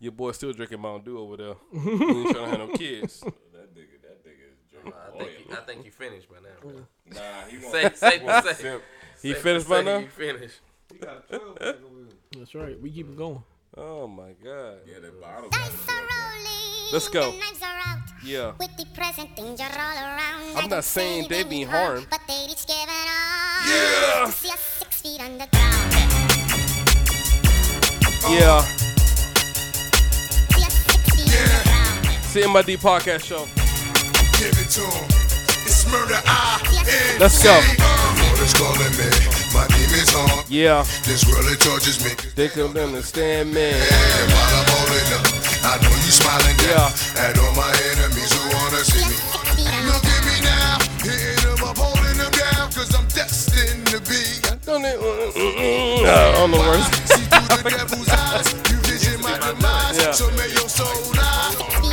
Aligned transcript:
Your 0.00 0.12
boy 0.12 0.32
still 0.32 0.52
drinking 0.52 0.80
Mountain 0.80 1.04
Dew 1.04 1.18
over 1.18 1.36
there. 1.36 1.54
he 1.72 1.90
ain't 1.90 2.30
trying 2.30 2.32
to 2.32 2.46
have 2.50 2.58
no 2.58 2.68
kids. 2.68 3.22
That 3.52 3.74
nigga, 3.74 4.00
that 4.02 4.24
nigga 4.24 4.52
is 4.52 4.58
drinking 4.70 4.92
I 4.94 5.18
think, 5.18 5.30
you, 5.48 5.52
I 5.56 5.60
think 5.62 5.84
you 5.84 5.90
finished 5.90 6.28
by 6.28 6.36
now. 6.36 6.48
Bro. 6.62 6.72
Nah, 7.06 7.20
he 7.50 7.58
won't. 7.62 7.96
say, 7.96 8.18
won't 8.24 8.44
say, 8.44 8.52
simp. 8.54 8.82
He 9.20 9.32
say- 9.34 9.40
finished 9.40 9.66
say 9.66 9.74
by 9.74 9.82
now? 9.82 9.98
You 9.98 10.08
finished. 10.08 10.60
He 10.92 10.98
got 10.98 11.24
a 11.30 11.38
12 11.38 11.54
pack 11.58 11.66
over 11.68 11.74
here. 11.98 12.06
That's 12.38 12.54
right. 12.54 12.80
We 12.80 12.90
keep 12.90 13.08
it 13.08 13.16
going. 13.16 13.42
Oh 13.76 14.06
my 14.06 14.32
god. 14.42 14.78
Yeah, 14.86 15.00
that 15.00 15.20
bottle. 15.20 15.50
Dice 15.50 15.88
are 15.88 15.94
rolling. 15.96 16.92
Let's 16.92 17.08
go. 17.08 17.32
The 17.32 17.38
knives 17.38 17.62
are 17.62 17.80
out. 17.86 17.98
Yeah. 18.24 18.52
With 18.58 18.76
the 18.76 18.86
present 18.94 19.34
danger 19.36 19.64
all 19.64 19.96
around. 19.98 20.56
I'm 20.56 20.70
not 20.70 20.84
saying 20.84 21.26
they 21.28 21.42
we 21.44 21.50
mean 21.50 21.66
harm. 21.68 22.06
But 22.10 22.20
they 22.28 22.46
each 22.50 22.64
given 22.66 22.88
up. 22.88 23.66
Yeah. 23.66 24.26
To 24.26 24.32
see 24.32 24.50
us 24.50 24.60
six 24.60 25.02
feet 25.02 25.20
underground. 25.20 25.92
Yeah. 28.30 28.77
Underground. 32.44 32.66
CMID 32.66 32.78
podcast 32.78 33.24
show. 33.24 33.44
Give 34.38 34.54
it 34.58 34.70
to 34.70 34.82
'em. 34.82 35.08
It's 35.66 35.86
murder. 35.90 36.20
I. 36.26 36.60
Let's 37.18 37.42
go. 37.42 37.50
Oh, 37.52 38.30
Murder's 38.30 38.54
calling 38.54 38.94
me. 38.96 39.10
My 39.52 39.66
demons 39.68 40.14
on. 40.14 40.44
Yeah. 40.48 40.84
This 41.04 41.24
really 41.26 41.56
tortures 41.56 42.02
me. 42.04 42.12
They 42.36 42.48
understand 42.62 43.52
me. 43.52 43.70
And 43.72 44.32
while 44.32 44.54
I'm 44.56 44.66
holding 44.70 45.12
up, 45.14 45.26
I 45.64 45.76
know 45.82 45.90
you 45.90 46.12
smiling 46.12 46.56
down 46.56 46.92
Yeah. 47.14 47.22
at 47.28 47.38
all 47.38 47.52
my 47.52 47.70
enemies 47.92 48.32
who 48.32 48.48
wanna 48.56 48.84
see 48.84 49.04
me. 49.04 49.16
Look 49.86 50.04
at 50.04 50.24
me 50.24 50.40
now, 50.40 50.78
hitting 51.02 51.56
them 51.56 51.64
up, 51.68 51.76
holding 51.76 52.16
them 52.18 52.30
down, 52.30 52.72
cause 52.72 52.94
I'm 52.94 53.06
destined 53.08 53.86
to 53.88 54.00
be. 54.00 54.22
Don't 54.64 54.82
they, 54.82 54.94
mm, 54.94 56.02
no, 56.04 56.42
on 56.42 56.50
the 56.52 56.58
words. 56.58 56.86
See 57.10 57.24
through 57.26 57.48
the 57.56 57.70
devil's 57.70 58.08
eyes, 58.08 58.54
you 58.70 58.76
vision 58.86 59.20
my 59.22 59.36
demise, 59.38 59.98
Yeah. 59.98 60.12
so 60.12 60.30
may 60.32 60.48
your 60.48 60.68
soul 60.68 61.12
lie. 61.16 61.87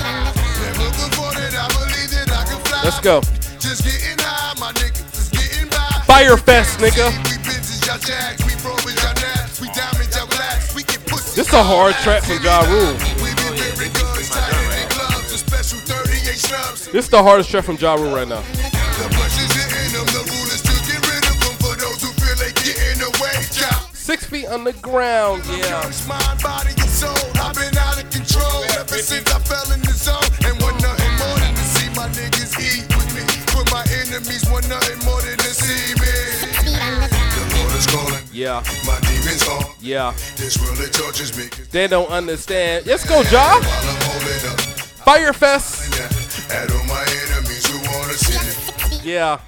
Let's 2.86 3.02
go. 3.02 3.18
Just 3.58 3.82
getting 3.82 4.14
high, 4.22 4.54
my 4.62 4.70
nigga, 4.78 5.02
just 5.10 5.34
getting 5.34 5.66
by. 5.74 6.05
Fire 6.05 6.38
Fest, 6.38 6.78
nigga. 6.78 7.10
We 7.26 7.41
bitches, 7.41 7.82
y'all 7.82 7.98
jags, 7.98 8.46
we 8.46 8.54
probing 8.62 8.94
y'all 9.02 9.18
we 9.58 9.74
diamond 9.74 10.05
y'all 10.14 10.30
we 10.78 10.86
get 10.86 11.02
pussy. 11.10 11.34
This 11.34 11.50
a 11.50 11.66
hard 11.66 11.98
track 12.06 12.22
from 12.22 12.38
Ja 12.46 12.62
Rule. 12.70 12.94
We 13.26 13.34
be 13.41 13.58
wearing 13.58 13.90
guns, 13.90 14.30
tighter 14.30 14.70
than 14.70 14.86
gloves, 14.94 15.34
a 15.34 15.38
special 15.41 15.82
38 15.82 16.38
snubs. 16.38 16.86
This 16.94 17.06
is 17.06 17.10
the 17.10 17.24
hardest 17.26 17.50
track 17.50 17.66
from 17.66 17.82
Ja 17.82 17.98
Rule 17.98 18.13
right 18.13 18.30
now. 18.30 18.46
The 18.46 19.10
pressure's 19.18 19.50
hitting 19.50 19.90
them, 19.90 20.06
the 20.13 20.22
rule 20.22 20.50
is 20.54 20.62
to 20.62 20.76
get 20.86 21.02
rid 21.10 21.26
of 21.26 21.38
them 21.41 21.58
for 21.66 21.74
those 21.82 22.06
who 22.06 22.13
feel 22.22 22.38
they 22.38 22.54
getting 22.62 23.02
away. 23.02 23.34
Job. 23.50 23.82
Six 23.98 24.30
feet 24.30 24.46
underground, 24.46 25.41
yeah. 25.50 25.82
Mind, 26.06 26.38
body, 26.38 26.70
and 26.78 26.94
soul. 26.94 27.18
I've 27.41 27.58
been 27.58 27.74
out 27.82 27.98
of 27.98 28.06
control 28.13 28.62
ever 28.78 29.02
since 29.02 29.26
I 29.34 29.41
fell 29.41 29.74
in 29.74 29.85
Yeah, 38.36 38.62
My 38.86 39.00
demons 39.00 39.48
on. 39.48 39.64
yeah. 39.80 40.12
This 40.36 40.60
really 40.60 40.90
tortures 40.91 41.38
me. 41.38 41.46
They 41.72 41.88
don't 41.88 42.10
understand. 42.10 42.86
Let's 42.86 43.08
go, 43.08 43.22
Ja. 43.32 43.62
Firefest. 43.62 43.88
I'm 43.88 44.02
holding 44.12 44.52
up. 44.52 44.60
Fire 45.08 45.32
Fest. 45.32 46.52
At 46.52 46.70
all 46.70 46.84
my 46.84 47.00
enemies 47.32 47.66
who 47.66 47.78
wanna 47.96 48.13
see 48.13 48.36
me. 48.36 49.00
Yeah. 49.10 49.40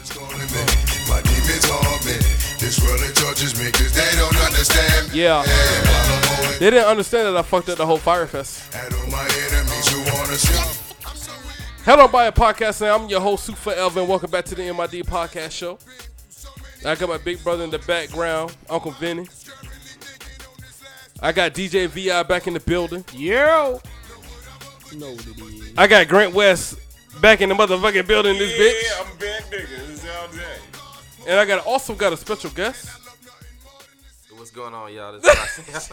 It's 0.00 0.16
calling 0.16 0.38
me. 0.38 0.64
My 1.12 1.20
demons 1.20 1.66
haunt 1.68 2.06
me. 2.06 2.16
This 2.58 2.80
really 2.80 3.12
tortures 3.12 3.52
me 3.58 3.70
cause 3.70 3.92
they 3.92 4.16
don't 4.16 4.36
understand. 4.46 5.12
Yeah. 5.12 5.42
And 5.42 5.86
while 5.86 6.16
I'm 6.16 6.22
holding 6.24 6.58
They 6.58 6.70
didn't 6.70 6.86
understand 6.88 7.26
that 7.28 7.36
I 7.36 7.42
fucked 7.42 7.68
up 7.68 7.76
the 7.76 7.84
whole 7.84 7.98
Fire 7.98 8.26
Fest. 8.26 8.74
all 8.74 9.10
my 9.10 9.28
enemies 9.50 9.88
who 9.92 9.98
wanna 10.10 10.36
see 10.36 10.54
me. 10.54 10.96
I'm 11.04 11.16
so 11.16 11.32
weak. 11.44 11.60
Hello, 11.84 12.08
by 12.08 12.24
a 12.28 12.32
podcast. 12.32 12.80
I'm 12.80 13.10
your 13.10 13.20
host, 13.20 13.44
Super 13.44 13.74
Elvin. 13.74 14.08
Welcome 14.08 14.30
back 14.30 14.46
to 14.46 14.54
the 14.54 14.62
MID 14.72 15.04
podcast 15.04 15.50
show. 15.50 15.78
I 16.84 16.94
got 16.96 17.08
my 17.08 17.18
big 17.18 17.42
brother 17.44 17.64
in 17.64 17.70
the 17.70 17.78
background, 17.80 18.56
Uncle 18.68 18.90
Vinny. 18.92 19.26
I 21.20 21.30
got 21.32 21.54
DJ 21.54 21.86
Vi 21.88 22.22
back 22.24 22.46
in 22.48 22.54
the 22.54 22.60
building. 22.60 23.04
Yo. 23.12 23.80
You 24.90 24.98
know 24.98 25.10
what 25.12 25.26
it 25.26 25.38
is. 25.38 25.72
I 25.78 25.86
got 25.86 26.08
Grant 26.08 26.34
West 26.34 26.76
back 27.20 27.40
in 27.40 27.48
the 27.48 27.54
motherfucking 27.54 28.06
building. 28.06 28.36
This 28.36 28.52
bitch. 28.58 28.82
Yeah, 28.82 29.04
bitch, 29.04 29.12
I'm 29.12 29.18
big 29.18 29.42
nigga. 29.60 29.86
This 29.86 30.04
is 30.04 30.10
all 30.10 30.28
day. 30.28 30.58
and 31.28 31.38
I 31.40 31.44
got 31.44 31.64
also 31.64 31.94
got 31.94 32.12
a 32.12 32.16
special 32.16 32.50
guest. 32.50 32.88
What's 34.34 34.50
going 34.50 34.74
on, 34.74 34.92
y'all? 34.92 35.12
This 35.20 35.24
is 35.24 35.88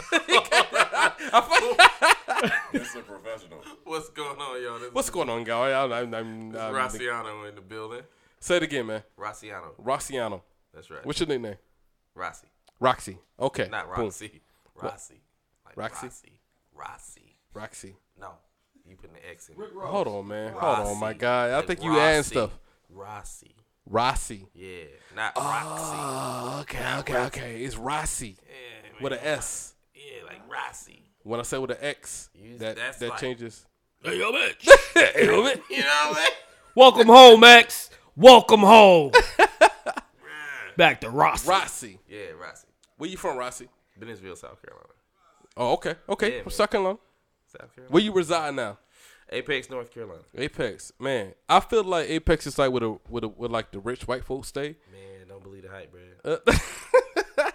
This 2.72 2.94
a 2.96 3.00
professional. 3.00 3.62
What's 3.84 4.08
going 4.10 4.38
on, 4.40 4.62
y'all? 4.62 4.78
This 4.80 4.92
What's 4.92 5.10
going 5.10 5.28
on, 5.30 5.44
guy? 5.44 5.56
I, 5.70 5.70
I, 5.86 6.00
I'm, 6.00 6.12
I'm, 6.14 6.56
I'm- 6.56 6.74
Rossiano 6.74 7.48
in 7.48 7.54
the 7.54 7.60
building. 7.60 8.02
say 8.40 8.56
it 8.56 8.64
again, 8.64 8.86
man. 8.86 9.02
Rossiano. 9.16 9.70
Rossiano. 9.80 10.40
That's 10.74 10.90
right. 10.90 11.04
What's 11.04 11.20
your 11.20 11.28
nickname? 11.28 11.56
Rossi. 12.14 12.46
Roxy. 12.78 13.18
Okay. 13.38 13.68
Not 13.70 13.94
boom. 13.94 14.06
Rossi. 14.06 14.40
Rossi. 14.80 15.20
Like 15.66 15.76
Roxy? 15.76 16.06
Rossi. 16.06 16.40
Rossi. 16.74 17.36
Roxy. 17.54 17.96
No. 18.18 18.30
You 18.88 18.96
putting 18.96 19.14
the 19.16 19.28
X 19.30 19.48
in. 19.48 19.56
Hold 19.80 20.08
on, 20.08 20.28
man. 20.28 20.52
Hold 20.52 20.86
on, 20.88 20.98
my 21.00 21.08
Rossi. 21.08 21.18
guy. 21.18 21.48
I 21.50 21.56
Like 21.56 21.66
think 21.66 21.82
you 21.84 21.98
adding 21.98 22.22
stuff. 22.22 22.50
Rossi. 22.88 23.54
Rossi. 23.86 24.46
Yeah. 24.54 24.84
Not 25.14 25.36
Roxy. 25.36 25.96
Oh, 25.96 26.58
okay, 26.62 26.94
okay, 26.98 27.16
okay. 27.26 27.62
It's 27.62 27.76
Rossi 27.76 28.36
Yeah, 28.48 29.02
with 29.02 29.12
an 29.12 29.18
S. 29.22 29.74
Yeah, 29.94 30.24
like 30.26 30.40
Rossi. 30.50 31.02
When 31.22 31.38
I 31.40 31.42
say 31.42 31.58
with 31.58 31.70
an 31.72 31.76
X, 31.80 32.30
You- 32.34 32.58
that 32.58 32.76
that's 32.76 32.98
that 32.98 33.10
like- 33.10 33.20
changes. 33.20 33.66
Hey, 34.02 34.18
yo, 34.18 34.32
bitch. 34.32 34.66
Hey, 34.94 35.26
yo, 35.26 35.42
man. 35.44 35.60
You 35.70 35.78
know 35.82 36.06
what 36.08 36.18
I 36.18 36.22
mean? 36.22 36.30
Welcome 36.74 37.06
home, 37.08 37.40
Max. 37.40 37.90
Welcome 38.16 38.60
home. 38.60 39.12
Back 40.80 41.02
to 41.02 41.10
Ross. 41.10 41.46
Rossi. 41.46 41.98
Yeah, 42.08 42.30
Rossi. 42.40 42.66
Where 42.96 43.10
you 43.10 43.18
from, 43.18 43.36
Rossi? 43.36 43.68
Bennettsville, 44.00 44.34
South 44.34 44.62
Carolina. 44.62 44.88
Oh, 45.54 45.72
okay, 45.74 45.96
okay. 46.08 46.36
Yeah, 46.36 46.42
from 46.42 46.44
man. 46.46 46.56
South 46.56 46.70
Carolina. 46.70 46.98
South 47.52 47.74
Carolina. 47.74 47.92
Where 47.92 48.02
you 48.02 48.12
reside 48.14 48.54
now? 48.54 48.78
Apex, 49.28 49.68
North 49.68 49.92
Carolina. 49.92 50.22
Apex. 50.34 50.90
Man, 50.98 51.34
I 51.50 51.60
feel 51.60 51.84
like 51.84 52.08
Apex 52.08 52.46
is 52.46 52.58
like 52.58 52.72
with 52.72 52.82
a 52.82 52.96
with 53.10 53.24
a 53.24 53.28
with 53.28 53.50
like 53.50 53.70
the 53.72 53.78
rich 53.78 54.08
white 54.08 54.24
folks 54.24 54.48
stay. 54.48 54.76
Man, 54.90 55.28
don't 55.28 55.42
believe 55.42 55.64
the 55.64 55.68
hype, 55.68 55.92
bro. 55.92 56.00
Uh, 56.24 56.38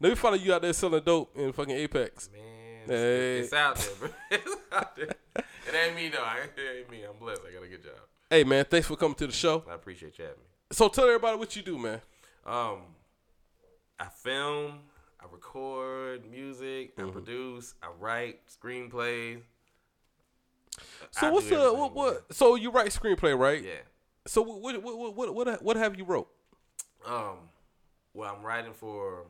Let 0.00 0.08
me 0.08 0.14
follow 0.14 0.36
you 0.36 0.54
out 0.54 0.62
there 0.62 0.72
selling 0.72 1.02
dope 1.04 1.36
in 1.36 1.52
fucking 1.52 1.76
Apex. 1.76 2.30
Man, 2.32 2.42
Hey. 2.88 3.38
it's, 3.40 3.48
it's 3.48 3.52
out 3.54 3.76
there, 3.76 3.94
bro. 4.00 4.08
it's 4.30 4.56
out 4.72 4.96
there. 4.96 5.04
It 5.36 5.74
ain't 5.86 5.94
me 5.94 6.08
though. 6.08 6.24
It 6.56 6.78
ain't 6.78 6.90
me. 6.90 7.02
I'm 7.02 7.18
blessed. 7.18 7.42
I 7.46 7.52
got 7.52 7.64
a 7.64 7.68
good 7.68 7.82
job. 7.82 7.92
Hey 8.30 8.44
man, 8.44 8.64
thanks 8.64 8.86
for 8.86 8.96
coming 8.96 9.14
to 9.16 9.26
the 9.26 9.32
show. 9.34 9.62
I 9.70 9.74
appreciate 9.74 10.16
you 10.18 10.24
having 10.24 10.38
me. 10.40 10.46
So 10.72 10.88
tell 10.88 11.04
everybody 11.04 11.36
what 11.36 11.54
you 11.54 11.60
do, 11.62 11.76
man. 11.76 12.00
Um, 12.46 12.78
I 13.98 14.06
film, 14.06 14.78
I 15.20 15.24
record 15.30 16.30
music, 16.30 16.96
Mm-hmm. 16.96 17.08
I 17.08 17.12
produce, 17.12 17.74
I 17.82 17.88
write 17.98 18.40
screenplays. 18.48 19.40
So 21.10 21.26
I 21.26 21.30
what's 21.30 21.48
the 21.48 21.72
what 21.74 21.94
what? 21.94 22.32
So 22.32 22.54
you 22.54 22.70
write 22.70 22.90
screenplay, 22.90 23.36
right? 23.36 23.62
Yeah. 23.62 23.72
So 24.26 24.42
what 24.42 24.82
what 24.82 25.16
what 25.16 25.34
what 25.34 25.62
what, 25.62 25.76
have 25.76 25.96
you 25.98 26.04
wrote? 26.04 26.28
Um, 27.04 27.48
well, 28.14 28.34
I'm 28.36 28.44
writing 28.44 28.72
for 28.72 29.26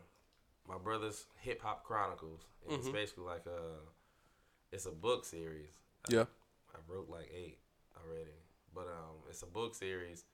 my 0.69 0.77
brother's 0.79 1.27
Hip 1.41 1.63
Hop 1.63 1.85
Chronicles. 1.85 2.41
Mm-hmm. 2.69 2.75
It's 2.81 2.89
basically 2.89 3.25
like 3.25 3.47
a, 3.47 4.75
it's 4.75 4.87
a 4.87 4.91
book 4.91 5.25
series. 5.25 5.71
Yeah. 6.09 6.25
I 6.75 6.79
wrote 6.89 7.09
like 7.09 7.31
eight 7.35 7.59
already, 7.97 8.37
but 8.75 8.89
um, 8.89 9.17
it's 9.29 9.43
a 9.43 9.47
book 9.47 9.75
series 9.75 10.25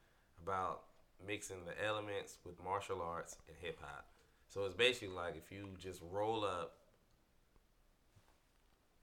about 0.42 0.82
mixing 1.26 1.64
the 1.64 1.84
elements 1.84 2.38
with 2.44 2.62
martial 2.62 3.00
arts 3.02 3.36
and 3.48 3.56
hip 3.60 3.78
hop. 3.80 4.06
So 4.48 4.64
it's 4.64 4.74
basically 4.74 5.14
like 5.14 5.36
if 5.36 5.50
you 5.52 5.68
just 5.78 6.00
roll 6.10 6.44
up 6.44 6.76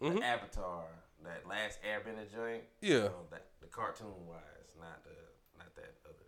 Mhm. 0.02 0.20
the 0.20 0.24
Avatar, 0.26 0.86
that 1.24 1.46
last 1.48 1.80
Airbender 1.84 2.32
joint. 2.32 2.64
Yeah. 2.82 2.90
you 2.96 3.00
know, 3.10 3.28
that, 3.32 3.48
the 3.60 3.68
cartoon 3.68 4.26
wise, 4.28 4.76
not 4.80 5.04
the 5.04 5.12
not 5.58 5.76
that 5.76 5.96
other 6.06 6.26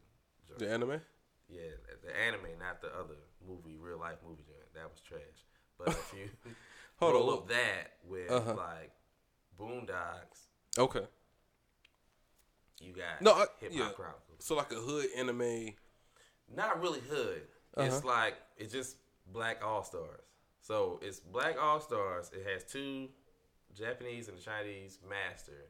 joint. 0.48 0.60
The 0.60 0.69
anime. 0.69 1.01
Yeah, 1.48 1.71
the- 2.01 2.16
anime, 2.16 2.57
not 2.60 2.81
the 2.81 2.94
other 2.98 3.16
movie, 3.45 3.77
real 3.77 3.98
life 3.98 4.18
movie 4.25 4.44
joint. 4.44 4.74
That 4.74 4.89
was 4.89 5.01
trash. 5.01 5.45
But 5.77 5.89
if 5.89 6.13
you 6.13 6.30
Hold 7.00 7.13
roll 7.13 7.30
on. 7.31 7.38
up 7.39 7.48
that 7.48 7.98
with 8.04 8.30
Uh-huh. 8.31 8.54
like 8.56 8.92
Boondocks, 9.57 10.48
Okay. 10.77 11.07
you 12.80 12.94
got 12.94 13.21
No, 13.21 13.33
I- 13.33 13.48
Hip 13.60 13.71
Hop 13.74 13.80
yeah. 13.80 13.92
Chronicles. 13.94 14.31
So 14.42 14.56
like 14.56 14.72
a 14.72 14.76
hood 14.76 15.08
anime. 15.16 15.76
Not 16.54 16.82
really 16.82 17.00
hood. 17.02 17.44
It's 17.78 17.96
Uh-huh. 17.98 18.08
like 18.08 18.36
it's 18.58 18.74
just 18.74 18.98
Black 19.32 19.64
All 19.64 19.84
Stars. 19.84 20.24
So 20.62 21.00
it's 21.02 21.20
Black 21.20 21.58
All 21.60 21.80
Stars. 21.80 22.30
It 22.34 22.46
has 22.52 22.64
two 22.64 23.10
Japanese 23.74 24.28
and 24.28 24.40
Chinese 24.42 25.00
master 25.08 25.68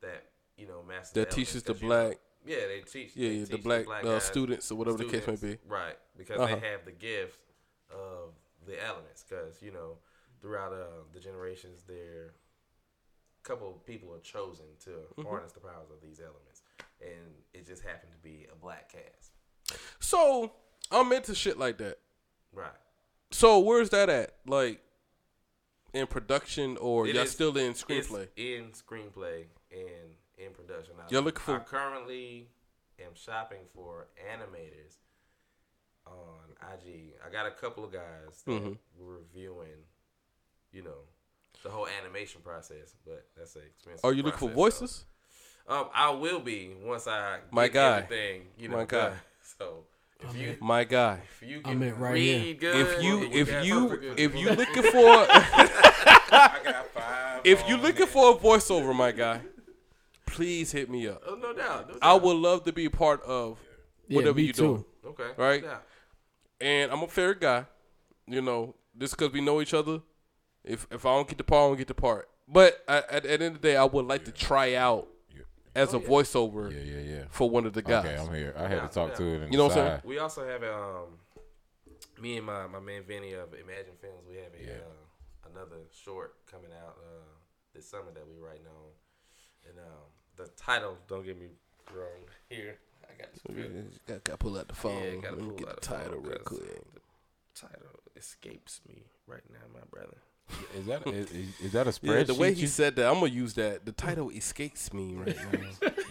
that 0.00 0.30
you 0.56 0.66
know 0.66 0.82
master 0.82 1.12
Mm-hmm. 1.12 1.20
That 1.20 1.30
the 1.30 1.34
teaches 1.36 1.62
the 1.62 1.72
'cause, 1.74 1.82
you 1.82 1.88
know, 1.88 2.08
black- 2.08 2.18
yeah, 2.44 2.66
they 2.66 2.80
teach. 2.80 3.14
Yeah, 3.16 3.28
they 3.28 3.34
yeah, 3.36 3.44
the 3.44 3.56
teach 3.56 3.64
black, 3.64 3.86
uh, 4.04 4.18
students 4.20 4.70
or 4.72 4.76
whatever 4.76 4.98
the 4.98 5.04
case 5.04 5.26
may 5.26 5.36
be. 5.36 5.58
Right, 5.66 5.98
because 6.16 6.40
Uh-huh. 6.40 6.54
they 6.54 6.60
have 6.68 6.84
the 6.84 6.92
gift 6.92 7.38
of 7.90 8.34
the 8.66 8.82
elements. 8.82 9.22
Because 9.28 9.60
you 9.62 9.70
know, 9.72 9.98
throughout 10.40 10.72
uh, 10.72 11.04
the 11.12 11.20
generations, 11.20 11.84
they're 11.84 12.34
couple 13.42 13.70
of 13.70 13.86
people 13.86 14.12
are 14.12 14.18
chosen 14.20 14.66
to 14.80 14.90
Mm-hmm. 14.90 15.22
harness 15.22 15.52
the 15.52 15.60
powers 15.60 15.88
of 15.90 16.00
these 16.00 16.18
elements, 16.18 16.55
and 17.00 17.34
it 17.54 17.66
just 17.66 17.82
happened 17.82 18.12
to 18.12 18.18
be 18.18 18.46
a 18.52 18.56
black 18.56 18.92
cast. 18.92 19.32
So 20.00 20.52
I'm 20.90 21.10
into 21.12 21.34
shit 21.34 21.58
like 21.58 21.78
that. 21.78 21.98
Right. 22.52 22.70
So 23.32 23.58
where's 23.58 23.90
that 23.90 24.08
at? 24.08 24.34
Like 24.46 24.80
in 25.92 26.06
production, 26.06 26.76
or 26.78 27.06
It 27.06 27.14
y'all 27.14 27.24
is- 27.24 27.30
still 27.32 27.56
in 27.56 27.70
It's 27.70 27.82
screenplay? 27.82 28.28
in 28.36 28.70
screenplay 28.72 29.44
and 29.70 30.14
in 30.38 30.52
production. 30.52 30.94
I, 31.00 31.10
Y'all 31.12 31.22
looking 31.22 31.40
for- 31.42 31.56
I 31.56 31.60
currently 31.60 32.48
am 32.98 33.12
shopping 33.14 33.60
for 33.74 34.06
animators 34.32 34.96
on 36.06 36.38
IG. 36.74 37.14
I 37.26 37.30
got 37.30 37.46
a 37.46 37.50
couple 37.50 37.84
of 37.84 37.92
guys 37.92 38.42
that 38.44 38.50
Mm-hmm. 38.52 38.72
were 39.04 39.14
reviewing, 39.18 39.84
you 40.72 40.82
know, 40.82 40.98
the 41.62 41.70
whole 41.70 41.88
animation 42.02 42.42
process, 42.42 42.94
but 43.04 43.26
that's 43.36 43.56
an 43.56 43.62
expensive. 43.66 44.04
Are 44.04 44.12
you 44.12 44.22
looking 44.22 44.38
for 44.38 44.50
process, 44.54 44.78
so- 44.78 44.80
voices? 44.86 45.04
Um, 45.68 45.86
I 45.94 46.10
will 46.10 46.40
be 46.40 46.74
once 46.82 47.06
I 47.06 47.38
get 47.38 47.52
My 47.52 47.68
guy. 47.68 47.98
everything. 48.02 48.42
You 48.58 48.68
know, 48.68 48.76
My 48.78 48.84
guy. 48.84 49.08
done. 49.08 49.16
So 49.58 49.84
if 50.20 50.36
you 50.36 50.56
My 50.60 50.84
guy. 50.84 51.20
if 51.40 51.48
you 51.48 51.60
I'm 51.64 51.80
can 51.80 51.98
right 51.98 52.12
read 52.12 52.42
here. 52.42 52.54
good, 52.54 52.76
If 52.76 53.02
you 53.02 53.22
if 53.32 53.64
you 53.64 54.14
if 54.16 54.34
you 54.34 54.50
looking 54.50 54.82
for 54.82 55.26
I 55.30 56.58
got 56.64 56.86
five. 56.92 57.40
if 57.44 57.66
you 57.68 57.76
on 57.76 57.82
looking 57.82 58.06
for 58.06 58.32
a 58.32 58.34
voiceover, 58.34 58.94
my 58.94 59.12
guy, 59.12 59.40
please 60.26 60.72
hit 60.72 60.90
me 60.90 61.08
up. 61.08 61.22
oh, 61.26 61.34
no 61.36 61.52
doubt, 61.52 61.86
no 61.88 61.94
doubt. 61.94 61.98
I 62.02 62.14
would 62.14 62.36
love 62.36 62.64
to 62.64 62.72
be 62.72 62.84
a 62.86 62.90
part 62.90 63.22
of 63.22 63.58
Yeah, 64.08 64.16
whatever 64.16 64.36
me 64.36 64.44
you 64.44 64.52
too. 64.52 64.62
doing. 64.62 64.84
okay, 65.06 65.30
Right? 65.36 65.62
Yeah. 65.64 65.78
And 66.60 66.90
I'm 66.92 67.02
a 67.02 67.08
fair 67.08 67.34
guy, 67.34 67.64
you 68.26 68.40
know, 68.42 68.74
just 68.98 69.16
because 69.16 69.32
we 69.32 69.40
know 69.40 69.60
each 69.60 69.74
other. 69.74 70.00
If 70.64 70.86
if 70.90 71.06
I 71.06 71.14
don't 71.14 71.28
get 71.28 71.38
the 71.38 71.44
part, 71.44 71.62
I 71.64 71.68
don't 71.68 71.76
get 71.78 71.88
the 71.88 71.94
part. 71.94 72.28
But 72.48 72.82
I, 72.88 72.96
at, 72.98 73.10
at 73.10 73.22
the 73.24 73.32
end 73.32 73.42
of 73.44 73.52
the 73.54 73.58
day, 73.68 73.76
I 73.76 73.84
would 73.84 74.06
like 74.06 74.24
to 74.24 74.32
try 74.32 74.74
out 74.74 75.06
as 75.76 75.94
a 75.94 75.98
voiceover 76.00 76.72
Yeah, 76.72 76.80
yeah, 76.80 77.16
yeah. 77.18 77.24
for 77.30 77.48
one 77.48 77.66
of 77.66 77.72
the 77.72 77.82
guys. 77.82 78.04
Okay, 78.04 78.16
I'm 78.16 78.34
here. 78.34 78.54
I 78.56 78.62
had 78.62 78.70
Yeah, 78.72 78.86
to 78.88 78.94
talk 78.94 79.08
yeah. 79.10 79.16
to 79.16 79.42
it. 79.42 79.52
You 79.52 79.58
know 79.58 79.64
what 79.68 79.76
I'm 79.76 79.86
saying? 79.88 80.00
We 80.04 80.18
also 80.18 80.46
have 80.46 80.62
um, 80.64 81.18
me 82.20 82.36
and 82.38 82.46
my, 82.46 82.66
my 82.66 82.80
man 82.80 83.02
Vinny 83.06 83.32
of 83.34 83.52
Imagine 83.54 83.94
Films. 84.00 84.24
We 84.28 84.36
have 84.36 84.52
a 84.58 84.64
Yeah. 84.64 84.78
uh, 84.80 85.50
another 85.52 85.82
short 86.04 86.34
coming 86.50 86.70
out 86.72 86.96
uh, 87.00 87.24
this 87.74 87.86
summer 87.88 88.10
that 88.14 88.26
we 88.26 88.36
writing 88.44 88.66
on, 88.66 88.90
and 89.70 89.78
um, 89.78 90.06
the 90.36 90.48
title. 90.56 90.96
Don't 91.08 91.24
get 91.24 91.38
me 91.38 91.48
wrong 91.94 92.24
here. 92.48 92.78
I 93.08 93.20
got 93.20 93.32
the. 93.34 93.84
Got 94.12 94.24
to 94.24 94.36
pull 94.36 94.58
out 94.58 94.68
the 94.68 94.74
phone. 94.74 95.02
Yeah, 95.02 95.10
gotta 95.20 95.36
Let 95.36 95.42
me 95.42 95.48
pull 95.48 95.56
get 95.58 95.68
out 95.68 95.80
the 95.80 95.88
the 95.88 95.94
title 95.94 96.12
phone, 96.14 96.22
real 96.24 96.38
'cause 96.38 96.58
quick. 96.58 96.94
The 96.94 97.66
title 97.68 98.00
escapes 98.16 98.80
me 98.88 99.04
right 99.26 99.44
now, 99.52 99.60
my 99.72 99.80
brother. 99.90 100.16
Is 100.78 100.86
that 100.86 101.06
is, 101.08 101.30
is- 101.32 101.60
is 101.60 101.72
that 101.72 101.86
a 101.88 101.94
Yeah, 102.02 102.22
the 102.22 102.34
way 102.34 102.54
he 102.54 102.62
you- 102.62 102.66
said 102.68 102.94
that, 102.96 103.06
I'm 103.08 103.14
gonna 103.14 103.26
use 103.26 103.54
that. 103.54 103.84
The 103.84 103.92
title 103.92 104.30
escapes 104.30 104.92
me 104.92 105.14
right 105.14 105.36
now. 105.36 105.58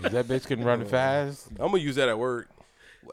is 0.07 0.11
that 0.11 0.25
bitch 0.27 0.45
can 0.47 0.63
run 0.63 0.85
fast? 0.85 1.47
I'm 1.59 1.67
gonna 1.71 1.77
use 1.77 1.95
that 1.95 2.09
at 2.09 2.17
work. 2.19 2.49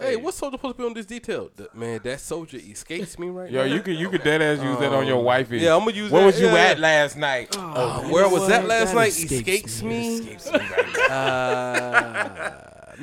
Hey, 0.01 0.17
what 0.17 0.33
soldier 0.33 0.57
supposed 0.57 0.77
to 0.79 0.83
be 0.83 0.87
on 0.89 0.95
this 0.95 1.05
detail? 1.05 1.51
The- 1.55 1.69
man, 1.75 2.01
that 2.05 2.19
soldier 2.21 2.57
escapes 2.57 3.19
me 3.19 3.29
right 3.29 3.51
Yo, 3.51 3.61
now. 3.61 3.67
Yo, 3.67 3.75
you 3.77 3.83
could 3.83 3.97
you 3.97 4.09
could 4.09 4.23
dead 4.25 4.41
ass 4.41 4.63
use 4.65 4.79
that 4.79 4.93
on 4.93 5.07
your 5.07 5.23
wifey. 5.23 5.59
yeah, 5.59 5.75
I'm 5.75 5.81
gonna 5.85 5.93
use 5.93 6.11
Where 6.11 6.23
that, 6.23 6.27
was 6.27 6.41
you 6.41 6.47
yeah. 6.47 6.55
at 6.57 6.79
last 6.81 7.17
night? 7.17 7.55
Uh, 7.57 8.01
where 8.05 8.27
was 8.29 8.49
that 8.49 8.67
last 8.67 8.89
That 8.89 8.97
night? 8.97 9.09
escapes 9.09 9.33
Escapes 9.33 9.83
me. 9.83 10.21
me. 10.23 10.37
Uh, 11.11 12.51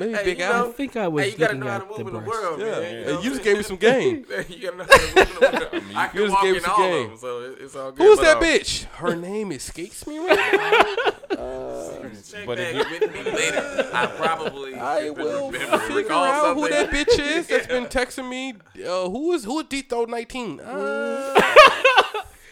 maybe 0.00 0.14
Hey, 0.14 0.24
Big 0.24 0.38
you 0.38 0.44
Al. 0.44 0.52
know, 0.64 0.68
I 0.68 0.72
think 0.72 0.96
I 0.96 1.08
was 1.08 1.24
Hey, 1.24 1.30
you 1.30 1.36
gotta 1.38 1.52
looking 1.54 1.60
know 1.60 1.70
how 1.70 1.76
at 1.76 1.78
to 1.80 1.84
the 1.84 2.04
move 2.04 2.08
in 2.08 2.14
the 2.14 2.20
breast. 2.26 2.42
world, 2.42 2.60
Yeah, 2.60 2.66
man. 2.66 2.82
Hey, 2.82 3.04
know 3.06 3.14
what 3.16 3.24
you 3.24 3.30
just 3.30 3.42
gave 3.44 3.56
me 3.56 3.62
some 3.62 3.76
game. 3.88 4.26
you 4.48 4.58
gotta 4.62 4.76
know 4.76 4.84
how 4.84 4.96
to 4.96 5.06
move 5.06 5.16
in 5.16 5.34
the 5.34 5.40
world. 5.40 5.84
I 5.94 6.04
you 6.04 6.10
can 6.10 6.18
just 6.18 6.32
walk 6.32 6.42
gave 6.42 6.48
in 6.48 6.54
me 6.54 6.60
some 6.60 6.70
all 6.72 6.78
game. 6.78 7.04
of 7.04 7.08
them, 7.10 7.18
so 7.18 7.40
it- 7.42 7.58
it's 7.60 7.76
all 7.76 7.92
good. 7.92 8.02
Who's 8.06 8.18
but, 8.18 8.24
that 8.24 8.36
um, 8.38 8.42
bitch? 8.42 8.84
Her 8.86 9.14
name 9.16 9.52
escapes 9.52 10.06
me 10.06 10.18
right 10.18 10.36
now. 10.36 11.12
Check 12.30 12.46
But 12.46 12.58
back 12.58 12.74
if 12.74 13.00
with 13.00 13.12
me 13.14 13.22
later. 13.32 13.90
I 13.92 14.06
probably 14.06 14.74
I 14.74 15.10
will 15.10 15.50
remember, 15.50 15.78
figure 15.78 15.96
recall 16.02 16.24
out 16.24 16.54
who 16.56 16.68
something. 16.68 16.70
that 16.70 16.90
bitch 17.08 17.18
is 17.18 17.46
that's 17.48 17.66
been 17.66 17.86
texting 17.86 18.28
me. 18.28 18.54
Uh, 18.84 19.08
who 19.08 19.32
is 19.32 19.44
who 19.44 19.58
is 19.60 19.66
D 19.68 19.82
Throw 19.82 20.04
19? 20.04 20.60
Uh, 20.60 21.34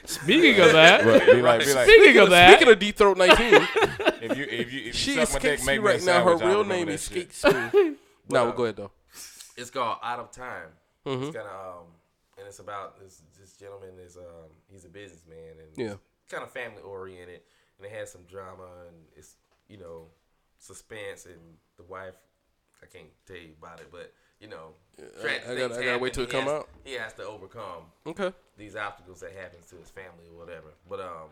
Speaking 0.08 0.58
of 0.60 0.72
that, 0.72 1.05
But 1.05 1.26
be 1.26 1.43
like, 1.43 1.60
be 1.60 1.75
like, 1.75 1.87
speaking 1.87 2.19
of 2.19 2.31
that, 2.31 2.52
Speaking 2.56 2.72
of 2.72 2.78
D 2.78 2.93
Throat 2.93 3.19
19, 3.19 3.37
if 4.22 4.38
you 4.38 4.44
if 4.44 4.72
you 4.72 4.81
if 4.81 4.87
you 4.87 4.93
she 4.93 5.14
suck 5.16 5.34
my 5.34 5.38
dick, 5.38 5.58
escapes 5.60 5.66
me 5.66 5.72
make 5.75 5.82
me 5.82 5.87
right 5.90 6.02
now. 6.05 6.25
Her 6.25 6.37
real 6.37 6.64
name 6.64 6.88
is 6.88 7.05
shit. 7.08 7.28
escapes 7.31 7.44
me. 7.75 7.94
no, 8.31 8.44
well, 8.44 8.52
go 8.52 8.64
ahead 8.64 8.76
though. 8.76 8.90
It's 9.56 9.70
called 9.70 9.99
Out 10.02 10.19
of 10.20 10.31
Time. 10.31 10.69
Mm-hmm. 11.05 11.25
It's 11.25 11.37
kind 11.37 11.49
of 11.49 11.76
um, 11.81 11.84
and 12.38 12.46
it's 12.46 12.58
about 12.58 12.99
this 13.00 13.22
this 13.38 13.52
gentleman 13.55 13.90
is 14.05 14.16
um 14.16 14.49
he's 14.70 14.84
a 14.87 14.88
businessman 14.88 15.56
and 15.58 15.76
Yeah. 15.76 15.94
kind 16.31 16.43
of 16.43 16.50
family 16.52 16.81
oriented 16.82 17.40
and 17.78 17.87
it 17.87 17.93
has 17.93 18.11
some 18.11 18.22
drama 18.22 18.64
and 18.87 18.96
it's 19.16 19.37
you 19.69 19.76
know 19.76 20.06
suspense 20.58 21.26
and 21.26 21.40
the 21.76 21.82
wife 21.84 22.14
I 22.82 22.87
can't 22.87 23.08
tell 23.26 23.37
you 23.37 23.52
about 23.61 23.81
it 23.81 23.88
but 23.90 24.12
you 24.40 24.49
know 24.49 24.75
tragic 25.20 25.43
I 25.44 25.55
gotta- 25.55 25.69
things 25.75 25.79
I 25.79 25.85
gotta 25.85 25.99
wait 25.99 26.14
till 26.14 26.25
it 26.25 26.26
He 26.26 26.32
come 26.32 26.44
has- 26.44 26.52
out. 26.52 26.69
He 26.85 26.93
has 26.94 27.12
to 27.14 27.25
overcome 27.25 27.85
Okay. 28.06 28.32
these 28.56 28.76
obstacles 28.76 29.20
that 29.20 29.32
happens 29.32 29.67
to 29.70 29.76
his 29.76 29.90
family 29.90 30.26
or 30.32 30.38
whatever. 30.38 30.69
But 30.88 31.00
um, 31.00 31.31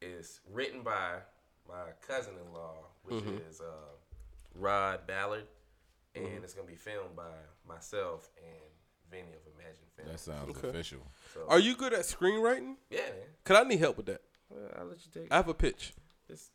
it's 0.00 0.40
written 0.52 0.82
by 0.82 1.18
my 1.68 1.90
cousin-in-law, 2.06 2.76
which 3.04 3.16
Mm-hmm. 3.16 3.48
is 3.50 3.60
uh, 3.60 3.64
Rod 4.54 5.06
Ballard, 5.06 5.46
and 6.14 6.42
it's 6.44 6.54
gonna 6.54 6.66
be 6.66 6.74
filmed 6.74 7.14
by 7.16 7.30
myself 7.66 8.30
and 8.38 8.70
Vinny 9.10 9.32
of 9.34 9.40
Imagine 9.54 9.84
Film. 9.96 10.08
That 10.08 10.20
sounds 10.20 10.56
official. 10.64 11.00
Are 11.48 11.58
you 11.58 11.76
good 11.76 11.92
at 11.92 12.00
screenwriting? 12.00 12.76
yeah, 12.90 13.00
man. 13.00 13.12
Cause 13.44 13.56
I 13.56 13.64
need 13.68 13.78
help 13.78 13.96
with 13.96 14.06
that. 14.06 14.22
Well, 14.50 14.70
I'll 14.78 14.86
let 14.86 14.98
you 15.04 15.10
take 15.22 15.32
I 15.32 15.36
have 15.36 15.48
a 15.48 15.54
pitch. 15.54 15.92
this. 16.28 16.50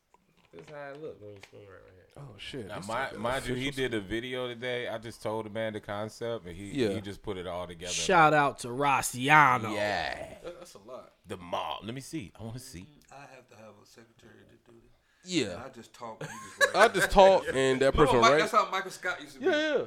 This 0.54 0.62
is 0.62 0.68
how 0.72 0.90
it 0.92 1.02
look 1.02 1.20
when 1.22 1.32
you 1.32 1.38
screen 1.48 1.62
right, 1.64 1.70
right 1.72 1.94
here. 1.96 2.00
Oh 2.18 2.36
shit. 2.38 2.68
Now, 2.68 2.80
mind, 2.88 3.18
mind 3.18 3.48
you, 3.48 3.56
he 3.56 3.72
did 3.72 3.94
a 3.96 4.00
video 4.00 4.48
today. 4.48 4.88
I 4.88 5.00
just 5.00 5.24
told 5.24 5.48
the 5.48 5.50
man 5.50 5.74
the 5.74 5.80
concept, 5.80 6.46
and 6.46 6.56
he 6.56 6.66
Yeah. 6.84 6.90
he 6.94 7.02
just 7.02 7.24
put 7.24 7.38
it 7.38 7.48
all 7.48 7.66
together. 7.66 7.92
shout 7.92 8.34
out 8.36 8.60
to 8.60 8.68
Rossiano. 8.68 9.74
Yeah, 9.74 10.36
That's 10.44 10.76
a 10.76 10.80
lot. 10.88 11.12
the 11.28 11.38
mob. 11.38 11.84
Let 11.84 11.96
me 11.96 12.02
see. 12.02 12.32
I 12.40 12.44
want 12.44 12.54
to 12.56 12.60
see. 12.60 12.86
I 13.12 13.22
have 13.22 13.50
to 13.50 13.56
have 13.56 13.74
a 13.82 13.86
secretary 13.86 14.34
to 14.48 14.72
do 14.72 14.78
this. 15.24 15.32
Yeah. 15.34 15.60
I 15.66 15.70
just 15.70 15.92
talk. 15.94 16.22
You 16.22 16.28
just 16.60 16.76
I 16.76 16.88
just 16.88 17.10
talk 17.12 17.46
and 17.54 17.80
that 17.82 17.96
person 17.96 18.16
No, 18.16 18.22
Mike, 18.22 18.32
right. 18.32 18.40
that's 18.42 18.52
how 18.52 18.70
Michael 18.70 18.92
Scott 18.92 19.20
used 19.22 19.34
to 19.36 19.40
be. 19.40 19.46
Yeah, 19.48 19.76
yeah. 19.78 19.84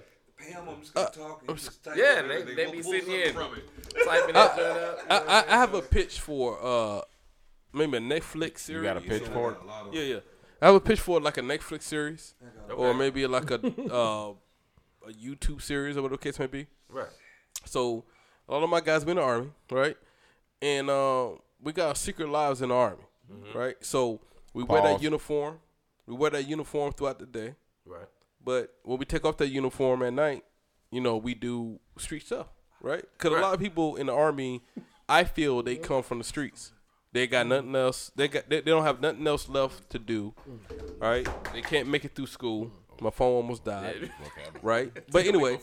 Pam, 0.53 0.69
I'm 0.69 0.81
just 0.81 0.95
gonna 0.95 1.09
talk 1.11 1.43
and 1.47 1.57
just 1.57 1.85
type 1.85 1.97
Yeah, 1.97 2.21
it, 2.21 2.47
they- 2.47 2.55
they 2.55 2.71
be 2.73 2.83
sitting 2.83 3.01
something 3.03 3.11
here. 3.15 3.33
from 3.33 3.55
it. 3.55 4.05
Typing 4.05 4.35
that 4.35 4.59
up. 4.59 4.99
I, 5.09 5.19
I, 5.19 5.45
I 5.55 5.59
have 5.59 5.75
a 5.75 5.81
pitch 5.83 6.19
for 6.21 6.59
uh 6.61 7.03
maybe 7.73 7.97
a 7.99 8.01
Netflix 8.01 8.59
series. 8.59 8.83
You 8.83 8.89
got 8.89 8.97
a 8.97 9.01
pitch 9.01 9.23
for 9.29 9.53
it? 9.53 9.59
A 9.63 9.65
lot 9.65 9.87
of- 9.87 9.95
Yeah, 9.95 10.03
yeah. 10.03 10.19
I 10.61 10.67
have 10.67 10.75
a 10.75 10.81
pitch 10.81 11.01
for 11.01 11.21
like 11.21 11.37
a 11.37 11.43
Netflix 11.43 11.83
series, 11.83 12.35
or 12.75 12.95
maybe 12.95 13.27
like 13.27 13.51
a 13.51 13.55
uh, 13.93 14.33
a 15.09 15.13
YouTube 15.13 15.61
series, 15.63 15.97
or 15.97 16.03
whatever 16.03 16.17
the 16.17 16.23
case 16.23 16.39
may 16.39 16.47
be. 16.47 16.67
Right. 16.89 17.09
So 17.65 18.05
a 18.49 18.53
lot 18.55 18.63
of 18.63 18.71
my 18.71 18.81
guys 18.81 19.05
been 19.05 19.13
in 19.13 19.17
the 19.17 19.23
army, 19.23 19.51
right? 19.71 19.97
And 20.63 20.89
uh, 20.89 21.31
we 21.63 21.73
got 21.73 21.89
our 21.89 21.95
secret 21.95 22.29
lives 22.29 22.63
in 22.63 22.71
the 22.71 22.75
army, 22.75 23.03
right? 23.55 23.77
So 23.81 24.21
we 24.55 24.63
wear 24.65 24.83
that 24.83 25.03
uniform. 25.03 25.59
We 26.07 26.15
wear 26.15 26.31
that 26.31 26.49
uniform 26.49 26.93
throughout 26.93 27.19
the 27.19 27.27
day, 27.27 27.55
Right. 27.85 28.07
but 28.45 28.73
when 28.85 28.99
we 28.99 29.05
take 29.05 29.25
off 29.25 29.37
that 29.39 29.49
uniform 29.49 30.03
at 30.05 30.13
night, 30.13 30.45
you 30.93 31.01
know, 31.01 31.17
we 31.17 31.35
do 31.35 31.81
street 31.99 32.25
stuff, 32.25 32.47
right? 32.81 33.05
Because 33.13 33.33
Right. 33.33 33.41
a 33.41 33.43
lot 33.43 33.55
of 33.55 33.61
people 33.61 33.97
in 33.97 34.07
the 34.07 34.15
army, 34.15 34.63
I 35.09 35.25
feel 35.25 35.63
they 35.65 35.75
come 35.77 36.05
from 36.05 36.19
the 36.19 36.25
streets. 36.25 36.73
They 37.17 37.27
got 37.27 37.47
mm. 37.47 37.49
nothing 37.49 37.75
else. 37.75 38.13
They 38.15 38.29
got. 38.29 38.47
They, 38.47 38.61
they 38.61 38.71
don't 38.71 38.85
have 38.85 39.01
nothing 39.01 39.27
else 39.27 39.49
left 39.49 39.89
to 39.89 39.99
do, 39.99 40.35
mm. 40.47 41.01
right? 41.01 41.27
They 41.55 41.63
can't 41.63 41.89
make 41.89 42.05
it 42.05 42.15
through 42.15 42.27
school. 42.27 42.67
Mm. 42.67 43.01
My 43.01 43.09
phone 43.09 43.37
almost 43.37 43.65
died, 43.65 44.11
right? 44.63 44.93
But 45.11 45.25
anyway, 45.25 45.55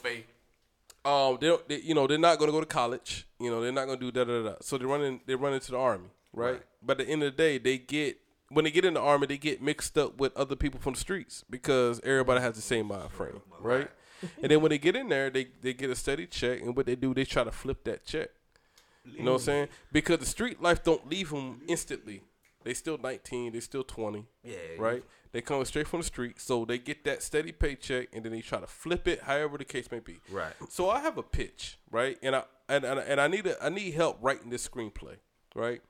um, 1.05 1.38
they, 1.39 1.48
don't, 1.48 1.69
they 1.69 1.79
you 1.81 1.93
know 1.93 2.07
they're 2.07 2.17
not 2.17 2.39
going 2.39 2.48
to 2.50 2.51
go 2.51 2.60
to 2.60 2.65
college. 2.65 3.27
You 3.39 3.51
know 3.51 3.62
they're 3.62 3.72
not 3.72 3.86
going 3.86 4.00
to 4.00 4.03
do 4.03 4.12
da 4.12 4.24
da 4.24 4.50
da. 4.50 4.55
So 4.62 4.79
they 4.79 4.86
run 4.86 5.03
in, 5.03 5.19
they 5.27 5.36
run 5.36 5.53
into 5.53 5.69
the 5.69 5.77
army, 5.77 6.10
right? 6.33 6.60
But 6.81 7.00
at 7.00 7.05
the 7.05 7.13
end 7.13 7.22
of 7.22 7.33
the 7.33 7.38
day, 7.38 7.60
they 7.60 7.77
get 7.77 8.17
when 8.50 8.65
they 8.65 8.72
get 8.72 8.83
in 8.83 8.95
the 8.95 9.01
army, 9.01 9.27
they 9.27 9.38
get 9.38 9.62
mixed 9.62 9.95
up 9.95 10.17
with 10.17 10.36
other 10.36 10.55
people 10.55 10.79
from 10.79 10.93
the 10.93 11.00
streets 11.00 11.45
because 11.51 12.01
everybody 12.03 12.41
has 12.41 12.55
the 12.55 12.63
same 12.63 12.88
mind 12.88 13.12
frame, 13.12 13.41
right? 13.60 13.91
and 14.41 14.50
then 14.50 14.60
when 14.60 14.72
they 14.72 14.79
get 14.79 14.95
in 14.95 15.07
there, 15.07 15.29
they 15.29 15.50
they 15.62 15.74
get 15.74 15.91
a 15.91 15.95
steady 15.95 16.25
check, 16.25 16.62
and 16.62 16.75
what 16.75 16.88
they 16.88 16.95
do, 16.95 17.13
they 17.13 17.25
try 17.25 17.43
to 17.43 17.51
flip 17.51 17.83
that 17.83 18.07
check. 18.07 18.29
You 19.05 19.24
know 19.24 19.33
what 19.33 19.41
I'm 19.41 19.45
saying? 19.45 19.67
Because 19.91 20.19
the 20.19 20.25
street 20.25 20.62
life 20.62 20.83
don't 20.83 21.10
leave 21.10 21.29
them 21.29 21.62
instantly. 21.67 22.22
They 22.63 22.74
still 22.74 22.98
19, 22.98 23.51
they 23.51 23.60
still 23.60 23.83
20 23.83 24.25
Yeah. 24.43 24.55
right? 24.79 25.03
They 25.33 25.41
come 25.41 25.65
straight 25.65 25.88
from 25.88 26.00
the 26.01 26.05
street, 26.05 26.39
so 26.39 26.63
they 26.63 26.77
get 26.77 27.03
that 27.05 27.22
steady 27.24 27.51
paycheck, 27.51 28.07
and 28.13 28.24
then 28.24 28.31
they 28.31 28.41
try 28.41 28.60
to 28.60 28.67
flip 28.67 29.07
it, 29.07 29.24
however 29.24 29.57
the 29.57 29.65
case 29.65 29.89
may 29.91 30.00
be. 30.00 30.19
Right. 30.29 30.53
So 30.69 30.89
I 30.89 31.00
have 31.01 31.17
a 31.17 31.24
pitch, 31.24 31.77
right? 31.91 32.17
And 32.22 32.36
I 32.36 32.43
and 32.69 32.86
and, 32.86 33.00
and 33.00 33.19
I 33.19 33.27
need 33.27 33.48
a, 33.48 33.62
I 33.62 33.69
need 33.69 33.93
help 33.95 34.19
writing 34.22 34.50
this 34.51 34.65
screenplay, 34.67 35.15
right? 35.55 35.81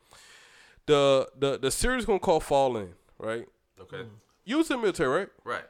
The 0.86 1.28
the 1.38 1.60
the 1.60 1.70
series 1.72 2.06
gonna 2.06 2.20
call 2.20 2.40
Fall 2.40 2.78
In, 2.78 2.94
right? 3.20 3.46
Okay. 3.80 3.98
Mm. 3.98 4.10
You 4.46 4.58
was 4.58 4.72
in 4.72 4.78
the 4.78 4.82
military, 4.82 5.10
right? 5.20 5.30
Right. 5.44 5.66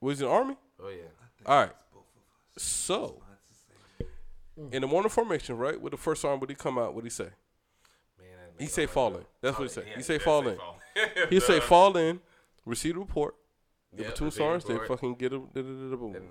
Was 0.00 0.20
in 0.20 0.26
the 0.26 0.32
army. 0.32 0.56
Oh 0.82 0.88
yeah. 0.88 1.02
All 1.46 1.60
right. 1.60 1.72
So 2.56 3.22
in 4.72 4.82
the 4.82 4.86
morning 4.86 5.10
formation, 5.10 5.56
right? 5.56 5.80
With 5.80 5.92
the 5.92 5.96
first 5.96 6.24
arm, 6.24 6.40
would 6.40 6.50
he 6.50 6.56
come 6.56 6.78
out? 6.78 6.94
What 6.94 7.04
he 7.04 7.10
say? 7.10 7.28
Man, 8.18 8.28
He 8.58 8.66
say 8.66 8.86
falling. 8.86 9.12
fall 9.14 9.20
my- 9.22 9.26
That's 9.40 9.58
what 9.58 9.68
he 9.68 9.74
say. 9.74 9.84
yeah, 9.88 9.96
He 9.96 10.02
say 10.02 10.18
falling. 10.18 10.56
fall. 10.56 10.78
He 11.30 11.40
say 11.40 11.60
falling. 11.60 12.20
receive 12.66 12.94
the 12.94 13.00
report. 13.00 13.34
The 13.92 14.02
Yeah, 14.02 14.08
platoon 14.10 14.26
receive 14.26 14.38
sergeants, 14.38 14.64
they 14.66 14.86
fucking 14.86 15.14
get 15.16 15.30
them. 15.30 15.48
da- 15.54 15.62
da- 15.62 15.68
da- 15.68 15.90
da- 15.90 15.96
boom. 15.96 16.14
And 16.14 16.28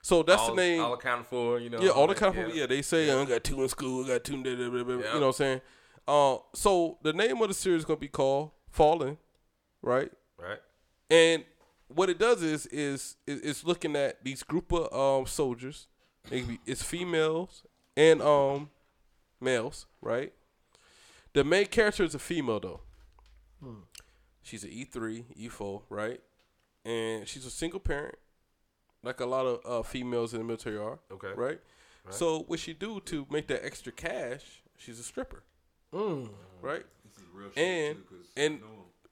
So 0.00 0.22
that's 0.22 0.40
all, 0.42 0.54
the 0.54 0.62
name. 0.62 0.80
All 0.82 0.94
accounted 0.94 1.26
for, 1.26 1.58
you 1.58 1.68
know. 1.68 1.80
yeah, 1.80 1.90
all 1.90 2.06
the 2.06 2.14
that, 2.14 2.20
kind 2.32 2.38
of 2.50 2.54
yeah. 2.54 2.66
They 2.66 2.80
say 2.82 3.10
I 3.10 3.24
got 3.24 3.42
two 3.44 3.62
in 3.62 3.68
school, 3.68 4.04
I 4.04 4.08
got 4.08 4.24
two. 4.24 4.42
Da, 4.42 4.54
da, 4.54 4.68
da, 4.68 4.82
da, 4.82 4.92
You 4.92 4.98
know 5.02 5.20
what 5.20 5.26
I'm 5.26 5.32
saying? 5.32 5.60
Uh, 6.06 6.36
so 6.54 6.98
the 7.02 7.12
name 7.12 7.40
of 7.42 7.48
the 7.48 7.54
series 7.54 7.80
is 7.80 7.84
gonna 7.84 7.98
be 7.98 8.08
called 8.08 8.50
Fallen, 8.70 9.18
right? 9.82 10.10
Right. 10.38 10.60
And 11.10 11.44
what 11.88 12.08
it 12.10 12.18
does 12.18 12.42
is 12.42 12.66
is 12.66 13.16
is 13.26 13.40
it's 13.40 13.64
looking 13.64 13.96
at 13.96 14.22
these 14.24 14.42
group 14.42 14.72
of 14.72 14.92
um 14.92 15.26
soldiers. 15.26 15.88
It 16.30 16.38
can 16.40 16.46
be, 16.48 16.60
it's 16.66 16.82
females 16.82 17.62
and 17.96 18.20
um 18.22 18.70
males, 19.40 19.86
right? 20.00 20.32
The 21.32 21.44
main 21.44 21.66
character 21.66 22.04
is 22.04 22.14
a 22.14 22.18
female 22.18 22.60
though. 22.60 22.80
She's 24.42 24.62
an 24.64 24.70
E 24.70 24.84
three, 24.84 25.24
E 25.36 25.48
four, 25.48 25.82
right? 25.88 26.20
And 26.84 27.26
she's 27.26 27.46
a 27.46 27.50
single 27.50 27.80
parent, 27.80 28.16
like 29.02 29.20
a 29.20 29.26
lot 29.26 29.46
of 29.46 29.60
uh, 29.64 29.82
females 29.82 30.34
in 30.34 30.38
the 30.40 30.44
military 30.44 30.76
are. 30.76 30.98
Okay. 31.10 31.32
Right? 31.34 31.60
So 32.10 32.40
what 32.40 32.60
she 32.60 32.74
do 32.74 33.00
to 33.06 33.26
make 33.30 33.46
that 33.48 33.64
extra 33.64 33.90
cash? 33.90 34.62
She's 34.76 34.98
a 35.00 35.02
stripper. 35.02 35.42
Right? 36.60 36.84
And 37.56 37.98
and 38.36 38.60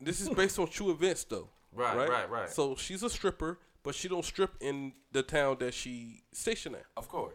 this 0.00 0.20
is 0.20 0.28
based 0.36 0.58
on 0.58 0.66
true 0.68 0.90
events 0.90 1.24
though. 1.24 1.48
Right, 1.74 1.96
right, 1.96 2.08
right, 2.10 2.30
right. 2.30 2.50
So 2.50 2.76
she's 2.76 3.02
a 3.02 3.08
stripper, 3.08 3.58
but 3.82 3.94
she 3.94 4.08
don't 4.08 4.24
strip 4.24 4.52
in 4.60 4.92
the 5.12 5.22
town 5.22 5.56
that 5.60 5.74
she 5.74 6.22
stationed 6.32 6.76
at. 6.76 6.84
Of 6.96 7.08
course. 7.08 7.34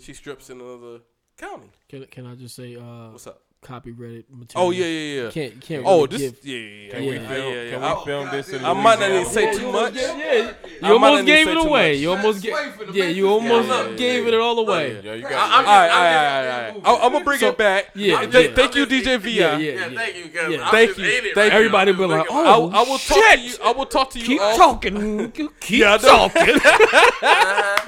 She 0.00 0.12
strips 0.14 0.48
in 0.50 0.60
another 0.60 1.00
county. 1.36 1.70
Can 1.88 2.04
can 2.06 2.26
I 2.26 2.34
just 2.34 2.54
say 2.54 2.76
uh 2.76 3.10
What's 3.10 3.26
up? 3.26 3.42
Copyrighted 3.60 4.24
material? 4.30 4.68
Oh 4.68 4.70
yeah, 4.70 4.84
yeah, 4.86 5.22
yeah. 5.24 5.30
Can't 5.30 5.60
can't 5.60 5.84
oh, 5.86 6.06
really 6.06 6.06
this 6.08 6.20
give- 6.20 6.44
yeah, 6.44 6.58
yeah, 6.58 6.68
yeah. 6.86 6.90
Can 6.92 7.00
we 7.06 7.18
film, 7.18 7.30
yeah, 7.54 7.62
yeah. 7.62 7.70
Can 7.70 7.82
I- 7.84 7.94
we 7.98 8.04
film 8.04 8.28
this 8.30 8.48
in 8.50 8.64
I 8.64 8.72
might 8.72 8.98
not 9.00 9.10
even 9.10 9.26
say 9.26 9.52
too 9.58 9.72
much. 9.72 9.94
Yeah, 9.94 10.52
I 10.82 10.86
you 10.86 10.92
almost 10.92 11.26
gave 11.26 11.48
it 11.48 11.56
away. 11.56 11.94
You 11.96 12.10
almost 12.12 12.42
gave 12.42 12.54
for 12.74 12.84
yeah. 12.92 13.04
You 13.06 13.28
almost 13.28 13.96
gave 13.98 14.26
it 14.26 14.34
all 14.34 14.58
away. 14.58 15.00
Yeah, 15.02 15.14
you 15.14 15.26
I'm- 15.26 15.30
got 15.30 15.50
All 15.58 15.62
right, 15.64 15.66
all 15.66 15.74
right, 15.74 15.88
I'm 15.88 15.96
all 15.96 16.02
right, 16.02 16.86
all 16.86 16.94
right. 16.94 17.04
I'm, 17.04 17.12
gonna 17.12 17.24
bring 17.24 17.42
it 17.42 17.58
back. 17.58 17.90
Yeah, 17.94 18.26
Thank 18.26 18.74
you, 18.74 18.86
DJ 18.86 19.18
VI. 19.20 19.30
Yeah, 19.30 19.56
yeah, 19.58 19.72
Yeah, 19.72 19.86
yeah. 19.86 19.98
thank 19.98 20.16
you, 20.16 20.24
because 20.24 20.52
Yeah. 20.52 20.62
I'm 20.64 20.70
Thank 20.70 20.98
you, 20.98 21.04
thank 21.34 21.52
you. 21.52 21.58
Everybody 21.58 21.90
I'm 21.90 21.96
been 21.96 22.10
like, 22.10 22.26
oh, 22.30 22.70
I 22.70 22.82
will 22.82 22.98
talk 22.98 23.00
shit. 23.00 23.38
to 23.38 23.44
you. 23.44 23.54
I 23.64 23.72
will 23.72 23.86
talk 23.86 24.10
to 24.10 24.18
you. 24.18 24.24
Keep 24.26 24.38
talking. 24.40 25.30
Keep 25.60 25.80
Yeah, 25.80 25.94
I 25.94 26.02
know. 26.02 26.28
talking. 26.28 26.58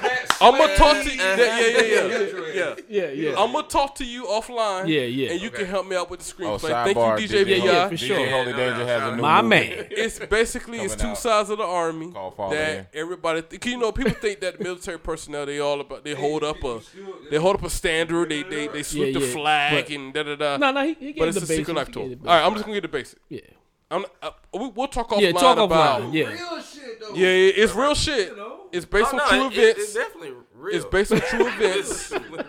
I'm 0.41 0.57
gonna 0.57 0.75
talk 0.75 1.03
to 1.03 1.09
you. 1.11 1.17
Yeah, 1.21 1.35
yeah, 1.37 1.59
yeah, 1.67 1.81
yeah. 1.81 2.53
yeah. 2.53 2.75
yeah, 2.89 3.09
yeah. 3.11 3.29
I'm 3.41 3.51
gonna 3.53 3.67
talk 3.67 3.95
to 3.95 4.05
you 4.05 4.25
offline. 4.25 4.87
Yeah, 4.87 5.01
yeah. 5.01 5.31
And 5.31 5.41
you 5.41 5.49
can 5.51 5.65
help 5.65 5.87
me 5.87 5.95
out 5.95 6.09
with 6.09 6.19
the 6.21 6.45
Oh, 6.45 6.57
screenplay. 6.57 6.83
Thank 6.83 6.97
sidebar. 6.97 7.19
you, 7.21 7.27
DJ 7.27 7.47
Yeah, 7.47 7.55
yeah, 7.71 7.87
for 7.89 7.95
DJ 7.95 8.07
sure. 8.07 8.29
Holy 8.29 8.53
Danger 8.53 8.77
no, 8.79 8.85
has 8.85 9.03
a 9.13 9.15
new 9.15 9.21
My 9.21 9.41
movie. 9.41 9.49
man. 9.49 9.87
It's 9.91 10.19
basically 10.19 10.79
it's 10.79 10.95
two 10.95 11.07
out. 11.09 11.17
sides 11.17 11.49
of 11.49 11.57
the 11.59 11.63
army 11.65 12.11
that 12.11 12.77
In. 12.77 12.87
everybody. 12.93 13.41
Th- 13.43 13.65
you 13.65 13.77
know, 13.77 13.91
people 13.91 14.13
think 14.13 14.39
that 14.41 14.59
military 14.59 14.99
personnel 14.99 15.45
they 15.45 15.59
all 15.59 15.79
about 15.81 16.03
they 16.03 16.13
hold 16.15 16.43
up 16.43 16.63
a 16.63 16.81
they 17.29 17.37
hold 17.37 17.55
up 17.57 17.63
a 17.63 17.69
standard. 17.69 18.29
They 18.29 18.43
they 18.43 18.67
they 18.67 18.83
salute 18.83 19.13
Yeah, 19.13 19.19
the 19.19 19.27
flag 19.27 19.85
But- 19.85 19.95
and 19.95 20.13
da 20.13 20.23
da 20.23 20.35
da. 20.35 20.57
No, 20.57 20.71
no, 20.71 20.85
he, 20.85 20.93
he 20.95 21.13
But 21.13 21.27
it's 21.29 21.37
the 21.37 21.43
a 21.43 21.57
secret 21.57 21.75
life 21.75 21.87
He 21.87 21.93
tour. 21.93 22.09
gave 22.09 22.17
All 22.19 22.23
the 22.23 22.29
right, 22.29 22.45
I'm 22.45 22.53
just 22.53 22.65
gonna 22.65 22.75
get 22.75 22.81
the 22.81 22.87
basic. 22.87 23.19
Yeah. 23.29 23.39
I'm, 23.89 24.05
uh, 24.21 24.31
we, 24.53 24.69
we'll 24.69 24.87
talk 24.87 25.09
offline 25.09 25.21
Yeah, 25.21 25.31
talk 25.33 25.57
about. 25.57 26.01
offline. 26.01 26.13
Yeah. 26.13 26.27
Real 26.29 26.61
shit 26.61 26.99
though. 27.01 27.13
Yeah, 27.13 27.27
yeah, 27.27 27.63
it's 27.63 27.75
real 27.75 27.93
shit. 27.93 28.31
It's 28.71 28.85
based 28.85 29.09
Oh, 29.13 29.17
on 29.17 29.17
no, 29.17 29.27
true 29.27 29.47
it- 29.47 29.53
it- 29.53 29.57
events. 29.71 29.79
It's 29.83 29.93
definitely 29.93 30.33
real. 30.55 30.75
It's 30.75 30.85
based 30.85 31.11
on 31.11 31.21
true 31.21 31.47
events. 31.47 31.89
It's 31.91 32.09
definitely 32.09 32.45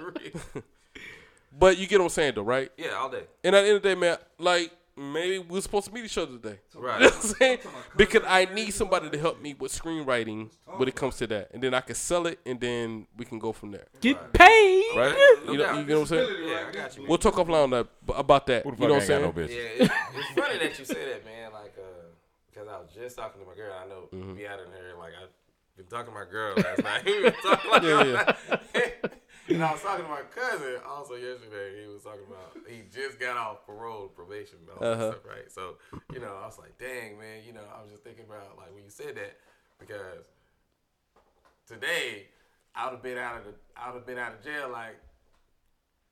real. 0.55 0.62
but 1.59 1.79
you 1.79 1.87
get 1.87 1.99
what 1.99 2.05
I'm 2.07 2.11
saying, 2.11 2.33
though, 2.37 2.43
right? 2.43 2.71
Yeah, 2.76 2.91
all 2.93 3.09
day. 3.11 3.25
And 3.45 3.55
at 3.55 3.62
the 3.62 3.67
end 3.69 3.76
of 3.76 3.83
the 3.83 3.88
day, 3.88 3.95
man, 3.95 4.17
like 4.38 4.73
maybe 4.95 5.38
we 5.38 5.59
are 5.59 5.62
supposed 5.62 5.87
to 5.87 5.93
meet 5.95 6.05
each 6.05 6.19
other 6.19 6.33
today. 6.33 6.59
Right. 6.75 7.00
You 7.00 7.07
know 7.07 7.14
what 7.14 7.25
I'm 7.25 7.31
saying? 7.35 7.59
Because 7.97 8.23
I 8.26 8.45
need 8.47 8.73
somebody 8.73 9.09
to 9.09 9.19
help 9.19 9.41
me 9.41 9.55
with 9.55 9.73
screenwriting 9.73 10.50
when 10.76 10.87
it 10.88 10.95
comes 10.95 11.17
to 11.17 11.26
that, 11.29 11.50
and 11.55 11.62
then 11.62 11.73
I 11.75 11.81
can 11.81 11.95
sell 11.95 12.26
it, 12.26 12.38
and 12.45 12.61
then 12.61 13.07
we 13.17 13.25
can 13.25 13.38
go 13.38 13.52
from 13.52 13.71
there. 13.71 13.87
Get 14.00 14.33
paid. 14.33 14.85
Right? 14.97 15.14
You 15.47 15.57
know, 15.57 15.79
you 15.79 15.85
know 15.87 16.00
what 16.00 16.00
I'm 16.00 16.07
saying? 16.07 16.37
Yeah, 16.47 16.64
I 16.69 16.73
got 16.73 16.97
you. 16.99 17.07
We'll 17.09 17.19
talk 17.19 17.35
offline 17.35 17.64
on 17.64 17.71
that, 17.71 17.87
about 18.14 18.47
that. 18.49 18.64
Who 18.64 18.73
the 18.76 18.83
You 18.83 18.88
know 18.88 19.00
fuck 19.00 19.09
what 19.09 19.17
I'm 19.17 19.33
saying? 19.35 19.35
no 19.35 19.43
Yeah, 19.43 19.49
bitch? 19.49 19.81
it, 19.81 19.91
it's 20.14 20.29
funny 20.41 20.59
that 20.59 20.79
you 20.79 20.85
say 20.85 21.05
that, 21.12 21.25
man. 21.25 21.52
Like, 21.52 21.75
uh, 21.79 21.83
because 22.52 22.69
I 22.69 22.76
was 22.79 22.91
just 22.95 23.17
talking 23.17 23.41
to 23.41 23.47
my 23.47 23.55
girl. 23.55 23.73
I 23.83 23.88
know 23.88 24.09
Mm-hmm. 24.12 24.35
be 24.35 24.47
out 24.47 24.61
in 24.61 24.67
here. 24.67 24.93
Like, 24.99 25.12
I've 25.17 25.31
been 25.31 25.42
talking 25.93 26.13
to 26.13 26.19
my 26.19 26.25
girl 26.31 26.55
last 26.57 26.83
night. 26.83 27.03
We 27.07 27.23
was 27.23 27.35
talking 27.43 27.71
like, 27.71 27.83
Yeah, 27.83 28.35
and 29.49 29.63
I 29.65 29.73
was 29.73 29.83
talking 29.83 30.05
to 30.05 30.11
my 30.11 30.23
cousin 30.35 30.77
also 30.89 31.15
yesterday. 31.15 31.83
He 31.83 31.89
was 31.89 32.03
talking 32.03 32.27
about 32.27 32.57
he 32.69 32.83
just 32.93 33.21
got 33.21 33.37
off 33.37 33.67
parole, 33.67 34.09
probation, 34.09 34.59
and 34.67 34.71
all 34.79 34.93
Uh-huh. 34.93 35.11
stuff, 35.13 35.25
right? 35.29 35.51
So, 35.53 35.77
you 36.13 36.21
know, 36.21 36.35
I 36.43 36.47
was 36.47 36.59
like, 36.59 36.79
dang, 36.79 37.19
man. 37.19 37.43
You 37.47 37.53
know, 37.53 37.65
I 37.77 37.83
was 37.83 37.91
just 37.93 38.03
thinking 38.05 38.25
about 38.25 38.57
like 38.57 38.73
when 38.75 38.83
you 38.85 38.91
said 38.91 39.15
that 39.17 39.37
because 39.79 40.27
today 41.67 42.29
I 42.75 42.87
would 42.87 42.95
have 42.95 43.03
been 43.03 43.19
out 43.19 43.39
of 43.39 43.45
the 43.45 43.55
I 43.77 43.91
would 43.91 43.99
have 43.99 44.07
been 44.07 44.19
out 44.19 44.33
of 44.33 44.43
jail 44.43 44.69
like 44.71 44.97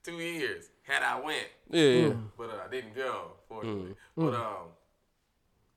two 0.04 0.18
years 0.18 0.64
had 0.82 1.02
I 1.02 1.20
went 1.20 1.46
Yeah, 1.70 1.82
yeah. 1.82 2.12
but 2.36 2.50
uh, 2.50 2.58
I 2.66 2.70
didn't 2.70 2.94
go, 2.94 3.32
fortunately. 3.48 3.92
Mm. 4.18 4.30
But 4.30 4.34
um, 4.34 4.66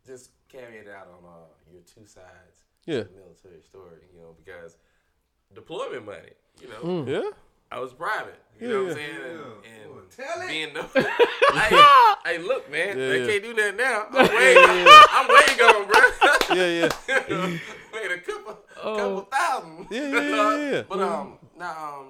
just 0.06 0.32
carry 0.50 0.78
it 0.78 0.88
out 0.88 1.08
on 1.08 1.24
uh, 1.30 1.46
your 1.72 1.82
two 1.82 2.06
sides 2.06 2.62
Yeah. 2.86 3.04
the 3.04 3.10
military 3.16 3.62
story, 3.62 4.02
you 4.13 4.20
know, 4.22 4.36
because 4.44 4.78
deployment 5.54 6.06
money, 6.06 6.34
you 6.62 6.68
know, 6.70 7.06
Yeah? 7.08 7.30
I 7.72 7.80
was 7.80 7.94
private, 7.94 8.40
you 8.60 8.68
Yeah, 8.68 8.74
know 8.74 8.84
what. 8.84 8.92
I'm 8.92 8.98
saying, 8.98 9.16
and, 9.16 10.00
and 10.00 10.12
Tell 10.12 10.48
being 10.48 10.74
the, 10.74 10.84
hey, 11.60 11.84
hey, 12.38 12.38
look, 12.44 12.70
man, 12.70 12.90
Yeah, 12.90 12.94
they 13.10 13.20
yeah. 13.22 13.28
can't 13.28 13.44
do 13.44 13.54
that 13.56 13.75
now. 13.75 14.06
I'm 14.12 14.28
way, 14.30 14.56
I'm 15.12 15.28
way 15.28 15.58
gone, 15.58 15.88
bro. 15.88 16.56
Yeah, 16.56 16.90
yeah. 17.18 17.58
Made 17.94 18.12
a 18.12 18.20
couple, 18.20 18.60
couple 18.75 19.22
thousand. 19.22 19.88
Yeah, 19.90 20.02
yeah, 20.10 20.20
yeah, 20.22 20.72
yeah. 20.72 20.82
But 20.88 21.00
um, 21.02 21.38
now 21.58 22.00
um, 22.02 22.08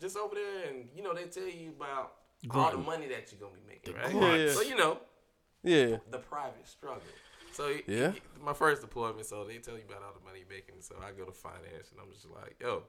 just 0.00 0.16
over 0.18 0.34
there, 0.34 0.68
and 0.70 0.88
you 0.94 1.02
know, 1.02 1.14
they 1.14 1.24
tell 1.24 1.44
you 1.44 1.70
about 1.76 2.12
all 2.50 2.70
the 2.72 2.76
money 2.78 3.06
that 3.08 3.32
you're 3.32 3.40
gonna 3.40 3.54
be 3.54 3.66
making, 3.72 3.94
right? 3.94 4.10
grunt. 4.12 4.40
Yeah. 4.40 4.52
So 4.52 4.60
you 4.62 4.76
know, 4.76 4.98
Yeah. 5.62 5.96
the 6.10 6.18
private 6.18 6.66
struggle. 6.68 7.00
So 7.52 7.66
y- 7.66 7.82
Yeah. 7.86 8.08
y- 8.10 8.20
my 8.42 8.52
first 8.52 8.80
deployment, 8.82 9.26
so 9.26 9.44
they 9.44 9.58
tell 9.58 9.74
you 9.76 9.84
about 9.88 10.02
all 10.02 10.12
the 10.18 10.24
money 10.24 10.40
you're 10.40 10.48
making. 10.48 10.76
So 10.80 10.94
I 11.02 11.12
go 11.12 11.24
to 11.24 11.32
finance, 11.32 11.90
and 11.92 12.00
I'm 12.00 12.10
just 12.12 12.26
like, 12.30 12.56
yo, 12.60 12.84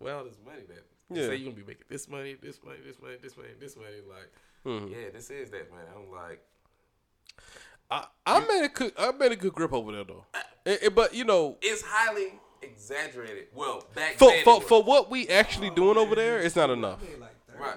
well, 0.00 0.24
this 0.24 0.36
money 0.44 0.62
that 0.68 0.84
they 1.10 1.20
Yeah. 1.20 1.26
say 1.28 1.36
you're 1.36 1.50
gonna 1.52 1.62
be 1.64 1.66
making 1.66 1.84
this 1.88 2.08
money, 2.08 2.34
this 2.34 2.62
money, 2.62 2.78
this 2.84 3.00
money, 3.00 3.16
this 3.22 3.36
money, 3.36 3.48
this 3.58 3.76
money. 3.76 4.00
Like, 4.08 4.30
Mm-hmm. 4.64 4.92
yeah, 4.92 5.10
this 5.12 5.30
is 5.30 5.50
that 5.50 5.70
money. 5.70 5.84
I'm 5.94 6.10
like, 6.10 6.40
I, 7.90 8.06
I 8.26 8.40
made 8.40 8.64
a 8.64 8.68
good 8.68 8.92
I 8.98 9.12
made 9.12 9.30
a 9.32 9.36
good 9.36 9.52
grip 9.52 9.72
over 9.72 9.92
there 9.92 10.02
though. 10.04 10.24
Eh, 10.66 10.76
eh, 10.82 10.88
but 10.88 11.14
you 11.14 11.24
know, 11.24 11.56
it's 11.62 11.82
highly 11.82 12.40
exaggerated. 12.62 13.46
Well, 13.54 13.84
back 13.94 14.14
for 14.16 14.28
then, 14.30 14.42
for, 14.44 14.60
for 14.60 14.82
what 14.82 15.08
we 15.08 15.28
actually 15.28 15.70
doing 15.70 15.96
over 15.96 16.16
there, 16.16 16.40
it's 16.40 16.56
not 16.56 16.70
enough. 16.70 17.00
right. 17.58 17.76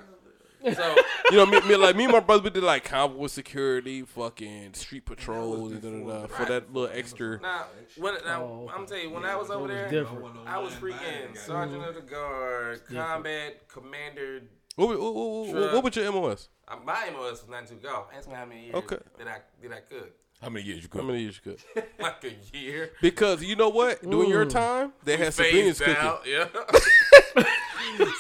So 0.75 0.95
You 1.31 1.37
know, 1.37 1.45
me, 1.45 1.59
me 1.61 1.75
like 1.75 1.95
me 1.95 2.03
and 2.05 2.13
my 2.13 2.19
brother 2.19 2.43
we 2.43 2.49
did 2.49 2.63
like 2.63 2.83
convoy 2.83 3.27
security, 3.27 4.01
fucking 4.03 4.73
street 4.73 5.05
patrols, 5.05 5.71
and 5.71 5.81
da, 5.81 5.89
da, 5.89 6.21
da, 6.21 6.27
for 6.27 6.45
that 6.45 6.73
little 6.73 6.89
extra. 6.95 7.39
now, 7.41 7.65
when 7.97 8.15
now, 8.25 8.43
Oh, 8.43 8.71
I'm 8.75 8.85
telling 8.85 9.03
you, 9.03 9.09
when 9.11 9.25
I 9.25 9.35
was 9.35 9.49
over 9.49 9.67
there, 9.67 9.89
different. 9.89 10.25
I 10.45 10.57
was 10.57 10.73
freaking 10.73 11.37
sergeant 11.37 11.83
of 11.85 11.95
the 11.95 12.01
guard, 12.01 12.81
combat 12.91 13.67
commander. 13.67 14.41
What, 14.75 14.89
what, 14.89 15.13
what, 15.13 15.53
what, 15.53 15.73
what 15.75 15.83
was 15.83 15.95
your 15.95 16.11
MOS? 16.11 16.49
Uh, 16.67 16.75
my 16.85 17.09
MOS 17.11 17.41
was 17.41 17.45
92 17.49 17.75
golf. 17.85 18.07
Ask 18.15 18.27
me 18.29 18.35
how 18.35 18.45
many 18.45 18.63
years 18.65 18.75
Okay. 18.75 18.97
did 19.17 19.27
I 19.27 19.37
did 19.61 19.73
I 19.73 19.79
cook? 19.81 20.11
How 20.41 20.47
many 20.49 20.65
years 20.65 20.83
you 20.83 20.89
How 20.91 20.99
cook? 20.99 21.07
many 21.07 21.21
years 21.21 21.41
you 21.43 21.51
could? 21.51 21.83
Like 21.99 22.23
a 22.23 22.57
year. 22.57 22.91
Because 23.01 23.43
you 23.43 23.55
know 23.57 23.69
what, 23.69 24.01
during 24.01 24.29
your 24.29 24.45
time, 24.45 24.93
they 25.03 25.17
had 25.17 25.33
civilians 25.33 25.79
cooking. 25.79 25.95
out, 25.97 26.21
Yeah. 26.25 26.45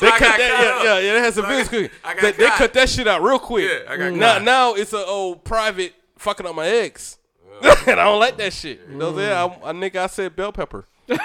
They 0.01 0.09
cut 0.09 0.19
that, 0.19 0.81
yeah, 0.83 0.83
yeah, 0.83 0.99
yeah. 0.99 1.13
They 1.13 1.19
had 1.21 1.33
So 1.33 1.41
I 1.41 1.43
civilians 1.63 1.69
cooking. 1.69 1.89
I 2.03 2.13
got 2.13 2.21
They, 2.21 2.31
they 2.33 2.47
cut. 2.49 2.73
that 2.73 2.89
shit 2.89 3.07
out 3.07 3.21
real 3.21 3.39
quick. 3.39 3.69
Yeah, 3.69 3.91
I 3.91 3.97
got 3.97 4.13
now, 4.13 4.37
now 4.39 4.73
it's 4.73 4.91
a 4.93 5.05
old 5.05 5.43
private 5.45 5.93
fucking 6.17 6.45
on 6.45 6.55
my 6.55 6.67
eggs, 6.67 7.17
and 7.61 7.99
I 7.99 8.03
don't 8.05 8.19
like 8.19 8.35
that 8.37 8.51
shit. 8.53 8.81
You 8.89 8.97
know 8.97 9.11
what 9.11 9.23
I'm 9.23 9.51
saying? 9.51 9.61
Mm. 9.61 9.65
I, 9.65 9.69
I 9.69 9.73
nigga, 9.73 9.95
I 9.97 10.07
said 10.07 10.35
bell 10.35 10.51
pepper. 10.51 10.85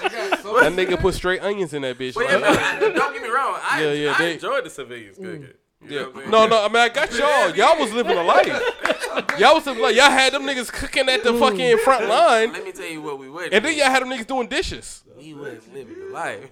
That 0.00 0.72
nigga 0.72 0.98
put 0.98 1.14
straight 1.14 1.42
onions 1.42 1.74
in 1.74 1.82
that 1.82 1.98
bitch. 1.98 2.14
But 2.14 2.24
yeah, 2.24 2.36
right? 2.40 2.80
no, 2.80 2.92
don't 2.92 3.12
get 3.12 3.22
me 3.22 3.28
wrong. 3.28 3.58
I, 3.62 3.82
Yeah, 3.84 3.92
yeah, 3.92 4.14
I 4.14 4.18
they- 4.18 4.32
enjoyed 4.34 4.64
the 4.64 4.70
civilians 4.70 5.16
cooking. 5.16 5.48
You 5.82 5.88
Yeah. 5.96 6.00
know 6.02 6.06
what 6.08 6.14
I'm 6.14 6.20
saying? 6.20 6.30
No, 6.30 6.46
no, 6.46 6.64
I 6.64 6.68
mean 6.68 6.76
I 6.76 6.88
got 6.90 7.12
y'all. 7.18 7.56
Y'all 7.56 7.78
was 7.80 7.92
living 7.92 8.16
a 8.16 8.22
life. 8.22 9.38
Y'all 9.38 9.54
was 9.54 9.66
living 9.66 9.82
like 9.82 9.96
y'all 9.96 10.10
had 10.10 10.32
them 10.34 10.42
niggas 10.42 10.72
cooking 10.72 11.08
at 11.08 11.22
the 11.24 11.32
fucking 11.34 11.58
mm. 11.76 11.80
front 11.80 12.06
line, 12.08 12.52
Let 12.52 12.64
me 12.64 12.72
tell 12.72 12.86
you 12.86 13.00
what 13.02 13.18
we 13.18 13.28
were. 13.30 13.44
and 13.50 13.64
then 13.64 13.76
y'all 13.76 13.90
had 13.90 14.02
them 14.02 14.10
niggas 14.10 14.26
doing 14.26 14.46
dishes. 14.48 15.02
we 15.16 15.34
wasn't 15.34 15.72
living 15.74 15.98
the 15.98 16.12
life. 16.12 16.48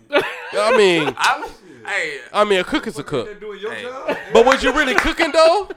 I 0.52 0.76
mean, 0.76 1.14
I'm, 1.18 1.44
hey, 1.85 2.18
I 2.32 2.44
mean 2.44 2.61
a 2.61 2.64
cook 2.64 2.87
is 2.87 2.99
a 2.99 3.04
cook. 3.04 3.38
Doing 3.40 3.61
your 3.61 3.73
Hey. 3.75 3.82
job. 3.82 4.16
But 4.32 4.47
was 4.47 4.62
you 4.62 4.73
really 4.73 4.94
cooking 4.94 5.30
though? 5.32 5.68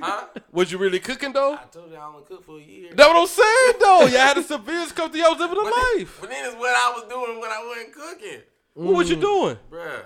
huh? 0.00 0.24
Was 0.52 0.72
you 0.72 0.78
really 0.78 0.98
cooking 1.00 1.32
though? 1.32 1.54
I 1.54 1.64
told 1.70 1.90
you 1.90 1.96
I 1.96 2.06
only 2.06 2.24
cooked 2.24 2.44
for 2.46 2.58
a 2.58 2.62
year. 2.62 2.90
That's 2.94 3.08
what 3.08 3.16
I'm 3.20 3.26
saying 3.26 3.80
though. 3.80 4.00
Y'all 4.06 4.26
had 4.26 4.36
the 4.38 4.42
civilians 4.42 4.92
come 4.92 5.10
to 5.12 5.18
y'all 5.18 5.30
was 5.32 5.40
living 5.40 5.58
a 5.58 5.62
But 5.62 5.72
then, 5.74 5.98
life. 5.98 6.18
but 6.20 6.30
then 6.30 6.44
it's 6.46 6.56
what 6.56 6.74
I 6.74 6.92
was 6.96 7.04
doing 7.08 7.40
when 7.40 7.50
I 7.50 7.64
wasn't 7.66 7.92
cooking, 7.94 8.40
What 8.74 8.96
was 8.96 9.10
you 9.10 9.16
mm. 9.16 9.20
doing? 9.20 9.58
bruh. 9.70 10.04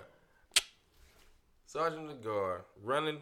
Sergeant 1.69 2.11
of 2.11 2.23
the 2.23 2.29
guard 2.29 2.63
running. 2.83 3.19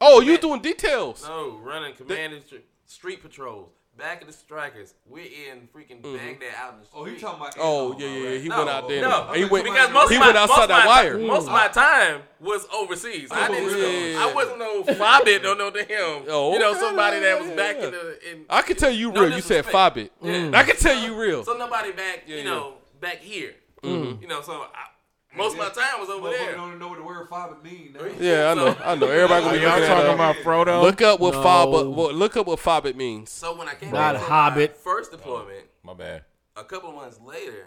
Oh, 0.00 0.20
you 0.20 0.38
doing 0.38 0.62
details. 0.62 1.24
No, 1.26 1.58
running 1.58 1.92
command 1.96 2.32
and 2.34 2.42
stri- 2.46 2.60
street 2.86 3.20
patrols, 3.20 3.70
back 3.98 4.20
of 4.20 4.28
the 4.28 4.32
strikers. 4.32 4.94
We're 5.08 5.24
in 5.24 5.68
freaking 5.74 6.00
Baghdad 6.00 6.54
out 6.56 6.74
in 6.74 6.80
the 6.80 6.86
street. 6.86 7.00
Oh, 7.00 7.04
he 7.04 7.18
talking 7.18 7.40
about. 7.40 7.54
Oh 7.58 7.98
yeah, 7.98 8.06
yeah, 8.06 8.28
yeah. 8.28 8.38
He 8.38 8.48
No, 8.48 8.58
went 8.58 8.70
out 8.70 8.88
there. 8.88 9.02
no, 9.02 9.32
he 9.34 9.44
went. 9.44 9.64
because 9.64 9.90
most 9.92 10.08
he 10.10 10.14
of 10.14 10.20
my, 10.20 10.26
went 10.28 10.38
outside 10.38 10.54
most 10.56 10.62
of 10.62 10.68
that 10.68 10.84
my, 10.84 10.86
wire. 10.86 11.18
Most 11.18 11.46
of 11.48 11.52
my 11.52 11.66
time 11.66 12.22
was 12.38 12.64
overseas. 12.72 13.28
I 13.32 13.48
Oh, 13.48 13.52
didn't. 13.52 14.12
yeah. 14.12 14.24
I 14.24 14.32
wasn't 14.34 14.58
no 14.60 14.82
fobbit 14.84 15.40
or 15.44 15.56
no 15.56 15.70
damn. 15.72 16.24
Oh, 16.28 16.52
you 16.52 16.60
know, 16.60 16.74
somebody 16.74 17.16
yeah, 17.16 17.22
that 17.22 17.40
was 17.40 17.48
yeah, 17.50 17.56
back 17.56 17.76
yeah. 17.80 17.84
in 17.86 17.90
the. 17.90 18.30
In, 18.30 18.44
I 18.48 18.62
can 18.62 18.76
tell 18.76 18.92
you 18.92 19.10
No 19.10 19.22
real. 19.22 19.32
You 19.32 19.40
said 19.42 19.64
disrespect. 19.64 19.96
Fobbit. 19.96 20.10
Yeah. 20.22 20.56
I 20.56 20.62
can 20.62 20.76
tell 20.76 21.02
you 21.04 21.20
real. 21.20 21.44
so 21.44 21.54
nobody 21.56 21.90
back. 21.90 22.22
You 22.28 22.36
yeah. 22.36 22.44
know, 22.44 22.74
back 23.00 23.18
here. 23.18 23.54
Mm-hmm. 23.82 24.22
You 24.22 24.28
know, 24.28 24.42
so 24.42 24.52
I, 24.52 24.89
most 25.36 25.52
of 25.54 25.58
my 25.58 25.68
time 25.68 26.00
was 26.00 26.08
over 26.08 26.28
Motherfucker 26.28 26.38
there. 26.38 26.54
don't 26.56 26.78
know 26.78 26.88
what 26.88 26.98
the 26.98 27.04
word 27.04 27.28
father 27.28 27.56
mean. 27.62 27.94
Now. 27.94 28.04
Yeah, 28.18 28.50
I 28.50 28.54
know. 28.54 28.76
I 28.84 28.94
know. 28.96 29.06
Everybody 29.08 29.44
gonna 29.44 29.56
be 29.58 29.62
Y'all 29.62 29.70
looking 29.78 29.88
talking 29.88 30.08
at 30.08 30.14
about 30.14 30.36
Frodo? 30.36 30.82
Look 30.82 31.02
up 31.02 31.20
what 31.20 31.34
No. 31.34 31.42
Fobbit. 31.42 31.94
Well, 31.94 32.12
look 32.12 32.36
up 32.36 32.46
what 32.46 32.58
Fobbit 32.58 32.96
means. 32.96 33.30
So 33.30 33.56
when 33.56 33.68
I 33.68 33.74
came 33.74 33.92
Not 33.92 34.14
back 34.14 34.22
from 34.22 34.30
Hobbit. 34.32 34.70
my 34.72 34.76
first 34.92 35.10
deployment, 35.12 35.64
My 35.84 35.94
bad. 35.94 36.24
a 36.56 36.64
couple 36.64 36.90
of 36.90 36.96
months 36.96 37.20
later, 37.24 37.66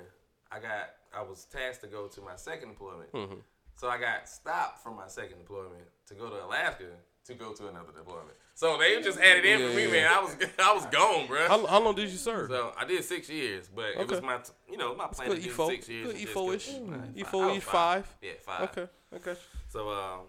I 0.51 0.59
got 0.59 0.89
I 1.15 1.21
was 1.21 1.45
tasked 1.45 1.81
to 1.81 1.87
go 1.87 2.07
to 2.07 2.21
my 2.21 2.35
second 2.35 2.69
deployment. 2.69 3.11
Mm-hmm. 3.13 3.35
So 3.75 3.87
I 3.87 3.97
got 3.99 4.27
stopped 4.29 4.83
from 4.83 4.95
my 4.95 5.07
second 5.07 5.39
deployment 5.39 5.83
to 6.07 6.13
go 6.15 6.29
to 6.29 6.43
Alaska 6.45 6.85
to 7.25 7.33
go 7.33 7.53
to 7.53 7.67
another 7.67 7.91
deployment. 7.95 8.35
So 8.55 8.77
they 8.77 9.01
just 9.01 9.19
it 9.19 9.45
in 9.45 9.59
for 9.59 9.75
me, 9.75 9.85
Yeah, 9.85 9.91
man. 9.91 10.07
I 10.11 10.21
was 10.21 10.35
I 10.59 10.73
was 10.73 10.85
gone, 10.87 11.27
bro. 11.27 11.47
How, 11.47 11.65
how 11.65 11.83
long 11.83 11.95
did 11.95 12.09
you 12.09 12.17
serve? 12.17 12.49
So 12.49 12.73
I 12.77 12.85
did 12.85 13.03
six 13.03 13.29
years, 13.29 13.69
but 13.73 13.85
it 13.97 14.07
was 14.07 14.21
my 14.21 14.39
you 14.69 14.77
know 14.77 14.95
my 14.95 15.07
plan 15.07 15.29
to 15.29 15.39
do 15.39 15.49
E4. 15.49 15.67
six 15.67 15.89
years. 15.89 16.07
Good 16.07 16.15
and 16.15 16.25
just 16.25 16.35
E4-ish. 16.35 16.69
E4, 16.69 17.61
E5. 17.61 18.03
Yeah, 18.21 18.31
five. 18.41 18.61
Okay. 18.63 18.87
Okay. 19.15 19.35
So 19.69 19.89
um, 19.89 20.19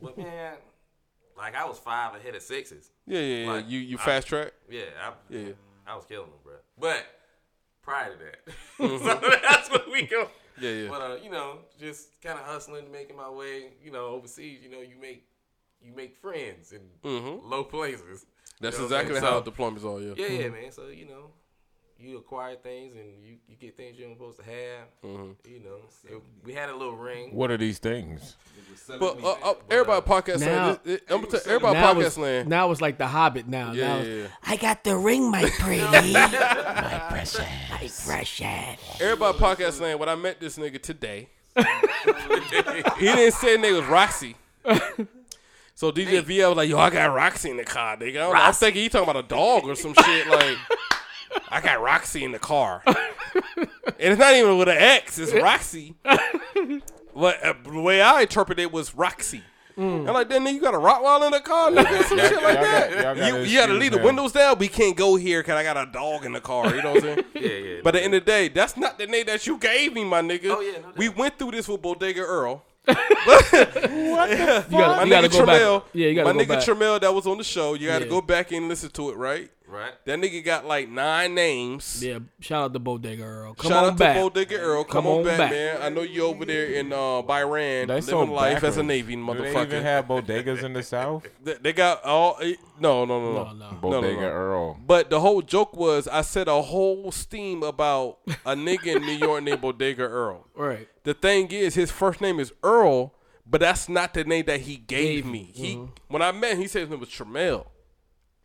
but 0.00 0.16
man, 0.16 0.54
like 1.36 1.54
I 1.54 1.64
was 1.66 1.78
five 1.78 2.14
ahead 2.14 2.34
of 2.34 2.42
sixes. 2.42 2.90
Yeah, 3.06 3.20
yeah, 3.20 3.44
yeah. 3.44 3.52
Like, 3.52 3.68
you 3.68 3.78
you 3.80 3.98
fast 3.98 4.28
track. 4.28 4.52
Yeah, 4.70 4.82
I, 5.02 5.12
Yeah. 5.28 5.52
I 5.86 5.96
was 5.96 6.04
killing 6.04 6.30
them, 6.30 6.38
bro. 6.44 6.54
But 6.78 7.04
prior 7.82 8.12
to 8.12 8.18
that, 8.18 8.54
so 8.78 9.38
that's 9.42 9.70
what 9.70 9.90
we 9.90 10.02
go. 10.02 10.28
Yeah, 10.60 10.70
yeah. 10.70 10.88
But 10.88 11.00
uh, 11.02 11.16
you 11.22 11.30
know, 11.30 11.58
just 11.78 12.20
kind 12.22 12.38
of 12.38 12.44
hustling, 12.44 12.90
making 12.92 13.16
my 13.16 13.28
way. 13.28 13.72
You 13.82 13.90
know, 13.90 14.06
overseas, 14.06 14.60
you 14.62 14.70
know, 14.70 14.80
you 14.80 14.96
make 15.00 15.24
you 15.82 15.92
make 15.94 16.16
friends 16.16 16.72
in 16.72 16.80
Mhm. 17.04 17.40
low 17.48 17.64
places. 17.64 18.26
That's 18.60 18.76
You 18.76 18.82
know 18.82 18.88
what 18.88 18.94
I'm 18.94 19.00
exactly 19.00 19.20
saying? 19.20 19.32
how 19.32 19.42
So- 19.44 19.50
deployments 19.50 19.84
are. 19.84 20.00
Yeah. 20.00 20.14
Yeah, 20.28 20.40
yeah, 20.42 20.48
man. 20.50 20.72
So 20.72 20.88
you 20.88 21.06
know, 21.06 21.30
you 21.98 22.16
acquire 22.18 22.56
things 22.56 22.94
and 22.94 23.22
you, 23.26 23.36
you 23.46 23.56
get 23.56 23.76
things 23.76 23.98
you're 23.98 24.10
supposed 24.12 24.38
to 24.38 24.44
have. 24.44 24.86
Mm-hmm. 25.04 25.50
You 25.50 25.60
know, 25.60 25.76
it- 26.08 26.22
we 26.44 26.52
had 26.54 26.68
a 26.70 26.76
little 26.76 26.96
ring. 26.96 27.34
What 27.34 27.50
are 27.50 27.56
these 27.58 27.78
things? 27.78 28.36
But 28.86 29.22
uh, 29.22 29.32
uh, 29.42 29.54
everybody 29.70 30.00
podcast 30.06 30.40
Now- 30.40 30.46
land. 30.66 30.80
This, 30.84 30.96
it, 30.96 31.02
I'm 31.10 31.26
tell 31.26 31.40
everybody 31.46 31.74
now 31.78 31.94
podcast 31.94 32.06
it's, 32.06 32.18
land. 32.18 32.48
now 32.48 32.70
it's 32.70 32.80
like 32.80 32.98
the 32.98 33.06
Hobbit. 33.06 33.46
Now, 33.48 33.72
Yeah, 33.72 33.88
now 33.88 33.96
yeah, 33.96 34.02
it's, 34.02 34.30
yeah. 34.30 34.36
I 34.52 34.56
got 34.56 34.84
the 34.84 34.96
ring, 34.96 35.30
my 35.30 35.42
pretty, 35.58 35.82
my 35.90 37.06
precious, 37.10 37.38
my 37.70 37.78
precious. 38.06 39.00
Everybody 39.00 39.38
podcast 39.38 39.80
land. 39.80 39.98
When 40.00 40.08
I 40.08 40.14
met 40.14 40.38
this 40.40 40.56
nigga 40.58 40.80
today, 40.80 41.28
he 41.56 41.62
didn't 43.06 43.32
say 43.32 43.52
his 43.52 43.58
name 43.60 43.74
was 43.76 43.84
Roxy. 43.86 44.36
So 45.80 45.90
DJ 45.90 46.20
VL 46.20 46.48
was 46.50 46.56
like, 46.58 46.68
"Yo, 46.68 46.76
I 46.76 46.90
got 46.90 47.06
Roxy 47.06 47.48
in 47.48 47.56
the 47.56 47.64
car, 47.64 47.96
nigga." 47.96 48.28
I'm, 48.28 48.36
I'm 48.36 48.52
thinking 48.52 48.82
he 48.82 48.90
talking 48.90 49.08
about 49.08 49.24
a 49.24 49.26
dog 49.26 49.64
or 49.64 49.74
some 49.74 49.94
shit. 49.94 50.26
Like, 50.26 50.58
I 51.48 51.62
got 51.62 51.80
Roxy 51.80 52.22
in 52.22 52.32
the 52.32 52.38
car, 52.38 52.82
and 52.84 53.66
it's 53.98 54.18
not 54.18 54.34
even 54.34 54.58
with 54.58 54.68
an 54.68 54.76
X. 54.76 55.18
It's 55.18 55.32
Roxy. 55.32 55.94
But 57.16 57.42
uh, 57.42 57.54
the 57.64 57.80
way 57.80 58.02
I 58.02 58.20
interpret 58.20 58.58
it 58.58 58.70
was 58.70 58.94
Roxy. 58.94 59.42
I'm 59.78 60.04
like, 60.04 60.28
then 60.28 60.44
you 60.46 60.60
got 60.60 60.74
a 60.74 60.76
Rottweiler 60.76 61.24
in 61.24 61.32
the 61.32 61.40
car, 61.40 61.70
nigga, 61.70 62.02
some 62.04 62.18
shit 62.18 62.42
like 62.42 62.60
that. 62.60 62.90
got- 62.90 63.02
y'all 63.02 63.14
gotta 63.14 63.18
you, 63.20 63.24
you 63.50 63.58
gotta 63.58 63.72
excuse 63.72 63.80
leave 63.80 63.92
the 63.92 64.04
windows 64.04 64.32
down. 64.32 64.58
We 64.58 64.68
can't 64.68 64.94
go 64.98 65.16
here 65.16 65.40
because 65.40 65.54
I 65.54 65.62
got 65.62 65.78
a 65.78 65.90
dog 65.90 66.26
in 66.26 66.32
the 66.32 66.42
car. 66.42 66.76
You 66.76 66.82
know 66.82 66.92
what 66.92 67.04
I'm 67.04 67.14
saying? 67.14 67.24
Yeah, 67.34 67.48
yeah. 67.48 67.80
But 67.82 67.94
at 67.94 68.00
the 68.00 68.04
end 68.04 68.14
of 68.16 68.24
the 68.26 68.30
day, 68.30 68.48
that's 68.48 68.76
not 68.76 68.98
the 68.98 69.06
name 69.06 69.24
that 69.24 69.46
you 69.46 69.56
gave 69.56 69.94
me, 69.94 70.04
my 70.04 70.20
nigga. 70.20 70.54
Oh, 70.54 70.60
yeah, 70.60 70.72
no 70.82 70.92
we 70.98 71.08
went 71.08 71.38
through 71.38 71.52
this 71.52 71.66
with 71.68 71.80
Bodega 71.80 72.20
Earl. 72.20 72.62
You 73.90 74.16
gotta, 74.16 74.66
My 74.70 75.04
you 75.04 75.10
gotta 75.10 75.28
nigga 75.28 75.32
go 75.32 75.44
Tremel. 75.46 75.82
Yeah, 75.92 76.06
you 76.08 76.14
gotta 76.14 76.32
my 76.34 76.38
go 76.38 76.44
nigga 76.44 76.48
back. 76.58 76.64
Tremel 76.64 77.00
that 77.00 77.14
was 77.14 77.26
on 77.26 77.38
the 77.38 77.44
show. 77.44 77.74
You 77.74 77.88
gotta 77.88 78.04
Yeah. 78.04 78.10
go 78.10 78.20
back 78.20 78.52
and 78.52 78.68
listen 78.68 78.90
to 78.90 79.10
it, 79.10 79.16
right? 79.16 79.50
right. 79.66 79.92
That 80.04 80.18
nigga 80.18 80.44
got 80.44 80.66
like 80.66 80.88
nine 80.88 81.34
names. 81.34 82.02
yeah, 82.04 82.18
shout 82.40 82.64
out 82.64 82.72
to 82.74 82.78
Bodega 82.78 83.22
Earl. 83.22 83.54
Come 83.54 83.70
Shout 83.70 83.84
on 83.84 83.90
out 83.92 83.98
back. 83.98 84.16
to 84.16 84.22
Bodega 84.22 84.56
Earl. 84.58 84.84
Come, 84.84 84.92
Come 85.04 85.06
on, 85.06 85.18
on 85.18 85.24
back, 85.24 85.38
back. 85.38 85.50
man. 85.52 85.78
I 85.82 85.88
know 85.88 86.02
you 86.02 86.24
over 86.24 86.44
there 86.44 86.66
in 86.66 86.92
uh, 86.92 87.22
Bahrain, 87.22 87.86
They 87.86 87.94
living 87.94 88.02
so 88.02 88.22
life 88.24 88.56
as 88.64 88.76
a 88.76 88.80
backwards. 88.82 88.88
Navy 88.88 89.14
Do 89.16 89.22
motherfucker. 89.22 89.52
they 89.54 89.62
even 89.62 89.82
have 89.84 90.04
bodegas 90.06 90.62
in 90.64 90.72
the 90.72 90.82
South? 90.82 91.26
They- 91.44 91.54
they 91.60 91.72
got 91.72 92.04
all. 92.04 92.36
eh, 92.42 92.54
No, 92.78 93.04
no, 93.04 93.20
no, 93.20 93.32
no. 93.32 93.44
No, 93.44 93.52
no. 93.52 93.52
No, 93.52 93.70
no, 93.70 93.76
Bodega 94.00 94.20
no. 94.22 94.28
Earl. 94.28 94.78
But 94.86 95.08
the 95.10 95.20
whole 95.20 95.40
joke 95.42 95.74
was 95.76 96.06
I 96.08 96.22
said 96.22 96.48
a 96.48 96.60
whole 96.62 97.10
steam 97.12 97.62
about 97.62 98.18
a 98.44 98.54
nigga 98.54 98.96
in 98.96 99.02
New 99.02 99.12
York 99.26 99.42
named 99.44 99.60
Bodega 99.60 100.02
Earl. 100.02 100.46
Right. 100.60 100.88
The 101.10 101.14
thing 101.14 101.50
is, 101.50 101.74
his 101.74 101.90
first 101.90 102.20
name 102.20 102.38
is 102.38 102.52
Earl, 102.62 103.12
but 103.44 103.60
that's 103.60 103.88
not 103.88 104.14
the 104.14 104.22
name 104.22 104.44
that 104.46 104.60
he 104.60 104.76
gave 104.76 105.24
Gave 105.24 105.26
me. 105.26 105.50
He 105.52 105.74
Mm-hmm. 105.74 105.92
when 106.06 106.22
I 106.22 106.30
met 106.30 106.52
him, 106.52 106.60
he 106.60 106.68
said 106.68 106.82
his 106.82 106.90
name 106.90 107.00
was 107.00 107.08
Tremel. 107.08 107.66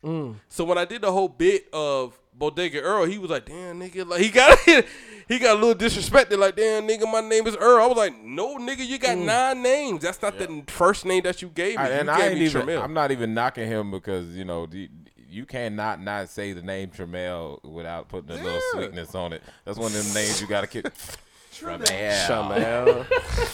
Mm. 0.03 0.37
So 0.49 0.63
when 0.65 0.79
I 0.79 0.85
did 0.85 1.03
the 1.03 1.11
whole 1.11 1.27
bit 1.27 1.67
of 1.71 2.19
Bodega 2.33 2.81
Earl, 2.81 3.05
he 3.05 3.19
was 3.19 3.29
like, 3.29 3.45
"Damn 3.45 3.79
nigga," 3.79 4.07
like 4.09 4.19
he 4.19 4.29
got 4.31 4.57
he 5.27 5.37
got 5.37 5.57
a 5.57 5.59
little 5.59 5.75
disrespected, 5.75 6.39
like, 6.39 6.55
"Damn 6.55 6.87
nigga, 6.87 7.03
my 7.11 7.21
name 7.21 7.45
is 7.45 7.55
Earl." 7.55 7.83
I 7.83 7.85
was 7.85 7.97
like, 7.97 8.19
"No 8.19 8.57
nigga, 8.57 8.83
you 8.83 8.97
got 8.97 9.15
nine 9.15 9.61
names. 9.61 10.01
That's 10.01 10.23
not 10.23 10.39
the 10.39 10.63
first 10.65 11.05
name 11.05 11.21
that 11.21 11.43
you 11.43 11.49
gave 11.49 11.77
me. 11.77 11.83
I, 11.83 11.87
you 11.89 11.93
and 11.93 12.07
gave 12.07 12.17
I 12.17 12.27
ain't 12.29 12.39
me 12.39 12.45
even. 12.45 12.61
Tremel." 12.63 12.83
I'm 12.83 12.95
not 12.95 13.11
even 13.11 13.35
knocking 13.35 13.67
him 13.67 13.91
because 13.91 14.35
you 14.35 14.43
know 14.43 14.65
the, 14.65 14.89
you 15.29 15.45
cannot 15.45 16.01
not 16.01 16.29
say 16.29 16.53
the 16.53 16.63
name 16.63 16.89
Tremel 16.89 17.63
without 17.63 18.09
putting 18.09 18.31
a 18.31 18.41
little 18.41 18.61
sweetness 18.71 19.13
on 19.13 19.33
it. 19.33 19.43
That's 19.65 19.77
one 19.77 19.91
of 19.93 20.03
them 20.03 20.15
names 20.15 20.41
you 20.41 20.47
gotta 20.47 20.65
keep. 20.65 20.87
Tremel. 21.55 23.05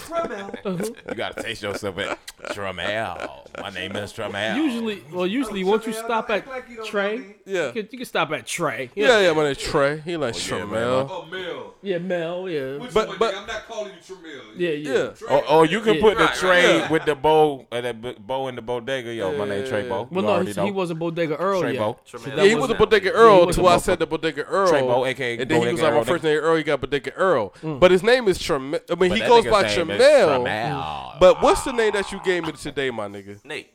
Tremel. 0.08 0.98
You 1.10 1.16
gotta 1.16 1.42
taste 1.44 1.62
yourself 1.64 1.98
at 2.00 2.18
Tremel. 2.50 3.62
My 3.62 3.70
name 3.70 3.96
is 3.96 4.12
Tremel. 4.14 4.56
Usually, 4.56 5.04
well, 5.12 5.28
usually 5.28 5.64
once 5.64 5.86
you 5.86 5.94
stop 5.94 6.30
at 6.30 6.48
like 6.48 6.68
you 6.70 6.78
don't 6.78 6.86
know 6.86 6.90
Trey. 6.92 7.36
Yeah. 7.46 7.68
you 7.68 7.72
can, 7.74 7.90
you 7.92 7.98
can 8.00 8.06
stop 8.06 8.32
at 8.32 8.46
Trey. 8.48 8.90
Yeah, 8.96 9.20
yeah, 9.20 9.34
my 9.34 9.44
name's 9.44 9.58
Trey. 9.60 10.00
He 10.00 10.18
like 10.18 10.36
yeah, 10.50 10.58
man. 10.58 10.68
Tremel. 10.68 11.08
Oh, 11.10 11.26
Mel. 11.26 11.74
Yeah, 11.82 11.98
Mel. 12.00 12.50
Yeah. 12.50 12.78
Which 12.78 12.94
But- 12.94 13.08
one, 13.10 13.18
but- 13.20 13.36
I'm 13.36 13.46
not 13.48 13.68
calling 13.68 13.92
you 13.94 14.16
Tremel. 14.16 14.42
Yeah, 14.58 14.70
yeah. 14.72 14.94
Yeah. 14.94 15.08
Trey. 15.10 15.28
Or, 15.30 15.50
or 15.52 15.66
you 15.66 15.82
can 15.82 15.96
Yeah. 15.96 16.02
put 16.02 16.18
the 16.18 16.24
Right, 16.26 16.36
tray 16.36 16.82
right. 16.82 16.92
with 16.92 17.06
the 17.06 17.16
bow, 17.16 17.66
uh, 17.72 17.82
that 17.82 18.26
bow 18.28 18.48
in 18.48 18.56
the 18.56 18.62
bodega. 18.62 19.14
Yo, 19.14 19.38
my 19.38 19.46
name 19.48 19.68
Trey 19.68 19.88
Bow. 19.88 20.08
Well, 20.10 20.24
you 20.24 20.30
no, 20.30 20.44
he, 20.44 20.54
know. 20.54 20.66
he 20.66 20.72
wasn't 20.72 21.00
Bodega 21.00 21.36
Earl 21.38 21.62
Trey 21.62 21.74
yet. 21.74 21.80
Bow. 21.80 21.98
So 22.06 22.20
Yeah, 22.36 22.44
he 22.46 22.56
was 22.56 22.70
a 22.70 22.76
Bodega 22.76 23.12
Earl 23.12 23.48
until 23.48 23.68
I 23.68 23.78
said 23.78 24.00
the 24.00 24.08
Bodega 24.08 24.44
Earl. 24.44 24.68
Trey 24.70 24.82
Bow, 24.82 25.06
aka 25.06 25.38
And 25.38 25.50
then 25.52 25.62
he 25.62 25.72
was 25.74 25.82
like, 25.82 25.94
my 25.94 26.04
first 26.04 26.24
nigga. 26.24 26.36
name 26.36 26.40
Earl, 26.44 26.56
he 26.58 26.64
got 26.64 26.82
Bodega 26.82 27.14
Earl. 27.14 27.50
Mm. 27.62 27.80
But 27.91 27.95
his 27.95 28.04
name 28.04 28.30
is 28.30 28.39
Tremel. 28.39 28.80
I 28.89 28.95
mean, 28.95 29.10
But 29.10 29.17
he 29.17 29.27
goes 29.27 29.45
by 29.47 29.63
name 29.63 29.86
Tremel. 29.86 30.45
Tremel. 30.45 31.19
But 31.19 31.41
what's 31.41 31.65
the 31.65 31.73
name 31.73 31.91
that 31.91 32.10
you 32.13 32.21
gave 32.23 32.45
me 32.45 32.54
today, 32.54 32.89
my 32.89 33.10
nigga? 33.10 33.43
Nate. 33.43 33.69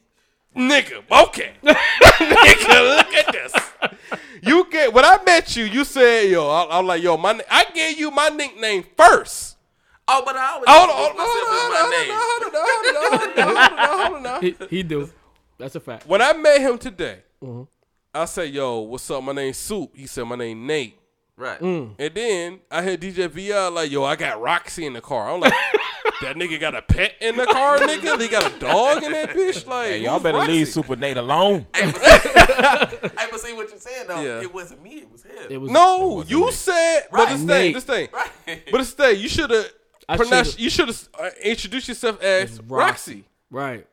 Nigga, 0.57 1.03
okay. 1.27 1.53
nigga, 1.63 2.97
look 2.97 3.13
at 3.15 3.31
this. 3.31 3.53
You 4.41 4.71
get 4.71 4.95
when 4.95 5.05
I 5.05 5.19
met 5.27 5.55
you, 5.55 5.65
you 5.65 5.85
said, 5.85 6.31
yo, 6.31 6.49
I, 6.49 6.79
I'm 6.79 6.87
like, 6.87 7.03
yo, 7.03 7.19
my, 7.19 7.39
I 7.51 7.67
gave 7.75 8.01
you 8.01 8.11
my 8.11 8.31
nickname 8.31 8.87
first. 8.97 9.59
Oh, 10.09 10.23
but 10.25 10.35
I 10.35 10.53
always 10.53 10.65
Hold 10.67 10.91
on, 10.91 10.97
hold 10.97 11.11
on, 11.11 11.17
hold 11.19 11.45
on, 11.53 11.91
hold 11.91 12.01
on, 12.01 12.33
hold 12.33 12.55
on, 12.55 12.71
hold 12.71 13.37
on, 13.37 13.37
hold 13.37 13.39
on, 13.39 13.67
hold 13.67 13.79
on, 13.79 14.13
hold 14.13 14.27
on. 14.27 14.43
He, 14.43 14.77
he 14.79 14.83
do. 14.83 15.11
That's 15.59 15.75
a 15.75 15.81
fact. 15.81 16.07
When 16.07 16.23
I 16.23 16.33
met 16.33 16.63
him 16.63 16.79
today, 16.79 17.19
Mm-hmm. 17.45 17.65
I 18.15 18.25
said, 18.25 18.49
yo, 18.49 18.79
what's 18.79 19.11
up? 19.11 19.23
My 19.23 19.33
name's 19.33 19.59
Soup. 19.59 19.95
He 19.95 20.07
said, 20.07 20.25
my 20.25 20.37
name 20.37 20.67
Nate. 20.67 20.99
Right. 21.39 21.61
Mm. 21.61 21.95
And 21.99 22.15
then 22.15 22.61
I 22.71 22.83
heard 22.83 23.01
DJ 23.01 23.29
VR 23.29 23.71
like, 23.73 23.91
yo, 23.91 24.05
I 24.05 24.17
got 24.17 24.41
Roxy 24.41 24.87
in 24.87 24.95
the 24.95 25.03
car. 25.03 25.31
I'm 25.35 25.41
like, 25.41 25.53
that 26.23 26.35
nigga 26.37 26.59
got 26.59 26.75
a 26.75 26.81
pet 26.81 27.13
in 27.21 27.37
the 27.37 27.45
car, 27.45 27.77
nigga? 27.81 28.19
He 28.21 28.29
got 28.29 28.51
a 28.51 28.59
dog 28.59 29.03
in 29.03 29.13
that 29.13 29.31
bitch? 29.31 29.67
Like, 29.67 29.89
Hey, 29.89 30.03
y'all 30.03 30.19
better 30.19 30.39
Roxy? 30.39 30.53
leave 30.53 30.69
Super 30.69 30.97
Nate 30.97 31.19
alone. 31.19 31.67
Hey, 31.75 31.93
but 31.93 32.01
hey, 32.03 33.27
but 33.31 33.41
see 33.41 33.53
what 33.53 33.71
you 33.71 33.79
said 33.79 34.07
though. 34.09 34.21
Yeah. 34.23 34.41
It 34.41 34.55
wasn't 34.55 34.83
me. 34.83 35.01
It 35.01 35.13
was 35.13 35.25
him. 35.25 35.37
It 35.51 35.59
was 35.59 35.71
No, 35.71 36.23
you 36.27 36.51
said, 36.53 37.03
but 37.11 37.19
Right. 37.19 37.29
this 37.37 37.45
thing, 37.45 37.73
this 37.75 37.85
thing, 37.85 38.09
right. 38.15 38.31
but 38.73 38.79
this 38.79 38.93
thing, 38.93 39.21
you 39.21 39.29
should 39.29 39.51
have 39.51 39.71
pronounced, 40.09 40.53
should've- 40.53 40.61
you 40.63 40.71
should 40.71 40.89
have 40.89 41.09
uh, 41.21 41.29
introduced 41.43 41.89
yourself 41.89 42.23
as 42.23 42.61
Roxy. 42.63 42.67
Roxy. 42.67 43.25
right. 43.51 43.87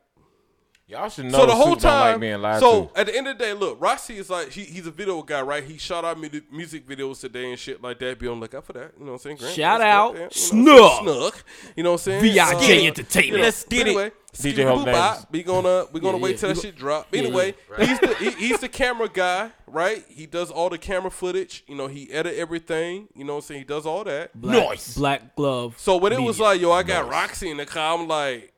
Y'all 0.94 1.08
should 1.08 1.26
know 1.26 1.38
So 1.38 1.46
the 1.46 1.54
whole 1.54 1.76
time, 1.76 2.12
like 2.12 2.20
being 2.20 2.40
lied 2.40 2.60
so 2.60 2.86
to. 2.86 2.98
at 3.00 3.06
the 3.06 3.16
end 3.16 3.28
of 3.28 3.36
the 3.38 3.44
day, 3.44 3.52
look, 3.52 3.80
Roxy 3.80 4.16
is 4.16 4.30
like 4.30 4.50
he, 4.50 4.62
he's 4.64 4.86
a 4.86 4.90
video 4.90 5.20
guy, 5.22 5.42
right? 5.42 5.62
He 5.62 5.76
shot 5.76 6.04
out 6.04 6.18
mu- 6.18 6.28
music 6.50 6.86
videos 6.86 7.20
today 7.20 7.50
and 7.50 7.58
shit 7.58 7.82
like 7.82 7.98
that. 7.98 8.18
Be 8.18 8.28
on 8.28 8.36
the 8.38 8.42
lookout 8.42 8.64
for 8.64 8.72
that. 8.74 8.92
You 8.98 9.04
know 9.04 9.12
what 9.12 9.18
I'm 9.18 9.18
saying? 9.22 9.36
Grant, 9.38 9.54
Shout 9.54 9.80
out, 9.80 10.12
good, 10.14 10.32
yeah, 10.34 10.52
you 10.52 10.62
know 10.64 10.72
what 10.74 10.92
I'm 11.00 11.06
saying? 11.06 11.18
Snook. 11.20 11.44
You 11.76 11.82
know 11.82 11.90
what 11.92 12.00
I'm 12.06 12.20
saying? 12.20 12.20
VIJ 12.22 12.38
Uh, 12.84 12.86
Entertainment. 12.86 13.42
Let's 13.42 13.64
get 13.64 13.86
it. 13.86 13.90
anyway, 13.90 14.12
DJ 14.32 14.52
DJ 14.54 14.64
Hope 14.66 15.30
We 15.30 15.42
gonna 15.42 15.86
we 15.92 16.00
gonna 16.00 16.16
Yeah, 16.18 16.22
wait 16.22 16.30
yeah. 16.32 16.36
till 16.38 16.48
We 16.50 16.54
that 16.54 16.60
shit 16.62 16.76
drop. 16.76 17.08
Yeah, 17.12 17.18
Anyway, 17.20 17.54
yeah. 17.78 17.86
he's 17.86 18.00
the 18.00 18.14
he, 18.16 18.30
he's 18.48 18.60
the 18.60 18.68
camera 18.68 19.08
guy, 19.12 19.50
right? 19.66 20.04
He 20.08 20.26
does 20.26 20.50
all 20.50 20.68
the 20.70 20.78
camera 20.78 21.10
footage. 21.10 21.64
You 21.66 21.74
know, 21.76 21.86
he 21.86 22.10
edit 22.12 22.34
everything. 22.36 23.08
You 23.14 23.24
know 23.24 23.34
what 23.34 23.38
I'm 23.38 23.42
saying? 23.46 23.60
He 23.60 23.64
does 23.64 23.86
all 23.86 24.04
that. 24.04 24.34
Black, 24.40 24.68
Nice. 24.68 24.96
Black 24.96 25.36
glove. 25.36 25.74
So 25.78 25.96
when 25.96 26.12
it 26.12 26.20
was 26.20 26.40
like, 26.40 26.60
yo, 26.60 26.72
I 26.72 26.82
got 26.82 27.08
Roxy 27.08 27.50
in 27.50 27.56
the 27.58 27.66
car, 27.66 27.96
I'm 27.98 28.08
like, 28.08 28.52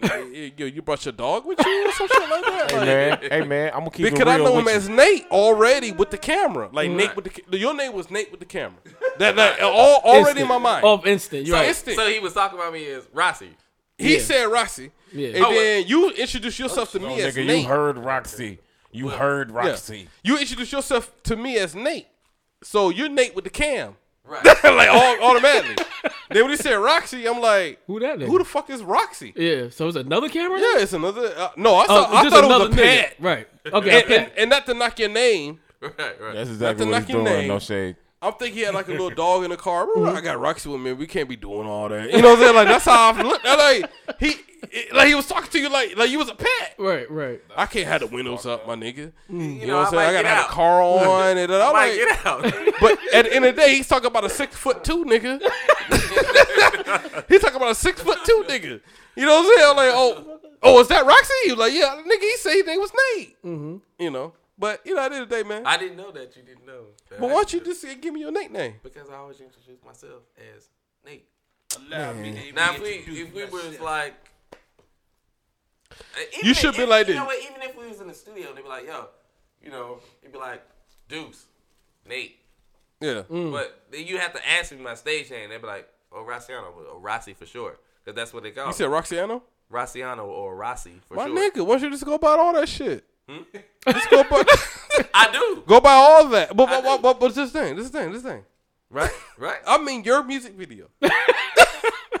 nigga, 0.00 0.58
yo, 0.58 0.66
you 0.66 0.82
brought 0.82 1.04
your 1.04 1.12
dog 1.12 1.46
with 1.46 1.58
you 1.64 1.88
or 1.88 1.92
some 1.92 2.08
shit 2.08 2.28
like 2.30 2.44
that. 2.44 2.70
Hey 2.70 2.76
Like, 2.78 2.86
man, 2.86 3.30
hey 3.30 3.46
man, 3.46 3.70
I'm 3.72 3.78
gonna 3.80 3.90
keep 3.90 4.04
because 4.04 4.20
it 4.20 4.28
I 4.28 4.36
know 4.38 4.58
him 4.58 4.64
with 4.64 4.74
as 4.74 4.88
you. 4.88 4.94
Nate 4.96 5.26
already 5.30 5.92
with 5.92 6.10
the 6.10 6.18
camera. 6.18 6.68
Like 6.72 6.90
Nate 6.90 7.14
with 7.16 7.24
the 7.48 7.58
your 7.58 7.74
name 7.74 7.92
was 7.92 8.10
Nate 8.10 8.30
with 8.30 8.40
the 8.40 8.46
camera. 8.46 8.78
That, 9.18 9.36
that 9.36 9.60
all, 9.60 10.00
already 10.04 10.42
in 10.42 10.48
my 10.48 10.58
mind. 10.58 10.84
Off 10.84 11.06
instant. 11.06 11.46
You're 11.46 11.56
So 11.56 11.60
right. 11.60 11.68
instant. 11.68 11.96
So 11.96 12.08
he 12.08 12.18
was 12.18 12.32
talking 12.34 12.58
about 12.58 12.72
me 12.72 12.86
as 12.88 13.06
Rossi. 13.12 13.50
he 13.98 14.14
Yeah. 14.16 14.20
said 14.22 14.44
Rossi, 14.44 14.90
Yeah. 15.12 15.28
and 15.28 15.44
Oh, 15.44 15.50
uh, 15.50 15.54
then 15.54 15.86
you 15.86 16.10
introduce 16.10 16.58
yourself 16.58 16.92
to 16.92 16.98
Oh, 16.98 17.08
me 17.08 17.20
as 17.22 17.34
nigga, 17.34 17.46
Nate. 17.46 17.62
you 17.62 17.68
heard 17.68 17.98
Roxy. 17.98 18.58
You 18.92 19.08
heard 19.08 19.50
Yeah. 19.50 19.56
Roxy. 19.56 20.08
You 20.22 20.38
introduce 20.38 20.72
yourself 20.72 21.10
to 21.24 21.36
me 21.36 21.56
as 21.58 21.74
Nate. 21.74 22.06
So 22.62 22.90
you're 22.90 23.08
Nate 23.08 23.34
with 23.34 23.44
the 23.44 23.50
cam. 23.50 23.96
Right. 24.26 24.44
like 24.64 24.88
all, 24.88 25.30
automatically. 25.30 25.84
then 26.30 26.42
when 26.42 26.50
he 26.50 26.56
said 26.56 26.74
Roxy, 26.74 27.26
I'm 27.26 27.40
like, 27.40 27.80
Who 27.86 28.00
that 28.00 28.18
nigga? 28.18 28.26
who 28.26 28.38
the 28.38 28.44
fuck 28.44 28.68
is 28.70 28.82
Roxy? 28.82 29.32
yeah. 29.36 29.68
So 29.70 29.86
it's 29.88 29.96
another 29.96 30.28
camera. 30.28 30.58
Yeah, 30.58 30.78
it's 30.82 30.92
another. 30.92 31.32
Uh, 31.36 31.50
no, 31.56 31.74
I, 31.76 31.82
Oh, 31.84 31.86
thought 31.86 32.08
I 32.26 32.28
thought 32.30 32.44
it 32.44 32.46
was 32.48 32.56
another 32.56 32.64
a 32.64 32.68
nigga. 32.68 32.76
pet. 33.02 33.16
Right. 33.20 33.48
Okay. 33.66 34.02
And, 34.02 34.10
and, 34.12 34.32
and 34.38 34.50
not 34.50 34.66
to 34.66 34.74
knock 34.74 34.98
your 34.98 35.08
name, 35.10 35.60
right, 35.80 35.92
right. 35.98 36.34
That's 36.34 36.50
exactly 36.50 36.56
Not 36.58 36.76
to 36.78 36.84
what 36.84 36.90
knock 36.90 37.00
he's 37.06 37.14
your 37.14 37.24
doing. 37.24 37.38
name. 37.38 37.48
No 37.48 37.58
shade. 37.58 37.96
I'm 38.22 38.32
thinking 38.34 38.58
he 38.58 38.64
had 38.64 38.74
like 38.74 38.88
a 38.88 38.92
little 38.92 39.10
dog 39.24 39.44
in 39.44 39.50
the 39.50 39.56
car. 39.56 39.86
I 40.08 40.20
got 40.20 40.40
Roxy 40.40 40.68
with 40.68 40.80
me. 40.80 40.92
We 40.92 41.06
can't 41.06 41.28
be 41.28 41.36
doing 41.36 41.66
all 41.68 41.88
that. 41.90 42.10
You 42.12 42.22
know 42.22 42.30
what 42.30 42.38
I'm 42.38 42.44
saying? 42.44 42.54
Like 42.56 42.68
that's 42.68 42.84
how 42.86 43.12
I 43.12 43.22
look. 43.22 43.44
Like 43.44 43.90
he, 44.18 44.34
it- 44.72 44.94
like 44.94 45.06
he 45.08 45.14
was 45.14 45.26
talking 45.26 45.50
to 45.50 45.58
you 45.60 45.68
like 45.68 45.96
like 45.96 46.10
you 46.10 46.18
was 46.18 46.28
a 46.30 46.34
pet. 46.34 46.74
Right. 46.78 47.08
Right. 47.10 47.40
I 47.56 47.66
can't 47.66 47.86
have 47.86 48.00
the 48.00 48.06
windows 48.08 48.46
up, 48.46 48.66
my 48.66 48.74
nigga. 48.74 49.12
You, 49.28 49.38
You 49.40 49.66
know, 49.66 49.76
what 49.78 49.86
I'm 49.88 49.90
saying? 49.92 50.08
I 50.08 50.12
gotta 50.14 50.28
have 50.28 50.44
out. 50.44 50.48
the 50.48 50.54
car 50.54 50.82
on, 50.82 51.36
and 51.36 51.52
I 51.52 51.66
I'm 51.66 51.72
might 51.74 51.88
like, 51.88 51.96
get 51.96 52.26
out. 52.26 52.42
but 52.80 52.98
at 53.14 53.24
the 53.26 53.34
end 53.34 53.44
of 53.44 53.54
the 53.54 53.60
day, 53.62 53.74
he's 53.76 53.86
talking 53.86 54.06
about 54.06 54.24
a 54.24 54.30
six 54.30 54.56
foot 54.56 54.82
two 54.82 55.04
nigga. 55.04 55.40
he's 57.28 57.40
talking 57.40 57.56
about 57.56 57.70
a 57.70 57.74
six 57.74 58.00
foot 58.00 58.18
two 58.24 58.44
nigga. 58.48 58.80
You 59.14 59.26
know 59.26 59.40
what 59.42 59.46
I'm 59.46 59.56
saying? 59.56 59.70
I'm 59.70 59.76
like, 59.76 59.90
oh, 59.94 60.40
oh, 60.62 60.80
is 60.80 60.88
that 60.88 61.04
Roxy? 61.06 61.32
You 61.46 61.54
like, 61.56 61.72
yeah, 61.72 62.00
nigga. 62.06 62.20
He 62.20 62.36
said 62.38 62.54
his 62.54 62.66
name 62.66 62.80
was 62.80 62.92
Nate. 63.16 63.42
Mm-hmm. 63.44 63.76
You 64.02 64.10
know, 64.10 64.32
but 64.58 64.80
you 64.84 64.94
know, 64.94 65.02
at 65.02 65.08
the 65.10 65.14
end 65.16 65.22
of 65.24 65.28
the 65.28 65.36
day, 65.36 65.42
man. 65.48 65.66
I 65.66 65.76
didn't 65.76 65.96
know 65.96 66.10
that 66.12 66.36
you 66.36 66.42
didn't 66.42 66.66
know. 66.66 66.86
but 67.10 67.18
I 67.20 67.22
why 67.22 67.28
don't 67.30 67.52
you 67.52 67.60
just 67.60 67.84
give 68.00 68.12
me 68.14 68.20
your 68.20 68.32
nickname? 68.32 68.74
Because 68.82 69.08
I 69.10 69.14
always 69.16 69.40
introduce 69.40 69.82
myself 69.84 70.22
as 70.56 70.68
Nate. 71.04 71.26
Allow 71.76 72.12
me 72.14 72.32
to 72.32 72.52
Now 72.52 72.74
if 72.74 72.80
we 72.82 72.88
if 73.22 73.32
we 73.34 73.44
was 73.44 73.80
like, 73.80 74.14
even 76.32 76.46
You 76.48 76.54
should 76.54 76.70
if- 76.70 76.76
be 76.76 76.86
like 76.86 77.06
you 77.06 77.14
this. 77.14 77.20
know 77.20 77.26
what, 77.26 77.38
Even 77.42 77.62
if 77.62 77.76
we 77.76 77.86
was 77.88 78.00
in 78.00 78.08
the 78.08 78.14
studio, 78.14 78.52
they'd 78.54 78.62
be 78.62 78.68
like, 78.68 78.86
"Yo, 78.86 79.08
you 79.62 79.70
know," 79.70 80.00
it'd 80.22 80.32
be 80.32 80.38
like, 80.38 80.62
"Deuce, 81.08 81.46
Nate," 82.06 82.38
Yeah. 83.00 83.22
Mm. 83.24 83.28
Mm. 83.28 83.52
but 83.52 83.84
then 83.90 84.06
you 84.06 84.18
have 84.18 84.32
to 84.34 84.48
ask 84.48 84.72
me 84.72 84.78
my 84.78 84.94
stage 84.94 85.30
name. 85.30 85.50
They'd 85.50 85.60
be 85.60 85.66
like, 85.66 85.88
"Oh, 86.12 86.24
Rossiano," 86.28 86.72
or 86.92 86.98
Rossi 86.98 87.34
for 87.34 87.46
sure," 87.46 87.78
because 88.04 88.16
that's 88.16 88.32
what 88.32 88.42
they 88.42 88.50
call 88.52 88.64
You 88.64 88.70
me. 88.70 88.74
said 88.74 88.88
Roxiano? 88.88 89.42
Rossiano 89.70 90.24
or 90.26 90.54
Rossi 90.56 91.00
for 91.08 91.14
sure. 91.16 91.28
My 91.28 91.40
nigga, 91.40 91.64
why 91.66 91.74
don't 91.74 91.82
you 91.84 91.90
just 91.90 92.04
go 92.04 92.14
about 92.14 92.38
all 92.38 92.52
that 92.54 92.68
shit? 92.68 93.04
Hmm? 93.28 93.38
just 93.88 94.10
go 94.10 94.22
buy, 94.24 94.44
I 95.14 95.32
do. 95.32 95.62
go 95.66 95.80
buy 95.80 95.92
all 95.92 96.28
that. 96.28 96.56
But, 96.56 96.66
but, 96.66 96.82
but, 96.84 97.02
but, 97.02 97.20
but 97.20 97.34
this 97.34 97.50
thing, 97.50 97.74
this 97.76 97.88
thing, 97.88 98.12
this 98.12 98.22
thing. 98.22 98.44
Right, 98.88 99.10
right, 99.38 99.58
I 99.66 99.78
mean, 99.78 100.04
your 100.04 100.22
music 100.22 100.54
video, 100.54 100.86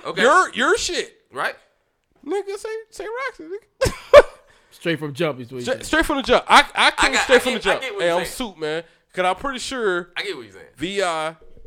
okay, 0.04 0.20
your 0.22 0.52
your 0.52 0.76
shit, 0.76 1.22
right. 1.32 1.54
nigga. 2.24 2.56
Say 2.58 2.68
say 2.90 3.04
Roxy, 3.06 3.44
nigga. 3.44 4.24
Straight 4.72 4.98
from 4.98 5.14
jump 5.14 5.40
is 5.40 5.50
what 5.52 5.58
you 5.58 5.64
straight, 5.64 5.84
straight 5.86 6.04
from 6.06 6.16
the 6.18 6.22
jump. 6.24 6.44
I 6.48 6.64
I 6.74 6.90
came 6.90 7.12
got- 7.12 7.22
straight 7.22 7.36
I 7.36 7.38
from 7.38 7.54
the 7.54 7.58
get- 7.60 7.66
I 7.68 7.70
jump. 7.74 7.82
get 7.82 7.92
what 7.94 8.00
Hey, 8.02 8.08
you're 8.08 8.18
I'm 8.18 8.24
saying. 8.26 8.50
suit 8.52 8.58
man, 8.58 8.82
cause 9.12 9.24
I'm 9.24 9.36
pretty 9.36 9.58
sure 9.60 10.10
I 10.16 10.22
get 10.24 10.36
what 10.36 10.42
you're 10.44 10.52
saying. 10.52 10.66
Vi 10.76 11.00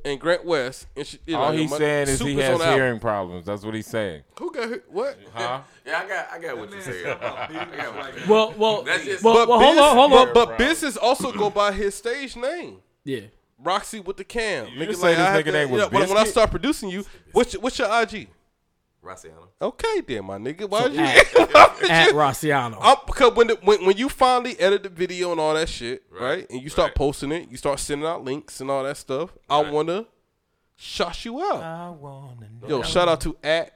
and 0.10 0.20
Grant 0.20 0.44
West. 0.46 0.88
And 0.96 1.06
she, 1.08 1.20
you 1.26 1.36
All 1.38 1.52
he's 1.52 1.70
my- 1.72 1.78
saying 1.78 2.08
is 2.10 2.20
he 2.20 2.36
has 2.36 2.58
the 2.58 2.66
album. 2.66 2.80
hearing 2.80 3.00
problems. 3.00 3.46
That's 3.46 3.64
what 3.64 3.74
he's 3.76 3.88
saying. 3.88 4.24
Who 4.40 4.52
got 4.52 4.70
what? 4.90 5.18
Huh? 5.34 5.62
Yeah, 5.86 6.02
I 6.04 6.08
got, 6.08 6.28
I 6.34 6.40
got 6.40 6.58
what 6.58 6.72
you're 6.72 6.82
saying. 6.82 7.06
I 7.06 7.14
got 7.14 7.50
what 7.96 8.06
you're 8.06 8.14
saying. 8.14 8.30
Well, 8.30 8.54
well, 8.58 8.82
That's 8.84 9.06
just- 9.06 9.24
well, 9.24 9.34
But 9.36 9.48
well 9.50 9.60
hold 9.60 9.78
on, 9.78 9.96
hold 9.96 10.14
on. 10.14 10.34
But, 10.34 10.48
but 10.50 10.58
business 10.58 10.98
also 10.98 11.32
go 11.32 11.50
by 11.50 11.72
his 11.72 11.96
stage 11.96 12.36
name. 12.36 12.78
yeah. 13.06 13.22
Roxy 13.62 14.00
with 14.00 14.16
the 14.16 14.24
cam. 14.24 14.68
You 14.70 14.80
Nigga, 14.80 14.88
just 14.92 15.02
say 15.02 15.16
this 15.16 15.20
I 15.28 15.44
nigga 15.44 15.52
name 15.52 15.70
was 15.70 15.92
when, 15.92 16.08
when 16.08 16.18
I 16.18 16.24
start 16.24 16.50
producing 16.50 16.88
you, 16.90 17.04
what's 17.34 17.52
your, 17.54 17.62
what's 17.62 17.78
your 17.78 17.90
IG? 18.04 18.30
Rossiano. 19.04 19.48
Okay, 19.62 20.02
then, 20.08 20.26
my 20.26 20.38
nigga. 20.38 20.70
Why 20.70 20.86
you? 20.88 21.00
At 21.00 22.10
Rossiano. 22.14 22.78
I'm, 22.82 22.98
because 23.06 23.34
when, 23.34 23.48
the, 23.48 23.56
when 23.64 23.86
when 23.86 23.98
you 23.98 24.10
finally 24.10 24.60
edit 24.60 24.84
the 24.84 24.90
video 24.90 25.32
and 25.32 25.40
all 25.40 25.54
that 25.54 25.70
shit, 25.70 26.04
right, 26.12 26.22
Right, 26.22 26.50
and 26.50 26.62
you 26.62 26.70
start 26.70 26.90
right. 26.90 26.96
posting 26.96 27.32
it, 27.32 27.50
you 27.50 27.58
start 27.58 27.80
sending 27.80 28.08
out 28.08 28.24
links 28.24 28.60
and 28.62 28.70
all 28.70 28.84
that 28.84 28.98
stuff. 28.98 29.32
I 29.50 29.62
wanna 29.72 30.06
shout 30.76 31.24
you 31.26 31.42
out. 31.42 31.64
I 31.64 31.90
wanna 31.92 32.50
know. 32.62 32.68
Yo, 32.68 32.82
shout 32.84 33.08
out 33.08 33.22
to 33.22 33.38
at 33.44 33.72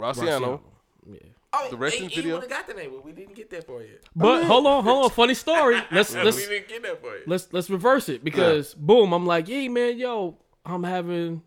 Rossiano. 0.00 0.60
Yeah. 1.08 1.18
Oh, 1.52 1.68
The 1.70 1.76
rest 1.76 2.00
of 2.00 2.08
the 2.10 2.14
video? 2.16 2.34
would 2.34 2.42
have 2.42 2.50
got 2.50 2.66
the 2.66 2.74
name, 2.74 2.90
but 2.90 3.04
we 3.04 3.12
didn't 3.12 3.34
get 3.34 3.48
that 3.50 3.64
for 3.66 3.80
yet. 3.80 4.00
But 4.14 4.44
hold 4.44 4.66
on, 4.66 4.82
hold 4.84 5.04
on. 5.04 5.10
Funny 5.10 5.34
story. 5.34 5.80
Let's 5.92 6.12
we 6.14 6.22
let's 6.22 6.36
didn't 6.46 6.68
get 6.68 6.82
that 6.82 7.00
for 7.00 7.14
you. 7.16 7.22
let's 7.26 7.48
let's 7.52 7.70
reverse 7.70 8.08
it 8.08 8.22
because 8.24 8.74
boom, 8.74 9.12
I'm 9.14 9.24
like, 9.24 9.46
hey 9.48 9.68
man, 9.68 9.96
yo, 9.96 10.36
I'm 10.66 10.82
having 10.82 11.42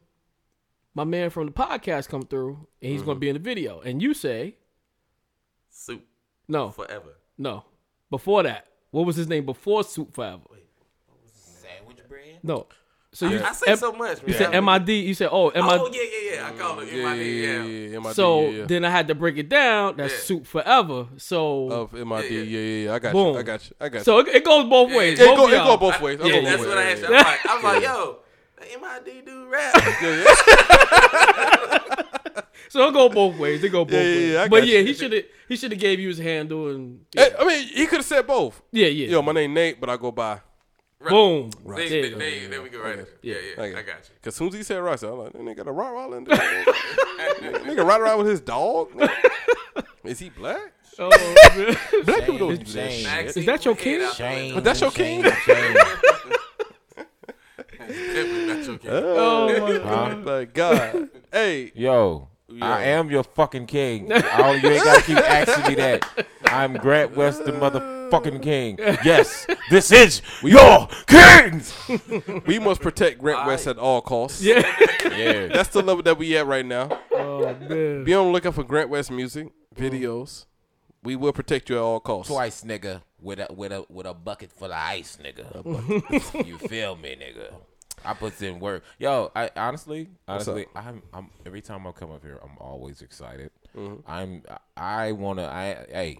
my 0.95 1.03
man 1.03 1.29
from 1.29 1.45
the 1.47 1.51
podcast 1.51 2.09
come 2.09 2.23
through 2.23 2.67
and 2.81 2.91
he's 2.91 3.01
gonna 3.01 3.13
mm-hmm. 3.13 3.19
be 3.19 3.29
in 3.29 3.33
the 3.35 3.39
video. 3.39 3.79
And 3.81 4.01
you 4.01 4.13
say, 4.13 4.55
Soup 5.69 6.03
no, 6.47 6.69
forever. 6.71 7.17
no. 7.37 7.65
Before 8.09 8.41
that, 8.43 8.65
what 8.91 9.05
was 9.05 9.15
his 9.15 9.27
name 9.27 9.45
before 9.45 9.83
Soup 9.83 10.11
Forever? 10.13 10.41
Sandwich 11.31 11.99
bread. 12.07 12.39
No. 12.41 12.67
So 13.11 13.27
you, 13.27 13.41
I 13.43 13.51
say 13.53 13.71
M- 13.71 13.77
so 13.77 13.91
much. 13.91 14.19
you 14.21 14.33
man. 14.33 14.37
said 14.37 14.59
MID. 14.63 14.89
You 14.89 15.13
said, 15.15 15.29
oh, 15.31 15.49
MID. 15.49 15.63
Oh 15.63 15.89
yeah, 15.91 16.01
yeah, 16.01 16.35
yeah. 16.35 16.47
I 16.47 16.51
call 16.51 16.79
it 16.79 16.91
Yeah, 16.93 17.09
MID. 17.13 17.17
yeah, 17.19 17.23
Yeah, 17.23 17.63
yeah, 17.63 17.87
yeah, 17.93 17.99
MID, 17.99 18.13
so 18.15 18.41
yeah, 18.41 18.49
yeah. 18.49 18.65
then 18.65 18.85
I 18.85 18.89
had 18.91 19.07
to 19.07 19.15
break 19.15 19.37
it 19.37 19.49
down. 19.49 19.97
That's 19.97 20.13
Yeah. 20.13 20.19
Soup 20.19 20.45
Forever. 20.45 21.07
So 21.17 21.69
of 21.71 21.93
MID. 21.93 22.05
Yeah, 22.05 22.19
Yeah, 22.29 22.29
yeah. 22.29 22.59
yeah, 22.59 22.85
yeah. 22.85 22.93
I 22.93 22.99
got 22.99 23.13
Boom. 23.13 23.33
you. 23.33 23.39
I 23.39 23.43
got 23.43 23.69
you. 23.69 23.75
I 23.81 23.89
got 23.89 23.97
you. 23.99 24.03
so 24.03 24.19
it, 24.19 24.27
it 24.27 24.43
goes 24.45 24.69
both 24.69 24.91
ways. 24.93 25.17
Yeah, 25.19 25.25
it 25.25 25.27
Both 25.29 25.37
go, 25.37 25.47
it 25.47 25.51
y'all. 25.53 25.65
go 25.65 25.77
both 25.77 26.01
ways. 26.01 26.19
It 26.19 26.25
yeah. 26.27 26.33
go 26.33 26.41
That's 26.45 26.57
both 26.57 26.67
what 26.67 26.77
I 26.77 26.83
asked. 26.91 27.01
you. 27.01 27.07
I 27.07 27.11
was 27.11 27.23
like, 27.25 27.45
I 27.45 27.55
was 27.55 27.63
like, 27.63 27.83
yo, 27.83 28.17
the 28.21 28.28
MID 28.61 29.25
do 29.25 29.47
rap. 29.49 29.75
So 32.71 32.87
it 32.87 32.93
go 32.93 33.09
both 33.09 33.35
ways. 33.37 33.63
It 33.63 33.69
go 33.69 33.83
both 33.83 33.93
Yeah, 33.95 34.01
yeah, 34.01 34.05
ways. 34.15 34.31
yeah, 34.33 34.47
but 34.47 34.67
yeah, 34.67 34.77
you. 34.79 34.85
he 34.85 34.93
should 34.93 35.11
have 35.11 35.23
he 35.47 35.55
should 35.55 35.71
have 35.71 35.81
gave 35.81 35.99
you 35.99 36.09
his 36.09 36.19
handle 36.19 36.69
and 36.69 37.03
yeah, 37.15 37.23
Eh, 37.23 37.29
I 37.39 37.43
mean, 37.45 37.67
he 37.67 37.87
could 37.87 37.97
have 37.97 38.05
said 38.05 38.27
both. 38.27 38.61
yeah. 38.71 38.85
yeah. 38.85 39.07
Yo, 39.07 39.21
my 39.23 39.31
name 39.31 39.55
Nate, 39.55 39.81
but 39.81 39.89
I 39.89 39.97
go 39.97 40.11
by. 40.11 40.39
Boom. 41.09 41.49
There, 41.65 41.75
There 41.77 41.89
there, 41.89 42.05
you 42.05 42.15
there, 42.15 42.47
there 42.49 42.61
we 42.61 42.69
go 42.69 42.79
right 42.81 42.97
there. 42.97 43.07
Yeah, 43.23 43.35
yeah. 43.57 43.63
I 43.63 43.71
got 43.81 44.07
you. 44.07 44.15
Cause 44.21 44.35
soon 44.35 44.49
as 44.49 44.53
he 44.53 44.61
said 44.63 44.77
Roxy, 44.77 45.07
I'm 45.07 45.17
like, 45.17 45.31
that 45.33 45.41
nigga 45.41 45.57
got 45.57 45.67
a 45.67 45.71
rot 45.71 45.93
roll 45.93 46.13
in 46.13 46.25
there. 46.25 46.37
nigga 46.37 47.85
ride 47.87 48.01
around 48.01 48.19
with 48.19 48.27
his 48.27 48.41
dog. 48.41 48.89
Is 50.03 50.19
he 50.19 50.29
black? 50.29 50.71
Oh, 50.99 51.09
man. 51.09 51.77
Black 52.05 52.19
people 52.25 52.37
don't 52.37 52.63
do 52.63 52.71
that 52.73 52.91
Shame. 52.91 53.05
shit. 53.05 53.37
Is 53.37 53.45
that 53.45 53.65
your 53.65 53.73
put 53.75 53.83
king? 53.83 54.01
out. 54.03 54.17
But 54.55 54.63
that's 54.65 54.81
your 54.81 54.91
king? 54.91 55.23
Shame. 57.89 58.15
Definitely 58.15 58.45
not 58.45 58.65
your 58.65 58.77
king. 58.77 58.91
Oh, 58.91 59.49
oh 59.49 59.83
my 59.83 59.89
Huh? 59.89 60.15
Like 60.23 60.53
God. 60.53 61.09
Hey, 61.31 61.71
Yo, 61.75 62.27
I 62.61 62.83
am 62.83 63.09
your 63.09 63.23
fucking 63.23 63.67
king. 63.67 64.11
All, 64.11 64.55
you 64.57 64.69
ain't 64.69 64.83
gotta 64.83 65.01
keep 65.03 65.17
asking 65.17 65.67
me 65.67 65.75
that. 65.75 66.27
I'm 66.45 66.73
Grant 66.73 67.15
West, 67.15 67.45
the 67.45 67.51
motherfucking 67.51 68.41
king. 68.41 68.77
Yes, 69.03 69.45
this 69.69 69.91
is 69.91 70.21
your 70.41 70.87
king. 71.07 71.61
we 72.45 72.59
must 72.59 72.81
protect 72.81 73.19
Grant 73.19 73.45
West 73.45 73.67
at 73.67 73.77
all 73.77 74.01
costs. 74.01 74.41
yeah. 74.41 74.63
Yeah, 75.03 75.47
That's 75.47 75.69
the 75.69 75.81
level 75.81 76.03
that 76.03 76.17
we 76.17 76.37
at 76.37 76.45
right 76.47 76.65
now. 76.65 76.99
Oh 77.11 77.53
man. 77.53 78.03
Be 78.03 78.13
on 78.13 78.27
the 78.27 78.31
lookout 78.31 78.55
for 78.55 78.63
Grant 78.63 78.89
West 78.89 79.11
music, 79.11 79.47
mm. 79.75 79.91
videos. 79.91 80.45
We 81.03 81.15
will 81.15 81.33
protect 81.33 81.69
you 81.69 81.77
at 81.77 81.81
all 81.81 81.99
costs. 81.99 82.31
Twice, 82.31 82.63
nigga, 82.63 83.01
with 83.21 83.39
a 83.39 83.47
with 83.53 83.71
a 83.71 83.85
with 83.89 84.05
a 84.05 84.13
bucket 84.13 84.51
full 84.51 84.67
of 84.67 84.71
ice, 84.73 85.17
nigga. 85.23 86.45
you 86.45 86.57
feel 86.57 86.95
me, 86.95 87.15
nigga? 87.15 87.53
I 88.05 88.13
put 88.13 88.41
in 88.41 88.59
work. 88.59 88.83
Yo, 88.97 89.31
I 89.35 89.49
honestly, 89.55 90.09
honestly, 90.27 90.65
I'm, 90.75 91.01
I'm 91.13 91.29
every 91.45 91.61
time 91.61 91.85
I 91.87 91.91
come 91.91 92.11
up 92.11 92.23
here, 92.23 92.39
I'm 92.43 92.57
always 92.59 93.01
excited. 93.01 93.51
Mm-hmm. 93.75 94.09
I'm, 94.09 94.43
I 94.75 95.11
wanna, 95.11 95.45
I, 95.45 95.85
hey, 95.89 96.19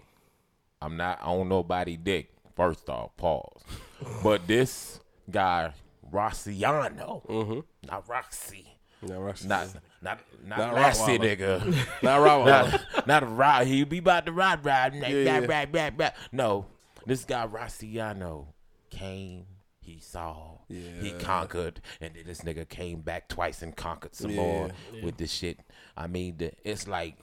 I'm 0.80 0.96
not 0.96 1.20
on 1.22 1.48
nobody 1.48 1.96
dick. 1.96 2.30
First 2.56 2.88
off, 2.88 3.16
pause. 3.16 3.62
but 4.22 4.46
this 4.46 5.00
guy, 5.30 5.72
Rossiano, 6.12 7.26
mm-hmm. 7.26 7.60
not 7.88 8.08
Roxy, 8.08 8.66
Not 9.02 9.20
Roxy. 9.20 9.48
not 9.48 9.68
not 10.02 10.20
not, 10.44 10.58
Not 10.58 10.74
Lassie, 10.74 11.18
nigga. 11.18 11.64
Not 12.02 12.20
Rottweiler. 12.20 13.06
not 13.06 13.36
not. 13.36 13.66
He 13.66 13.84
be 13.84 13.98
about 13.98 14.26
to 14.26 14.32
ride, 14.32 14.64
ride, 14.64 14.94
like, 14.94 15.12
Yeah, 15.12 15.16
ride, 15.16 15.42
yeah. 15.42 15.46
ride, 15.46 15.74
ride, 15.74 15.98
ride. 15.98 16.12
No, 16.32 16.66
this 17.06 17.24
guy 17.24 17.46
Rossiano 17.46 18.46
came. 18.90 19.46
He 19.80 19.98
saw. 19.98 20.58
He 20.68 21.12
conquered, 21.20 21.80
and 22.00 22.14
then 22.14 22.24
this 22.26 22.42
nigga 22.42 22.68
came 22.68 23.00
back 23.00 23.28
twice 23.28 23.62
and 23.62 23.74
conquered 23.74 24.14
some 24.14 24.34
more 24.36 24.70
with 25.02 25.16
this 25.16 25.32
shit. 25.32 25.58
I 25.96 26.06
mean, 26.06 26.36
the, 26.38 26.52
it's 26.64 26.86
like 26.86 27.16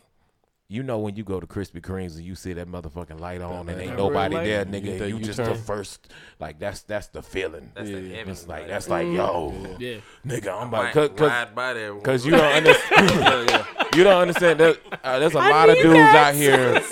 You 0.69 0.83
know 0.83 0.97
when 0.99 1.15
you 1.15 1.23
go 1.23 1.39
to 1.39 1.47
Krispy 1.47 1.79
Kremes 1.81 2.15
and 2.17 2.25
you 2.25 2.35
see 2.35 2.51
that 2.53 2.67
motherfucking 2.67 3.19
light 3.21 3.41
on 3.41 3.69
and 3.69 3.79
ain't 3.79 3.95
nobody 3.95 4.35
light? 4.35 4.43
there, 4.45 4.65
nigga, 4.65 4.97
that 4.99 5.05
and 5.07 5.19
you 5.19 5.19
just 5.25 5.39
U-turn. 5.39 5.53
the 5.53 5.59
first. 5.61 6.09
Like 6.39 6.59
that's 6.59 6.81
that's 6.81 7.07
the 7.07 7.21
feeling. 7.21 7.71
That's 7.75 7.89
the 7.89 8.09
heavy 8.13 8.31
It's 8.31 8.47
like 8.47 8.67
that's 8.67 8.89
like 8.89 9.05
yo, 9.07 9.53
Yeah. 9.79 9.97
nigga, 10.25 10.47
I'm 10.61 10.69
Ride, 10.71 10.91
about 10.91 11.15
cause, 11.15 11.29
ride 11.29 11.55
by 11.55 11.73
there. 11.73 11.95
cause 11.99 12.25
you 12.25 12.31
don't 12.31 12.41
understand. 12.53 13.65
you 13.95 14.03
don't 14.03 14.21
understand 14.21 14.59
that 14.59 14.79
uh, 15.03 15.19
there's 15.19 15.33
a 15.35 15.37
lot 15.37 15.69
of 15.69 15.75
dudes 15.77 15.97
out 15.97 16.33
here. 16.35 16.83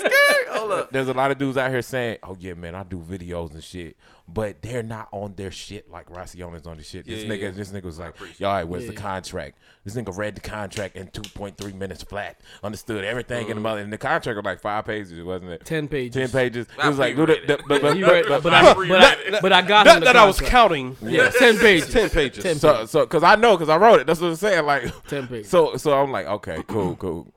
Hold 0.50 0.72
up. 0.72 0.90
There's 0.90 1.08
a 1.08 1.12
lot 1.14 1.30
of 1.30 1.36
dudes 1.38 1.58
out 1.58 1.70
here 1.70 1.82
saying, 1.82 2.16
"Oh 2.22 2.34
yeah, 2.40 2.54
man, 2.54 2.74
I 2.74 2.82
do 2.82 2.96
videos 2.98 3.52
and 3.52 3.62
shit," 3.62 3.96
but 4.28 4.60
they're 4.60 4.82
not 4.82 5.08
on 5.12 5.34
their 5.36 5.50
shit 5.50 5.90
like 5.90 6.08
Racion's 6.10 6.66
on 6.66 6.78
the 6.78 6.82
shit. 6.82 7.06
This 7.06 7.22
Yeah, 7.22 7.30
nigga, 7.30 7.40
yeah. 7.42 7.50
this 7.50 7.70
nigga 7.70 7.84
was 7.84 7.98
like, 7.98 8.14
"Yo, 8.38 8.48
all 8.48 8.54
right, 8.54 8.64
where's 8.64 8.86
the 8.86 8.92
contract?" 8.92 9.58
This 9.84 9.94
nigga 9.94 10.16
read 10.16 10.34
the 10.34 10.40
contract 10.40 10.96
in 10.96 11.08
2.3 11.08 11.72
minutes 11.74 12.02
flat, 12.02 12.40
understood 12.62 13.04
everything 13.04 13.42
in 13.42 13.48
the 13.48 13.54
mm-hmm. 13.54 13.62
mother. 13.62 13.80
And 13.82 13.92
the 13.92 13.98
contract 13.98 14.36
was 14.36 14.44
like 14.44 14.60
five 14.60 14.84
pages, 14.84 15.22
wasn't 15.22 15.52
it? 15.52 15.64
Ten 15.64 15.86
pages. 15.86 16.14
Ten 16.14 16.28
pages. 16.28 16.66
I 16.76 16.86
It 16.86 16.88
was 16.88 16.98
like, 16.98 17.14
pre-read 17.14 17.46
dude, 17.46 17.48
the- 17.48 17.54
it. 17.54 17.68
but, 17.68 17.82
but, 17.82 17.82
but, 18.00 18.10
read- 18.12 18.24
but, 18.28 18.42
but, 18.42 18.52
I, 18.52 19.40
but, 19.40 19.52
I, 19.52 19.62
got 19.62 19.86
him 19.86 19.92
Not 19.92 19.98
the 20.00 20.04
that 20.06 20.16
I 20.16 20.26
was 20.26 20.40
counting. 20.40 20.96
Yeah, 21.02 21.30
ten 21.38 21.56
pages. 21.58 21.92
Ten 21.92 22.10
pages. 22.10 22.42
Ten 22.42 22.56
so 22.56 22.84
so 22.86 23.00
because 23.04 23.22
I 23.22 23.36
know 23.36 23.56
because 23.56 23.68
I 23.68 23.76
wrote 23.76 24.00
it. 24.00 24.06
That's 24.06 24.20
what 24.20 24.28
I'm 24.28 24.36
saying. 24.36 24.66
Like 24.66 25.06
Ten 25.06 25.28
pages. 25.28 25.48
So 25.48 25.76
so 25.76 26.00
I'm 26.00 26.10
like, 26.10 26.26
okay, 26.26 26.62
cool, 26.66 26.96
cool. 26.96 27.32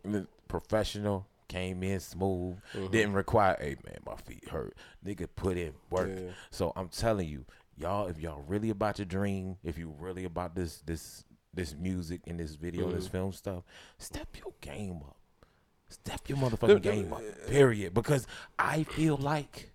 Professional 0.47 1.27
came 1.49 1.83
in 1.83 1.99
smooth. 1.99 2.55
Mm-hmm. 2.73 2.91
Didn't 2.91 3.13
require. 3.13 3.57
Hey 3.59 3.75
man, 3.85 3.97
my 4.05 4.15
feet 4.15 4.47
hurt. 4.47 4.75
Nigga 5.05 5.27
put 5.35 5.57
in 5.57 5.73
work. 5.89 6.11
So 6.51 6.71
I'm 6.77 6.87
telling 6.87 7.27
you, 7.27 7.45
y'all, 7.75 8.07
if 8.07 8.19
y'all 8.19 8.43
really 8.47 8.69
about 8.69 8.99
your 8.99 9.05
dream, 9.05 9.57
if 9.63 9.77
you 9.77 9.93
really 9.99 10.23
about 10.23 10.55
this 10.55 10.81
this 10.85 11.25
this 11.53 11.75
music 11.75 12.21
and 12.27 12.39
this 12.39 12.55
video, 12.55 12.89
this 12.89 13.05
mm-hmm. 13.05 13.11
film 13.11 13.33
stuff, 13.33 13.63
step 13.97 14.27
your 14.37 14.53
game 14.61 15.01
up. 15.05 15.17
Step 15.89 16.21
your 16.29 16.37
motherfucking 16.37 16.83
game 16.83 17.11
uh, 17.11 17.17
up. 17.17 17.23
Uh, 17.23 17.49
period. 17.49 17.93
Because 17.93 18.25
I 18.57 18.83
feel 18.83 19.17
like. 19.17 19.73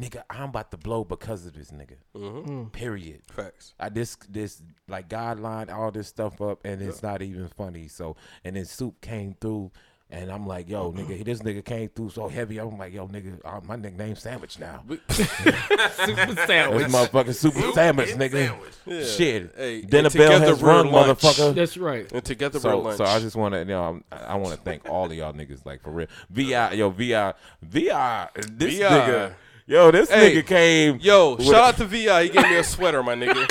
Nigga, 0.00 0.22
I'm 0.30 0.48
about 0.48 0.70
to 0.70 0.78
blow 0.78 1.04
because 1.04 1.44
of 1.44 1.52
this 1.52 1.70
nigga. 1.70 1.96
Mm-hmm. 2.16 2.50
Hmm. 2.50 2.68
Period. 2.70 3.20
Facts. 3.30 3.74
I 3.78 3.90
this 3.90 4.16
this 4.26 4.62
like 4.88 5.10
God 5.10 5.38
lined 5.38 5.68
all 5.68 5.90
this 5.90 6.08
stuff 6.08 6.40
up 6.40 6.60
and 6.64 6.80
it's 6.80 7.02
not 7.02 7.20
even 7.20 7.46
funny. 7.48 7.88
So 7.88 8.16
and 8.42 8.56
then 8.56 8.64
Soup 8.64 8.98
came 9.02 9.36
through 9.38 9.70
and 10.12 10.30
I'm 10.30 10.46
like, 10.46 10.68
yo, 10.68 10.92
nigga, 10.92 11.24
this 11.24 11.40
nigga 11.40 11.64
came 11.64 11.88
through 11.88 12.10
so 12.10 12.28
heavy. 12.28 12.58
I'm 12.58 12.76
like, 12.78 12.92
yo, 12.92 13.08
nigga, 13.08 13.40
uh, 13.44 13.60
my 13.66 13.76
nickname 13.76 14.14
Sandwich 14.14 14.58
now. 14.58 14.84
Super 15.08 16.26
This 16.26 16.46
sandwich. 16.46 16.86
motherfucking 16.88 17.34
Super 17.34 17.72
Sandwich, 17.72 18.10
nigga. 18.10 18.48
Sandwich. 18.86 19.06
Shit. 19.08 19.54
Hey, 19.56 19.80
Dinner 19.80 20.06
and 20.08 20.14
bell 20.14 20.32
together 20.32 20.46
has 20.46 20.62
run, 20.62 20.90
lunch. 20.92 21.18
motherfucker. 21.20 21.54
That's 21.54 21.76
right. 21.78 22.12
And 22.12 22.22
together 22.24 22.58
we're 22.58 22.60
So, 22.60 22.78
lunch. 22.80 22.98
so 22.98 23.04
I 23.04 23.18
just 23.20 23.36
want 23.36 23.54
to, 23.54 23.60
you 23.60 23.64
know, 23.66 23.82
I'm, 23.84 24.04
I 24.12 24.36
want 24.36 24.54
to 24.54 24.60
thank 24.60 24.88
all 24.88 25.06
of 25.06 25.12
y'all 25.14 25.32
niggas, 25.32 25.64
like 25.64 25.82
for 25.82 25.90
real. 25.90 26.08
Vi, 26.30 26.74
yo, 26.76 26.90
Vi, 26.90 27.32
Vi, 27.62 28.28
this 28.52 28.78
VI. 28.78 28.84
nigga, 28.84 29.34
yo, 29.66 29.90
this 29.90 30.10
Hey, 30.10 30.36
nigga 30.36 30.46
came. 30.46 30.98
Yo, 31.00 31.38
shout 31.38 31.54
a- 31.54 31.58
out 31.62 31.76
to 31.78 31.84
Vi. 31.86 32.22
He 32.24 32.28
gave 32.28 32.42
me 32.50 32.56
a 32.58 32.64
sweater, 32.64 33.02
my 33.02 33.14
nigga. 33.14 33.46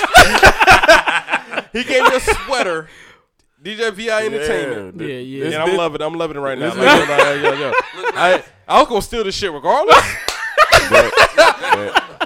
he 1.72 1.82
gave 1.84 2.04
me 2.04 2.14
a 2.16 2.20
sweater. 2.20 2.88
DJ 3.62 3.92
Vi 3.92 4.08
Entertainment. 4.10 5.00
Yeah, 5.00 5.06
yeah. 5.18 5.44
This 5.44 5.54
And 5.54 5.62
I'm 5.62 5.68
nigga- 5.70 5.76
loving 5.78 6.00
it. 6.00 6.04
I'm 6.04 6.14
loving 6.14 6.36
it 6.36 6.40
right 6.40 6.58
now. 6.58 6.68
Like, 6.74 6.78
yo, 6.78 7.34
yo, 7.34 7.52
yo, 7.52 7.58
yo. 7.68 7.72
I, 8.14 8.42
I 8.66 8.78
was 8.80 8.88
gonna 8.88 9.02
steal 9.02 9.24
this 9.24 9.34
shit 9.36 9.52
regardless. 9.52 9.96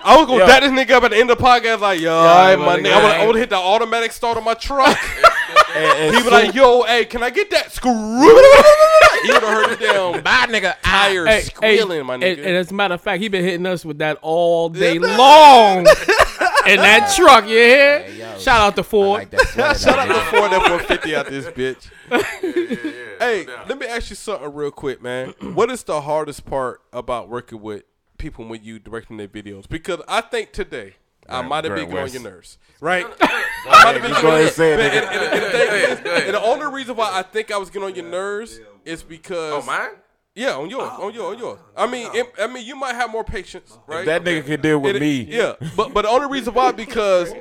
I 0.08 0.14
was 0.18 0.26
gonna 0.26 0.38
Yo. 0.40 0.46
dap 0.46 0.62
this 0.62 0.70
nigga 0.72 0.92
up 0.92 1.02
at 1.04 1.10
the 1.10 1.16
end 1.18 1.30
of 1.30 1.38
the 1.38 1.44
podcast, 1.44 1.80
like, 1.80 2.00
yo, 2.00 2.14
all 2.14 2.24
right, 2.24 2.56
my 2.56 2.64
my 2.76 2.78
nigga. 2.78 2.92
I 2.92 3.02
would. 3.02 3.10
I 3.12 3.26
would 3.26 3.36
hit 3.36 3.50
the 3.50 3.56
automatic 3.56 4.12
start 4.12 4.36
on 4.36 4.44
my 4.44 4.54
truck. 4.54 4.96
and- 5.76 5.84
and 5.98 6.14
he 6.14 6.18
be 6.20 6.22
Soup- 6.22 6.32
like, 6.32 6.54
yo, 6.54 6.82
hey, 6.84 7.04
can 7.04 7.22
I 7.22 7.30
get 7.30 7.50
that 7.50 7.72
screw? 7.72 7.90
you 7.92 8.34
would 8.34 9.42
have 9.42 9.42
heard 9.42 9.72
it 9.72 9.80
down. 9.80 10.22
bye, 10.22 10.46
nigga. 10.48 10.74
Tires 10.82 11.28
Hey, 11.28 11.40
squealing, 11.42 11.98
hey, 11.98 12.02
my 12.04 12.14
and, 12.14 12.22
nigga. 12.22 12.38
and 12.46 12.56
as 12.56 12.70
a 12.70 12.74
matter 12.74 12.94
of 12.94 13.00
fact, 13.00 13.20
he 13.20 13.28
been 13.28 13.44
hitting 13.44 13.66
us 13.66 13.84
with 13.84 13.98
that 13.98 14.18
all 14.22 14.68
day 14.68 14.98
long 14.98 15.84
in 16.68 16.80
that 16.80 17.12
truck. 17.14 17.44
You 17.44 17.56
hear? 17.56 18.02
Hey, 18.02 18.18
yo. 18.18 18.38
Shout 18.38 18.60
out 18.60 18.76
to 18.76 18.82
Ford. 18.82 19.20
Like 19.20 19.30
that 19.30 19.76
Shout 19.80 19.98
out 19.98 20.08
to 20.08 20.36
Ford 20.36 20.52
F-150 20.52 21.14
out 21.14 21.26
this 21.26 21.46
bitch. 21.46 21.90
Yeah, 22.10 22.22
yeah. 22.62 22.92
Hey, 23.18 23.44
no 23.46 23.64
let 23.68 23.78
me 23.78 23.86
ask 23.86 24.10
you 24.10 24.16
something 24.16 24.52
real 24.52 24.70
quick, 24.70 25.02
man. 25.02 25.30
what 25.40 25.70
is 25.70 25.82
the 25.82 26.02
hardest 26.02 26.44
part 26.44 26.82
about 26.92 27.28
working 27.28 27.60
with 27.62 27.84
people 28.18 28.44
when 28.44 28.62
you 28.62 28.78
directing 28.78 29.16
their 29.16 29.28
videos? 29.28 29.68
Because 29.68 30.00
I 30.06 30.20
think 30.20 30.52
today 30.52 30.96
I 31.28 31.42
might 31.48 31.64
have 31.64 31.74
been 31.74 31.88
Grant 31.90 32.12
getting 32.12 32.18
on 32.18 32.24
your 32.24 32.32
nerves, 32.32 32.58
right? 32.80 33.06
I 33.20 33.84
might 33.84 33.92
have 33.94 34.02
been 34.02 34.12
Go 34.12 34.22
getting 34.22 34.30
on 34.30 34.40
your 34.40 35.96
the 35.96 36.24
and 36.26 36.34
the 36.34 36.42
only 36.42 36.66
reason 36.66 36.96
why 36.96 37.10
I 37.12 37.22
think 37.22 37.50
I 37.50 37.56
was 37.56 37.70
getting 37.70 37.88
on 37.88 37.94
your 37.94 38.04
nerves 38.08 38.60
is 38.84 39.02
because 39.02 39.64
Oh, 39.64 39.66
mine? 39.66 39.90
Yeah, 40.36 40.54
on 40.54 40.70
yours, 40.70 40.88
oh, 40.98 41.06
on 41.08 41.14
yours, 41.14 41.34
on 41.34 41.38
yours. 41.40 41.58
I 41.76 41.86
mean, 41.88 42.08
it, 42.14 42.32
I 42.38 42.46
mean, 42.46 42.64
you 42.64 42.76
might 42.76 42.94
have 42.94 43.10
more 43.10 43.24
patience, 43.24 43.76
right? 43.88 44.06
That 44.06 44.22
nigga 44.22 44.46
can 44.46 44.60
deal 44.60 44.78
with 44.78 44.94
It- 44.96 45.00
me. 45.00 45.22
Yeah, 45.22 45.54
but 45.76 45.92
but 45.92 46.02
the 46.02 46.08
only 46.08 46.28
reason 46.28 46.54
why 46.54 46.70
because 46.72 47.32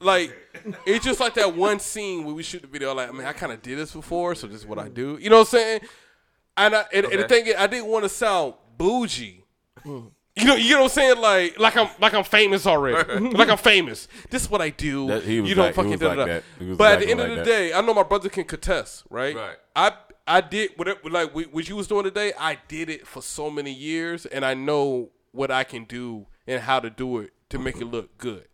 like 0.00 0.32
it's 0.86 1.04
just 1.04 1.20
like 1.20 1.34
that 1.34 1.54
one 1.56 1.78
scene 1.78 2.24
where 2.24 2.34
we 2.34 2.42
shoot 2.42 2.62
the 2.62 2.68
video. 2.68 2.94
Like, 2.94 3.08
I 3.08 3.12
mean, 3.12 3.26
I 3.26 3.32
kind 3.32 3.52
of 3.52 3.60
did 3.62 3.78
this 3.78 3.92
before, 3.92 4.34
so 4.34 4.46
this 4.46 4.60
is 4.60 4.66
what 4.66 4.78
I 4.78 4.88
do. 4.88 5.18
You 5.20 5.28
know 5.30 5.36
what 5.38 5.48
I'm 5.48 5.58
saying? 5.58 5.80
And 6.56 6.74
I, 6.74 6.84
and, 6.92 7.06
and 7.06 7.22
the 7.22 7.28
thing 7.28 7.46
is, 7.46 7.54
I 7.56 7.66
didn't 7.66 7.86
want 7.86 8.04
to 8.04 8.08
sound 8.08 8.54
bougie. 8.76 9.44
You 9.84 10.46
know, 10.46 10.54
you 10.54 10.70
know 10.74 10.78
what 10.78 10.84
I'm 10.84 10.88
saying? 10.90 11.18
Like, 11.20 11.58
like 11.58 11.76
I'm, 11.76 11.88
like 12.00 12.14
I'm 12.14 12.24
famous 12.24 12.66
already. 12.66 13.20
like 13.36 13.48
I'm 13.48 13.58
famous. 13.58 14.08
This 14.30 14.42
is 14.42 14.50
what 14.50 14.60
I 14.62 14.70
do. 14.70 15.06
That- 15.08 15.24
you 15.26 15.54
don't 15.54 15.66
like- 15.66 15.74
fucking 15.74 15.90
was 15.92 16.00
da, 16.00 16.06
like 16.08 16.16
da, 16.16 16.24
da. 16.24 16.32
that. 16.34 16.42
He 16.58 16.66
was 16.66 16.78
But 16.78 16.92
at 16.92 16.98
the 17.00 17.04
exactly 17.04 17.10
end 17.12 17.20
of 17.20 17.28
the 17.30 17.50
that. 17.50 17.58
day, 17.58 17.72
I 17.74 17.80
know 17.80 17.94
my 17.94 18.02
brother 18.02 18.28
can 18.28 18.44
contest, 18.44 19.04
right? 19.10 19.34
Right. 19.36 19.56
I 19.76 19.92
I 20.26 20.40
did 20.40 20.72
whatever 20.76 21.00
like 21.10 21.34
what 21.34 21.68
you 21.68 21.76
was 21.76 21.86
doing 21.86 22.04
today. 22.04 22.32
I 22.38 22.58
did 22.68 22.88
it 22.88 23.06
for 23.06 23.22
so 23.22 23.50
many 23.50 23.72
years, 23.72 24.26
and 24.26 24.44
I 24.44 24.54
know 24.54 25.10
what 25.32 25.50
I 25.50 25.64
can 25.64 25.84
do 25.84 26.26
and 26.46 26.62
how 26.62 26.80
to 26.80 26.90
do 26.90 27.18
it 27.18 27.32
to 27.50 27.58
make 27.58 27.76
it 27.76 27.86
look 27.86 28.16
good, 28.18 28.46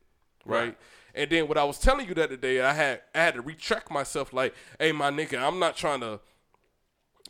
right? 0.44 0.60
Right. 0.60 0.78
And 1.14 1.30
then 1.30 1.48
what 1.48 1.58
I 1.58 1.64
was 1.64 1.78
telling 1.78 2.06
you 2.06 2.14
that 2.14 2.30
today, 2.30 2.60
I 2.60 2.72
had 2.72 3.02
I 3.14 3.18
had 3.18 3.34
to 3.34 3.42
retract 3.42 3.90
myself. 3.90 4.32
Like, 4.32 4.54
hey, 4.78 4.92
my 4.92 5.10
nigga, 5.10 5.38
I'm 5.38 5.58
not 5.58 5.76
trying 5.76 6.00
to. 6.00 6.20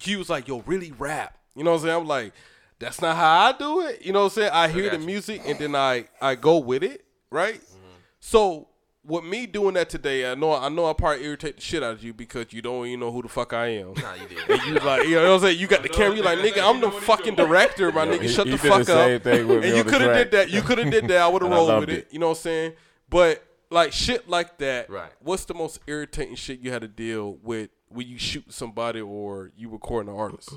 He 0.00 0.16
was 0.16 0.28
like, 0.28 0.46
yo, 0.46 0.60
really 0.60 0.92
rap. 0.92 1.38
You 1.56 1.64
know 1.64 1.72
what 1.72 1.78
I'm 1.78 1.82
saying? 1.82 2.00
I'm 2.02 2.06
like, 2.06 2.32
that's 2.78 3.00
not 3.00 3.16
how 3.16 3.46
I 3.46 3.52
do 3.52 3.80
it. 3.80 4.02
You 4.04 4.12
know 4.12 4.20
what 4.20 4.24
I'm 4.26 4.30
saying? 4.30 4.50
I 4.52 4.68
hear 4.68 4.90
the 4.90 4.98
you. 4.98 5.06
music 5.06 5.42
and 5.44 5.58
then 5.58 5.74
I 5.74 6.06
I 6.20 6.36
go 6.36 6.58
with 6.58 6.84
it, 6.84 7.04
right? 7.30 7.60
Mm-hmm. 7.60 7.86
So 8.20 8.68
with 9.08 9.24
me 9.24 9.46
doing 9.46 9.74
that 9.74 9.88
today, 9.88 10.30
I 10.30 10.34
know 10.34 10.52
I 10.52 10.68
know 10.68 10.86
I 10.86 10.92
probably 10.92 11.24
irritate 11.24 11.56
the 11.56 11.62
shit 11.62 11.82
out 11.82 11.92
of 11.92 12.04
you 12.04 12.12
because 12.12 12.46
you 12.50 12.60
don't 12.60 12.86
even 12.86 13.00
know 13.00 13.10
who 13.10 13.22
the 13.22 13.28
fuck 13.28 13.52
I 13.54 13.68
am. 13.68 13.94
Nah, 13.94 14.14
you 14.14 14.28
did. 14.28 14.50
And 14.50 14.62
you 14.66 14.74
like, 14.80 15.04
you 15.04 15.14
know 15.14 15.22
what 15.22 15.34
I'm 15.34 15.40
saying? 15.40 15.58
You 15.58 15.66
got 15.66 15.82
the 15.82 15.88
camera. 15.88 16.16
You 16.16 16.22
like, 16.22 16.38
nigga, 16.38 16.62
I'm 16.62 16.80
the 16.80 16.90
fucking 16.90 17.34
director, 17.34 17.90
my 17.90 18.06
nigga. 18.06 18.28
Shut 18.28 18.46
the 18.46 18.58
fuck 18.58 18.88
up. 18.88 19.22
thing 19.22 19.48
with 19.48 19.62
me 19.62 19.68
and 19.68 19.76
you 19.78 19.84
could 19.84 20.02
have 20.02 20.14
did 20.14 20.30
that. 20.32 20.50
You 20.50 20.60
could 20.62 20.78
have 20.78 20.90
did 20.90 21.08
that. 21.08 21.18
I 21.22 21.28
would 21.28 21.42
have 21.42 21.50
rolled 21.52 21.80
with 21.80 21.88
it. 21.88 21.98
it. 21.98 22.08
You 22.12 22.18
know 22.18 22.28
what 22.28 22.38
I'm 22.38 22.42
saying? 22.42 22.72
But 23.08 23.42
like 23.70 23.92
shit 23.92 24.28
like 24.28 24.58
that. 24.58 24.90
Right. 24.90 25.12
What's 25.20 25.46
the 25.46 25.54
most 25.54 25.80
irritating 25.86 26.34
shit 26.36 26.60
you 26.60 26.70
had 26.70 26.82
to 26.82 26.88
deal 26.88 27.38
with 27.42 27.70
when 27.88 28.06
you 28.06 28.18
shoot 28.18 28.52
somebody 28.52 29.00
or 29.00 29.52
you 29.56 29.70
recording 29.70 30.12
an 30.12 30.18
artist? 30.18 30.52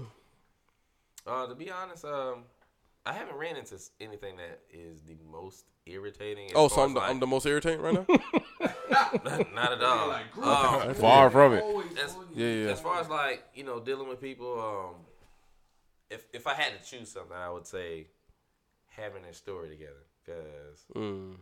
Uh, 1.26 1.48
to 1.48 1.56
be 1.56 1.72
honest, 1.72 2.04
um, 2.04 2.44
I 3.06 3.14
haven't 3.14 3.36
ran 3.36 3.56
into 3.56 3.78
anything 4.00 4.38
that 4.38 4.60
is 4.70 5.02
the 5.02 5.18
most 5.32 5.66
irritating. 5.86 6.50
Oh, 6.56 6.68
so 6.68 6.82
I'm 6.82 6.94
the, 6.94 7.00
like- 7.00 7.10
I'm 7.10 7.20
the 7.20 7.28
most 7.28 7.46
irritating 7.46 7.82
right 7.82 7.94
now. 7.94 8.06
not 9.54 9.74
at 9.74 9.84
all. 9.84 10.12
Um, 10.42 10.94
Far 10.96 11.30
from 11.30 11.54
it. 11.54 11.64
as, 12.04 12.16
Yeah, 12.34 12.48
yeah. 12.48 12.70
as 12.72 12.80
far 12.80 13.00
as 13.00 13.10
like 13.10 13.44
you 13.56 13.64
know 13.64 13.80
dealing 13.80 14.08
with 14.08 14.22
people, 14.22 14.60
um, 14.60 14.96
if 16.10 16.26
if 16.34 16.48
I 16.48 16.54
had 16.54 16.82
to 16.82 16.90
choose 16.90 17.10
something, 17.12 17.36
I 17.36 17.50
would 17.50 17.66
say 17.68 18.08
having 18.90 19.24
a 19.26 19.34
story 19.34 19.70
together 19.70 20.04
because 20.24 20.86
Mm. 20.96 21.38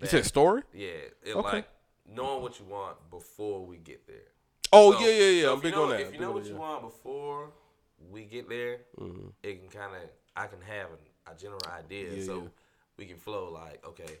You 0.00 0.06
said 0.08 0.24
story? 0.24 0.62
yeah, 0.72 0.88
it 1.22 1.34
Okay. 1.36 1.56
like 1.58 1.68
knowing 2.08 2.42
what 2.42 2.58
you 2.58 2.66
want 2.66 2.96
before 3.10 3.64
we 3.64 3.76
get 3.78 4.06
there. 4.06 4.16
Oh 4.72 4.92
So- 4.92 5.00
yeah, 5.00 5.10
yeah, 5.12 5.30
yeah. 5.30 5.42
so 5.44 5.52
I'm 5.54 5.60
big 5.60 5.72
know, 5.74 5.84
on 5.84 5.90
that. 5.90 6.00
If 6.00 6.12
you 6.14 6.20
know 6.20 6.32
what 6.32 6.42
that, 6.44 6.48
you 6.50 6.54
yeah. 6.56 6.60
want 6.60 6.82
before 6.82 7.50
we 8.10 8.24
get 8.24 8.48
there, 8.48 8.78
Mm-hmm. 9.00 9.28
it 9.42 9.60
can 9.60 9.80
kind 9.80 9.94
of 9.96 10.02
I 10.36 10.46
can 10.48 10.60
have 10.62 10.88
a, 10.90 11.32
a 11.32 11.36
general 11.36 11.60
idea, 11.78 12.12
Yeah, 12.16 12.24
so 12.24 12.34
yeah. 12.42 12.48
We 12.96 13.06
can 13.06 13.16
flow 13.16 13.52
like 13.52 13.84
okay, 13.86 14.18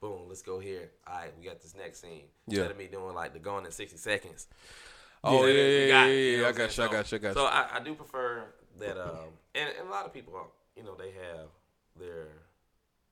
boom, 0.00 0.22
let's 0.28 0.42
go 0.42 0.58
here. 0.58 0.90
All 1.06 1.16
right, 1.18 1.32
we 1.38 1.44
got 1.44 1.60
this 1.60 1.74
next 1.76 2.00
scene. 2.00 2.24
Yeah. 2.46 2.60
Instead 2.60 2.70
of 2.70 2.78
me 2.78 2.86
doing 2.86 3.14
like 3.14 3.32
the 3.32 3.38
going 3.38 3.64
in 3.64 3.72
sixty 3.72 3.98
seconds. 3.98 4.46
Oh 5.24 5.46
yeah, 5.46 5.54
yeah, 5.54 5.62
yeah, 5.62 5.88
got 5.88 6.04
yeah, 6.04 6.12
you 6.12 6.42
know 6.42 6.48
I 6.48 6.52
got 6.52 6.76
you. 6.76 6.84
I 6.84 6.88
got 6.88 7.12
you. 7.12 7.18
I 7.18 7.20
got 7.20 7.34
So 7.34 7.42
you. 7.42 7.46
I, 7.48 7.66
I 7.74 7.80
do 7.80 7.94
prefer 7.94 8.44
that, 8.78 9.00
um, 9.02 9.30
and, 9.54 9.68
and 9.80 9.88
a 9.88 9.90
lot 9.90 10.04
of 10.04 10.12
people, 10.12 10.36
um, 10.36 10.46
you 10.76 10.84
know, 10.84 10.94
they 10.94 11.10
have 11.10 11.48
their 11.98 12.28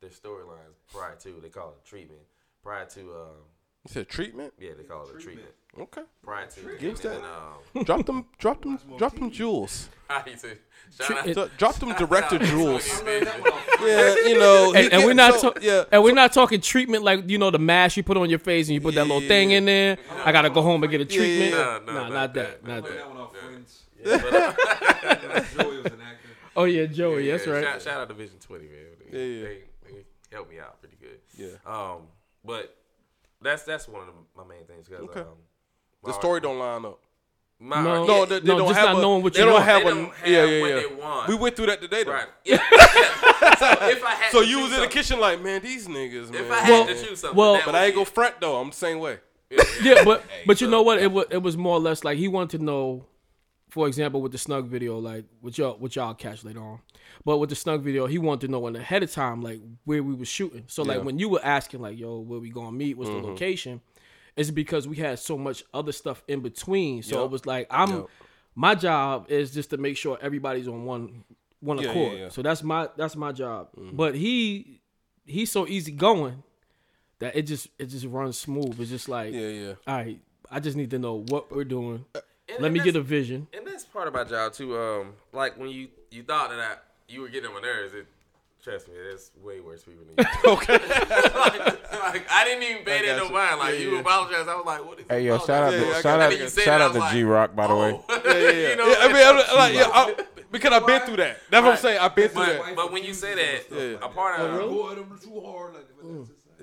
their 0.00 0.10
storylines 0.10 0.76
prior 0.92 1.16
to. 1.16 1.40
They 1.42 1.48
call 1.48 1.70
it 1.70 1.84
treatment. 1.84 2.20
Prior 2.62 2.86
to, 2.86 3.00
um, 3.00 3.42
You 3.86 3.92
said 3.92 4.08
treatment? 4.08 4.54
yeah, 4.58 4.70
they 4.76 4.84
call 4.84 5.06
it 5.08 5.16
a 5.16 5.18
treatment. 5.18 5.48
Okay. 5.78 6.02
Prior 6.22 6.46
to, 6.46 6.60
Give 6.78 6.94
us 6.94 7.04
and 7.04 7.14
that. 7.16 7.24
um, 7.76 7.84
drop 7.84 8.06
them, 8.06 8.26
drop 8.38 8.62
them, 8.62 8.78
drop 8.96 9.14
them 9.16 9.30
jewels. 9.30 9.88
I 10.10 10.22
need 10.24 10.38
to 10.38 10.56
shout 10.90 11.36
out. 11.36 11.50
Drop 11.58 11.74
them 11.76 11.92
director 11.94 12.38
jewels. 12.38 12.86
Yeah. 13.04 13.24
Yeah, 13.82 14.14
you 14.26 14.38
know. 14.38 14.72
he 14.72 14.84
And, 14.84 14.92
and 14.92 15.04
we're 15.04 15.14
not 15.14 15.34
so- 15.34 15.50
talking. 15.50 15.62
Yeah. 15.64 15.84
And 15.90 16.04
we're 16.04 16.14
not 16.14 16.32
talking 16.32 16.60
treatment 16.60 17.02
like 17.02 17.28
you 17.28 17.38
know 17.38 17.50
the 17.50 17.58
mask 17.58 17.96
you 17.96 18.04
put 18.04 18.16
on 18.16 18.30
your 18.30 18.38
face 18.38 18.68
and 18.68 18.74
you 18.74 18.80
put 18.80 18.94
that 18.94 19.02
little 19.06 19.26
thing 19.28 19.50
yeah. 19.50 19.56
in 19.58 19.64
there. 19.64 19.98
I 20.24 20.30
gotta 20.30 20.48
go 20.50 20.62
home 20.62 20.82
and 20.84 20.90
get 20.92 21.00
a 21.00 21.04
treatment. 21.04 21.50
No, 21.52 21.80
no, 21.80 21.92
nah, 21.92 21.92
not 22.02 22.12
not 22.12 22.34
that. 22.34 22.62
that. 22.62 22.66
Not 22.66 22.84
that. 22.84 22.96
that 22.96 23.08
one 23.08 23.18
off 23.18 23.36
Friends. 23.36 23.80
Uh, 25.04 25.44
Joey 25.56 25.76
was 25.78 25.86
an 25.86 26.00
actor. 26.00 26.28
Oh 26.56 26.64
yeah, 26.64 26.86
Joey. 26.86 27.28
that's 27.30 27.46
right. 27.48 27.64
Shout, 27.64 27.82
shout 27.82 28.00
out 28.00 28.08
to 28.08 28.14
Vision 28.14 28.36
20, 28.40 28.64
man. 28.64 28.72
They, 29.10 29.18
Yeah, 29.18 29.24
yeah. 29.24 29.42
They, 29.48 29.90
they 29.92 30.04
helped 30.30 30.50
me 30.50 30.60
out 30.60 30.80
pretty 30.80 30.96
good. 31.00 31.18
Yeah. 31.36 31.56
Um, 31.66 32.02
but 32.44 32.76
that's 33.44 33.62
that's 33.62 33.86
one 33.88 34.00
of 34.02 34.06
the, 34.08 34.12
my 34.36 34.44
main 34.44 34.64
things. 34.66 34.88
Cause, 34.88 35.00
Okay. 35.00 35.20
um, 35.20 35.26
The 36.02 36.10
my- 36.10 36.18
story 36.18 36.40
don't 36.40 36.58
line 36.58 36.84
up. 36.84 36.98
My, 37.60 37.82
No. 37.82 38.04
No, 38.04 38.24
they, 38.24 38.40
they 38.40 38.46
No, 38.48 38.58
don't 38.58 38.68
just 38.68 38.80
have 38.80 38.88
not 38.90 38.98
a, 38.98 39.02
knowing 39.02 39.22
what 39.22 39.32
they 39.32 39.38
you 39.40 39.44
don't 39.46 39.54
want. 39.54 39.64
have 39.64 39.82
They 39.84 39.88
a 39.90 39.94
don't 39.94 40.14
have 40.14 40.26
yeah 40.28 40.44
yeah 40.44 40.60
what 40.60 40.70
yeah. 40.70 40.76
they 40.88 40.94
want. 40.94 41.28
We 41.28 41.34
went 41.36 41.56
through 41.56 41.66
that 41.66 41.80
today 41.80 42.02
though. 42.04 42.12
right. 42.12 42.26
Yeah. 42.44 42.56
so 42.58 43.66
if 43.88 44.04
I 44.04 44.10
had 44.14 44.32
So 44.32 44.40
to 44.42 44.46
you 44.48 44.56
choose 44.56 44.62
was 44.62 44.64
in 44.64 44.70
the 44.70 44.76
something- 44.76 44.90
kitchen 44.90 45.20
like, 45.20 45.40
man, 45.42 45.62
these 45.62 45.86
niggas, 45.86 46.30
man. 46.32 46.44
If 46.44 46.50
I 46.50 46.58
had 46.58 46.70
Well- 46.70 46.86
to 46.86 46.94
choose 47.04 47.20
something, 47.20 47.36
well- 47.38 47.54
that 47.54 47.64
but 47.66 47.74
I 47.76 47.84
ain't 47.86 47.94
be 47.94 47.96
go 47.96 48.02
it. 48.02 48.08
front 48.08 48.40
though. 48.40 48.56
I'm 48.60 48.70
the 48.70 48.74
same 48.76 48.98
way. 48.98 49.18
Yeah, 49.82 50.02
but 50.04 50.24
but 50.46 50.60
you 50.60 50.66
so- 50.66 50.70
know 50.72 50.82
what? 50.82 50.98
It 50.98 51.12
was 51.12 51.26
it 51.30 51.38
was 51.42 51.56
more 51.56 51.76
or 51.76 51.80
less 51.80 52.02
like 52.02 52.18
he 52.18 52.26
wanted 52.28 52.58
to 52.58 52.64
know, 52.64 53.04
for 53.74 53.88
example, 53.88 54.22
with 54.22 54.30
the 54.30 54.38
snug 54.38 54.68
video, 54.68 55.00
like 55.00 55.24
which 55.40 55.58
y'all 55.58 55.76
which 55.78 55.96
y'all 55.96 56.14
catch 56.14 56.44
later 56.44 56.60
on. 56.60 56.78
But 57.24 57.38
with 57.38 57.50
the 57.50 57.56
snug 57.56 57.82
video, 57.82 58.06
he 58.06 58.18
wanted 58.18 58.46
to 58.46 58.52
know 58.52 58.64
in 58.68 58.76
ahead 58.76 59.02
of 59.02 59.10
time, 59.10 59.42
like 59.42 59.58
where 59.84 60.00
we 60.00 60.14
was 60.14 60.28
shooting. 60.28 60.62
So 60.68 60.84
like 60.84 60.98
Yeah. 60.98 61.02
when 61.02 61.18
you 61.18 61.28
were 61.28 61.44
asking, 61.44 61.80
like, 61.80 61.98
yo, 61.98 62.20
where 62.20 62.38
we 62.38 62.50
gonna 62.50 62.70
meet? 62.70 62.96
What's 62.96 63.10
the 63.10 63.16
mm-hmm. 63.16 63.26
location? 63.26 63.80
It's 64.36 64.52
because 64.52 64.86
we 64.86 64.98
had 64.98 65.18
so 65.18 65.36
much 65.36 65.64
other 65.74 65.90
stuff 65.90 66.22
in 66.28 66.38
between. 66.38 67.02
So 67.02 67.16
Yep. 67.16 67.24
it 67.24 67.30
was 67.32 67.46
like 67.46 67.66
I'm 67.68 67.90
Yep. 67.90 68.06
my 68.54 68.76
job 68.76 69.26
is 69.28 69.50
just 69.50 69.70
to 69.70 69.76
make 69.76 69.96
sure 69.96 70.18
everybody's 70.22 70.68
on 70.68 70.84
one 70.84 71.24
one 71.58 71.78
Yeah, 71.78 71.90
accord. 71.90 72.18
yeah. 72.18 72.28
So 72.28 72.42
that's 72.42 72.62
my 72.62 72.88
that's 72.96 73.16
my 73.16 73.32
job. 73.32 73.70
Mm-hmm. 73.76 73.96
But 73.96 74.14
he 74.14 74.80
he's 75.26 75.50
so 75.50 75.66
easy 75.66 75.90
going 75.90 76.44
that 77.18 77.34
it 77.34 77.42
just 77.42 77.66
it 77.80 77.86
just 77.86 78.06
runs 78.06 78.38
smooth. 78.38 78.80
It's 78.80 78.90
just 78.90 79.08
like 79.08 79.34
Yeah, 79.34 79.48
yeah. 79.48 79.74
all 79.88 79.96
right, 79.96 80.20
I 80.48 80.60
just 80.60 80.76
need 80.76 80.90
to 80.90 81.00
know 81.00 81.24
what 81.26 81.50
we're 81.50 81.64
doing. 81.64 82.04
Uh, 82.14 82.20
And- 82.48 82.58
Let 82.60 82.66
and 82.66 82.74
me 82.74 82.80
get 82.80 82.96
a 82.96 83.00
vision. 83.00 83.46
And 83.56 83.66
that's 83.66 83.84
part 83.84 84.06
of 84.08 84.14
my 84.14 84.24
job 84.24 84.52
too. 84.52 84.76
Um, 84.78 85.12
like 85.32 85.58
when 85.58 85.70
you 85.70 85.88
you 86.10 86.22
thought 86.22 86.50
that 86.50 86.58
I, 86.60 86.74
you 87.08 87.22
were 87.22 87.28
getting 87.28 87.48
on 87.48 87.54
my 87.54 87.60
nerves. 87.60 87.94
It, 87.94 88.06
trust 88.62 88.86
me, 88.88 88.94
there's 88.94 89.30
way 89.42 89.60
worse 89.60 89.82
people 89.82 90.04
than 90.14 90.26
you. 90.26 90.50
Okay. 90.52 90.72
like, 91.34 91.92
like, 91.92 92.26
I 92.30 92.44
didn't 92.44 92.62
even 92.62 92.84
pay 92.84 93.06
that 93.06 93.18
got 93.18 93.28
no 93.28 93.34
mind. 93.34 93.58
Like 93.58 93.74
Yeah, 93.74 93.80
you 93.80 93.94
yeah. 93.94 94.00
apologize. 94.00 94.46
I 94.48 94.54
was 94.56 94.66
like, 94.66 94.84
what 94.86 94.98
is? 95.00 95.04
Hey 95.08 95.24
yo, 95.26 95.38
shout 95.38 95.50
out 95.50 95.74
apologizing 95.74 95.80
Yeah, 95.86 95.92
to 95.92 95.98
I 95.98 96.02
shout 96.02 96.20
out 96.20 96.22
And 96.22 96.32
then 96.32 96.40
you 96.40 96.48
to 96.50 96.60
shout 96.60 96.80
it, 96.80 96.82
I 96.82 96.86
out 96.86 96.92
to 96.92 96.98
like, 96.98 97.12
G 97.12 97.22
Rock 97.24 97.56
by 97.56 97.66
the 97.66 97.74
way. 97.76 98.00
oh. 98.08 98.22
Yeah, 98.26 98.32
yeah, 98.32 98.50
yeah. 98.50 98.68
You 98.70 98.76
know, 98.76 98.86
Yeah, 98.88 98.96
I 99.00 99.06
mean, 99.06 99.12
that's- 99.14 99.48
I, 99.50 99.54
like, 99.56 99.74
yeah, 99.74 99.88
I, 99.92 100.14
because 100.52 100.72
I've 100.72 100.86
been 100.86 101.00
through 101.02 101.16
that. 101.16 101.38
That's 101.50 101.64
what 101.64 101.72
I'm 101.72 101.78
saying. 101.78 101.98
I've 101.98 102.14
been 102.14 102.28
through 102.28 102.44
But, 102.46 102.64
that. 102.66 102.76
but 102.76 102.92
when 102.92 103.02
you 103.04 103.12
say 103.14 103.34
that, 103.34 103.64
Yeah. 103.76 104.06
a 104.06 104.08
part 104.08 104.38
of 104.40 104.70
Boy, 104.70 104.94
them 104.94 105.18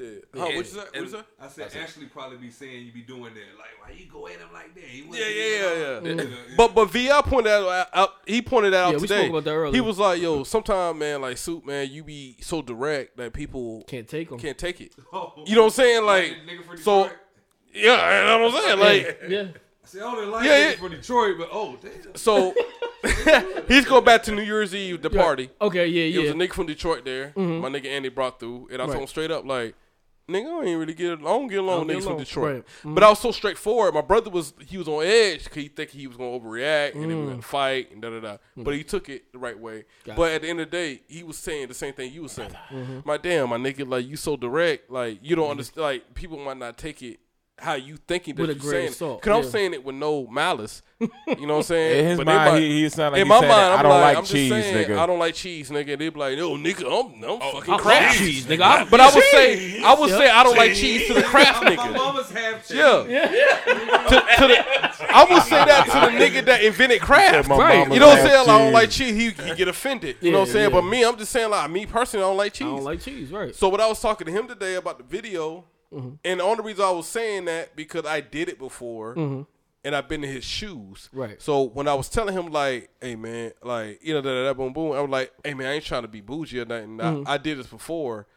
too 0.01 0.21
hard. 0.21 0.23
Like, 0.33 0.33
but 0.33 0.33
that's 0.33 0.33
just- 0.33 0.33
Yeah. 0.33 0.41
Huh, 0.41 0.45
what 0.45 0.55
you 0.55 0.63
say? 0.63 0.79
What 0.79 0.95
you 0.95 1.07
say? 1.09 1.21
I 1.39 1.47
said 1.47 1.75
Ashley 1.83 2.05
probably 2.07 2.37
be 2.37 2.49
saying 2.49 2.85
you 2.85 2.91
be 2.91 3.01
doing 3.01 3.33
that. 3.33 3.57
Like, 3.57 3.69
why 3.81 3.95
you 3.97 4.05
go 4.11 4.27
at 4.27 4.33
him 4.33 4.49
like 4.53 4.73
that? 4.75 4.83
He 4.83 4.99
Yeah, 5.01 5.27
yeah, 5.27 5.27
yeah, 5.27 5.99
yeah. 6.01 6.15
Yeah, 6.15 6.21
yeah. 6.23 6.55
But 6.57 6.75
but 6.75 6.85
Vi 6.85 7.21
pointed 7.23 7.51
out, 7.51 7.87
out. 7.93 8.09
He 8.25 8.41
pointed 8.41 8.73
out 8.73 8.91
Yeah, 8.93 8.95
we 8.97 9.07
today. 9.07 9.19
spoke 9.21 9.29
about 9.31 9.43
that 9.45 9.51
earlier. 9.53 9.73
He 9.73 9.81
was 9.81 9.97
like, 9.99 10.21
"Yo, 10.21 10.43
sometimes 10.43 10.97
man, 10.99 11.21
like 11.21 11.37
soup, 11.37 11.65
man, 11.65 11.89
you 11.89 12.03
be 12.03 12.37
so 12.41 12.61
direct 12.61 13.17
that 13.17 13.33
people 13.33 13.83
Can't 13.87 14.07
take 14.07 14.29
them. 14.29 14.39
can't 14.39 14.57
take 14.57 14.81
it. 14.81 14.93
Oh. 15.13 15.33
You 15.45 15.55
know 15.55 15.61
what 15.61 15.67
I'm 15.67 15.71
saying? 15.73 16.05
Like, 16.05 16.29
Like 16.31 16.45
the 16.45 16.51
nigga 16.51 16.65
from 16.65 16.77
so 16.77 17.09
yeah, 17.73 18.21
you 18.21 18.27
know 18.39 18.45
what 18.49 18.55
I'm 18.55 18.63
saying? 18.63 18.79
Like, 18.79 19.21
Yeah. 19.29 19.41
I 19.83 19.87
said, 19.87 20.01
I 20.03 20.05
only 20.05 20.25
like 20.27 20.45
Yeah, 20.45 20.57
yeah, 20.57 20.69
yeah. 20.71 20.75
from 20.77 20.91
Detroit, 20.91 21.35
but 21.39 21.49
oh, 21.51 21.77
damn. 21.81 22.15
so 22.15 22.53
he's 23.67 23.85
going 23.85 24.03
back 24.05 24.23
to 24.23 24.31
New 24.31 24.43
Year's 24.43 24.75
Eve, 24.75 25.01
the 25.01 25.09
party. 25.09 25.49
Okay. 25.59 25.87
Yeah. 25.87 26.03
yeah. 26.03 26.19
It 26.19 26.21
was 26.23 26.31
a 26.31 26.33
nigga 26.33 26.53
from 26.53 26.67
Detroit 26.67 27.03
there. 27.05 27.29
Mm-hmm. 27.35 27.59
My 27.59 27.69
nigga 27.69 27.85
Andy 27.87 28.09
brought 28.09 28.39
through, 28.39 28.69
and 28.71 28.81
I 28.81 28.85
told 28.85 28.99
him 28.99 29.07
straight 29.07 29.31
up, 29.31 29.45
like, 29.45 29.75
nigga, 30.31 30.61
I 30.63 30.65
ain't 30.65 30.79
really 30.79 30.93
get, 30.93 31.11
I 31.13 31.15
don't 31.15 31.47
get 31.47 31.59
along 31.59 31.85
with 31.87 31.97
niggas 31.97 32.03
from. 32.03 32.17
Detroit. 32.17 32.53
Right. 32.55 32.65
Mm-hmm. 32.65 32.93
But 32.95 33.03
I 33.03 33.09
was 33.09 33.19
so 33.19 33.31
straightforward. 33.31 33.93
My 33.93 34.01
brother 34.01 34.29
was, 34.29 34.53
he 34.67 34.77
was 34.77 34.87
on 34.87 35.03
edge 35.03 35.43
because 35.43 35.63
he 35.63 35.69
think 35.69 35.89
he 35.91 36.07
was 36.07 36.17
gonna 36.17 36.39
overreact 36.39 36.93
and 36.95 37.03
then 37.03 37.09
we 37.09 37.15
Mm. 37.25 37.29
gonna 37.29 37.41
fight 37.41 37.91
and 37.91 38.01
da 38.01 38.09
da 38.09 38.19
da. 38.19 38.37
But 38.57 38.73
he 38.75 38.83
took 38.83 39.09
it 39.09 39.31
the 39.31 39.39
right 39.39 39.57
way. 39.59 39.85
Gotcha. 40.03 40.17
But 40.17 40.31
at 40.31 40.41
the 40.41 40.49
end 40.49 40.59
of 40.61 40.71
the 40.71 40.77
day, 40.77 41.01
he 41.07 41.23
was 41.23 41.37
saying 41.37 41.67
the 41.67 41.73
same 41.73 41.93
thing 41.93 42.11
you 42.13 42.23
was 42.23 42.31
saying. 42.31 42.51
Mm-hmm. 42.71 42.99
My 43.05 43.17
damn, 43.17 43.49
my 43.49 43.57
nigga, 43.57 43.87
like 43.87 44.07
you 44.07 44.15
so 44.17 44.35
direct, 44.37 44.89
like 44.89 45.19
you 45.21 45.35
don't 45.35 45.49
understand. 45.51 45.81
Like 45.83 46.13
people 46.15 46.37
might 46.37 46.57
not 46.57 46.77
take 46.77 47.01
it. 47.03 47.19
How 47.57 47.73
you 47.75 47.97
thinking 47.97 48.33
that 48.35 48.41
With 48.41 48.49
a 48.49 48.53
you 48.55 48.59
grain 48.59 48.71
saying? 48.71 48.87
of 48.87 48.93
salt, 48.95 49.21
Because 49.21 49.45
I'm 49.45 49.51
saying 49.51 49.73
it 49.75 49.85
with 49.85 49.93
no 49.95 50.25
malice. 50.25 50.81
You 50.99 51.07
know 51.45 51.53
what 51.53 51.57
I'm 51.57 51.63
saying? 51.63 51.99
In 52.03 52.05
his 52.07 52.17
But 52.17 52.25
mind, 52.25 52.53
might- 52.53 52.59
he, 52.59 52.81
he 52.81 52.89
sound 52.89 53.13
like 53.13 53.21
in 53.21 53.27
my 53.27 53.39
mind, 53.39 53.51
I 53.51 53.75
I'm 53.75 53.83
don't 53.83 53.91
like, 53.91 54.01
like 54.01 54.17
I'm 54.17 54.23
just 54.23 54.33
cheese, 54.33 54.49
saying, 54.51 54.87
nigga. 54.89 54.97
I 54.97 55.05
don't 55.05 55.19
like 55.19 55.35
cheese, 55.35 55.69
nigga. 55.69 55.85
They 55.99 56.09
be 56.09 56.19
like, 56.19 56.37
no, 56.39 56.55
nigga, 56.57 56.85
I'm, 56.87 57.23
I'm 57.23 57.39
oh, 57.39 57.51
fucking 57.59 57.73
I 57.75 57.77
Kraft 57.77 58.17
cheese, 58.17 58.45
nigga. 58.47 58.61
I- 58.61 58.83
But 58.89 58.99
I 58.99 59.13
would 59.13 59.23
say, 59.25 59.83
I 59.83 59.93
would 59.93 60.09
say, 60.09 60.27
I 60.29 60.43
don't 60.43 60.57
like 60.57 60.73
cheese 60.73 61.05
to 61.07 61.13
the 61.13 61.21
Kraft 61.21 61.63
nigga. 61.63 61.77
My 61.77 61.87
nigga. 61.87 61.93
mama's 61.93 62.31
half 62.31 62.67
cheese. 62.67 62.77
Yeah, 62.77 63.03
to, 63.03 64.15
to 64.15 64.47
the, 64.47 65.13
I 65.13 65.27
would 65.29 65.43
say 65.43 65.63
that 65.63 65.85
to 65.85 65.91
the 65.91 66.17
nigga 66.25 66.45
that 66.45 66.63
invented 66.63 67.01
Kraft. 67.01 67.47
Right. 67.47 67.91
You 67.93 67.99
know 67.99 68.07
what 68.07 68.19
I'm 68.21 68.27
saying? 68.27 68.39
Like, 68.39 68.49
I 68.49 68.57
don't 68.57 68.73
like 68.73 68.89
cheese. 68.89 69.13
He, 69.37 69.43
he 69.49 69.55
get 69.55 69.67
offended. 69.67 70.17
You 70.19 70.31
know 70.31 70.39
what 70.39 70.47
I'm 70.47 70.53
saying? 70.53 70.69
yeah. 70.71 70.75
But 70.81 70.85
me, 70.87 71.03
I'm 71.05 71.15
just 71.17 71.31
saying, 71.31 71.51
like, 71.51 71.69
me 71.69 71.85
personally, 71.85 72.23
I 72.25 72.29
don't 72.29 72.37
like 72.37 72.53
cheese. 72.53 72.65
I 72.67 72.71
don't 72.71 72.83
like 72.83 73.01
cheese. 73.01 73.29
Right. 73.31 73.53
So 73.53 73.69
what 73.69 73.79
I 73.81 73.87
was 73.87 74.01
talking 74.01 74.25
to 74.25 74.31
him 74.33 74.47
today 74.47 74.75
about 74.75 74.97
the 74.97 75.03
video, 75.03 75.65
Mm-hmm. 75.93 76.09
and 76.23 76.39
the 76.39 76.43
only 76.43 76.63
reason 76.63 76.85
I 76.85 76.91
was 76.91 77.07
saying 77.07 77.45
that 77.45 77.75
because 77.75 78.05
I 78.05 78.21
did 78.21 78.47
it 78.47 78.57
before, 78.57 79.15
mm-hmm. 79.15 79.41
and 79.83 79.95
I've 79.95 80.07
been 80.07 80.23
in 80.23 80.31
his 80.31 80.45
shoes. 80.45 81.09
Right. 81.11 81.41
So 81.41 81.63
when 81.63 81.87
I 81.87 81.93
was 81.93 82.07
telling 82.07 82.33
him 82.33 82.51
like, 82.51 82.89
"Hey 83.01 83.15
man, 83.15 83.51
like 83.61 83.99
you 84.01 84.13
know 84.13 84.21
that 84.21 84.43
that 84.47 84.57
boom 84.57 84.71
boom," 84.73 84.93
I 84.93 85.01
was 85.01 85.09
like, 85.09 85.33
"Hey 85.43 85.53
man, 85.53 85.67
I 85.67 85.73
ain't 85.73 85.83
trying 85.83 86.03
to 86.03 86.07
be 86.07 86.21
bougie 86.21 86.59
or 86.61 86.65
nothing. 86.65 87.01
I, 87.01 87.03
mm-hmm. 87.03 87.23
I 87.27 87.37
did 87.37 87.57
this 87.57 87.67
before. 87.67 88.27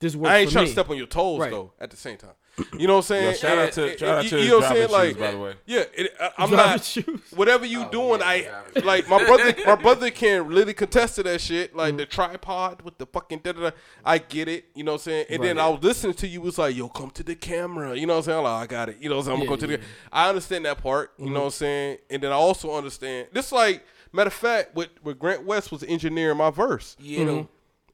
This 0.00 0.16
works 0.16 0.30
I 0.30 0.38
ain't 0.38 0.48
for 0.48 0.54
trying 0.54 0.64
me. 0.64 0.68
to 0.68 0.72
step 0.72 0.90
on 0.90 0.96
your 0.96 1.06
toes 1.06 1.40
Right. 1.40 1.50
though. 1.50 1.72
At 1.80 1.90
the 1.90 1.96
same 1.96 2.16
time, 2.18 2.32
you 2.78 2.86
know 2.86 2.94
what 2.94 2.98
I'm 2.98 3.02
saying? 3.04 3.24
Yo, 3.24 3.32
shout 3.34 3.58
out 3.58 3.64
And- 3.64 3.72
to- 3.72 3.90
and- 3.90 3.98
shout 3.98 4.08
out 4.18 4.24
you- 4.24 4.30
to 4.30 4.40
you 4.42 4.48
know 4.48 4.56
what 4.56 4.64
I'm 4.64 4.74
saying? 4.74 4.90
Like, 4.90 5.08
shoes, 5.08 5.16
by 5.18 5.30
the 5.30 5.38
way. 5.38 5.54
yeah, 5.66 5.84
it, 5.94 6.14
I, 6.20 6.30
I'm 6.38 6.48
Driving 6.48 6.56
not. 6.56 6.84
shoes. 6.84 7.20
Whatever 7.34 7.66
you 7.66 7.84
oh, 7.84 7.90
doing, 7.90 8.20
yeah, 8.20 8.28
I 8.28 8.42
driving 8.42 8.84
like 8.84 9.08
my 9.08 9.24
brother. 9.24 9.54
My 9.66 9.74
brother 9.74 10.10
can 10.10 10.46
really 10.46 10.74
contest 10.74 11.16
to 11.16 11.22
that 11.24 11.40
shit. 11.40 11.74
Like 11.74 11.94
mm. 11.94 11.98
the 11.98 12.06
tripod 12.06 12.82
with 12.82 12.98
the 12.98 13.06
fucking 13.06 13.40
da 13.40 13.52
da 13.52 13.60
da. 13.60 13.70
I 14.04 14.18
get 14.18 14.48
it. 14.48 14.66
You 14.74 14.84
know 14.84 14.92
what 14.92 15.02
I'm 15.02 15.04
saying? 15.04 15.26
And 15.30 15.42
then 15.42 15.58
I 15.58 15.68
was 15.68 15.82
listening 15.82 16.14
to 16.14 16.26
you. 16.26 16.40
Was 16.40 16.58
like, 16.58 16.76
yo, 16.76 16.88
come 16.88 17.10
to 17.10 17.22
the 17.22 17.34
camera. 17.34 17.96
You 17.96 18.06
know 18.06 18.14
what 18.14 18.18
I'm 18.18 18.24
saying? 18.24 18.38
I'm 18.38 18.44
like, 18.44 18.62
I 18.62 18.66
got 18.66 18.88
it. 18.88 18.98
You 19.00 19.08
know 19.08 19.16
what 19.16 19.20
I'm 19.22 19.26
saying? 19.26 19.36
I'm 19.36 19.42
Yeah, 19.42 19.48
gonna 19.48 19.60
go 19.60 19.66
to 19.66 19.72
yeah, 19.72 19.76
the. 19.78 19.82
I 20.12 20.28
understand 20.28 20.64
that 20.66 20.78
part. 20.82 21.12
You 21.18 21.24
know 21.26 21.30
mm-hmm. 21.30 21.38
what 21.40 21.44
I'm 21.46 21.50
saying? 21.50 21.98
And 22.10 22.22
then 22.22 22.32
I 22.32 22.36
also 22.36 22.74
understand 22.74 23.28
this. 23.32 23.52
Like 23.52 23.84
matter 24.12 24.28
of 24.28 24.34
fact, 24.34 24.74
with 24.74 24.88
with 25.02 25.18
Grant 25.18 25.44
West 25.44 25.70
was 25.70 25.82
engineering 25.84 26.38
my 26.38 26.50
verse. 26.50 26.96
you 26.98 27.24
know, 27.24 27.36
mm-hmm. 27.36 27.52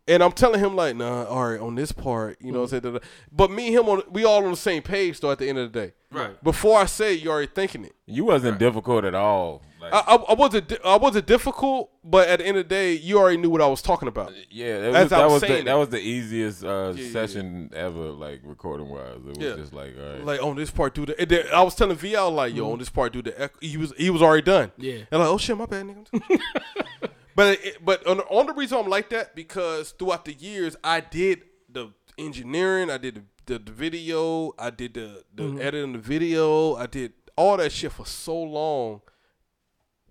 And 0.09 0.23
I'm 0.23 0.33
telling 0.33 0.61
him 0.61 0.75
like, 0.75 0.97
nah, 0.97 1.25
all 1.25 1.51
right, 1.51 1.61
on 1.61 1.77
this 1.77 1.93
part, 1.93 2.37
you 2.41 2.51
know 2.51 2.63
what 2.63 2.73
I'm 2.73 2.81
mm-hmm. 2.81 2.87
saying? 2.89 2.95
Da, 2.95 3.01
da. 3.01 3.07
But 3.31 3.51
me 3.51 3.69
and 3.69 3.77
him, 3.77 3.89
on, 3.89 4.03
we 4.11 4.25
all 4.25 4.45
on 4.45 4.51
the 4.51 4.57
same 4.57 4.83
page 4.83 5.21
though. 5.21 5.31
At 5.31 5.39
the 5.39 5.49
end 5.49 5.59
of 5.59 5.73
the 5.73 5.81
day, 5.81 5.93
Right. 6.13 6.43
Before 6.45 6.79
I 6.79 6.85
say, 6.85 7.15
you 7.15 7.31
already 7.31 7.51
thinking 7.53 7.85
it. 7.85 7.95
You 8.07 8.25
wasn't 8.25 8.59
difficult 8.59 9.05
at 9.05 9.15
all. 9.15 9.63
Like, 9.81 9.95
I, 9.95 9.99
I, 9.99 10.15
I 10.15 10.35
wasn't, 10.35 10.73
I 10.85 10.97
wasn't 10.97 11.27
difficult, 11.27 11.91
but 12.05 12.29
at 12.29 12.39
the 12.39 12.47
end 12.47 12.59
of 12.59 12.69
the 12.69 12.69
day, 12.69 12.93
you 12.93 13.19
already 13.19 13.39
knew 13.39 13.51
what 13.51 13.63
I 13.63 13.67
was 13.67 13.83
talking 13.83 14.09
about. 14.09 14.29
Uh, 14.29 14.35
yeah, 14.51 14.79
that 14.79 14.95
as 14.95 15.05
was, 15.05 15.13
I 15.13 15.19
that 15.19 15.25
was 15.25 15.33
was 15.33 15.41
the, 15.41 15.47
saying 15.49 15.65
that 15.65 15.75
was 15.75 15.89
the 15.89 15.99
easiest 15.99 16.65
uh, 16.65 16.93
yeah, 16.95 17.11
session 17.11 17.71
ever, 17.75 18.11
like 18.11 18.41
recording 18.45 18.89
wise. 18.89 19.17
It 19.17 19.25
was 19.25 19.39
Yeah. 19.39 19.57
just 19.57 19.73
like, 19.73 19.95
all 19.99 20.13
right. 20.13 20.25
Like 20.25 20.43
on 20.43 20.57
this 20.57 20.71
part, 20.71 20.95
do 20.95 21.07
the. 21.07 21.19
and 21.19 21.29
then 21.29 21.47
I 21.53 21.63
was 21.63 21.75
telling 21.75 21.97
Vi, 21.97 22.15
I 22.15 22.25
was 22.25 22.33
like, 22.33 22.55
yo, 22.55 22.65
mm-hmm. 22.65 22.73
on 22.75 22.79
this 22.79 22.91
part, 22.91 23.13
do 23.13 23.23
the. 23.23 23.51
He 23.61 23.77
was, 23.77 23.93
he 23.97 24.11
was 24.11 24.23
already 24.23 24.43
done. 24.43 24.71
Yeah. 24.77 24.99
And 25.11 25.21
like, 25.21 25.29
oh 25.29 25.39
shit, 25.39 25.57
my 25.57 25.67
bad, 25.67 25.87
nigga. 25.87 27.11
but 27.35 27.59
it, 27.65 27.85
but 27.85 28.07
on 28.07 28.19
the, 28.19 28.25
on 28.25 28.47
the 28.47 28.53
reason 28.55 28.79
I'm 28.79 28.89
like 28.89 29.11
that 29.11 29.35
because 29.35 29.91
throughout 29.93 30.25
the 30.25 30.35
years 30.35 30.77
I 30.85 31.01
did 31.01 31.43
the 31.69 31.93
engineering, 32.19 32.91
I 32.91 32.99
did 32.99 33.15
the, 33.17 33.23
the, 33.55 33.59
the 33.59 33.73
video, 33.73 34.53
I 34.59 34.71
did 34.71 34.95
the 34.95 35.25
the 35.35 35.43
Mm-hmm. 35.45 35.61
editing 35.61 35.93
the 35.95 35.99
video, 35.99 36.75
I 36.77 36.87
did 36.87 37.13
all 37.37 37.57
that 37.57 37.73
shit 37.73 37.93
for 37.93 38.07
so 38.07 38.37
long. 38.41 39.01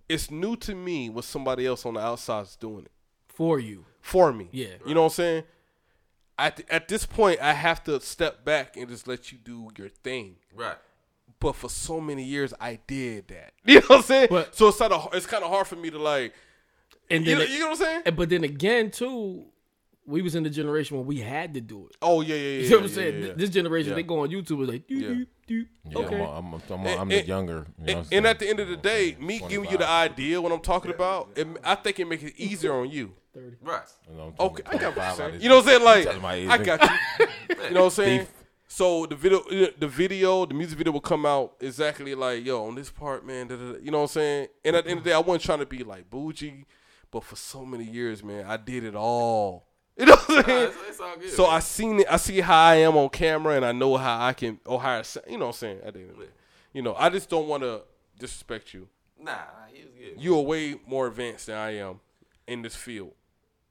It's 0.10 0.30
new 0.30 0.56
to 0.58 0.76
me 0.76 1.10
when 1.10 1.24
somebody 1.24 1.66
else 1.66 1.86
on 1.86 1.94
the 1.94 2.02
outside 2.02 2.42
is 2.44 2.56
doing 2.56 2.86
it 2.86 2.92
for 3.28 3.60
you. 3.60 3.86
for 4.02 4.34
me. 4.34 4.50
Yeah. 4.52 4.68
you 4.86 4.94
know 4.94 5.02
what 5.04 5.08
I'm 5.08 5.16
saying. 5.16 5.44
At 6.38 6.58
th- 6.58 6.70
at 6.70 6.88
this 6.88 7.06
point, 7.06 7.40
I 7.42 7.54
have 7.54 7.84
to 7.86 8.00
step 8.02 8.44
back 8.44 8.76
and 8.76 8.90
just 8.90 9.08
let 9.08 9.32
you 9.32 9.38
do 9.38 9.70
your 9.78 9.90
thing 9.90 10.38
right. 10.56 10.76
but 11.40 11.56
for 11.56 11.70
so 11.70 12.02
many 12.02 12.24
years 12.24 12.54
I 12.60 12.80
did 12.88 13.28
that. 13.30 13.54
You 13.66 13.76
know 13.76 13.86
what 13.88 13.98
I'm 13.98 14.04
saying? 14.04 14.28
But- 14.32 14.56
so 14.56 14.68
it's 14.70 14.78
kind 14.80 14.92
of 14.92 15.10
it's 15.14 15.26
kind 15.28 15.44
of 15.44 15.50
hard 15.52 15.68
for 15.68 15.76
me 15.76 15.90
to 15.92 16.00
like. 16.00 16.34
And 17.12 17.26
You 17.26 17.36
then, 17.36 17.46
know, 17.48 17.54
you 17.54 17.60
know 17.60 17.66
what 17.70 17.80
I'm 17.80 17.86
saying? 17.86 18.02
and- 18.06 18.16
but 18.16 18.30
then 18.30 18.44
again 18.44 18.92
too, 18.92 19.46
we 20.06 20.22
was 20.22 20.34
in 20.36 20.44
the 20.44 20.50
generation 20.50 20.98
when 20.98 21.06
we 21.06 21.20
had 21.20 21.54
to 21.54 21.62
do 21.62 21.88
it. 21.88 21.96
Oh 22.02 22.22
yeah, 22.22 22.36
yeah, 22.36 22.42
yeah. 22.42 22.48
You 22.64 22.70
know 22.70 22.76
what 22.78 22.84
I'm 22.84 22.90
yeah, 22.90 22.96
saying? 22.96 23.22
yeah, 23.22 23.28
yeah. 23.28 23.34
This 23.36 23.50
generation, 23.50 23.90
Yeah. 23.92 23.96
they 23.96 24.04
go 24.04 24.20
on 24.20 24.30
YouTube, 24.30 24.62
it's 24.64 24.72
like, 24.72 24.88
doo, 24.88 24.96
Yeah. 24.96 25.08
doo, 25.10 25.26
doo. 25.48 25.66
yeah, 25.90 25.98
okay. 26.00 26.16
I'm, 26.22 26.54
I'm, 26.54 26.62
I'm, 26.70 26.88
I'm 27.02 27.10
the 27.10 27.20
and- 27.20 27.28
younger. 27.28 27.52
You 27.52 27.58
know 27.58 27.64
what 27.64 27.90
I'm 27.92 27.98
And, 27.98 28.08
saying? 28.08 28.18
and 28.18 28.28
at 28.28 28.40
the 28.40 28.50
end 28.50 28.60
of 28.60 28.68
the 28.68 28.78
day, 28.78 29.16
me 29.20 29.40
giving 29.48 29.70
you 29.70 29.78
the 29.78 29.88
idea 29.88 30.42
what 30.42 30.52
I'm 30.52 30.60
talking 30.62 30.92
about, 30.92 31.30
it, 31.36 31.48
I 31.64 31.76
think 31.76 32.00
it 32.00 32.06
makes 32.08 32.24
it 32.24 32.34
easier 32.38 32.74
on 32.74 32.90
you. 32.90 33.14
Right. 33.62 33.82
You 34.14 34.34
Okay, 34.40 34.64
I 34.66 34.78
got 34.78 34.96
what 34.98 35.06
you're 35.06 35.16
saying. 35.30 35.42
You 35.42 35.48
know 35.50 35.56
what 35.58 35.62
I'm 35.66 35.70
saying? 35.70 35.84
Like, 35.84 36.06
Touch 36.06 36.22
my 36.22 36.34
age, 36.36 36.50
I 36.50 36.58
got 36.58 36.82
you. 37.20 37.28
You 37.68 37.72
know 37.76 37.82
what 37.82 37.86
I'm 37.86 37.92
saying? 37.92 38.28
So 38.68 39.06
the 39.06 39.16
video, 39.16 39.44
the 39.78 39.88
video, 39.88 40.46
the 40.46 40.54
music 40.54 40.78
video 40.78 40.92
will 40.94 41.00
come 41.02 41.26
out 41.26 41.54
exactly 41.60 42.16
like, 42.16 42.44
yo, 42.46 42.66
on 42.68 42.76
this 42.76 42.90
part, 42.90 43.26
man. 43.26 43.48
Da, 43.48 43.56
da, 43.56 43.72
da. 43.74 43.78
You 43.82 43.92
know 43.92 43.98
what 44.00 44.04
I'm 44.04 44.08
saying? 44.10 44.48
And 44.66 44.76
at 44.76 44.84
the 44.86 44.90
end 44.92 44.98
of 45.00 45.04
the 45.04 45.10
day, 45.12 45.14
I 45.16 45.20
wasn't 45.20 45.44
trying 45.44 45.60
to 45.60 45.66
be 45.66 45.84
like 45.84 46.10
bougie, 46.10 46.66
but 47.12 47.24
for 47.24 47.36
so 47.36 47.66
many 47.66 47.84
years, 47.84 48.24
man, 48.24 48.46
I 48.48 48.58
did 48.58 48.84
it 48.84 48.96
all. 48.96 49.68
You 49.98 50.06
know 50.08 50.16
what 50.16 50.30
I'm 50.30 50.36
Nah, 50.38 50.42
saying? 50.44 50.68
it's, 50.70 50.78
it's 50.90 51.00
all 51.02 51.16
good. 51.18 51.30
So 51.32 51.46
I 51.46 51.60
seen 51.60 52.00
it. 52.00 52.08
I 52.10 52.18
see 52.18 52.40
how 52.40 52.60
I 52.64 52.76
am 52.76 52.96
on 52.98 53.10
camera, 53.10 53.56
and 53.56 53.66
I 53.66 53.72
know 53.74 53.98
how 53.98 54.26
I 54.26 54.34
can, 54.34 54.60
or 54.66 54.80
how 54.82 55.00
I, 55.00 55.02
sa- 55.04 55.20
you 55.30 55.38
know, 55.38 55.48
what 55.48 55.56
I'm 55.56 55.58
saying. 55.60 55.80
At 55.84 55.94
the 55.94 56.00
end 56.00 56.10
of 56.12 56.18
the 56.18 56.28
you 56.74 56.82
know, 56.82 56.96
I 56.96 57.10
just 57.10 57.30
don't 57.30 57.48
want 57.48 57.62
to 57.64 57.82
disrespect 58.18 58.74
you. 58.74 58.88
Nah, 59.20 59.34
nah, 59.34 59.38
he 59.72 59.82
good. 59.82 60.22
you 60.22 60.36
are 60.38 60.42
way 60.42 60.80
more 60.88 61.08
advanced 61.08 61.48
than 61.48 61.58
I 61.58 61.76
am 61.78 62.00
in 62.48 62.62
this 62.62 62.76
field, 62.76 63.12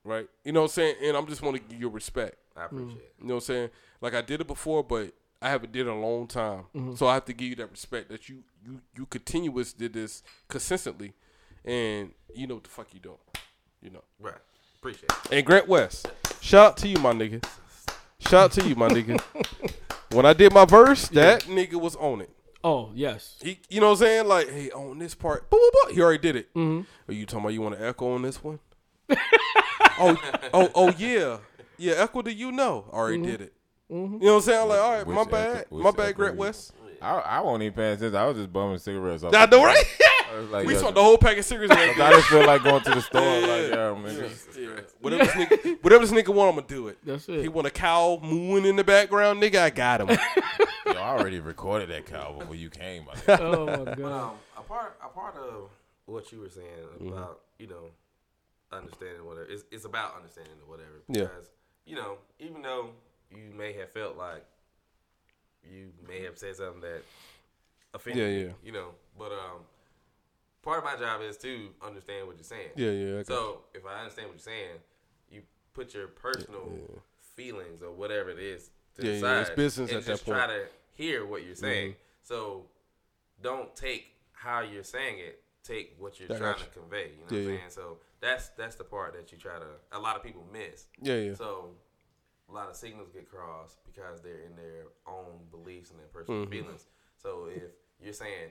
right? 0.05 0.28
You 0.45 0.53
know 0.53 0.61
what 0.61 0.64
I'm 0.66 0.70
saying? 0.72 0.97
And 1.03 1.16
I'm 1.16 1.26
just 1.26 1.41
want 1.43 1.57
to 1.57 1.62
give 1.62 1.80
you 1.80 1.88
respect. 1.88 2.36
I 2.57 2.66
appreciate 2.66 2.99
it. 2.99 3.14
You 3.20 3.26
know 3.26 3.34
what 3.36 3.41
I'm 3.43 3.47
saying? 3.47 3.70
Like 4.03 4.14
I 4.14 4.20
did 4.20 4.41
it 4.43 4.47
before, 4.47 4.84
but 4.84 5.12
I 5.41 5.49
haven't 5.49 5.72
did 5.72 5.86
it 5.86 5.91
a 5.91 5.95
long 5.95 6.26
time. 6.26 6.64
Mm-hmm. 6.76 6.95
So 6.97 7.07
I 7.09 7.14
have 7.14 7.24
to 7.24 7.32
give 7.32 7.49
you 7.49 7.57
that 7.57 7.70
respect 7.70 8.11
that 8.11 8.28
you 8.28 8.45
you 8.62 8.80
you 8.97 9.07
continuous 9.07 9.72
did 9.72 9.95
this 9.95 10.22
consistently, 10.49 11.14
and 11.64 12.12
you 12.34 12.46
know 12.46 12.54
what 12.54 12.64
the 12.64 12.70
fuck 12.70 12.92
you 12.92 13.00
doing. 13.00 13.16
You 13.82 13.90
know. 13.90 14.04
Right. 14.18 14.34
Appreciate 14.78 15.11
it. 15.11 15.32
And 15.32 15.44
Grant 15.46 15.68
West, 15.68 16.06
shout 16.40 16.66
out 16.72 16.76
to 16.78 16.88
you, 16.88 16.98
my 16.98 17.12
nigga. 17.12 17.44
Shout 18.18 18.44
out 18.44 18.52
to 18.52 18.68
you, 18.68 18.74
my 18.74 18.88
nigga. 18.88 19.22
When 20.12 20.26
I 20.26 20.32
did 20.32 20.52
my 20.52 20.64
verse, 20.64 21.06
that 21.11 21.44
nigga 21.44 21.74
was 21.74 21.94
on 21.94 22.20
it. 22.20 22.30
Oh 22.64 22.90
yes. 22.96 23.36
He, 23.40 23.61
you 23.68 23.80
know 23.80 23.90
what 23.90 23.92
I'm 23.92 23.98
saying? 23.98 24.26
Like, 24.26 24.48
hey, 24.50 24.70
on 24.72 24.98
this 24.98 25.14
part, 25.14 25.48
boop, 25.48 25.58
boop, 25.58 25.88
boop, 25.88 25.92
he 25.92 26.00
already 26.00 26.18
did 26.18 26.34
it. 26.34 26.52
Mm-hmm. 26.54 26.80
Are 27.08 27.14
you 27.14 27.26
talking 27.26 27.44
about 27.44 27.52
you 27.52 27.62
want 27.62 27.78
to 27.78 27.86
echo 27.86 28.14
on 28.14 28.22
this 28.22 28.42
one? 28.42 28.58
oh, 30.00 30.18
oh, 30.52 30.70
oh, 30.74 30.94
yeah, 30.98 31.38
yeah. 31.78 31.94
Echo, 31.98 32.22
do 32.22 32.30
you 32.32 32.50
know? 32.50 32.86
Already 32.92 33.22
did 33.22 33.40
it. 33.40 33.52
You 33.88 33.96
know 33.96 34.18
what 34.18 34.34
I'm 34.34 34.40
saying? 34.42 34.62
I'm 34.62 34.68
like, 34.68 34.80
all 34.80 34.92
right, 34.92 35.06
Which 35.06 35.14
my 35.14 35.22
Echo- 35.22 35.30
bad, 35.30 35.64
which 35.70 35.84
my 35.84 35.90
bad, 35.92 36.14
Grant 36.16 36.36
West. 36.36 36.72
I, 37.00 37.14
I 37.18 37.40
won't 37.40 37.62
even 37.62 37.74
pay 37.74 37.92
attention. 37.92 38.16
I 38.16 38.26
was 38.26 38.36
just 38.36 38.52
bumming 38.52 38.78
cigarettes. 38.78 39.22
Off 39.22 39.32
I 39.32 39.46
know, 39.46 39.64
right? 39.64 39.84
I 40.31 40.39
was 40.39 40.51
like, 40.51 40.66
we 40.66 40.74
yo, 40.74 40.78
smoked 40.81 40.95
the 40.95 41.03
whole 41.03 41.18
pack 41.18 41.37
of 41.39 41.45
cigarettes. 41.45 41.72
I 41.74 41.95
just 42.12 42.28
feel 42.28 42.47
like 42.47 42.62
going 42.62 42.83
to 42.83 42.91
the 42.91 43.01
store. 43.03 43.20
Like, 43.41 43.70
yeah, 43.70 43.95
man. 43.95 44.31
Yeah. 44.59 44.81
Whatever 45.01 45.24
this 45.24 45.33
nigga, 45.35 45.83
whatever 45.83 46.07
this 46.07 46.12
nigga 46.12 46.35
want, 46.35 46.51
I'm 46.51 46.55
gonna 46.57 46.66
do 46.68 46.89
it. 46.89 46.99
That's 47.05 47.28
it. 47.28 47.41
He 47.43 47.49
want 47.49 47.66
a 47.66 47.70
cow 47.70 48.20
mooing 48.22 48.64
in 48.64 48.76
the 48.76 48.85
background, 48.85 49.43
nigga. 49.43 49.61
I 49.61 49.70
got 49.70 50.01
him. 50.03 50.09
Yo, 50.87 50.93
I 50.93 51.16
already 51.18 51.41
recorded 51.41 51.89
that 51.91 52.07
cow 52.07 52.37
before 52.39 52.55
you 52.55 52.70
came. 52.70 53.05
my. 53.07 53.35
Oh 53.37 53.66
my 53.85 53.95
god. 53.95 54.01
Um, 54.03 54.31
a 54.59 54.62
part, 54.62 54.97
a 55.05 55.09
part 55.09 55.37
of 55.37 55.70
what 56.07 56.31
you 56.33 56.41
were 56.41 56.49
saying 56.51 56.66
Mm-hmm. 57.01 57.09
about, 57.09 57.41
you 57.59 57.66
know, 57.66 57.91
understanding 58.72 59.24
whatever. 59.24 59.47
It's, 59.49 59.64
it's 59.70 59.85
about 59.85 60.16
understanding 60.16 60.55
or 60.66 60.70
whatever. 60.70 61.01
Yeah. 61.09 61.28
You 61.87 61.97
know, 61.97 62.18
even 62.39 62.62
though 62.62 62.91
you 63.31 63.53
may 63.57 63.72
have 63.74 63.91
felt 63.91 64.16
like 64.16 64.45
you 65.64 65.89
may 66.09 66.22
have 66.24 66.39
said 66.39 66.57
something 66.57 66.81
that 66.83 67.03
offended 67.95 68.22
Yeah, 68.22 68.39
you, 68.39 68.47
yeah. 68.47 68.53
you 68.64 68.72
know, 68.72 68.89
but 69.18 69.33
um, 69.33 69.61
part 70.62 70.78
of 70.78 70.84
my 70.84 70.96
job 70.96 71.20
is 71.22 71.36
to 71.38 71.68
understand 71.82 72.26
what 72.26 72.36
you're 72.36 72.44
saying. 72.44 72.70
Yeah, 72.76 72.90
yeah. 72.90 73.22
So 73.22 73.62
if 73.74 73.84
I 73.86 74.00
understand 74.00 74.28
what 74.28 74.34
you're 74.36 74.40
saying, 74.54 74.76
you 75.30 75.42
put 75.74 75.94
your 75.94 76.08
personal 76.08 76.68
feelings 77.36 77.82
or 77.82 77.92
whatever 77.92 78.30
it 78.30 78.38
is 78.38 78.70
to 78.96 79.02
Yeah, 79.02 79.11
the 79.12 79.14
yeah, 79.16 79.20
side. 79.20 79.40
it's 79.42 79.50
business 79.50 79.90
and 79.90 79.98
at 79.98 80.04
that 80.06 80.24
point. 80.24 80.38
Mm-hmm. 80.38 80.46
Try 80.48 80.56
to 80.58 80.64
hear 80.94 81.26
what 81.26 81.44
you're 81.44 81.54
saying. 81.54 81.94
So 82.22 82.66
don't 83.42 83.74
take 83.74 84.06
how 84.32 84.61
you're 84.61 84.84
saying 84.84 85.18
it. 85.18 85.42
Take 85.62 85.94
what 85.98 86.18
you're 86.18 86.32
I 86.32 86.38
trying 86.38 86.54
to 86.58 86.66
convey. 86.66 87.11
You 87.18 87.24
know 87.24 87.30
Yeah, 87.30 87.30
what 87.30 87.36
I'm 87.36 87.42
yeah. 87.42 87.58
saying? 87.58 87.70
So 87.70 87.98
that's 88.20 88.48
that's 88.50 88.76
the 88.76 88.84
part 88.84 89.12
that 89.14 89.30
you 89.32 89.38
try 89.38 89.58
to. 89.58 89.66
A 89.92 89.98
lot 89.98 90.16
of 90.16 90.22
people 90.22 90.44
miss. 90.52 90.86
Yeah, 91.02 91.16
yeah. 91.16 91.34
So 91.34 91.70
a 92.48 92.52
lot 92.52 92.68
of 92.68 92.76
signals 92.76 93.08
get 93.12 93.30
crossed 93.30 93.76
because 93.84 94.20
they're 94.22 94.40
in 94.40 94.56
their 94.56 94.86
own 95.06 95.38
beliefs 95.50 95.90
and 95.90 95.98
their 95.98 96.06
personal 96.06 96.42
Mm-hmm. 96.42 96.50
feelings. 96.50 96.86
So 97.16 97.48
if 97.54 97.62
you're 98.02 98.12
saying, 98.14 98.50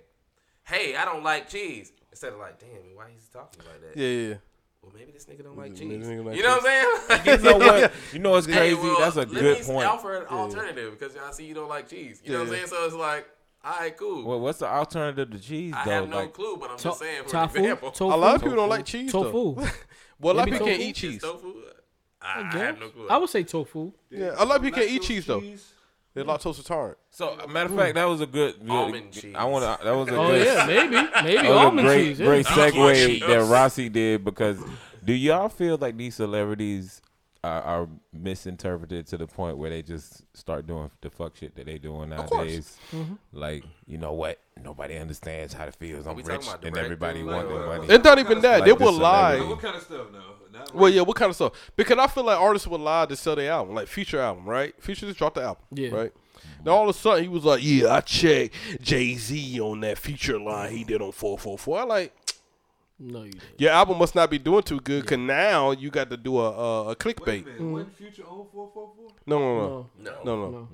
"Hey, 0.70 0.95
I 0.95 1.05
don't 1.05 1.24
like 1.24 1.49
cheese," 1.49 1.91
instead 2.11 2.34
of 2.34 2.39
like, 2.39 2.59
"Damn, 2.59 2.95
why 2.95 3.05
he's 3.13 3.28
talking 3.28 3.61
like 3.65 3.82
that?" 3.93 3.99
Yeah, 3.99 4.28
yeah. 4.30 4.36
Well, 4.82 4.93
maybe 4.97 5.11
this 5.11 5.26
nigga 5.26 5.43
don't 5.43 5.57
like 5.57 5.76
cheese. 5.76 5.82
like 5.82 6.36
you 6.38 6.43
know 6.43 6.57
what 6.57 6.65
I'm 7.09 7.09
saying? 7.09 7.26
You 7.26 7.38
know 7.43 7.57
what? 7.57 7.91
You 8.13 8.20
know 8.20 8.32
what's 8.32 8.47
Hey, 8.47 8.53
crazy? 8.74 8.76
well, 8.76 8.99
That's 8.99 9.15
a 9.17 9.20
let 9.20 9.30
good 9.32 9.59
me 9.59 9.63
point. 9.65 9.86
offer 9.88 10.15
an 10.22 10.28
alternative 10.28 10.97
because 10.97 11.15
I 11.17 11.32
see 11.32 11.45
you 11.45 11.53
don't 11.53 11.67
like 11.70 11.89
cheese. 11.89 12.22
You 12.24 12.32
know 12.32 12.39
what 12.39 12.47
I'm 12.47 12.53
saying? 12.53 12.67
So 12.67 12.86
it's 12.86 12.95
like, 12.95 13.28
all 13.63 13.78
right, 13.78 13.97
cool. 13.97 14.24
Well, 14.26 14.39
what's 14.39 14.59
the 14.59 14.67
alternative 14.67 15.32
to 15.32 15.39
cheese 15.39 15.74
I 15.76 15.84
though? 15.84 15.91
have 15.91 16.09
no 16.09 16.15
like, 16.17 16.34
clue, 16.34 16.55
but 16.57 16.72
I'm 16.72 16.78
To- 16.78 16.84
just 16.84 16.99
saying 16.99 17.24
for 17.26 17.30
tofu, 17.30 17.57
example. 17.59 17.91
tofu, 17.91 18.15
A 18.15 18.17
lot 18.17 18.36
of 18.36 18.41
people 18.41 18.55
don't 18.55 18.70
like 18.70 18.86
cheese 18.86 19.11
tofu. 19.11 19.61
Well, 20.22 20.34
a 20.34 20.38
lot 20.38 20.47
of 20.47 20.53
people 20.53 20.67
can't 20.67 20.82
eat 20.82 20.95
cheese. 20.95 21.22
tofu. 21.22 21.53
I, 22.22 22.39
I 22.39 22.43
guess. 22.43 22.53
have 22.53 22.80
no 22.80 22.89
clue. 22.89 23.07
I 23.09 23.17
would 23.17 23.30
say 23.30 23.43
tofu. 23.43 23.91
Yeah, 24.09 24.32
a 24.38 24.43
lot 24.45 24.57
of 24.57 24.61
people 24.63 24.80
can't 24.80 24.91
eat 24.91 25.01
Lactose 25.01 25.05
cheese 25.05 25.26
though. 25.26 25.41
Cheese. 26.16 26.26
They're 26.26 26.36
lactose 26.36 26.57
intolerant. 26.57 26.97
so, 27.12 27.38
matter 27.47 27.70
of 27.74 27.80
fact, 27.80 27.95
that 27.95 28.05
was 28.05 28.22
a 28.22 28.26
good. 28.26 28.60
good 28.60 28.70
Almond 28.70 29.12
cheese. 29.12 29.36
I 29.36 29.45
want 29.45 29.64
to. 29.80 29.84
That 29.86 29.91
was 29.95 30.07
a 30.10 30.16
Oh 30.16 30.28
good. 30.28 30.45
yeah, 30.45 30.66
maybe, 30.66 30.89
maybe 30.91 31.07
that 31.07 31.43
was 31.43 31.45
a 31.45 31.53
almond 31.53 31.88
great, 31.88 32.03
cheese. 32.07 32.20
yeah. 32.20 32.26
great 32.26 32.45
segue 32.45 32.95
cheese. 33.07 33.22
that 33.28 33.43
Rossi 33.43 33.89
did 33.89 34.24
because 34.26 34.60
do 35.03 35.14
y'all 35.14 35.49
feel 35.49 35.78
like 35.78 35.95
these 35.97 36.16
celebrities 36.16 37.01
are, 37.44 37.62
are 37.62 37.88
misinterpreted 38.12 39.08
to 39.08 39.18
the 39.18 39.28
point 39.28 39.58
where 39.58 39.70
they 39.70 39.82
just 39.82 40.24
start 40.36 40.68
doing 40.68 40.92
the 41.02 41.10
fuck 41.10 41.36
shit 41.36 41.56
that 41.56 41.66
they 41.66 41.78
doing 41.78 42.10
course. 42.12 42.32
nowadays? 42.32 42.78
Mm-hmm. 42.94 43.14
Like, 43.32 43.64
you 43.88 43.98
know 43.98 44.14
what? 44.14 44.40
Nobody 44.62 44.98
understands 44.98 45.54
how 45.54 45.66
it 45.66 45.76
feels. 45.76 46.06
I'm 46.06 46.18
rich 46.18 46.48
and 46.64 46.78
everybody 46.78 47.24
like, 47.24 47.36
want 47.36 47.48
their 47.50 47.58
what- 47.68 47.82
money. 47.82 47.94
It's 47.94 48.04
not 48.04 48.20
even 48.20 48.42
that. 48.42 48.60
Like 48.62 48.66
they 48.66 48.74
will 48.74 48.92
lie. 48.94 49.36
celebrity. 49.38 49.50
What 49.54 49.62
kind 49.62 49.76
of 49.78 49.84
stuff 49.84 50.08
now? 50.12 50.20
Not 50.52 50.76
Well, 50.76 50.90
yeah, 50.92 51.02
what 51.02 51.16
kind 51.16 51.30
of 51.30 51.36
stuff? 51.36 51.54
Because 51.76 51.98
I 51.98 52.08
feel 52.08 52.24
like 52.26 52.40
artists 52.40 52.68
would 52.68 52.82
lie 52.82 53.06
to 53.06 53.16
sell 53.16 53.36
their 53.36 53.52
album, 53.52 53.76
like 53.76 53.88
Future 53.88 54.20
album, 54.20 54.46
right? 54.46 54.74
Future 54.82 55.06
just 55.06 55.18
dropped 55.20 55.36
the 55.36 55.44
album, 55.44 55.64
Yeah. 55.72 55.90
right? 55.92 56.12
Mm-hmm. 56.14 56.64
Now 56.66 56.72
all 56.72 56.90
of 56.90 56.96
a 56.96 57.00
sudden 57.00 57.24
he 57.24 57.30
was 57.30 57.46
like, 57.46 57.62
"Yeah, 57.64 57.94
I 57.96 58.02
checked 58.02 58.54
Jay 58.82 59.14
Z 59.16 59.60
on 59.62 59.80
that 59.82 59.98
Future 59.98 60.40
line 60.40 60.72
he 60.72 60.84
did 60.84 61.02
on 61.02 61.12
444." 61.14 61.80
I 61.80 61.84
like 61.84 62.18
No, 63.02 63.24
you 63.24 63.32
didn't. 63.32 63.43
your 63.62 63.72
album 63.72 63.97
must 63.97 64.14
not 64.14 64.30
be 64.30 64.38
doing 64.39 64.62
too 64.64 64.80
good, 64.82 65.06
cause 65.08 65.18
now 65.18 65.72
you 65.72 65.89
got 65.89 66.10
to 66.10 66.18
do 66.18 66.38
a 66.39 66.50
a, 66.52 66.84
a 66.84 66.88
Wait 66.88 66.91
a 66.91 66.95
clickbait. 66.97 67.45
minute. 67.45 67.62
Wasn't 67.62 67.95
Future 67.95 68.24
on 68.24 68.45
444? 68.52 69.12
No, 69.26 69.39
no, 69.39 69.56
no, 69.56 69.89
No, 69.97 70.12
no. 70.12 70.24
no, 70.24 70.52
no. 70.52 70.52
no. 70.52 70.68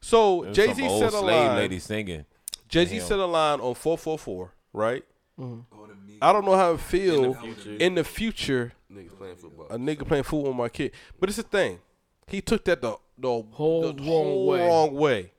So 0.00 0.50
Jay 0.52 0.66
some 0.66 0.74
Z 0.76 0.86
old 0.88 1.00
said 1.00 1.08
a 1.08 1.18
slave 1.18 1.46
line. 1.48 1.56
lady 1.56 1.78
singing. 1.78 2.24
Jay 2.68 2.84
Z 2.86 3.00
said 3.00 3.18
a 3.18 3.26
line 3.26 3.60
on 3.60 3.74
444, 3.74 4.52
right? 4.72 5.04
Mm-hmm. 5.38 5.60
Oh, 5.72 5.86
the. 5.86 6.18
I 6.20 6.32
don't 6.32 6.44
know 6.44 6.56
how 6.56 6.72
it 6.74 6.80
feel 6.80 7.34
future. 7.34 7.76
in 7.78 7.94
the 7.96 8.04
future 8.04 8.72
Niggas 8.92 9.16
playing 9.18 9.36
football. 9.36 9.66
a 9.70 9.76
nigga 9.78 10.06
playing 10.06 10.24
football 10.24 10.48
with 10.50 10.56
my 10.56 10.68
kid. 10.68 10.92
But 11.18 11.28
it's 11.28 11.38
a 11.38 11.42
thing. 11.42 11.78
He 12.28 12.40
took 12.40 12.64
that 12.66 12.80
the 12.82 12.96
the 13.18 13.42
Whole 13.50 13.82
the 13.92 13.94
wrong 13.94 14.04
whole 14.04 14.46
way. 14.46 14.66
wrong 14.66 14.94
way. 14.94 15.32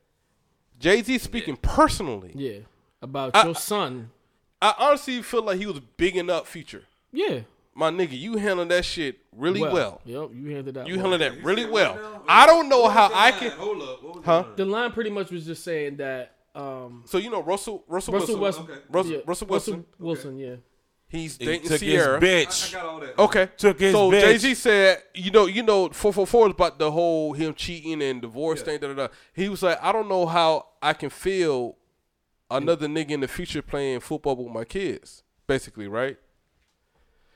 Jay 0.79 1.01
Z 1.01 1.17
speaking 1.19 1.55
personally. 1.57 2.31
Yeah, 2.35 2.59
about 3.01 3.31
I- 3.35 3.45
your 3.45 3.55
son. 3.55 4.11
I 4.63 4.73
honestly 4.79 5.21
feel 5.21 5.43
like 5.43 5.57
he 5.59 5.65
was 5.65 5.79
bigging 5.97 6.29
up 6.29 6.47
Future. 6.47 6.83
Yeah, 7.11 7.41
My 7.75 7.89
nigga, 7.91 8.17
you 8.19 8.37
handled 8.37 8.69
that 8.69 8.85
shit 8.85 9.19
really 9.35 9.61
well. 9.61 10.01
Yep, 10.05 10.29
you 10.33 10.49
handled 10.55 10.75
that. 10.75 10.87
You 10.87 10.93
well. 10.95 11.01
handled 11.11 11.21
that 11.21 11.33
He 11.33 11.41
really 11.41 11.65
well. 11.65 11.93
what 11.95 12.01
now? 12.03 12.21
I 12.27 12.45
don't 12.47 12.69
know 12.69 12.81
What 12.81 12.93
how 12.93 13.07
the 13.09 13.15
I 13.15 13.29
line? 13.31 13.39
can. 13.39 13.51
Hold 13.51 13.81
up. 13.81 14.03
What 14.03 14.15
was 14.17 14.25
Huh? 14.25 14.43
the 14.55 14.65
line? 14.65 14.91
Pretty 14.91 15.09
much 15.11 15.29
was 15.31 15.45
just 15.45 15.63
saying 15.63 15.97
that 15.97 16.31
um, 16.55 17.03
So 17.05 17.17
you 17.17 17.29
know 17.29 17.41
Russell 17.43 17.83
Russell, 17.87 18.13
Russell 18.13 18.39
Wilson. 18.39 18.39
West, 18.39 18.59
Okay. 18.71 18.81
Russell, 18.89 19.11
yeah, 19.13 19.19
Russell 19.25 19.47
Wilson. 19.47 19.85
Wilson, 19.99 20.37
yeah. 20.37 20.55
He's 21.07 21.37
He 21.37 21.45
dating 21.45 21.67
took 21.69 21.79
Ciara. 21.79 22.19
his 22.19 22.23
I, 22.23 22.37
I 22.39 22.45
bitch. 22.45 22.73
got 22.73 22.85
all 22.85 22.99
that. 22.99 23.19
Okay. 23.19 23.49
Took 23.57 23.79
his 23.79 23.91
so 23.91 24.09
bitch. 24.11 24.21
Jay 24.21 24.37
Z 24.37 24.53
said, 24.55 25.03
you 25.13 25.29
know, 25.31 25.45
you 25.45 25.61
know, 25.61 25.89
four 25.89 26.11
four 26.13 26.25
four 26.25 26.47
is 26.47 26.53
about 26.53 26.79
the 26.79 26.89
whole 26.91 27.33
him 27.33 27.53
cheating 27.53 28.01
and 28.01 28.21
divorce 28.21 28.61
thing. 28.63 28.79
Da, 28.79 28.87
da, 28.87 28.93
da. 28.93 29.07
He 29.33 29.49
was 29.49 29.61
like, 29.61 29.77
I 29.83 29.91
don't 29.91 30.09
know 30.09 30.25
how 30.25 30.65
I 30.81 30.93
can 30.93 31.09
feel 31.11 31.75
another 32.57 32.87
nigga 32.87 33.11
in 33.11 33.19
the 33.21 33.27
future 33.27 33.61
playing 33.61 33.99
football 34.01 34.35
with 34.35 34.53
my 34.53 34.63
kids, 34.65 35.23
basically, 35.47 35.87
right? 35.87 36.17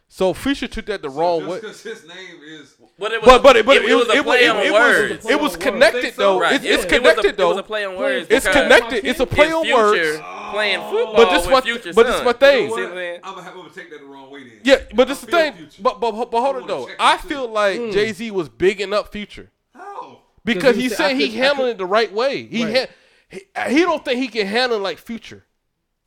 So 0.10 0.34
Future 0.34 0.70
took 0.70 0.86
that 0.86 1.02
the 1.02 1.10
wrong 1.10 1.40
just 1.42 1.50
way. 1.52 1.60
because 1.60 1.84
his 1.84 2.08
name 2.08 2.40
is. 2.42 2.76
But 2.98 3.12
it 3.12 3.22
was, 3.22 3.28
But 3.28 3.44
but 3.44 3.58
it, 3.58 3.66
but 3.66 3.76
it, 3.76 3.90
it, 3.90 3.94
was 3.94 4.08
a 4.08 4.14
it, 4.14 4.24
play 4.24 4.46
it, 4.46 4.50
on 4.50 4.58
it 4.66 4.72
words. 4.72 5.24
was 5.26 5.32
it 5.34 5.40
was 5.40 5.58
connected 5.58 6.14
so? 6.14 6.22
though. 6.22 6.40
Right. 6.40 6.54
It's, 6.56 6.64
yeah. 6.64 6.76
it's 6.76 6.86
It 6.86 6.86
was 6.86 6.86
a- 6.86 6.98
connected 7.16 7.40
It 7.40 7.46
was 7.46 7.58
a 7.58 7.64
play 7.64 7.86
on 7.86 7.98
words. 7.98 8.28
It's 8.30 8.48
connected. 8.48 9.06
It's 9.06 9.20
a 9.20 9.26
play 9.26 9.52
on 9.52 9.70
words. 9.70 10.20
Playing 10.52 10.80
oh. 10.82 10.92
football 10.92 11.16
But 11.18 11.32
this 11.32 11.44
with 11.44 11.52
what- 11.52 11.64
future 11.66 11.94
but 11.94 12.06
this 12.06 12.16
son. 12.16 12.26
my 12.26 12.32
thing. 12.34 12.64
You 12.64 12.70
see 12.70 12.82
what 12.84 12.90
I'm 12.92 12.96
saying? 12.96 13.20
I'm 13.22 13.36
gonna 13.36 13.44
have 13.44 13.54
to 13.74 13.76
take 13.80 13.90
that 13.90 14.00
the 14.00 14.06
wrong 14.06 14.32
way 14.32 14.44
then. 14.46 14.60
Yeah, 14.64 14.78
but 14.96 15.10
this 15.10 15.20
is 15.20 15.26
the 15.26 15.32
thing. 15.32 15.54
Future. 15.54 15.82
But 15.82 16.00
but 16.00 16.12
but 16.32 16.42
hold 16.42 16.56
I 16.56 16.60
it 16.60 16.68
though. 16.68 16.90
I 16.98 17.18
feel 17.18 17.48
too. 17.48 17.54
like 17.54 17.78
hmm. 17.78 17.92
Jay 17.92 18.14
Z 18.14 18.32
was 18.32 18.48
bigging 18.48 18.94
up 18.94 19.12
Future. 19.12 19.52
How? 19.76 20.20
Because 20.46 20.78
he 20.78 20.84
he 20.84 20.90
said, 20.90 20.98
said 20.98 21.16
he 21.18 21.28
could- 21.32 21.38
handled 21.38 21.68
it 21.68 21.78
the 21.78 21.86
right 21.86 22.14
way. 22.14 22.44
He 22.44 22.64
Right. 22.64 22.90
Ha- 23.32 23.68
he, 23.70 23.76
he 23.76 23.82
don't 23.82 24.04
think 24.04 24.20
he 24.20 24.28
can 24.28 24.48
handle 24.48 24.80
like 24.80 24.98
Future. 24.98 25.46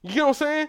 You 0.03 0.17
know 0.17 0.23
what 0.29 0.29
I'm 0.29 0.35
saying? 0.35 0.69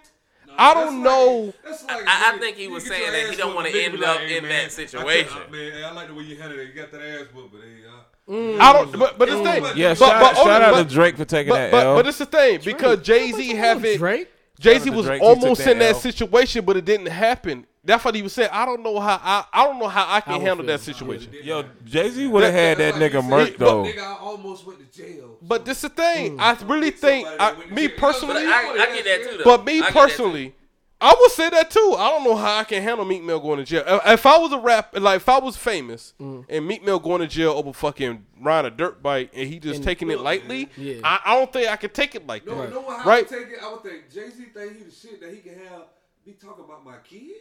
I 0.57 0.73
don't 0.73 1.01
know. 1.01 1.53
that's 1.63 1.83
like 1.85 2.03
I- 2.05 2.33
I 2.35 2.37
think 2.37 2.57
he 2.57 2.67
was 2.67 2.85
saying 2.85 3.11
that 3.11 3.29
he 3.29 3.37
don't 3.37 3.55
wanna 3.55 3.69
end 3.69 3.97
like, 3.99 4.09
up 4.09 4.17
hey, 4.19 4.37
in 4.37 4.43
man, 4.43 4.51
that 4.51 4.65
I 4.65 4.67
situation. 4.67 5.37
can't- 5.37 5.51
man, 5.51 5.83
I 5.85 5.91
like 5.91 6.07
the 6.09 6.13
way 6.13 6.23
you 6.23 6.35
handled 6.35 6.59
it. 6.59 6.67
You 6.67 6.73
got 6.73 6.91
that 6.91 7.01
ass 7.01 7.27
whooped, 7.33 7.53
but 7.53 7.61
hey, 7.61 7.83
uh, 7.87 8.61
I 8.61 8.73
don't. 8.73 8.97
But 8.97 9.17
but 9.17 9.29
this 9.29 9.41
thing. 9.41 9.63
Mm. 9.63 9.75
Yeah, 9.75 9.89
but, 9.89 9.97
shout, 9.97 10.21
but, 10.21 10.35
shout 10.35 10.47
on, 10.47 10.61
out 10.61 10.71
but, 10.73 10.87
to 10.87 10.93
Drake 10.93 11.17
for 11.17 11.25
taking 11.25 11.49
But 11.49 11.57
that 11.57 11.71
but, 11.71 11.85
L. 11.85 11.95
but 11.95 12.07
it's 12.07 12.17
the 12.17 12.25
thing 12.25 12.59
because 12.63 13.01
Jay 13.01 13.31
Z 13.31 13.55
haven't. 13.55 13.97
Drake. 13.97 14.29
Jay 14.59 14.77
Z 14.77 14.89
was 14.91 15.05
Drake, 15.05 15.21
almost 15.21 15.63
that 15.63 15.71
in 15.71 15.79
that 15.79 15.95
L. 15.95 15.99
situation, 15.99 16.63
but 16.65 16.77
it 16.77 16.85
didn't 16.85 17.07
happen. 17.07 17.65
That's 17.83 18.05
what 18.05 18.13
he 18.13 18.21
was 18.21 18.31
saying. 18.33 18.49
I 18.51 18.65
don't 18.65 18.83
know 18.83 18.99
how. 18.99 19.19
I, 19.23 19.45
I 19.51 19.65
don't 19.65 19.79
know 19.79 19.87
how 19.87 20.05
I 20.07 20.21
can 20.21 20.33
would 20.33 20.41
handle 20.43 20.65
that 20.67 20.81
situation. 20.81 21.33
Yo, 21.43 21.63
Jay 21.83 22.09
Z 22.11 22.27
would 22.27 22.43
have 22.43 22.53
had 22.53 22.77
that 22.77 22.99
That's 22.99 23.13
nigga 23.13 23.27
like 23.29 23.53
murked 23.53 23.57
though. 23.57 23.83
Nigga, 23.83 23.99
I 24.03 24.17
almost 24.19 24.67
went 24.67 24.79
to 24.91 24.97
jail. 24.97 25.37
But 25.41 25.65
this 25.65 25.77
is 25.77 25.81
the 25.83 25.89
thing. 25.89 26.39
I 26.39 26.55
really 26.65 26.91
think. 26.91 27.27
I, 27.39 27.55
me 27.71 27.87
But 27.87 27.97
personally. 27.97 28.43
I, 28.45 28.75
I 28.89 28.95
get 28.95 29.05
that 29.05 29.29
too. 29.31 29.37
Though. 29.39 29.43
But 29.43 29.65
me 29.65 29.73
I 29.73 29.75
get 29.77 29.81
that 29.81 29.87
too. 29.93 29.99
personally, 29.99 30.55
I 31.03 31.15
would 31.19 31.31
say 31.31 31.49
that 31.49 31.71
too. 31.71 31.95
I 31.97 32.11
don't 32.11 32.23
know 32.23 32.35
how 32.35 32.59
I 32.59 32.63
can 32.65 32.83
handle 32.83 33.03
Meek 33.03 33.23
Mill 33.23 33.39
going 33.39 33.57
to 33.57 33.63
jail. 33.65 33.83
If- 33.87 34.05
If 34.05 34.25
I 34.27 34.37
was 34.37 34.51
a 34.51 34.59
rap, 34.59 34.95
like 34.99 35.15
if 35.17 35.27
I 35.27 35.39
was 35.39 35.57
famous 35.57 36.13
Mm. 36.21 36.45
and 36.49 36.67
Meek 36.67 36.83
Mill 36.85 36.99
going 36.99 37.21
to 37.21 37.27
jail 37.27 37.53
over 37.53 37.73
fucking 37.73 38.23
riding 38.39 38.71
a 38.71 38.75
dirt 38.75 39.01
bike 39.01 39.31
and 39.33 39.47
he 39.49 39.57
just 39.57 39.81
taking 39.81 40.11
it 40.11 40.19
lightly, 40.19 40.69
Yeah. 40.77 40.97
I, 41.03 41.19
I 41.25 41.39
don't 41.39 41.51
think 41.51 41.67
I 41.67 41.77
could 41.77 41.95
take 41.95 42.13
it 42.13 42.27
like 42.27 42.45
No, 42.45 42.55
that. 42.61 42.69
you 42.69 42.75
know 42.75 42.81
what? 42.81 42.99
How 43.01 43.09
Right. 43.09 43.25
I 43.33 43.35
would 43.35 43.45
take 43.47 43.53
it? 43.57 43.63
I 43.63 43.71
would 43.71 43.81
think 43.81 44.13
Jay 44.13 44.29
Z 44.29 44.43
think 44.53 44.77
he 44.77 44.83
the 44.83 44.91
shit 44.91 45.19
that 45.21 45.33
he 45.33 45.37
can 45.39 45.55
have. 45.57 45.81
Be 46.23 46.33
talking 46.33 46.63
about 46.63 46.85
my 46.85 46.97
kid. 47.03 47.31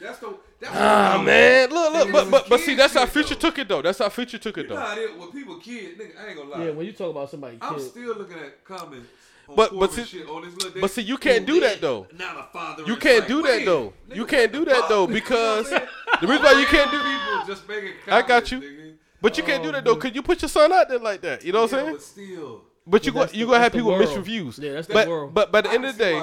That's 0.00 0.18
the. 0.18 0.34
That's 0.60 0.72
Ah 0.74 1.14
what- 1.18 1.24
man, 1.24 1.70
look, 1.70 1.92
look, 1.92 2.08
Nigga, 2.08 2.12
but 2.12 2.30
but 2.30 2.48
but 2.48 2.60
see, 2.60 2.74
that's 2.74 2.94
how 2.94 3.04
shit, 3.04 3.12
Future 3.12 3.34
though. 3.34 3.40
took 3.40 3.58
it 3.60 3.68
though. 3.68 3.80
That's 3.82 3.98
how 4.00 4.08
Future 4.08 4.38
took 4.38 4.58
it 4.58 4.62
You 4.62 4.68
know 4.70 4.74
though. 4.74 4.80
how 4.80 4.96
it 4.96 4.98
is 4.98 5.16
when 5.20 5.30
people 5.30 5.56
kid, 5.60 5.96
nigga. 5.98 6.18
I 6.20 6.26
ain't 6.28 6.36
gonna 6.38 6.50
lie. 6.50 6.64
Yeah, 6.64 6.70
when 6.72 6.84
you 6.86 6.92
talk 6.92 7.10
about 7.10 7.30
somebody 7.30 7.58
I'm 7.62 7.76
kid, 7.76 7.82
still 7.90 8.16
looking 8.16 8.36
at 8.38 8.64
comments. 8.64 9.06
But- 9.46 9.56
but, 9.56 9.70
but 9.70 9.78
but 9.78 9.92
see- 9.92 10.04
shit 10.04 10.28
on 10.28 10.42
this 10.42 10.54
little 10.56 10.80
but 10.80 10.90
see, 10.90 11.02
you 11.02 11.16
can't 11.16 11.46
do 11.46 11.60
that, 11.60 11.80
though. 11.80 12.08
Not 12.18 12.36
a 12.38 12.42
father. 12.52 12.82
You 12.86 12.96
can't 12.96 13.20
sight. 13.20 13.28
do 13.28 13.42
that 13.42 13.64
though. 13.64 13.92
Nigga, 14.08 14.16
You 14.16 14.26
can't 14.26 14.52
do 14.52 14.64
that 14.64 14.88
though 14.88 15.06
because 15.18 15.70
what 15.70 15.72
I'm 15.74 15.78
saying? 15.78 15.90
the 16.22 16.26
reason 16.26 16.42
why 16.44 16.52
you 16.60 16.66
can't 16.66 16.90
do. 16.90 16.98
people 16.98 17.46
just 17.46 17.68
making 17.68 17.92
I 18.08 18.22
got 18.22 18.50
you. 18.50 18.60
nigga. 18.60 18.94
But 19.22 19.38
you 19.38 19.44
can't 19.44 19.62
do 19.62 19.70
that 19.72 19.84
though, 19.84 19.94
cause 19.96 20.10
you 20.12 20.22
put 20.22 20.42
your 20.42 20.48
son 20.48 20.72
out 20.72 20.88
there 20.88 20.98
like 20.98 21.20
that. 21.20 21.44
You 21.44 21.52
know 21.52 21.62
what 21.62 21.72
I'm 21.72 21.78
Yeah, 21.78 21.84
saying? 21.84 21.94
but 21.94 22.02
still. 22.02 22.62
But 22.86 23.06
you 23.06 23.12
Yeah, 23.14 23.26
go, 23.26 23.32
you 23.32 23.46
gonna 23.46 23.60
have 23.60 23.72
people 23.72 23.88
world. 23.88 24.00
mixed 24.00 24.16
reviews. 24.16 24.58
Yeah, 24.58 24.72
that's 24.74 24.88
the 24.88 24.92
but, 24.94 25.08
world. 25.08 25.32
But 25.32 25.50
by 25.52 25.60
the 25.62 25.70
I 25.70 25.74
end 25.74 25.84
of 25.86 25.96
the 25.96 26.04
see 26.04 26.10
day, 26.10 26.20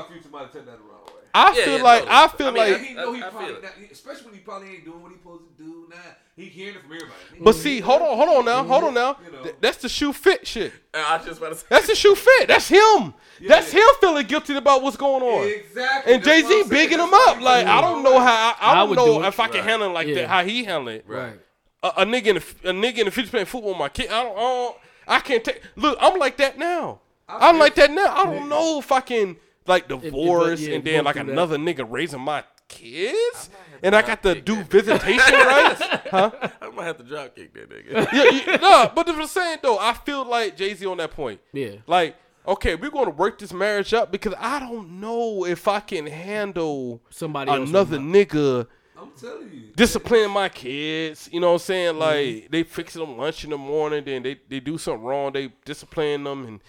why 1.33 1.53
Future 1.53 1.57
might 1.57 1.57
have 1.57 1.57
taken 1.57 1.57
that 1.57 1.57
the 1.57 1.57
wrong 1.57 1.57
way. 1.57 1.57
I 1.57 1.57
Yeah, 1.57 1.65
feel 1.65 1.77
yeah, 1.77 1.83
like 1.83 1.99
totally. 2.01 2.17
I 2.17 2.27
feel 2.27 2.47
I 2.47 2.51
mean, 2.51 2.73
like. 2.73 2.81
He 2.81 2.93
know 2.93 3.13
he 3.13 3.21
I- 3.23 3.27
I 3.27 3.29
probably, 3.29 3.47
feel 3.47 3.55
it. 3.57 3.63
not, 3.63 3.71
especially 3.91 4.25
when 4.25 4.33
he 4.33 4.39
probably 4.41 4.69
ain't 4.69 4.85
doing 4.85 5.01
what 5.01 5.11
he 5.11 5.17
supposed 5.17 5.43
to 5.57 5.63
do 5.63 5.87
now. 5.89 5.95
He 6.35 6.45
hearing 6.45 6.75
it 6.75 6.81
from 6.81 6.93
everybody. 6.93 7.13
But 7.41 7.55
see, 7.55 7.79
hold 7.81 8.01
on, 8.01 8.15
hold 8.17 8.29
on 8.37 8.45
now, 8.45 8.63
hold 8.63 8.83
on 8.85 8.93
now. 8.93 9.17
You 9.25 9.31
know. 9.31 9.43
Th- 9.43 9.55
That's 9.59 9.77
the 9.77 9.89
shoe 9.89 10.13
fit 10.13 10.47
shit. 10.47 10.71
Uh, 10.93 10.97
I 11.05 11.17
was 11.17 11.25
just 11.25 11.39
about 11.39 11.49
to 11.49 11.55
say. 11.57 11.65
That's 11.69 11.87
the 11.87 11.95
shoe 11.95 12.15
fit. 12.15 12.47
That's 12.47 12.67
him. 12.69 13.13
That's 13.47 13.73
yeah. 13.73 13.81
him 13.81 13.87
feeling 13.99 14.25
guilty 14.27 14.55
about 14.55 14.81
what's 14.81 14.95
going 14.97 15.21
on. 15.23 15.47
Exactly. 15.47 16.13
And 16.13 16.23
Jay 16.23 16.41
what 16.41 16.49
Z 16.51 16.59
I'm 16.61 16.67
saying. 16.67 16.69
bigging 16.69 16.97
That's 16.99 17.09
him 17.11 17.19
up. 17.37 17.41
Like 17.41 17.67
I 17.67 17.81
don't 17.81 18.01
know 18.03 18.17
how. 18.19 18.25
I, 18.25 18.55
I 18.59 18.71
I 18.71 18.75
don't 18.75 18.89
would 18.89 18.95
know 18.95 19.19
do 19.21 19.25
if 19.25 19.39
I 19.39 19.47
can 19.47 19.55
Right. 19.57 19.69
handle 19.69 19.89
it 19.89 19.93
like 19.93 20.07
Yeah. 20.07 20.15
that. 20.15 20.29
How 20.29 20.43
he 20.43 20.63
handle 20.63 20.87
it. 20.87 21.03
right? 21.07 21.39
A, 21.83 21.87
a 21.97 22.05
nigga 22.05 22.27
in 22.27 22.35
the, 22.35 22.69
a 22.69 22.73
nigga 22.73 22.99
in 22.99 23.05
the 23.05 23.11
future 23.11 23.29
playing 23.29 23.45
football 23.47 23.71
with 23.71 23.79
my 23.79 23.89
kid. 23.89 24.09
I 24.09 24.23
don't. 24.23 24.37
I, 24.37 24.39
don't, 24.41 24.77
I 25.07 25.19
can't 25.19 25.43
take. 25.43 25.61
Look, 25.75 25.97
I'm 26.01 26.17
like 26.17 26.37
that 26.37 26.57
now. 26.57 27.01
I'm 27.27 27.59
like 27.59 27.75
that 27.75 27.91
now. 27.91 28.13
I 28.15 28.23
don't 28.25 28.47
know 28.49 28.79
if 28.79 28.91
I 28.91 29.01
can 29.01 29.35
like 29.67 29.87
divorce 29.87 30.61
yeah, 30.61 30.75
and 30.75 30.83
then 30.83 31.03
like 31.03 31.15
through 31.15 31.25
that. 31.25 31.31
another 31.31 31.57
nigga 31.57 31.85
raising 31.89 32.21
my 32.21 32.43
kids, 32.67 33.49
and 33.83 33.95
I 33.95 34.01
got 34.01 34.23
to 34.23 34.39
do 34.39 34.63
visitation 34.63 35.17
rights. 35.33 35.81
Huh? 36.09 36.31
I 36.61 36.69
might 36.69 36.85
have 36.85 36.97
to 36.97 37.03
drop 37.03 37.35
kick 37.35 37.53
that 37.53 37.69
nigga. 37.69 38.11
yeah, 38.13 38.43
yeah, 38.47 38.55
no, 38.57 38.91
but 38.95 39.07
I'm 39.09 39.27
saying 39.27 39.59
though, 39.61 39.77
I 39.77 39.93
feel 39.93 40.25
like 40.25 40.55
Jay 40.57 40.73
Z 40.73 40.85
on 40.85 40.97
that 40.97 41.11
point. 41.11 41.39
Yeah. 41.53 41.75
Like, 41.87 42.15
okay, 42.47 42.75
we're 42.75 42.89
gonna 42.91 43.11
work 43.11 43.39
this 43.39 43.53
marriage 43.53 43.93
up 43.93 44.11
because 44.11 44.33
I 44.39 44.59
don't 44.59 44.99
know 44.99 45.45
if 45.45 45.67
I 45.67 45.79
can 45.79 46.07
handle 46.07 47.01
Somebody 47.09 47.51
else 47.51 47.69
another 47.69 47.97
on 47.97 48.11
nigga 48.11 48.67
I'm 48.97 49.11
telling 49.19 49.49
you. 49.51 49.73
disciplining 49.75 50.31
my 50.31 50.47
kids. 50.49 51.29
You 51.31 51.39
know 51.39 51.47
what 51.47 51.53
I'm 51.53 51.59
saying? 51.59 51.97
Like 51.99 52.17
Mm-hmm. 52.25 52.51
they 52.51 52.63
fixing 52.63 53.01
them 53.01 53.17
lunch 53.17 53.43
in 53.43 53.49
the 53.49 53.57
morning, 53.57 54.03
then 54.05 54.23
they, 54.23 54.39
they 54.47 54.59
do 54.59 54.77
something 54.77 55.03
wrong, 55.03 55.33
they 55.33 55.51
discipline 55.65 56.23
them 56.23 56.45
and. 56.45 56.61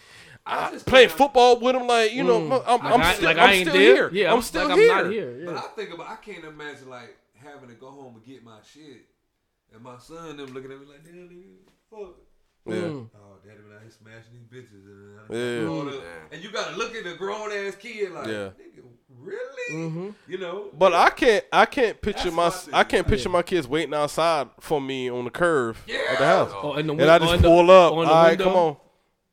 I 0.44 0.70
just 0.72 0.86
playing 0.86 1.08
think- 1.08 1.18
football 1.18 1.60
with 1.60 1.74
them, 1.74 1.86
like 1.86 2.12
you 2.12 2.24
know, 2.24 2.36
I'm, 2.66 2.80
I'm, 2.84 3.00
Mm. 3.00 3.00
I- 3.04 3.12
still, 3.14 3.24
like 3.26 3.38
I'm 3.38 3.60
still 3.62 3.74
here. 3.74 4.10
Yeah, 4.12 4.32
I'm 4.32 4.42
still 4.42 4.68
like 4.68 4.78
here. 4.78 4.92
I'm 4.92 5.04
not 5.04 5.12
here. 5.12 5.42
But 5.46 5.56
I 5.56 5.60
think 5.76 5.94
about, 5.94 6.08
I 6.10 6.16
can't 6.16 6.44
imagine 6.44 6.88
like 6.90 7.16
having 7.34 7.68
to 7.68 7.74
go 7.74 7.90
home 7.90 8.14
and 8.16 8.24
get 8.24 8.42
my 8.44 8.58
shit, 8.72 9.04
and 9.72 9.82
my 9.82 9.98
son 9.98 10.36
them 10.36 10.52
looking 10.52 10.72
at 10.72 10.80
me 10.80 10.86
like, 10.86 11.04
damn 11.04 11.28
nigga, 11.28 11.42
fuck. 11.90 12.16
Yeah. 12.64 12.74
Mm. 12.74 13.10
Oh, 13.16 13.36
daddy, 13.44 13.58
man, 13.68 13.78
I 13.80 13.84
ain't 13.84 13.92
smashing 13.92 14.32
these 14.34 14.62
bitches, 14.62 14.84
and, 14.86 15.92
Yeah. 15.92 15.98
and 16.30 16.42
you 16.44 16.50
gotta 16.52 16.76
look 16.76 16.94
at 16.94 17.02
the 17.04 17.14
grown 17.14 17.50
ass 17.52 17.74
kid 17.76 18.12
like, 18.12 18.26
Yeah. 18.28 18.50
nigga, 18.58 18.84
really? 19.18 19.74
Mm-hmm. 19.74 20.08
You 20.28 20.38
know? 20.38 20.70
But 20.76 20.92
I 20.94 21.10
can't 21.10 21.44
I 21.52 21.66
can't 21.66 22.00
picture 22.00 22.30
my 22.30 22.48
my. 22.50 22.78
I 22.78 22.84
can't 22.84 23.06
picture 23.06 23.28
my 23.28 23.42
kids 23.42 23.66
waiting 23.68 23.94
outside 23.94 24.48
for 24.60 24.80
me 24.80 25.10
on 25.10 25.24
the 25.24 25.30
curve 25.30 25.78
of 25.78 26.18
the 26.18 26.26
house. 26.26 26.50
Oh, 26.54 26.72
and, 26.74 26.88
the 26.88 26.92
and 26.94 27.02
I 27.10 27.18
just 27.18 27.32
on 27.32 27.42
the- 27.42 27.48
pull 27.48 27.70
up. 27.70 27.92
All 27.92 27.98
on 28.00 28.06
the 28.06 28.12
right, 28.12 28.28
window. 28.30 28.44
come 28.44 28.54
on. 28.56 28.76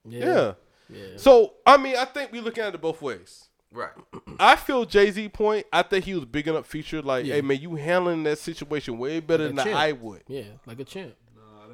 Yeah. 0.06 0.54
Yeah. 0.90 1.04
So 1.18 1.54
I 1.66 1.78
mean, 1.78 1.96
I 1.96 2.06
think 2.06 2.32
we 2.32 2.40
looking 2.42 2.64
at 2.64 2.74
it 2.76 2.82
both 2.82 3.02
ways. 3.02 3.46
right. 3.72 3.92
I 4.40 4.56
feel 4.56 4.86
Jay 4.86 5.12
Z 5.12 5.30
point. 5.30 5.66
I 5.72 5.84
think 5.84 6.06
he 6.06 6.14
was 6.16 6.26
bigging 6.26 6.56
up 6.56 6.66
Future. 6.66 7.02
Like, 7.02 7.26
Yeah. 7.26 7.36
hey 7.36 7.42
man, 7.42 7.60
you 7.62 7.76
handling 7.76 8.24
that 8.24 8.38
situation 8.40 8.98
way 8.98 9.20
better 9.20 9.48
Like 9.48 9.56
than 9.56 9.66
champ. 9.66 9.78
I 9.80 9.92
would. 9.94 10.24
Yeah, 10.28 10.44
like 10.66 10.80
a 10.80 10.86
champ. 10.86 11.14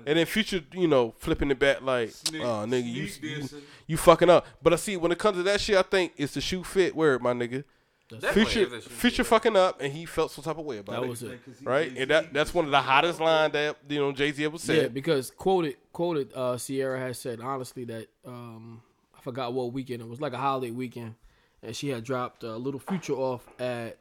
And 0.08 0.20
then 0.20 0.26
Future, 0.28 0.62
you 0.74 0.88
know, 0.88 1.16
flipping 1.18 1.50
it 1.50 1.58
back 1.58 1.82
like, 1.82 2.12
Sneak- 2.12 2.44
oh 2.44 2.64
nigga, 2.68 2.86
you, 2.86 3.08
you 3.28 3.48
you 3.88 3.98
fucking 3.98 4.30
up. 4.30 4.46
But 4.62 4.74
I 4.74 4.76
see 4.76 4.98
when 4.98 5.12
it 5.12 5.18
comes 5.18 5.38
to 5.38 5.44
that 5.44 5.60
shit, 5.60 5.78
I 5.78 5.82
think 5.82 6.14
it's 6.18 6.36
the 6.36 6.42
shoe 6.42 6.64
fit 6.64 6.96
word, 6.96 7.24
my 7.24 7.34
nigga. 7.34 7.64
Definitely 8.08 8.44
Future, 8.46 8.68
is 8.68 8.74
a 8.74 8.82
shoe 8.88 8.90
Future 8.96 9.24
fucking 9.24 9.56
up, 9.56 9.82
and 9.82 9.92
he 9.92 10.06
felt 10.06 10.30
some 10.30 10.44
type 10.44 10.60
of 10.60 10.66
way 10.66 10.78
about 10.78 10.98
That 10.98 11.04
it. 11.06 11.10
was 11.10 11.24
it. 11.24 11.40
right? 11.64 11.92
And 11.98 12.12
that 12.12 12.32
that's 12.34 12.54
one 12.54 12.66
of 12.66 12.72
the 12.72 12.82
hottest 12.82 13.20
line 13.20 13.52
that 13.54 13.78
you 13.90 13.98
know 13.98 14.12
Jay 14.12 14.32
Z 14.32 14.46
ever 14.46 14.60
said. 14.60 14.76
Yeah, 14.80 14.88
because 14.90 15.32
quoted 15.32 15.78
quoted 15.92 16.32
uh, 16.36 16.56
Ciara 16.60 17.00
has 17.00 17.18
said 17.18 17.42
honestly 17.42 17.86
that 17.86 18.06
um, 18.28 18.84
I 18.84 18.85
forgot 19.26 19.54
what 19.54 19.74
weekend 19.74 20.02
it 20.04 20.08
was 20.08 20.22
like 20.22 20.34
a 20.34 20.38
holiday 20.38 20.70
weekend, 20.72 21.16
and 21.64 21.76
she 21.76 21.90
had 21.90 22.04
dropped 22.04 22.44
a 22.44 22.56
little 22.56 22.80
Future 22.80 23.14
off 23.14 23.44
at 23.60 23.98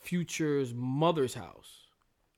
Future's 0.00 0.72
mother's 0.74 1.34
house, 1.34 1.86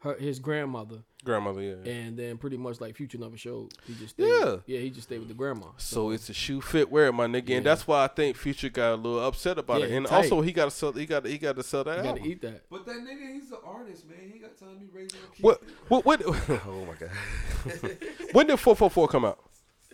her 0.01 0.15
his 0.15 0.39
grandmother, 0.41 1.05
Grandmother, 1.25 1.61
yeah. 1.63 1.93
and 1.93 2.17
then 2.17 2.37
pretty 2.39 2.57
much 2.57 2.81
like 2.81 2.97
Future 2.97 3.19
never 3.19 3.37
showed. 3.37 3.73
He 3.87 3.95
just 3.95 4.15
stayed, 4.15 4.27
Yeah. 4.27 4.57
yeah, 4.67 4.81
he 4.81 4.91
just 4.91 5.07
stayed 5.09 5.19
with 5.21 5.29
the 5.29 5.35
grandma. 5.35 5.67
So 5.77 6.11
it's 6.11 6.29
a 6.31 6.33
shoe 6.35 6.61
fit 6.61 6.91
wear, 6.91 7.13
my 7.13 7.27
nigga, 7.27 7.59
and 7.59 7.65
that's 7.67 7.87
why 7.87 8.03
I 8.05 8.09
think 8.09 8.37
Future 8.37 8.71
got 8.71 8.95
a 8.95 8.97
little 8.97 9.21
upset 9.25 9.59
about 9.59 9.81
Yeah, 9.81 9.87
it, 9.87 9.93
and 9.93 10.07
tight. 10.07 10.17
also 10.17 10.41
he 10.41 10.51
got 10.53 10.65
to 10.65 10.71
sell. 10.73 10.93
He 10.93 11.07
got 11.07 11.25
he 11.27 11.39
got 11.39 11.55
to 11.57 11.63
sell 11.63 11.85
that 11.85 11.99
You 11.99 12.09
album. 12.09 12.17
gotta 12.23 12.29
eat 12.31 12.43
that. 12.43 12.63
But 12.71 12.87
that 12.87 12.97
nigga, 12.97 13.35
he's 13.35 13.53
an 13.53 13.59
artist, 13.65 14.09
man. 14.09 14.19
He 14.33 14.39
got 14.41 14.57
time 14.59 14.75
to 14.75 14.81
be 14.85 14.89
raising 14.93 15.21
a 15.21 15.35
kid. 15.37 15.43
What 15.45 15.63
what 15.89 16.05
what? 16.05 16.23
Oh 16.67 16.87
my 16.87 16.95
god. 16.99 17.99
when 18.33 18.47
did 18.49 18.59
four 18.59 18.75
four 18.75 18.91
four 18.91 19.07
come 19.07 19.25
out? 19.27 19.39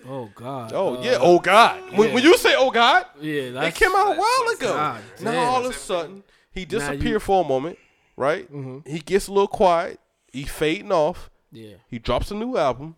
Oh 0.09 0.31
God. 0.35 0.73
Oh 0.75 0.97
Uh, 0.99 1.03
yeah, 1.03 1.19
oh 1.21 1.39
God. 1.39 1.81
When, 1.97 2.09
yeah. 2.09 2.15
when 2.15 2.23
you 2.25 2.37
say 2.37 2.55
oh 2.57 2.71
God, 2.71 3.07
yeah. 3.21 3.63
it 3.65 3.75
came 3.75 3.91
out 3.95 4.17
a 4.17 4.19
while 4.21 4.55
ago. 4.55 4.73
God 4.75 5.03
now 5.21 5.31
damn. 5.33 5.49
all 5.49 5.65
of 5.65 5.71
a 5.71 5.75
sudden 5.75 6.23
he 6.53 6.61
you- 6.61 6.67
disappeared 6.67 7.23
for 7.23 7.45
a 7.45 7.49
moment, 7.49 7.79
right? 8.17 8.51
Mhm. 8.53 8.87
He 8.87 8.99
gets 8.99 9.29
a 9.29 9.33
little 9.33 9.49
quiet. 9.49 9.99
He 10.33 10.45
fading 10.45 10.93
off. 10.93 11.31
Yeah. 11.51 11.75
He 11.89 11.99
drops 11.99 12.31
a 12.31 12.35
new 12.35 12.57
album. 12.57 12.97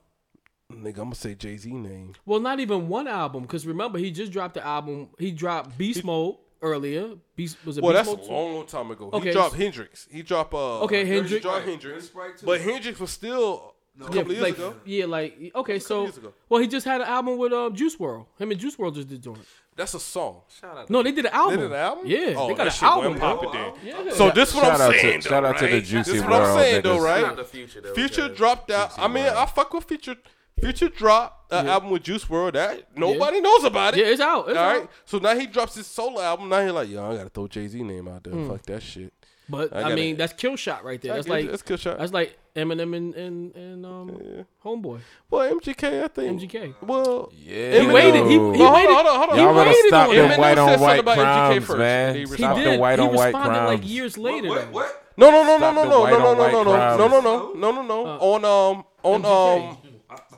Nigga, 0.72 0.86
I'm 0.98 1.04
gonna 1.04 1.14
say 1.14 1.34
Jay 1.34 1.56
Z 1.56 1.72
name. 1.72 2.14
Well, 2.26 2.40
not 2.40 2.60
even 2.60 2.88
one 2.88 3.06
album, 3.08 3.42
because 3.42 3.66
remember 3.66 3.98
he 3.98 4.10
just 4.10 4.32
dropped 4.32 4.54
the 4.54 4.66
album. 4.66 5.08
He 5.18 5.30
dropped 5.30 5.78
Beast 5.78 6.04
Mode 6.04 6.36
earlier. 6.60 7.12
Beast 7.36 7.56
was 7.64 7.78
it 7.78 7.84
Well, 7.84 7.92
Beast 7.94 8.04
that's 8.04 8.14
a 8.14 8.16
Mode? 8.18 8.26
two? 8.26 8.32
long, 8.34 8.54
long 8.54 8.66
time 8.66 8.90
ago. 8.90 9.08
Okay, 9.14 9.28
He 9.28 9.32
dropped 9.32 9.54
Hendrix. 9.54 10.08
He 10.10 10.22
dropped 10.22 10.52
uh 10.52 10.80
Okay, 10.82 11.06
Hendrix. 11.06 11.30
He 11.30 11.34
Hendrix. 11.36 11.42
dropped 11.42 11.58
Dirty 11.60 11.70
Hendrix. 11.70 12.04
Sprite. 12.06 12.32
But 12.44 12.60
Hendrix 12.60 13.00
was 13.00 13.10
still 13.10 13.74
a 14.00 14.04
couple 14.04 14.16
Yeah, 14.16 14.28
years 14.30 14.40
like, 14.42 14.54
ago. 14.54 14.74
Yeah, 14.84 15.04
like 15.06 15.52
okay, 15.54 15.78
so 15.78 16.10
well, 16.48 16.60
he 16.60 16.66
just 16.68 16.86
had 16.86 17.00
an 17.00 17.06
album 17.08 17.38
with 17.38 17.52
um, 17.52 17.74
Juice 17.74 17.96
WRLD. 17.96 18.26
Him 18.38 18.50
and 18.50 18.60
Juice 18.60 18.76
WRLD 18.76 18.94
just 18.94 19.08
did 19.08 19.22
joint. 19.22 19.38
That's 19.76 19.94
a 19.94 20.00
song. 20.00 20.40
Shout 20.60 20.76
out. 20.76 20.90
No, 20.90 21.02
they 21.04 21.12
did 21.12 21.26
an 21.26 21.32
album. 21.32 21.56
They 21.56 21.62
did 21.62 21.70
an 21.72 21.78
album? 21.78 22.06
Yeah, 22.06 22.34
Oh, 22.36 22.48
they 22.48 22.54
got 22.54 22.66
an 22.66 22.72
shit 22.72 22.82
album. 22.82 23.04
went 23.12 23.20
bro. 23.20 23.36
popping 23.36 23.52
then. 23.52 23.72
Yeah. 24.06 24.12
So 24.12 24.30
this 24.30 24.52
what 24.54 24.64
Shout 24.64 24.74
I'm 24.74 24.80
out 24.80 24.92
to- 24.92 24.98
saying. 24.98 25.20
shout 25.20 25.42
though, 25.42 25.48
out 25.50 25.58
to 25.58 25.66
the 25.66 25.72
right? 25.74 25.84
Juicy 25.84 26.12
This 26.12 26.22
what 26.22 26.32
I'm 26.32 26.58
saying 26.58 26.82
though, 26.82 27.00
right? 27.00 27.20
Shout 27.36 27.46
Future 27.48 27.80
though. 27.80 27.94
Future 27.94 28.22
because- 28.24 28.36
dropped 28.36 28.70
out. 28.72 28.98
I 28.98 29.06
mean, 29.06 29.24
World. 29.24 29.36
I 29.36 29.46
fuck 29.46 29.72
with 29.72 29.84
Future. 29.84 30.16
Future 30.60 30.88
dropped 30.88 31.52
an 31.52 31.68
album 31.68 31.90
with 31.90 32.02
Juice 32.02 32.24
WRLD 32.24 32.54
that 32.54 32.88
nobody 32.96 33.40
knows 33.40 33.62
about 33.62 33.96
it. 33.96 34.00
Yeah, 34.00 34.10
it's 34.10 34.20
out. 34.20 34.48
It's 34.48 34.58
All 34.58 34.64
out. 34.70 34.90
So 35.04 35.18
now 35.18 35.36
he 35.38 35.46
drops 35.46 35.76
his 35.76 35.86
solo 35.86 36.20
album. 36.20 36.48
Now 36.48 36.64
he 36.64 36.70
like, 36.72 36.88
yo, 36.88 37.12
I 37.12 37.16
gotta 37.16 37.28
throw 37.30 37.46
Jay 37.46 37.68
Z 37.68 37.80
name 37.80 38.08
out 38.08 38.24
there. 38.24 38.32
Hmm. 38.32 38.48
Fuck 38.50 38.62
that 38.62 38.82
shit. 38.82 39.12
But 39.48 39.72
I 39.72 39.78
I, 39.78 39.82
gotta- 39.84 39.94
mean, 39.94 40.16
that's 40.16 40.32
kill 40.32 40.56
shot 40.56 40.82
right 40.84 41.00
there. 41.00 41.14
That's 41.14 41.28
like 41.28 41.48
That's 41.48 41.62
kill 41.62 41.76
shot. 41.76 41.98
That's 41.98 42.12
like 42.12 42.36
Eminem 42.58 42.96
and 42.96 43.14
and, 43.14 43.54
and 43.56 43.86
um 43.86 44.08
Yeah. 44.22 44.42
Homeboy 44.64 45.00
Well, 45.30 45.54
MGK, 45.54 46.04
I 46.04 46.08
think. 46.08 46.40
MGK. 46.40 46.74
Well, 46.82 47.30
Yeah. 47.34 47.80
He 47.80 47.86
waited. 47.86 48.26
He, 48.26 48.32
he 48.32 48.38
No, 48.38 48.48
hold 48.48 48.60
on, 48.60 48.74
waited. 48.74 48.94
hold 48.94 49.06
on, 49.06 49.16
hold 49.18 49.30
on. 49.30 49.36
He 49.36 49.42
Y'all 49.42 49.54
better 49.54 49.70
waited 49.70 49.88
stop 49.88 50.08
on 50.08 50.14
them 50.16 50.24
it. 50.30 50.34
Eminem 50.34 50.38
white 50.38 50.48
said 50.48 50.58
on 50.58 50.68
something 50.68 50.82
white 50.82 51.00
about 51.00 51.18
MGK 51.18 51.22
crimes, 51.22 51.66
first. 51.66 51.78
man. 51.78 52.14
He 52.14 52.20
He 52.20 52.26
Stop 52.26 52.56
did. 52.56 52.66
the 52.74 52.78
white 52.78 52.98
he 52.98 53.04
on 53.06 53.14
white 53.14 53.24
responded 53.26 53.58
like 53.58 53.66
crimes. 53.78 53.84
years 53.92 54.18
What, 54.18 54.32
later. 54.34 54.48
what, 54.48 54.60
though. 54.60 54.70
what? 54.72 55.04
No, 55.16 55.30
no, 55.30 55.42
no, 55.42 55.48
no, 55.48 55.56
Stop 55.58 55.74
no, 55.74 55.82
the 55.82 55.88
no, 55.90 56.00
white 56.00 56.10
no, 56.10 56.16
on 56.16 56.22
no, 56.22 56.32
no, 56.34 56.38
white 56.38 56.52
no, 56.52 56.62
no, 56.62 56.72
crimes. 56.72 56.98
no, 56.98 57.08
no, 57.08 57.20
no, 57.20 57.52
no, 57.54 57.72
no, 57.72 57.82
no. 57.82 58.18
On 58.20 58.44
um, 58.44 58.84
on 59.02 59.22
MGK. 59.22 59.70
um, 59.70 59.76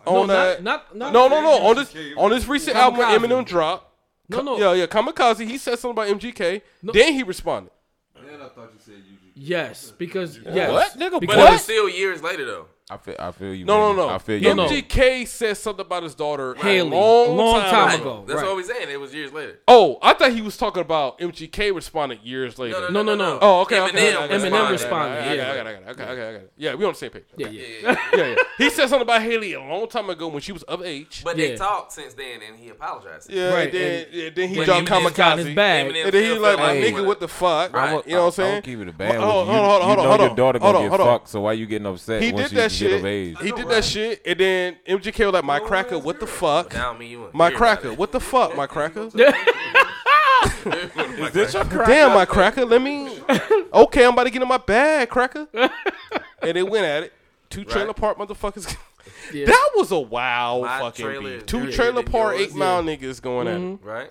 No, 0.06 0.16
on 0.16 0.26
that. 0.28 0.62
not, 0.62 0.96
not, 0.96 1.12
No, 1.12 1.28
not, 1.28 1.42
no, 1.42 1.58
no. 1.58 1.66
On 1.68 1.76
this 1.76 1.94
on 2.16 2.30
this 2.30 2.46
recent 2.48 2.76
album, 2.76 3.00
Kamikaze. 3.00 3.18
Eminem 3.18 3.44
dropped. 3.46 3.86
No, 4.30 4.40
no. 4.42 4.56
Yeah, 4.58 4.72
yeah. 4.74 4.86
Kamikaze. 4.86 5.46
He 5.46 5.58
said 5.58 5.78
something 5.78 6.02
about 6.02 6.08
MGK. 6.20 6.62
No 6.82 6.92
then 6.92 7.12
he 7.12 7.22
responded. 7.22 7.72
Man, 8.14 8.40
I 8.40 8.48
thought 8.48 8.70
you 8.72 8.78
said 8.78 8.94
you. 9.09 9.09
Yes, 9.42 9.90
because 9.96 10.38
yes, 10.38 10.70
What, 10.70 10.92
nigga? 10.98 11.18
Because, 11.18 11.36
But 11.36 11.48
it 11.48 11.52
was 11.52 11.62
still 11.62 11.88
years 11.88 12.22
later 12.22 12.44
though. 12.44 12.66
I 12.90 12.96
feel, 12.96 13.16
I 13.18 13.30
feel 13.30 13.54
you. 13.54 13.64
No, 13.64 13.88
man. 13.88 13.96
no, 13.96 14.08
no. 14.08 14.14
I 14.14 14.18
feel 14.18 14.42
you. 14.42 14.48
MGK 14.48 15.20
no. 15.20 15.24
said 15.26 15.56
something 15.56 15.86
about 15.86 16.02
his 16.02 16.16
daughter 16.16 16.54
Hailie, 16.54 16.90
long, 16.90 17.36
long 17.36 17.60
time, 17.60 17.70
time 17.70 18.00
ago. 18.00 18.24
That's 18.26 18.40
right. 18.40 18.48
what 18.48 18.56
we 18.56 18.64
saying. 18.64 18.88
It 18.90 19.00
was 19.00 19.14
years 19.14 19.32
later. 19.32 19.60
Oh, 19.68 19.98
I 20.02 20.12
thought 20.14 20.32
he 20.32 20.42
was 20.42 20.56
talking 20.56 20.80
about 20.80 21.20
MGK 21.20 21.72
responded 21.72 22.20
years 22.22 22.58
later. 22.58 22.90
No, 22.90 23.02
no, 23.02 23.14
no. 23.14 23.14
no 23.14 23.38
oh, 23.40 23.60
okay. 23.60 23.76
Eminem, 23.76 24.24
okay. 24.24 24.34
Eminem 24.34 24.70
responded. 24.70 25.18
I, 25.18 25.30
I, 25.30 25.34
yeah, 25.34 25.52
I 25.52 25.54
got 25.54 25.66
it. 25.66 25.70
I 25.70 25.72
got 25.72 25.82
it. 25.82 25.88
Okay, 25.88 26.02
okay, 26.02 26.28
I 26.28 26.32
got 26.32 26.40
it. 26.40 26.52
Yeah, 26.56 26.74
we 26.74 26.84
on 26.84 26.92
the 26.92 26.98
same 26.98 27.10
page. 27.10 27.24
Yeah, 27.36 27.48
yeah, 27.48 27.62
yeah, 27.62 27.96
yeah, 28.12 28.26
yeah. 28.26 28.34
He 28.58 28.70
said 28.70 28.88
something 28.88 29.02
about 29.02 29.22
Hailie 29.22 29.52
a 29.54 29.60
long 29.60 29.88
time 29.88 30.10
ago 30.10 30.26
when 30.26 30.40
she 30.40 30.52
was 30.52 30.64
of 30.64 30.82
age. 30.82 31.22
But 31.24 31.36
they 31.36 31.56
talked 31.56 31.92
since 31.92 32.14
then, 32.14 32.40
and 32.42 32.58
he 32.58 32.70
apologized. 32.70 33.30
Yeah, 33.30 33.54
right. 33.54 33.70
Then, 33.70 34.06
and, 34.12 34.34
then 34.34 34.48
he 34.48 34.64
dropped 34.64 34.88
Kamikaze. 34.88 35.54
Bag. 35.54 35.94
And 35.94 36.12
then 36.12 36.22
he 36.22 36.38
like, 36.38 36.58
my 36.58 36.74
nigga, 36.74 37.06
what 37.06 37.20
the 37.20 37.28
fuck? 37.28 37.70
You 38.06 38.14
know 38.14 38.20
what 38.20 38.26
I'm 38.26 38.32
saying? 38.32 38.54
I'll 38.56 38.62
keep 38.62 38.80
it 38.80 38.88
a 38.88 38.92
bad. 38.92 39.16
Oh, 39.16 39.44
hold 39.44 39.48
on, 39.48 39.82
hold 39.82 39.98
on, 39.98 40.06
hold 40.06 40.20
on. 40.20 40.26
Your 40.26 40.36
daughter 40.36 40.58
gonna 40.58 40.88
get 40.88 40.98
fucked. 40.98 41.28
So 41.28 41.42
why 41.42 41.52
you 41.52 41.66
getting 41.66 41.86
upset? 41.86 42.22
He 42.22 42.32
did 42.32 42.50
that 42.50 42.72
shit. 42.80 43.38
He 43.38 43.52
did 43.52 43.68
that 43.68 43.84
shit, 43.84 44.22
and 44.24 44.38
then 44.38 44.76
MGK 44.88 45.26
was 45.26 45.34
like, 45.34 45.44
"My 45.44 45.60
cracker, 45.60 45.98
what 45.98 46.20
the 46.20 46.26
fuck? 46.26 46.72
Now 46.72 46.96
My 47.32 47.50
cracker, 47.50 47.92
what 47.92 48.12
the 48.12 48.20
fuck, 48.20 48.56
my 48.56 48.66
cracker? 48.66 49.10
Is 50.66 51.32
this 51.32 51.54
your 51.54 51.64
cracker? 51.64 51.86
Damn, 51.86 52.12
my 52.14 52.24
cracker, 52.24 52.64
let 52.64 52.82
me. 52.82 53.18
Okay, 53.72 54.04
I'm 54.04 54.14
about 54.14 54.24
to 54.24 54.30
get 54.30 54.42
in 54.42 54.48
my 54.48 54.58
bag, 54.58 55.08
cracker." 55.08 55.46
And 56.42 56.56
they 56.56 56.62
went 56.62 56.84
at 56.84 57.04
it. 57.04 57.12
Two 57.50 57.64
trailer 57.64 57.92
park 57.92 58.18
motherfuckers. 58.18 58.76
That 59.32 59.70
was 59.76 59.92
a 59.92 59.98
wild 59.98 60.66
fucking 60.66 61.22
beat. 61.22 61.46
Two 61.46 61.70
trailer 61.72 62.02
park 62.02 62.36
eight 62.36 62.54
mile 62.54 62.82
niggas 62.82 63.22
going 63.22 63.46
at 63.48 63.56
it. 63.56 63.60
Mm-hmm. 63.60 63.86
Right? 63.86 64.10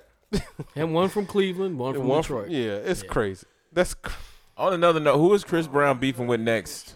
and 0.75 0.93
one 0.93 1.09
from 1.09 1.25
Cleveland, 1.25 1.77
one 1.77 1.93
from 1.93 2.07
one 2.07 2.21
Detroit. 2.21 2.49
Yeah, 2.49 2.75
it's 2.75 3.03
crazy. 3.03 3.45
That's 3.71 3.95
on 4.57 4.73
another 4.73 4.99
note. 4.99 5.17
Who 5.17 5.33
is 5.33 5.43
Chris 5.43 5.67
Brown 5.67 5.99
beefing 5.99 6.27
with 6.27 6.39
next? 6.39 6.95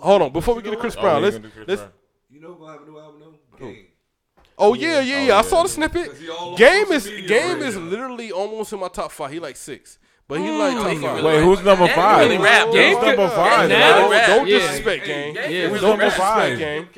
hold 0.00 0.22
on. 0.22 0.32
Before 0.32 0.54
we 0.54 0.62
get 0.62 0.70
to 0.70 0.76
oh, 0.76 0.80
Chris 0.80 0.96
Brown, 0.96 1.22
let's 1.22 1.38
let's. 1.66 1.82
You 2.30 2.40
know 2.40 2.54
who 2.54 2.60
gonna 2.60 2.72
have 2.72 2.82
a 2.82 2.90
new 2.90 2.98
album 2.98 3.20
though? 3.58 3.66
Oh, 3.66 3.74
oh 4.58 4.74
yeah, 4.74 5.00
yeah, 5.00 5.26
yeah. 5.26 5.38
I 5.38 5.42
saw 5.42 5.62
the 5.62 5.68
snippet. 5.68 6.10
Game 6.56 6.92
is 6.92 7.06
game 7.26 7.58
is 7.58 7.76
literally 7.76 8.32
almost 8.32 8.72
in 8.72 8.80
my 8.80 8.88
top 8.88 9.10
five. 9.12 9.32
He 9.32 9.38
like 9.38 9.56
six. 9.56 9.98
But 10.28 10.40
he 10.40 10.50
like 10.50 10.74
top 10.74 10.96
five. 11.02 11.24
Wait, 11.24 11.42
who's 11.42 11.62
number 11.64 11.88
five? 11.88 12.28
Really 12.28 12.42
rap. 12.42 12.72
Game 12.72 12.96
who's 12.96 13.04
number 13.04 13.28
five. 13.28 13.68
Don't, 13.68 14.26
don't 14.26 14.46
disrespect 14.46 15.06
game. 15.06 15.34
Yeah, 15.34 15.68
who's 15.68 15.82
number 15.82 16.10
five? 16.10 16.58
Game. 16.58 16.88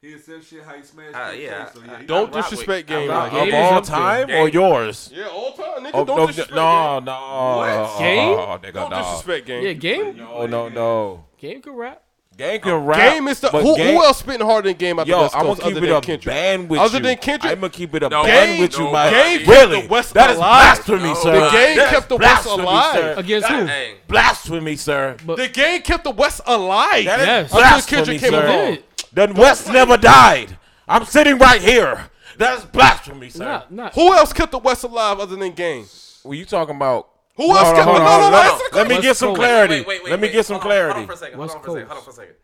He 0.00 0.16
said 0.16 0.44
shit 0.44 0.62
how 0.62 0.74
he 0.74 0.82
smashed. 0.84 1.16
Uh, 1.16 1.32
yeah, 1.36 1.72
so, 1.72 1.80
yeah 1.84 2.02
don't 2.06 2.32
disrespect 2.32 2.86
game 2.86 3.08
like 3.08 3.32
of 3.32 3.52
all 3.52 3.82
time 3.82 4.30
or 4.30 4.48
yours. 4.48 5.12
Yeah, 5.12 5.26
all 5.26 5.52
time. 5.52 5.84
Nigga, 5.84 5.90
oh, 5.92 6.04
don't 6.04 6.16
no, 6.16 6.26
disrespect 6.28 6.54
no, 6.54 7.00
game. 7.00 7.04
no, 7.04 7.18
no. 7.18 7.56
What? 7.56 7.68
Uh, 7.68 7.98
game? 7.98 8.38
Oh, 8.38 8.58
nigga, 8.62 8.72
don't 8.74 8.90
no. 8.90 8.98
disrespect 8.98 9.46
game. 9.46 9.64
Yeah, 9.64 9.72
game. 9.72 10.16
No, 10.16 10.46
no, 10.46 10.68
no. 10.68 11.24
Game 11.38 11.62
can 11.62 11.72
rap. 11.74 12.02
Game 12.36 12.60
can 12.60 12.84
rap. 12.84 12.98
Game 12.98 13.28
is 13.28 13.40
the, 13.40 13.48
who, 13.48 13.76
game, 13.76 13.96
who 13.96 14.04
else 14.04 14.18
spitting 14.18 14.46
harder 14.46 14.68
than 14.68 14.76
Game 14.76 14.98
out 14.98 15.06
yo, 15.06 15.22
West 15.22 15.36
I'm 15.36 15.42
Coast 15.42 15.60
I'm 15.64 15.72
gonna 15.72 16.00
keep 16.00 16.06
it 16.06 16.18
up 16.18 16.24
band 16.24 16.68
with 16.68 16.80
other 16.80 16.98
you. 16.98 17.02
Than 17.02 17.16
Kendrick. 17.16 17.52
I'm 17.52 17.60
gonna 17.60 17.70
keep 17.70 17.94
it 17.94 18.02
up 18.02 18.10
no, 18.10 18.22
band 18.24 18.60
with 18.60 18.78
you, 18.78 18.90
my 18.90 19.10
Game 19.10 19.48
really. 19.48 19.82
The 19.82 19.88
West 19.88 20.14
that 20.14 20.30
is 20.30 20.36
blasphemy, 20.36 21.02
no. 21.02 21.14
sir. 21.14 21.40
The 21.40 21.50
Game 21.50 21.78
kept 21.78 22.08
the 22.08 22.16
West 22.16 22.46
alive 22.46 23.18
against 23.18 23.48
who? 23.48 23.68
Blasphemy, 24.06 24.76
sir. 24.76 25.16
But, 25.26 25.36
the 25.36 25.48
Game 25.48 25.82
kept 25.82 26.04
the 26.04 26.10
West 26.10 26.40
alive. 26.46 27.04
That 27.04 27.18
yes. 27.20 27.50
blasphemy, 27.50 27.98
Until 28.00 28.18
Kendrick 28.18 28.20
sir. 28.20 28.30
came 28.30 29.24
along. 29.24 29.34
The 29.34 29.40
West 29.40 29.68
never 29.68 29.96
died. 29.96 30.56
I'm 30.86 31.04
sitting 31.04 31.38
right 31.38 31.60
here. 31.60 32.08
That's 32.36 32.64
blasphemy, 32.64 33.30
sir. 33.30 33.44
Not, 33.44 33.72
not. 33.72 33.94
Who 33.94 34.12
else 34.14 34.32
kept 34.32 34.52
the 34.52 34.58
West 34.58 34.84
alive 34.84 35.18
other 35.18 35.34
than 35.34 35.52
Game? 35.52 35.86
Were 36.24 36.34
you 36.34 36.44
talking 36.44 36.76
about 36.76 37.08
who 37.38 37.50
else 37.50 37.72
can? 37.72 37.84
Hold 37.84 38.00
on, 38.00 38.22
hold 38.22 38.34
on. 38.34 38.60
Let 38.72 38.88
me 38.88 39.00
get 39.00 39.16
some 39.16 39.34
clarity. 39.34 39.84
wait 39.86 40.04
Let 40.04 40.20
me 40.20 40.28
get 40.28 40.44
some 40.44 40.60
clarity. 40.60 41.00
Hold 41.00 41.02
on 41.02 41.06
for 41.06 41.12
a 41.12 41.16
second. 41.16 41.38
Hold 41.38 41.50
on 41.50 41.62
for 41.62 41.70
a 41.70 41.72
second. 41.72 41.88
Hold 41.88 41.98
on 41.98 42.04
for 42.04 42.10
a 42.10 42.14
second. 42.14 42.34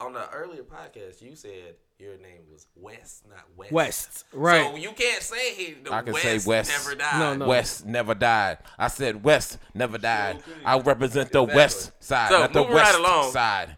On 0.00 0.12
the 0.12 0.28
earlier 0.30 0.62
podcast, 0.64 1.22
you 1.22 1.36
said 1.36 1.76
your 1.96 2.18
name 2.18 2.40
was 2.52 2.66
West, 2.74 3.22
not 3.28 3.44
West. 3.56 3.72
West, 3.72 4.24
right? 4.32 4.68
So 4.68 4.76
you 4.76 4.90
can't 4.90 5.22
say 5.22 5.54
he, 5.54 5.74
the 5.74 5.94
I 5.94 6.02
can 6.02 6.12
West, 6.12 6.24
say 6.24 6.40
West 6.44 6.70
never 6.70 6.96
died. 6.96 7.18
No, 7.20 7.34
no. 7.36 7.46
West 7.46 7.86
never 7.86 8.14
died. 8.16 8.58
I 8.76 8.88
said 8.88 9.22
West 9.22 9.58
never 9.72 9.96
died. 9.96 10.42
I 10.64 10.80
represent 10.80 11.30
the 11.30 11.42
exactly. 11.42 11.56
West 11.56 11.92
side, 12.00 12.30
so, 12.30 12.38
not 12.40 12.52
the 12.52 12.62
West 12.64 12.98
right 12.98 13.30
side 13.32 13.76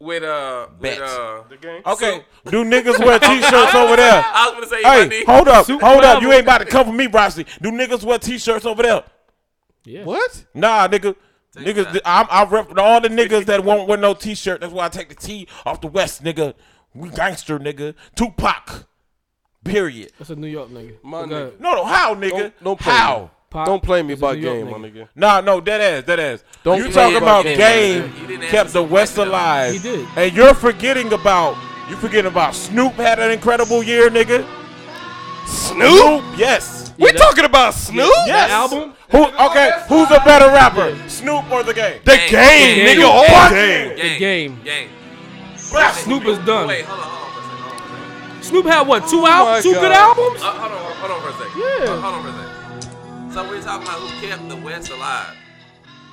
with 0.00 0.22
uh 0.22 0.68
Bet. 0.80 1.00
with 1.00 1.10
uh 1.10 1.42
the 1.50 1.56
game. 1.58 1.82
Okay, 1.84 2.24
so, 2.44 2.50
do 2.50 2.64
niggas 2.64 2.98
wear 3.04 3.18
t-shirts 3.18 3.74
over 3.74 3.96
there? 3.96 4.24
I 4.24 4.46
was 4.48 4.54
gonna 4.54 4.66
say, 4.68 4.82
hey, 4.82 5.24
hold 5.24 5.48
up, 5.48 5.66
hold 5.66 6.04
up, 6.04 6.22
you 6.22 6.32
ain't 6.32 6.44
about 6.44 6.58
to 6.58 6.64
come 6.64 6.86
for 6.86 6.92
me, 6.92 7.06
Rossi. 7.08 7.44
Do 7.60 7.70
niggas 7.70 8.04
wear 8.04 8.18
t-shirts 8.18 8.64
over 8.64 8.82
there? 8.82 9.04
Yeah. 9.88 10.04
What? 10.04 10.44
Nah, 10.54 10.86
nigga. 10.88 11.16
Take 11.56 11.76
niggas, 11.76 12.00
I'm, 12.04 12.26
I 12.30 12.44
rep 12.44 12.76
all 12.76 13.00
the 13.00 13.08
niggas 13.08 13.46
that 13.46 13.64
won't 13.64 13.88
wear 13.88 13.96
no 13.96 14.12
t-shirt. 14.12 14.60
That's 14.60 14.72
why 14.72 14.84
I 14.84 14.88
take 14.90 15.08
the 15.08 15.14
T 15.14 15.48
off 15.64 15.80
the 15.80 15.86
West, 15.86 16.22
nigga. 16.22 16.54
We 16.94 17.08
gangster, 17.08 17.58
nigga. 17.58 17.94
Tupac. 18.14 18.86
Period. 19.64 20.12
That's 20.18 20.30
a 20.30 20.36
New 20.36 20.46
York 20.46 20.68
nigga. 20.68 21.02
My 21.02 21.22
nigga. 21.22 21.58
No, 21.58 21.74
no, 21.74 21.84
how, 21.84 22.14
nigga? 22.14 22.30
Don't, 22.30 22.64
don't 22.64 22.80
play 22.80 22.92
how? 22.92 23.20
Me. 23.20 23.30
Pop, 23.50 23.66
don't 23.66 23.82
play 23.82 24.02
me 24.02 24.12
about 24.12 24.34
game, 24.38 24.66
nigga. 24.66 24.70
my 24.70 24.88
nigga. 24.88 25.08
Nah, 25.14 25.40
no, 25.40 25.58
dead 25.58 25.80
ass, 25.80 26.04
dead 26.04 26.20
ass. 26.20 26.44
Don't 26.62 26.78
you 26.84 26.92
talking 26.92 27.16
about 27.16 27.44
game, 27.44 27.56
game 28.26 28.40
kept 28.42 28.74
the 28.74 28.82
West 28.82 29.16
alive. 29.16 29.72
He 29.72 29.78
did. 29.78 30.06
And 30.16 30.36
you're 30.36 30.52
forgetting 30.52 31.14
about 31.14 31.56
you 31.88 31.96
forgetting 31.96 32.30
about 32.30 32.54
Snoop 32.54 32.92
had 32.94 33.18
an 33.18 33.30
incredible 33.30 33.82
year, 33.82 34.10
nigga. 34.10 34.46
Snoop? 35.78 36.38
Yes. 36.38 36.94
We're 36.98 37.12
talking 37.12 37.44
about 37.44 37.74
Snoop? 37.74 38.12
Yes. 38.26 38.50
Album? 38.50 38.94
Who? 39.10 39.24
Okay, 39.24 39.70
who's 39.88 40.10
a 40.10 40.20
better 40.24 40.46
rapper, 40.46 40.96
Snoop 41.08 41.50
or 41.50 41.62
the 41.62 41.74
game? 41.74 42.00
The 42.04 42.16
game, 42.16 42.30
game, 42.30 42.98
nigga, 42.98 43.08
all 43.08 43.50
game. 43.50 43.96
game. 43.96 43.96
The 43.96 44.18
game. 44.18 44.60
Game. 44.64 44.90
Snoop 45.56 46.24
is 46.26 46.38
done. 46.38 46.68
Wait, 46.68 46.84
hold 46.84 47.00
on 47.00 47.18
Snoop 48.48 48.64
had 48.64 48.86
what? 48.86 49.06
Two 49.08 49.20
oh 49.20 49.26
albums? 49.26 49.62
Two 49.62 49.74
God. 49.74 49.80
good 49.80 49.92
albums? 49.92 50.42
Uh, 50.42 50.52
hold 50.52 50.72
on, 50.72 50.96
hold 50.96 51.12
on 51.12 51.20
for 51.20 51.28
a 51.28 51.32
second. 51.32 51.60
Yeah. 51.60 51.92
Uh, 51.92 52.00
hold 52.00 52.14
on 52.14 52.22
for 52.22 52.28
a 52.30 52.80
second. 52.80 53.32
So 53.32 53.48
we're 53.48 53.62
talking 53.62 53.86
about 53.86 54.00
who 54.00 54.26
kept 54.26 54.48
the 54.48 54.56
West 54.56 54.90
alive. 54.90 55.36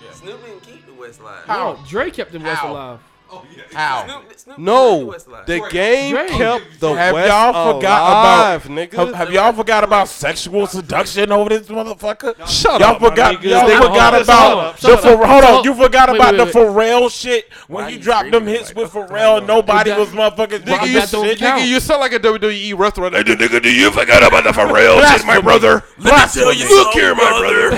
Yeah. 0.04 0.12
Snoop 0.12 0.44
didn't 0.44 0.62
keep 0.62 0.86
the 0.86 0.94
West 0.94 1.22
alive. 1.22 1.46
How? 1.46 1.74
No, 1.74 1.80
Dre 1.88 2.12
kept 2.12 2.34
the 2.34 2.40
West 2.40 2.60
How? 2.60 2.74
alive. 2.74 3.00
Oh, 3.32 3.44
yeah. 3.56 3.64
How? 3.74 4.06
Snoop, 4.06 4.40
Snoop 4.40 4.60
no, 4.60 5.12
the 5.48 5.68
game 5.72 6.14
Drake. 6.14 6.30
kept 6.30 6.80
the 6.80 6.94
have 6.94 7.14
West 7.14 7.28
y'all 7.28 7.74
forgot 7.74 8.02
alive, 8.02 8.66
about 8.66 8.78
nigga. 8.78 8.94
Have, 8.94 9.16
have 9.16 9.32
y'all 9.32 9.54
forgot 9.54 9.84
about 9.84 10.08
sexual 10.08 10.68
seduction 10.68 11.32
over 11.32 11.50
this 11.50 11.68
motherfucker? 11.68 12.38
Y'all, 12.38 12.48
Shut 12.48 12.80
y'all 12.80 12.92
up, 12.92 13.00
forgot. 13.00 13.44
Y'all 13.44 13.68
nigga. 13.68 13.82
forgot 13.82 14.14
hold 14.14 14.24
about 14.24 14.58
up, 14.58 14.80
the 14.80 14.98
for, 14.98 15.26
hold 15.26 15.44
on. 15.44 15.64
You 15.64 15.74
forgot 15.74 16.10
wait, 16.10 16.16
about 16.18 16.34
wait, 16.34 16.46
wait, 16.46 16.54
the 16.54 16.60
Pharrell 16.60 17.12
shit 17.12 17.52
when 17.68 17.90
you, 17.90 17.96
you 17.96 18.02
dropped 18.02 18.32
them 18.32 18.46
hits 18.46 18.68
like, 18.68 18.78
with 18.78 18.92
Pharrell. 18.92 19.46
Nobody 19.46 19.92
was 19.92 20.10
motherfucking 20.10 20.60
nigga. 20.60 20.88
You, 20.88 21.02
shit. 21.02 21.40
nigga, 21.40 21.68
you 21.68 21.80
sound 21.80 22.02
like 22.02 22.14
a 22.14 22.20
WWE 22.20 22.78
restaurant. 22.78 23.16
Hey, 23.16 23.24
nigga, 23.24 23.62
do 23.62 23.74
you 23.74 23.92
forgot 23.92 24.26
about 24.26 24.44
the 24.44 24.52
Pharrell 24.52 25.02
shit, 25.12 25.26
my 25.26 25.42
brother? 25.42 25.84
Look 25.98 26.94
here, 26.94 27.16
my 27.16 27.40
brother. 27.40 27.72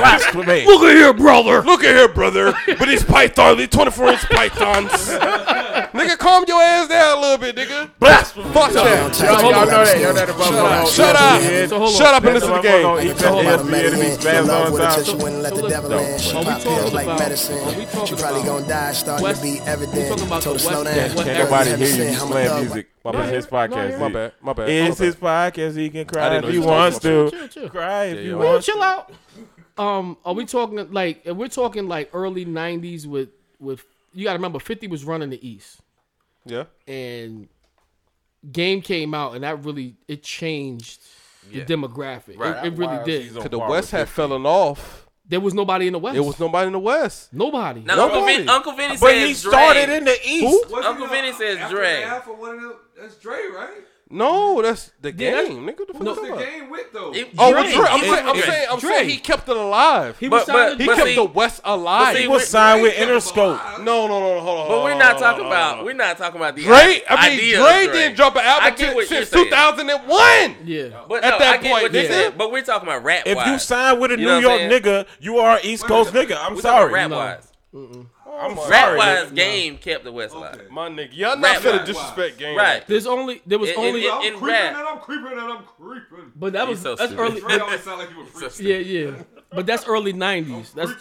Look 0.66 0.84
at 0.84 0.96
here, 0.96 1.14
brother. 1.14 1.62
Look 1.64 1.84
at 1.84 1.96
here, 1.96 2.08
brother. 2.08 2.54
But 2.78 2.90
these 2.90 3.04
pythons, 3.04 3.58
these 3.58 3.70
twenty-four 3.70 4.10
inch 4.10 4.22
pythons. 4.30 4.92
nigga, 5.94 6.18
calm 6.18 6.44
your 6.48 6.62
ass 6.62 6.88
down 6.88 7.18
a 7.18 7.22
little 7.22 7.38
bit, 7.38 7.56
nigga. 7.56 7.90
Blast! 8.00 8.34
Fuck 8.34 8.72
that. 8.74 9.20
Y'all, 9.20 9.52
know 9.52 9.66
that. 9.66 10.02
Y'all 10.02 10.14
know 10.14 10.26
that 10.26 10.30
about 10.30 10.88
Shut, 10.88 10.94
Shut 10.94 11.16
up. 11.16 11.42
Shut 11.42 11.82
up. 11.82 11.90
Shut 11.90 12.14
up 12.14 12.24
and 12.24 12.34
listen 12.34 12.50
to 12.50 12.56
the 12.56 12.62
game. 12.62 13.08
She 16.20 16.34
pop 16.34 16.94
like 16.94 17.08
medicine. 17.20 18.06
She 18.06 18.16
probably 18.16 18.44
gonna 18.44 18.68
die. 18.68 18.94
Starting 18.94 19.36
to 19.36 19.42
be 19.42 19.60
evident. 19.62 20.20
Told. 20.42 20.60
Can't 20.60 21.40
nobody 21.40 21.76
hear 21.76 22.12
you 22.12 22.18
playing 22.20 22.62
music. 22.62 22.88
My 23.04 23.12
bad. 23.12 23.34
His 23.34 23.48
podcast. 23.48 24.00
My 24.00 24.10
bad. 24.10 24.34
My 24.42 24.54
bad. 24.54 24.70
It's 24.70 24.98
his 24.98 25.16
podcast. 25.16 25.78
He 25.78 25.90
can 25.90 26.06
cry 26.06 26.38
if 26.38 26.50
he 26.50 26.60
wants 26.60 27.00
to. 27.00 27.32
Cry 27.70 28.06
if 28.06 28.20
he 28.26 28.34
wants. 28.34 28.66
Chill 28.66 28.82
out. 28.82 29.12
Um, 29.78 30.18
are 30.26 30.34
we 30.34 30.46
talking 30.46 30.92
like 30.92 31.24
we're 31.26 31.48
talking 31.48 31.88
like 31.88 32.10
early 32.14 32.46
'90s 32.46 33.06
with 33.06 33.30
with 33.60 33.86
you 34.18 34.24
got 34.24 34.32
to 34.32 34.38
remember 34.40 34.60
50 34.60 34.88
was 34.88 35.04
running 35.04 35.30
the 35.30 35.48
East. 35.48 35.80
Yeah. 36.44 36.64
And 36.88 37.48
game 38.52 38.82
came 38.82 39.14
out 39.14 39.36
and 39.36 39.44
that 39.44 39.64
really 39.64 39.96
it 40.08 40.24
changed 40.24 41.02
the 41.52 41.60
yeah. 41.60 41.66
demographic. 41.66 42.38
Right. 42.38 42.66
It, 42.66 42.74
it 42.74 42.78
really 42.78 43.04
did. 43.06 43.36
Cuz 43.36 43.50
the 43.50 43.60
West 43.60 43.92
had 43.92 44.10
fallen 44.10 44.46
off. 44.46 45.06
There 45.30 45.40
was 45.40 45.54
nobody 45.54 45.88
in 45.88 45.94
the 45.94 46.00
West. 46.00 46.16
There 46.16 46.24
was 46.24 46.40
nobody 46.40 46.68
in 46.68 46.74
the 46.74 46.80
West. 46.80 47.32
Nobody. 47.34 47.82
Now, 47.82 47.96
nobody. 47.96 48.20
Uncle, 48.20 48.26
Vin, 48.26 48.50
Uncle 48.50 48.72
Vinny 48.72 48.96
says 48.96 49.02
Dre. 49.02 49.12
But 49.12 49.28
he 49.28 49.34
started 49.34 49.86
Dre. 49.86 49.98
in 49.98 50.04
the 50.06 50.18
East. 50.26 50.74
Uncle 50.74 51.08
Vinny 51.08 51.34
says 51.34 51.70
Dre. 51.70 52.02
Half 52.02 52.30
of 52.30 52.40
one 52.40 52.56
of 52.56 52.62
them, 52.62 52.74
that's 53.00 53.16
Dre, 53.18 53.40
right? 53.54 53.84
No, 54.10 54.62
that's 54.62 54.92
the 55.02 55.12
Yeah, 55.12 55.44
game. 55.44 55.68
Nigga, 55.68 55.86
the 55.86 55.94
fuck 55.94 56.02
no, 56.02 56.16
the 56.16 56.38
game 56.44 56.70
with 56.70 56.94
though? 56.94 57.14
It- 57.14 57.28
Oh, 57.38 57.52
well, 57.52 57.60
I'm, 57.60 57.66
It- 57.66 57.74
saying, 57.74 58.28
I'm, 58.28 58.40
saying, 58.42 58.68
I'm 58.72 58.80
saying 58.80 59.10
he 59.10 59.18
kept 59.18 59.50
it 59.50 59.58
alive. 59.58 60.18
He 60.18 60.30
was 60.30 60.46
But- 60.46 60.54
signed 60.54 60.70
but- 60.78 60.80
he 60.82 60.86
but 60.88 60.96
kept 60.96 61.08
see- 61.10 61.16
the 61.16 61.24
West 61.26 61.62
alive. 61.66 62.16
He 62.18 62.28
was 62.28 62.48
signed 62.48 62.84
with 62.84 62.96
Interscope. 62.96 63.80
no, 63.80 64.08
no, 64.08 64.20
no, 64.20 64.36
no, 64.36 64.40
hold 64.40 64.60
on. 64.60 64.68
But 64.70 64.84
we're 64.86 64.98
not 64.98 65.18
talking 65.20 65.46
about 65.46 65.84
we're 65.84 65.92
not 65.94 66.18
talking 66.18 66.38
about 66.40 66.56
the 66.56 66.66
I 67.10 67.30
mean, 67.30 67.56
Drake 67.56 67.92
didn't 67.92 68.16
drop 68.16 68.36
an 68.38 68.46
album 68.46 69.04
since- 69.06 69.30
2001. 69.30 70.56
Yeah. 70.66 70.90
But 71.10 71.24
at 71.26 71.38
that 71.40 71.62
point, 71.62 72.38
But 72.38 72.52
we're 72.52 72.62
talking 72.62 72.88
about 72.88 73.04
rap. 73.04 73.24
If 73.26 73.46
you 73.46 73.60
sign 73.60 74.00
with 74.00 74.12
a 74.14 74.18
New 74.18 74.38
York 74.40 74.62
nigga, 74.62 75.06
you 75.20 75.40
are 75.40 75.60
East 75.64 75.86
Coast 75.86 76.14
nigga. 76.14 76.38
I'm 76.40 76.60
sorry. 76.62 76.94
Rap 76.94 77.12
wise. 77.12 77.52
I'm 78.40 78.56
sorry, 78.56 78.70
Rap-wise, 78.98 79.32
game 79.32 79.78
kept 79.78 80.04
the 80.04 80.12
West 80.12 80.34
alive. 80.36 80.62
My 80.70 80.90
nigga, 80.90 81.16
y'all 81.16 81.38
not 81.38 81.64
gonna 81.64 81.86
disrespect 81.86 82.38
game. 82.38 82.58
Right. 82.58 82.86
There's 82.88 83.08
only 83.08 83.42
there 83.46 83.60
was 83.60 83.70
It- 83.70 83.74
it- 83.74 83.78
only 83.80 84.10
I'm 84.10 84.22
in 84.22 84.34
creeping 84.34 84.48
rap. 84.48 84.76
and 84.78 84.88
I'm 84.88 85.00
creeping 85.00 85.32
and 85.32 85.40
I'm 85.42 85.64
creeping. 85.64 86.32
but 86.36 86.54
that 86.54 86.68
was 86.68 86.82
so 86.82 86.96
that's 86.96 87.12
stupid. 87.12 87.24
early. 87.32 87.42
Dre 87.42 87.60
always 87.60 87.82
sound 87.82 88.00
like 88.00 88.10
you 88.12 88.18
were 88.18 88.26
preaching. 88.26 88.66
yeah, 88.68 88.78
yeah. 88.78 89.12
But 89.54 89.66
that's 89.66 89.88
early 89.88 90.14
'90s. 90.14 90.74
That's 90.74 90.92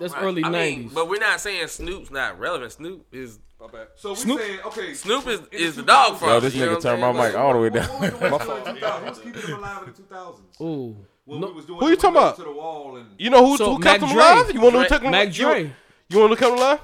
that's 0.00 0.14
early 0.14 0.44
I 0.44 0.48
mean, 0.50 0.88
'90s. 0.90 0.94
but 0.94 1.08
we're 1.08 1.18
not 1.20 1.40
saying 1.40 1.66
Snoop's 1.68 2.10
not 2.10 2.38
relevant. 2.38 2.72
Snoop 2.72 3.06
is 3.12 3.38
My 3.60 3.66
bad. 3.68 3.88
So 3.96 4.10
we 4.10 4.16
Snoop- 4.16 4.40
saying, 4.40 4.58
okay, 4.66 4.94
Snoop 4.94 5.26
is, 5.26 5.40
is 5.50 5.76
the 5.76 5.82
dog 5.82 6.18
father. 6.18 6.34
Yo, 6.34 6.40
this 6.40 6.54
you 6.54 6.66
know 6.66 6.76
nigga 6.76 6.82
turned 6.82 7.00
my 7.00 7.12
saying? 7.14 7.32
mic 7.32 7.34
all 7.40 7.52
the 7.54 7.58
way 7.60 7.70
down. 7.70 7.84
Who's 7.84 8.10
Who 8.10 8.30
was 8.30 9.18
keeping 9.20 9.40
them 9.40 9.58
alive 9.58 9.82
in 9.88 9.92
the 9.94 10.02
2000s? 10.02 10.60
Ooh, 10.60 10.96
When 11.24 11.42
Who 11.42 11.88
you 11.88 11.96
talking 11.96 12.10
about? 12.10 12.36
To 12.36 12.42
the 12.44 12.52
wall 12.52 12.96
and 12.96 13.06
You 13.18 13.30
know 13.30 13.46
who, 13.46 13.56
So, 13.56 13.74
who 13.76 13.82
kept 13.82 14.02
Mac 14.02 14.10
him 14.10 14.16
alive? 14.18 14.52
You 14.52 14.60
want 14.60 14.74
to 14.74 14.78
Dre- 14.80 14.82
who 14.82 14.88
took 14.88 15.02
him 15.02 15.10
Mac 15.12 15.32
Dre. 15.32 15.62
you- 15.62 15.72
you 16.10 16.18
want 16.18 16.38
to 16.38 16.46
look 16.46 16.52
up 16.52 16.58
the 16.58 16.62
line? 16.62 16.78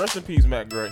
Rest 0.00 0.16
in 0.16 0.22
peace, 0.22 0.46
Mac 0.46 0.68
Dre. 0.70 0.90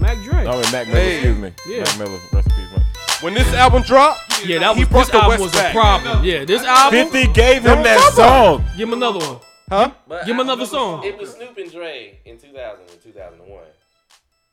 Mac 0.00 0.18
Dre. 0.24 0.44
Oh, 0.44 0.60
Mac 0.72 0.88
Miller. 0.88 0.98
Hey. 0.98 1.14
Excuse 1.14 1.38
me. 1.38 1.52
Yeah. 1.68 1.84
Mac 1.84 1.98
Miller. 1.98 2.18
Rest 2.32 2.48
in 2.48 2.54
peace, 2.54 2.70
Mac. 2.76 3.22
When 3.22 3.34
this 3.34 3.54
album 3.54 3.82
dropped, 3.82 4.44
yeah, 4.44 4.58
that 4.58 4.74
he 4.74 4.82
was, 4.82 4.88
brought 4.88 5.00
this 5.06 5.10
the 5.10 5.16
album 5.18 5.28
West 5.28 5.42
was 5.42 5.52
back. 5.52 5.70
a 5.70 5.78
problem. 5.78 6.24
Yeah, 6.24 6.44
this 6.44 6.62
album. 6.64 6.98
Fifty 6.98 7.32
gave 7.32 7.62
him 7.62 7.82
that 7.84 8.12
song. 8.12 8.64
Give 8.76 8.88
him 8.88 8.94
another 8.94 9.20
one. 9.20 9.38
Huh? 9.68 9.92
But 10.08 10.26
Give 10.26 10.34
him 10.34 10.40
another 10.40 10.66
song. 10.66 11.04
It 11.04 11.16
was 11.16 11.34
Snoop 11.34 11.56
and 11.58 11.70
Dre 11.70 12.18
in 12.24 12.38
2000 12.38 12.90
and 12.90 13.02
2001. 13.02 13.62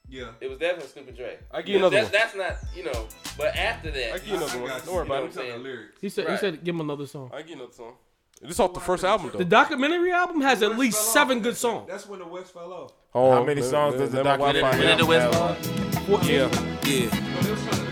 Yeah. 0.08 0.26
It 0.42 0.50
was 0.50 0.60
definitely 0.60 0.90
Snoop 0.90 1.08
and 1.08 1.18
Dre. 1.18 1.38
I 1.52 1.62
give 1.62 1.70
you 1.70 1.78
another 1.78 1.96
that's, 1.96 2.36
one. 2.36 2.40
That's 2.40 2.62
not, 2.64 2.76
you 2.76 2.84
know, 2.84 3.08
but 3.38 3.56
after 3.56 3.90
that. 3.92 4.14
I 4.14 4.18
give 4.20 4.28
you 4.28 4.36
another 4.36 4.60
one. 4.60 4.70
Don't 4.86 4.96
worry 4.96 5.06
about 5.06 5.38
it. 5.38 5.90
He 6.02 6.10
said, 6.10 6.26
right. 6.26 6.32
he 6.34 6.38
said, 6.38 6.64
give 6.64 6.76
him 6.76 6.82
another 6.82 7.08
song. 7.08 7.32
I 7.34 7.40
give 7.40 7.50
you 7.50 7.56
another 7.56 7.74
song. 7.74 7.94
This 8.42 8.52
is 8.52 8.60
off 8.60 8.74
the 8.74 8.80
first 8.80 9.04
album 9.04 9.30
though. 9.32 9.38
The 9.40 9.46
documentary 9.46 10.12
album 10.12 10.42
has 10.42 10.62
at 10.62 10.78
least 10.78 11.14
seven 11.14 11.40
good 11.40 11.56
songs. 11.56 11.88
That's 11.88 12.06
when 12.06 12.20
the 12.20 12.28
West 12.28 12.54
fell 12.54 12.72
off. 12.74 12.92
Oh, 13.14 13.32
How 13.32 13.44
many 13.44 13.62
songs 13.62 13.96
does 13.96 14.12
the 14.12 14.24
documentary 14.24 14.88
album 14.88 15.08
have? 15.10 16.28
Yeah. 16.28 16.50
Yeah. 16.86 17.10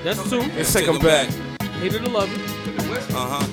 That's 0.03 0.29
two. 0.29 0.41
Let's 0.41 0.73
take 0.73 0.85
them 0.85 0.99
back. 0.99 1.29
8 1.81 1.95
and 1.95 2.07
11. 2.07 2.41
Uh-huh. 3.15 3.45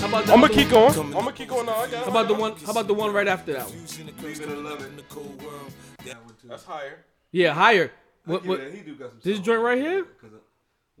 How 0.00 0.08
about 0.08 0.30
I'm 0.30 0.40
gonna 0.40 0.48
keep 0.48 0.70
going. 0.70 0.98
I'm 0.98 1.10
gonna 1.12 1.32
keep 1.32 1.48
going. 1.48 1.66
No, 1.66 1.74
I 1.74 1.88
got 1.90 2.04
how 2.04 2.10
about 2.10 2.28
the 2.28 2.34
one? 2.34 2.56
How 2.56 2.70
about 2.70 2.86
the 2.86 2.94
one 2.94 3.12
right 3.12 3.28
after 3.28 3.52
that 3.52 3.66
one? 3.68 3.86
That's 6.44 6.64
higher. 6.64 7.04
Yeah, 7.30 7.52
higher. 7.52 7.92
What, 8.24 8.46
what, 8.46 8.60
this 9.22 9.40
joint 9.40 9.62
right 9.62 9.78
here? 9.78 10.06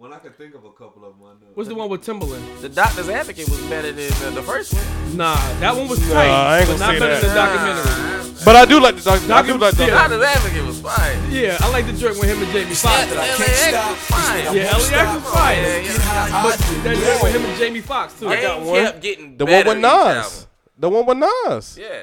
When 0.02 0.12
I 0.12 0.18
could 0.18 0.36
think 0.36 0.56
of 0.56 0.64
a 0.64 0.70
couple 0.72 1.04
of 1.04 1.16
them, 1.16 1.28
What's 1.54 1.68
the 1.68 1.76
one 1.76 1.88
with 1.88 2.04
Timbaland? 2.04 2.60
The 2.60 2.68
Doctor's 2.68 3.08
Advocate 3.08 3.48
was 3.48 3.60
better 3.70 3.92
than 3.92 4.10
uh, 4.26 4.30
the 4.34 4.42
first 4.42 4.74
one. 4.74 5.16
Nah, 5.16 5.36
that 5.60 5.76
one 5.76 5.86
was 5.86 6.00
tight. 6.00 6.26
Nah, 6.26 6.42
I 6.42 6.58
ain't 6.58 6.66
gonna 6.66 6.78
not 6.80 6.90
say 6.90 6.98
better 6.98 7.14
that. 7.14 7.22
than 7.22 7.30
the 7.30 7.34
documentary. 7.38 8.44
But 8.44 8.56
I 8.56 8.64
do 8.64 8.80
like 8.80 8.96
the 8.96 9.02
doc. 9.02 9.30
I 9.30 9.46
do 9.46 9.56
like 9.58 9.74
the 9.76 9.84
The 9.86 9.90
Doctor's 9.92 10.22
Advocate 10.24 10.66
was 10.66 10.80
fine. 10.80 11.30
Yeah, 11.30 11.56
I 11.60 11.70
like 11.70 11.86
the 11.86 11.92
joint 11.92 12.18
with 12.18 12.28
him 12.28 12.42
and 12.42 12.50
Jamie 12.50 12.74
Foxx. 12.74 13.12
Yeah, 13.12 13.20
LAX 13.20 13.38
was 13.38 13.98
fine. 14.10 14.42
Yeah, 14.42 14.72
LAX 14.74 14.82
was 14.82 15.32
fine. 15.32 15.56
Yeah, 15.62 15.78
yeah. 15.78 16.42
But 16.42 16.58
that 16.82 16.96
joint 16.98 17.22
with 17.22 17.34
him 17.36 17.44
and 17.44 17.58
Jamie 17.60 17.80
Foxx 17.80 18.18
too. 18.18 18.28
I 18.28 18.42
got 18.42 18.60
one. 18.60 18.82
kept 18.84 19.00
getting 19.02 19.36
The 19.36 19.46
one 19.46 19.66
with 19.68 19.78
Nas. 19.78 20.46
The 20.78 20.88
one 20.90 21.06
with 21.06 21.18
Nas. 21.18 21.78
Yeah. 21.80 22.02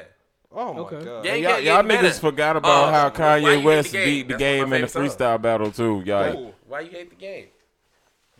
Oh 0.50 0.72
my 0.72 0.80
Okay. 0.80 1.04
god. 1.04 1.22
Game 1.22 1.44
y'all 1.44 1.82
niggas 1.82 2.00
better. 2.00 2.10
forgot 2.14 2.56
about 2.56 2.88
Oh, 2.88 2.90
how 2.92 3.10
Kanye 3.10 3.62
West 3.62 3.92
game? 3.92 4.04
beat 4.06 4.22
the 4.22 4.28
That's 4.34 4.38
game 4.40 4.72
in 4.72 4.80
the 4.80 4.86
favorite 4.88 5.10
song. 5.12 5.18
freestyle 5.36 5.42
battle 5.42 5.70
too. 5.70 6.02
Y'all. 6.06 6.54
Why 6.66 6.80
you 6.80 6.90
hate 6.92 7.10
the 7.10 7.16
game? 7.16 7.48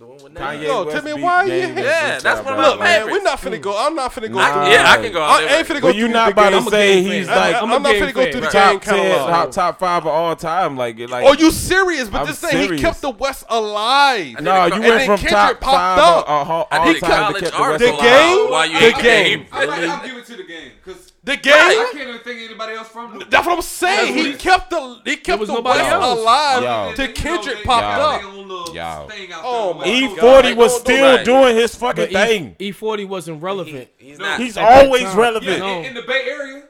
The 0.01 0.07
one 0.07 0.17
with 0.23 0.63
Yo, 0.63 0.85
West 0.85 0.97
tell 0.97 1.15
me 1.15 1.23
why 1.23 1.45
you 1.45 1.53
here? 1.53 1.75
Yeah, 1.75 2.21
that's 2.21 2.43
one 2.43 2.55
of 2.55 2.57
Battle. 2.57 2.57
my 2.57 2.69
Look, 2.71 2.81
man, 2.81 3.05
we're 3.11 3.23
not 3.23 3.39
finna 3.39 3.61
go. 3.61 3.77
I'm 3.77 3.95
not 3.95 4.11
finna 4.11 4.33
go. 4.33 4.39
Yeah, 4.39 4.85
I 4.89 4.97
can 4.97 5.13
go 5.13 5.21
I 5.21 5.43
ain't 5.43 5.69
finna 5.69 5.83
go. 5.83 5.89
But 5.89 5.97
you 5.97 6.09
not 6.09 6.29
the 6.29 6.33
about 6.33 6.65
to 6.65 6.71
say 6.71 7.03
he's 7.03 7.29
like 7.29 7.57
I'm, 7.57 7.71
I'm 7.71 7.83
not 7.83 7.95
finna 7.95 8.15
go 8.15 8.23
through 8.33 8.41
the 8.41 8.47
game 8.47 8.81
top 8.81 8.83
ten, 8.83 9.19
top, 9.29 9.51
top 9.51 9.79
five 9.79 10.07
of 10.07 10.09
all 10.09 10.35
time. 10.35 10.79
Like, 10.79 10.99
like 11.01 11.27
Are 11.27 11.35
you 11.35 11.51
serious? 11.51 12.09
But 12.09 12.25
this 12.25 12.41
thing, 12.41 12.73
he 12.73 12.79
kept 12.79 13.03
the 13.03 13.11
West 13.11 13.45
alive. 13.51 14.37
And 14.37 14.47
no, 14.47 14.65
you 14.65 14.73
and 14.73 14.85
went 14.85 15.07
then 15.07 15.19
from 15.19 15.29
top 15.29 15.61
popped 15.61 15.77
five 15.77 15.99
up. 15.99 16.25
of 16.25 16.51
all, 16.51 16.57
all 16.63 16.69
I 16.71 16.93
need 16.95 17.01
time 17.01 17.35
to 17.35 17.51
college 17.51 17.53
kept 17.53 17.79
the 17.79 17.93
alive. 17.93 17.99
The 17.99 18.03
game? 18.03 18.51
Why 18.51 18.65
you 18.65 18.79
The 18.81 18.97
the 18.97 19.03
game. 19.03 19.47
I, 19.53 19.65
like, 19.67 19.81
I'll 19.83 20.07
give 20.07 20.17
it 20.17 20.25
to 20.25 20.37
the 20.37 20.45
game 20.45 20.71
because 20.83 21.10
the 21.23 21.37
game. 21.37 21.53
I 21.55 21.91
can't 21.93 22.09
even 22.09 22.21
think 22.23 22.41
anybody 22.41 22.75
else 22.75 22.89
from. 22.89 23.19
New 23.19 23.25
That's 23.27 23.47
what 23.47 23.57
I'm 23.57 23.63
saying. 23.63 24.15
He 24.15 24.35
kept 24.35 24.71
the 24.71 25.03
he 25.05 25.17
kept 25.17 25.47
the 25.47 25.61
West 25.61 25.81
else. 25.81 26.19
alive. 26.19 26.63
Yo. 26.63 26.95
To 26.97 27.13
Kendrick 27.13 27.59
they, 27.59 27.63
popped 27.65 28.01
up. 28.01 28.23
Oh, 28.25 29.83
E40 29.85 30.57
was 30.57 30.81
still 30.81 31.23
doing 31.23 31.57
his 31.57 31.75
fucking 31.75 32.09
thing. 32.09 32.57
E40 32.59 33.07
wasn't 33.07 33.43
relevant. 33.43 33.89
He, 33.99 34.09
he's 34.09 34.19
no, 34.19 34.25
not. 34.25 34.41
He's 34.41 34.57
always 34.57 35.15
relevant 35.15 35.59
yeah, 35.59 35.77
in, 35.77 35.85
in, 35.87 35.95
the 35.95 36.03
Bay 36.03 36.25
Area. 36.27 36.65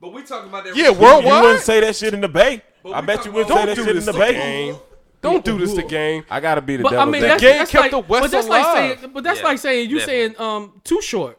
But 0.00 0.12
we 0.12 0.22
talking 0.22 0.50
about 0.50 0.64
that. 0.64 0.76
Yeah, 0.76 0.90
worldwide. 0.90 1.24
You 1.24 1.42
wouldn't 1.42 1.64
say 1.64 1.80
that 1.80 1.96
shit 1.96 2.12
in 2.12 2.20
the 2.20 2.28
Bay. 2.28 2.62
I 2.92 3.00
bet 3.00 3.24
you 3.24 3.32
wouldn't 3.32 3.56
say 3.56 3.66
that 3.66 3.76
shit 3.76 3.96
in 3.96 4.04
the 4.04 4.12
Bay. 4.12 4.76
Don't 5.20 5.44
do 5.44 5.58
this 5.58 5.74
to 5.74 5.82
game. 5.82 6.24
I 6.30 6.40
gotta 6.40 6.60
be 6.60 6.76
the 6.76 6.84
devil. 6.84 7.10
The 7.12 7.36
game 7.40 7.66
kept 7.66 7.90
the 7.90 7.98
West 8.00 8.22
but 8.22 8.30
that's 8.30 8.46
alive. 8.46 8.64
Like 8.64 8.98
saying, 8.98 9.12
but 9.12 9.24
that's 9.24 9.42
like 9.42 9.58
saying 9.58 9.90
you 9.90 10.00
saying 10.00 10.38
um 10.38 10.80
too 10.84 11.00
short. 11.00 11.38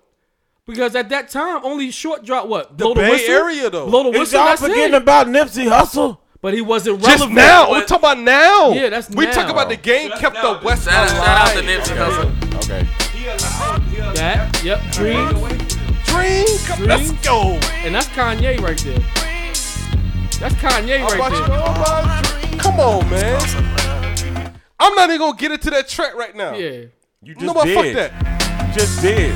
Because 0.69 0.95
at 0.95 1.09
that 1.09 1.29
time, 1.29 1.61
only 1.63 1.89
short 1.89 2.23
drop 2.23 2.47
what 2.47 2.77
the 2.77 2.85
blow 2.85 2.93
Bay? 2.93 3.25
Area 3.27 3.69
though. 3.69 3.87
Blow 3.87 4.03
the 4.03 4.09
whistle. 4.09 4.23
Is 4.23 4.33
y'all 4.33 4.55
forgetting 4.55 4.93
it. 4.93 5.01
about 5.01 5.27
Nipsey 5.27 5.67
Hussle? 5.67 6.19
But 6.41 6.53
he 6.53 6.61
wasn't 6.61 7.01
relevant. 7.01 7.19
Just 7.19 7.31
now, 7.31 7.73
We 7.73 7.83
talk 7.85 7.99
about 7.99 8.19
now. 8.19 8.71
Yeah, 8.71 8.89
that's 8.89 9.09
we 9.09 9.25
now. 9.25 9.31
talk 9.31 9.49
about 9.49 9.67
the 9.69 9.75
game 9.75 10.11
kept 10.11 10.35
now. 10.35 10.53
the 10.59 10.65
West 10.65 10.85
shout, 10.87 11.11
alive. 11.11 11.25
Shout 11.25 11.39
out 11.39 11.53
to 11.55 11.61
Nipsey 11.63 11.97
Hussle. 11.97 12.55
Okay. 12.65 12.87
That, 14.15 14.63
yep, 14.63 14.79
dream, 14.91 15.27
dream, 16.05 16.47
come, 16.65 16.85
let's 16.85 17.11
go. 17.25 17.59
And 17.83 17.93
that's 17.93 18.07
Kanye 18.07 18.59
right 18.61 18.77
there. 18.77 18.99
That's 20.39 20.55
Kanye 20.55 21.03
right 21.03 22.51
there. 22.51 22.59
Come 22.59 22.79
on, 22.79 23.09
man. 23.09 24.53
I'm 24.79 24.95
not 24.95 25.09
even 25.09 25.19
gonna 25.19 25.37
get 25.37 25.51
into 25.51 25.69
that 25.71 25.87
track 25.87 26.15
right 26.15 26.35
now. 26.35 26.55
Yeah. 26.55 26.85
You 27.21 27.35
just 27.35 27.45
no, 27.45 27.63
did. 27.63 27.75
Fuck 27.75 28.11
that. 28.11 28.67
You 28.67 28.73
just 28.73 29.01
did. 29.01 29.35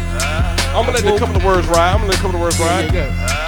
I'm 0.74 0.86
gonna 0.86 1.06
let 1.06 1.16
a 1.16 1.20
couple 1.20 1.36
of 1.36 1.46
words 1.46 1.68
ride. 1.68 1.92
I'm 1.94 2.00
gonna 2.00 2.10
let 2.10 2.18
a 2.18 2.22
couple 2.22 2.36
of 2.36 2.42
words 2.42 2.60
ride. 2.60 2.92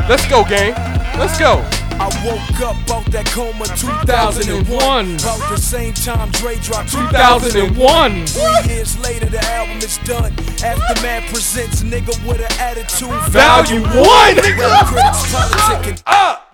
Let's 0.07 0.27
go, 0.29 0.43
gang. 0.43 0.73
Let's 1.17 1.39
go. 1.39 1.65
I 1.97 2.05
woke 2.23 2.59
up 2.61 2.75
out 2.91 3.05
that 3.11 3.25
coma 3.27 3.65
2001. 3.65 5.15
2001. 5.15 5.15
About 5.15 5.49
the 5.49 5.57
same 5.57 5.93
time 5.93 6.29
Dre 6.31 6.55
dropped 6.57 6.91
2001. 6.91 8.27
2001. 8.27 8.27
Three 8.27 8.75
years 8.75 8.99
later, 8.99 9.25
the 9.27 9.39
album 9.49 9.77
is 9.77 9.97
done. 10.05 10.33
Aftermath 10.61 11.31
presents 11.31 11.81
nigga 11.81 12.13
with 12.27 12.41
an 12.41 12.51
attitude. 12.59 13.09
Value, 13.31 13.81
one. 13.81 14.35
Nigga, 14.35 14.69
ah, 16.05 16.05
ah, 16.05 16.45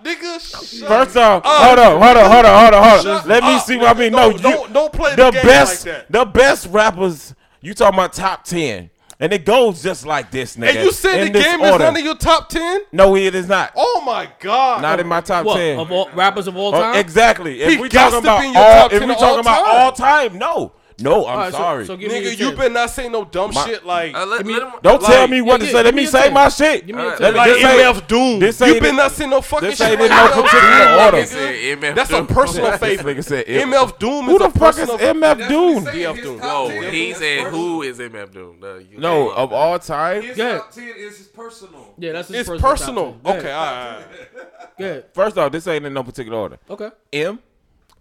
First 0.86 1.16
off, 1.16 1.42
hold 1.44 1.78
on, 1.78 2.00
hold 2.00 2.16
on, 2.16 2.30
hold 2.30 2.46
on, 2.46 2.62
hold 2.62 2.74
on, 2.74 2.82
hold 2.90 3.06
on. 3.06 3.28
Let 3.28 3.42
me 3.42 3.58
see 3.60 3.76
what 3.76 3.96
I 3.96 3.98
mean. 3.98 4.12
No, 4.12 4.30
you, 4.30 4.38
don't, 4.38 4.72
don't 4.72 4.92
play 4.92 5.16
the, 5.16 5.32
the 5.32 5.40
best, 5.42 5.86
like 5.86 6.06
that. 6.06 6.12
The 6.12 6.24
best 6.24 6.68
rappers, 6.68 7.34
you 7.60 7.74
talking 7.74 7.98
about 7.98 8.12
top 8.12 8.44
10. 8.44 8.90
And 9.22 9.32
it 9.32 9.44
goes 9.44 9.84
just 9.84 10.04
like 10.04 10.32
this, 10.32 10.56
nigga. 10.56 10.70
And 10.70 10.78
you 10.80 10.90
said 10.90 11.28
in 11.28 11.32
the 11.32 11.38
game 11.38 11.60
order. 11.60 11.84
is 11.84 11.88
under 11.88 12.00
your 12.00 12.16
top 12.16 12.48
ten? 12.48 12.80
No, 12.90 13.14
it 13.14 13.36
is 13.36 13.46
not. 13.46 13.70
Oh 13.76 14.02
my 14.04 14.28
god! 14.40 14.82
Not 14.82 14.98
in 14.98 15.06
my 15.06 15.20
top 15.20 15.46
what, 15.46 15.58
ten 15.58 15.78
of 15.78 15.92
all, 15.92 16.10
rappers 16.10 16.48
of 16.48 16.56
all 16.56 16.74
oh, 16.74 16.80
time. 16.80 16.96
Exactly. 16.96 17.62
If 17.62 17.74
he 17.74 17.80
we 17.80 17.88
talking 17.88 18.18
about 18.18 18.44
all, 18.56 18.86
if 18.90 19.00
we 19.00 19.14
talking 19.14 19.38
about 19.38 19.64
all 19.64 19.92
time, 19.92 20.38
no. 20.38 20.72
No, 21.02 21.26
I'm 21.26 21.38
right, 21.38 21.52
sorry. 21.52 21.86
so 21.86 21.96
give 21.96 22.10
Nigga, 22.10 22.38
you 22.38 22.48
ten. 22.50 22.56
been 22.56 22.72
not 22.72 22.90
saying 22.90 23.12
no 23.12 23.24
dumb 23.24 23.52
My- 23.54 23.64
shit 23.66 23.84
like 23.84 24.14
Uh, 24.14 24.24
let, 24.26 24.46
let 24.46 24.62
him- 24.62 24.72
Don't 24.82 25.02
like, 25.02 25.12
tell 25.12 25.28
me 25.28 25.40
what 25.42 25.60
to 25.60 25.66
say. 25.66 25.82
Let 25.82 25.94
me 25.94 26.02
me 26.02 26.06
say 26.06 26.22
ten. 26.24 26.34
my 26.34 26.48
shit. 26.48 26.86
Give 26.86 26.96
me 26.96 27.02
your 27.02 27.32
like 27.32 27.50
MF 27.60 28.06
Doom. 28.06 28.38
this 28.40 28.60
You 28.60 28.66
ain't- 28.66 28.82
been 28.82 28.96
not 28.96 29.12
saying 29.12 29.30
no 29.30 29.40
fucking 29.40 29.68
this 29.70 29.78
shit. 29.78 29.88
ain't 29.90 29.98
no 30.00 30.06
like 30.06 30.34
that. 30.34 30.44
particular 30.44 31.84
order. 31.86 31.94
That's 31.94 32.10
a 32.12 32.24
personal 32.24 32.70
This 32.72 32.80
favor. 32.80 33.14
nigga 33.14 33.24
said 33.24 33.46
MF. 33.46 33.62
MF 33.72 33.98
Doom 33.98 34.24
Who 34.26 34.38
the 34.38 34.50
fuck 34.50 34.78
is 34.78 34.88
MF 34.88 35.48
Doom? 35.48 35.84
DF 35.86 36.22
Doom. 36.22 36.38
No, 36.38 36.68
he 36.68 37.14
said 37.14 37.48
who 37.48 37.82
is 37.82 37.98
MF 37.98 38.32
Doom? 38.32 38.56
No, 38.98 39.30
of 39.30 39.52
all 39.52 39.78
time. 39.78 40.22
His 40.22 40.36
Yeah. 40.38 40.58
top 40.58 40.72
ten 40.72 40.92
is 40.96 41.28
personal. 41.34 41.94
Yeah, 41.98 42.12
that's 42.12 42.28
his 42.28 42.48
It's 42.48 42.60
personal. 42.60 43.16
Okay, 43.24 43.38
ahead. 43.38 43.52
all 43.52 43.64
right. 43.66 44.04
all 44.80 44.86
right. 44.86 45.04
First 45.14 45.38
off, 45.38 45.52
this 45.52 45.66
ain't 45.66 45.84
in 45.84 45.92
no 45.94 46.02
particular 46.02 46.38
order. 46.38 46.58
Okay. 46.70 46.90
M 47.12 47.38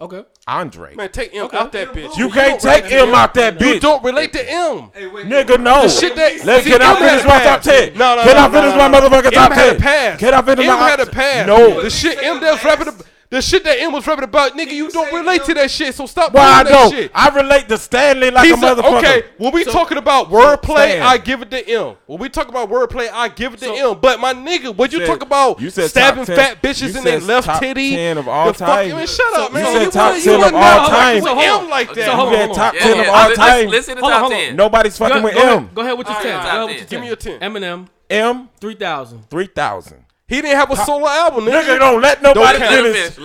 Okay. 0.02 0.24
Andre. 0.48 0.96
Man, 0.96 1.12
take 1.12 1.36
M 1.36 1.46
okay. 1.46 1.58
out 1.58 1.72
that 1.74 1.90
bitch. 1.90 2.18
You, 2.18 2.26
you 2.26 2.32
can't 2.32 2.60
take 2.60 2.86
M, 2.86 3.10
M 3.10 3.14
out 3.14 3.36
that 3.36 3.60
bitch. 3.60 3.76
You 3.76 3.80
don't 3.80 4.04
relate 4.04 4.34
to 4.34 4.52
M. 4.52 4.90
Hey, 4.96 5.06
wait, 5.06 5.28
Nigga, 5.28 5.62
no. 5.62 5.84
The 5.84 5.90
shit 5.90 6.16
that, 6.16 6.44
Let's, 6.44 6.64
see, 6.64 6.72
can 6.72 6.82
I 6.82 6.98
finish 6.98 7.24
my 7.24 7.44
top 7.44 7.62
10? 7.62 7.94
No, 7.94 8.16
no, 8.16 8.24
Can 8.24 8.36
no, 8.36 8.42
I 8.42 8.50
finish 8.50 8.76
no, 8.76 8.78
no, 8.78 8.90
my 8.90 9.00
motherfucking 9.00 9.32
top 9.32 9.54
10? 9.54 10.18
Can 10.18 10.34
I 10.34 10.42
finish 10.42 10.66
M 10.66 10.80
my 10.80 10.90
had 10.90 11.00
a 11.02 11.06
pass. 11.06 11.46
No. 11.46 11.84
The 11.84 11.90
shit 11.92 12.18
M 12.18 12.42
that's 12.42 12.66
rapping 12.66 12.88
the 13.32 13.42
shit 13.42 13.64
that 13.64 13.80
M 13.80 13.94
was 13.94 14.06
rapping 14.06 14.26
about, 14.26 14.58
nigga, 14.58 14.72
you, 14.72 14.84
you 14.84 14.92
don't 14.92 15.14
relate 15.14 15.46
to 15.46 15.54
that 15.54 15.72
shit, 15.72 15.96
so 15.96 16.06
stop 16.06 16.34
well, 16.34 16.44
I 16.44 16.64
don't. 16.64 16.92
Shit. 16.92 17.12
I 17.16 17.30
relate 17.30 17.70
to 17.70 17.78
Stanley 17.78 18.30
like 18.30 18.46
He's 18.46 18.62
a, 18.62 18.66
motherfucker. 18.66 18.98
Okay, 18.98 19.24
when 19.38 19.54
we 19.54 19.64
so, 19.64 19.72
talking 19.72 19.98
about 19.98 20.28
wordplay, 20.28 21.00
so 21.00 21.04
I 21.06 21.18
give 21.18 21.42
it 21.42 21.50
to 21.52 21.66
M. 21.66 21.96
When 22.08 22.20
we 22.20 22.28
talk 22.28 22.50
about 22.50 22.70
wordplay, 22.70 23.10
I 23.10 23.30
give 23.30 23.54
it 23.54 23.60
to 23.62 23.68
so, 23.68 23.92
M. 23.94 24.00
But 24.02 24.20
my 24.20 24.34
nigga, 24.34 24.76
when 24.76 24.92
you, 24.92 25.00
you 25.00 25.06
talk 25.06 25.24
about 25.24 25.62
you 25.62 25.70
said 25.70 25.90
stabbing 25.90 26.26
fat 26.26 26.62
bitches 26.62 26.98
in 26.98 27.06
their 27.06 27.22
left 27.22 27.46
top 27.46 27.62
titty, 27.62 27.92
ten 27.92 28.18
of 28.18 28.28
all 28.28 28.52
time. 28.54 28.90
Fuck, 28.90 28.98
man, 28.98 29.08
shut 29.08 29.34
up, 29.40 29.54
man. 29.54 29.66
You 29.66 29.80
said 29.80 29.92
top 29.94 30.22
ten 30.22 30.44
of 30.44 30.54
all 30.54 30.88
time. 30.90 31.18
M 31.26 31.70
like 31.70 31.94
that. 31.94 31.98
You 31.98 32.36
said 32.36 32.54
top 32.54 32.76
ten 32.76 33.00
of 33.00 33.08
all 33.08 33.34
time. 33.34 33.70
Listen 33.70 33.96
to 33.96 34.02
top 34.02 34.30
ten. 34.30 34.58
Nobody's 34.58 34.98
fucking 34.98 35.24
with 35.24 35.38
M. 35.38 35.70
Go 35.74 35.84
ahead 35.84 35.98
with 35.98 36.10
your 36.10 36.22
ten. 36.22 36.86
Give 36.86 37.00
me 37.00 37.08
your 37.08 37.16
ten. 37.16 37.40
Eminem. 37.40 37.88
M. 38.12 38.50
3,000. 38.60 39.30
3,000. 39.30 40.01
He 40.32 40.42
didn't 40.42 40.56
have 40.56 40.72
a 40.72 40.78
solo 40.78 41.10
album. 41.10 41.44
Nigga, 41.44 41.62
nigga 41.62 41.80
don't 41.80 42.02
let 42.02 42.22
nobody 42.22 42.58
don't 42.58 42.70
let. 42.70 42.72
Let 42.72 42.86
him 42.86 42.94
finish. 42.94 43.16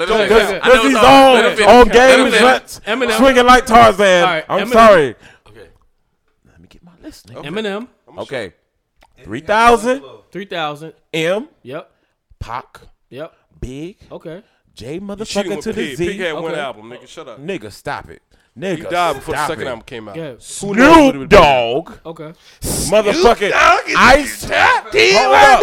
Because 0.61 0.82
he's 0.82 0.96
on, 0.96 1.78
on 1.78 1.88
game 1.88 2.26
is 2.26 2.40
nuts, 2.40 2.80
swinging 3.16 3.46
like 3.46 3.64
Tarzan. 3.64 4.24
Right, 4.24 4.44
I'm 4.48 4.66
Eminem. 4.66 4.72
sorry. 4.72 5.14
Okay. 5.46 5.68
Let 6.44 6.61
me 6.61 6.66
get 6.66 6.82
my 6.82 6.90
list. 7.00 7.28
Nigga. 7.28 7.36
Okay. 7.36 7.48
Eminem. 7.48 7.88
Okay. 8.18 8.52
3,000. 9.22 10.02
3,000. 10.32 10.92
M. 11.14 11.48
Yep. 11.62 11.90
Pac. 12.40 12.80
Yep. 13.11 13.36
Big. 13.61 13.98
Okay. 14.11 14.42
J 14.74 14.98
motherfucker 14.98 15.62
to 15.62 15.72
the 15.72 15.90
P. 15.90 15.94
Z. 15.94 16.18
Had 16.18 16.32
okay. 16.32 16.42
one 16.42 16.54
album, 16.57 16.90
nigga. 16.90 17.07
Shut 17.07 17.28
up. 17.28 17.40
Nigga, 17.40 17.70
stop 17.70 18.11
it. 18.11 18.20
Nigga, 18.59 18.76
he 18.78 18.82
died 18.82 19.14
before 19.14 19.34
the 19.34 19.46
second 19.46 19.62
it. 19.64 19.68
album 19.68 19.84
came 19.84 20.09
out. 20.09 20.16
Yeah. 20.16 20.34
Snoop 20.38 21.28
Dogg. 21.28 21.98
Okay. 22.04 22.32
Motherfucking 22.62 23.52
Ice. 23.54 24.42
Hold 24.42 25.34
up. 25.34 25.62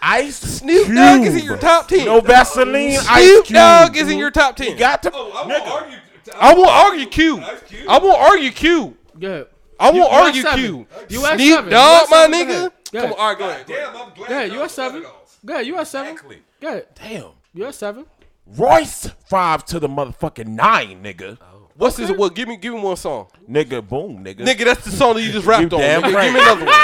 Ice 0.00 0.36
Snoop 0.36 0.86
Cube. 0.86 0.96
Dogg 0.96 1.22
is 1.22 1.34
in 1.34 1.44
your 1.44 1.56
top 1.56 1.88
ten. 1.88 2.06
No 2.06 2.20
Vaseline. 2.20 2.92
Snoop 2.92 3.10
Ice 3.10 3.42
Cube. 3.42 3.96
Is 3.96 4.10
in 4.10 4.18
your 4.18 4.30
top 4.30 4.56
ten. 4.56 4.72
You 4.72 4.78
got 4.78 5.02
to. 5.02 5.10
Oh, 5.12 5.30
I 5.32 5.46
won't 5.46 5.64
nigga. 5.64 5.70
argue. 5.70 5.98
I 6.34 6.54
won't 6.54 6.70
argue 6.70 7.06
Cube. 7.06 7.42
I 7.88 7.98
won't 7.98 8.20
argue 8.20 8.50
Cube. 8.50 8.96
Yeah. 9.18 9.44
I 9.80 9.90
won't 9.90 9.96
you, 9.96 10.04
argue 10.04 10.42
Q. 10.42 10.86
You 11.08 11.24
at 11.26 11.38
Snoop 11.38 11.70
Dogg, 11.70 12.10
my 12.10 12.26
nigga. 12.26 12.72
Yeah. 12.92 13.02
Come 13.02 13.12
on, 13.12 13.18
all 13.18 13.28
right, 13.28 13.38
go 13.38 13.48
ahead. 13.48 13.66
Damn, 13.66 13.96
I'm 13.96 14.14
glad. 14.14 14.52
You 14.52 14.60
are 14.60 14.68
seven. 14.68 15.04
Yeah, 15.42 15.60
you 15.60 15.76
are 15.76 15.84
seven. 15.84 16.12
Exactly. 16.12 16.42
Damn. 16.60 17.30
You 17.54 17.66
are 17.66 17.72
seven. 17.72 18.06
Royce 18.56 19.08
five 19.26 19.64
to 19.66 19.78
the 19.78 19.88
motherfucking 19.88 20.46
nine, 20.46 21.02
nigga. 21.02 21.38
Oh. 21.40 21.68
What's 21.76 21.96
okay. 21.98 22.08
his? 22.08 22.18
Well, 22.18 22.30
give 22.30 22.48
me, 22.48 22.56
give 22.56 22.74
me 22.74 22.80
one 22.80 22.96
song, 22.96 23.28
nigga. 23.48 23.86
Boom, 23.86 24.24
nigga. 24.24 24.40
Nigga, 24.40 24.64
that's 24.64 24.84
the 24.84 24.90
song 24.90 25.14
that 25.14 25.22
you 25.22 25.30
just 25.30 25.46
rapped 25.46 25.70
you 25.70 25.78
on. 25.78 25.84
Nigga. 25.84 26.14
Right. 26.14 26.24
Give 26.24 26.34
me 26.34 26.40
another 26.40 26.64
one. 26.64 26.74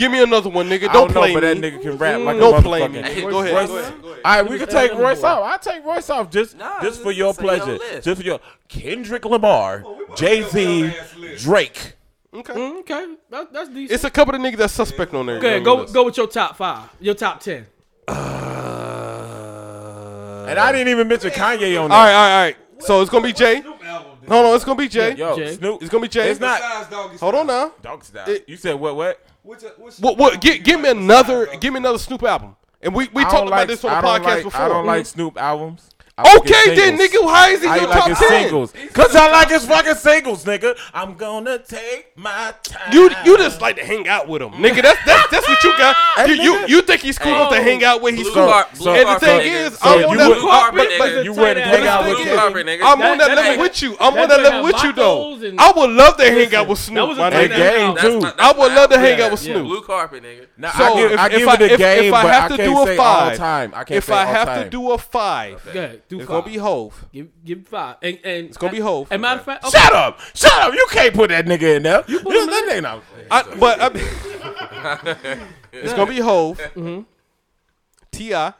Give 0.00 0.10
me 0.10 0.22
another 0.22 0.48
one, 0.48 0.66
nigga. 0.66 0.90
Don't, 0.90 0.90
I 0.90 0.94
don't 0.94 1.12
play 1.12 1.34
know, 1.34 1.34
me. 1.34 1.34
But 1.34 1.40
that 1.42 1.58
nigga 1.58 1.82
can 1.82 1.98
rap 1.98 2.20
mm. 2.20 2.24
like 2.24 2.38
don't 2.38 2.62
play 2.62 2.88
me. 2.88 3.02
Hey, 3.02 3.20
go, 3.20 3.42
ahead, 3.42 3.68
go, 3.68 3.76
ahead. 3.76 3.92
All 4.02 4.12
right, 4.24 4.48
we 4.48 4.58
can 4.58 4.66
take 4.66 4.94
Royce 4.94 5.22
off. 5.22 5.42
I 5.44 5.58
take 5.58 5.84
Royce 5.84 6.08
off 6.08 6.30
just 6.30 6.56
nah, 6.56 6.80
just 6.80 7.02
for 7.02 7.12
your 7.12 7.34
pleasure. 7.34 7.78
Just 8.00 8.22
for 8.22 8.26
your 8.26 8.40
Kendrick 8.66 9.26
Lamar, 9.26 9.82
oh, 9.84 10.14
Jay 10.16 10.42
Z, 10.42 10.94
Drake. 11.40 11.96
Okay, 12.32 12.54
mm, 12.54 12.78
okay, 12.78 13.14
that, 13.28 13.52
that's 13.52 13.68
decent. 13.68 13.90
It's 13.90 14.04
a 14.04 14.10
couple 14.10 14.34
of 14.34 14.40
niggas 14.40 14.56
that's 14.56 14.72
suspect 14.72 15.12
yeah. 15.12 15.18
on 15.18 15.26
there. 15.26 15.36
Okay, 15.36 15.58
you 15.58 15.64
know, 15.64 15.84
go 15.84 15.92
go 15.92 16.04
with 16.06 16.16
your 16.16 16.28
top 16.28 16.56
five, 16.56 16.88
your 16.98 17.12
top 17.14 17.40
ten. 17.40 17.66
Uh, 18.08 18.14
and 20.48 20.58
I 20.58 20.72
didn't 20.72 20.88
even 20.88 21.08
mention 21.08 21.30
Kanye 21.30 21.78
on 21.78 21.90
there. 21.90 21.98
All 21.98 22.04
right, 22.06 22.14
all 22.14 22.22
right, 22.22 22.32
all 22.32 22.42
right. 22.44 22.56
So 22.78 23.02
it's 23.02 23.10
gonna 23.10 23.26
be 23.26 23.34
Jay. 23.34 23.60
No, 23.60 24.42
no, 24.42 24.54
it's 24.54 24.64
gonna 24.64 24.78
be 24.78 24.88
Jay. 24.88 25.10
Yeah, 25.10 25.30
yo, 25.30 25.36
Jay. 25.36 25.56
Snoop. 25.56 25.82
It's 25.82 25.90
gonna 25.90 26.02
be 26.02 26.08
Jay. 26.08 26.30
It's 26.30 26.40
not. 26.40 26.62
Hold 27.20 27.34
on 27.34 27.46
now. 27.48 27.72
Dog 27.82 28.02
style. 28.02 28.30
It, 28.30 28.48
you 28.48 28.56
said 28.56 28.76
what? 28.76 28.96
What? 28.96 29.20
What's 29.42 29.64
a, 29.64 29.68
what's 29.78 29.98
what? 30.00 30.18
What? 30.18 30.40
Give, 30.40 30.62
give 30.62 30.80
me 30.80 30.90
another. 30.90 31.46
Give 31.58 31.72
me 31.72 31.78
another 31.78 31.98
Snoop 31.98 32.22
album. 32.22 32.56
And 32.82 32.94
we 32.94 33.08
we 33.12 33.22
talked 33.24 33.50
like, 33.50 33.64
about 33.64 33.68
this 33.68 33.84
on 33.84 33.90
the 33.90 34.08
podcast 34.08 34.24
like, 34.24 34.44
before. 34.44 34.60
I 34.60 34.68
don't 34.68 34.86
like 34.86 35.06
Snoop 35.06 35.36
albums 35.36 35.89
okay 36.36 36.74
then, 36.74 36.98
nigga, 36.98 37.22
why 37.22 37.50
is 37.50 37.60
he 37.60 37.66
your 37.66 37.86
top 37.86 38.06
ten? 38.06 38.16
singles? 38.16 38.72
Cause 38.92 39.14
I 39.14 39.30
like 39.30 39.50
his 39.50 39.64
fucking 39.66 39.94
singles, 39.94 40.44
nigga. 40.44 40.76
I'm 40.92 41.14
gonna 41.16 41.58
take 41.58 42.16
my 42.16 42.54
time. 42.62 42.92
You 42.92 43.10
you 43.24 43.36
just 43.38 43.60
like 43.60 43.76
to 43.76 43.84
hang 43.84 44.08
out 44.08 44.28
with 44.28 44.42
him, 44.42 44.52
nigga. 44.52 44.82
That's 44.82 45.04
that's, 45.04 45.30
that's 45.30 45.48
what 45.48 45.62
you 45.64 45.70
got. 45.78 45.96
You, 46.28 46.34
you 46.34 46.66
you 46.66 46.82
think 46.82 47.00
he's 47.00 47.18
cool 47.18 47.48
to 47.48 47.62
hang 47.62 47.84
out 47.84 48.02
with? 48.02 48.14
He's 48.14 48.28
cool. 48.30 48.52
So, 48.74 48.94
and 48.94 49.08
the 49.08 49.20
thing 49.20 49.52
is, 49.52 49.78
I'm 49.82 50.04
on 50.04 50.16
that 50.16 50.38
carpet, 50.40 51.24
you 51.24 51.32
wouldn't 51.32 51.66
hang 51.66 51.86
out 51.86 52.04
with 52.08 52.18
him? 52.18 52.38
I'm 52.38 53.02
on 53.02 53.18
that 53.18 53.34
level 53.36 53.62
with 53.62 53.82
you. 53.82 53.96
I'm 54.00 54.16
on 54.16 54.28
that 54.28 54.40
level 54.40 54.64
with 54.64 54.82
you 54.82 54.92
though. 54.92 55.36
I 55.58 55.72
would 55.76 55.90
love 55.90 56.16
to 56.16 56.24
hang 56.24 56.54
out 56.54 56.68
with 56.68 56.78
Snoop. 56.78 57.16
My 57.16 57.30
game 57.46 57.96
too. 57.96 58.20
I 58.38 58.52
would 58.56 58.72
love 58.72 58.90
to 58.90 58.98
hang 58.98 59.20
out 59.20 59.30
with 59.30 59.40
Snoop. 59.40 59.64
Blue 59.64 59.82
carpet, 59.82 60.22
nigga. 60.22 60.46
So 60.76 60.98
if 60.98 62.14
I 62.14 62.26
have 62.26 62.50
to 62.50 62.56
do 62.56 62.82
a 62.82 62.96
five, 62.96 63.34
if 63.90 64.10
I 64.10 64.24
have 64.24 64.62
to 64.62 64.70
do 64.70 64.90
a 64.92 64.98
five, 64.98 65.62
it's 66.10 66.26
going 66.26 66.42
to 66.42 66.48
be 66.48 66.56
Hove. 66.56 67.06
Give, 67.12 67.28
give 67.44 67.66
five. 67.66 67.96
And, 68.02 68.18
and 68.24 68.46
it's 68.46 68.56
going 68.56 68.72
to 68.72 68.76
be 68.76 68.82
Hove. 68.82 69.08
And 69.10 69.22
matter 69.22 69.40
of 69.40 69.46
fact, 69.46 69.64
okay. 69.64 69.78
shut 69.78 69.92
up, 69.92 70.20
shut 70.34 70.52
up. 70.52 70.74
You 70.74 70.86
can't 70.90 71.14
put 71.14 71.30
that 71.30 71.46
nigga 71.46 71.76
in 71.76 71.82
there. 71.84 72.04
You 72.08 72.20
put 72.20 72.34
you 72.34 72.46
know, 72.46 72.52
that 72.52 72.68
nigga. 72.68 72.82
No. 72.82 73.02
I, 73.30 73.54
but 73.56 73.80
I, 73.80 75.46
it's 75.72 75.92
going 75.92 76.08
to 76.08 76.12
be 76.12 76.20
Hove. 76.20 76.58
Mm-hmm. 76.58 77.00
Ti. 78.10 78.54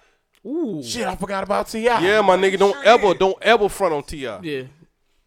Ooh. 0.49 0.83
Shit, 0.83 1.07
I 1.07 1.17
forgot 1.17 1.45
about 1.45 1.69
Ti. 1.69 1.81
Yeah, 1.83 2.21
my 2.23 2.37
nigga, 2.37 2.59
don't 2.59 2.87
ever, 2.87 3.15
don't 3.15 3.37
ever 3.43 3.69
front 3.69 3.95
on 3.95 4.03
Ti. 4.03 4.17
Yeah. 4.17 4.39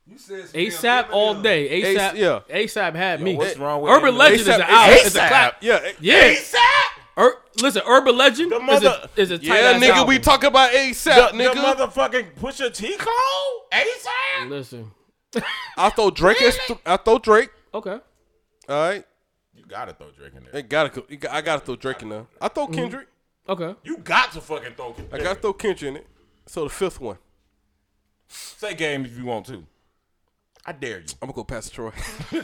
You 0.05 0.17
said 0.17 0.45
ASAP 0.45 1.09
all 1.11 1.41
day. 1.41 1.81
ASAP, 1.81 2.15
yeah. 2.15 2.41
ASAP 2.49 2.93
had 2.93 3.19
Yo, 3.19 3.25
me. 3.25 3.35
What's 3.35 3.57
wrong 3.57 3.81
with 3.81 3.91
Urban 3.91 4.17
Legend 4.17 4.41
ASAP, 4.41 5.05
is 5.05 5.15
an 5.15 5.21
out. 5.21 5.53
ASAP. 5.53 5.53
Yeah. 5.61 5.91
Yeah. 5.99 6.33
ASAP 6.33 6.92
listen, 7.61 7.81
Urban 7.87 8.17
Legend 8.17 8.51
the 8.51 8.59
mother, 8.59 9.09
is 9.15 9.17
a, 9.17 9.21
is 9.21 9.31
a 9.31 9.37
tight 9.37 9.47
yeah, 9.47 9.79
nigga. 9.79 9.89
Album. 9.89 10.07
We 10.07 10.19
talk 10.19 10.43
about 10.43 10.71
ASAP, 10.71 11.31
the, 11.31 11.37
nigga. 11.37 11.53
The 11.53 11.85
motherfucking 11.85 12.35
Pusha 12.35 12.73
T 12.73 12.95
Cole, 12.97 13.65
ASAP. 13.71 14.49
Listen, 14.49 14.91
I 15.77 15.89
throw 15.89 16.09
Drake. 16.09 16.39
Really? 16.39 16.57
Th- 16.67 16.79
I 16.85 16.97
throw 16.97 17.19
Drake. 17.19 17.49
Okay. 17.73 17.99
All 18.69 18.87
right. 18.87 19.05
You 19.53 19.65
gotta 19.67 19.93
throw 19.93 20.11
Drake 20.11 20.33
in 20.35 20.43
there. 20.43 20.59
It 20.59 20.69
gotta. 20.69 21.03
I 21.31 21.41
gotta 21.41 21.65
throw 21.65 21.75
Drake 21.75 22.01
in 22.01 22.09
there. 22.09 22.25
I 22.41 22.47
throw 22.47 22.65
mm-hmm. 22.65 22.75
Kendrick. 22.75 23.07
Mm-hmm. 23.47 23.63
Okay. 23.63 23.79
You 23.83 23.97
got 23.97 24.31
to 24.33 24.41
fucking 24.41 24.73
throw. 24.75 24.93
Kendrick. 24.93 25.21
I 25.21 25.23
gotta 25.23 25.39
throw 25.39 25.53
Kendrick 25.53 25.89
in 25.89 25.97
it. 25.97 26.07
So 26.45 26.63
the 26.63 26.69
fifth 26.69 26.99
one. 26.99 27.17
Say 28.27 28.73
game 28.73 29.05
if 29.05 29.17
you 29.17 29.25
want 29.25 29.45
to. 29.47 29.65
I 30.65 30.71
dare 30.71 30.99
you. 30.99 31.05
I'm 31.21 31.27
gonna 31.27 31.33
go 31.33 31.43
Pastor 31.43 31.75
Troy. 31.75 31.91
I'm 32.31 32.39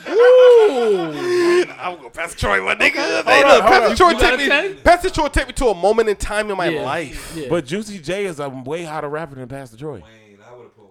gonna 1.95 2.01
go 2.01 2.09
Pastor 2.09 2.37
Troy, 2.37 2.61
my 2.61 2.75
nigga. 2.75 3.23
Hey, 3.23 3.45
look, 3.45 3.61
Pastor 3.63 3.95
Troy, 3.95 4.13
take 4.19 4.39
me, 4.39 4.81
Pastor 4.83 5.09
Troy 5.09 5.27
take 5.29 5.47
me 5.47 5.53
to 5.53 5.67
a 5.67 5.75
moment 5.75 6.09
in 6.09 6.17
time 6.17 6.51
in 6.51 6.57
my 6.57 6.67
yeah. 6.67 6.81
life. 6.81 7.33
Yeah. 7.33 7.47
But 7.49 7.65
Juicy 7.65 7.97
J 7.99 8.25
is 8.25 8.41
a 8.41 8.49
way 8.49 8.83
hotter 8.83 9.07
rapper 9.07 9.35
than 9.35 9.47
Pastor 9.47 9.77
Troy. 9.77 10.01
Wayne. 10.01 10.28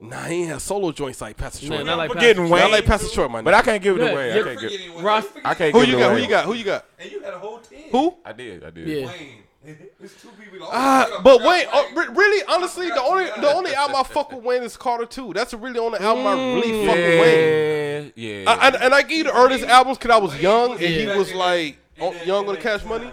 Nah, 0.00 0.22
he 0.24 0.42
ain't 0.42 0.48
had 0.50 0.60
solo 0.60 0.92
joints 0.92 1.20
like 1.20 1.36
Pastor 1.36 1.66
Short. 1.66 1.80
Nah, 1.80 1.84
not 1.84 1.98
like 1.98 2.12
Pastor 2.12 2.34
Getting 2.34 2.48
Not 2.48 2.70
like 2.70 2.84
Pastor 2.84 3.08
Short, 3.08 3.30
man. 3.30 3.44
But 3.44 3.54
I 3.54 3.62
can't 3.62 3.82
give 3.82 3.96
it 3.98 4.12
away. 4.12 4.38
I 4.38 4.42
can't 4.42 4.60
give. 4.60 5.02
Ross, 5.02 5.24
I 5.44 5.54
can't 5.54 5.74
Who 5.74 5.80
give 5.80 5.90
you 5.90 5.96
it 5.96 6.00
got? 6.00 6.12
Who 6.12 6.22
you 6.22 6.28
got? 6.28 6.44
Who 6.44 6.52
you 6.54 6.64
got? 6.64 6.84
And 6.98 7.10
you 7.10 7.22
had 7.22 7.34
a 7.34 7.38
whole 7.38 7.58
team. 7.58 7.90
Who? 7.90 8.14
I 8.24 8.32
did. 8.32 8.64
I 8.64 8.70
did. 8.70 9.06
Wayne. 9.06 9.42
It's 10.00 10.22
two 10.22 10.28
people. 10.28 10.66
Uh, 10.70 11.20
but 11.22 11.42
Wayne, 11.42 11.66
uh, 11.70 11.82
really, 12.12 12.44
honestly, 12.48 12.88
the 12.88 13.02
only 13.02 13.24
the 13.24 13.52
only 13.52 13.74
album 13.74 13.96
I 13.96 14.02
fuck 14.04 14.32
with 14.32 14.42
Wayne 14.42 14.62
is 14.62 14.76
Carter 14.76 15.04
Two. 15.04 15.32
That's 15.34 15.52
really 15.52 15.78
only 15.78 15.98
album 15.98 16.26
I 16.26 16.34
mm, 16.36 16.54
really 16.54 16.86
fuck 16.86 16.96
with 16.96 17.20
Wayne. 17.20 18.12
Yeah. 18.14 18.44
I, 18.50 18.66
and, 18.68 18.76
and 18.76 18.94
I 18.94 19.02
give 19.02 19.26
the 19.26 19.36
earliest 19.36 19.64
albums 19.64 19.98
because 19.98 20.14
I 20.14 20.18
was 20.18 20.40
young 20.40 20.72
and 20.72 20.80
he 20.80 21.06
was 21.06 21.34
like 21.34 21.76
on, 22.00 22.14
oh, 22.14 22.24
young 22.24 22.46
with 22.46 22.60
Cash 22.60 22.84
Money. 22.84 23.10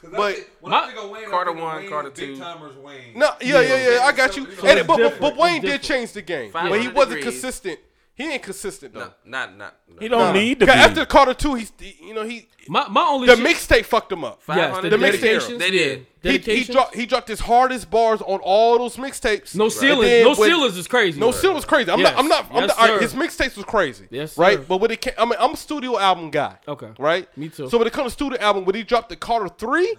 But 0.00 0.12
my, 0.12 0.44
Wayne, 0.62 1.28
Carter 1.28 1.52
one, 1.52 1.76
Wayne, 1.78 1.88
Carter 1.88 2.10
two, 2.10 2.36
no, 2.36 3.30
yeah, 3.40 3.60
yeah, 3.60 3.60
yeah. 3.60 4.00
I 4.02 4.12
got 4.12 4.36
you. 4.36 4.48
So 4.52 4.66
and, 4.66 4.86
but, 4.86 4.96
but, 4.96 5.20
but 5.20 5.36
Wayne 5.36 5.60
did 5.60 5.82
change 5.82 6.12
the 6.12 6.22
game, 6.22 6.52
but 6.52 6.80
he 6.80 6.86
wasn't 6.86 7.22
consistent. 7.22 7.80
He 8.18 8.32
ain't 8.32 8.42
consistent 8.42 8.92
though. 8.94 9.00
No, 9.00 9.10
not 9.24 9.56
not. 9.56 9.74
No. 9.88 9.96
He 10.00 10.08
don't 10.08 10.34
need 10.34 10.58
to 10.60 10.66
be. 10.66 10.72
'Cause 10.72 10.80
after 10.80 11.06
Carter 11.06 11.34
two, 11.34 11.54
he's 11.54 11.72
you 12.00 12.12
know 12.12 12.24
he 12.24 12.48
my 12.66 12.88
my 12.88 13.02
only 13.08 13.28
the 13.28 13.36
mixtape 13.36 13.84
fucked 13.84 14.10
him 14.10 14.24
up. 14.24 14.42
yes, 14.48 14.82
the 14.82 14.90
mixtape. 14.90 15.58
They 15.58 15.70
did. 15.70 16.06
He, 16.20 16.38
he 16.38 16.64
dropped 16.64 16.96
he 16.96 17.06
dropped 17.06 17.28
his 17.28 17.38
hardest 17.38 17.90
bars 17.90 18.20
on 18.20 18.40
all 18.40 18.76
those 18.76 18.96
mixtapes. 18.96 19.54
no 19.54 19.64
And 19.64 19.72
ceilings. 19.72 20.24
No 20.24 20.30
when- 20.30 20.50
ceilings 20.50 20.76
is 20.76 20.88
crazy. 20.88 21.20
No 21.20 21.30
seal 21.30 21.54
was 21.54 21.64
crazy. 21.64 21.92
I'm 21.92 22.00
Yes. 22.00 22.10
not. 22.12 22.18
I'm 22.18 22.28
not. 22.28 22.46
I'm 22.50 22.62
Yes, 22.64 22.76
sir. 22.76 23.00
his 23.00 23.14
mixtapes 23.14 23.56
was 23.56 23.64
crazy. 23.64 24.08
Yes, 24.10 24.32
sir. 24.32 24.42
Right. 24.42 24.66
But 24.68 24.78
when 24.78 24.90
it 24.90 25.00
came, 25.00 25.14
I 25.16 25.24
mean, 25.24 25.36
I'm 25.38 25.52
a 25.52 25.56
studio 25.56 25.96
album 25.96 26.30
guy. 26.30 26.56
Okay. 26.66 26.88
Right. 26.98 27.28
Me 27.38 27.48
too. 27.48 27.68
So 27.70 27.78
when 27.78 27.86
it 27.86 27.92
comes 27.92 28.06
to 28.08 28.10
studio 28.14 28.36
album, 28.40 28.64
when 28.64 28.74
he 28.74 28.82
dropped 28.82 29.10
the 29.10 29.16
Carter 29.16 29.48
Three, 29.48 29.94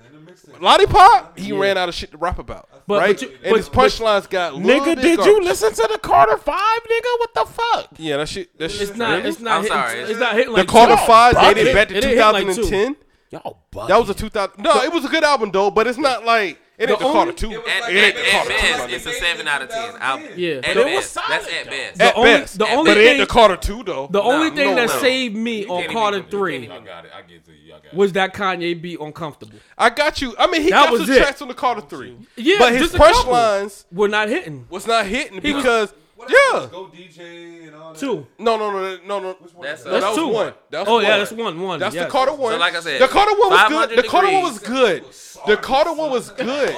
Lollipop, 0.60 1.38
he 1.38 1.52
ran 1.52 1.78
out 1.78 1.90
of 1.90 1.96
shit 1.96 2.12
to 2.12 2.18
rap 2.18 2.40
about, 2.40 2.68
But- 2.88 3.00
right? 3.00 3.08
but 3.16 3.22
you- 3.22 3.30
and 3.44 3.52
but- 3.52 3.58
his 3.58 3.70
punchlines 3.70 4.30
got 4.30 4.54
nigga, 4.54 4.86
bit 4.96 5.02
did 5.02 5.26
you 5.26 5.42
listen 5.42 5.74
to 5.74 5.90
the 5.92 5.98
Carter 6.00 6.38
Five, 6.38 6.58
nigga? 6.58 7.20
What 7.20 7.34
the 7.34 7.46
fuck? 7.46 7.88
Yeah, 7.98 8.18
that 8.18 8.30
shit. 8.30 8.58
That 8.60 8.72
shit. 8.72 8.82
It's 8.90 8.96
not. 8.98 9.26
It's 9.26 9.40
not. 9.40 9.52
I'm 9.58 9.62
hitting, 9.64 9.78
sorry, 9.78 10.00
it's- 10.02 10.20
not 10.20 10.34
hitting 10.36 10.54
like 10.54 10.68
the 10.68 10.72
Carter. 10.72 10.98
Five 10.98 11.34
Bucket. 11.36 11.56
dated 11.56 11.74
back 11.76 11.88
to 11.90 12.02
2010. 12.02 12.96
Y'all 13.32 13.58
bugging. 13.72 13.88
That 13.90 14.00
was 14.00 14.10
a 14.10 14.14
2000. 14.16 14.64
No, 14.64 14.82
it 14.82 14.92
was 14.92 15.06
a 15.06 15.08
good 15.08 15.24
album 15.24 15.52
though, 15.52 15.70
but 15.70 15.86
it's 15.88 16.00
not 16.00 16.26
like 16.26 16.58
it 16.80 16.90
ain't 16.90 16.98
the, 17.00 17.06
only- 17.06 17.16
Carter 17.16 17.32
Two. 17.34 17.52
It, 17.52 17.58
At, 17.68 17.90
ain't 17.92 18.16
the 18.16 18.22
Carter 18.32 18.50
Two. 18.58 18.78
my 18.78 18.86
it's 18.96 19.06
a 19.06 19.12
seven 19.14 19.48
out 19.48 19.62
of 19.62 19.70
ten. 19.70 19.96
album. 20.00 20.28
Yeah. 20.36 20.54
at 20.56 20.64
But 20.64 20.78
it 20.78 20.86
was 20.96 21.14
best, 21.14 21.28
that's 21.28 21.46
at 21.48 21.66
best. 21.70 22.02
At 22.02 22.16
only- 22.18 22.32
best, 22.32 22.58
the 22.58 22.68
only 22.70 22.92
but 22.92 22.98
it 22.98 23.02
ain't 23.02 23.10
thing- 23.12 23.20
the 23.20 23.26
Carter 23.28 23.58
Two 23.58 23.84
though. 23.84 24.08
The 24.10 24.22
only 24.22 24.50
thing 24.50 24.70
no, 24.72 24.76
that 24.76 24.88
no. 24.96 25.00
saved 25.00 25.36
me 25.36 25.62
You 25.62 25.68
on 25.70 25.82
can't 25.82 25.84
even- 25.92 25.94
Carter 25.94 26.24
Three, 26.30 26.70
I 26.70 26.80
got 26.80 27.06
it. 27.06 27.12
I 27.16 27.22
get 27.22 27.36
it 27.38 27.49
was 27.94 28.14
that 28.14 28.34
Kanye 28.34 28.80
beat 28.80 29.00
uncomfortable. 29.00 29.60
I 29.78 29.90
got 29.90 30.22
you. 30.22 30.36
I 30.38 30.48
mean, 30.48 30.62
he 30.62 30.70
that 30.70 30.86
got 30.86 30.92
was 30.92 31.02
some 31.02 31.12
it. 31.12 31.18
tracks 31.18 31.42
on 31.42 31.48
the 31.48 31.54
Carter 31.54 31.82
Three. 31.82 32.16
Yeah, 32.36 32.58
but 32.60 32.74
his 32.74 32.92
punchlines 32.92 33.86
were 33.92 34.08
not 34.08 34.30
hitting. 34.30 34.68
Was 34.70 34.88
not 34.88 35.06
hitting 35.06 35.40
because. 35.40 35.92
Was, 35.92 36.00
what 36.20 36.30
yeah. 36.30 36.68
Go 36.70 36.88
DJ 36.88 37.68
and 37.68 37.76
all 37.78 37.94
that. 37.94 38.00
Two. 38.00 38.28
No, 38.38 38.58
no, 38.58 38.70
no, 38.74 38.98
no, 39.08 39.20
no. 39.22 39.38
That's, 39.62 39.86
no, 39.86 39.92
that 40.02 40.10
was 40.10 40.18
two. 40.18 40.28
one. 40.28 40.54
That 40.70 40.80
was 40.80 40.88
oh 40.90 40.94
one. 40.96 41.04
yeah, 41.04 41.18
that's 41.18 41.32
one. 41.32 41.62
One. 41.62 41.80
That's 41.80 41.96
the 41.96 42.08
Carter 42.08 42.34
one. 42.34 42.52
So 42.52 42.60
like 42.60 42.76
I 42.76 42.82
said, 42.82 43.02
the 43.02 43.08
Carter 43.08 43.40
one 43.40 43.50
was 43.50 43.70
good. 43.70 43.98
The 43.98 44.04
Carter 44.04 44.32
one 44.34 44.44
was 44.44 44.60
good. 44.60 45.06
The 45.48 45.56
Carter 45.56 45.94
one 45.94 46.12
was 46.12 46.30
good. 46.32 46.76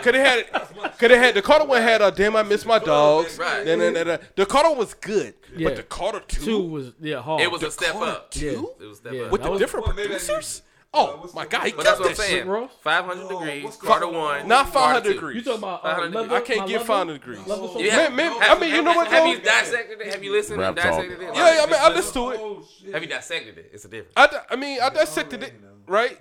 Could 0.00 0.14
have 0.14 0.46
had. 0.46 0.96
Could 0.98 1.10
have 1.10 1.20
had. 1.20 1.34
The 1.34 1.42
Carter 1.42 1.64
one 1.64 1.82
had 1.82 2.02
a 2.02 2.12
damn. 2.12 2.36
I 2.36 2.44
miss 2.44 2.64
my 2.64 2.78
dogs. 2.78 3.36
Right. 3.36 3.64
Da, 3.64 3.74
da, 3.74 3.90
da, 3.92 4.04
da. 4.04 4.16
The 4.36 4.46
Carter 4.46 4.72
was 4.78 4.94
good. 4.94 5.34
Yeah. 5.56 5.70
But 5.70 5.76
the 5.76 5.82
Carter 5.82 6.20
two, 6.28 6.44
two 6.44 6.62
was 6.62 6.92
yeah 7.00 7.20
hard. 7.20 7.42
It 7.42 7.50
was 7.50 7.62
the 7.62 7.66
a 7.66 7.70
step 7.72 7.94
Carter 7.94 8.12
up. 8.12 8.30
Two. 8.30 8.46
Yeah. 8.78 8.84
It 8.84 8.88
was 8.88 8.98
step 8.98 9.12
yeah. 9.12 9.22
up 9.22 9.32
with 9.32 9.40
that 9.40 9.46
the 9.46 9.50
was, 9.50 9.60
different 9.60 9.86
well, 9.86 9.96
producers. 9.96 10.62
Maybe 10.64 10.73
Oh 10.96 11.16
what's 11.20 11.34
my 11.34 11.42
the- 11.44 11.50
god, 11.50 11.62
he 11.64 11.72
But 11.72 11.76
killed 11.84 11.86
that's 11.86 11.98
what 12.00 12.08
I'm 12.10 12.14
that 12.16 12.22
shit. 12.22 12.30
saying. 12.30 12.48
Ross? 12.48 12.70
500 12.82 13.22
No, 13.22 13.28
degrees, 13.40 13.64
what's 13.64 13.76
Carter 13.76 14.08
one, 14.08 14.46
Not 14.48 14.72
Carter 14.72 15.00
500 15.00 15.04
two. 15.04 15.12
degrees. 15.14 15.36
You 15.36 15.42
talking 15.42 15.58
about 15.58 15.84
uh, 15.84 15.88
500 15.94 16.12
lover, 16.14 16.34
I 16.36 16.40
can't 16.40 16.60
My 16.60 16.66
get 16.68 16.82
500 16.82 17.12
degrees. 17.14 17.46
Lover 17.46 17.66
song? 17.68 17.80
You 17.80 17.88
Man, 17.90 18.16
man, 18.16 18.40
have, 18.40 18.56
I 18.56 18.60
mean, 18.60 18.70
you 18.70 18.76
have, 18.76 18.84
know 18.84 18.92
what, 18.94 19.08
Have 19.08 19.22
though? 19.24 19.30
you 19.32 19.38
dissected 19.40 20.00
it? 20.00 20.06
Have 20.14 20.22
you 20.24 20.32
listened 20.32 20.60
Rap 20.60 20.68
and 20.68 20.76
dissected 20.76 21.18
talk. 21.20 21.28
it? 21.28 21.34
Yeah, 21.36 21.54
yeah, 21.56 21.62
I 21.62 21.66
mean, 21.66 21.80
I 21.80 21.88
listened 21.90 22.14
to 22.14 22.30
it. 22.30 22.40
Oh. 22.40 22.64
Have 22.92 23.02
you 23.02 23.08
dissected 23.08 23.58
it? 23.58 23.70
It's 23.72 23.84
a 23.84 23.88
difference. 23.88 24.12
I, 24.16 24.28
I 24.50 24.56
mean, 24.56 24.78
I 24.80 24.88
dissected 24.90 25.42
it, 25.42 25.54
right? 25.86 26.18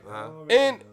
And 0.49 0.83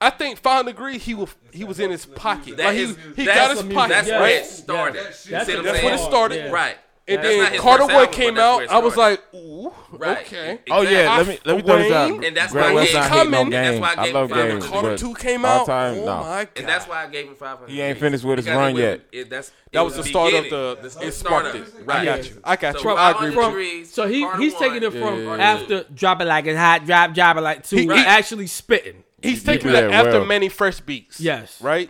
I 0.00 0.10
think 0.10 0.38
500 0.38 0.70
degrees, 0.72 1.02
he 1.02 1.14
was 1.14 1.34
he 1.52 1.64
was 1.64 1.80
in 1.80 1.90
his 1.90 2.04
pocket. 2.06 2.58
That 2.58 2.66
Like, 2.66 2.76
is- 2.76 2.96
he 3.16 3.22
he 3.22 3.24
got 3.24 3.50
his 3.50 3.60
some 3.60 3.70
pocket, 3.70 3.88
That's 3.94 4.08
Yeah. 4.08 4.20
where 4.20 4.22
right? 4.24 4.34
it 4.42 4.44
started. 4.46 4.96
Yeah. 4.96 5.02
You 5.02 5.08
That's 5.08 5.24
what 5.24 5.46
that's 5.46 5.64
That's 5.64 5.80
saying? 5.80 5.94
it 5.94 5.98
started. 5.98 6.36
Yeah. 6.44 6.50
Right. 6.50 6.76
And 7.08 7.22
That's 7.22 7.36
not 7.36 7.42
then 7.44 7.52
his 7.52 7.60
Carter 7.60 7.82
first 7.84 7.94
One 7.94 8.02
album, 8.04 8.14
came 8.14 8.34
that's 8.34 8.44
out. 8.44 8.56
where 8.56 8.64
it 8.64 8.70
I 8.72 8.78
was 8.78 8.92
started. 8.94 9.20
like, 9.32 9.34
ooh, 9.40 9.72
Right. 9.92 10.18
okay. 10.26 10.58
Oh 10.72 10.82
yeah, 10.82 11.16
let 11.18 11.28
me 11.28 11.38
let 11.44 11.56
me 11.56 11.62
throw 11.62 11.78
this 11.78 11.92
out. 11.92 12.24
And 12.24 12.36
that's 12.36 12.52
Grant 12.52 12.66
why 12.66 12.70
I 12.72 12.74
West 12.74 12.86
gave- 12.92 12.94
not 13.00 13.10
hating 13.12 13.30
no 13.30 13.36
coming. 13.38 13.50
That's 13.50 13.80
why 13.80 13.88
I 13.88 13.92
I 13.92 14.04
gave 14.06 14.14
love 14.14 14.30
him 14.30 14.36
five 14.36 14.48
games, 14.50 14.64
hundred. 14.64 14.72
Carter 14.72 14.88
but 14.90 14.98
Two 14.98 15.14
came 15.14 15.44
all 15.44 15.60
out. 15.60 15.66
time, 15.66 15.94
oh 15.94 16.04
no. 16.04 16.16
my 16.16 16.22
god. 16.44 16.48
And 16.56 16.68
that's 16.68 16.88
why 16.88 17.04
I 17.04 17.06
gave 17.06 17.28
him 17.28 17.34
500. 17.36 17.70
He 17.70 17.80
ain't 17.80 17.98
finished 18.00 18.24
with 18.24 18.38
his 18.38 18.48
run 18.48 18.76
it 18.76 18.78
yet. 18.80 19.00
It, 19.12 19.30
that's, 19.30 19.52
that 19.70 19.80
it 19.80 19.84
was 19.84 19.94
the 19.94 20.02
the 20.02 20.08
start 20.08 20.34
of 20.34 20.42
beginning. 20.42 20.50
the. 20.50 20.78
That's 20.82 20.96
It 20.96 21.12
sparked 21.14 21.46
start 21.50 21.54
it. 21.54 21.62
of 21.62 21.78
it. 21.80 21.88
I 21.90 22.04
got 22.04 22.28
you. 22.28 22.40
I 22.42 22.56
got 22.56 22.72
So 22.74 22.78
you. 22.80 22.82
From- 22.82 22.98
I 22.98 23.10
agree 23.12 23.26
with 23.26 23.34
from- 23.34 23.44
you. 23.44 23.50
degrees, 23.50 23.92
So 23.92 24.08
he 24.08 24.22
Carter 24.22 24.42
he's 24.42 24.52
one, 24.54 24.62
taking 24.62 24.82
it 24.82 24.90
from 24.92 25.24
Yeah. 25.24 25.36
after 25.36 25.84
drop 25.94 26.20
it 26.20 26.24
like 26.24 26.46
it's 26.46 26.58
hot, 26.58 26.86
drop 26.86 27.14
drop 27.14 27.36
it 27.36 27.40
like 27.42 27.62
two. 27.64 27.76
He- 27.76 27.82
He, 27.82 27.88
he- 27.94 28.04
actually 28.04 28.48
spitting. 28.48 29.04
He's 29.22 29.44
taking 29.44 29.70
Yeah, 29.70 29.90
after 29.92 30.10
well. 30.18 30.24
Mannie 30.24 30.48
Fresh 30.48 30.80
beats. 30.80 31.20
Yes. 31.20 31.60
Right. 31.62 31.88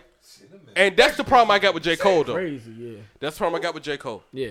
And 0.75 0.95
that's 0.95 1.17
the 1.17 1.23
problem 1.23 1.49
I 1.49 1.57
got 1.57 1.73
with 1.73 1.81
J 1.81 1.95
Cole 1.95 2.23
though. 2.23 2.35
Crazy, 2.35 2.71
yeah, 2.77 2.97
That's 3.19 3.35
the 3.35 3.39
problem 3.39 3.59
I 3.59 3.63
got 3.63 3.73
with 3.73 3.81
J 3.81 3.97
Cole. 3.97 4.21
yeah. 4.31 4.49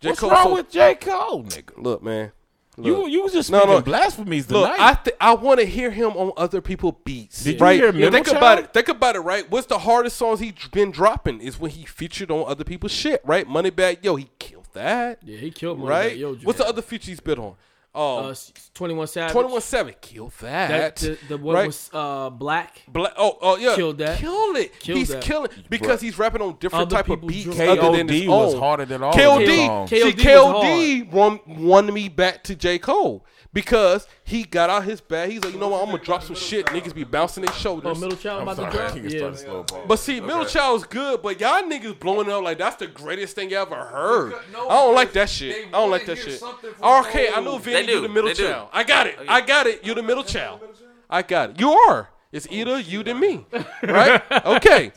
J 0.00 0.08
What's 0.08 0.20
Cole. 0.20 0.30
wrong 0.30 0.42
so- 0.44 0.54
with 0.54 0.70
J 0.70 0.94
Cole, 0.94 1.44
nigga? 1.44 1.70
Look, 1.82 2.02
man. 2.02 2.32
You 2.78 2.98
Look. 2.98 3.10
you 3.10 3.22
was 3.22 3.32
just 3.32 3.50
No, 3.50 3.60
speaking 3.60 3.74
no. 3.76 3.80
blasphemies 3.80 4.50
Look. 4.50 4.70
I 4.78 4.92
th- 4.92 5.16
I 5.18 5.34
want 5.34 5.60
to 5.60 5.64
hear 5.66 5.90
him 5.90 6.10
on 6.10 6.32
other 6.36 6.60
people's 6.60 6.96
beats. 7.06 7.42
Did 7.42 7.54
you 7.58 7.64
right? 7.64 7.80
hear 7.80 7.90
Middle 7.90 8.10
think 8.10 8.26
Child? 8.26 8.36
about 8.36 8.58
it. 8.58 8.72
Think 8.74 8.88
about 8.88 9.16
it. 9.16 9.20
Right? 9.20 9.50
What's 9.50 9.66
the 9.66 9.78
hardest 9.78 10.18
songs 10.18 10.40
he's 10.40 10.52
been 10.72 10.90
dropping? 10.90 11.40
Is 11.40 11.58
when 11.58 11.70
he 11.70 11.86
featured 11.86 12.30
on 12.30 12.44
other 12.46 12.64
people's 12.64 12.92
shit. 12.92 13.22
Right? 13.24 13.48
Moneybagg 13.48 14.04
Yo, 14.04 14.16
he 14.16 14.28
killed 14.38 14.66
that. 14.74 15.20
Yeah, 15.24 15.38
he 15.38 15.50
killed 15.50 15.80
me. 15.80 15.86
right? 15.86 16.14
Yo, 16.18 16.34
What's 16.34 16.58
the 16.58 16.66
other 16.68 16.82
feature 16.82 17.10
he's 17.10 17.20
been 17.20 17.38
on? 17.38 17.54
Uh, 17.96 18.28
Um, 18.28 18.34
Twenty 18.74 18.94
One 18.94 19.06
Savage. 19.06 19.32
Twenty 19.32 19.50
One 19.52 19.60
Seven 19.62 19.94
killed 20.00 20.32
that. 20.40 20.68
That 20.68 20.96
the, 20.96 21.18
the 21.28 21.36
one 21.38 21.54
right? 21.54 21.66
was 21.66 21.88
uh 21.94 22.28
black. 22.30 22.82
Black, 22.88 23.12
oh, 23.16 23.38
oh 23.40 23.56
yeah, 23.56 23.74
Killed 23.74 23.98
that. 23.98 24.18
Killed 24.18 24.56
it. 24.56 24.78
Killed 24.80 24.98
he's 24.98 25.08
that. 25.08 25.22
killing 25.22 25.50
because 25.70 26.00
he's 26.00 26.18
rapping 26.18 26.42
on 26.42 26.56
different 26.60 26.82
Other 26.92 26.96
type 26.96 27.08
of 27.08 27.20
people's 27.20 27.32
beats 27.32 27.56
drum- 27.56 27.68
other 27.78 27.96
than 27.96 28.08
his 28.08 28.22
KOD 28.22 28.28
was 28.28 28.54
own. 28.54 28.60
harder 28.60 28.84
than 28.84 29.02
all 29.02 29.12
KOD, 29.12 29.40
of 29.42 29.46
them 29.48 29.66
songs. 29.66 29.90
see, 29.90 30.00
KOD 30.12 30.14
was 30.14 31.04
KOD 31.04 31.10
won, 31.12 31.40
won 31.46 31.92
me 31.94 32.08
back 32.08 32.44
to 32.44 32.54
J 32.54 32.78
Cole 32.78 33.24
because 33.56 34.06
he 34.22 34.44
got 34.44 34.68
out 34.70 34.84
his 34.84 35.00
bag. 35.00 35.30
He's 35.30 35.42
like, 35.42 35.54
you 35.54 35.58
know 35.58 35.68
what? 35.68 35.82
I'm 35.82 35.90
gonna 35.90 36.02
drop 36.02 36.22
some 36.22 36.36
shit. 36.36 36.66
Niggas 36.66 36.94
be 36.94 37.04
bouncing 37.04 37.44
their 37.44 37.54
shoulders. 37.54 37.84
Oh, 37.86 37.94
shoulders. 37.94 38.00
Middle 38.02 38.16
Child 38.18 38.36
I'm 38.42 38.48
about 38.48 38.56
sorry, 38.56 38.70
to 38.72 38.76
I 38.78 38.80
drop. 38.82 38.92
think 38.94 39.04
it's 39.06 39.14
Yeah. 39.14 39.32
slow 39.34 39.62
ball. 39.62 39.84
but 39.88 39.98
see, 39.98 40.20
Middle 40.20 40.44
Child's 40.44 40.84
good, 40.84 41.22
but 41.22 41.40
y'all 41.40 41.62
niggas 41.62 41.98
blowing 41.98 42.26
it 42.28 42.32
up 42.32 42.42
like 42.44 42.58
that's 42.58 42.76
the 42.76 42.86
greatest 42.86 43.34
thing 43.34 43.50
you 43.50 43.56
ever 43.56 43.74
heard. 43.74 44.30
Because- 44.30 44.44
no, 44.52 44.68
I 44.68 44.74
don't 44.74 44.94
like 44.94 45.12
that 45.14 45.30
shit. 45.30 45.68
I 45.68 45.70
don't 45.70 45.90
like 45.90 46.04
that 46.06 46.18
shit. 46.18 46.42
Okay, 46.82 47.28
I 47.34 47.40
know 47.40 47.58
Vinny, 47.58 47.92
you 47.92 48.00
the 48.02 48.08
middle 48.08 48.32
child. 48.34 48.68
I 48.72 48.84
got 48.84 49.06
it. 49.06 49.16
Oh, 49.18 49.24
I 49.26 49.40
got 49.40 49.66
it. 49.66 49.84
You 49.84 49.94
the 49.94 50.02
middle 50.02 50.24
child. 50.24 50.60
I 51.08 51.22
got 51.22 51.50
it. 51.50 51.60
You 51.60 51.72
are. 51.72 52.10
It's 52.32 52.46
either 52.50 52.78
you 52.78 53.02
than 53.02 53.18
me, 53.20 53.46
right? 53.82 54.20
Okay. 54.44 54.92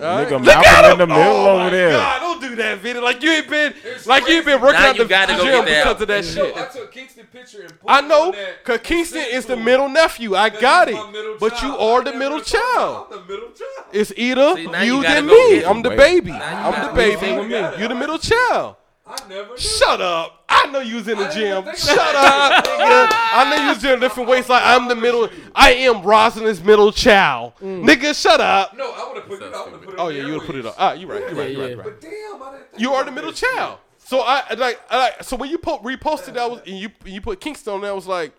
right. 0.00 0.26
Nigga, 0.28 0.30
Look 0.32 0.42
Malcolm 0.42 0.64
at 0.66 0.92
in 0.92 0.98
the 0.98 1.02
him. 1.04 1.08
middle 1.10 1.22
oh 1.22 1.48
over 1.50 1.64
my 1.64 1.70
there. 1.70 1.90
God, 1.90 2.18
don't 2.20 2.40
do 2.40 2.56
that, 2.56 2.78
Vinny. 2.78 3.00
Like 3.00 3.22
you 3.22 3.30
ain't 3.30 3.48
been, 3.48 3.74
like 4.06 4.26
you 4.28 4.34
ain't 4.34 4.46
been 4.46 4.60
working 4.60 4.80
Now 4.80 4.88
out 4.90 4.96
you 4.96 5.04
the 5.04 5.08
gym 5.08 5.28
get 5.28 5.64
that 5.66 5.84
because 5.84 6.02
of 6.02 6.08
that 6.08 6.24
No, 6.24 6.30
shit. 6.30 6.56
I 6.56 6.64
took 6.66 6.92
Kingston 6.92 7.26
picture 7.32 7.60
and 7.62 7.80
put 7.80 7.90
I 7.90 7.98
it 8.00 8.08
know, 8.08 8.28
on 8.28 8.34
cause 8.64 8.80
Kingston 8.82 9.24
is 9.30 9.46
the 9.46 9.56
middle 9.56 9.88
nephew. 9.88 10.34
I 10.34 10.48
got 10.50 10.88
it, 10.88 11.38
but 11.40 11.62
you 11.62 11.76
are 11.76 12.02
the 12.02 12.12
middle 12.14 12.40
child. 12.40 13.06
I'm 13.12 13.18
the 13.18 13.24
middle 13.32 13.50
child. 13.50 13.86
It's 13.92 14.12
either 14.16 14.54
See, 14.56 14.62
you 14.62 14.96
you 14.96 15.02
than 15.02 15.26
me. 15.26 15.64
I'm 15.64 15.82
the 15.82 15.90
baby. 15.90 16.30
You 16.30 16.36
I'm 16.36 16.86
the 16.88 16.92
baby. 16.92 17.16
stay 17.16 17.38
with 17.38 17.48
me. 17.48 17.82
You 17.82 17.88
the 17.88 17.94
middle 17.94 18.18
child. 18.18 18.76
I 19.06 19.16
never. 19.28 19.56
Shut 19.58 20.00
up. 20.00 20.44
I 20.48 20.66
know 20.70 20.80
you 20.80 20.96
was 20.96 21.08
in 21.08 21.18
the 21.18 21.28
gym. 21.28 21.62
Shut 21.76 21.98
up, 21.98 22.64
nigga. 22.64 23.08
I 23.12 23.50
know 23.50 23.62
you 23.62 23.68
was 23.68 23.78
doing 23.82 24.00
different 24.00 24.28
ways. 24.30 24.48
Like 24.48 24.62
I'm 24.64 24.88
the 24.88 24.94
middle. 24.96 25.28
I 25.54 25.72
am 25.72 26.02
Rosalind's 26.02 26.62
middle 26.64 26.90
child. 26.90 27.52
Nigga, 27.60 28.18
shut 28.20 28.40
up. 28.40 28.74
No, 28.76 28.92
I 28.92 29.06
would 29.08 29.16
have 29.18 29.26
put 29.26 29.42
it. 29.42 29.52
I 29.54 29.68
put 29.70 29.88
it. 29.94 29.94
Oh 29.98 30.08
yeah, 30.08 30.26
you 30.26 30.32
would 30.34 30.42
put 30.42 30.56
it 30.56 30.64
airwaves. 30.64 30.68
up. 30.68 30.74
Ah, 30.78 30.92
you 30.94 31.06
right. 31.06 31.20
You 31.30 31.36
right. 31.38 31.50
You 31.50 31.58
Yeah, 31.58 31.62
right. 31.64 31.70
You 31.70 31.76
yeah. 31.76 31.82
right. 31.82 31.84
But 31.84 32.00
damn, 32.00 32.42
I 32.42 32.50
didn't. 32.52 32.70
Think 32.70 32.80
You 32.82 32.92
are 32.94 33.04
the 33.04 33.12
middle 33.12 33.32
child. 33.32 33.78
So 33.98 34.20
I 34.20 34.54
like, 34.54 34.80
I 34.90 34.98
like. 34.98 35.22
So 35.24 35.36
when 35.36 35.50
you 35.50 35.58
po- 35.58 35.78
reposted 35.80 36.34
that 36.34 36.50
was 36.50 36.60
and 36.66 36.78
you 36.78 36.88
you 37.04 37.20
put 37.20 37.40
Kingston 37.40 37.74
on 37.74 37.80
there, 37.82 37.94
was 37.94 38.06
like, 38.06 38.32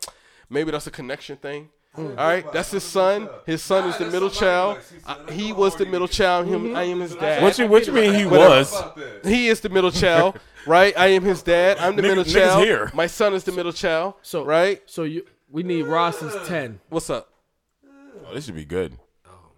maybe 0.49 0.71
that's 0.71 0.87
a 0.87 0.91
connection 0.91 1.37
thing. 1.37 1.69
All 1.97 2.03
right, 2.17 2.45
that's 2.51 2.71
his 2.71 2.83
son. 2.83 3.29
His 3.45 3.61
son 3.63 3.87
is 3.89 3.97
the 3.97 4.07
middle 4.07 4.29
child. 4.29 4.79
I- 5.05 5.31
he 5.31 5.53
was 5.53 5.75
the 5.77 5.85
middle 5.85 6.07
child. 6.09 6.47
Him, 6.47 6.75
I 6.75 6.83
am 6.83 6.99
his 7.01 7.15
dad. 7.15 7.41
What 7.43 7.57
you 7.59 7.67
what 7.67 7.87
you 7.87 7.93
mean 7.93 8.13
he 8.15 8.25
was? 8.25 8.75
He 9.23 9.47
is 9.47 9.61
the 9.61 9.69
middle 9.69 9.91
child, 9.91 10.37
right? 10.65 10.93
I 10.97 11.07
am 11.07 11.23
his 11.23 11.41
dad. 11.43 11.77
I'm 11.77 11.95
the 11.95 12.01
Niggas- 12.01 12.07
middle 12.07 12.23
niggas 12.23 12.33
child. 12.33 12.63
here. 12.63 12.91
My 12.93 13.07
son 13.07 13.33
is 13.33 13.43
the 13.43 13.51
middle 13.51 13.73
child. 13.73 14.15
So 14.21 14.43
right? 14.43 14.81
So 14.85 15.03
you, 15.03 15.25
we 15.49 15.63
need 15.63 15.83
Ross's 15.83 16.35
ten. 16.47 16.79
What's 16.89 17.09
up? 17.09 17.29
Oh, 18.27 18.33
this 18.33 18.45
should 18.45 18.55
be 18.55 18.65
good. 18.65 18.97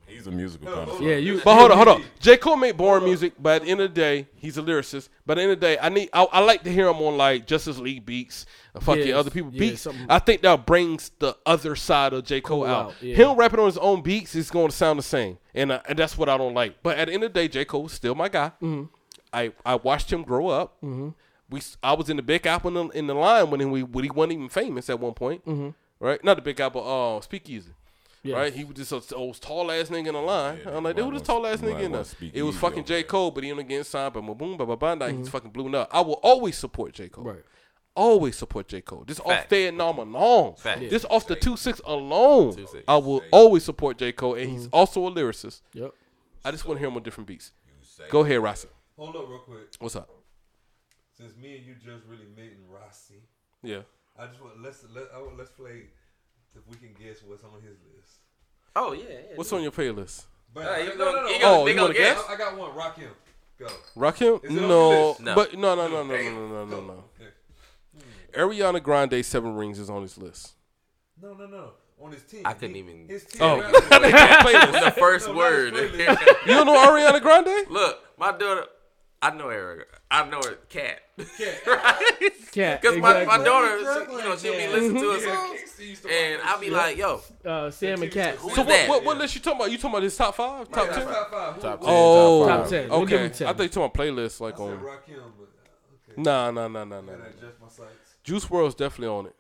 He's 0.06 0.26
a 0.26 0.32
musical 0.32 0.72
connoisseur. 0.74 1.04
Yeah, 1.04 1.18
you. 1.18 1.42
But 1.44 1.58
hold 1.60 1.70
on, 1.70 1.78
hold 1.78 1.90
on. 1.90 2.04
J. 2.20 2.38
Cole 2.38 2.56
made 2.56 2.76
boring 2.76 3.04
music, 3.04 3.34
but 3.40 3.58
at 3.58 3.62
the 3.66 3.70
end 3.72 3.82
of 3.82 3.94
the 3.94 4.02
day, 4.02 4.28
he's 4.36 4.58
a 4.58 4.64
lyricist. 4.64 5.10
But 5.28 5.34
at 5.34 5.36
the 5.36 5.44
end 5.44 5.52
of 5.52 5.60
the 5.60 5.66
day, 5.68 5.78
I 5.80 5.90
need 5.90 6.10
I, 6.12 6.24
I 6.24 6.40
like 6.40 6.64
to 6.64 6.72
hear 6.72 6.88
him 6.88 6.96
on 6.96 7.18
like 7.18 7.46
Justice 7.46 7.78
League 7.78 8.04
beats, 8.06 8.46
uh, 8.74 8.80
fucking 8.80 9.08
Yes, 9.08 9.16
other 9.16 9.30
people 9.30 9.52
yeah, 9.54 9.60
beats. 9.60 9.82
something- 9.82 10.08
I 10.10 10.18
think 10.20 10.42
that 10.42 10.66
brings 10.66 11.12
the 11.20 11.38
other 11.46 11.76
side 11.76 12.14
of 12.14 12.24
J. 12.24 12.42
Cole 12.42 12.62
Cole 12.64 12.68
out. 12.68 12.86
out, 12.88 12.96
yeah. 13.02 13.16
Him 13.16 13.36
rapping 13.38 13.60
on 13.60 13.68
his 13.68 13.78
own 13.78 14.02
beats 14.02 14.34
is 14.34 14.50
going 14.50 14.70
to 14.70 14.76
sound 14.76 14.98
the 14.98 15.04
same, 15.04 15.38
and 15.54 15.72
uh, 15.74 15.82
and 15.88 16.00
that's 16.00 16.18
what 16.18 16.30
I 16.30 16.38
don't 16.38 16.54
like. 16.56 16.82
But 16.82 16.98
at 16.98 17.10
the 17.10 17.14
end 17.14 17.24
of 17.24 17.34
the 17.34 17.40
day, 17.40 17.48
J. 17.48 17.66
Cole 17.66 17.86
is 17.86 17.92
still 17.92 18.16
my 18.16 18.30
guy. 18.30 18.54
Mm-hmm. 19.34 19.52
I 19.66 19.72
I 19.74 19.76
watched 19.76 20.12
him 20.12 20.24
grow 20.24 20.48
up. 20.50 20.78
We 21.50 21.60
s- 21.60 21.78
I 21.82 21.94
was 21.94 22.10
in 22.10 22.18
the 22.18 22.24
Big 22.24 22.46
Apple 22.46 22.70
in 22.78 22.88
the, 22.90 22.98
in 22.98 23.08
the 23.08 23.14
line 23.14 23.50
when 23.50 23.60
he 23.60 23.66
when 23.84 24.04
he 24.04 24.10
wasn't 24.10 24.34
even 24.34 24.50
famous 24.50 24.90
at 24.90 25.00
one 25.00 25.14
point, 25.14 25.46
right? 26.00 26.24
Not 26.24 26.36
the 26.36 26.42
Big 26.42 26.60
Apple, 26.60 27.18
uh, 27.18 27.22
Speakeasy. 27.22 27.70
Mm-hmm. 27.70 27.74
Yes. 28.24 28.36
Right, 28.36 28.54
he 28.54 28.66
was 28.66 28.76
just 28.76 29.12
a 29.12 29.16
old 29.16 29.40
tall 29.40 29.72
ass 29.72 29.88
nigga 29.90 30.08
in 30.08 30.14
the 30.14 30.20
line. 30.20 30.60
I'm 30.66 30.84
like, 30.84 30.98
might 30.98 31.04
who 31.06 31.12
this 31.14 31.22
tall 31.22 31.46
ass 31.48 31.60
nigga 31.60 31.80
in 31.84 31.92
there? 31.92 32.02
want 32.02 32.06
to 32.06 32.12
speak 32.12 32.32
It 32.34 32.42
was 32.42 32.58
fucking 32.58 32.84
J. 32.84 33.04
Cole, 33.04 33.32
but 33.32 33.44
he 33.46 33.52
only 33.52 33.64
getting 33.64 33.84
signed 33.86 34.14
by 34.14 34.20
boom, 34.20 34.58
blah 34.58 34.66
blah 34.66 34.76
blah. 34.76 34.96
Now 34.96 35.08
he's 35.08 35.30
fucking 35.30 35.52
blew 35.52 35.74
up. 35.78 35.88
I 35.94 36.02
will 36.02 36.20
always 36.24 36.58
support 36.58 36.94
J 36.94 37.08
Cole. 37.08 37.24
Mm-hmm. 37.24 37.34
Right. 37.36 37.46
Always 37.96 38.36
support 38.36 38.68
J 38.68 38.82
Cole. 38.82 39.06
This 39.08 39.20
off 39.22 39.28
Fact. 39.28 39.50
Fed 39.50 39.74
Norm 39.76 39.98
alone. 40.00 40.56
Fact. 40.56 40.82
This 40.90 41.06
off 41.06 41.26
the 41.28 41.36
two 41.36 41.56
six 41.56 41.80
alone. 41.86 42.54
2-6. 42.54 42.84
I 42.88 42.98
will 42.98 43.24
always 43.32 43.64
support 43.64 43.98
J 43.98 44.12
Cole, 44.12 44.34
and 44.34 44.48
Mm-hmm. 44.50 44.58
he's 44.58 44.68
also 44.74 45.08
a 45.08 45.12
lyricist. 45.12 45.62
Yep. 45.74 45.94
I 46.44 46.52
just 46.52 46.66
want 46.66 46.78
to 46.78 46.80
hear 46.80 46.90
him 46.90 46.98
on 46.98 47.04
different 47.04 47.28
beats. 47.28 47.54
Go 48.10 48.22
ahead, 48.22 48.40
Rossi. 48.44 48.68
Hold 48.98 49.16
up, 49.16 49.30
real 49.30 49.40
quick. 49.40 49.68
What's 49.80 49.96
up? 49.96 50.10
Since 51.18 51.36
me 51.38 51.58
and 51.58 51.66
you 51.66 51.74
just 51.76 52.06
really 52.08 52.26
meeting 52.36 52.60
Rossi, 52.70 53.22
Yeah. 53.64 53.82
I 54.20 54.26
just 54.28 54.42
want 54.42 54.62
let's 54.62 54.84
let 54.94 55.06
I 55.16 55.20
want, 55.20 55.38
let's 55.38 55.52
play 55.52 55.84
if 56.56 56.62
we 56.68 56.76
can 56.78 56.90
guess 57.00 57.18
what's 57.26 57.44
on 57.44 57.62
his 57.62 57.78
list. 57.96 58.18
Oh 58.76 58.94
yeah. 58.94 59.04
yeah 59.10 59.36
What's 59.36 59.52
on 59.54 59.62
your 59.62 59.72
playlist? 59.72 60.26
But 60.54 60.66
Uh, 60.66 60.78
you 60.82 60.98
no, 60.98 61.12
no, 61.12 61.22
no, 61.24 61.28
you 61.30 61.38
Oh, 61.44 61.68
you 61.68 61.80
wanna 61.80 61.94
guess? 61.94 62.20
I, 62.28 62.34
I 62.34 62.38
got 62.38 62.58
one. 62.58 62.74
Rock 62.76 62.98
him. 62.98 63.12
Go. 63.60 63.68
Rock 63.96 64.18
him? 64.18 64.40
Is 64.44 64.56
it 64.56 64.64
on 64.64 64.70
your 64.70 64.70
No. 64.70 65.18
No. 65.20 65.36
but 65.36 65.58
no, 65.58 65.76
no, 65.76 65.88
no, 65.88 66.04
no, 66.04 66.16
no, 66.16 66.32
no, 66.32 66.48
no, 66.48 66.66
no, 66.66 66.82
no. 66.82 67.04
Ariana 68.34 68.82
Grande 68.82 69.24
Seven 69.26 69.56
Rings 69.56 69.80
is 69.80 69.90
on 69.90 70.02
his 70.04 70.18
list. 70.18 70.54
No, 71.22 71.34
no, 71.34 71.46
no. 71.48 71.72
On 72.00 72.12
his 72.12 72.24
team. 72.24 72.42
I 72.46 72.54
couldn't 72.54 72.76
He- 72.76 72.82
even- 72.82 73.08
His 73.08 73.26
team. 73.26 73.42
Oh, 73.42 73.60
rappers. 73.60 73.82
the 74.84 74.94
first 74.98 75.28
No, 75.28 75.34
word. 75.36 75.74
you 75.76 76.06
don't 76.54 76.68
know 76.68 76.76
Ariana 76.76 77.20
Grande? 77.22 77.68
Look, 77.72 77.98
my 78.20 78.32
daughter. 78.38 78.66
I 79.22 79.32
know 79.32 79.50
her. 79.50 79.86
I 80.12 80.30
know 80.30 80.40
her 80.44 80.56
cat. 80.70 81.00
Cat. 82.52 82.82
Because 82.82 82.98
my, 82.98 83.24
my 83.26 83.44
daughter, 83.44 83.78
she, 83.80 84.12
you 84.14 84.18
know, 84.24 84.36
she'll 84.38 84.54
be 84.54 84.68
listening 84.68 85.02
to 85.02 85.12
her 85.12 85.18
Yeah, 85.28 85.36
songs, 85.36 85.60
Kingston 85.60 85.86
used 85.86 86.04
to 86.04 86.10
and 86.12 86.42
I'll 86.44 86.60
be 86.60 86.70
like, 86.72 86.98
yo, 86.98 87.22
Uh, 87.46 87.70
Sam 87.70 88.02
and 88.02 88.12
Cat. 88.12 88.40
So 88.40 88.48
what, 88.64 88.90
what, 88.90 89.04
what 89.04 89.18
list 89.20 89.36
you 89.36 89.42
talking 89.42 89.60
about? 89.60 89.70
You 89.72 89.78
talking 89.78 89.92
about 89.92 90.04
his 90.04 90.18
top 90.18 90.34
five, 90.36 90.68
top 90.72 90.88
that. 90.88 90.96
ten? 90.96 91.06
Top 91.08 91.32
five. 91.32 91.62
Top 91.62 91.80
who- 91.80 91.86
ten, 91.86 91.94
Oh, 91.96 92.48
top 92.48 92.60
Top 92.62 92.70
ten. 92.70 92.90
We'll 92.90 93.02
okay. 93.04 93.26
I 93.26 93.30
thought 93.30 93.60
you 93.60 93.70
talking 93.70 93.84
about 93.84 93.94
playlist 93.94 94.40
like 94.40 94.60
on. 94.60 94.80
rock 94.82 95.06
him, 95.06 95.20
but 95.38 95.44
uh, 95.44 96.12
okay. 96.14 96.22
Nah, 96.22 96.50
nah, 96.52 96.68
nah, 96.68 96.84
nah, 96.84 97.02
nah. 97.02 97.12
Nah. 97.12 97.18
my. 97.18 97.86
Juice 98.24 98.46
WRLD's 98.46 98.76
definitely 98.76 99.08
on 99.16 99.26
it. 99.28 99.36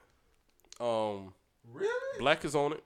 Um, 0.79 1.33
Really? 1.73 2.19
Black 2.19 2.45
is 2.45 2.55
on 2.55 2.73
it. 2.73 2.83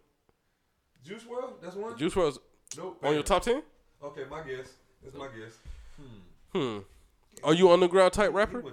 Juice 1.06 1.26
World? 1.26 1.56
That's 1.62 1.76
one. 1.76 1.98
Juice 1.98 2.14
WRLD's 2.14 2.40
Nope. 2.78 3.00
on 3.04 3.14
your 3.16 3.24
top 3.24 3.42
ten. 3.44 3.64
Okay, 4.04 4.24
my 4.30 4.42
guess. 4.44 4.70
That's 5.04 5.16
my 5.18 5.28
guess. 5.28 5.58
Hmm. 6.54 6.80
Are 7.44 7.54
you 7.54 7.72
underground 7.72 8.14
type 8.14 8.34
rapper? 8.34 8.64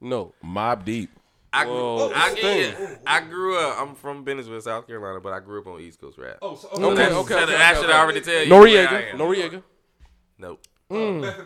No. 0.00 0.34
Mobb 0.44 0.84
Deep. 0.84 1.10
I 1.52 1.64
grew, 1.64 1.72
Whoa, 1.72 2.12
I, 2.12 2.34
yeah, 2.36 2.96
I 3.06 3.20
grew 3.20 3.56
up. 3.56 3.80
I'm 3.80 3.94
from 3.94 4.24
Bennettsville, 4.24 4.60
South 4.60 4.88
Carolina, 4.88 5.20
but 5.20 5.32
I 5.32 5.38
grew 5.38 5.60
up 5.60 5.68
on 5.68 5.80
East 5.80 6.00
Coast 6.00 6.18
rap. 6.18 6.38
Oh, 6.42 6.56
so, 6.56 6.68
okay, 6.68 6.80
so 6.80 6.90
okay, 6.90 7.34
okay, 7.34 7.42
okay, 7.44 7.54
I 7.54 7.74
should 7.74 7.84
okay. 7.84 7.92
already 7.92 8.20
tell 8.22 8.42
you. 8.42 8.50
Noreaga, 8.50 9.12
Noreaga. 9.12 9.62
Nope. 10.36 10.60
Mm. 10.90 11.24
Uh, 11.24 11.44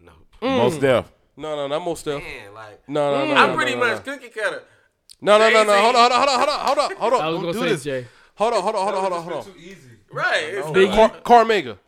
nope. 0.00 0.26
Mm. 0.42 0.56
Mos 0.58 0.76
Def. 0.76 1.12
No, 1.34 1.56
no, 1.56 1.66
not 1.66 1.82
Mos 1.82 2.02
Def. 2.02 2.22
Man, 2.22 2.52
like, 2.52 2.86
no, 2.86 3.10
no, 3.10 3.24
mm. 3.24 3.28
no. 3.28 3.34
I'm 3.34 3.50
no, 3.50 3.56
pretty 3.56 3.72
no, 3.74 3.80
much 3.80 4.06
no. 4.06 4.12
cookie 4.12 4.28
cutter. 4.28 4.62
No, 5.22 5.38
no, 5.38 5.48
no, 5.48 5.64
no. 5.64 5.80
Hold 5.80 5.96
on, 5.96 6.10
hold 6.10 6.28
on, 6.28 6.36
hold 6.36 6.48
on, 6.50 6.66
hold 6.66 6.78
on, 6.78 6.96
hold 6.96 7.12
on. 7.14 7.20
I 7.22 7.28
was 7.28 7.36
Don't 7.36 7.40
gonna 7.40 7.52
do 7.54 7.58
say 7.60 7.68
this. 7.68 7.84
Jay. 7.84 8.06
Hold 8.34 8.52
on, 8.52 8.62
hold 8.62 8.74
on, 8.74 8.82
hold 8.82 8.94
on, 8.94 9.00
hold 9.00 9.12
on, 9.14 9.22
hold 9.22 9.36
on. 9.36 9.44
Too 9.44 9.58
easy. 9.58 9.90
Right. 10.12 10.62
Big 10.74 10.90
Cormega. 10.90 11.78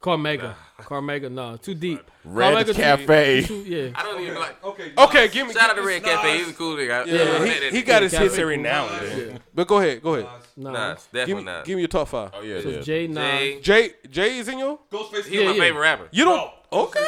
Cormega. 0.00 0.42
Nah. 0.42 0.54
Cormega, 0.84 1.30
no. 1.30 1.50
Nah. 1.50 1.56
Too 1.58 1.74
deep. 1.74 2.10
Red 2.24 2.66
Cormega 2.66 2.74
Cafe. 2.74 3.42
Too, 3.42 3.64
too, 3.64 3.70
yeah. 3.70 3.90
I 3.94 4.02
don't 4.02 4.20
even 4.22 4.34
like. 4.34 4.64
Okay, 4.64 4.92
okay 4.96 5.28
give 5.28 5.46
me. 5.46 5.52
Shout 5.52 5.62
give 5.62 5.70
out 5.70 5.82
to 5.82 5.86
Red 5.86 6.02
Nas. 6.02 6.10
Cafe. 6.10 6.38
He's 6.38 6.48
a 6.48 6.52
cool 6.54 6.76
nigga. 6.76 7.06
Yeah, 7.06 7.14
yeah. 7.14 7.44
He, 7.44 7.52
he, 7.52 7.70
he, 7.76 7.82
got 7.82 8.02
his 8.02 8.12
history 8.12 8.28
hits 8.28 8.38
every 8.38 8.56
now 8.56 8.88
and 8.88 9.06
then. 9.06 9.30
Yeah. 9.32 9.38
But 9.54 9.68
go 9.68 9.78
ahead. 9.78 10.02
Go 10.02 10.14
ahead. 10.14 10.28
Nas. 10.56 11.06
Definitely 11.12 11.44
give 11.44 11.44
me, 11.44 11.62
Give 11.64 11.76
me 11.76 11.82
your 11.82 11.88
top 11.88 12.08
five. 12.08 12.30
Oh, 12.32 12.40
yeah. 12.40 12.60
So 12.62 12.68
yeah. 12.70 12.80
Jay, 12.80 13.60
Jay, 13.60 13.90
Jay 14.08 14.38
is 14.38 14.48
in 14.48 14.58
your? 14.58 14.78
Ghostface. 14.90 15.24
He's 15.24 15.32
yeah, 15.32 15.44
my 15.44 15.52
yeah. 15.52 15.60
favorite 15.60 15.80
rapper. 15.80 16.08
You 16.12 16.24
don't. 16.24 16.50
Okay, 16.72 17.00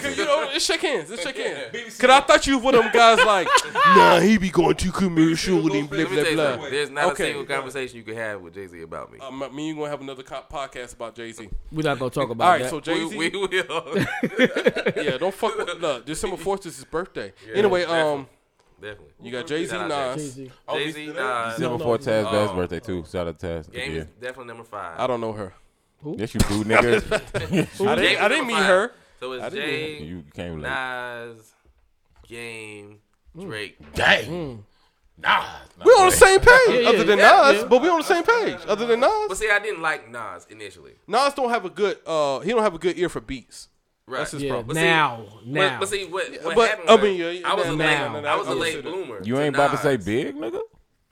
cause 0.00 0.16
you 0.16 0.24
know, 0.24 0.48
let's 0.52 0.64
shake 0.64 0.80
hands. 0.80 1.10
Let's 1.10 1.24
shake 1.24 1.36
hands. 1.36 1.98
Cause 1.98 2.08
I 2.08 2.20
thought 2.20 2.46
you 2.46 2.56
were 2.56 2.64
one 2.64 2.74
of 2.76 2.84
them 2.84 2.92
guys 2.92 3.18
like, 3.26 3.48
nah, 3.74 4.20
he 4.20 4.38
be 4.38 4.48
going 4.48 4.76
too 4.76 4.92
commercial 4.92 5.60
with 5.60 5.74
him 5.74 5.88
blah 5.88 6.04
blah. 6.04 6.56
blah. 6.56 6.70
There's 6.70 6.88
not 6.88 7.06
okay. 7.12 7.24
a 7.24 7.26
single 7.34 7.44
conversation 7.44 7.96
you 7.96 8.04
can 8.04 8.14
have 8.14 8.40
with 8.40 8.54
Jay 8.54 8.68
Z 8.68 8.80
about 8.80 9.12
me. 9.12 9.18
Uh, 9.18 9.30
me 9.32 9.46
and 9.46 9.58
you 9.58 9.74
gonna 9.74 9.90
have 9.90 10.02
another 10.02 10.22
co- 10.22 10.44
podcast 10.48 10.94
about 10.94 11.16
Jay 11.16 11.32
Z. 11.32 11.48
We're 11.72 11.82
not 11.82 11.98
gonna 11.98 12.12
talk 12.12 12.30
about. 12.30 12.44
All 12.44 12.50
right, 12.52 12.62
that. 12.62 12.70
so 12.70 12.78
Jay 12.78 13.08
Z, 13.08 13.16
we, 13.16 13.28
we, 13.30 13.38
will. 13.38 13.48
yeah, 15.04 15.18
don't 15.18 15.34
fuck. 15.34 15.58
With, 15.58 15.80
look, 15.80 16.06
December 16.06 16.36
fourth 16.36 16.64
is 16.66 16.76
his 16.76 16.84
birthday. 16.84 17.32
Yeah, 17.48 17.56
anyway, 17.56 17.84
um. 17.84 18.28
Definitely. 18.80 19.12
You 19.20 19.30
got 19.30 19.46
Jay 19.46 19.64
Z, 19.64 19.76
Nas. 19.78 20.34
Jay 20.34 20.90
Z, 20.90 21.06
Nas. 21.06 21.54
December 21.54 21.84
4th, 21.84 22.02
Taz 22.02 22.56
birthday, 22.56 22.80
too. 22.80 23.04
Shout 23.08 23.28
out 23.28 23.38
to 23.38 23.46
Taz. 23.46 23.72
Game 23.72 23.92
is 23.92 24.06
definitely 24.20 24.46
number 24.46 24.64
five. 24.64 24.98
I 24.98 25.06
don't 25.06 25.20
know 25.20 25.32
her. 25.32 25.54
Who? 26.02 26.16
Yes, 26.18 26.34
you 26.34 26.40
boo 26.40 26.64
nigga. 26.64 27.86
I 27.86 27.94
didn't, 27.94 28.22
I 28.22 28.28
didn't 28.28 28.46
meet 28.46 28.56
her. 28.56 28.92
So 29.20 29.32
it's 29.32 29.54
Jay, 29.54 30.02
you 30.02 30.24
came 30.34 30.60
late. 30.60 30.68
Nas, 30.68 31.52
Game, 32.26 32.98
mm. 33.36 33.46
Drake. 33.46 33.78
Dang. 33.94 34.24
Mm. 34.24 34.58
Nas. 35.18 35.44
We're 35.84 35.92
on 35.92 36.10
the 36.10 36.16
same 36.16 36.40
page, 36.40 36.82
yeah, 36.82 36.88
other 36.88 37.04
than 37.04 37.18
yeah, 37.18 37.50
Nas, 37.50 37.60
yeah. 37.60 37.66
but 37.68 37.82
we're 37.82 37.92
on 37.92 37.98
the 37.98 38.04
same 38.04 38.24
page, 38.24 38.58
other 38.66 38.84
than 38.84 38.98
Nas. 38.98 39.28
But 39.28 39.36
see, 39.36 39.48
I 39.48 39.60
didn't 39.60 39.80
like 39.80 40.10
Nas 40.10 40.46
initially. 40.50 40.94
Nas 41.06 41.34
don't 41.34 41.50
have 41.50 41.64
a 41.64 41.70
good, 41.70 41.98
uh, 42.04 42.40
he 42.40 42.50
don't 42.50 42.62
have 42.62 42.74
a 42.74 42.78
good 42.78 42.98
ear 42.98 43.08
for 43.08 43.20
beats. 43.20 43.68
Right. 44.06 44.18
That's 44.18 44.32
his 44.32 44.42
yeah. 44.42 44.50
problem. 44.50 44.74
Now, 44.74 45.24
see, 45.44 45.50
now. 45.50 45.78
But 45.78 45.88
see, 45.88 46.06
what, 46.06 46.28
what 46.42 46.56
but, 46.56 46.68
happened 46.70 46.90
I 46.90 46.96
mean, 47.00 47.16
yeah, 47.20 47.48
I 47.48 47.54
was 47.54 47.66
now, 47.66 47.72
a 47.72 47.76
late, 47.76 48.22
now. 48.22 48.34
I 48.34 48.36
was 48.36 48.48
a 48.48 48.54
late 48.54 48.82
bloomer. 48.82 49.22
You 49.22 49.38
ain't 49.38 49.54
about 49.54 49.70
to 49.70 49.76
say 49.76 49.96
big, 49.96 50.34
nigga. 50.34 50.60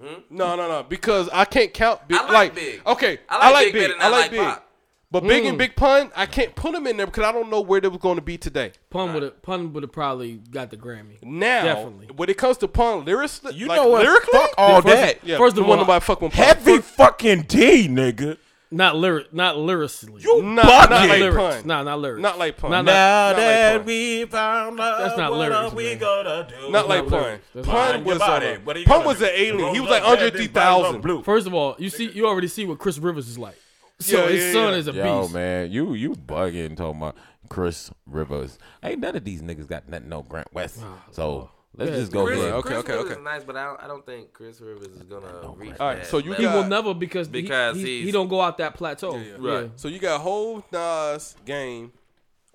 Hmm? 0.02 0.20
No, 0.30 0.56
no, 0.56 0.66
no. 0.66 0.82
Because 0.82 1.28
I 1.28 1.44
can't 1.44 1.72
count 1.72 2.08
big. 2.08 2.18
I 2.18 2.22
like, 2.22 2.32
like 2.32 2.54
big. 2.56 2.82
Okay, 2.84 3.20
I 3.28 3.36
like, 3.36 3.44
I 3.44 3.50
like 3.52 3.72
big. 3.72 3.88
big 3.88 4.00
I 4.00 4.08
like, 4.08 4.20
like 4.22 4.30
big. 4.32 4.40
Pop. 4.40 4.69
But 5.12 5.24
big 5.24 5.44
and 5.44 5.56
mm. 5.56 5.58
big 5.58 5.74
pun, 5.74 6.12
I 6.14 6.26
can't 6.26 6.54
put 6.54 6.72
him 6.72 6.86
in 6.86 6.96
there 6.96 7.06
because 7.06 7.24
I 7.24 7.32
don't 7.32 7.50
know 7.50 7.60
where 7.60 7.80
they 7.80 7.88
were 7.88 7.98
going 7.98 8.14
to 8.14 8.22
be 8.22 8.38
today. 8.38 8.70
Pun 8.90 9.12
would 9.12 9.24
have 9.24 9.42
pun 9.42 9.72
would 9.72 9.82
have 9.82 9.90
probably 9.90 10.34
got 10.34 10.70
the 10.70 10.76
Grammy. 10.76 11.20
Now, 11.20 11.64
Definitely. 11.64 12.08
when 12.14 12.30
it 12.30 12.38
comes 12.38 12.58
to 12.58 12.68
pun 12.68 13.04
lyrics, 13.04 13.40
you 13.52 13.66
like, 13.66 13.76
know 13.76 13.88
what? 13.88 14.04
Lyrically, 14.04 14.38
fuck 14.38 14.50
all 14.56 14.82
first, 14.82 14.94
that. 14.94 15.18
Yeah, 15.24 15.38
first 15.38 15.58
of 15.58 15.68
all, 15.68 15.76
nobody 15.76 16.00
fuck 16.04 16.22
with. 16.22 16.32
Heavy 16.32 16.76
fuck. 16.76 16.84
fucking 16.84 17.42
D, 17.42 17.88
nigga. 17.88 18.36
Not 18.70 18.94
lyric, 18.94 19.34
not 19.34 19.58
lyrically. 19.58 20.22
You 20.22 20.42
not, 20.42 20.64
bugging. 20.64 20.90
not 20.90 21.08
like 21.08 21.20
lyrics. 21.20 21.56
pun. 21.56 21.66
Nah, 21.66 21.82
not 21.82 21.98
lyrics. 21.98 22.22
Not 22.22 22.38
like 22.38 22.56
pun. 22.56 22.70
Not, 22.70 22.84
now 22.84 22.92
not, 22.92 23.36
that 23.36 23.72
not 23.72 23.78
like 23.78 23.86
we 23.86 24.24
found 24.26 24.76
love, 24.76 24.98
that's 25.00 25.16
not 25.18 25.30
what 25.32 25.38
lyrics, 25.38 25.56
are 25.56 25.74
we 25.74 25.84
man. 25.86 25.98
gonna 25.98 26.48
do? 26.48 26.70
Not 26.70 26.88
like 26.88 27.08
pun. 27.08 27.40
Pun, 27.64 28.04
was 28.04 28.20
uh, 28.20 28.58
a, 28.64 28.84
pun 28.84 29.04
was 29.04 29.20
an 29.22 29.30
alien. 29.32 29.74
He 29.74 29.80
was 29.80 29.90
like 29.90 30.04
under 30.04 30.30
three 30.30 30.46
thousand. 30.46 31.02
First 31.24 31.48
of 31.48 31.54
all, 31.54 31.74
you 31.80 31.90
see, 31.90 32.12
you 32.12 32.28
already 32.28 32.46
see 32.46 32.64
what 32.64 32.78
Chris 32.78 32.96
Rivers 32.98 33.26
is 33.26 33.36
like. 33.36 33.56
So 34.00 34.24
yeah, 34.24 34.30
his 34.30 34.44
yeah, 34.46 34.52
son 34.52 34.72
yeah. 34.72 34.78
is 34.78 34.88
a 34.88 34.92
Yo, 34.92 35.20
beast. 35.22 35.34
man, 35.34 35.70
you 35.70 35.94
you 35.94 36.14
bugging 36.14 36.76
talking 36.76 37.02
about 37.02 37.16
Chris 37.50 37.90
Rivers. 38.06 38.58
Ain't 38.82 39.00
none 39.00 39.14
of 39.14 39.24
these 39.24 39.42
niggas 39.42 39.66
got 39.66 39.88
nothing 39.88 40.08
No 40.08 40.22
Grant 40.22 40.52
West. 40.54 40.82
So 41.10 41.50
let's 41.76 41.90
just 41.90 42.12
go 42.12 42.24
Chris. 42.24 42.38
Okay, 42.38 42.60
Chris 42.62 42.78
okay, 42.78 42.92
Rivers 42.92 43.10
okay. 43.10 43.20
Is 43.20 43.24
nice, 43.24 43.44
but 43.44 43.56
I 43.56 43.64
don't, 43.66 43.82
I 43.82 43.86
don't 43.86 44.06
think 44.06 44.32
Chris 44.32 44.60
Rivers 44.60 44.88
is 44.88 45.02
gonna 45.02 45.52
reach. 45.56 45.74
All 45.78 45.88
right, 45.88 45.98
that, 45.98 46.06
so 46.06 46.18
you 46.18 46.32
he 46.32 46.44
got, 46.44 46.54
will 46.54 46.64
never 46.64 46.94
because 46.94 47.28
because 47.28 47.76
he, 47.76 47.84
he, 47.84 48.02
he, 48.04 48.10
don't 48.10 48.28
go 48.28 48.40
out 48.40 48.56
that 48.58 48.74
plateau. 48.74 49.20
Right. 49.38 49.70
So 49.76 49.88
you 49.88 49.98
got 49.98 50.20
whole 50.22 50.64
Nas 50.72 51.36
game. 51.44 51.92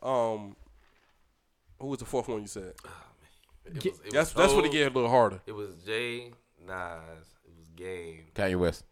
Um, 0.01 0.55
who 1.79 1.87
was 1.87 1.99
the 1.99 2.05
fourth 2.05 2.27
one 2.27 2.41
you 2.41 2.47
said? 2.47 2.73
Oh, 2.85 2.89
it 3.65 3.75
was, 3.75 3.85
it 3.85 4.13
that's 4.13 4.33
that's 4.33 4.53
what 4.53 4.65
it 4.65 4.71
get 4.71 4.91
a 4.91 4.95
little 4.95 5.09
harder. 5.09 5.41
It 5.45 5.51
was 5.51 5.75
Jay 5.85 6.31
Nas. 6.65 7.27
It 7.43 7.53
was 7.55 7.67
Game. 7.75 8.25
Kanye 8.33 8.57
West. 8.57 8.83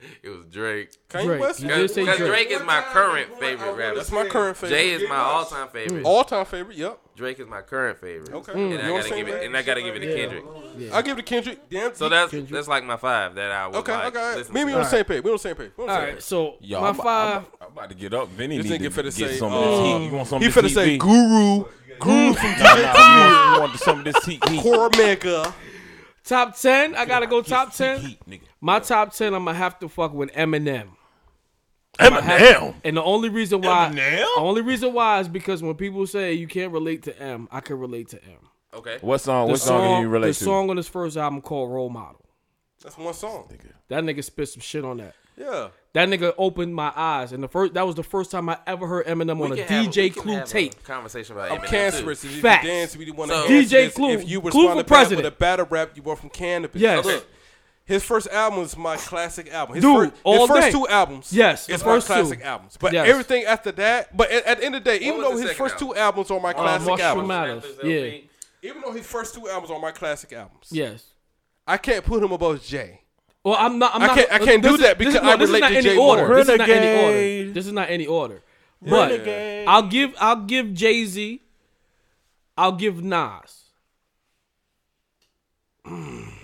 It 0.22 0.28
was 0.28 0.44
Drake. 0.46 0.90
Kanye 1.08 1.24
Drake. 1.24 1.40
West. 1.40 1.60
Because 1.60 1.92
Drake. 1.92 2.16
Drake. 2.16 2.50
is 2.50 2.62
my 2.62 2.82
current 2.82 3.34
favorite 3.38 3.72
rapper. 3.72 3.96
That's 3.96 4.12
my 4.12 4.26
current 4.26 4.56
favorite. 4.56 4.76
Jay 4.76 4.90
is 4.90 5.08
my 5.08 5.16
all-time 5.16 5.68
favorite. 5.68 6.04
All-time 6.04 6.46
favorite. 6.46 6.76
Yep. 6.76 7.00
Drake 7.16 7.40
is 7.40 7.48
my 7.48 7.62
current 7.62 7.98
favorite. 7.98 8.32
Okay. 8.32 8.52
Mm. 8.52 8.78
And, 8.78 8.82
I 8.82 8.88
gotta 8.88 9.14
give 9.14 9.28
it, 9.28 9.44
and 9.44 9.56
I 9.56 9.62
gotta 9.62 9.82
give 9.82 9.96
it 9.96 10.00
to 10.00 10.14
Kendrick. 10.14 10.44
Yeah. 10.76 10.96
I 10.96 11.02
give 11.02 11.18
it 11.18 11.26
to 11.26 11.28
Kendrick. 11.28 11.68
Damn. 11.68 11.94
So 11.94 12.08
that's 12.08 12.30
Kendrick. 12.30 12.52
that's 12.52 12.68
like 12.68 12.84
my 12.84 12.96
five 12.96 13.34
that 13.34 13.50
I 13.50 13.66
would 13.66 13.76
okay, 13.76 13.92
like. 13.92 14.16
Okay. 14.16 14.40
Okay. 14.40 14.52
Me 14.52 14.60
and 14.60 14.70
you 14.70 14.76
on 14.76 14.82
the 14.82 14.88
same 14.88 15.04
page. 15.04 15.24
We 15.24 15.30
on 15.30 15.34
the 15.34 15.38
same 15.40 15.56
page. 15.56 15.70
All 15.76 15.86
right. 15.86 16.22
So 16.22 16.56
Yo, 16.60 16.80
my 16.80 16.92
five. 16.92 17.36
I'm, 17.60 17.66
I'm 17.66 17.72
about 17.72 17.88
to 17.88 17.96
get 17.96 18.14
up. 18.14 18.28
Vinny 18.28 18.58
need 18.58 18.68
to 18.68 18.78
get 18.78 19.12
say, 19.12 19.36
some. 19.36 19.52
Um, 19.52 20.02
you 20.02 20.12
want 20.12 20.28
some? 20.28 20.40
He 20.40 20.48
finna 20.48 20.72
say 20.72 20.96
Guru. 20.96 21.64
Guru 21.98 22.32
mm. 22.32 22.36
from 22.36 22.50
DJ 22.50 23.54
You 23.54 23.60
want 23.60 23.78
some 23.80 23.98
of 23.98 24.04
this 24.04 24.24
heat? 24.24 24.40
Cormega. 24.40 25.52
Top 26.22 26.56
ten. 26.56 26.94
I 26.94 27.04
gotta 27.04 27.26
go 27.26 27.42
top 27.42 27.74
ten. 27.74 28.16
Nigga. 28.28 28.42
My 28.60 28.80
top 28.80 29.12
ten, 29.12 29.34
I'm 29.34 29.44
gonna 29.44 29.56
have 29.56 29.78
to 29.80 29.88
fuck 29.88 30.12
with 30.12 30.32
Eminem. 30.32 30.88
Eminem. 31.98 32.74
And 32.84 32.96
the 32.96 33.02
only 33.02 33.28
reason 33.28 33.60
why, 33.60 33.90
Eminem? 33.92 34.18
the 34.34 34.40
only 34.40 34.62
reason 34.62 34.92
why 34.92 35.20
is 35.20 35.28
because 35.28 35.62
when 35.62 35.74
people 35.74 36.06
say 36.06 36.34
you 36.34 36.46
can't 36.46 36.72
relate 36.72 37.02
to 37.04 37.20
M, 37.20 37.48
I 37.50 37.60
can 37.60 37.78
relate 37.78 38.08
to 38.08 38.22
M. 38.24 38.48
Okay. 38.74 38.98
What 39.00 39.20
song? 39.20 39.46
The 39.46 39.52
what 39.52 39.60
song, 39.60 39.80
song, 39.80 39.94
can 39.94 40.02
you 40.02 40.08
relate 40.08 40.28
the 40.28 40.34
to? 40.34 40.38
The 40.40 40.44
song 40.44 40.70
on 40.70 40.76
his 40.76 40.88
first 40.88 41.16
album 41.16 41.40
called 41.40 41.72
Role 41.72 41.88
Model. 41.88 42.24
That's 42.82 42.96
one 42.96 43.14
song. 43.14 43.50
That 43.88 44.04
nigga 44.04 44.22
spit 44.22 44.48
some 44.48 44.60
shit 44.60 44.84
on 44.84 44.98
that. 44.98 45.14
Yeah. 45.36 45.68
That 45.94 46.08
nigga 46.08 46.34
opened 46.36 46.74
my 46.74 46.92
eyes, 46.94 47.32
and 47.32 47.42
the 47.42 47.48
first 47.48 47.74
that 47.74 47.86
was 47.86 47.94
the 47.94 48.02
first 48.02 48.30
time 48.30 48.48
I 48.48 48.58
ever 48.66 48.86
heard 48.86 49.06
Eminem 49.06 49.38
we 49.38 49.44
on 49.44 49.52
a 49.52 49.62
DJ 49.62 50.14
Clue 50.14 50.42
tape. 50.44 50.82
conversation 50.84 51.34
about 51.36 51.50
I'm 51.50 51.60
cancerous. 51.60 52.20
Too. 52.20 52.28
If 52.28 52.36
you 52.36 52.42
dance, 52.42 52.96
we 52.96 53.10
want 53.10 53.30
to 53.30 53.36
so, 53.38 53.48
DJ 53.48 53.92
Clue. 53.92 54.10
If 54.10 54.28
you 54.28 54.40
were 54.40 54.50
Clue 54.50 54.74
for 54.74 54.84
president, 54.84 55.24
with 55.24 55.32
a 55.32 55.36
battle 55.36 55.66
rap 55.70 55.92
you 55.94 56.02
brought 56.02 56.18
from 56.18 56.30
cannabis. 56.30 56.80
Yes. 56.80 57.04
Okay. 57.04 57.24
His 57.88 58.04
first 58.04 58.28
album 58.28 58.60
is 58.60 58.76
my 58.76 58.98
classic 58.98 59.50
album. 59.50 59.76
His, 59.76 59.82
Dude, 59.82 60.12
first, 60.12 60.26
his 60.26 60.48
first 60.48 60.72
two 60.72 60.86
albums. 60.88 61.32
Yes, 61.32 61.70
it's 61.70 61.82
my 61.82 61.98
classic 62.00 62.40
two. 62.40 62.44
albums. 62.44 62.76
But 62.78 62.92
yes. 62.92 63.08
everything 63.08 63.44
after 63.44 63.72
that, 63.72 64.14
but 64.14 64.30
at, 64.30 64.44
at, 64.44 64.58
the 64.58 64.66
end 64.66 64.74
of 64.74 64.84
the 64.84 64.90
day, 64.90 64.98
even 64.98 65.22
though 65.22 65.38
his 65.38 65.52
first 65.52 65.76
album? 65.76 65.88
two 65.88 65.94
albums 65.94 66.30
are 66.30 66.38
my 66.38 66.50
uh, 66.50 66.52
classic 66.52 67.00
albums. 67.00 67.28
Matters. 67.28 67.64
Yeah. 67.82 68.18
Even 68.68 68.82
though 68.82 68.92
his 68.92 69.06
first 69.06 69.34
two 69.34 69.48
albums 69.48 69.70
are 69.70 69.80
my 69.80 69.90
classic 69.90 70.34
albums. 70.34 70.68
Yes. 70.70 71.02
I 71.66 71.78
can't 71.78 72.04
put 72.04 72.22
him 72.22 72.30
above 72.30 72.62
Jay. 72.62 73.00
Well, 73.42 73.56
I'm 73.58 73.78
not. 73.78 73.94
I'm 73.94 74.02
not 74.02 74.10
i 74.10 74.14
can 74.16 74.26
not 74.32 74.42
I 74.42 74.44
can't 74.44 74.62
do 74.62 74.74
is, 74.74 74.80
that 74.80 74.98
because 74.98 75.14
is, 75.14 75.20
I 75.22 75.34
relate 75.36 75.60
to 75.60 75.66
any 75.66 75.80
Jay 75.80 75.96
order. 75.96 76.28
Moore. 76.28 76.36
This 76.36 76.48
is 76.50 76.58
not 76.58 76.68
any 76.68 77.02
order. 77.02 77.52
This 77.52 77.66
is 77.66 77.72
not 77.72 77.88
any 77.88 78.06
order. 78.06 78.42
But 78.82 79.10
Renegade. 79.12 79.66
I'll 79.66 79.88
give 79.88 80.14
I'll 80.20 80.44
give 80.44 80.74
Jay 80.74 81.06
Z. 81.06 81.40
I'll 82.54 82.72
give 82.72 83.02
Nas. 83.02 83.64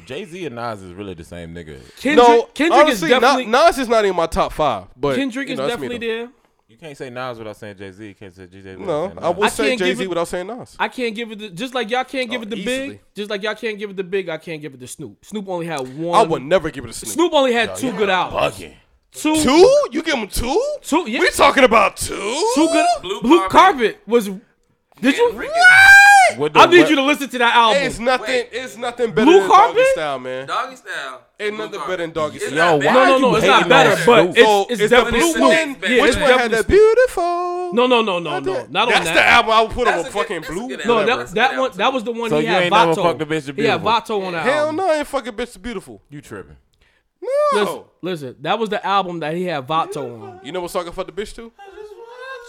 Jay 0.05 0.25
Z 0.25 0.47
and 0.47 0.55
Nas 0.55 0.83
is 0.83 0.93
really 0.93 1.15
the 1.15 1.25
same 1.25 1.55
nigga. 1.55 1.81
Kendrick, 2.01 2.17
no, 2.17 2.43
Kendrick 2.55 2.81
honestly, 2.81 3.13
is 3.13 3.21
definitely 3.21 3.47
Nas 3.47 3.79
is 3.79 3.89
not 3.89 4.05
in 4.05 4.15
my 4.15 4.27
top 4.27 4.53
five. 4.53 4.87
But 4.97 5.17
Kendrick 5.17 5.49
you 5.49 5.57
know, 5.57 5.65
is 5.65 5.71
definitely 5.71 5.99
there. 5.99 6.29
You 6.67 6.79
can't 6.79 6.97
say 6.97 7.09
Nas 7.11 7.39
without 7.39 7.57
saying 7.57 7.77
Jay 7.77 7.93
Z. 7.93 8.15
Can't 8.15 8.35
say 8.35 8.47
Jay 8.47 8.61
Z. 8.61 8.77
No, 8.77 9.13
I 9.19 9.29
would 9.29 9.51
say 9.51 9.77
Jay 9.77 9.95
Z 9.95 10.07
without 10.07 10.27
saying 10.27 10.47
Nas. 10.47 10.77
I 10.79 10.89
can't 10.89 11.15
give 11.15 11.31
it 11.31 11.39
the, 11.39 11.51
just 11.51 11.75
like 11.75 11.91
y'all 11.91 12.05
can't 12.05 12.29
oh, 12.29 12.33
give 12.33 12.41
oh, 12.41 12.45
it 12.45 12.51
the 12.51 12.57
easily. 12.57 12.89
big. 12.89 13.01
Just 13.15 13.31
like 13.31 13.43
y'all 13.43 13.55
can't 13.55 13.79
give 13.79 13.91
it 13.91 13.97
the 13.97 14.05
big. 14.05 14.29
I 14.29 14.39
can't 14.39 14.61
give 14.61 14.75
it 14.75 14.81
the 14.81 14.89
Snoop. 14.89 15.25
Snoop 15.25 15.49
only 15.49 15.67
had 15.67 15.81
one. 15.97 16.19
I 16.19 16.23
would 16.23 16.43
never 16.43 16.71
give 16.71 16.85
it 16.85 16.89
to 16.89 16.95
Snoop. 16.95 17.13
Snoop 17.13 17.33
only 17.33 17.53
had 17.53 17.71
Yo, 17.71 17.77
two 17.77 17.93
good 17.93 18.11
albums. 18.11 18.57
Bugging. 18.57 18.75
Two. 19.13 19.41
Two? 19.41 19.89
You 19.93 20.03
give 20.03 20.17
him 20.17 20.27
two? 20.27 20.77
Two. 20.83 21.09
Yeah. 21.09 21.21
We 21.21 21.31
talking 21.31 21.63
about 21.65 21.97
two. 21.97 22.15
Two 22.55 22.69
good. 22.73 22.87
Blue, 23.03 23.21
Blue 23.21 23.49
carpet. 23.49 23.53
carpet 23.53 24.01
was 24.09 24.31
did 25.01 25.17
you? 25.17 25.33
What? 25.35 26.39
What 26.39 26.55
the- 26.55 26.61
I 26.61 26.67
need 26.67 26.81
what- 26.81 26.91
you 26.91 26.97
to 26.97 27.03
listen 27.03 27.29
to 27.29 27.39
that 27.39 27.55
album. 27.55 27.83
It's 27.83 27.99
nothing. 27.99 28.27
Wait. 28.27 28.49
It's 28.53 28.77
nothing 28.77 29.11
better 29.13 29.25
Blue 29.27 29.41
than 29.41 29.49
Carpet? 29.51 29.77
Doggy 29.77 29.91
Style, 29.93 30.19
man. 30.19 30.47
Doggy 30.47 30.77
style. 30.77 31.21
Ain't 31.39 31.59
nothing 31.59 31.81
better 31.81 31.97
than 31.99 32.13
Doggy 32.13 32.39
Style. 32.39 32.55
Yo, 32.55 32.77
why 32.87 32.93
no, 32.95 33.05
no, 33.05 33.19
no, 33.19 33.35
it's 33.37 33.47
not 33.47 33.69
better, 33.69 34.03
but 34.07 34.27
it's, 34.29 34.39
So 34.39 34.67
it's, 34.71 34.81
it's 34.81 34.91
definitely 34.91 35.21
blue 35.21 35.33
Snoop. 35.33 35.43
one. 35.43 35.51
Yeah, 35.59 36.03
Which 36.03 36.09
it's 36.11 36.17
one 36.17 36.31
had 36.31 36.51
definitely 36.51 36.57
that 36.57 36.67
beautiful? 36.69 37.75
No, 37.75 37.87
no, 37.87 38.03
no, 38.03 38.19
no, 38.21 38.39
no, 38.41 38.67
not 38.71 38.89
on 38.89 38.95
That's 38.95 39.11
the 39.11 39.27
album 39.27 39.51
I 39.53 39.63
would 39.63 39.71
put 39.73 39.89
on 39.89 39.99
a 39.99 40.05
fucking 40.05 40.43
blue. 40.43 40.69
No, 40.87 41.05
that, 41.05 41.59
one 41.59 41.71
that 41.77 41.93
was 41.93 42.05
the 42.05 42.13
one 42.13 42.31
So 42.31 42.39
he 42.39 42.45
you 42.47 42.49
had 42.53 42.63
ain't 42.65 42.73
never 42.73 42.93
Vato. 42.93 43.03
fucked 43.03 43.23
a 43.23 43.27
bitch 43.27 43.47
to 43.47 43.53
he. 43.53 43.63
Vato 43.63 44.25
on 44.27 44.33
that 44.33 44.45
Hell 44.45 44.73
no, 44.73 44.89
I 44.91 44.99
ain't 44.99 45.07
fucking 45.07 45.33
bitch 45.35 45.61
beautiful. 45.61 46.01
You 46.09 46.21
tripping? 46.21 46.57
No. 47.21 47.61
Listen, 47.61 47.83
listen, 48.03 48.37
that 48.41 48.59
was 48.59 48.69
the 48.69 48.85
album 48.87 49.21
that 49.21 49.35
he 49.35 49.45
had 49.45 49.67
Vato 49.67 50.23
on. 50.23 50.41
You 50.43 50.53
know 50.53 50.61
what 50.61 50.71
song 50.71 50.87
I 50.89 50.91
fucked 50.93 51.15
the 51.15 51.23
bitch 51.23 51.35
to? 51.37 51.53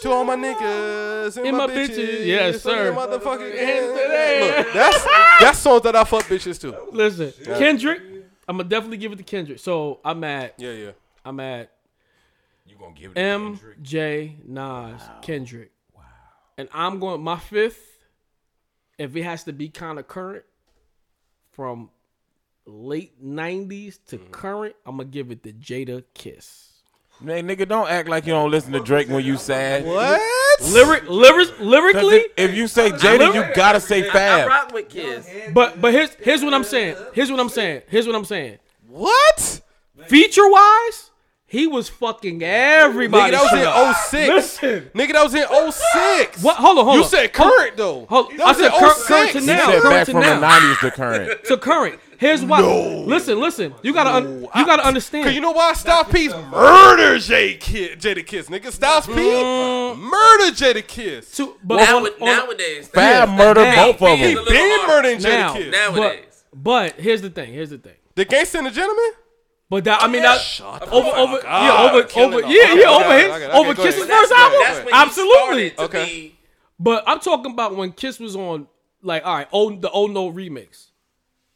To 0.02 0.12
all 0.12 0.26
my 0.26 0.36
niggas 0.36 1.38
and, 1.38 1.48
and 1.48 1.58
my, 1.58 1.68
my 1.68 1.74
bitches. 1.74 1.98
bitches. 1.98 2.26
Yes, 2.26 2.62
sir. 2.62 2.94
Motherfucking 2.94 3.52
today. 3.52 4.58
Look, 4.58 4.74
that's 4.74 5.06
that's 5.40 5.60
songs 5.60 5.84
that 5.84 5.96
I 5.96 6.04
fuck 6.04 6.24
bitches 6.24 6.60
too. 6.60 6.76
Listen, 6.92 7.34
yeah. 7.48 7.58
Kendrick. 7.58 8.02
I'm 8.48 8.58
gonna 8.58 8.70
definitely 8.70 8.98
give 8.98 9.14
it 9.14 9.18
to 9.18 9.24
Kendrick. 9.24 9.60
So 9.60 10.02
I'm 10.04 10.24
at. 10.24 10.56
Yeah, 10.58 10.72
yeah. 10.72 10.92
I'm 11.24 11.40
at. 11.40 11.72
You 12.68 12.76
gonna 12.78 12.94
give 12.94 13.12
it 13.12 13.20
M 13.20 13.60
J 13.82 14.36
Nas 14.46 15.00
wow. 15.00 15.20
Kendrick. 15.22 15.72
Wow. 15.96 16.04
And 16.58 16.68
I'm 16.74 17.00
going 17.00 17.22
my 17.22 17.38
fifth. 17.38 17.80
If 18.98 19.16
it 19.16 19.24
has 19.24 19.44
to 19.46 19.54
be 19.54 19.70
kind 19.70 19.98
of 19.98 20.08
current, 20.08 20.46
from 21.52 21.90
late 22.66 23.24
'90s 23.24 24.00
to 24.08 24.18
mm-hmm. 24.18 24.32
current, 24.32 24.76
I'm 24.86 24.98
gonna 24.98 25.10
give 25.10 25.32
it 25.32 25.44
to 25.44 25.54
Jada 25.54 26.04
Kiss. 26.14 26.75
Man, 27.22 27.48
nigga, 27.48 27.68
don't 27.68 27.90
act 27.90 28.10
like 28.10 28.26
you 28.26 28.34
don't 28.34 28.52
listen 28.52 28.74
to 28.74 28.80
Drake 28.82 29.08
when 29.10 29.24
you 29.24 29.38
sad. 29.38 29.86
What? 29.86 30.22
Lyric, 30.70 31.10
lyric, 31.10 31.50
'Cause 31.50 31.60
lyrically, 31.60 32.16
if, 32.18 32.50
if 32.52 32.56
you 32.56 32.68
say 32.68 32.92
Jada, 32.92 33.34
you 33.34 33.46
gotta 33.56 33.80
say 33.80 34.08
I 34.08 34.12
Fab. 34.12 34.48
rock 34.48 34.74
with 34.74 34.90
Kiss. 34.90 35.28
but 35.54 35.80
but 35.82 35.94
here's 35.94 36.14
here's 36.16 36.44
what 36.44 36.54
I'm 36.54 36.64
saying. 36.64 36.96
Here's 37.14 37.32
what 37.32 37.40
I'm 37.40 37.50
saying. 37.50 37.82
Here's 37.88 38.06
what 38.08 38.16
I'm 38.16 38.26
saying. 38.26 38.58
What? 38.88 39.62
Feature 40.08 40.50
wise, 40.50 41.12
he 41.48 41.68
was 41.68 41.88
fucking 41.90 42.44
everybody. 42.44 43.32
Nigga, 43.34 43.52
that 43.52 43.74
was 44.12 44.12
in 44.14 44.30
06. 44.30 44.30
Listen. 44.62 44.92
Nigga, 44.94 45.14
that 45.14 45.24
was 45.24 45.34
in 45.36 45.72
06. 46.28 46.44
What? 46.44 46.58
Hold 46.58 46.78
on, 46.80 46.86
hold 46.86 46.98
on. 46.98 47.02
You 47.02 47.08
said 47.08 47.34
current 47.34 47.78
though. 47.78 48.06
Hold, 48.10 48.32
That 48.38 48.48
I 48.48 48.54
said 48.54 48.66
in 48.66 48.72
oh 48.74 48.80
current, 48.80 48.98
current 49.08 49.32
06. 49.32 49.34
to 49.34 49.40
He 49.40 49.46
said 49.48 49.60
current 49.82 49.84
back 49.84 50.06
to 50.06 50.12
from 50.12 50.22
the 50.22 50.28
'90s 50.28 50.80
to 50.82 50.92
current. 50.92 51.44
to 51.46 51.58
current. 51.58 52.00
Here's 52.18 52.44
why. 52.44 52.62
Listen, 52.62 53.40
listen. 53.40 53.74
You 53.84 53.94
gotta, 53.94 54.12
un- 54.14 54.42
you 54.56 54.66
gotta 54.66 54.86
understand. 54.86 55.26
Cause 55.26 55.34
you 55.34 55.42
know 55.42 55.52
why 55.52 55.74
Styles 55.74 56.08
P's 56.12 56.32
murder 56.34 57.16
Jada 57.18 57.60
Kiss, 57.60 57.96
Jada 57.96 58.26
Kiss, 58.26 58.48
nigga. 58.50 58.72
Styles 58.72 59.06
P 59.08 59.14
mm. 59.14 59.98
murder 59.98 60.52
Jada 60.56 60.86
Kiss. 60.86 61.32
To- 61.38 61.56
but 61.64 61.78
Now, 61.78 61.98
on- 61.98 62.04
with- 62.04 62.22
on- 62.22 62.28
nowadays, 62.28 62.88
Fab 62.88 63.30
Yeah, 63.30 63.36
murdered 63.36 63.64
now- 63.64 63.86
both 63.92 64.02
of 64.02 64.20
them. 64.20 64.20
little 64.20 64.46
Been 64.46 64.88
murdering 64.88 65.18
Jada 65.20 65.24
now, 65.40 65.54
Kiss. 65.54 65.72
Nowadays. 65.72 66.44
but, 66.54 66.64
but 66.94 67.02
here's 67.02 67.22
the 67.22 67.30
thing. 67.30 67.54
Here's 67.54 67.70
the 67.70 67.78
thing. 67.78 67.96
The 68.16 68.26
Gangsta 68.26 68.56
and 68.60 68.68
the 68.68 68.72
Gentleman. 68.72 69.12
But 69.70 69.84
that 69.86 70.04
I 70.04 70.08
mean 70.08 70.22
that 70.22 70.40
over 70.62 70.80
fuck 71.10 71.18
over 71.18 71.38
up. 71.38 71.44
yeah 71.44 71.90
over 71.90 72.04
Killing 72.04 72.34
over 72.36 72.42
yeah 72.42 72.48
Okay, 72.72 72.80
yeah 72.82 72.96
okay, 72.96 73.06
over 73.06 73.18
his 73.20 73.32
okay, 73.32 73.58
over 73.58 73.74
Kiss's 73.76 74.06
first 74.06 74.32
album. 74.32 74.60
that's 74.64 74.78
when 74.78 74.88
he 74.88 74.94
Absolutely. 74.94 75.80
Okay. 75.80 76.06
be- 76.06 76.36
But 76.80 77.04
I'm 77.08 77.20
talking 77.20 77.52
about 77.52 77.76
when 77.76 77.92
Kiss 77.92 78.20
was 78.20 78.36
on 78.36 78.68
like 79.02 79.26
all 79.26 79.36
right, 79.36 79.48
oh 79.52 79.76
the 79.76 79.90
Oh 79.90 80.06
No 80.06 80.32
remix. 80.32 80.86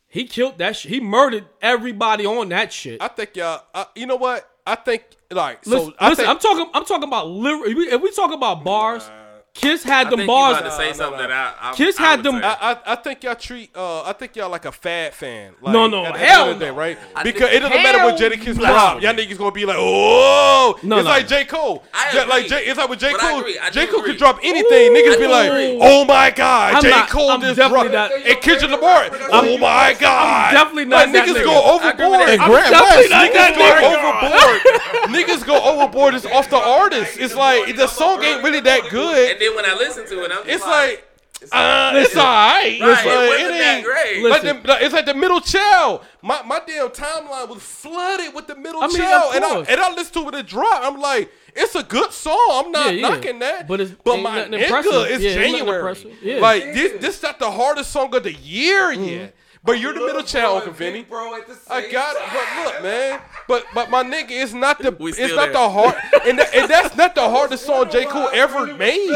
He 0.09 0.25
killed 0.25 0.57
that 0.57 0.75
shit. 0.75 0.91
He 0.91 0.99
murdered 0.99 1.45
everybody 1.61 2.25
on 2.25 2.49
that 2.49 2.73
shit. 2.73 3.01
I 3.01 3.07
think 3.07 3.35
y'all. 3.35 3.63
I, 3.73 3.85
you 3.95 4.07
know 4.07 4.15
what? 4.15 4.49
I 4.65 4.75
think 4.75 5.03
like 5.31 5.63
so. 5.63 5.71
listen, 5.71 5.93
I 5.99 6.09
listen 6.09 6.25
think, 6.25 6.35
I'm 6.35 6.39
talking 6.39 6.69
I'm 6.73 6.85
talking 6.85 7.07
about 7.07 7.27
lyric. 7.27 7.71
If 7.71 7.77
we, 7.77 7.91
if 7.91 8.01
we 8.01 8.11
talk 8.11 8.33
about 8.33 8.63
bars, 8.63 9.09
Kiss 9.53 9.83
had 9.83 10.09
them 10.09 10.25
bars. 10.25 10.61
to 10.61 10.71
say 10.71 10.93
something 10.93 11.19
that 11.19 11.31
I, 11.31 11.53
I 11.59 11.73
Kiss 11.73 11.99
I 11.99 12.01
had 12.03 12.23
them- 12.23 12.35
I, 12.35 12.55
I, 12.85 12.93
I 12.93 12.95
think 12.95 13.23
y'all 13.23 13.35
treat 13.35 13.75
uh 13.75 14.03
I 14.03 14.13
think 14.13 14.35
y'all 14.37 14.49
like 14.49 14.63
a 14.65 14.71
fad 14.71 15.13
fan. 15.13 15.53
Like, 15.61 15.73
No, 15.73 15.87
no, 15.87 16.05
at 16.05 16.13
the 16.13 16.19
hell 16.19 16.43
end 16.43 16.51
of 16.53 16.59
the 16.59 16.65
day, 16.65 16.71
no. 16.71 16.77
right? 16.77 16.97
I 17.15 17.23
Because 17.23 17.49
think- 17.49 17.53
it 17.55 17.59
doesn't 17.59 17.83
matter 17.83 17.97
what 18.05 18.17
Hell 18.19 18.29
Jada 18.29 18.39
Kiss 18.41 18.57
drop. 18.57 19.01
Y'all 19.01 19.13
niggas 19.13 19.37
gonna 19.37 19.51
be 19.51 19.65
like, 19.65 19.75
oh, 19.79 20.79
No, 20.83 20.97
it's 20.99 21.03
no. 21.05 21.09
like 21.11 21.27
J 21.27 21.43
Cole. 21.45 21.83
I 21.93 22.11
J- 22.13 22.25
like. 22.25 22.47
J, 22.47 22.65
it's 22.65 22.77
like 22.77 22.89
with 22.89 22.99
J 22.99 23.11
But 23.11 23.19
Cole. 23.21 23.39
agree. 23.39 23.59
I 23.59 23.69
J 23.69 23.85
do 23.85 23.91
Cole 23.91 24.03
could 24.03 24.17
drop 24.17 24.39
anything. 24.43 24.93
niggas 24.93 25.19
be 25.19 25.27
like, 25.27 25.51
oh 25.81 26.05
my 26.05 26.31
god, 26.31 26.75
I'm 26.75 26.81
J 26.83 26.89
not- 26.91 27.09
Cole 27.09 27.31
I'm 27.31 27.41
just 27.41 27.57
definitely 27.57 27.89
dropped. 27.89 28.13
not- 28.13 28.25
And 28.27 28.41
Kendrick 28.41 28.71
Lamar, 28.71 29.09
oh 29.31 29.57
my 29.57 29.95
god, 29.99 30.51
definitely 30.53 30.85
not 30.85 31.07
Like, 31.09 31.13
that 31.13 31.27
niggas 31.27 31.43
go 31.43 31.51
I 31.51 31.89
agree 31.91 32.07
with 32.07 32.19
overboard. 32.21 32.27
that. 32.27 32.29
And 32.29 32.43
Grant 32.43 32.69
definitely 32.71 33.09
West, 33.09 33.11
not 33.11 33.29
Niggas 33.29 33.57
go 33.57 33.89
overboard. 33.89 34.61
niggas 35.09 35.45
go 35.45 35.61
overboard 35.63 36.13
just 36.13 36.25
off 36.27 36.49
the 36.49 36.57
artist. 36.57 37.17
It's 37.19 37.35
like 37.35 37.75
the 37.75 37.87
song 37.87 38.23
ain't 38.23 38.43
really 38.43 38.59
that 38.61 38.89
good. 38.89 39.38
And 39.39 39.47
then 39.47 39.55
when 39.55 39.65
I 39.65 39.73
listen 39.75 40.05
to 40.07 40.23
it, 40.25 40.31
I'm 40.31 40.43
just 40.45 40.49
It's 40.49 40.65
like, 40.65 41.05
uh, 41.53 41.91
it's 41.95 42.09
Listen. 42.09 42.19
alright. 42.19 42.63
right, 42.63 42.71
It's 42.71 42.81
it 42.81 43.05
like, 43.07 43.29
wasn't 43.29 43.55
it 43.55 43.59
that 43.59 43.83
great. 43.85 44.23
Like 44.29 44.43
Listen. 44.43 44.63
the, 44.63 44.83
it's 44.85 44.93
like 44.93 45.05
the 45.05 45.13
middle 45.13 45.39
child. 45.39 46.01
My 46.21 46.41
my 46.43 46.59
damn 46.67 46.89
timeline 46.89 47.47
was 47.47 47.61
flooded 47.63 48.33
with 48.33 48.47
the 48.47 48.57
middle 48.57 48.83
I 48.83 48.87
mean, 48.87 48.97
child, 48.97 49.35
and 49.35 49.45
I 49.45 49.59
and 49.59 49.79
I 49.79 49.93
listened 49.93 50.15
to 50.25 50.27
it 50.27 50.35
at 50.35 50.47
drop. 50.47 50.81
I'm 50.83 50.99
like, 50.99 51.31
it's 51.55 51.75
a 51.75 51.83
good 51.83 52.11
song. 52.11 52.35
I'm 52.65 52.71
not 52.73 52.87
Yeah, 52.87 52.91
yeah. 52.91 53.07
knocking 53.09 53.39
that, 53.39 53.69
But 53.69 53.79
it's- 53.79 53.95
but 54.03 54.17
my 54.17 54.35
nothing 54.39 54.51
nigga, 54.51 54.63
impressive. 54.63 54.93
it's 55.11 55.23
Yeah, 55.23 55.29
ain't 55.41 55.57
January. 55.59 56.17
Yeah. 56.21 56.39
Like 56.41 56.63
this, 56.73 56.99
this 57.01 57.23
not 57.23 57.39
the 57.39 57.49
hardest 57.49 57.91
song 57.93 58.13
of 58.13 58.23
the 58.23 58.33
year 58.33 58.91
Mm-hmm. 58.91 59.03
yet. 59.05 59.35
But 59.61 59.79
you're 59.79 59.93
the 59.93 59.99
middle 59.99 60.23
child, 60.23 60.57
Uncle 60.59 60.71
Vinny. 60.73 61.03
bro 61.03 61.35
at 61.35 61.45
the 61.47 61.53
same 61.53 61.77
I 61.85 61.91
got 61.91 62.15
it, 62.15 62.21
but 62.31 62.63
look, 62.73 62.83
man. 62.83 63.21
But 63.47 63.65
but 63.73 63.89
my 63.89 64.03
nigga, 64.03 64.27
it's 64.31 64.53
not 64.53 64.79
the 64.81 64.91
We 64.91 65.09
it's 65.11 65.17
still 65.17 65.35
not 65.35 65.45
there. 65.47 65.53
the 65.53 65.69
hard, 65.69 65.95
and, 66.25 66.39
that, 66.39 66.55
and 66.55 66.69
that's 66.69 66.95
not 66.95 67.13
the 67.13 67.21
hardest 67.29 67.65
song 67.65 67.89
J 67.91 68.05
Cole 68.05 68.29
ever 68.31 68.73
made. 68.75 68.97
You 69.05 69.11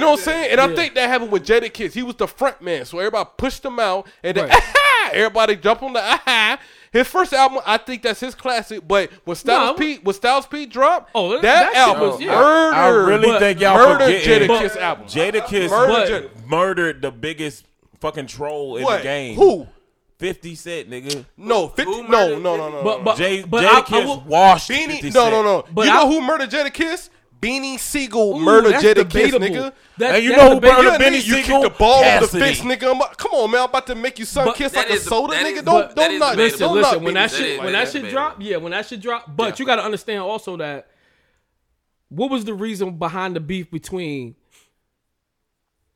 know 0.00 0.10
what 0.10 0.18
I'm 0.18 0.24
saying? 0.24 0.50
And 0.52 0.60
I 0.60 0.74
think 0.74 0.94
that 0.94 1.08
happened 1.08 1.32
with 1.32 1.46
Jada 1.46 1.72
Kiss. 1.72 1.94
He 1.94 2.02
was 2.02 2.16
the 2.16 2.26
front 2.28 2.60
man, 2.60 2.84
so 2.84 2.98
everybody 2.98 3.30
pushed 3.38 3.64
him 3.64 3.78
out, 3.80 4.06
and 4.22 4.36
then 4.36 4.48
Right. 4.50 4.62
everybody 5.14 5.56
jumped 5.56 5.82
on 5.82 5.94
the 5.94 6.00
aha. 6.02 6.58
His 6.92 7.06
first 7.08 7.32
album, 7.34 7.60
I 7.66 7.76
think 7.76 8.02
that's 8.02 8.20
his 8.20 8.34
classic. 8.34 8.86
But 8.86 9.10
when 9.24 9.36
Styles 9.36 9.72
No. 9.72 9.74
P, 9.74 9.96
when 9.96 10.14
Styles 10.14 10.46
P 10.46 10.64
dropped, 10.64 11.10
Oh, 11.14 11.32
that, 11.32 11.42
that 11.42 11.68
shit 11.68 11.76
album 11.76 12.08
was- 12.10 12.20
yeah. 12.22 12.34
murdered. 12.34 12.74
I 12.74 12.88
really 12.88 13.28
But- 13.28 13.38
think 13.40 13.60
y'all 13.60 13.76
murdered 13.76 14.18
forgetting. 14.20 14.48
Jada 14.48 14.58
Kiss 14.60 14.76
album. 14.76 15.06
Jada 15.06 15.46
Kiss 15.46 15.70
Murdered 15.70 15.88
murdered, 15.92 16.30
Jada. 16.34 16.46
murdered 16.46 17.02
the 17.02 17.10
biggest 17.10 17.65
fucking 18.00 18.26
troll 18.26 18.76
in 18.76 18.84
What? 18.84 18.98
the 18.98 19.02
game. 19.02 19.36
Who? 19.36 19.66
50 20.18 20.54
Cent, 20.54 20.90
nigga. 20.90 21.24
No, 21.36 21.68
50, 21.68 21.84
Who 21.92 22.02
no, 22.08 22.38
no, 22.38 22.56
no, 22.56 22.70
no, 22.70 22.82
But 22.82 23.04
but 23.04 23.16
Jay, 23.18 23.42
but 23.42 23.62
Jada 23.62 23.68
I, 23.74 23.78
I 23.78 23.82
Kiss 23.82 24.04
will, 24.06 24.20
washed 24.22 24.70
Beanie, 24.70 25.00
50 25.00 25.10
no, 25.10 25.30
no, 25.30 25.42
no. 25.42 25.64
But 25.70 25.84
you 25.86 25.90
I- 25.92 25.94
know 26.02 26.08
who 26.08 26.20
murdered 26.22 26.50
Jada 26.50 26.72
Kiss? 26.72 27.10
Beanie 27.38 27.78
Sigel 27.78 28.34
Ooh, 28.34 28.40
murdered 28.40 28.72
that's 28.72 28.82
Jada 28.84 29.10
Kiss, 29.10 29.34
nigga. 29.34 29.72
That- 29.98 30.14
And 30.16 30.24
you 30.24 30.34
know 30.34 30.48
who 30.54 30.54
debatable. 30.54 30.82
burned 30.82 30.92
Yeah, 30.92 30.98
Benny 30.98 31.18
nigga, 31.18 31.26
you 31.26 31.34
Sigel? 31.42 31.62
kick 31.62 31.72
the 31.72 31.78
ball 31.78 31.98
over 32.02 32.26
the 32.26 32.26
Cassidy. 32.26 32.44
fist, 32.46 32.62
nigga. 32.62 32.90
I'm, 32.94 33.14
come 33.18 33.32
on, 33.32 33.50
man. 33.50 33.60
I'm 33.60 33.68
about 33.68 33.86
to 33.88 33.94
make 33.94 34.18
you 34.18 34.24
son 34.24 34.46
But- 34.46 34.56
kiss 34.56 34.72
That 34.72 34.88
like 34.88 34.98
a 34.98 35.02
soda, 35.02 35.34
that 35.34 35.44
nigga. 35.44 35.56
is- 35.58 35.62
Don't, 35.62 35.94
don't 35.94 36.12
is 36.12 36.18
knock. 36.20 36.36
Listen, 36.36 36.58
don't 36.60 36.74
listen. 36.76 36.92
knock 36.94 37.02
When 37.04 37.14
that 37.14 37.30
That 37.30 37.36
shit, 37.36 37.58
when 37.58 37.72
that 37.74 37.78
that 37.84 37.86
is 37.86 37.92
shit 38.04 38.10
drop, 38.10 38.36
yeah, 38.40 38.56
when 38.56 38.72
that 38.72 38.86
shit 38.86 39.00
drop. 39.02 39.36
But 39.36 39.58
you 39.60 39.66
got 39.66 39.76
to 39.76 39.84
understand 39.84 40.20
also 40.22 40.56
that 40.56 40.86
what 42.08 42.30
was 42.30 42.46
the 42.46 42.54
reason 42.54 42.96
behind 42.96 43.36
the 43.36 43.40
beef 43.40 43.70
between? 43.70 44.34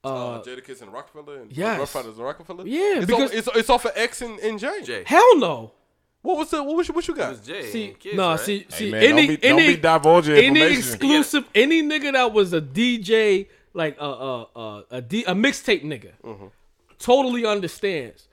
Uh, 0.02 0.40
Jada 0.42 0.64
Kiss 0.64 0.80
and 0.80 0.92
Rockefeller 0.92 1.40
and 1.40 1.52
Yes. 1.52 1.78
Ruff 1.78 1.94
Ryders 1.94 2.16
and 2.16 2.24
Rockefeller. 2.24 2.66
Yeah, 2.66 2.96
it's, 2.98 3.06
because- 3.06 3.30
off, 3.30 3.36
it's, 3.36 3.48
it's 3.54 3.70
off 3.70 3.84
of 3.84 3.92
X 3.94 4.22
and, 4.22 4.38
and 4.40 4.58
J. 4.58 4.82
Jay. 4.82 5.02
Hell 5.06 5.36
no. 5.38 5.72
What 6.22 6.36
was 6.38 6.50
the 6.50 6.62
what 6.62 6.76
was 6.76 6.86
you, 6.88 6.94
what 6.94 7.08
you 7.08 7.14
got? 7.14 7.28
It 7.28 7.30
was 7.30 7.40
Jay. 7.46 7.70
See, 7.70 7.84
and 7.88 7.98
Kiss, 7.98 8.14
no, 8.14 8.30
right? 8.32 8.40
see, 8.40 8.66
see, 8.68 8.90
man, 8.90 9.02
any 9.02 9.10
don't 9.10 9.26
be- 9.28 9.36
don't 9.36 9.58
any 9.60 9.76
be 9.76 10.32
any 10.36 10.46
information. 10.60 10.78
exclusive, 10.78 11.44
any 11.54 11.82
nigga 11.82 12.12
that 12.12 12.32
was 12.32 12.52
a 12.52 12.60
DJ, 12.60 13.46
like 13.72 13.98
a 13.98 14.04
a 14.04 14.42
a, 14.56 14.84
a, 14.90 15.00
D, 15.02 15.24
a 15.24 15.34
mixtape 15.34 15.82
nigga, 15.82 16.12
Mm-hmm. 16.22 16.46
totally 16.98 17.46
understands 17.46 18.28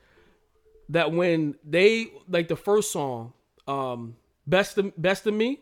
that 0.90 1.12
when 1.12 1.54
they 1.64 2.12
like 2.28 2.48
the 2.48 2.56
first 2.56 2.92
song, 2.92 3.32
um, 3.66 4.16
best 4.46 4.76
of 4.78 4.92
best 5.00 5.26
of 5.26 5.32
me, 5.34 5.60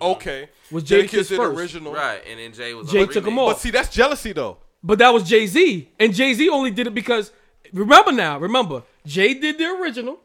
Okay, 0.00 0.48
Was 0.70 0.84
Jada 0.84 0.98
Jada 0.98 1.02
Kiss 1.02 1.10
Kiss 1.10 1.28
did 1.28 1.36
first. 1.38 1.58
original. 1.58 1.92
Right, 1.92 2.20
and 2.28 2.38
then 2.38 2.52
Jay 2.52 2.74
was 2.74 2.90
Jay 2.90 3.02
on 3.02 3.08
took 3.08 3.26
him 3.26 3.34
remix. 3.34 3.38
off. 3.38 3.48
But 3.54 3.58
see, 3.60 3.70
that's 3.70 3.88
jealousy 3.88 4.32
though. 4.32 4.58
But 4.82 4.98
that 5.00 5.12
was 5.12 5.24
Jay 5.24 5.46
Z, 5.46 5.90
and 5.98 6.14
Jay 6.14 6.34
Z 6.34 6.48
only 6.48 6.70
did 6.70 6.86
it 6.86 6.94
because 6.94 7.32
remember 7.72 8.12
now, 8.12 8.38
remember 8.38 8.82
Jay 9.04 9.34
did 9.34 9.58
the 9.58 9.64
original. 9.80 10.18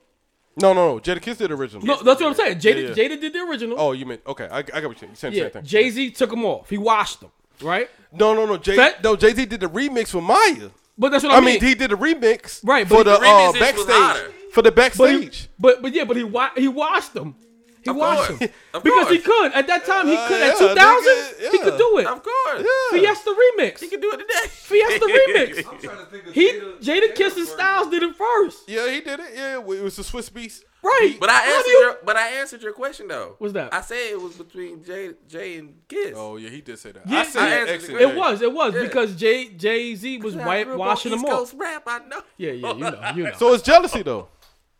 No, 0.55 0.71
no, 0.73 0.93
no. 0.93 0.99
Jada 0.99 1.19
Kiss 1.19 1.37
did 1.39 1.51
original. 1.51 1.83
No, 1.83 2.03
that's 2.03 2.21
what 2.21 2.27
I'm 2.29 2.35
saying. 2.35 2.57
Jada, 2.59 2.75
Yeah, 2.95 3.03
yeah. 3.03 3.09
Jada 3.15 3.19
did 3.21 3.33
the 3.33 3.39
original. 3.39 3.75
Oh, 3.79 3.91
you 3.93 4.05
meant 4.05 4.21
okay? 4.27 4.47
I, 4.51 4.59
I 4.59 4.61
got 4.61 4.83
what 4.83 4.83
you're 4.83 4.95
saying. 4.97 5.11
You 5.11 5.15
said 5.15 5.31
the 5.33 5.37
yeah, 5.37 5.43
same 5.45 5.51
thing. 5.53 5.63
Jay 5.65 5.89
Z 5.89 6.11
took 6.11 6.31
him 6.31 6.45
off. 6.45 6.69
He 6.69 6.77
washed 6.77 7.21
them, 7.21 7.31
right? 7.61 7.89
No, 8.11 8.35
no, 8.35 8.45
no. 8.45 8.57
Jay, 8.57 8.75
Fat- 8.75 9.03
no, 9.03 9.15
Jay 9.15 9.33
Z 9.33 9.45
did 9.47 9.59
the 9.61 9.67
remix 9.67 10.13
with 10.13 10.23
Mya. 10.23 10.69
But 10.95 11.09
that's 11.11 11.23
what 11.23 11.33
I, 11.33 11.39
mean. 11.39 11.43
I 11.43 11.51
mean, 11.53 11.59
mean. 11.59 11.69
he 11.69 11.73
did 11.75 11.89
the 11.89 11.95
remix, 11.95 12.59
Right, 12.63 12.87
For 12.87 13.03
the, 13.03 13.17
the 13.17 13.25
uh, 13.25 13.51
backstage, 13.53 14.31
for 14.51 14.61
the 14.61 14.71
But, 14.71 14.85
he, 15.09 15.15
backstage. 15.21 15.49
but 15.59 15.81
but 15.81 15.91
yeah, 15.91 16.03
but 16.03 16.15
he 16.17 16.23
wa- 16.23 16.51
he 16.55 16.67
washed 16.67 17.15
them. 17.15 17.35
He 17.83 17.89
Of 17.89 17.95
washed 17.95 18.27
course. 18.29 18.39
them 18.39 18.49
Of 18.75 18.83
because 18.83 19.09
he 19.09 19.17
could 19.17 19.51
at 19.53 19.65
that 19.65 19.85
time. 19.87 20.07
He 20.07 20.15
Uh, 20.15 20.27
could 20.27 20.39
yeah, 20.39 20.49
at 20.49 20.57
2000. 20.57 20.77
nigga, 20.77 21.51
He 21.51 21.57
could 21.57 21.77
do 21.79 21.97
it. 21.97 22.05
Of 22.05 22.21
course. 22.23 22.32
Yeah. 22.59 22.99
Fiesta 22.99 23.29
remix. 23.57 23.79
He 23.79 23.87
can 23.87 23.99
do 23.99 24.11
it 24.13 24.17
today. 24.17 24.47
Fiesta 24.49 25.05
remix. 25.05 25.57
I'm 25.71 25.79
trying 25.79 25.97
to 25.97 26.05
think 26.05 26.27
of 26.27 26.33
He 26.33 26.51
Jada- 26.53 26.79
Jada 26.81 27.15
Kiss 27.15 27.37
and 27.37 27.47
Styles 27.47 27.89
did 27.89 28.03
it 28.03 28.15
first. 28.15 28.67
Yeah, 28.69 28.89
he 28.89 29.01
did 29.01 29.19
it. 29.19 29.31
Yeah, 29.35 29.55
it 29.55 29.63
was 29.65 29.95
the 29.95 30.03
Swizz 30.03 30.29
Beatz. 30.31 30.61
Right. 30.83 31.15
But 31.17 31.29
I 31.29 31.33
How 31.33 31.55
answered 31.57 31.69
you- 31.69 31.79
your 31.79 31.97
but 32.03 32.15
I 32.17 32.27
answered 32.29 32.61
your 32.61 32.73
question 32.73 33.07
though. 33.07 33.35
What's 33.37 33.53
that? 33.53 33.73
I 33.73 33.79
said 33.81 34.11
it 34.11 34.21
was 34.21 34.35
between 34.35 34.83
Jay 34.83 35.11
Jay 35.27 35.57
and 35.57 35.75
Kiss. 35.87 36.13
Oh 36.17 36.35
yeah, 36.35 36.49
he 36.49 36.59
did 36.61 36.77
say 36.77 36.91
that. 36.91 37.07
Yeah, 37.07 37.19
I 37.19 37.23
said 37.25 37.41
I 37.41 37.51
X 37.51 37.71
answered 37.71 37.89
and 37.91 37.95
the 37.99 37.99
Jay. 38.05 38.11
It 38.11 38.17
was. 38.17 38.41
It 38.41 38.53
was 38.53 38.73
Yeah. 38.75 38.81
because 38.81 39.15
Jay 39.15 39.47
Jay 39.49 39.95
Z 39.95 40.17
was 40.17 40.35
I 40.35 40.45
wipe, 40.45 40.65
grew 40.65 40.73
up 40.73 40.79
washing 40.79 41.11
them 41.11 41.19
East 41.21 41.27
off. 41.31 41.39
Coast 41.39 41.55
rap, 41.57 41.83
I 41.87 41.99
know. 41.99 42.21
Yeah, 42.37 42.51
yeah, 42.51 42.73
you 42.73 42.79
know, 42.79 43.11
you 43.15 43.23
know. 43.27 43.31
So 43.37 43.53
it's 43.53 43.63
jealousy 43.63 44.01
though. 44.03 44.27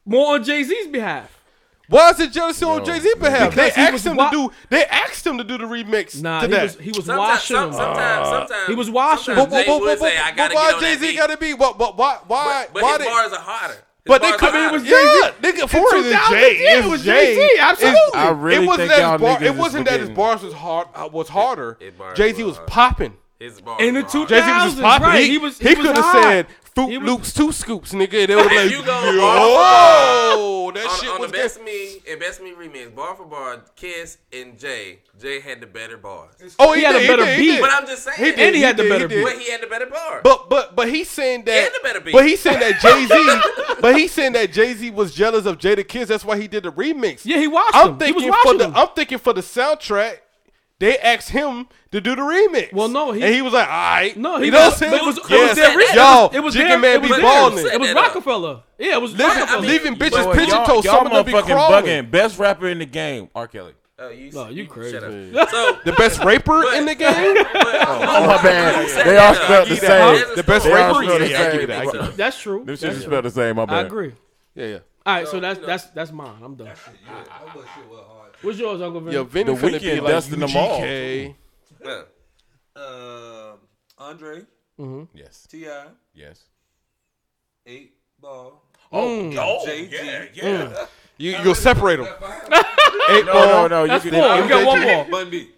More 0.06 0.36
on 0.36 0.44
Jay 0.44 0.62
Z's 0.64 0.88
behalf. 0.88 1.40
Why 1.90 2.10
is 2.12 2.20
it 2.22 2.32
jealousy 2.32 2.64
on 2.66 2.84
Jay 2.86 3.00
Z 3.00 3.14
behalf? 3.20 3.54
They 3.54 3.70
asked 3.72 4.06
him 4.06 4.16
wa- 4.16 4.30
to 4.30 4.36
do. 4.50 4.54
They 4.70 4.86
asked 4.86 5.28
him 5.28 5.38
to 5.38 5.44
do 5.44 5.58
the 5.58 5.66
remix 5.66 6.22
Nah, 6.22 6.42
to 6.42 6.48
he 6.48 6.54
that. 6.54 6.62
was, 6.64 6.80
he 6.80 6.92
was 6.92 7.06
Sometimes, 7.06 7.18
washing 7.20 7.56
some, 7.58 7.70
them. 7.72 7.78
sometimes, 7.80 8.28
uh, 8.28 8.40
sometimes 8.48 8.68
He 8.68 8.76
was 8.76 8.90
washing 8.90 9.36
But- 9.36 9.50
but- 9.50 9.66
but- 9.66 9.80
but- 9.80 10.00
but 10.38 10.54
why 10.54 10.78
Jay 10.80 10.96
Z 10.96 11.16
got 11.16 11.30
to 11.30 11.38
be? 11.38 11.54
What? 11.54 11.78
What? 11.78 11.98
Why? 11.98 12.18
Why? 12.28 12.66
But, 12.72 12.74
but 12.74 12.84
why 12.84 12.98
his 12.98 13.06
bars 13.08 13.34
are 13.34 13.40
harder. 13.40 13.74
His 13.74 13.82
But 14.06 14.22
they 14.22 14.30
bars 14.30 14.34
in 14.34 14.40
couldn't 14.40 14.62
harder. 14.62 14.76
even- 14.78 14.88
Yeah, 14.88 15.32
nigga, 15.42 15.70
for 15.70 15.96
it, 15.98 16.30
Jay, 16.30 16.78
it 16.78 16.86
was 16.90 17.04
Jay 17.04 17.36
Z. 17.36 17.60
absolutely. 17.60 18.00
I 18.16 18.30
really 18.32 18.64
it 18.64 18.68
wasn't 18.68 18.90
think 18.92 19.02
that 19.22 19.42
it 19.42 19.42
his 19.42 19.52
wasn't 19.60 19.86
that 19.90 20.00
his 20.00 20.10
bars 20.10 20.42
was 20.42 20.54
hard 20.54 20.88
uh, 20.96 21.10
was 21.12 21.30
harder. 21.30 21.78
it 21.82 21.94
Jay 22.16 22.34
Z 22.34 22.44
was 22.44 22.60
popping. 22.68 23.14
His 23.40 23.60
bars 23.60 23.82
In 23.82 23.96
the 23.96 24.02
were 24.04 24.08
2000s, 24.08 24.28
Jay 24.30 24.42
Z 24.42 24.52
was 24.66 24.76
popping. 24.80 25.08
right, 25.08 25.24
he 25.26 25.38
was- 25.38 25.58
he 25.60 25.70
he 25.70 25.76
could 25.76 25.96
have 25.98 26.24
said, 26.24 26.48
Fruit 26.76 27.00
was, 27.00 27.10
Loops 27.10 27.34
two 27.34 27.52
scoops, 27.52 27.94
nigga. 27.94 28.28
They 28.28 28.36
was 28.36 28.46
like, 28.46 28.72
you 28.72 28.84
go 28.84 29.12
yo, 29.12 29.20
oh, 29.22 29.58
oh, 29.60 30.68
oh. 30.68 30.72
that 30.72 30.86
on, 30.88 31.00
shit 31.00 31.10
on 31.10 31.22
was 31.22 31.32
the 31.32 31.38
best 31.38 31.62
me 31.62 32.02
and 32.10 32.20
best 32.20 32.42
me 32.42 32.52
remix, 32.52 32.94
bar 32.96 33.16
for 33.16 33.26
bar, 33.26 33.64
Kiss 33.76 34.18
and 34.32 34.58
Jay. 34.58 35.00
Jay 35.20 35.40
had 35.40 35.62
the 35.62 35.68
better 35.68 35.98
bars. 35.98 36.34
Oh, 36.58 36.74
he, 36.74 36.80
he 36.80 36.86
had 36.86 36.94
did, 36.94 37.04
a 37.04 37.08
better 37.08 37.26
did, 37.26 37.38
beat. 37.38 37.62
But 37.62 37.70
I'm 37.72 37.86
just 37.86 38.04
saying, 38.04 38.18
he 38.18 38.24
did, 38.32 38.40
and 38.40 38.56
he, 38.56 38.62
he 38.62 38.62
had 38.64 38.78
the 38.78 38.90
better 38.90 39.08
beat. 39.08 39.24
But 39.24 39.38
he 39.38 39.52
had 39.52 39.62
the 39.62 39.68
better 39.68 39.86
bar. 39.86 40.22
But 40.24 40.50
but 40.50 40.76
but 40.76 40.90
he's 40.90 41.10
saying 41.10 41.46
that. 41.46 41.66
And 41.66 41.74
the 41.76 41.80
better 41.84 42.02
beat. 42.02 42.14
But 42.14 42.26
he's 42.26 42.40
saying 42.40 42.60
that 42.60 42.80
Jay 42.82 43.06
Z. 43.06 43.76
but 43.80 43.96
he's 43.96 44.12
saying 44.12 44.34
that 44.34 44.52
Jay 44.52 44.74
Z 44.74 44.90
was 44.92 45.14
jealous 45.14 45.46
of 45.46 45.60
Jada 45.60 45.88
Kiss. 45.88 46.10
That's 46.10 46.26
why 46.26 46.40
he 46.40 46.48
did 46.48 46.64
the 46.64 46.72
remix. 46.72 47.22
Yeah, 47.24 47.38
he 47.38 47.48
watched. 47.48 47.76
I'm 47.76 47.90
him. 47.90 48.00
thinking 48.00 48.34
for 48.44 48.58
the. 48.58 48.72
I'm 48.74 48.90
thinking 48.96 49.20
for 49.20 49.34
the 49.34 49.42
soundtrack 49.42 50.18
they 50.84 50.98
asked 50.98 51.30
him 51.30 51.68
to 51.94 52.02
do 52.02 52.14
the 52.14 52.22
remix. 52.22 52.74
Well, 52.74 52.90
no, 52.90 53.14
he, 53.14 53.24
and 53.24 53.34
he 53.34 53.42
was 53.42 53.54
like, 53.54 53.70
all 53.70 53.74
right. 53.74 54.18
No, 54.18 54.38
he 54.38 54.48
you 54.48 54.52
know 54.52 54.60
what 54.60 54.74
I'm 54.74 54.78
saying? 54.78 54.94
It 54.96 55.06
was, 55.06 55.18
it 55.18 55.30
was. 55.30 55.96
Yo, 55.96 56.30
it 56.34 56.44
was 56.44 56.54
Chicken 56.54 56.82
Man 56.82 57.02
be 57.02 57.08
balling. 57.08 57.66
It 57.66 57.80
was 57.80 57.94
Rockefeller. 57.94 58.64
Yeah, 58.78 58.96
it 58.96 59.02
was 59.02 59.14
Living, 59.14 59.28
Rockefeller. 59.28 59.62
Leaving 59.62 59.96
bitches 59.96 60.34
pigeon 60.34 60.66
toes. 60.66 60.84
Y'all 60.84 61.06
motherfucking 61.06 61.72
bugging. 61.72 62.12
Best 62.12 62.38
rapper 62.38 62.68
in 62.68 62.80
the 62.80 62.86
game, 62.86 63.30
R. 63.34 63.48
Kelly. 63.48 63.76
Oh, 63.98 64.10
you, 64.10 64.30
no, 64.32 64.50
you, 64.50 64.64
you 64.64 64.68
crazy. 64.68 64.98
So, 65.00 65.80
the 65.86 65.94
best 65.94 66.22
raper 66.22 66.64
but, 66.64 66.74
in 66.74 66.86
the 66.86 66.96
game? 66.96 67.36
But, 67.36 67.48
oh, 67.56 68.00
oh, 68.02 68.28
my 68.28 68.44
bad. 68.44 69.06
They 69.06 69.16
all 69.16 69.36
spelled 69.36 69.70
the 69.70 69.76
same. 69.78 70.36
The 70.36 70.44
best 70.44 70.66
raper. 70.66 71.24
Yeah, 71.24 71.66
that. 71.66 71.86
right. 71.86 72.18
That's 72.18 72.38
true. 72.42 72.66
Them 72.66 72.76
shit 72.76 73.02
spelled 73.02 73.24
the 73.24 73.32
same. 73.32 73.56
My 73.56 73.64
bad. 73.64 73.76
I 73.76 73.82
agree. 73.84 74.12
Yeah, 74.54 74.66
yeah. 74.66 74.80
All 75.06 75.16
right, 75.16 75.26
so, 75.28 75.32
so 75.32 75.40
that's 75.40 75.60
you 75.60 75.62
know, 75.62 75.68
that's 75.68 75.86
that's 75.86 76.12
mine. 76.12 76.36
I'm 76.42 76.56
done. 76.56 76.68
I, 76.68 77.12
I, 77.12 77.24
I, 77.46 78.13
What's 78.44 78.60
yours, 78.60 78.82
Uncle 78.82 79.00
Vinny? 79.02 79.16
Yo, 79.16 79.24
Vinny 79.24 79.56
the 79.56 79.66
weekend, 79.66 79.82
be 79.82 80.00
like 80.02 80.12
dusting 80.12 80.40
them 80.40 80.56
all. 80.56 80.84
Uh, 82.76 83.54
Andre. 83.98 84.40
Mm-hmm. 84.80 85.04
Yes. 85.14 85.48
Ti. 85.50 85.68
Yes. 86.14 86.44
Eight 87.66 87.94
ball. 88.20 88.64
Oh, 88.92 89.08
mm. 89.08 89.38
Oh, 89.38 89.66
JG. 89.66 89.92
yeah, 89.92 90.26
yeah. 90.34 90.44
Mm. 90.44 90.88
You 91.16 91.38
you 91.38 91.44
go 91.44 91.54
separate 91.54 91.98
them. 91.98 92.08
Eight 93.12 93.26
no, 93.28 93.34
ball. 93.34 93.70
No, 93.70 93.86
no, 93.86 93.94
you 93.94 94.00
can. 94.00 94.14
You 94.44 94.50
got 94.50 94.66
one 94.66 94.82
more. 94.82 95.06
Bun 95.06 95.30
B. 95.30 95.52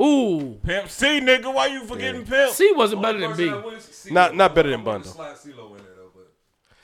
Ooh, 0.00 0.58
Pimp 0.62 0.88
C, 0.88 1.20
nigga, 1.20 1.52
why 1.52 1.66
you 1.66 1.84
forgetting 1.84 2.22
yeah. 2.22 2.44
Pimp? 2.46 2.52
C 2.52 2.72
wasn't 2.72 3.02
better 3.02 3.18
than 3.18 3.36
B. 3.36 3.52
Not 4.12 4.36
not 4.36 4.54
better 4.54 4.70
than 4.70 4.84
Bun 4.84 5.02
though. 5.02 5.26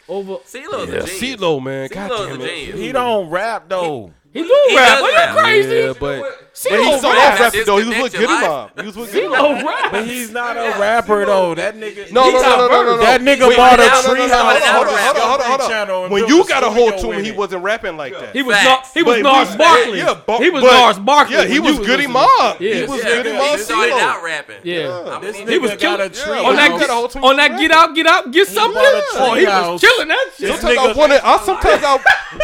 Over 0.09 0.37
CeeLo, 0.39 0.93
yeah. 0.93 1.01
CeeLo, 1.03 1.63
man, 1.63 1.89
CeeLo's 1.89 1.95
God 1.95 2.29
damn 2.29 2.41
it, 2.41 2.75
he 2.75 2.93
don't 2.93 3.31
rap 3.31 3.69
though. 3.69 4.13
He 4.33 4.43
do 4.43 4.65
he 4.69 4.77
rap. 4.77 5.03
Are 5.03 5.11
you 5.11 5.41
crazy? 5.41 5.75
Yeah, 5.75 5.93
but 5.99 6.49
Cee 6.53 6.71
but 6.71 6.81
he's 6.81 7.01
so 7.01 7.13
rap. 7.13 7.39
rapping 7.39 7.63
though. 7.65 7.79
He 7.79 7.89
was 7.89 8.03
with 8.03 8.13
Goodie 8.13 8.27
Mob. 8.27 8.81
He 8.81 8.87
was 8.87 8.97
with 8.97 9.13
Goodie 9.13 9.29
Mob. 9.29 9.65
But 9.93 10.07
he's 10.07 10.31
not 10.33 10.57
a 10.57 10.61
yeah, 10.61 10.81
rapper 10.81 11.25
though. 11.25 11.55
That 11.55 11.77
nigga. 11.77 12.13
No, 12.13 12.29
no, 12.31 12.43
no, 12.43 12.57
no, 12.57 12.69
no, 12.69 12.83
no. 12.83 12.99
That 12.99 13.21
nigga 13.21 13.49
Wait, 13.49 13.57
bought 13.57 13.79
a 13.79 13.85
treehouse. 13.85 14.61
Hold 14.75 14.89
on, 14.89 14.99
hold 14.99 15.17
on, 15.17 15.39
hold 15.39 15.61
on, 15.61 15.87
hold 15.87 16.05
on. 16.05 16.11
When 16.11 16.27
you 16.27 16.47
got 16.49 16.65
a 16.65 16.71
hold 16.71 16.99
to 16.99 17.13
him, 17.13 17.25
he 17.25 17.31
wasn't 17.33 17.63
rapping 17.63 17.97
like 17.97 18.13
that. 18.13 18.35
He 18.35 18.43
was 18.43 18.57
he 18.93 19.03
was 19.03 19.23
Gnarls 19.23 19.57
Barkley. 19.57 19.99
Yeah, 19.99 20.21
He 20.39 20.51
was 20.51 20.63
Gnarls 20.63 20.99
Barkley. 20.99 21.37
Yeah, 21.37 21.47
he 21.47 21.61
was 21.61 21.79
Goodie 21.79 22.07
Mob. 22.07 22.59
He 22.59 22.85
was 22.85 23.03
Goodie 23.03 23.33
Mob. 23.33 23.57
He 23.57 23.63
started 23.63 23.95
out 23.95 24.23
rapping. 24.23 24.61
Yeah, 24.65 25.21
he 25.49 25.59
was 25.59 25.77
killing 25.77 26.01
on 26.01 27.37
that 27.37 27.57
get 27.59 27.71
out, 27.71 27.95
get 27.95 28.07
out, 28.07 28.31
get 28.31 28.49
something. 28.49 28.83
Oh, 28.83 29.35
he 29.35 29.47
was 29.47 29.81
killing 29.81 30.09
that 30.09 30.33
shit. 30.37 30.59
Sometimes 30.59 30.79
I 30.79 30.93
wanted. 30.93 31.21
Sometimes 31.45 31.85
I. 31.85 31.99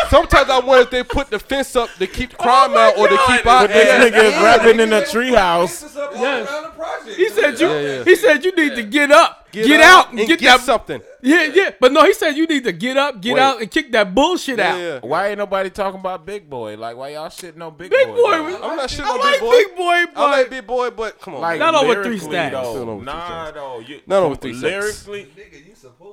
Sometimes 0.08 0.48
I 0.48 0.60
wanted 0.60 0.90
they 0.90 1.02
put 1.02 1.30
the 1.30 1.38
fence 1.38 1.76
up 1.76 1.83
up 1.84 1.90
to 1.98 2.06
keep 2.06 2.36
crime 2.36 2.70
oh 2.72 2.78
out 2.78 2.98
or 2.98 3.08
to 3.08 3.16
keep 3.26 3.46
out. 3.46 3.68
But 3.68 3.68
this 3.68 4.12
nigga 4.12 4.24
is 4.24 4.34
rapping 4.42 4.80
in 4.80 4.92
a 4.92 5.02
treehouse. 5.02 5.94
Yes. 6.14 7.16
He 7.16 7.28
said 7.28 7.60
you. 7.60 8.02
He 8.04 8.16
said 8.16 8.44
you 8.44 8.54
need 8.56 8.74
to 8.74 8.82
get 8.82 9.10
up 9.10 9.43
get, 9.54 9.66
get 9.66 9.80
out 9.80 10.10
and 10.10 10.18
get, 10.18 10.28
get 10.28 10.40
that 10.40 10.60
something. 10.60 11.00
Yeah, 11.22 11.44
yeah. 11.44 11.70
But 11.80 11.92
no, 11.92 12.04
he 12.04 12.12
said 12.12 12.36
you 12.36 12.46
need 12.46 12.64
to 12.64 12.72
get 12.72 12.96
up, 12.96 13.20
get 13.20 13.34
Wait. 13.34 13.40
out, 13.40 13.60
and 13.62 13.70
kick 13.70 13.90
that 13.92 14.14
bullshit 14.14 14.58
yeah, 14.58 14.72
out. 14.72 14.78
Yeah. 14.78 15.00
Why 15.02 15.28
ain't 15.28 15.38
nobody 15.38 15.70
talking 15.70 16.00
about 16.00 16.26
Big 16.26 16.50
Boy? 16.50 16.76
Like, 16.76 16.96
why 16.96 17.10
y'all 17.10 17.28
shitting 17.28 17.62
on 17.62 17.76
Big, 17.76 17.90
big 17.90 18.08
Boy? 18.08 18.14
boy 18.14 18.34
I'm 18.34 18.76
not 18.76 18.90
shitting 18.90 19.04
I 19.04 19.10
on 19.10 19.20
like 19.20 19.32
Big 19.32 19.40
Boy. 19.40 19.50
Big 19.50 19.76
boy 19.76 20.04
but 20.14 20.20
I 20.20 20.30
like 20.30 20.50
Big 20.50 20.66
Boy, 20.66 20.90
but 20.90 21.20
come 21.20 21.36
on, 21.36 21.40
like, 21.40 21.58
not 21.58 21.74
over 21.74 22.02
three 22.02 22.18
stacks. 22.18 22.52
Though, 22.52 23.00
nah, 23.00 23.50
though, 23.52 23.78
you, 23.80 24.00
not 24.06 24.22
over 24.22 24.36
three 24.36 24.54
stacks. 24.54 25.06
Lyrically, 25.06 25.32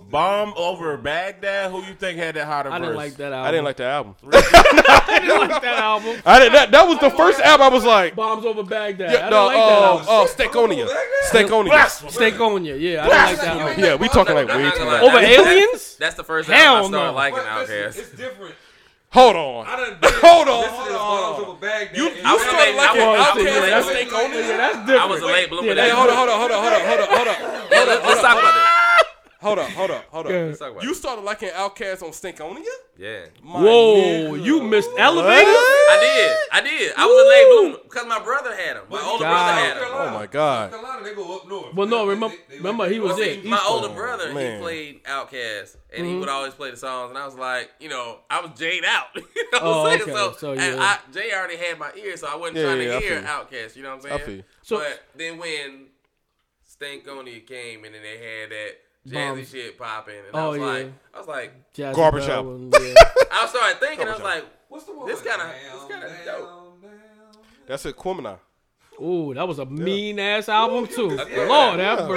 bomb 0.09 0.53
over 0.55 0.97
Baghdad. 0.97 1.71
Who 1.71 1.83
you 1.83 1.93
think 1.93 2.17
had 2.17 2.35
that 2.35 2.45
hotter? 2.45 2.69
verse? 2.69 2.77
I 2.77 2.79
didn't 2.79 2.95
like 2.95 3.15
that 3.17 3.33
album. 3.33 3.43
I 3.43 3.51
didn't 3.51 3.65
like 3.65 3.77
that 3.77 3.91
album. 3.91 4.15
I 4.23 5.19
didn't 5.19 5.49
like 5.49 5.61
that 5.61 5.79
album. 5.79 6.21
I 6.25 6.39
did 6.39 6.53
that. 6.53 6.71
That 6.71 6.87
was 6.87 6.99
the 6.99 7.09
first 7.09 7.39
album. 7.41 7.65
I 7.65 7.69
was 7.69 7.83
like 7.83 8.15
bombs 8.15 8.45
over 8.45 8.63
Baghdad. 8.63 9.11
Yeah, 9.11 9.27
I 9.27 9.29
didn't 9.29 9.45
like 9.45 9.55
that 9.55 9.81
uh, 9.81 9.85
album. 9.85 10.05
Uh, 10.07 10.21
oh, 10.21 10.27
Stankonia, 10.29 10.87
Stankonia, 11.29 11.71
Stankonia. 12.09 12.79
Yeah, 12.79 13.07
like 13.31 13.41
that. 13.41 13.57
Like, 13.57 13.77
yeah, 13.77 13.95
we 13.95 14.07
talking 14.09 14.35
like 14.35 14.47
way 14.47 14.71
too 14.71 14.85
much. 14.85 15.01
Over 15.01 15.17
aliens? 15.17 15.95
That's 15.99 16.15
the 16.15 16.23
first 16.23 16.49
time 16.49 16.57
I 16.57 16.87
started 16.87 17.11
liking 17.11 17.39
Outkast. 17.39 17.97
It's 17.97 18.11
different. 18.11 18.55
Hold 19.11 19.35
on. 19.35 19.67
I 19.67 19.75
did, 19.75 19.97
hold 20.23 20.47
on. 20.47 20.63
Hold 20.71 21.59
on. 21.59 21.87
You 21.93 22.09
you 22.09 22.39
started 22.39 22.75
like 22.75 22.95
an. 22.95 23.19
That's, 23.19 23.87
that's 23.87 24.77
different. 24.87 25.01
I 25.01 25.05
was 25.05 25.21
a 25.21 25.25
late 25.25 25.49
bloomer. 25.49 25.75
Hey, 25.75 25.89
hold 25.89 26.09
on, 26.09 26.15
hold 26.15 26.29
on, 26.29 26.39
hold 26.39 26.51
on, 26.51 26.59
hold 26.61 26.71
on, 26.71 26.81
hold 26.81 27.27
on, 27.27 27.35
hold 27.35 27.89
on. 27.89 28.07
Let's 28.07 28.21
talk 28.21 28.39
about 28.39 28.53
this 28.55 28.90
hold 29.41 29.59
up, 29.59 29.69
hold 29.71 29.91
up, 29.91 30.05
hold 30.09 30.27
up. 30.27 30.83
You 30.83 30.93
started 30.93 31.21
liking 31.23 31.49
Outkast 31.49 32.03
on 32.03 32.11
Stankonia? 32.11 32.63
Yeah. 32.97 33.25
My 33.43 33.61
Whoa, 33.61 33.95
nigga. 33.95 34.43
you 34.45 34.61
missed 34.63 34.89
elevator. 34.97 35.49
I 35.49 35.97
did. 36.01 36.37
I 36.53 36.61
did. 36.61 36.93
I 36.95 37.05
was 37.05 37.25
a 37.25 37.29
late 37.29 37.47
bloomer 37.49 37.83
because 37.83 38.07
my 38.07 38.23
brother 38.23 38.55
had 38.55 38.77
him. 38.77 38.83
My 38.89 39.01
older 39.01 39.25
brother 39.25 39.53
had 39.53 39.77
him. 39.77 39.83
Oh 39.87 40.11
my 40.11 40.27
god. 40.27 40.71
Carolina, 40.71 41.03
they 41.03 41.15
go 41.15 41.37
up 41.37 41.47
north. 41.47 41.73
Well, 41.73 41.87
no, 41.87 42.07
remember, 42.07 42.35
remember 42.55 42.87
he 42.89 42.99
was 42.99 43.17
it. 43.19 43.43
My 43.45 43.63
older 43.67 43.87
oh, 43.89 43.93
brother, 43.93 44.33
Man. 44.33 44.57
he 44.57 44.61
played 44.61 45.03
Outkast, 45.03 45.77
and 45.95 46.05
he 46.05 46.11
mm-hmm. 46.11 46.19
would 46.21 46.29
always 46.29 46.53
play 46.53 46.71
the 46.71 46.77
songs, 46.77 47.09
and 47.09 47.17
I 47.17 47.25
was 47.25 47.35
like, 47.35 47.71
you 47.79 47.89
know, 47.89 48.19
I 48.29 48.41
was 48.41 48.51
jaded 48.57 48.85
out. 48.85 49.07
you 49.15 49.21
know 49.21 49.25
what 49.51 49.61
Oh, 49.63 49.85
I'm 49.85 49.99
saying? 49.99 50.01
okay. 50.03 50.11
So, 50.11 50.33
So, 50.37 50.51
and. 50.53 50.79
I, 50.81 50.97
Jay 51.11 51.31
already 51.33 51.57
had 51.57 51.79
my 51.79 51.91
ear, 51.97 52.15
so 52.17 52.27
I 52.27 52.35
wasn't 52.35 52.57
Yeah, 52.57 52.63
trying 52.65 52.81
yeah, 52.81 52.93
to 52.93 52.99
hear 52.99 53.09
feel 53.09 53.21
you. 53.21 53.27
Outkast. 53.27 53.75
You 53.75 53.83
know 53.83 53.95
what 53.95 54.05
I'm 54.05 54.11
I 54.13 54.15
saying? 54.17 54.25
feel 54.27 54.35
you. 54.35 54.43
So- 54.61 54.77
but 54.77 55.03
then 55.15 55.37
when 55.37 55.87
Stankonia 56.69 57.45
came, 57.45 57.83
and 57.83 57.93
then 57.95 58.01
they 58.01 58.17
had 58.17 58.51
that 58.51 58.75
jazzy 59.07 59.51
shit 59.51 59.77
popping, 59.77 60.15
and 60.27 60.35
I 60.35 60.45
oh, 60.45 60.49
was 60.51 60.59
yeah. 60.59 60.65
like, 60.65 60.93
I 61.13 61.17
was 61.17 61.27
like, 61.27 61.73
Jazzy 61.73 62.29
album. 62.29 62.69
Bell, 62.69 62.83
yeah. 62.83 62.93
I 63.31 63.47
started 63.47 63.79
thinking, 63.79 64.07
I 64.07 64.13
was 64.13 64.21
like, 64.21 64.45
what's 64.69 64.85
the 64.85 64.93
one? 64.93 65.07
This 65.07 65.21
kind 65.21 65.41
of, 65.41 65.47
this 65.49 65.83
kind 65.89 66.03
of 66.03 66.25
dope. 66.25 66.85
That's 67.67 67.85
Aquemini. 67.85 68.37
Ooh, 69.01 69.33
that 69.33 69.47
was 69.47 69.59
a 69.59 69.65
mean 69.65 70.19
ass 70.19 70.47
album 70.47 70.87
too. 70.87 71.09
Yeah. 71.09 71.45
Lord 71.47 71.79
that 71.79 71.99
have 71.99 72.09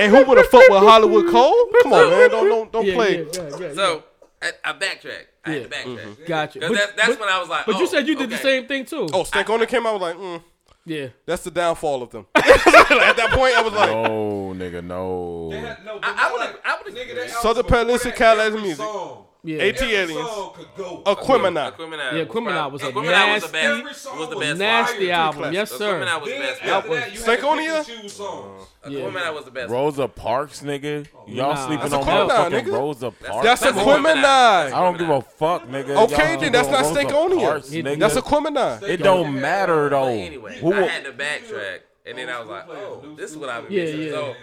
and 0.00 0.10
who 0.10 0.24
would 0.24 0.38
have 0.38 0.48
fucked 0.48 0.70
with 0.70 0.78
Hollywood 0.80 1.30
Cole? 1.30 1.66
Come 1.82 1.92
on, 1.92 2.10
man, 2.10 2.30
don't 2.30 2.48
don't, 2.48 2.72
don't 2.72 2.92
play. 2.94 3.26
So 3.74 4.02
I, 4.42 4.52
I 4.64 4.72
backtrack. 4.72 5.26
I 5.44 5.50
yeah. 5.50 5.60
had 5.60 5.62
to 5.62 5.68
backtrack. 5.76 5.96
Mm-hmm. 5.96 6.24
Gotcha. 6.26 6.60
But, 6.60 6.72
that, 6.72 6.96
that's 6.96 7.08
but, 7.10 7.20
when 7.20 7.28
I 7.28 7.38
was 7.38 7.48
like, 7.48 7.66
but 7.66 7.76
oh, 7.76 7.80
you 7.80 7.86
said 7.86 8.08
you 8.08 8.16
did 8.16 8.26
okay. 8.26 8.36
the 8.36 8.42
same 8.42 8.66
thing 8.66 8.84
too. 8.84 9.08
Oh, 9.12 9.24
Stank 9.24 9.48
I, 9.48 9.54
on 9.54 9.60
the 9.60 9.66
camera. 9.66 9.90
I 9.90 9.92
was 9.92 10.02
like, 10.02 10.16
mm. 10.16 10.42
Yeah, 10.86 11.08
that's 11.26 11.44
the 11.44 11.50
downfall 11.50 12.02
of 12.02 12.10
them. 12.10 12.26
At 12.34 13.16
that 13.16 13.30
point, 13.32 13.54
I 13.56 13.62
was 13.62 13.72
like, 13.72 13.90
"No, 13.90 14.54
nigga, 14.56 14.82
no." 14.82 15.50
Had, 15.50 15.84
no 15.84 15.98
I, 16.02 16.28
I 16.28 16.32
would, 16.32 16.58
I 16.64 16.82
would, 16.82 16.94
nigga, 16.94 17.28
Southern 17.28 17.42
so 17.42 17.54
the 17.54 17.64
Pelicans 17.64 18.62
music. 18.62 18.76
Song. 18.76 19.26
Yeah. 19.42 19.64
AT 19.64 19.76
Aquemini. 19.76 21.04
Aquemini. 21.06 22.12
Yeah, 22.12 22.24
Aquemini 22.24 22.72
was 22.72 22.82
a 22.82 22.92
Aquemini 22.92 23.06
nasty, 23.06 23.32
was 23.32 23.42
the 23.42 23.52
best. 23.52 24.18
Was 24.18 24.28
the 24.28 24.36
best. 24.36 24.58
nasty 24.58 25.10
album. 25.10 25.52
Yes, 25.54 25.70
sir. 25.70 26.04
Aquemini 26.04 26.20
was 26.20 26.30
the 26.30 26.40
best. 26.40 26.62
That 26.62 26.88
was 26.88 27.00
Stankonia. 27.04 28.60
Aquemini 28.84 29.34
was 29.34 29.44
the 29.46 29.50
best. 29.50 29.70
Rosa 29.70 30.08
Parks, 30.08 30.60
nigga. 30.60 31.06
Y'all 31.26 31.54
nah, 31.54 31.66
sleeping 31.66 31.92
on 31.92 32.04
motherfucking 32.04 32.64
nigga. 32.64 32.72
Rosa 32.72 33.10
Parks. 33.10 33.44
That's 33.44 33.62
Aquemini. 33.62 34.24
I 34.24 34.70
don't 34.70 34.98
give 34.98 35.08
a 35.08 35.22
fuck, 35.22 35.66
nigga. 35.68 35.96
Okay, 36.04 36.36
then 36.36 36.52
that's 36.52 36.68
not 36.68 36.84
Stankonia. 36.84 37.98
That's 37.98 38.16
Aquemini. 38.16 38.82
It 38.82 38.98
don't 38.98 39.40
matter 39.40 39.88
though. 39.88 40.08
Anyway, 40.08 40.60
I 40.62 40.82
had 40.82 41.04
to 41.04 41.12
backtrack, 41.12 41.80
and 42.04 42.18
then 42.18 42.28
I 42.28 42.40
was 42.40 42.48
like, 42.48 42.68
oh, 42.68 43.14
this 43.16 43.30
is 43.30 43.38
what 43.38 43.48
I've 43.48 43.68
been. 43.68 43.76
missing. 43.76 44.34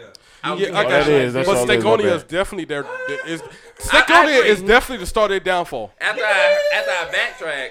Yeah, 0.43 0.51
I 0.51 0.83
got 0.83 0.89
that 0.89 1.07
is, 1.09 1.33
that's 1.33 1.47
but 1.47 1.85
all 1.85 1.99
is 1.99 2.23
definitely 2.23 2.65
their 2.65 2.85
is 3.25 3.41
Stankonia 3.79 4.39
agree. 4.39 4.49
is 4.49 4.61
definitely 4.61 4.97
the 4.97 5.05
start 5.05 5.25
of 5.25 5.29
their 5.31 5.39
downfall. 5.39 5.91
After 5.99 6.23
I 6.23 6.69
after 6.73 6.91
I 6.91 7.13
backtrack, 7.13 7.69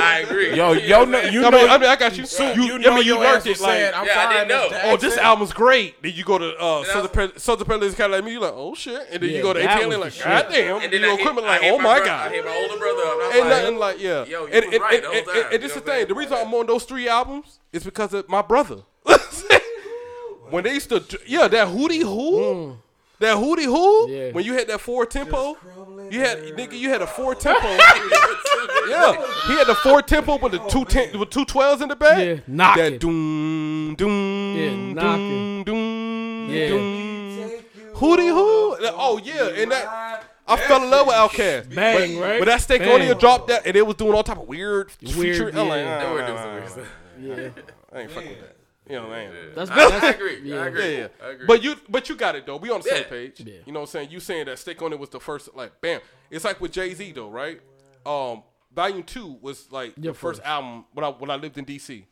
I 0.00 0.20
agree. 0.20 0.54
Yo, 0.54 0.72
yo, 0.72 1.00
what 1.00 1.08
no, 1.08 1.18
I 1.18 1.22
you 1.28 1.40
know, 1.40 1.48
I 1.48 1.50
mean, 1.50 1.70
I, 1.70 1.78
mean, 1.78 1.88
I 1.90 1.96
got 1.96 2.16
you. 2.16 2.26
So 2.26 2.52
you, 2.52 2.74
I 2.74 2.94
mean, 2.94 3.04
you 3.04 3.18
learned 3.18 3.46
it. 3.46 3.60
Like, 3.60 3.94
I'm 3.94 4.06
yeah, 4.06 4.28
I 4.28 4.32
didn't 4.32 4.48
know. 4.48 4.68
oh, 4.84 4.96
this 4.96 5.16
album's 5.16 5.52
great. 5.52 6.02
Then 6.02 6.12
you 6.14 6.24
go 6.24 6.38
to 6.38 6.56
uh, 6.56 6.84
Southern, 6.84 7.10
Pre- 7.10 7.38
Southern 7.38 7.66
Prelude, 7.66 7.96
kind 7.96 8.12
of 8.12 8.18
like 8.18 8.24
me. 8.24 8.32
You're 8.32 8.40
like, 8.40 8.54
oh 8.54 8.74
shit. 8.74 9.06
And 9.10 9.22
then 9.22 9.30
Yeah, 9.30 9.36
you 9.36 9.42
go 9.42 9.52
to 9.52 9.60
ATL, 9.60 9.92
and 9.92 10.00
like, 10.00 10.12
the 10.12 10.24
god 10.24 10.46
damn. 10.50 10.82
And 10.82 10.92
then 10.92 11.00
you 11.00 11.06
go 11.06 11.12
I 11.12 11.20
equipment, 11.20 11.46
like, 11.46 11.60
oh 11.64 11.78
my 11.78 11.98
god. 11.98 12.00
I 12.00 12.04
god. 12.06 12.32
hit 12.32 12.44
my 12.44 12.56
older 12.56 12.78
brother 12.78 13.40
and 13.40 13.48
nothing 13.48 13.78
like 13.78 14.00
yeah. 14.00 14.24
Yo, 14.24 14.46
you 14.46 14.52
and, 14.52 14.80
right 14.80 15.04
and, 15.04 15.62
this 15.62 15.74
You 15.74 15.80
the 15.80 15.80
thing. 15.80 16.08
The 16.08 16.14
reason 16.14 16.34
I'm 16.34 16.52
on 16.54 16.66
those 16.66 16.84
three 16.84 17.08
albums 17.08 17.60
is 17.72 17.84
because 17.84 18.12
of 18.14 18.28
my 18.28 18.42
brother 18.42 18.82
when 20.50 20.64
they 20.64 20.74
used 20.74 20.88
to, 20.90 21.02
yeah, 21.26 21.48
that 21.48 21.68
hootie 21.68 22.02
hoo. 22.02 22.40
Mm. 22.40 22.76
That 23.20 23.36
hootie 23.36 23.64
hoo. 23.64 24.10
Yeah. 24.10 24.32
When 24.32 24.44
you 24.44 24.54
had 24.54 24.68
that 24.68 24.80
Ford 24.80 25.10
Tempo, 25.10 25.56
you 26.10 26.20
had 26.20 26.38
nigga, 26.38 26.72
you 26.78 26.88
had 26.88 27.02
a 27.02 27.06
four 27.06 27.34
tempo. 27.46 27.68
yeah, 28.88 29.12
he 29.46 29.52
had 29.54 29.66
the 29.66 29.74
Ford 29.82 30.06
Tempo 30.08 30.38
with 30.38 30.52
the 30.52 30.58
two 30.68 30.84
ten 30.86 31.18
with 31.18 31.28
two 31.30 31.44
twelves 31.44 31.82
in 31.82 31.88
the 31.88 31.96
back. 31.96 32.18
Yeah, 32.18 32.36
knocking. 32.46 32.82
That 32.84 32.98
doom 33.00 33.94
doom 33.96 34.56
Yeah, 34.56 34.68
doom 34.70 34.94
knocking. 34.94 35.64
doom 35.64 36.48
Yeah. 36.50 36.68
doom. 36.68 37.10
Hootie 37.94 38.28
hoo. 38.30 38.76
Oh 38.96 39.20
yeah, 39.22 39.48
and 39.62 39.70
that 39.70 40.24
I 40.48 40.56
fell 40.56 40.82
in 40.82 40.90
love 40.90 41.06
with 41.06 41.16
Outkast. 41.16 41.74
Bang, 41.74 42.14
but, 42.18 42.22
right? 42.22 42.38
But 42.38 42.46
that 42.46 42.60
steak 42.62 42.80
only 42.82 43.14
dropped 43.16 43.48
that, 43.48 43.66
and 43.66 43.76
it 43.76 43.86
was 43.86 43.96
doing 43.96 44.14
all 44.14 44.22
type 44.24 44.38
of 44.38 44.48
weird, 44.48 44.90
Weird, 45.02 45.14
feature. 45.14 45.48
I'm 45.50 45.68
like, 45.68 45.80
yeah. 45.80 45.98
nah, 45.98 46.06
They 46.08 46.12
were 46.12 46.20
nah, 46.20 46.26
doing 46.26 46.36
nah, 46.36 46.42
some 46.42 46.46
nah, 46.46 46.52
weird 46.54 46.64
nah. 46.64 46.70
stuff. 46.70 46.86
Yeah. 47.20 47.62
I 47.92 48.00
ain't 48.00 48.10
fucking 48.10 48.30
with 48.30 48.40
that. 48.40 48.56
You 48.90 48.96
know, 48.96 49.08
man. 49.08 49.32
That's, 49.54 49.70
I, 49.70 49.74
that's 49.90 50.04
I 50.04 50.10
agree. 50.10 50.40
yeah. 50.42 50.56
I 50.62 50.66
agree. 50.66 50.92
Yeah, 50.92 50.98
yeah. 50.98 51.08
I 51.26 51.28
agree. 51.30 51.46
But 51.46 51.62
you, 51.62 51.76
but 51.88 52.08
you 52.08 52.16
got 52.16 52.34
it 52.36 52.46
though. 52.46 52.56
We 52.56 52.70
on 52.70 52.80
the 52.80 52.88
same 52.88 53.04
page. 53.04 53.40
Yeah. 53.40 53.54
You 53.66 53.72
know 53.72 53.80
what 53.80 53.88
I'm 53.88 53.90
saying? 53.92 54.10
You 54.10 54.20
saying 54.20 54.46
that 54.46 54.58
stick 54.58 54.82
on 54.82 54.92
it 54.92 54.98
was 54.98 55.08
the 55.10 55.20
first, 55.20 55.54
like, 55.54 55.80
bam. 55.80 56.00
It's 56.30 56.44
like 56.44 56.60
with 56.60 56.72
Jay 56.72 56.92
Z 56.94 57.12
though, 57.12 57.30
right? 57.30 57.60
Um, 58.04 58.42
Volume 58.74 59.02
Two 59.02 59.38
was 59.40 59.70
like 59.72 59.94
Yeah, 59.96 60.10
the 60.10 60.14
first 60.14 60.40
first. 60.40 60.48
album 60.48 60.84
when 60.92 61.04
I 61.04 61.08
when 61.10 61.30
I 61.30 61.36
lived 61.36 61.58
in 61.58 61.64
DC, 61.64 62.04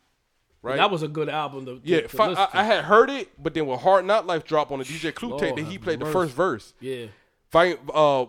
right? 0.61 0.77
That 0.77 0.91
was 0.91 1.03
a 1.03 1.07
good 1.07 1.29
album. 1.29 1.65
To, 1.65 1.79
to- 1.79 1.81
yeah. 1.83 2.01
to 2.01 2.09
fi- 2.09 2.27
listen 2.27 2.47
I, 2.53 2.59
I 2.61 2.63
had 2.63 2.83
heard 2.85 3.09
it, 3.09 3.29
but 3.41 3.53
then 3.53 3.65
when 3.65 3.79
Hard 3.79 4.05
Knock 4.05 4.25
Life 4.25 4.43
dropped 4.45 4.71
on 4.71 4.79
the 4.79 4.85
DJ 4.85 5.13
Clue 5.15 5.39
tape, 5.39 5.55
that 5.55 5.65
he 5.65 5.73
have 5.73 5.81
played 5.81 5.99
the 5.99 6.05
first 6.05 6.33
verse. 6.33 6.73
yeah. 6.79 7.05
Volume, 7.51 7.79
uh, 7.93 8.25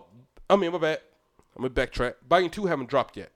I 0.49 0.55
mean, 0.55 0.71
my 0.71 0.77
bad. 0.77 0.99
I'm 1.55 1.61
gonna 1.63 1.73
backtrack. 1.73 2.15
Volume 2.29 2.49
Two 2.49 2.65
haven't 2.65 2.89
dropped 2.89 3.17
yet. 3.17 3.31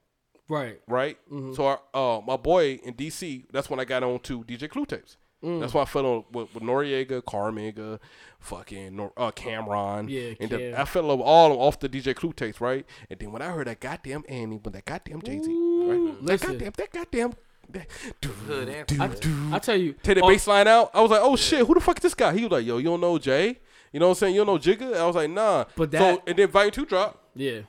Right. 0.48 0.80
right? 0.88 1.18
Mm-hmm. 1.32 1.54
So 1.54 1.66
our, 1.66 1.80
uh, 1.94 2.22
my 2.26 2.38
boy 2.38 2.80
in 2.84 2.94
DC, 2.94 3.46
that's 3.52 3.70
when 3.70 3.80
I 3.80 3.86
got 3.86 4.04
on 4.04 4.20
to 4.20 4.44
DJ 4.44 4.70
Clue 4.70 4.86
tapes. 4.86 5.18
Mm. 5.44 5.60
That's 5.60 5.74
why 5.74 5.82
I 5.84 5.86
fell 5.86 6.06
on 6.06 6.24
with, 6.32 6.54
with 6.54 6.64
Noreaga, 6.64 7.22
Cormega, 7.22 8.00
fucking 8.40 8.96
Nor- 8.96 9.14
uh, 9.18 9.32
Cam'ron. 9.32 10.10
Yeah, 10.10 10.34
and 10.40 10.50
the, 10.50 10.80
I 10.80 10.86
fell 10.86 11.12
on 11.12 11.20
all 11.22 11.52
of 11.52 11.60
off 11.60 11.80
the 11.80 11.90
DJ 11.90 12.16
Clue 12.16 12.34
tapes, 12.34 12.62
right? 12.62 12.86
And 13.10 13.20
then 13.20 13.32
when 13.32 13.42
I 13.42 13.50
heard 13.52 13.68
that 13.68 13.80
goddamn 13.80 14.24
Annie, 14.30 14.60
but 14.62 14.74
that 14.74 14.86
goddamn 14.86 15.22
Jay 15.22 15.40
Z, 15.40 15.52
right? 15.52 16.26
That 16.26 16.42
goddamn, 16.42 16.72
that 16.78 16.92
goddamn. 16.92 17.34
That, 17.70 17.88
Hood 18.24 18.68
do, 18.68 18.72
anthem. 18.72 19.12
do, 19.12 19.18
do. 19.50 19.54
I 19.56 19.58
tell 19.60 19.76
you, 19.76 19.94
Take 20.04 20.18
the 20.18 20.22
on- 20.24 20.32
bass 20.32 20.46
line 20.48 20.68
out. 20.68 20.92
I 20.94 21.02
was 21.02 21.10
like, 21.12 21.22
oh 21.24 21.36
shit, 21.36 21.66
who 21.66 21.74
the 21.74 21.80
fuck 21.80 21.98
is 21.98 22.04
this 22.04 22.14
guy? 22.14 22.32
He 22.34 22.44
was 22.44 22.52
like, 22.52 22.66
yo, 22.66 22.78
you 22.78 22.84
don't 22.86 23.02
know 23.02 23.18
Jay? 23.18 23.58
You 23.92 24.00
know 24.00 24.08
what 24.08 24.12
I'm 24.12 24.20
saying? 24.20 24.36
You 24.36 24.46
don't 24.46 24.54
know 24.54 24.60
Jigga? 24.60 24.96
I 24.96 25.06
was 25.08 25.16
like, 25.16 25.30
nah. 25.32 25.66
But 25.76 25.92
so, 25.92 25.98
that- 25.98 26.22
and 26.28 26.38
then 26.38 26.48
Volume 26.50 26.72
2 26.72 26.86
dropped, 26.86 27.18
Yeah. 27.36 27.62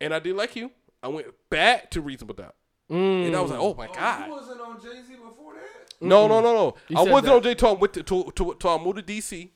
and 0.00 0.14
I 0.14 0.18
did 0.18 0.34
like 0.34 0.56
you. 0.56 0.70
I 1.04 1.08
went 1.08 1.26
back 1.50 1.90
to 1.92 2.00
Reasonable 2.00 2.34
Doubt. 2.34 2.54
And 2.88 3.34
I 3.36 3.40
was 3.40 3.50
like, 3.50 3.60
oh 3.60 3.74
my 3.74 3.86
God. 3.88 4.26
You 4.26 4.32
wasn't 4.32 4.60
on 4.60 4.80
Jay 4.80 5.00
Z 5.06 5.14
before 5.16 5.54
that. 5.54 5.94
No, 6.00 6.26
no, 6.28 6.40
no, 6.40 6.52
no. 6.54 6.74
You 6.88 6.98
I 6.98 7.02
wasn't 7.02 7.26
that. 7.26 7.34
on 7.34 7.42
J 7.42 7.54
Talk 7.54 7.80
with 7.80 7.92
to 7.92 8.02
to 8.02 8.30
to, 8.34 8.54
to 8.54 8.68
I 8.68 8.78
moved 8.82 8.96
to 8.98 9.02
DC, 9.02 9.50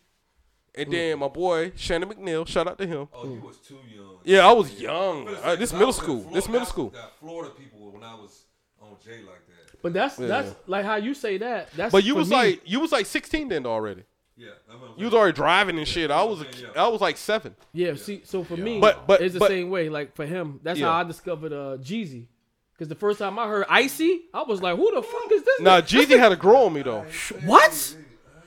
and 0.75 0.89
Mm. 0.89 0.91
then 0.93 1.19
my 1.19 1.29
boy 1.29 1.73
Shannon 1.77 2.09
McNeil. 2.09 2.47
Shout 2.47 2.69
out 2.69 2.79
to 2.79 2.87
him. 2.87 3.09
Oh, 3.13 3.25
you 3.25 3.41
was 3.41 3.57
too 3.59 3.79
young. 3.95 4.19
Yeah, 4.25 4.47
I 4.47 4.53
was 4.53 4.81
young. 4.81 5.25
But 5.25 5.33
it's 5.35 5.43
Uh, 5.45 5.49
like, 5.49 5.59
this 5.59 5.71
'cause 5.71 5.77
I 5.77 5.79
middle 5.79 5.93
school. 5.93 6.17
Florida- 6.21 6.35
This 6.35 6.49
middle 6.49 6.67
school. 6.67 6.89
Got 6.91 7.19
Florida 7.19 7.55
people 7.55 7.91
when 7.93 8.03
I 8.05 8.15
was 8.15 8.45
on 8.81 8.97
Jay 9.05 9.19
like 9.23 9.47
that. 9.47 9.83
But 9.83 9.93
that's 9.93 10.19
Yeah. 10.19 10.27
that's 10.27 10.55
like 10.67 10.85
how 10.85 10.97
you 10.97 11.15
say 11.15 11.39
that. 11.39 11.71
That's 11.73 11.93
But 11.93 12.05
you 12.05 12.15
was 12.15 12.29
me. 12.31 12.37
like 12.37 12.63
you 12.65 12.81
was 12.81 12.93
like 12.93 13.07
16 13.07 13.49
then 13.49 13.67
already. 13.67 14.05
Yeah, 14.39 14.51
You 14.97 15.07
was 15.07 15.15
already 15.15 15.33
driving 15.35 15.79
and 15.79 15.87
shit. 15.89 16.11
I 16.13 16.23
was 16.23 16.41
a, 16.43 16.45
Yeah. 16.45 16.85
I 16.85 16.89
was 16.89 17.01
like 17.01 17.17
seven. 17.17 17.57
yeah. 17.73 17.95
See, 17.97 18.21
so 18.25 18.45
for 18.45 18.57
me, 18.57 18.79
But- 18.81 19.07
but- 19.07 19.21
it's 19.21 19.35
the 19.35 19.41
but- 19.41 19.49
same 19.49 19.69
way. 19.71 19.89
Like 19.89 20.15
for 20.15 20.25
him, 20.27 20.61
that's 20.63 20.79
Yeah. 20.79 20.87
how 20.93 21.01
I 21.01 21.05
discovered 21.05 21.53
uh 21.53 21.77
Jeezy. 21.79 22.27
Because 22.73 22.89
the 22.89 22.95
first 22.95 23.19
time 23.19 23.37
I 23.41 23.49
heard 23.49 23.67
Icy, 23.69 24.21
I 24.33 24.43
was 24.45 24.63
like, 24.63 24.77
"Who 24.77 24.95
the 24.95 25.03
fuck 25.03 25.33
is 25.33 25.43
this?" 25.43 25.61
Nah. 25.61 25.81
Jeezy 25.81 26.17
had 26.17 26.29
to 26.29 26.37
grow 26.37 26.67
on 26.67 26.73
me 26.73 26.83
though. 26.83 27.05
what? 27.45 27.97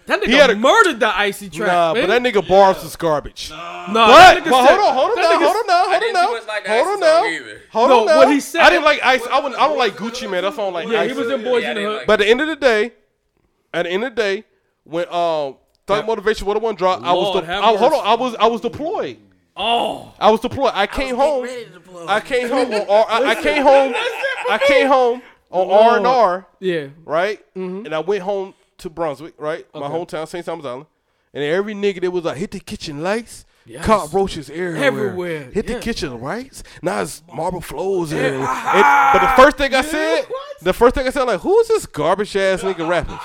That 0.07 0.21
nigga 0.21 0.27
He 0.27 0.33
had 0.35 0.49
a- 0.49 0.55
murdered 0.55 0.99
the 1.01 1.15
Icy 1.15 1.49
track. 1.49 1.67
Nah, 1.67 1.93
man. 1.93 2.07
but 2.07 2.07
that 2.07 2.33
nigga 2.33 2.47
bars 2.47 2.81
was 2.81 2.95
garbage. 2.95 3.49
Nah, 3.51 3.87
But 3.93 4.07
that 4.07 4.37
nigga 4.37 4.49
but 4.49 4.65
hold 4.67 4.79
on, 4.79 4.93
hold 4.95 5.09
on 5.11 5.15
now, 5.15 5.39
hold 5.39 5.55
on 5.57 5.67
now, 5.67 5.73
I 5.73 5.83
hold 5.83 5.93
on 5.93 5.99
didn't 5.99 6.13
now, 6.13 6.31
like 6.47 6.67
hold 6.67 6.87
on 6.87 6.99
now, 7.01 7.23
hold 7.71 7.89
No, 7.89 7.99
on 7.99 8.05
now. 8.07 8.17
what 8.17 8.31
he 8.31 8.39
said- 8.39 8.61
I 8.61 8.69
didn't 8.69 8.85
like 8.85 9.05
Ice. 9.05 9.27
I 9.27 9.39
wouldn't. 9.39 9.61
I 9.61 9.67
don't 9.67 9.77
like 9.77 9.93
Gucci 9.97 10.29
Mane. 10.29 10.41
That's 10.41 10.55
why 10.57 10.63
I 10.63 10.65
don't 10.67 10.73
like 10.73 10.87
Yeah, 10.87 11.01
Ice. 11.01 11.11
he 11.11 11.17
was 11.17 11.29
in 11.29 11.43
Boys 11.43 11.63
Yeah, 11.63 11.69
in 11.71 11.75
the 11.75 11.81
Hood. 11.83 11.97
like- 11.97 12.07
But 12.07 12.13
at 12.13 12.19
the 12.25 12.31
end 12.31 12.41
of 12.41 12.47
the 12.47 12.55
day, 12.55 12.93
at 13.73 13.83
the 13.83 13.89
end 13.91 14.03
of 14.05 14.15
the 14.15 14.21
day, 14.21 14.43
when 14.85 15.05
um 15.13 15.57
Thug 15.87 16.05
Motivation 16.05 16.47
One 16.47 16.57
oh 16.57 16.59
One 16.59 16.75
dropped, 16.75 17.03
I 17.03 17.13
was 17.13 17.23
Lord, 17.23 17.41
de- 17.45 17.47
have 17.47 17.63
I, 17.63 17.77
hold 17.77 17.93
on. 17.93 18.05
I 18.05 18.13
was 18.15 18.35
I 18.35 18.47
was 18.47 18.61
deployed. 18.61 19.17
Oh, 19.55 20.13
I 20.19 20.31
was 20.31 20.39
deployed. 20.39 20.71
I 20.73 20.87
came 20.87 21.15
home. 21.15 21.47
I 22.07 22.19
came 22.21 22.47
home 22.49 22.71
on 22.73 22.87
R. 22.89 23.05
I, 23.09 23.23
I 23.31 23.35
came 23.35 23.63
home. 23.63 23.93
I 24.49 24.59
came 24.65 24.87
home 24.87 25.21
on 25.49 25.69
R 25.69 25.97
and 25.97 26.07
R, 26.07 26.47
yeah. 26.59 26.87
right? 27.05 27.39
And 27.55 27.93
I 27.93 27.99
went 27.99 28.23
home 28.23 28.53
to 28.79 28.89
Brunswick, 28.89 29.33
right, 29.37 29.65
my 29.73 29.81
hometown, 29.89 30.27
St. 30.27 30.45
Thomas 30.45 30.65
Island. 30.65 30.85
And 31.33 31.43
every 31.43 31.73
nigga 31.73 32.01
that 32.01 32.11
was 32.11 32.23
like, 32.25 32.37
hit 32.37 32.51
the 32.51 32.59
kitchen 32.59 33.03
lights. 33.03 33.45
Yes. 33.63 33.85
Cockroaches 33.85 34.49
everywhere. 34.49 34.83
Everywhere, 34.83 35.43
Hit 35.51 35.69
yeah. 35.69 35.75
the 35.75 35.79
kitchen 35.81 36.19
lights. 36.19 36.63
Now 36.81 37.01
it's 37.01 37.21
marble 37.31 37.61
floors. 37.61 38.11
everywhere. 38.11 38.47
And- 38.47 39.13
but 39.13 39.19
the 39.19 39.41
first 39.43 39.57
thing 39.57 39.75
I 39.75 39.81
said, 39.81 40.25
the 40.61 40.73
first 40.73 40.95
thing 40.95 41.05
I 41.05 41.11
said, 41.11 41.23
like, 41.23 41.41
who 41.41 41.59
is 41.59 41.67
this 41.67 41.85
garbage 41.85 42.35
ass 42.35 42.63
nigga 42.63 42.89
rapping? 42.89 43.19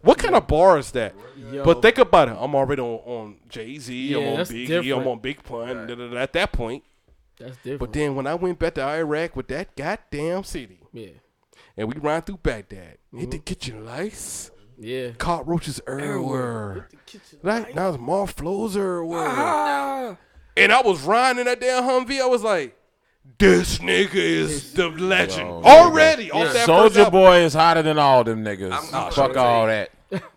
What 0.00 0.18
kind 0.18 0.34
of 0.34 0.46
bar 0.46 0.78
is 0.78 0.90
that? 0.92 1.14
Yo. 1.52 1.64
But 1.64 1.82
think 1.82 1.98
about 1.98 2.28
it. 2.28 2.36
I'm 2.38 2.54
already 2.54 2.82
on, 2.82 3.00
on 3.04 3.36
Jay 3.48 3.78
Z. 3.78 3.94
Yeah, 4.08 4.18
I'm 4.18 4.24
on 4.28 4.36
that's 4.38 4.50
Biggie. 4.52 4.96
I'm 5.00 5.06
on 5.06 5.18
Big 5.20 5.42
Pun. 5.42 5.86
da, 5.86 5.94
da, 5.94 6.08
da, 6.08 6.16
At 6.18 6.32
that 6.34 6.52
point, 6.52 6.82
That's 7.38 7.56
different. 7.58 7.80
but 7.80 7.92
then 7.92 8.14
when 8.16 8.26
I 8.26 8.34
went 8.34 8.58
back 8.58 8.74
to 8.74 8.82
Iraq 8.82 9.36
with 9.36 9.48
that 9.48 9.76
goddamn 9.76 10.44
city, 10.44 10.80
yeah, 10.92 11.08
and 11.76 11.92
we 11.92 12.00
ran 12.00 12.22
through 12.22 12.38
Baghdad, 12.38 12.78
hit 12.78 12.98
Mm-hmm. 13.12 13.30
the 13.30 13.38
kitchen 13.38 13.84
lights, 13.84 14.50
yeah. 14.78 15.10
cockroaches 15.18 15.80
everywhere. 15.86 16.88
Right 17.42 17.74
now, 17.74 17.90
the 17.92 17.98
more 17.98 18.26
flows 18.26 18.76
everywhere. 18.76 19.26
Ah, 19.28 20.16
And 20.56 20.72
I 20.72 20.80
was 20.82 21.02
riding 21.02 21.40
in 21.40 21.46
that 21.46 21.60
damn 21.60 21.82
Humvee. 21.84 22.20
I 22.20 22.26
was 22.26 22.42
like, 22.42 22.76
this 23.38 23.78
nigga 23.78 24.14
is 24.14 24.72
the 24.72 24.88
legend 24.88 25.48
Yo, 25.48 25.62
already. 25.64 26.30
Off 26.30 26.44
that 26.52 26.66
first 26.66 26.94
Soldier. 26.94 27.10
Boy 27.10 27.38
is 27.38 27.54
hotter 27.54 27.82
than 27.82 27.98
all 27.98 28.24
them 28.24 28.42
niggas. 28.44 28.70
I'm- 28.72 28.84
I'm 28.94 29.12
Fuck 29.12 29.34
gonna 29.34 29.40
all 29.48 29.66
that. 29.66 29.90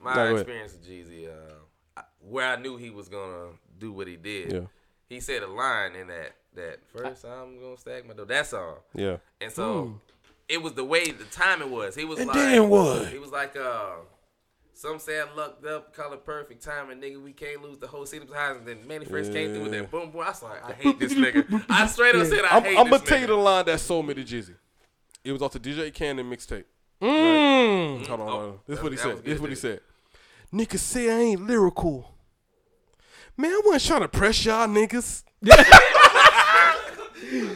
My 0.03 0.15
go 0.15 0.22
ahead. 0.23 0.36
experience 0.38 0.73
with 0.73 0.88
Jeezy, 0.90 1.27
uh, 1.30 1.53
I- 1.98 2.03
where 2.30 2.47
I 2.47 2.56
knew 2.56 2.77
he 2.77 2.89
was 2.89 3.10
gonna 3.10 3.49
do 3.77 3.91
what 3.91 4.07
he 4.07 4.15
did. 4.15 4.51
Yeah. 4.53 4.60
He 5.07 5.19
said 5.19 5.41
a 5.43 5.47
line 5.47 5.95
in 5.95 6.07
that 6.07 6.35
that 6.56 6.80
first 6.95 7.26
I'm 7.26 7.60
gonna 7.60 7.77
stack 7.77 8.07
my 8.07 8.14
dough. 8.14 8.26
That's 8.26 8.53
all. 8.53 8.84
Yeah. 8.93 9.18
And 9.41 9.51
so 9.51 9.99
it 10.47 10.61
was 10.61 10.73
the 10.73 10.84
way 10.84 11.11
the 11.11 11.26
timing 11.26 11.72
was. 11.72 11.95
He 11.95 12.06
was 12.06 12.19
And 12.19 12.27
like 12.27 12.38
then 12.38 12.69
what? 12.69 13.07
He 13.07 13.19
was 13.19 13.31
like 13.31 13.56
uh 13.56 13.91
some 14.73 14.97
say 14.97 15.19
I 15.19 15.26
lucked 15.35 15.65
up, 15.65 15.93
call 15.93 16.14
it 16.14 16.23
perfect 16.26 16.64
timing, 16.64 17.01
nigga. 17.01 17.22
We 17.22 17.34
can't 17.34 17.61
lose 17.61 17.80
the 17.80 17.88
whole 17.88 18.06
city 18.06 18.26
highs. 18.34 18.56
And 18.57 18.65
then 18.65 18.88
Mannie 18.88 19.06
Fresh 19.06 19.27
came 19.27 19.53
through 19.53 19.64
with 19.64 19.72
that 19.72 19.91
boom 19.91 20.11
boom. 20.11 20.22
I 20.22 20.30
was 20.30 20.41
like, 20.41 20.64
I 20.64 20.72
hate 20.72 20.99
this 20.99 21.14
nigga. 21.14 21.65
I 21.69 21.85
straight 21.88 22.15
up 22.15 22.26
said 22.27 22.45
I 22.45 22.57
I'm, 22.57 22.64
hate 22.64 22.77
I'm 22.77 22.89
this 22.89 22.99
gonna 22.99 23.10
tell 23.10 23.19
you 23.19 23.27
the 23.27 23.35
line 23.35 23.65
that 23.65 23.80
sold 23.80 24.07
me 24.07 24.14
to 24.14 24.23
Jeezy. 24.23 24.56
It 25.23 25.31
was 25.34 25.41
off 25.41 25.51
the 25.51 25.60
DJ 25.60 25.93
Cannon 25.93 26.30
mixtape. 26.30 26.64
mm. 27.01 28.07
Hold 28.07 28.22
on, 28.22 28.27
hold 28.27 28.41
on. 28.43 28.60
This 28.68 28.77
is 28.77 28.84
what 28.84 28.91
he 28.93 28.97
said. 28.97 29.23
This 29.23 29.34
is 29.35 29.41
what 29.41 29.49
he 29.49 29.56
said. 29.56 29.81
Niggas 30.53 30.80
say 30.80 31.10
I 31.10 31.19
ain't 31.19 31.45
lyrical. 31.45 32.15
Man, 33.40 33.52
I 33.52 33.61
wasn't 33.64 33.86
trying 33.86 34.02
to 34.02 34.10
press 34.10 34.44
y'all 34.44 34.68
niggas. 34.68 35.24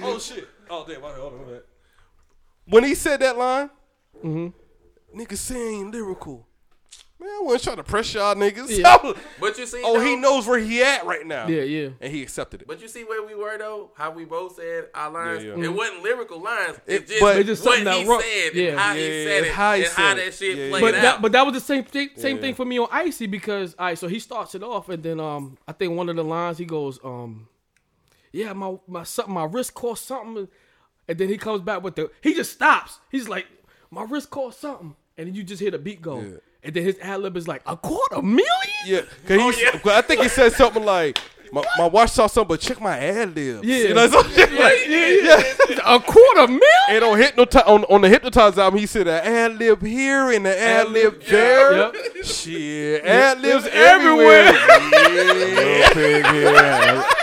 oh 0.02 0.18
shit. 0.18 0.48
Oh 0.70 0.86
damn. 0.88 1.02
Hold 1.02 1.14
on, 1.14 1.20
hold 1.20 1.34
on. 1.34 1.60
When 2.68 2.86
he 2.86 2.96
said 2.96 3.20
that 3.20 3.38
line, 3.38 3.70
mm-hmm. 4.24 5.20
niggas 5.20 5.36
say 5.36 5.56
I 5.56 5.72
ain't 5.72 5.92
lyrical. 5.92 6.48
Man, 7.24 7.32
I 7.32 7.42
wasn't 7.44 7.64
trying 7.64 7.76
to 7.78 7.84
press 7.84 8.14
y'all 8.14 8.36
niggas. 8.36 8.78
Yeah. 8.78 9.14
But 9.40 9.58
you 9.58 9.66
see, 9.66 9.82
oh, 9.84 10.00
he 10.00 10.16
knows 10.18 10.46
where 10.46 10.60
he 10.60 10.84
at 10.84 11.06
right 11.06 11.26
now. 11.26 11.48
Yeah, 11.48 11.62
yeah. 11.64 11.90
And 12.02 12.12
he 12.12 12.22
accepted 12.22 12.62
it. 12.62 12.68
But 12.68 12.82
you 12.82 12.88
see 12.90 13.04
where 13.06 13.26
we 13.26 13.34
were 13.36 13.58
though, 13.58 13.92
how 13.96 14.12
we 14.12 14.26
both 14.26 14.56
said 14.58 14.88
our 14.94 15.10
lines. 15.10 15.44
Yeah, 15.44 15.56
yeah. 15.56 15.64
It 15.66 15.74
wasn't 15.74 16.04
lyrical 16.04 16.42
lines. 16.42 16.78
It- 16.86 16.94
It's 17.04 17.10
just, 17.12 17.22
but- 17.22 17.38
It's 17.38 17.48
just 17.48 17.66
what 17.66 17.76
something 17.78 17.94
he 17.94 18.04
that 18.04 18.10
run- 18.10 18.22
said 18.22 18.56
yeah. 18.56 18.70
and 18.72 18.80
how 18.80 18.94
Yeah, 18.94 19.00
he 19.02 19.24
said 19.24 19.44
it 19.46 19.52
how 19.54 19.74
he 19.76 19.84
and 19.84 19.92
how 19.94 19.96
said 20.10 20.18
that 20.18 20.28
it. 20.28 20.34
shit 20.34 20.58
Yeah, 20.58 20.70
played 20.70 20.82
But 20.82 20.96
out. 20.96 21.02
that, 21.02 21.22
but 21.22 21.32
that 21.32 21.46
was 21.46 21.54
the 21.54 21.60
same 21.62 21.84
thing, 21.86 22.10
same 22.18 22.36
Yeah. 22.38 22.42
thing 22.42 22.56
for 22.56 22.66
me 22.66 22.80
on 22.80 22.88
Icy 22.92 23.28
because 23.28 23.76
I 23.80 23.94
so 23.94 24.08
he 24.08 24.20
starts 24.20 24.54
it 24.56 24.64
off 24.64 24.90
and 24.90 25.02
then 25.04 25.20
um 25.22 25.58
I 25.68 25.72
think 25.72 25.96
one 25.96 26.10
of 26.10 26.16
the 26.18 26.24
lines 26.24 26.58
he 26.58 26.66
goes 26.66 27.00
um 27.04 27.48
yeah 28.34 28.52
my 28.54 28.76
my 28.88 29.04
something 29.04 29.34
my 29.34 29.46
wrist 29.46 29.74
cost 29.74 30.06
something 30.06 30.48
and 31.08 31.18
then 31.18 31.30
he 31.30 31.38
comes 31.38 31.62
back 31.62 31.84
with 31.84 31.96
the 31.96 32.10
he 32.22 32.34
just 32.34 32.52
stops 32.54 33.00
he's 33.12 33.28
like 33.30 33.46
my 33.92 34.04
wrist 34.04 34.30
cost 34.30 34.60
something 34.60 34.96
and 35.18 35.28
then 35.28 35.36
you 35.36 35.44
just 35.44 35.62
hear 35.62 35.72
the 35.72 35.78
beat 35.80 36.02
go 36.02 36.20
Yeah. 36.20 36.38
And 36.64 36.74
then 36.74 36.84
his 36.84 36.98
ad 37.00 37.22
lib 37.22 37.36
is 37.38 37.48
like 37.48 37.62
a 37.66 37.76
quarter 37.76 38.22
million 38.22 38.48
Yeah, 38.86 39.02
cause 39.28 39.56
he, 39.58 39.68
oh, 39.68 39.80
cause 39.80 39.92
I 39.92 40.02
think 40.02 40.22
he 40.22 40.30
said 40.30 40.54
something 40.54 40.84
like, 40.84 41.20
"My, 41.52 41.64
my 41.78 41.88
watch 41.88 42.12
saw 42.12 42.28
something, 42.28 42.48
but 42.56 42.62
check 42.62 42.80
my 42.80 42.98
ad 42.98 43.36
libs." 43.36 43.68
Yeah. 43.68 43.78
you 43.78 43.94
know, 43.94 44.08
some 44.10 44.30
shit 44.32 44.52
like, 44.54 44.88
yeah. 44.88 45.44
a 45.86 46.00
quarter 46.00 46.48
million 46.48 46.62
And 46.90 47.04
on 47.04 47.18
hypnotize 47.18 47.64
on, 47.66 47.84
on 47.86 48.02
the 48.02 48.10
hypnotize 48.10 48.58
album, 48.58 48.80
he 48.80 48.86
said 48.86 49.08
an 49.08 49.26
ad 49.26 49.58
lib 49.58 49.82
here 49.82 50.32
and 50.32 50.48
an 50.48 50.58
ad 50.58 50.90
lib 50.90 51.22
there. 51.24 51.78
Yep. 51.78 51.96
Shit, 52.24 53.04
ad 53.06 53.42
libs 53.42 53.68
everywhere. 53.68 54.54
everywhere. 55.92 57.06
Little 57.14 57.23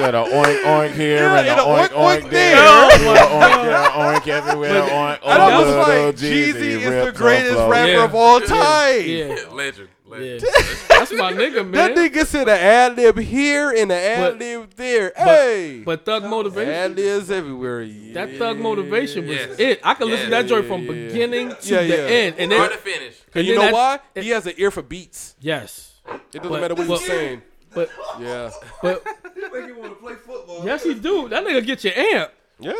pig 0.00 0.12
here. 0.12 0.14
Instead 0.14 0.14
of 0.14 0.26
oink 0.28 0.62
oink 0.64 0.92
here 0.94 1.16
Yeah, 1.18 1.38
and 1.38 1.48
a 1.48 1.50
and 1.52 1.60
oink 1.60 1.88
oink, 1.88 1.88
oink 1.88 2.20
oink 2.22 2.30
there. 2.30 2.56
there. 2.56 2.98
Little 2.98 3.26
oink 3.40 3.62
here, 3.62 3.72
oink 3.72 4.28
everywhere. 4.28 4.82
Oink. 4.82 5.18
And 5.24 5.42
I 5.42 5.58
was 5.58 5.66
little 5.68 5.82
like, 5.82 6.16
Jeezy, 6.16 6.52
Jeezy 6.52 6.80
is 6.80 7.04
the 7.06 7.12
greatest 7.12 7.56
rapper 7.56 7.90
Yeah. 7.90 8.04
of 8.04 8.14
all 8.14 8.40
time. 8.40 9.02
yeah 9.06 9.26
legend, 9.52 9.88
legend. 10.06 10.42
Yeah, 10.42 10.62
that's 10.88 11.12
my 11.12 11.32
nigga, 11.32 11.64
man. 11.68 11.72
That 11.72 11.94
nigga 11.96 12.26
said 12.26 12.48
an 12.48 12.58
ad 12.58 12.96
lib 12.96 13.16
here 13.18 13.70
and 13.70 13.92
an 13.92 13.92
ad 13.92 14.38
lib 14.40 14.70
there. 14.74 15.12
hey, 15.16 15.82
But 15.84 16.04
Thug 16.04 16.24
Motivation, 16.24 16.72
ad 16.74 16.96
libs 16.96 17.30
everywhere. 17.30 17.86
that 18.14 18.36
Thug 18.36 18.58
Motivation 18.58 19.26
was 19.28 19.36
Yes. 19.36 19.58
it. 19.60 19.80
I 19.84 19.94
could 19.94 20.08
listen 20.08 20.24
to 20.26 20.30
that 20.32 20.46
joint 20.46 20.66
from 20.66 20.82
Yeah, 20.82 20.92
yeah. 20.92 21.06
beginning 21.08 21.48
to 21.62 21.74
Yeah, 21.74 21.80
the 21.82 21.86
yeah. 21.86 21.94
end, 22.18 22.34
and 22.38 22.50
then 22.50 22.58
Start 22.58 22.72
to 22.72 22.78
finish. 22.78 23.14
And 23.36 23.46
you 23.46 23.54
know 23.56 23.70
why? 23.70 24.00
it- 24.16 24.24
He 24.24 24.30
has 24.30 24.46
an 24.46 24.54
ear 24.56 24.70
for 24.72 24.82
beats. 24.82 25.36
yes, 25.40 25.86
It 26.08 26.38
doesn't 26.42 26.50
But- 26.50 26.60
matter 26.60 26.74
what 26.74 26.88
but- 26.88 26.98
he's 26.98 27.06
saying. 27.06 27.42
But 27.74 27.90
Yeah, 28.18 28.50
but 28.82 29.04
Make 29.52 29.66
you 29.66 29.78
want 29.78 29.92
to 29.94 30.00
play 30.02 30.14
football. 30.14 30.64
yes, 30.64 30.84
he 30.84 30.94
do. 30.94 31.28
That 31.28 31.44
nigga 31.44 31.64
get 31.64 31.84
your 31.84 31.94
amp. 31.94 32.30
yeah. 32.58 32.72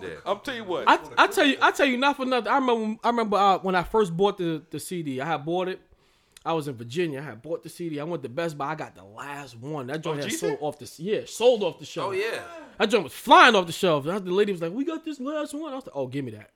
Yeah. 0.00 0.08
I'm 0.26 0.40
tell 0.40 0.54
you 0.56 0.64
what. 0.64 0.84
I, 0.88 0.98
I 1.16 1.26
tell 1.28 1.44
you, 1.44 1.56
I 1.62 1.70
tell 1.70 1.86
you, 1.86 1.96
not 1.96 2.16
for 2.16 2.24
nothing. 2.24 2.48
I 2.48 2.56
remember, 2.58 2.98
I 3.04 3.08
remember 3.10 3.36
uh, 3.36 3.58
when 3.58 3.76
I 3.76 3.84
first 3.84 4.16
bought 4.16 4.36
the, 4.36 4.62
the 4.70 4.80
CD. 4.80 5.20
I 5.20 5.26
had 5.26 5.44
bought 5.44 5.68
it. 5.68 5.80
I 6.44 6.54
was 6.54 6.66
in 6.66 6.74
Virginia. 6.74 7.20
I 7.20 7.22
had 7.22 7.42
bought 7.42 7.62
the 7.62 7.68
CD. 7.68 8.00
I 8.00 8.04
went 8.04 8.22
to 8.24 8.28
Best 8.28 8.58
Buy. 8.58 8.72
I 8.72 8.74
got 8.74 8.96
the 8.96 9.04
last 9.04 9.56
one. 9.58 9.86
That 9.86 10.02
joint 10.02 10.24
had 10.24 10.32
sold 10.32 10.58
off 10.60 10.78
the 10.78 10.90
yeah, 10.98 11.20
sold 11.26 11.62
off 11.62 11.78
the 11.78 11.84
shelf. 11.84 12.08
Oh 12.08 12.12
yeah. 12.12 12.40
That 12.78 12.90
joint 12.90 13.04
was 13.04 13.12
flying 13.12 13.54
off 13.54 13.66
the 13.66 13.72
shelf. 13.72 14.04
The 14.04 14.18
lady 14.18 14.50
was 14.50 14.60
like, 14.60 14.72
"We 14.72 14.84
got 14.84 15.04
this 15.04 15.20
last 15.20 15.54
one." 15.54 15.72
I 15.72 15.76
was 15.76 15.86
like, 15.86 15.94
"Oh, 15.94 16.08
give 16.08 16.24
me 16.24 16.32
that." 16.32 16.50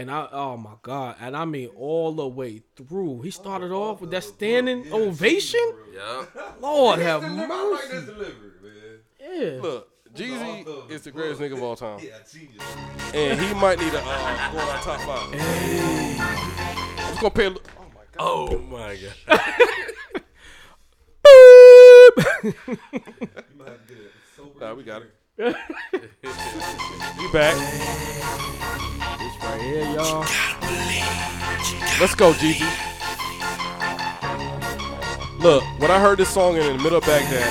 And 0.00 0.10
I, 0.10 0.28
oh 0.32 0.56
my 0.56 0.70
god, 0.80 1.16
and 1.20 1.36
I 1.36 1.44
mean 1.44 1.68
all 1.76 2.12
the 2.12 2.26
way 2.26 2.62
through. 2.74 3.20
He 3.20 3.30
started 3.30 3.70
off 3.70 4.00
with 4.00 4.10
that 4.12 4.24
standing 4.24 4.90
ovation. 4.90 5.60
Yeah. 5.92 6.24
Lord 6.58 7.00
have 7.00 7.22
Like 7.22 7.46
mercy. 7.48 7.88
that's 7.92 8.06
delivered, 8.06 8.62
man. 8.62 9.00
Yeah. 9.20 9.60
Look, 9.60 9.88
Jeezy 10.14 10.90
is 10.90 11.02
the 11.02 11.10
greatest 11.10 11.38
nigga 11.42 11.52
of 11.52 11.62
all 11.62 11.76
time, 11.76 11.98
Yeah, 12.02 12.16
genius. 12.32 12.64
and 13.12 13.38
he 13.38 13.52
might 13.54 13.78
need 13.78 13.92
to 13.92 14.00
uh, 14.02 14.52
go 14.52 14.58
on 14.58 14.68
our 14.68 14.82
top 14.82 15.00
five. 15.02 15.34
I'm 16.98 17.14
gonna 17.16 17.30
pay. 17.30 17.44
A 17.46 17.50
li- 17.50 17.60
oh 17.78 17.84
my 17.94 18.04
god. 18.10 18.18
Oh 18.18 18.58
my 18.70 18.96
god. 18.96 19.40
You 22.42 22.54
might 23.58 23.68
have 23.68 23.86
to 23.86 23.94
get 23.94 23.98
it 23.98 24.12
sober. 24.34 24.60
Nah, 24.60 24.72
we 24.74 24.82
got 24.82 25.02
it. 25.02 25.10
we 27.18 27.32
back. 27.32 27.56
Right 29.60 29.68
here, 29.68 29.84
y'all. 29.92 30.20
Let's 32.00 32.14
go, 32.14 32.32
Jeezy. 32.32 32.64
Look, 35.38 35.62
when 35.78 35.90
I 35.90 36.00
heard 36.00 36.16
this 36.16 36.30
song 36.30 36.56
in 36.56 36.78
the 36.78 36.82
middle 36.82 36.96
of 36.96 37.04
Baghdad, 37.04 37.44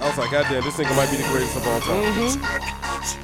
I 0.00 0.06
was 0.06 0.16
like, 0.16 0.30
God 0.30 0.46
damn, 0.48 0.62
this 0.62 0.76
nigga 0.76 0.94
might 0.96 1.10
be 1.10 1.16
the 1.16 1.24
greatest 1.24 1.56
of 1.56 1.66
all 1.66 1.80
time. 1.80 3.21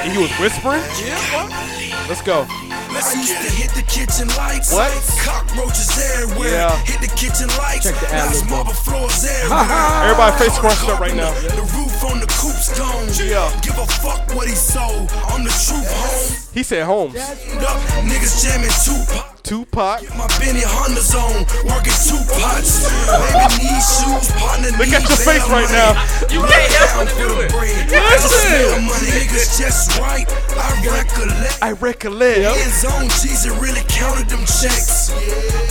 And 0.00 0.12
he 0.12 0.18
was 0.18 0.32
whispering? 0.40 0.80
Yeah, 0.96 1.20
what? 1.36 2.08
Let's 2.08 2.22
go. 2.22 2.46
I 2.48 3.14
used 3.14 3.36
to 3.36 3.50
hit 3.52 3.70
the 3.76 3.82
kitchen 3.82 4.28
lights. 4.36 4.72
What? 4.72 4.90
Cockroaches 5.20 5.92
everywhere. 6.16 6.50
Yeah. 6.50 6.84
Hit 6.84 7.00
the 7.00 7.12
kitchen 7.16 7.48
lights. 7.60 7.84
Check 7.84 8.00
the 8.00 8.08
ad-lib, 8.08 8.32
it's 8.32 8.50
marble 8.50 8.72
floors 8.72 9.24
everywhere. 9.24 10.04
Everybody 10.04 10.36
face 10.38 10.56
scrunched 10.56 10.88
up 10.88 11.00
right 11.00 11.14
now. 11.14 11.32
The 11.52 11.62
roof 11.76 12.04
on 12.04 12.20
the 12.20 12.26
coop's 12.26 12.72
gone. 12.76 13.08
Yeah. 13.20 13.48
Give 13.60 13.78
a 13.78 13.86
fuck 13.86 14.34
what 14.34 14.48
he 14.48 14.54
sold. 14.54 15.12
I'm 15.28 15.44
the 15.44 15.52
truth, 15.52 15.86
home. 15.86 16.49
He 16.52 16.64
said 16.64 16.84
Holmes. 16.84 17.14
Niggas 17.14 18.42
jamming 18.42 18.74
Tupac. 18.82 19.42
Tupac. 19.44 20.02
My 20.18 20.26
Benny 20.42 20.66
Honda's 20.66 21.14
on, 21.14 21.46
working 21.62 21.94
two 22.02 22.18
pots. 22.26 22.90
Baby 23.06 23.70
need 23.70 23.78
shoes, 23.78 24.34
partner 24.34 24.74
Look 24.74 24.90
at 24.90 25.06
your 25.06 25.18
face 25.22 25.46
right 25.46 25.70
now. 25.70 25.94
You 26.26 26.42
can't 26.42 26.72
help 26.74 27.06
but 27.06 27.10
do 27.14 27.30
it. 27.38 27.54
Listen, 27.54 28.82
niggas 29.14 29.62
just 29.62 29.98
right. 30.00 30.26
I 30.58 30.74
recollect. 30.90 31.58
I 31.62 31.70
recollect. 31.72 32.58
End 32.58 32.72
zone 32.74 33.08
Jesus 33.22 33.54
really 33.62 33.82
counted 33.86 34.26
them 34.26 34.42
checks. 34.42 35.14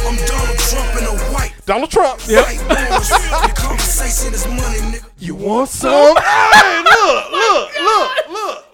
I'm 0.07 0.15
Donald 0.27 0.60
Trump 0.72 0.95
in 0.95 1.03
a 1.11 1.15
white. 1.35 1.53
Donald 1.65 1.91
Trump. 1.91 2.22
White 2.22 2.64
boys. 2.72 3.10
The 3.11 3.51
conversation 3.53 4.34
is 4.34 4.47
money, 4.47 4.80
nigga. 4.95 5.10
You 5.19 5.35
want 5.35 5.69
some? 5.69 6.15
hey, 6.15 6.84
look, 6.84 7.31
look, 7.31 7.72
look, 7.76 8.30
look, 8.30 8.30
look. 8.31 8.69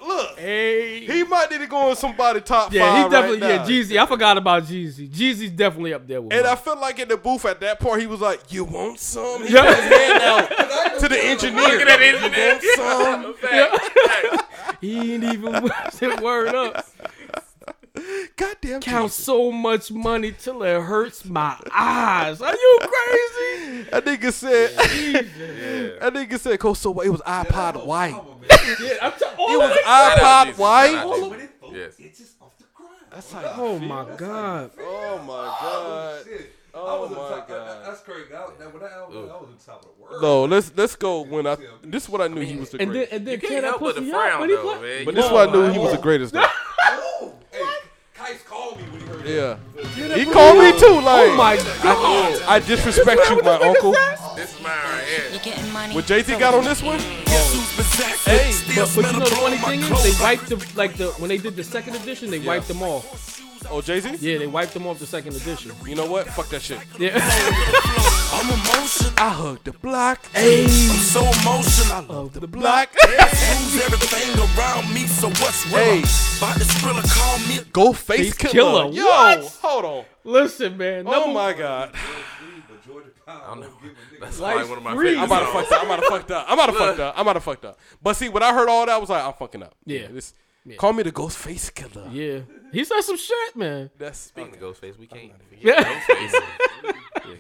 Hey. 0.46 1.00
He 1.06 1.24
might 1.24 1.50
need 1.50 1.58
to 1.60 1.68
go 1.68 1.90
in 1.90 1.96
somebody 1.96 2.40
top 2.42 2.72
Yeah, 2.72 2.82
five 2.82 3.04
he 3.06 3.10
definitely 3.10 3.42
right 3.42 3.68
yeah. 3.70 3.82
Jeezy. 3.84 3.98
I 4.02 4.06
forgot 4.06 4.38
about 4.38 4.64
Jeezy. 4.64 5.10
Jeezy's 5.10 5.50
definitely 5.50 5.94
up 5.94 6.08
there 6.08 6.22
with 6.22 6.34
And 6.34 6.44
me. 6.44 6.50
I 6.50 6.56
feel 6.56 6.80
like 6.80 7.00
in 7.00 7.08
the 7.08 7.18
booth 7.18 7.46
at 7.46 7.60
that 7.62 7.80
point, 7.80 8.02
he 8.02 8.08
was 8.08 8.22
like, 8.22 8.52
"You 8.54 8.64
want 8.66 9.00
some?" 9.00 9.44
He 9.46 9.54
Yeah. 9.54 9.66
put 9.66 9.84
his 9.84 9.98
hand 9.98 10.22
out 10.24 10.50
to 11.00 11.08
the 11.10 11.24
engineer. 11.26 11.62
Look 11.64 11.82
at 11.82 11.88
that 11.88 12.02
engineer. 12.02 12.60
You 12.62 12.76
want 12.78 13.14
some? 13.14 13.34
Fact, 13.50 13.98
fact. 14.38 14.82
he 14.82 15.14
ain't 15.16 15.24
even 15.24 15.70
said 15.92 16.20
word 16.22 16.54
up. 16.54 16.86
Goddamn. 18.36 18.82
Count 18.82 19.12
Jesus. 19.12 19.26
so 19.26 19.52
much 19.52 19.92
money 19.92 20.32
till 20.38 20.62
it 20.64 20.82
hurts 20.82 21.24
my 21.26 21.58
eyes. 21.74 22.42
Are 22.42 22.54
you 22.54 22.80
crazy? 22.82 23.82
That 23.92 24.06
nigga 24.06 24.32
said. 24.34 24.72
That 26.02 26.14
nigga 26.14 26.40
said, 26.40 26.60
"Go 26.60 26.74
so 26.74 27.00
it 27.02 27.10
was 27.10 27.22
iPod 27.22 27.86
white. 27.86 28.14
Yeah, 28.50 29.10
t- 29.12 29.26
It 29.26 29.38
was 29.38 29.72
of 29.72 29.78
it. 29.78 29.84
Shout 29.84 30.20
out 30.20 30.48
iPod 30.48 30.58
white." 30.58 30.92
Shout 30.92 31.06
out 31.24 31.30
When 31.30 31.40
it 31.40 31.50
falls, 31.60 31.74
Yes. 31.76 31.96
it's 32.00 32.20
just 32.20 32.42
off 32.42 32.58
the 32.58 32.66
ground. 32.74 32.92
That's 33.12 33.32
how. 33.32 33.42
Oh, 33.44 33.54
oh 33.76 33.80
my 33.80 34.06
god. 34.18 34.72
Oh 34.80 35.18
my 35.20 35.58
god. 35.62 36.26
Oh 36.78 37.08
my 37.10 37.16
top. 37.16 37.48
God. 37.48 37.86
That's 37.86 38.02
crazy. 38.02 38.34
I, 38.34 38.48
that, 38.60 38.74
when 38.74 38.82
that 38.84 38.92
album, 38.92 39.18
I 39.18 39.22
was 39.38 39.48
on 39.50 39.58
top 39.66 39.86
of 39.86 39.90
the 39.96 40.04
world. 40.04 40.22
No, 40.22 40.44
let's 40.46 40.72
let's 40.76 40.96
go 40.96 41.22
when 41.22 41.48
I. 41.48 41.56
This 41.84 42.04
is 42.04 42.10
what 42.10 42.22
I 42.22 42.28
knew 42.28 42.42
he 42.42 42.58
was 42.58 42.70
the 42.72 42.82
And 42.82 42.90
then 42.90 42.94
greatest. 42.96 43.14
and 43.14 43.26
then 43.28 43.34
You 43.34 43.40
can 43.40 43.50
can't 43.50 43.66
help 43.66 43.80
but 43.80 43.96
to 43.96 44.02
pussy 44.02 44.12
out 44.12 44.32
frown 44.38 44.50
he 44.50 44.56
though, 44.56 44.62
play? 44.78 44.82
man. 44.98 45.06
But 45.06 45.16
this 45.16 45.26
is 45.26 45.32
what 45.32 45.50
I 45.50 45.52
knew 45.54 45.72
he 45.72 45.80
was 45.80 45.92
the 45.94 45.98
greatest. 46.02 46.36
Though. 47.60 47.65
Hey, 47.65 48.34
Kice 48.34 48.44
called 48.44 48.77
me 48.77 48.84
when 48.90 49.02
he 49.02 49.07
heard 49.07 49.23
that. 49.26 49.60
Yeah. 50.07 50.15
He 50.15 50.26
called 50.26 50.57
me 50.57 50.72
too. 50.80 50.86
Oh 50.88 50.99
like, 51.03 51.32
Oh 51.32 51.36
my 51.36 51.56
god. 51.84 52.41
I 52.48 52.60
disrespect 52.60 53.22
you, 53.30 53.41
my 53.41 53.56
uncle. 53.56 53.91
This 54.36 54.53
is 54.56 54.61
mine 54.64 54.72
right 54.72 55.03
here. 55.03 55.30
You're 55.32 55.40
getting 55.40 55.72
money. 55.73 55.94
When 55.95 56.03
Jay 56.06 56.22
Z 56.23 56.38
got 56.40 56.53
on 56.53 56.64
this 56.64 56.82
one, 56.82 56.99
Hey, 56.99 58.53
but, 58.76 58.91
but 58.95 59.06
you 59.06 59.19
know 59.19 59.26
the 59.26 59.36
funny 59.36 59.57
thing 59.57 59.80
is 59.82 60.03
they 60.03 60.23
wiped 60.23 60.48
the 60.48 60.56
like 60.76 60.95
the 60.98 61.07
when 61.19 61.30
they 61.30 61.38
did 61.38 61.56
the 61.56 61.64
second 61.64 61.95
edition 61.95 62.32
they 62.32 62.40
wiped 62.40 62.68
them 62.68 62.82
off. 62.82 63.41
oh 63.69 63.82
Jay 63.82 63.99
Z. 63.99 64.15
Yeah, 64.19 64.38
they 64.40 64.48
wiped 64.48 64.73
them 64.73 64.88
off 64.88 64.99
the 64.99 65.06
second 65.06 65.36
edition. 65.36 65.72
You 65.86 65.95
know 65.95 66.06
what? 66.10 66.27
Fuck 66.27 66.49
that 66.49 66.61
shit. 66.61 66.80
Yeah. 66.98 67.19
I'm 68.34 68.50
emotional. 68.50 69.14
I 69.18 69.30
hugged 69.30 69.66
the 69.66 69.72
block. 69.74 70.26
Hey. 70.34 70.64
I'm 70.64 70.70
so 70.70 71.22
emotional. 71.22 71.94
I 71.94 72.00
love 72.02 72.34
the 72.34 72.48
block. 72.48 72.90
Lose 73.04 73.84
everything 73.86 74.38
around 74.58 74.94
me, 74.94 75.08
so 75.08 75.28
what's 75.30 75.64
Hey. 75.64 75.96
real? 75.98 76.04
About 76.38 76.56
this 76.58 76.72
thriller, 76.80 77.02
call 77.08 77.40
me. 77.48 77.60
Go 77.72 77.94
face 77.94 78.34
Face 78.34 78.34
killer. 78.34 78.84
killer. 78.84 78.94
Yo, 78.94 79.06
What? 79.06 79.44
hold 79.62 79.86
on. 79.86 80.06
Listen, 80.24 80.78
man. 80.78 81.06
Oh 81.08 81.32
my 81.32 81.54
god. 81.54 81.94
But 81.94 82.86
Georgia 82.86 83.10
Power, 83.26 83.42
I 83.44 83.48
don't 83.48 83.60
know. 83.62 83.68
don't 83.68 83.82
give 83.82 83.92
a 83.92 83.94
nigga. 84.16 84.20
That's 84.22 84.40
Life 84.40 84.56
like 84.58 84.70
one 84.70 84.78
of 84.78 84.84
my 84.84 84.96
free. 84.96 85.08
favorite 85.10 85.22
I'm 85.22 85.26
about 85.32 85.40
to 85.40 85.52
songs. 85.52 85.68
fuck 85.68 85.72
up. 85.72 85.82
I'm 85.82 85.88
about 85.88 85.96
to 86.04 86.10
fuck 86.10 86.30
up. 86.32 86.46
I'm 86.50 86.54
about 86.60 86.66
to 86.68 86.74
fuck 86.74 87.00
up. 87.00 87.14
I'm 87.18 87.22
about 87.22 87.34
to 87.34 87.40
fuck 87.40 87.66
up. 87.66 87.80
But 88.02 88.16
see, 88.16 88.30
when 88.30 88.44
I 88.44 88.54
heard 88.54 88.68
all 88.70 88.86
that, 88.86 88.92
I 88.94 88.98
was 88.98 89.10
like, 89.10 89.24
I'm 89.24 89.34
fucking 89.34 89.64
up. 89.64 89.76
Yeah. 89.86 90.08
This, 90.12 90.34
Call 90.78 90.94
me 90.94 91.04
the 91.04 91.12
ghost 91.12 91.38
face 91.38 91.70
killer. 91.70 92.10
Yeah. 92.12 92.40
He 92.74 92.84
said 92.84 93.02
some 93.02 93.18
shit, 93.18 93.56
man. 93.56 93.92
That's 94.00 94.18
Speaking 94.18 94.56
of 94.56 94.60
Ghostface, 94.60 94.98
we 94.98 95.06
can't 95.06 95.32
forget 95.48 95.62
Yeah. 95.64 97.36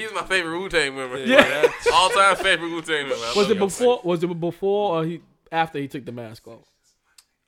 Ghostface. 0.00 0.08
He's 0.08 0.12
my 0.14 0.22
favorite 0.24 0.58
Wu 0.58 0.68
Tang 0.68 0.96
member. 0.96 1.18
Yeah. 1.18 1.70
All 1.92 2.10
time 2.10 2.36
favorite 2.36 2.70
Wu 2.70 2.82
Tang 2.82 3.08
member. 3.08 3.24
I 3.24 3.32
Was 3.36 3.50
it 3.50 3.58
before? 3.58 4.00
Was 4.04 4.22
it 4.22 4.40
before 4.40 4.96
or 4.98 5.04
he 5.04 5.20
after 5.52 5.78
he 5.78 5.88
took 5.88 6.04
the 6.04 6.12
mask 6.12 6.46
off? 6.48 6.64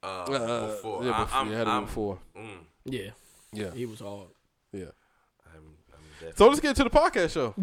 Uh, 0.02 0.06
Uh, 0.24 0.66
before. 0.68 1.04
Yeah, 1.04 1.20
before. 1.24 1.38
I'm, 1.40 1.48
You 1.48 1.54
had 1.54 1.66
it 1.66 1.70
I'm, 1.70 1.84
before. 1.84 2.18
Mm, 2.36 2.48
Yeah. 2.84 3.10
Yeah. 3.52 3.70
He 3.74 3.86
was 3.86 4.00
hard. 4.00 4.28
Yeah. 4.72 4.86
I'm, 5.54 5.62
I'm. 5.92 6.32
So 6.36 6.48
let's 6.48 6.60
get 6.60 6.74
to 6.76 6.84
the 6.84 6.90
podcast 6.90 7.32
show. 7.32 7.54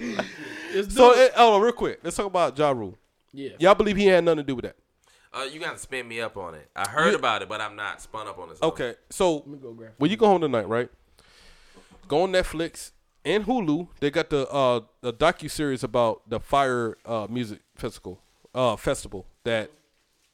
Yeah. 0.00 0.82
So, 0.90 1.12
eh, 1.12 1.30
hold 1.34 1.54
on, 1.54 1.60
real 1.62 1.72
quick. 1.72 1.98
Let's 2.04 2.16
talk 2.16 2.26
about 2.26 2.56
Ja 2.58 2.70
Rule. 2.70 2.96
yeah. 3.32 3.50
Y'all 3.58 3.74
believe 3.74 3.96
he 3.96 4.06
had 4.06 4.22
nothing 4.24 4.38
to 4.38 4.42
do 4.44 4.54
with 4.54 4.64
that? 4.64 4.76
Uh, 5.32 5.42
you 5.50 5.58
got 5.60 5.72
to 5.72 5.78
spin 5.78 6.06
me 6.06 6.20
up 6.20 6.36
on 6.36 6.54
it. 6.54 6.68
I 6.76 6.88
heard 6.88 7.10
You- 7.12 7.18
about 7.18 7.42
it, 7.42 7.48
but 7.48 7.60
I'm 7.60 7.74
not 7.76 8.00
spun 8.00 8.28
up 8.28 8.38
on 8.38 8.50
it. 8.50 8.58
Okay, 8.62 8.94
so 9.10 9.40
go 9.40 9.72
grab 9.72 9.92
when 9.98 10.10
you 10.10 10.16
go 10.16 10.26
home 10.26 10.40
tonight, 10.40 10.68
right? 10.68 10.88
Go 12.08 12.22
on 12.22 12.32
Netflix 12.32 12.92
and 13.24 13.44
Hulu. 13.44 13.88
They 14.00 14.10
got 14.10 14.30
the 14.30 14.48
uh 14.48 14.80
the 15.02 15.12
docu 15.12 15.50
series 15.50 15.84
about 15.84 16.28
the 16.28 16.40
Fyre 16.40 16.96
uh 17.04 17.26
music 17.30 17.60
festival 17.76 18.20
uh 18.54 18.76
festival 18.76 19.26
that 19.44 19.70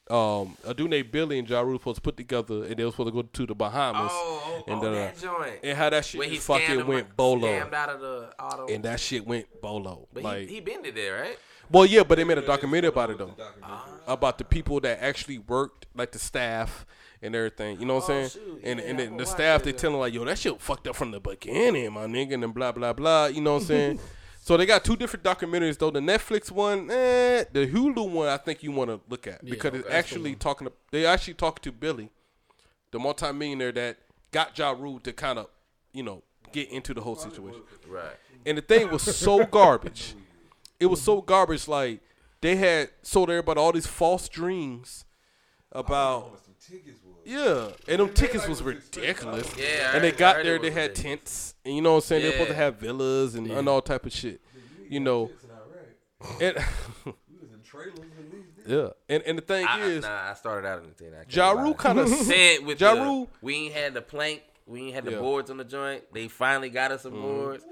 um 0.09 0.55
a 0.65 0.73
dude 0.73 0.89
named 0.91 1.11
Billy 1.11 1.39
and 1.39 1.49
Ja 1.49 1.61
Rule 1.61 1.77
supposed 1.79 1.95
to 1.97 2.01
put 2.01 2.15
together, 2.15 2.63
and 2.63 2.77
they 2.77 2.85
were 2.85 2.91
supposed 2.91 3.07
to 3.07 3.11
go 3.11 3.23
to 3.23 3.45
the 3.45 3.55
Bahamas, 3.55 4.11
Oh, 4.13 4.63
oh, 4.67 4.71
and 4.71 4.83
oh, 4.83 4.87
uh, 4.87 4.91
that 4.93 5.17
joint. 5.19 5.59
and 5.63 5.77
how 5.77 5.89
that 5.89 6.05
shit 6.05 6.19
Where 6.19 6.29
he 6.29 6.37
fucking 6.37 6.67
scammed 6.67 6.79
him, 6.81 6.87
went 6.87 7.17
bolo, 7.17 7.47
out 7.73 7.89
of 7.89 7.99
the 8.01 8.29
auto. 8.39 8.67
and 8.73 8.83
that 8.85 8.99
shit 8.99 9.25
went 9.25 9.47
bolo. 9.61 10.07
but 10.13 10.23
like, 10.23 10.47
he, 10.47 10.55
he 10.55 10.59
been 10.61 10.83
there, 10.93 11.21
right? 11.21 11.39
well, 11.71 11.85
yeah, 11.87 12.03
but 12.03 12.15
they 12.19 12.23
made 12.23 12.37
a 12.37 12.45
documentary 12.45 12.89
about 12.89 13.09
it 13.09 13.17
though. 13.17 13.33
Ah. 13.63 13.87
about 14.07 14.37
the 14.37 14.43
people 14.45 14.79
that 14.81 15.01
actually 15.01 15.39
worked, 15.39 15.87
like 15.95 16.11
the 16.11 16.19
staff 16.19 16.85
and 17.21 17.35
everything. 17.35 17.79
You 17.79 17.85
know 17.85 17.95
what 17.95 18.09
I'm 18.09 18.15
Oh, 18.23 18.27
saying? 18.27 18.29
shoot. 18.29 18.61
and 18.63 18.79
Yeah, 18.79 18.85
and 18.85 18.99
I 19.01 19.05
then 19.05 19.17
the 19.17 19.25
staff 19.25 19.63
they 19.63 19.71
yeah. 19.71 19.77
telling 19.77 19.99
like, 19.99 20.13
yo, 20.13 20.25
that 20.25 20.37
shit 20.37 20.59
fucked 20.61 20.87
up 20.87 20.95
from 20.95 21.11
the 21.11 21.19
beginning, 21.19 21.91
my 21.93 22.05
nigga, 22.05 22.33
and 22.35 22.43
then 22.43 22.51
blah 22.51 22.71
blah 22.71 22.93
blah. 22.93 23.25
You 23.27 23.41
know 23.41 23.53
what 23.53 23.61
I'm 23.61 23.67
saying? 23.67 23.99
so 24.41 24.57
they 24.57 24.65
got 24.65 24.83
two 24.83 24.95
different 24.95 25.23
documentaries 25.23 25.77
though. 25.77 25.91
The 25.91 25.99
Netflix 25.99 26.51
one, 26.51 26.89
eh, 26.91 27.45
the 27.51 27.67
Hulu 27.67 28.09
one, 28.09 28.27
I 28.27 28.37
think 28.37 28.63
you 28.63 28.71
want 28.71 28.89
to 28.89 28.99
look 29.09 29.27
at 29.27 29.43
because 29.45 29.73
it's 29.73 29.87
okay. 29.87 29.95
actually 29.97 30.35
talking. 30.35 30.67
To, 30.67 30.73
they 30.91 31.05
actually 31.05 31.33
talk 31.35 31.61
to 31.61 31.71
Billy, 31.71 32.09
the 32.91 32.99
multimillionaire 32.99 33.71
that 33.73 33.97
got 34.31 34.57
Ja 34.57 34.71
Rule 34.71 34.99
to 34.99 35.13
kind 35.13 35.39
of, 35.39 35.47
you 35.93 36.03
know, 36.03 36.23
get 36.51 36.69
into 36.69 36.93
the 36.93 37.01
whole 37.01 37.15
situation. 37.15 37.61
Right. 37.87 38.15
And 38.45 38.57
the 38.57 38.61
thing 38.61 38.91
was 38.91 39.01
so 39.03 39.45
garbage. 39.59 40.13
It 40.79 40.87
was 40.87 41.01
so 41.01 41.21
garbage. 41.21 41.67
Like 41.67 42.01
they 42.41 42.55
had 42.57 42.89
sold 43.01 43.29
everybody 43.29 43.59
all 43.59 43.71
these 43.71 43.87
false 43.87 44.27
dreams 44.29 45.05
about. 45.71 46.41
Yeah, 47.25 47.69
and 47.87 47.99
them 47.99 48.09
tickets 48.13 48.47
was 48.47 48.61
ridiculous. 48.61 49.51
Yeah, 49.57 49.89
I 49.91 49.95
and 49.95 50.03
they 50.03 50.11
got 50.11 50.43
there, 50.43 50.59
they 50.59 50.69
had 50.69 50.91
ridiculous. 50.91 51.01
tents, 51.23 51.55
and 51.65 51.75
you 51.75 51.81
know 51.81 51.91
what 51.93 51.95
I'm 51.97 52.01
saying. 52.03 52.21
They're 52.21 52.31
supposed 52.33 52.49
to 52.51 52.55
have 52.55 52.75
villas 52.77 53.33
and, 53.35 53.47
and 53.47 53.67
all 53.67 53.81
type 53.81 54.05
of 54.05 54.13
shit. 54.13 54.41
You 54.87 54.99
know, 54.99 55.31
and 56.39 56.55
yeah, 58.67 58.89
and 59.09 59.23
and 59.23 59.37
the 59.37 59.41
thing 59.41 59.65
I, 59.67 59.81
is, 59.87 60.03
nah, 60.03 60.31
I 60.31 60.33
started 60.33 60.67
out 60.67 60.79
in 60.83 60.89
the 60.89 60.91
tent. 60.95 61.13
I 61.13 61.23
can't 61.23 61.33
Ja 61.35 61.51
lie. 61.51 61.61
Rule 61.63 61.73
kind 61.73 61.99
of 61.99 62.09
Said 62.25 62.65
with 62.65 62.79
Ja 62.79 62.91
Rule, 62.93 63.29
we 63.41 63.55
ain't 63.55 63.73
had 63.73 63.93
the 63.93 64.01
plank, 64.01 64.41
we 64.65 64.83
ain't 64.83 64.95
had 64.95 65.05
the 65.05 65.11
Yeah. 65.11 65.19
boards 65.19 65.49
on 65.51 65.57
the 65.57 65.63
joint. 65.63 66.03
They 66.13 66.27
finally 66.27 66.69
got 66.69 66.91
us 66.91 67.03
some 67.03 67.13
Mm-hmm. 67.13 67.21
boards. 67.21 67.63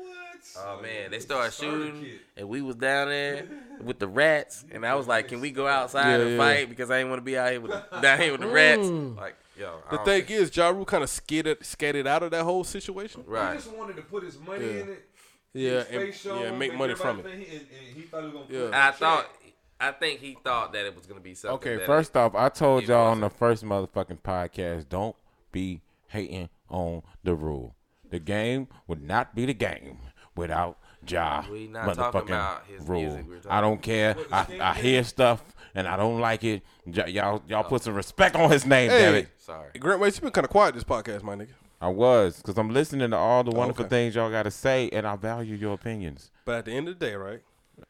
Oh 0.57 0.81
man, 0.81 1.09
they 1.09 1.19
started 1.19 1.53
shooting, 1.53 2.05
and 2.35 2.49
we 2.49 2.61
was 2.61 2.75
down 2.75 3.07
there 3.07 3.45
with 3.81 3.97
the 3.97 4.07
rats, 4.07 4.65
and 4.71 4.85
I 4.85 4.93
was 4.95 5.07
like, 5.07 5.29
"Can 5.29 5.39
we 5.39 5.51
go 5.51 5.65
outside 5.67 6.17
Yeah, 6.17 6.21
and 6.25 6.31
yeah. 6.31 6.37
fight?" 6.37 6.69
Because 6.69 6.91
I 6.91 6.99
ain't 6.99 7.09
want 7.09 7.19
to 7.19 7.23
be 7.23 7.37
out 7.37 7.49
here 7.51 7.61
with 7.61 7.71
the, 7.71 7.99
down 8.01 8.19
here 8.19 8.31
with 8.33 8.41
the 8.41 8.47
rats. 8.47 8.89
Like, 8.89 9.35
yo, 9.57 9.79
The 9.91 9.97
thing 9.99 10.25
is, 10.29 10.55
Ja 10.55 10.69
Rule 10.69 10.85
kind 10.85 11.03
of 11.03 11.09
skated 11.09 11.65
skated 11.65 12.07
out 12.07 12.23
of 12.23 12.31
that 12.31 12.43
whole 12.43 12.63
situation. 12.63 13.23
He 13.25 13.31
right? 13.31 13.55
just 13.55 13.71
wanted 13.75 13.95
to 13.97 14.01
put 14.03 14.23
his 14.23 14.39
money 14.39 14.65
Yeah. 14.65 14.81
in 14.81 14.89
it. 14.89 15.09
Yeah, 15.55 15.71
and, 15.79 15.85
face 15.87 16.19
shown, 16.21 16.41
yeah, 16.41 16.51
make 16.51 16.73
money 16.75 16.95
from 16.95 17.19
it. 17.19 17.25
everybody 17.25 17.45
think 17.45 17.49
he- 17.49 17.57
and, 17.57 17.67
and 17.87 17.95
he 17.97 18.01
thought 18.03 18.23
he 18.23 18.29
was 18.29 18.45
Yeah. 18.49 18.59
put 18.59 18.73
And 18.73 18.95
thought. 18.95 19.29
I 19.79 19.91
think 19.91 20.19
he 20.21 20.37
thought 20.43 20.71
that 20.73 20.85
it 20.85 20.95
was 20.95 21.05
gonna 21.05 21.19
be 21.19 21.35
something. 21.35 21.55
Okay, 21.55 21.75
that 21.75 21.85
first 21.85 22.15
off, 22.15 22.33
I 22.35 22.47
told 22.49 22.87
y'all 22.87 23.07
on 23.07 23.19
the 23.19 23.29
first 23.29 23.65
motherfucking 23.65 24.21
podcast, 24.21 24.87
don't 24.89 25.15
be 25.51 25.81
hating 26.07 26.49
on 26.69 27.03
the 27.23 27.35
rule. 27.35 27.75
The 28.09 28.19
game 28.19 28.67
would 28.87 29.01
not 29.03 29.35
be 29.35 29.45
the 29.45 29.53
game 29.53 29.97
without 30.35 30.77
Ja 31.05 31.43
We 31.51 31.67
not 31.67 31.95
talking 31.95 32.29
about 32.29 32.65
his 32.65 32.87
rule. 32.87 33.01
music, 33.01 33.25
we're 33.27 33.35
talking- 33.37 33.51
I 33.51 33.61
don't 33.61 33.81
care. 33.81 34.15
I, 34.31 34.47
I 34.61 34.73
hear 34.75 35.03
stuff 35.03 35.43
and 35.75 35.87
I 35.87 35.97
don't 35.97 36.19
like 36.19 36.43
it. 36.43 36.63
Ja- 36.85 37.05
y'all 37.05 37.41
y'all 37.47 37.63
put 37.63 37.81
some 37.83 37.93
respect 37.95 38.35
on 38.35 38.49
his 38.51 38.65
name, 38.65 38.89
damn 38.89 39.13
Hey, 39.13 39.19
it. 39.21 39.29
Sorry. 39.37 39.69
Grant 39.79 39.99
Waits, 39.99 40.17
you 40.17 40.21
been 40.21 40.31
kind 40.31 40.45
of 40.45 40.51
quiet 40.51 40.75
this 40.75 40.83
podcast, 40.83 41.23
my 41.23 41.35
nigga. 41.35 41.49
I 41.81 41.89
was 41.89 42.37
because 42.37 42.57
I'm 42.57 42.69
listening 42.69 43.11
to 43.11 43.17
all 43.17 43.43
the 43.43 43.51
wonderful 43.51 43.85
okay. 43.85 43.89
things 43.89 44.15
y'all 44.15 44.31
got 44.31 44.43
to 44.43 44.51
say, 44.51 44.89
and 44.93 45.05
I 45.05 45.15
value 45.17 45.55
your 45.55 45.73
opinions. 45.73 46.31
But 46.45 46.59
at 46.59 46.65
the 46.65 46.71
end 46.71 46.87
of 46.87 46.97
the 46.97 47.05
day, 47.05 47.15
right? 47.15 47.41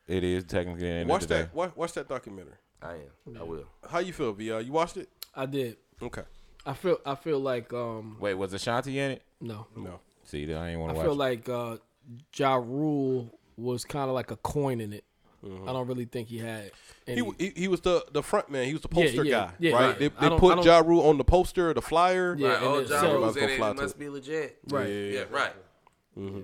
It 0.08 0.24
is 0.24 0.46
technically 0.46 0.82
the 0.88 0.94
end 0.94 1.10
Watch 1.10 1.24
of 1.24 1.28
the 1.28 1.36
day. 1.36 1.42
that. 1.44 1.54
Watch, 1.56 1.76
watch 1.76 1.94
that 1.94 2.08
documentary. 2.10 2.54
I 2.82 2.94
am. 2.94 3.38
I 3.40 3.44
will. 3.44 3.66
How 3.90 4.00
you 4.00 4.12
feel, 4.14 4.34
VR? 4.34 4.66
You 4.66 4.72
watched 4.72 4.98
it? 4.98 5.10
I 5.36 5.46
did. 5.46 5.78
Okay. 6.02 6.24
I 6.66 6.74
feel. 6.74 6.98
I 7.06 7.16
feel 7.16 7.40
like. 7.40 7.72
Um. 7.74 8.18
Wait, 8.20 8.34
was 8.34 8.54
Ashanti 8.54 8.98
in 8.98 9.12
it? 9.12 9.22
No. 9.40 9.68
No. 9.76 10.00
See, 10.24 10.52
I 10.54 10.70
ain't 10.72 10.80
want 10.80 10.92
I 10.92 10.94
to 10.94 10.98
watch. 10.98 10.98
It. 10.98 11.00
I 11.00 11.04
feel 11.04 11.14
it. 11.14 11.18
like 11.18 11.50
uh, 11.50 11.78
Ja 12.36 12.56
Rule 12.56 13.30
was 13.58 13.86
kind 13.86 14.10
of 14.10 14.16
like 14.16 14.32
a 14.32 14.38
coin 14.38 14.82
in 14.82 14.94
it. 14.94 15.04
Mm-hmm. 15.44 15.68
I 15.68 15.74
don't 15.74 15.88
really 15.88 16.06
think 16.06 16.30
he 16.30 16.38
had. 16.38 16.72
Any, 17.06 17.22
He, 17.22 17.32
he 17.38 17.54
he 17.62 17.68
was 17.68 17.82
the 17.82 18.06
the 18.14 18.24
front 18.24 18.50
man. 18.50 18.66
He 18.66 18.74
was 18.74 18.82
the 18.82 18.88
poster 18.88 19.26
yeah, 19.26 19.48
guy, 19.48 19.54
yeah, 19.60 19.74
right? 19.74 19.82
right. 19.88 20.00
They, 20.00 20.08
they 20.08 20.30
put 20.38 20.56
don't- 20.56 20.66
Ja 20.66 20.80
Rule 20.80 21.02
on 21.08 21.18
the 21.18 21.26
poster, 21.26 21.74
the 21.74 21.82
flyer. 21.82 22.36
Yeah, 22.38 22.48
Right. 22.48 22.58
and 22.58 22.66
Oh, 22.66 22.78
then- 22.80 22.88
John 22.88 23.02
so- 23.02 23.14
Rule's 23.14 23.36
in 23.38 23.44
Everybody's 23.44 23.80
it. 23.80 23.82
It 23.82 23.84
must 23.84 24.00
be 24.00 24.10
legit. 24.10 24.58
right. 24.70 24.88
Yeah, 24.88 24.96
Yeah. 24.96 25.24
Right. 25.30 25.54
Mm-hmm. 26.18 26.42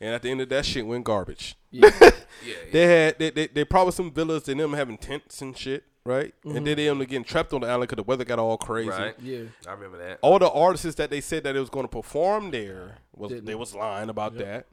And 0.00 0.14
at 0.14 0.22
the 0.22 0.30
end 0.30 0.40
of 0.42 0.48
that 0.50 0.66
shit 0.66 0.86
went 0.86 1.04
garbage. 1.04 1.56
Yeah. 1.70 1.90
Yeah. 2.44 2.54
They 2.72 2.86
had 2.86 3.18
they 3.18 3.30
they, 3.30 3.46
they 3.46 3.64
probably 3.64 3.92
some 3.92 4.10
villas 4.10 4.48
and 4.48 4.58
them 4.60 4.72
having 4.74 4.98
tents 4.98 5.40
and 5.40 5.56
shit, 5.56 5.84
right? 6.04 6.34
And 6.44 6.54
mm-hmm. 6.54 6.64
then 6.64 6.76
they 6.76 6.88
ended 6.88 7.06
up 7.06 7.08
getting 7.08 7.24
trapped 7.24 7.52
on 7.54 7.60
the 7.62 7.68
island 7.68 7.88
because 7.88 7.96
the 7.96 8.02
weather 8.02 8.24
got 8.24 8.38
all 8.40 8.58
crazy. 8.58 8.90
Right. 8.90 9.14
Yeah. 9.22 9.44
I 9.66 9.72
remember 9.72 9.96
that. 9.98 10.18
All 10.20 10.38
the 10.38 10.50
artists 10.50 10.96
that 10.96 11.08
they 11.10 11.20
said 11.22 11.44
that 11.44 11.54
it 11.56 11.60
was 11.60 11.70
going 11.70 11.84
to 11.84 11.88
perform 11.88 12.50
there 12.50 12.98
was 13.14 13.30
Didn't. 13.30 13.46
they 13.46 13.54
was 13.54 13.74
lying 13.74 14.10
about 14.10 14.36
that, 14.38 14.66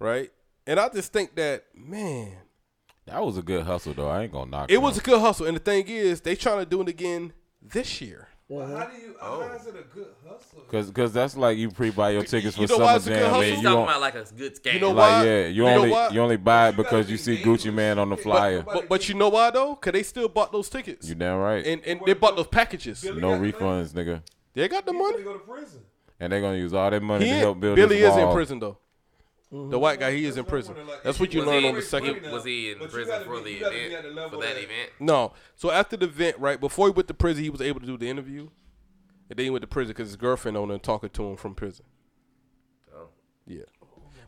right? 0.00 0.32
And 0.66 0.80
I 0.80 0.88
just 0.88 1.12
think 1.12 1.36
that 1.36 1.64
man, 1.76 2.38
that 3.06 3.24
was 3.24 3.36
a 3.38 3.42
good 3.42 3.64
hustle 3.64 3.94
though. 3.94 4.08
I 4.08 4.22
ain't 4.22 4.32
gonna 4.32 4.50
knock 4.50 4.70
it 4.70 4.78
was 4.80 4.98
a 4.98 5.00
good 5.00 5.20
hustle. 5.20 5.46
And 5.46 5.56
the 5.56 5.60
thing 5.60 5.86
is, 5.88 6.20
they 6.20 6.34
trying 6.36 6.58
to 6.60 6.66
do 6.66 6.80
it 6.82 6.88
again 6.88 7.32
this 7.62 8.00
year. 8.00 8.28
But 8.48 8.66
how 8.66 8.84
do 8.86 9.00
you? 9.00 9.16
Oh. 9.22 9.40
How 9.48 9.54
is 9.54 9.66
it 9.66 9.74
a 9.74 9.82
good 9.94 10.08
hustle? 10.28 10.60
Cause, 10.70 10.90
cause 10.90 11.12
that's 11.14 11.34
like 11.34 11.56
you 11.56 11.70
pre-buy 11.70 12.10
your 12.10 12.24
tickets 12.24 12.56
for 12.56 12.62
You 12.62 12.68
know 12.68 12.76
why 12.78 12.86
Summer 12.86 12.96
it's 12.98 13.06
a 13.06 13.10
good 13.10 13.18
Jam, 13.20 13.30
hustle? 13.30 13.44
you 13.44 13.50
talking 13.54 13.62
don't, 13.64 13.82
about 13.84 14.00
like 14.02 14.14
a 14.14 14.24
good 14.36 14.62
scam. 14.62 14.74
You 14.74 14.80
know 14.80 14.90
like 14.90 14.96
why? 15.10 15.24
yeah, 15.24 15.46
you, 15.46 15.52
You 15.64 15.66
only 15.66 16.14
you 16.14 16.20
only 16.20 16.36
buy 16.36 16.68
it 16.68 16.76
because 16.76 17.06
be 17.06 17.12
you 17.12 17.18
see. 17.18 17.42
Gucci 17.42 17.72
Mane 17.72 17.98
on 17.98 18.10
the 18.10 18.16
flyer. 18.18 18.62
But 18.62 18.88
but 18.88 19.08
you 19.08 19.14
know 19.14 19.30
why 19.30 19.50
though? 19.50 19.74
Because 19.74 19.92
they 19.92 20.02
still 20.02 20.28
bought 20.28 20.52
those 20.52 20.68
tickets. 20.68 21.08
you 21.08 21.14
damn 21.14 21.38
right. 21.38 21.64
and 21.66 21.82
and 21.86 22.00
they 22.04 22.12
bought 22.12 22.36
those 22.36 22.46
packages. 22.46 23.00
Billy 23.00 23.20
no 23.20 23.30
got 23.30 23.40
the 23.40 23.52
refunds, 23.52 23.92
nigga. 23.92 24.22
They 24.52 24.68
got 24.68 24.84
the 24.84 24.92
He's 24.92 25.00
gonna 25.00 25.12
money. 25.12 25.24
go 25.24 25.32
to 25.32 25.38
prison. 25.38 25.80
And 26.20 26.32
they're 26.32 26.40
gonna 26.42 26.58
use 26.58 26.74
all 26.74 26.90
that 26.90 27.02
money 27.02 27.24
He 27.24 27.30
to 27.32 27.38
help 27.38 27.60
build 27.60 27.76
Billy 27.76 27.98
this 28.00 28.12
is 28.12 28.18
in 28.18 28.30
prison 28.32 28.58
though. 28.58 28.78
Mm-hmm. 29.54 29.70
The 29.70 29.78
white 29.78 30.00
guy, 30.00 30.10
he 30.12 30.24
is 30.24 30.36
in 30.36 30.44
prison. 30.44 30.74
That's 31.04 31.20
what 31.20 31.32
you 31.32 31.40
Was 31.40 31.46
learn 31.48 31.62
he- 31.62 31.68
on 31.68 31.74
the 31.76 31.82
second. 31.82 32.24
he- 32.24 32.28
was 32.28 32.44
he 32.44 32.72
in 32.72 32.78
But 32.80 32.90
prison 32.90 33.24
for 33.24 33.36
be- 33.36 33.42
the 33.44 33.50
you 33.52 33.60
gotta 33.60 33.74
be 33.74 33.80
event? 33.82 34.14
the 34.16 34.28
For 34.30 34.36
that 34.42 34.54
that- 34.54 34.62
event? 34.64 34.90
No. 34.98 35.32
So 35.54 35.70
after 35.70 35.96
the 35.96 36.06
event, 36.06 36.38
right 36.40 36.58
before 36.58 36.88
he 36.88 36.92
went 36.92 37.06
to 37.08 37.14
prison, 37.14 37.44
he 37.44 37.50
was 37.50 37.60
able 37.60 37.78
to 37.80 37.86
do 37.86 37.96
the 37.96 38.08
interview, 38.08 38.48
and 39.30 39.38
then 39.38 39.44
he 39.44 39.50
went 39.50 39.62
to 39.62 39.68
prison 39.68 39.92
because 39.92 40.08
his 40.08 40.16
girlfriend 40.16 40.56
on 40.56 40.68
there 40.70 40.78
talking 40.78 41.10
to 41.10 41.24
him 41.30 41.36
from 41.36 41.54
prison. 41.54 41.84
Oh. 42.92 43.08
Yeah, 43.46 43.62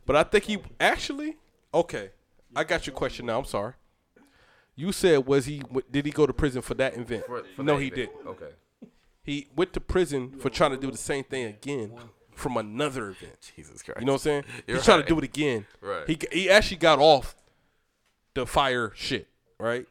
but 0.04 0.14
I 0.14 0.22
think 0.22 0.44
he 0.44 0.58
actually 0.78 1.36
okay. 1.74 2.10
I 2.54 2.62
got 2.64 2.86
your 2.86 2.94
question 2.94 3.26
now. 3.26 3.38
I'm 3.40 3.44
sorry. 3.46 3.72
You 4.76 4.92
said 4.92 5.26
was 5.26 5.46
he 5.46 5.62
did 5.90 6.06
he 6.06 6.12
go 6.12 6.26
to 6.26 6.32
prison 6.32 6.62
for 6.62 6.74
that 6.74 6.96
event? 6.96 7.26
For, 7.26 7.42
for 7.56 7.62
no, 7.64 7.74
that 7.74 7.80
he 7.82 7.88
event. 7.88 8.10
didn't. 8.12 8.26
Okay. 8.28 8.50
He 9.24 9.48
went 9.56 9.72
to 9.72 9.80
prison 9.80 10.38
for 10.38 10.50
trying 10.50 10.70
to 10.70 10.76
do 10.76 10.90
the 10.90 10.96
same 10.96 11.24
thing 11.24 11.46
again 11.46 11.92
from 12.36 12.56
another 12.56 13.08
event. 13.08 13.52
Jesus 13.56 13.82
Christ. 13.82 13.98
You 14.00 14.06
know 14.06 14.12
what 14.12 14.18
I'm 14.20 14.22
saying? 14.22 14.44
You're 14.66 14.76
He's 14.76 14.84
trying 14.84 15.02
to 15.02 15.08
do 15.08 15.18
it 15.18 15.24
again. 15.24 15.66
Right. 15.80 16.06
He 16.06 16.18
he 16.30 16.50
actually 16.50 16.76
got 16.76 16.98
off 17.00 17.34
the 18.34 18.46
Fyre 18.46 18.92
shit, 18.94 19.26
right? 19.58 19.86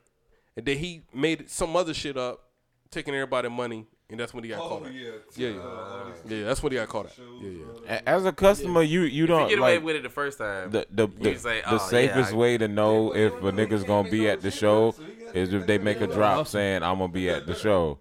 And 0.55 0.65
then 0.65 0.77
he 0.77 1.01
made 1.13 1.49
some 1.49 1.75
other 1.75 1.93
shit 1.93 2.15
up, 2.17 2.43
taking 2.91 3.13
everybody 3.13 3.49
money, 3.49 3.87
and 4.09 4.19
that's 4.19 4.33
when 4.33 4.43
he 4.43 4.51
got 4.51 4.59
Oh 4.61 4.69
caught. 4.69 4.85
out. 4.85 4.93
yeah, 4.93 5.09
Yeah, 5.35 5.49
yeah. 5.49 5.59
Uh, 5.59 6.05
Yeah, 6.27 6.43
that's 6.45 6.61
when 6.63 6.71
he 6.71 6.77
got 6.77 6.87
caught. 6.87 7.07
Out. 7.07 7.13
Yeah, 7.41 7.49
yeah. 7.87 8.01
As 8.05 8.25
a 8.25 8.31
customer, 8.31 8.81
you 8.83 9.01
you 9.01 9.07
You 9.21 9.25
don't 9.25 9.49
get 9.49 9.59
away 9.59 9.75
like 9.77 9.83
with 9.83 9.95
it 9.97 10.03
the 10.03 10.09
first 10.09 10.37
time. 10.37 10.69
the 10.71 10.85
the 10.91 11.07
the, 11.07 11.31
You 11.31 11.37
say, 11.37 11.61
the 11.61 11.73
"Oh, 11.73 11.77
safest 11.79 12.29
yeah, 12.31 12.35
I- 12.35 12.39
way 12.39 12.57
to 12.59 12.67
know 12.67 13.13
if 13.15 13.33
a 13.33 13.51
nigga's 13.51 13.83
gonna 13.83 14.09
be 14.09 14.29
at 14.29 14.41
the 14.41 14.51
show 14.51 14.95
is 15.33 15.51
if 15.53 15.65
they 15.65 15.77
make 15.79 15.99
a 16.01 16.07
drop 16.07 16.47
saying 16.47 16.83
I'm 16.83 16.99
gonna 16.99 17.11
be 17.11 17.29
at 17.29 17.47
the 17.47 17.55
show. 17.55 17.97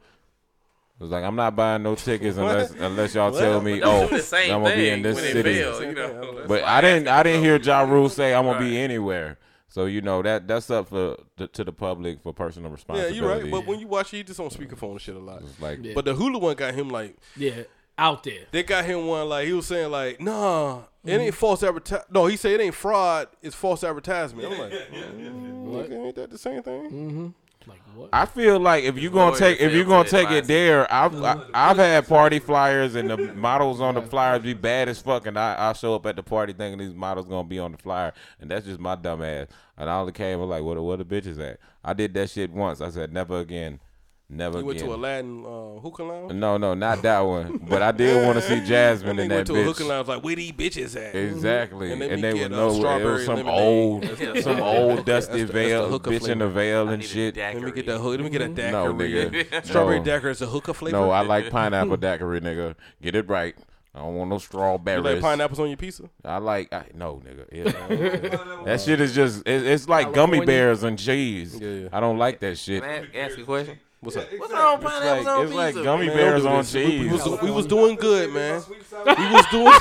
It's 1.04 1.12
like 1.12 1.24
I'm 1.24 1.36
not 1.36 1.54
buying 1.54 1.82
no 1.82 1.94
tickets 1.94 2.36
unless 2.38 2.70
unless 2.72 3.14
y'all 3.14 3.30
tell 3.32 3.60
me, 3.60 3.80
oh, 3.82 4.08
do 4.08 4.16
the 4.16 4.22
same 4.22 4.54
I'm 4.54 4.62
gonna 4.62 4.76
be 4.76 4.88
in 4.90 5.02
this 5.02 5.18
city. 5.20 5.42
fails, 5.42 5.80
you 5.82 5.92
know. 5.94 6.44
But 6.48 6.64
I 6.64 6.80
didn't 6.80 7.08
I 7.08 7.22
didn't 7.22 7.42
hear 7.42 7.56
Ja 7.56 7.82
Rule 7.82 8.08
say 8.08 8.34
I'm 8.34 8.44
gonna 8.46 8.58
be 8.58 8.76
anywhere. 8.78 9.38
So 9.68 9.86
you 9.86 10.02
know 10.02 10.22
that 10.22 10.46
that's 10.46 10.70
up 10.70 10.88
for 10.88 11.16
to, 11.36 11.48
to 11.48 11.64
the 11.64 11.72
public 11.72 12.22
for 12.22 12.32
personal 12.32 12.70
responsibility. 12.70 13.16
Yeah, 13.16 13.20
you're 13.22 13.42
right. 13.42 13.50
But 13.50 13.66
when 13.66 13.80
you 13.80 13.88
watch 13.88 14.14
it, 14.14 14.18
he 14.18 14.22
just 14.22 14.38
on 14.38 14.48
speakerphone 14.50 14.92
and 14.92 15.00
shit 15.00 15.16
a 15.16 15.18
lot. 15.18 15.42
It's 15.42 15.60
like 15.60 15.94
But 15.94 16.04
the 16.04 16.14
Hulu 16.14 16.40
one 16.40 16.54
got 16.56 16.74
him 16.74 16.90
like 16.90 17.16
Yeah. 17.36 17.62
Out 17.96 18.24
there. 18.24 18.46
they 18.50 18.64
got 18.64 18.84
him 18.84 19.06
one 19.06 19.28
like 19.28 19.46
he 19.46 19.52
was 19.52 19.66
saying 19.66 19.90
like, 19.90 20.20
nah, 20.20 20.78
it 21.04 21.10
Mm-hmm. 21.10 21.20
ain't 21.20 21.34
false 21.34 21.62
advertisement. 21.62 22.10
No, 22.12 22.26
he 22.26 22.36
said 22.36 22.52
it 22.52 22.60
ain't 22.60 22.74
fraud. 22.74 23.28
It's 23.42 23.54
false 23.54 23.84
advertisement. 23.84 24.52
I'm 24.52 24.58
like, 24.58 24.72
mm, 24.92 25.66
nigga, 25.66 26.06
ain't 26.06 26.16
that 26.16 26.30
the 26.30 26.38
same 26.38 26.62
thing? 26.62 27.34
Like 27.66 27.80
what? 27.94 28.10
I 28.12 28.26
feel 28.26 28.58
like 28.58 28.84
if 28.84 28.98
you're 28.98 29.10
gonna 29.10 29.36
take 29.36 29.60
if 29.60 29.72
you 29.72 29.84
failed 29.84 29.88
gonna 29.88 30.08
take 30.08 30.30
it 30.30 30.46
there, 30.46 30.92
I've 30.92 31.14
I, 31.22 31.42
I've 31.54 31.76
had 31.76 32.06
party 32.06 32.38
flyers 32.38 32.94
and 32.94 33.10
the 33.10 33.16
models 33.34 33.80
on 33.80 33.94
the 33.94 34.02
flyers 34.02 34.42
be 34.42 34.54
bad 34.54 34.88
as 34.88 35.00
fuck, 35.00 35.26
and 35.26 35.38
I 35.38 35.70
I 35.70 35.72
show 35.72 35.94
up 35.94 36.06
at 36.06 36.16
the 36.16 36.22
party 36.22 36.52
thinking 36.52 36.78
these 36.78 36.94
models 36.94 37.26
gonna 37.26 37.48
be 37.48 37.58
on 37.58 37.72
the 37.72 37.78
flyer, 37.78 38.12
and 38.40 38.50
that's 38.50 38.66
just 38.66 38.80
my 38.80 38.94
dumb 38.94 39.22
ass. 39.22 39.48
And 39.76 39.90
I 39.90 39.98
only 39.98 40.12
came 40.12 40.40
and 40.40 40.48
like, 40.50 40.62
what 40.62 40.80
what 40.82 40.98
the 40.98 41.04
bitches 41.04 41.38
at? 41.40 41.58
I 41.82 41.92
did 41.92 42.14
that 42.14 42.30
shit 42.30 42.50
once. 42.50 42.80
I 42.80 42.90
said 42.90 43.12
never 43.12 43.40
again, 43.40 43.80
never 44.28 44.58
He 44.58 44.64
went 44.64 44.78
again. 44.78 44.88
to 44.90 44.94
Aladdin 44.96 45.44
uh, 45.44 45.80
hookah 45.80 46.02
lounge. 46.02 46.32
no, 46.32 46.56
no, 46.56 46.74
not 46.74 47.02
that 47.02 47.20
one. 47.20 47.58
But 47.68 47.82
I 47.82 47.92
did 47.92 48.24
want 48.26 48.36
to 48.38 48.42
see 48.42 48.60
Jasmine 48.66 49.10
And 49.10 49.20
in 49.20 49.30
he 49.30 49.36
went 49.36 49.46
that 49.48 49.52
to 49.54 49.60
a 49.60 49.64
hookah 49.64 49.82
bitch. 49.84 49.88
lounge 49.88 50.08
like, 50.08 50.24
where 50.24 50.36
these 50.36 50.52
bitches 50.52 50.96
at? 50.96 51.14
Exactly, 51.14 51.92
And 51.92 52.02
and, 52.02 52.12
then 52.12 52.20
they 52.20 52.38
get, 52.38 52.50
would 52.50 52.58
uh, 52.58 52.68
know 52.72 52.98
it 52.98 53.04
was 53.04 53.24
some 53.26 53.46
old, 53.48 54.04
some 54.42 54.60
old 54.60 55.04
dusty 55.04 55.06
that's 55.06 55.26
the 55.28 55.44
veil, 55.44 55.88
hookah 55.88 56.10
bitch 56.10 56.28
in 56.28 56.42
a 56.42 56.48
veil 56.48 56.88
and 56.88 57.04
shit. 57.04 57.36
Let 57.36 57.60
me 57.60 57.70
get 57.72 57.86
that 57.86 57.98
hook. 58.00 58.12
Let 58.16 58.20
me 58.20 58.30
get 58.30 58.42
a 58.42 58.48
daiquiri. 58.48 58.72
No, 58.72 58.94
nigga. 58.94 59.64
Strawberry 59.66 59.98
No. 59.98 60.04
daiquiri 60.04 60.32
is 60.32 60.42
a 60.42 60.46
hookah 60.46 60.74
flavor. 60.74 60.96
No, 60.96 61.10
I 61.10 61.20
like 61.22 61.50
pineapple 61.50 61.96
daiquiri, 61.96 62.40
nigga. 62.40 62.74
Get 63.02 63.14
it 63.14 63.28
right. 63.28 63.54
I 63.96 64.00
don't 64.00 64.16
want 64.16 64.28
no 64.30 64.36
You 64.36 64.40
strawberries. 64.40 65.04
like 65.04 65.20
pineapples 65.20 65.60
on 65.60 65.68
your 65.68 65.76
pizza? 65.76 66.10
I 66.24 66.38
like 66.38 66.72
I, 66.72 66.86
no, 66.94 67.22
nigga. 67.24 67.46
Ew. 67.52 67.64
that 68.64 68.80
shit 68.80 69.00
is 69.00 69.14
just 69.14 69.46
it, 69.46 69.64
it's 69.64 69.88
like 69.88 70.06
gummy 70.12 70.38
California. 70.38 70.46
bears 70.46 70.82
and 70.82 70.98
cheese. 70.98 71.56
Yeah, 71.60 71.68
yeah. 71.68 71.88
I 71.92 72.00
don't 72.00 72.18
like 72.18 72.40
that 72.40 72.58
shit. 72.58 72.82
Can 72.82 72.90
I 72.90 73.16
ask 73.18 73.36
you 73.36 73.44
a 73.44 73.46
question? 73.46 73.78
What's 74.04 74.16
yeah, 74.16 74.22
up? 74.22 74.32
Exactly. 74.32 74.38
What's 74.38 74.52
wrong 74.52 74.78
with 74.78 74.86
pineapples 74.86 75.26
like, 75.26 75.36
on 75.36 75.46
pizza? 75.46 75.66
It's 75.66 75.76
like 75.76 75.84
gummy 75.84 76.06
man, 76.06 76.16
bears 76.16 76.44
on 76.44 76.64
cheese. 76.64 77.00
We, 77.00 77.08
was, 77.08 77.42
we 77.42 77.50
was 77.50 77.66
doing 77.66 77.96
good, 77.96 78.32
man. 78.32 78.62
we 78.68 79.32
was 79.32 79.46
doing. 79.50 79.72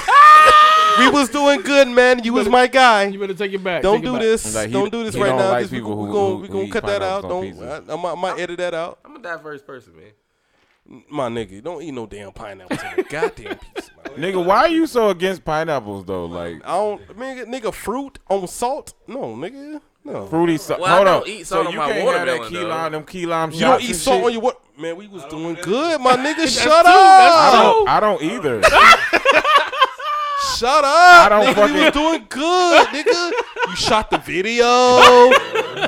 we 1.00 1.10
was 1.10 1.30
doing 1.30 1.62
good, 1.62 1.88
man. 1.90 2.24
You 2.24 2.34
was 2.34 2.48
my 2.48 2.68
guy. 2.68 3.06
You 3.06 3.20
better 3.20 3.34
take 3.34 3.54
it 3.54 3.64
back. 3.64 3.82
Don't 3.82 4.02
take 4.02 4.06
do 4.06 4.20
this. 4.20 4.56
Like, 4.56 4.72
don't 4.72 4.92
do 4.92 5.04
this 5.04 5.16
right 5.16 5.36
now. 5.36 5.52
Like 5.52 5.70
we, 5.70 5.82
we, 5.82 6.12
gonna, 6.12 6.36
we 6.36 6.48
gonna 6.48 6.70
cut 6.70 6.86
that 6.86 7.02
out. 7.02 7.24
Don't. 7.24 7.62
I, 7.62 7.82
I, 7.94 8.12
I, 8.12 8.16
might 8.16 8.40
edit 8.40 8.58
that 8.58 8.74
out. 8.74 9.00
I'm 9.04 9.16
a 9.16 9.20
diverse 9.20 9.62
person, 9.62 9.96
man. 9.96 11.04
My 11.10 11.30
nigga, 11.30 11.64
don't 11.64 11.82
eat 11.82 11.92
no 11.92 12.06
damn 12.06 12.32
pineapples 12.32 12.80
goddamn 13.10 13.58
pizza. 13.58 13.92
Nigga, 14.18 14.44
why 14.44 14.60
are 14.60 14.68
you 14.70 14.86
so 14.86 15.10
against 15.10 15.44
pineapples 15.46 16.06
though? 16.06 16.26
Like 16.26 16.62
I 16.66 16.74
don't, 16.74 17.08
nigga, 17.18 17.46
nigga, 17.46 17.74
fruit 17.74 18.20
on 18.30 18.48
salt? 18.48 18.94
No, 19.08 19.36
nigga. 19.36 19.82
No. 20.06 20.26
Fruity 20.28 20.58
salt. 20.58 20.82
Well, 20.82 20.96
Hold 20.96 21.08
on. 21.08 21.28
Eat 21.28 21.48
salt 21.48 21.64
so 21.64 21.68
on 21.68 21.74
you 21.74 21.80
my 21.80 21.92
can't 21.92 22.18
have 22.18 22.28
that 22.28 22.50
key 22.50 22.56
though. 22.56 22.68
lime, 22.68 22.92
them 22.92 23.06
key 23.06 23.26
lime 23.26 23.52
You 23.52 23.60
don't 23.62 23.82
eat 23.82 23.96
salt 23.96 24.24
on 24.26 24.34
your 24.34 24.42
what? 24.42 24.60
Man, 24.78 24.96
we 24.98 25.08
was 25.08 25.24
doing 25.26 25.56
good, 25.62 26.02
my 26.02 26.16
nigga. 26.18 26.48
Shut 26.64 26.86
up. 26.86 27.88
I 27.88 28.00
don't, 28.02 28.22
either. 28.22 28.62
Shut 30.58 30.84
up. 30.84 30.86
I 30.86 31.30
don't 31.30 31.46
nigga, 31.46 31.54
fucking. 31.54 31.76
You 31.76 31.82
was 31.84 31.92
doing 31.92 32.26
good, 32.28 32.88
nigga. 32.88 33.32
You 33.70 33.76
shot 33.76 34.10
the 34.10 34.18
video. 34.18 35.30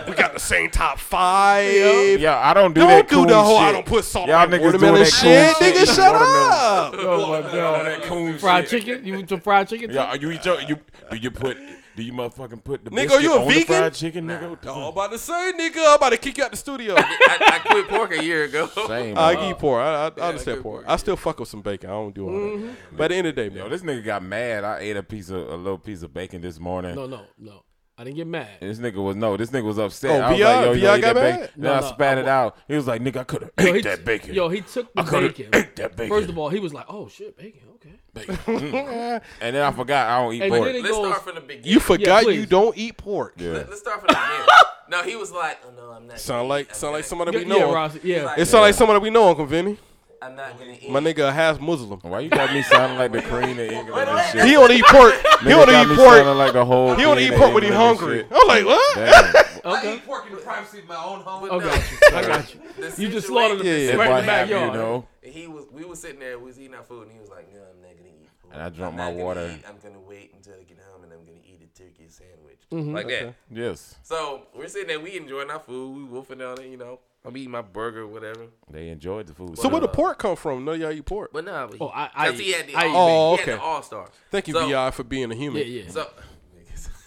we 0.07 0.15
got 0.15 0.33
the 0.33 0.39
same 0.39 0.69
top 0.69 0.97
five. 0.99 2.19
Yeah, 2.19 2.39
I 2.39 2.53
don't 2.53 2.73
do 2.73 2.81
don't 2.81 2.89
that. 2.89 3.09
Don't 3.09 3.09
do 3.09 3.15
coon 3.15 3.27
the 3.27 3.43
whole. 3.43 3.57
Shit. 3.57 3.67
I 3.67 3.71
don't 3.73 3.85
put 3.85 4.05
salt. 4.05 4.27
Y'all 4.29 4.47
niggas 4.47 4.79
doing 4.79 4.93
that 4.93 5.05
shit. 5.07 5.55
Coon 5.57 5.67
nigga, 5.67 5.79
shit. 5.79 5.89
shut 5.89 6.15
up. 6.15 6.93
Oh 6.97 7.27
my 7.27 7.41
god, 7.41 7.85
that 7.85 8.03
coon 8.03 8.37
fried 8.37 8.69
shit. 8.69 8.85
chicken. 8.85 9.05
You 9.05 9.17
eat 9.17 9.27
some 9.29 9.41
fried 9.41 9.67
chicken. 9.67 9.91
Yeah, 9.91 10.13
you 10.13 10.31
eat 10.31 10.45
your, 10.45 10.61
you 10.61 10.77
you 11.11 11.31
put 11.31 11.57
do 11.95 12.03
you 12.03 12.11
motherfucking 12.11 12.63
put 12.63 12.83
the 12.83 12.91
nigga? 12.91 13.21
You 13.21 13.33
a 13.33 13.41
on 13.41 13.47
vegan? 13.47 13.61
The 13.61 13.65
fried 13.65 13.93
chicken, 13.93 14.27
nah. 14.27 14.39
nigga. 14.39 14.75
I'm 14.75 14.83
about 14.83 15.11
to 15.11 15.17
say, 15.17 15.53
nigga, 15.57 15.77
I'm 15.77 15.95
about 15.95 16.09
to 16.09 16.17
kick 16.17 16.37
you 16.37 16.43
out 16.43 16.51
the 16.51 16.57
studio. 16.57 16.95
I, 16.97 17.05
I, 17.53 17.59
quit 17.59 17.87
pork 17.87 18.11
a 18.11 18.23
year 18.23 18.43
ago. 18.43 18.67
Same. 18.87 19.17
I 19.17 19.35
uh, 19.35 19.49
eat 19.49 19.57
pork. 19.57 19.81
I, 19.81 19.85
I, 19.85 20.05
yeah, 20.17 20.23
I 20.23 20.27
understand 20.29 20.61
pork. 20.61 20.83
pork. 20.83 20.93
I 20.93 20.97
still 20.97 21.15
fuck 21.15 21.39
with 21.39 21.47
some 21.47 21.61
bacon. 21.61 21.89
I 21.89 21.93
don't 21.93 22.13
do 22.13 22.25
all 22.25 22.31
mm-hmm. 22.31 22.67
that. 22.67 22.75
But 22.97 23.03
at 23.05 23.07
the 23.09 23.15
end 23.15 23.27
of 23.27 23.35
the 23.35 23.41
day, 23.43 23.49
man, 23.49 23.57
Yo, 23.59 23.69
this 23.69 23.81
nigga 23.81 24.03
got 24.03 24.23
mad. 24.23 24.65
I 24.65 24.79
ate 24.79 24.97
a 24.97 25.03
piece 25.03 25.29
of 25.29 25.47
a 25.47 25.55
little 25.55 25.77
piece 25.77 26.03
of 26.03 26.13
bacon 26.13 26.41
this 26.41 26.59
morning. 26.59 26.95
No, 26.95 27.07
no, 27.07 27.21
no. 27.39 27.63
I 27.97 28.03
didn't 28.03 28.17
get 28.17 28.27
mad. 28.27 28.49
And 28.59 28.69
this 28.69 28.79
nigga 28.79 29.01
was 29.01 29.15
no, 29.15 29.37
this 29.37 29.51
nigga 29.51 29.63
was 29.63 29.79
upset. 29.79 30.21
Oh, 30.21 30.23
I 30.25 30.31
was 30.31 30.39
like, 30.39 30.65
yo, 30.65 30.71
yo, 30.73 31.01
got 31.01 31.15
mad? 31.15 31.39
Bacon. 31.39 31.49
No, 31.55 31.69
then 31.69 31.81
no, 31.81 31.87
I 31.87 31.91
spat 31.93 32.17
I, 32.17 32.21
it 32.21 32.27
out. 32.27 32.57
He 32.67 32.75
was 32.75 32.87
like, 32.87 33.01
nigga, 33.01 33.17
I 33.17 33.23
could 33.23 33.41
have 33.43 33.51
ate 33.57 33.75
he, 33.75 33.81
that 33.83 34.03
bacon. 34.03 34.33
Yo, 34.33 34.49
he 34.49 34.61
took 34.61 34.93
the 34.93 35.01
I 35.01 35.09
bacon. 35.09 35.49
Ate 35.53 35.75
that 35.77 35.95
bacon. 35.95 36.09
First 36.09 36.29
of 36.29 36.37
all, 36.37 36.49
he 36.49 36.59
was 36.59 36.73
like, 36.73 36.85
oh 36.89 37.07
shit, 37.07 37.37
bacon, 37.37 37.61
okay. 37.75 37.99
Bacon. 38.13 38.35
Mm. 38.45 39.21
And 39.41 39.55
then 39.55 39.63
I 39.63 39.71
forgot 39.71 40.09
I 40.09 40.21
don't 40.21 40.33
eat 40.33 40.41
and 40.41 40.51
pork. 40.51 40.63
Let's 40.65 40.87
goes, 40.87 41.07
start 41.07 41.23
from 41.23 41.35
the 41.35 41.41
beginning. 41.41 41.71
You 41.71 41.79
forgot 41.79 42.25
yeah, 42.25 42.31
you 42.31 42.45
don't 42.45 42.77
eat 42.77 42.97
pork. 42.97 43.35
Yeah. 43.37 43.51
Let, 43.51 43.69
us 43.69 43.79
start 43.79 43.99
from 43.99 44.07
the 44.07 44.13
beginning. 44.13 44.47
no, 44.89 45.03
he 45.03 45.15
was 45.15 45.31
like, 45.31 45.59
oh 45.65 45.71
no, 45.75 45.91
I'm 45.91 46.07
not. 46.07 46.19
Sound 46.19 46.49
like 46.49 46.73
sound 46.75 46.93
like 46.93 47.05
somebody 47.05 47.37
we 47.37 47.45
know. 47.45 47.57
Yeah, 47.67 47.91
yeah. 48.03 48.35
It 48.37 48.45
sound 48.45 48.63
like 48.63 48.75
somebody 48.75 48.99
we 48.99 49.09
know, 49.09 49.29
Uncle 49.29 49.45
Vinny. 49.45 49.77
I'm 50.21 50.35
not 50.35 50.57
gonna 50.57 50.71
eat. 50.71 50.89
My 50.89 50.99
nigga 50.99 51.31
half 51.33 51.59
Muslim. 51.59 51.99
Why 52.01 52.21
you 52.21 52.29
got 52.29 52.53
me 52.53 52.61
sounding 52.63 52.97
like 52.97 53.11
the 53.11 53.21
Korean 53.21 53.51
of 53.51 53.71
England 53.71 54.09
and 54.09 54.31
shit? 54.31 54.45
He 54.45 54.51
don't 54.53 54.71
eat 54.71 54.85
pork. 54.85 55.13
He 55.41 55.49
don't 55.49 55.69
eat 55.69 55.97
pork. 55.97 56.25
Like 56.25 56.55
a 56.55 56.65
whole 56.65 56.95
he 56.95 57.03
don't 57.03 57.19
eat 57.19 57.33
pork 57.33 57.53
when 57.53 57.63
he 57.63 57.69
hungry. 57.69 58.25
I'm 58.31 58.47
like, 58.47 58.65
what? 58.65 58.97
Okay. 58.97 59.41
I 59.65 59.95
eat 59.95 60.05
pork 60.05 60.27
in 60.27 60.35
the 60.35 60.41
privacy 60.41 60.79
of 60.79 60.87
my 60.87 60.95
own 60.95 61.21
home. 61.21 61.49
Okay. 61.49 61.83
I 62.15 62.21
got 62.21 62.53
you. 62.53 62.59
You. 62.97 63.09
Just 63.09 63.27
slaughtered 63.27 63.59
the 63.59 63.65
yeah, 63.65 63.95
right 63.95 64.09
in 64.11 64.15
the 64.17 64.27
backyard. 64.27 64.73
You 64.73 64.79
know. 64.79 65.07
He 65.21 65.47
was. 65.47 65.65
We 65.71 65.85
were 65.85 65.95
sitting 65.95 66.19
there. 66.19 66.37
We 66.37 66.45
was 66.45 66.59
eating 66.59 66.75
our 66.75 66.83
food, 66.83 67.03
and 67.03 67.11
he 67.11 67.19
was 67.19 67.29
like, 67.29 67.51
"No, 67.51 67.59
I'm 67.59 67.81
not 67.81 67.97
gonna 67.97 68.09
eat." 68.09 68.29
Food. 68.41 68.51
And 68.53 68.61
I 68.61 68.69
drank 68.69 68.95
my 68.95 69.11
water. 69.11 69.57
I'm 69.67 69.77
gonna 69.81 69.99
wait 69.99 70.33
until 70.35 70.53
I 70.53 70.63
get 70.63 70.77
home, 70.91 71.03
and 71.03 71.11
I'm 71.11 71.25
gonna 71.25 71.39
eat 71.43 71.61
a 71.63 71.77
turkey 71.77 72.07
sandwich 72.09 72.59
mm-hmm. 72.71 72.93
like 72.93 73.05
okay. 73.05 73.25
that. 73.25 73.35
Yes. 73.49 73.95
So 74.03 74.43
we're 74.55 74.67
sitting 74.67 74.87
there. 74.87 74.99
We 74.99 75.17
enjoying 75.17 75.49
our 75.49 75.59
food. 75.59 75.97
We 75.97 76.03
wolfing 76.03 76.41
on 76.41 76.61
it. 76.61 76.67
You 76.67 76.77
know. 76.77 76.99
I'm 77.25 77.35
eating 77.37 77.51
my 77.51 77.61
burger, 77.61 78.01
or 78.01 78.07
whatever. 78.07 78.47
They 78.69 78.89
enjoyed 78.89 79.27
the 79.27 79.33
food. 79.33 79.57
So 79.57 79.69
where 79.69 79.81
the 79.81 79.89
uh, 79.89 79.93
pork 79.93 80.19
come 80.19 80.35
from? 80.35 80.63
No, 80.65 80.73
y'all 80.73 80.91
eat 80.91 81.05
pork. 81.05 81.31
But 81.33 81.45
nah, 81.45 81.69
oh, 81.79 81.87
I, 81.87 82.09
I, 82.13 82.31
he 82.31 82.51
had 82.51 82.67
the 82.67 82.75
I, 82.75 82.87
all, 82.87 83.31
oh, 83.31 83.33
okay. 83.35 83.53
All 83.53 83.81
stars. 83.81 84.09
Thank 84.31 84.47
you, 84.47 84.53
so, 84.53 84.69
Bi, 84.69 84.91
for 84.91 85.03
being 85.03 85.31
a 85.31 85.35
human. 85.35 85.61
Yeah, 85.65 85.83
yeah. 85.83 85.89
So, 85.89 86.09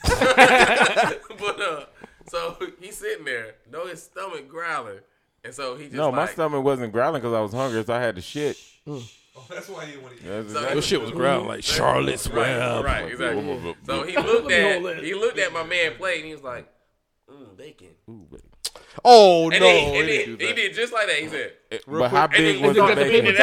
but 1.38 1.60
uh, 1.60 1.84
so 2.28 2.56
he's 2.80 2.96
sitting 2.96 3.24
there, 3.24 3.54
no, 3.70 3.86
his 3.86 4.02
stomach 4.02 4.48
growling, 4.48 5.00
and 5.44 5.54
so 5.54 5.76
he 5.76 5.84
just 5.84 5.94
no, 5.94 6.06
like, 6.06 6.14
my 6.14 6.26
stomach 6.26 6.64
wasn't 6.64 6.92
growling 6.92 7.20
because 7.20 7.34
I 7.34 7.40
was 7.40 7.52
hungry, 7.52 7.84
so 7.84 7.94
I 7.94 8.00
had 8.00 8.16
to 8.16 8.22
shit. 8.22 8.56
Mm. 8.86 8.98
Mm. 8.98 9.14
Oh, 9.38 9.46
that's 9.48 9.68
why 9.68 9.86
he 9.86 9.96
wanted. 9.98 10.18
to 10.18 10.24
so, 10.24 10.40
exactly. 10.40 10.72
Your 10.72 10.82
shit 10.82 11.00
was 11.00 11.10
growling 11.12 11.46
like 11.46 11.62
Charlotte's 11.62 12.28
Web. 12.28 12.84
Right, 12.84 13.02
right, 13.02 13.12
exactly. 13.12 13.76
so 13.86 14.02
he 14.02 14.16
looked 14.16 14.50
at 14.50 15.04
he 15.04 15.14
looked 15.14 15.38
at 15.38 15.52
my 15.52 15.62
man 15.62 15.94
plate 15.94 16.18
and 16.18 16.26
he 16.26 16.32
was 16.32 16.42
like, 16.42 16.68
mm, 17.30 17.56
bacon. 17.56 17.88
Ooh, 18.10 18.26
bacon. 18.30 18.47
Oh 19.04 19.50
and 19.50 19.60
no! 19.60 19.68
He, 19.68 19.84
he, 19.84 20.02
did, 20.06 20.40
he, 20.40 20.52
did, 20.54 20.74
just 20.74 20.92
like 20.92 21.06
that. 21.06 21.18
He 21.18 21.28
said. 21.28 21.52
It, 21.70 21.84
but 21.86 21.98
quick, 21.98 22.10
how 22.10 22.26
big 22.26 22.64
was 22.64 22.76
the 22.76 22.82
bacon? 22.82 23.34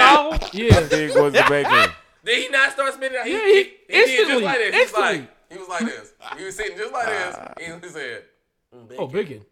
Yeah. 0.54 0.74
How 0.74 0.88
big 0.88 1.16
was 1.16 1.34
the 1.34 1.46
bacon? 1.50 1.94
Did 2.26 2.42
he 2.42 2.50
not 2.50 2.72
start 2.72 2.92
spinning 2.96 3.20
out? 3.20 3.28
He, 3.28 3.34
yeah, 3.34 3.40
he, 3.40 3.64
he, 3.88 4.06
did 4.06 4.28
just 4.28 4.44
like 4.44 4.58
this. 4.58 4.74
He 4.74 4.82
was 4.82 4.94
like, 4.94 5.30
he 5.52 5.58
was 5.60 5.70
like 5.70 5.86
this. 5.86 6.14
He 6.38 6.44
was 6.44 6.56
sitting 6.56 6.76
just 6.76 6.92
like 6.92 7.06
this. 7.06 7.36
Ah. 7.38 7.54
He 7.60 7.90
said, 7.90 8.24
oh, 8.74 8.84
bacon. 8.84 8.98
"Oh, 8.98 9.08
bacon." 9.08 9.46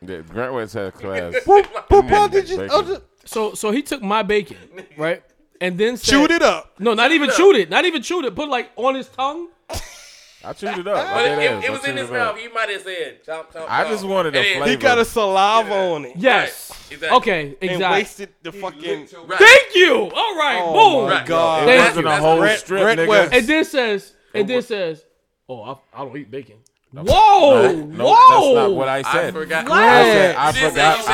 Yeah, 0.00 0.20
Grant 0.20 0.54
West 0.54 0.74
had 0.74 0.86
a 0.86 0.92
class. 0.92 1.34
Oh, 1.48 3.00
so, 3.24 3.54
so 3.54 3.72
he 3.72 3.82
took 3.82 4.00
my 4.00 4.22
bacon, 4.22 4.58
right? 4.96 5.24
And 5.60 5.76
then 5.76 5.96
said, 5.96 6.30
it 6.30 6.42
up. 6.42 6.74
No, 6.78 6.94
not 6.94 7.10
even 7.10 7.30
chewed 7.30 7.56
it. 7.56 7.70
Not 7.70 7.84
even 7.84 8.02
chewed 8.02 8.24
it. 8.26 8.36
Put 8.36 8.48
like 8.48 8.70
on 8.76 8.94
his 8.94 9.08
tongue. 9.08 9.48
I 10.44 10.52
chewed 10.52 10.78
it 10.78 10.86
up. 10.86 10.96
Like 10.96 11.26
it, 11.26 11.38
it, 11.38 11.64
it 11.64 11.70
was 11.72 11.84
in 11.86 11.96
his 11.96 12.10
mouth. 12.10 12.38
He 12.38 12.48
might 12.48 12.68
have 12.68 12.82
said, 12.82 13.24
chomp, 13.24 13.52
chomp, 13.52 13.66
I 13.68 13.88
just 13.88 14.04
wanted 14.04 14.36
a 14.36 14.42
flavor. 14.42 14.68
He 14.68 14.76
got 14.76 14.98
a 14.98 15.04
saliva 15.04 15.70
yeah. 15.70 15.90
on 15.92 16.04
it. 16.04 16.16
Yes. 16.16 16.70
Right. 16.70 16.92
Exactly. 16.92 17.16
Okay, 17.16 17.42
exactly. 17.60 17.68
And 17.68 17.92
wasted 17.92 18.28
the 18.42 18.50
he 18.50 18.60
fucking. 18.60 19.08
Right. 19.26 19.38
Thank 19.38 19.74
you. 19.74 19.94
All 19.94 20.36
right, 20.36 20.60
oh 20.62 21.00
boom. 21.00 21.10
My 21.10 21.24
God. 21.24 21.68
It 21.68 21.78
wasn't 21.78 22.06
a 22.06 22.16
whole 22.16 22.38
Brent, 22.38 22.60
strip, 22.60 22.82
Brent 22.82 23.00
nigga. 23.00 23.08
West. 23.08 23.32
It 23.34 23.46
then 23.46 23.64
says, 23.64 24.14
and 24.34 24.48
then 24.48 24.62
says, 24.62 25.04
oh, 25.48 25.62
I, 25.62 25.76
I 25.94 26.04
don't 26.04 26.16
eat 26.16 26.30
bacon. 26.30 26.56
No, 26.92 27.02
whoa! 27.02 27.72
No, 27.72 27.84
no, 27.86 28.04
whoa! 28.06 28.54
That's 28.54 28.54
not 28.54 28.74
what 28.76 28.88
I 28.88 29.02
said. 29.02 29.24
I 29.24 29.32
forgot. 29.32 29.68
I, 29.68 30.52
forgot. 30.52 31.08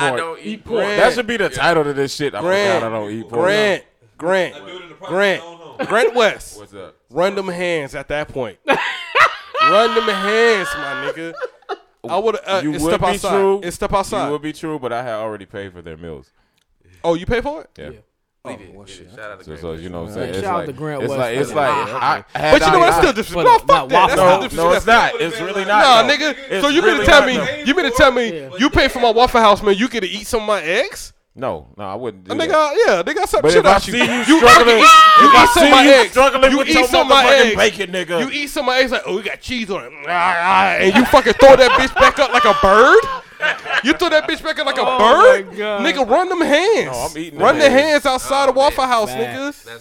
I, 0.00 0.16
don't 0.16 0.40
eat 0.40 0.64
pork. 0.64 0.84
Grant. 0.84 1.00
That 1.00 1.12
should 1.14 1.26
be 1.26 1.36
the 1.36 1.48
title 1.48 1.88
of 1.88 1.96
this 1.96 2.14
shit. 2.14 2.36
I 2.36 2.40
Grant. 2.40 2.84
forgot 2.84 2.92
I 2.92 2.98
don't 3.00 3.10
eat 3.10 3.22
pork. 3.22 3.42
Grant. 3.42 3.84
Grant. 4.16 4.54
Grant. 5.00 5.42
Brent 5.88 6.14
West. 6.16 6.58
What's 6.58 6.74
up? 6.74 6.96
Run 7.10 7.34
them 7.34 7.48
hands 7.48 7.94
at 7.94 8.08
that 8.08 8.28
point. 8.28 8.58
Run 8.66 9.94
them 9.94 10.08
hands, 10.08 10.68
my 10.76 11.12
nigga. 11.12 11.34
I 12.08 12.18
would. 12.18 12.36
Uh, 12.44 12.60
you 12.64 12.72
would 12.72 12.80
step 12.80 13.00
be 13.00 13.06
outside. 13.06 13.30
true. 13.30 13.60
It's 13.62 13.76
step 13.76 13.92
outside. 13.92 14.26
You 14.26 14.32
would 14.32 14.42
be 14.42 14.52
true, 14.52 14.78
but 14.78 14.92
I 14.92 15.02
had 15.02 15.14
already 15.14 15.46
paid 15.46 15.72
for 15.72 15.82
their 15.82 15.96
meals. 15.96 16.30
Oh, 17.04 17.14
you 17.14 17.26
pay 17.26 17.40
for 17.40 17.62
it? 17.62 17.70
Yeah. 17.78 17.90
Oh, 18.44 18.58
well, 18.74 18.86
shit. 18.86 19.08
Shout 19.14 19.20
out 19.30 19.38
to 19.38 19.44
So, 19.44 19.50
Grant 19.50 19.60
so 19.60 19.72
you 19.74 19.88
know 19.88 20.00
what 20.02 20.08
I'm 20.08 20.14
saying? 20.14 20.32
Shout 20.34 20.38
It's 20.38 20.46
out 20.48 20.56
like, 20.56 20.66
to 20.66 20.72
Grant 20.72 21.02
it's 21.04 21.10
West 21.10 21.18
like, 21.20 21.36
it's 21.36 21.52
like, 21.52 21.70
I, 21.70 22.24
But 22.34 22.60
you 22.66 22.72
know 22.72 22.78
what? 22.80 22.92
I, 22.92 22.98
still 23.00 23.12
different. 23.12 23.46
No, 23.46 23.58
fuck 23.58 23.68
that. 23.68 23.88
That's 23.88 24.12
still 24.14 24.24
Waffle 24.24 24.42
House. 24.42 24.52
no, 24.54 24.72
it's 24.72 24.86
not. 24.86 25.20
It's 25.20 25.40
really 25.40 25.64
not. 25.64 26.06
Nah, 26.06 26.12
nigga. 26.12 26.36
It's 26.50 26.64
so 26.64 26.68
you 26.68 26.82
mean 26.82 26.98
to 26.98 27.04
tell 27.06 27.24
me? 27.24 27.34
You 27.64 27.72
mean 27.76 27.84
to 27.84 27.92
tell 27.96 28.10
me 28.10 28.36
Yeah. 28.40 28.50
you 28.58 28.68
pay 28.68 28.88
for 28.88 28.98
my 28.98 29.12
Waffle 29.12 29.40
House, 29.40 29.62
man? 29.62 29.76
You 29.76 29.88
get 29.88 30.00
to 30.00 30.08
eat 30.08 30.26
some 30.26 30.40
of 30.40 30.46
my 30.48 30.60
eggs? 30.60 31.12
No, 31.34 31.68
no, 31.78 31.84
I 31.84 31.94
wouldn't. 31.94 32.24
Do 32.24 32.32
a 32.32 32.36
nigga, 32.36 32.48
that. 32.48 32.84
yeah, 32.86 33.02
they 33.02 33.14
got 33.14 33.26
some 33.26 33.40
but 33.40 33.52
shit 33.52 33.64
out 33.64 33.88
you. 33.88 33.94
You, 33.94 34.04
you 34.04 34.36
struggling, 34.36 34.76
you 34.76 34.84
eat 34.84 35.48
some 35.54 35.70
my 35.70 35.86
eggs. 35.86 36.14
You 36.14 36.62
eat 36.62 36.86
some 36.86 37.08
my 37.08 37.24
eggs. 37.26 37.56
Bacon, 37.56 37.90
nigga. 37.90 38.20
You 38.20 38.30
eat 38.30 38.48
some 38.48 38.66
my 38.66 38.76
eggs 38.76 38.92
like, 38.92 39.02
oh, 39.06 39.16
we 39.16 39.22
got 39.22 39.40
cheese 39.40 39.70
on 39.70 39.82
it, 39.82 39.92
and 40.08 40.94
you 40.94 41.04
fucking 41.06 41.32
throw 41.34 41.56
that 41.56 41.70
bitch 41.72 41.94
back 41.94 42.18
up 42.18 42.32
like 42.32 42.44
a 42.44 42.54
bird 42.60 43.22
you 43.84 43.92
threw 43.94 44.08
that 44.10 44.28
bitch 44.28 44.42
back 44.42 44.58
like 44.64 44.76
a 44.76 44.82
oh 44.82 44.98
bird, 44.98 45.46
nigga. 45.52 46.08
Run 46.08 46.28
them 46.28 46.40
hands. 46.40 46.86
No, 46.86 46.92
I'm 46.92 47.18
eating 47.18 47.38
run 47.38 47.58
the 47.58 47.70
hands, 47.70 48.06
outside 48.06 48.48
the 48.48 48.52
Waffle 48.52 48.86
House, 48.86 49.10
niggas. 49.10 49.80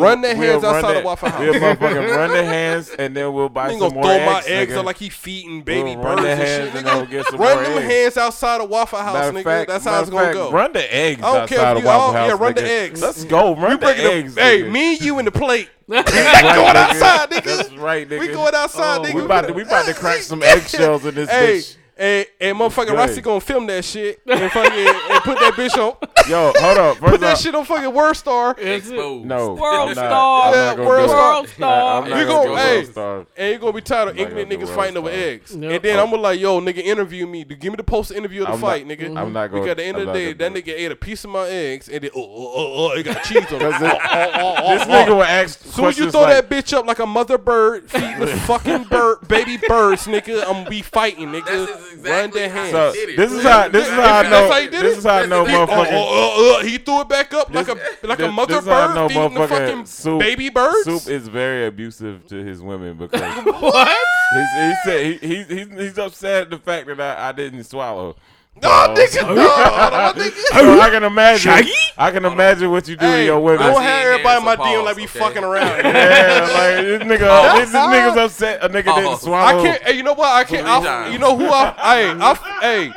Run 0.00 0.20
the 0.20 0.34
hands 0.34 0.64
outside 0.64 1.00
the 1.00 1.04
Waffle 1.04 1.28
House. 1.28 1.40
We'll 1.40 1.60
run 1.60 2.30
the 2.30 2.44
hands, 2.44 2.90
and 2.90 3.16
then 3.16 3.32
we'll 3.32 3.48
buy 3.48 3.70
some 3.70 3.78
more 3.78 3.86
eggs. 3.86 3.94
more 3.94 4.04
throw 4.04 4.26
my 4.26 4.42
eggs 4.46 4.72
nigga. 4.72 4.84
like 4.84 4.98
he 4.98 5.08
feeding 5.08 5.62
baby 5.62 5.94
we'll 5.96 5.96
birds 5.96 6.04
run 6.04 6.22
the 6.22 6.36
hands 6.36 6.74
and, 6.74 6.86
and 6.86 7.10
get 7.10 7.26
some 7.26 7.40
Run 7.40 7.62
them 7.62 7.78
eggs. 7.78 7.92
hands 7.92 8.16
outside 8.16 8.60
the 8.60 8.64
Waffle 8.64 8.98
House, 8.98 9.32
nigga. 9.32 9.44
Fact, 9.44 9.68
That's 9.68 9.84
how 9.84 10.00
it's 10.00 10.10
gonna 10.10 10.32
go. 10.32 10.50
Run 10.50 10.72
the 10.72 10.94
eggs 10.94 11.22
outside 11.22 11.76
the 11.76 11.86
Waffle 11.86 12.12
House. 12.12 12.28
Yeah, 12.28 12.36
run 12.38 12.54
the 12.54 12.64
eggs. 12.64 13.02
Let's 13.02 13.24
go. 13.24 13.54
Run 13.54 13.80
the 13.80 13.86
eggs. 13.86 14.34
Hey, 14.36 14.68
me, 14.68 14.96
you, 14.96 15.18
and 15.18 15.26
the 15.26 15.32
plate. 15.32 15.68
We 15.92 15.98
going 15.98 16.76
outside, 16.76 17.30
nigga. 17.30 17.44
That's 17.44 17.72
right, 17.74 18.08
nigga. 18.08 18.20
We 18.20 18.28
going 18.28 18.54
outside, 18.54 19.00
oh, 19.00 19.02
nigga. 19.02 19.14
We 19.14 19.22
about, 19.62 19.84
to, 19.84 19.94
crack 19.94 20.18
some 20.22 20.42
eggshells 20.42 21.04
in 21.04 21.14
this 21.14 21.28
bitch. 21.28 21.76
And, 21.96 22.26
and 22.40 22.58
motherfucking. 22.58 22.96
Rossi 22.96 23.20
gonna 23.20 23.40
film 23.40 23.66
that 23.66 23.84
shit 23.84 24.20
and 24.26 24.50
fucking 24.50 24.72
and 24.72 25.22
put 25.22 25.38
that 25.38 25.52
bitch 25.54 25.76
on. 25.76 25.96
Yo, 26.28 26.52
hold 26.56 26.78
up. 26.78 26.96
First 26.96 27.10
put 27.10 27.20
that 27.20 27.38
shit 27.38 27.54
on 27.54 27.64
fucking 27.64 27.92
World 27.92 28.16
Star. 28.16 28.56
Exposed. 28.58 29.26
No, 29.26 29.54
World 29.54 29.88
I'm 29.90 29.94
Star. 29.94 30.10
Not, 30.10 30.78
yeah, 30.78 30.86
World 30.86 31.10
Star. 31.10 31.34
World 31.34 31.48
Star. 31.48 32.08
You 32.08 32.26
gonna, 32.26 32.26
gonna 32.26 32.60
hey, 32.60 32.84
Star. 32.84 33.26
and 33.36 33.52
you 33.52 33.58
gonna 33.58 33.72
be 33.72 33.80
tired 33.82 34.08
of 34.08 34.18
ignorant 34.18 34.50
niggas 34.50 34.74
fighting 34.74 34.96
over 34.96 35.10
eggs. 35.10 35.52
And 35.52 35.62
then 35.82 35.98
I'm 35.98 36.10
gonna 36.10 36.22
like, 36.22 36.40
yo, 36.40 36.60
nigga, 36.60 36.78
interview 36.78 37.26
me. 37.26 37.44
Give 37.44 37.72
me 37.72 37.76
the 37.76 37.84
post 37.84 38.10
interview 38.10 38.42
of 38.42 38.48
the 38.48 38.52
I'm 38.54 38.60
fight, 38.60 38.86
not, 38.86 38.98
nigga. 38.98 39.16
I'm 39.18 39.32
not 39.32 39.48
gonna. 39.48 39.62
Because 39.62 39.70
at 39.72 39.76
the 39.76 39.84
end 39.84 39.96
I'm 39.98 40.08
of 40.08 40.14
the 40.14 40.20
day, 40.20 40.32
that 40.32 40.52
nigga 40.52 40.68
ate 40.68 40.92
a 40.92 40.96
piece 40.96 41.24
of 41.24 41.30
my 41.30 41.46
eggs 41.48 41.88
and 41.88 42.02
then 42.02 42.10
oh 42.16 42.20
oh 42.22 42.52
oh, 42.54 42.90
oh 42.92 42.98
it 42.98 43.02
got 43.02 43.22
cheese 43.24 43.52
on 43.52 43.60
it. 43.60 43.62
Oh, 43.62 43.98
oh, 44.34 44.54
oh, 44.58 44.78
this 44.78 44.88
nigga 44.88 45.08
will 45.08 45.22
ask. 45.22 45.62
Soon 45.62 45.84
as 45.86 45.98
you 45.98 46.10
throw 46.10 46.26
that 46.26 46.48
bitch 46.48 46.72
up 46.72 46.86
like 46.86 47.00
a 47.00 47.06
mother 47.06 47.36
bird, 47.38 47.90
feeding 47.90 48.26
fucking 48.38 48.84
bird, 48.84 49.28
baby 49.28 49.58
birds, 49.68 50.06
nigga. 50.06 50.42
I'm 50.42 50.52
gonna 50.52 50.70
be 50.70 50.82
fighting, 50.82 51.28
nigga 51.28 51.91
exactly 51.92 52.10
Run 52.10 52.30
the 52.30 52.48
hand. 52.48 52.70
So, 52.70 52.92
this 52.92 53.32
is 53.32 53.42
how 53.42 53.68
this 53.68 53.86
is 53.86 53.94
how 53.94 54.18
I 54.18 54.28
know 54.28 54.70
this 54.70 54.98
is 54.98 55.04
how 55.04 55.14
I 55.14 55.26
know 55.26 55.44
motherfucker. 55.44 55.92
Oh, 55.92 56.08
oh, 56.08 56.56
oh, 56.58 56.64
he 56.64 56.78
threw 56.78 57.00
it 57.00 57.08
back 57.08 57.32
up 57.34 57.52
like 57.54 57.68
a 57.68 57.78
like 58.02 58.20
a 58.20 58.30
mother 58.30 58.60
bird 58.60 59.08
feeding 59.08 59.34
the 59.34 59.48
fucking 59.48 59.86
soup, 59.86 60.20
baby 60.20 60.48
birds. 60.48 60.84
Soup 60.84 61.12
is 61.12 61.28
very 61.28 61.66
abusive 61.66 62.26
to 62.28 62.36
his 62.36 62.60
women 62.60 62.96
because 62.96 63.44
what 63.44 63.88
he 64.34 64.74
said 64.84 65.06
he, 65.06 65.26
he, 65.26 65.42
he's 65.44 65.68
he's 65.68 65.98
upset 65.98 66.42
at 66.42 66.50
the 66.50 66.58
fact 66.58 66.86
that 66.86 67.00
I, 67.00 67.28
I 67.28 67.32
didn't 67.32 67.64
swallow. 67.64 68.16
No, 68.60 68.68
oh, 68.68 68.94
nigga, 68.94 69.22
no, 69.22 69.34
my 69.34 70.12
nigga. 70.16 70.36
So 70.52 70.80
I 70.80 70.90
can 70.90 71.04
imagine. 71.04 71.52
I 71.96 72.10
can 72.10 72.24
imagine 72.24 72.70
what 72.70 72.86
you 72.86 72.96
do 72.96 73.06
to 73.06 73.24
your 73.24 73.40
women. 73.40 73.66
don't 73.66 73.82
have 73.82 74.06
everybody 74.06 74.38
in 74.38 74.44
my 74.44 74.56
hands, 74.56 74.60
DM 74.60 74.84
like 74.84 74.96
we 74.96 75.06
pause, 75.06 75.12
fucking 75.12 75.44
around. 75.44 75.84
Yeah, 75.84 76.48
like 76.52 76.84
this 76.84 77.02
nigga, 77.02 77.56
this, 77.58 77.72
this 77.72 77.80
nigga's 77.80 78.16
upset. 78.16 78.62
A 78.62 78.68
nigga 78.68 78.94
didn't 78.94 79.18
swallow. 79.18 79.58
I 79.58 79.62
can't. 79.62 79.82
Hey, 79.82 79.96
you 79.96 80.02
know 80.02 80.12
what? 80.12 80.28
I 80.28 80.44
can't. 80.44 80.66
I, 80.66 81.08
you 81.08 81.18
know 81.18 81.36
who 81.36 81.46
I? 81.46 81.70
Hey, 81.72 82.10
I. 82.10 82.58
Hey. 82.60 82.92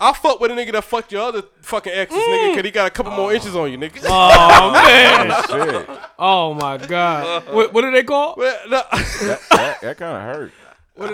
I 0.00 0.12
fuck 0.12 0.40
with 0.40 0.50
a 0.50 0.54
nigga 0.54 0.72
that 0.72 0.84
fucked 0.84 1.12
your 1.12 1.22
other 1.22 1.42
fucking 1.62 1.92
exes, 1.92 2.18
nigga, 2.18 2.48
mm. 2.48 2.50
because 2.50 2.64
he 2.64 2.70
got 2.72 2.88
a 2.88 2.90
couple 2.90 3.12
more 3.12 3.32
inches 3.32 3.54
on 3.54 3.70
you, 3.70 3.78
nigga. 3.78 4.00
Oh 4.04 4.72
man! 4.72 5.30
Shit, 5.86 6.00
Oh 6.18 6.52
my 6.52 6.78
god! 6.78 7.46
What, 7.48 7.72
what 7.72 7.84
are 7.84 7.92
they 7.92 8.02
called? 8.02 8.36
Well, 8.36 8.58
no, 8.68 8.82
that, 8.90 9.78
that 9.80 9.96
kind 9.96 10.16
of 10.16 10.22
hurt. 10.22 10.52
Ah. 10.96 11.04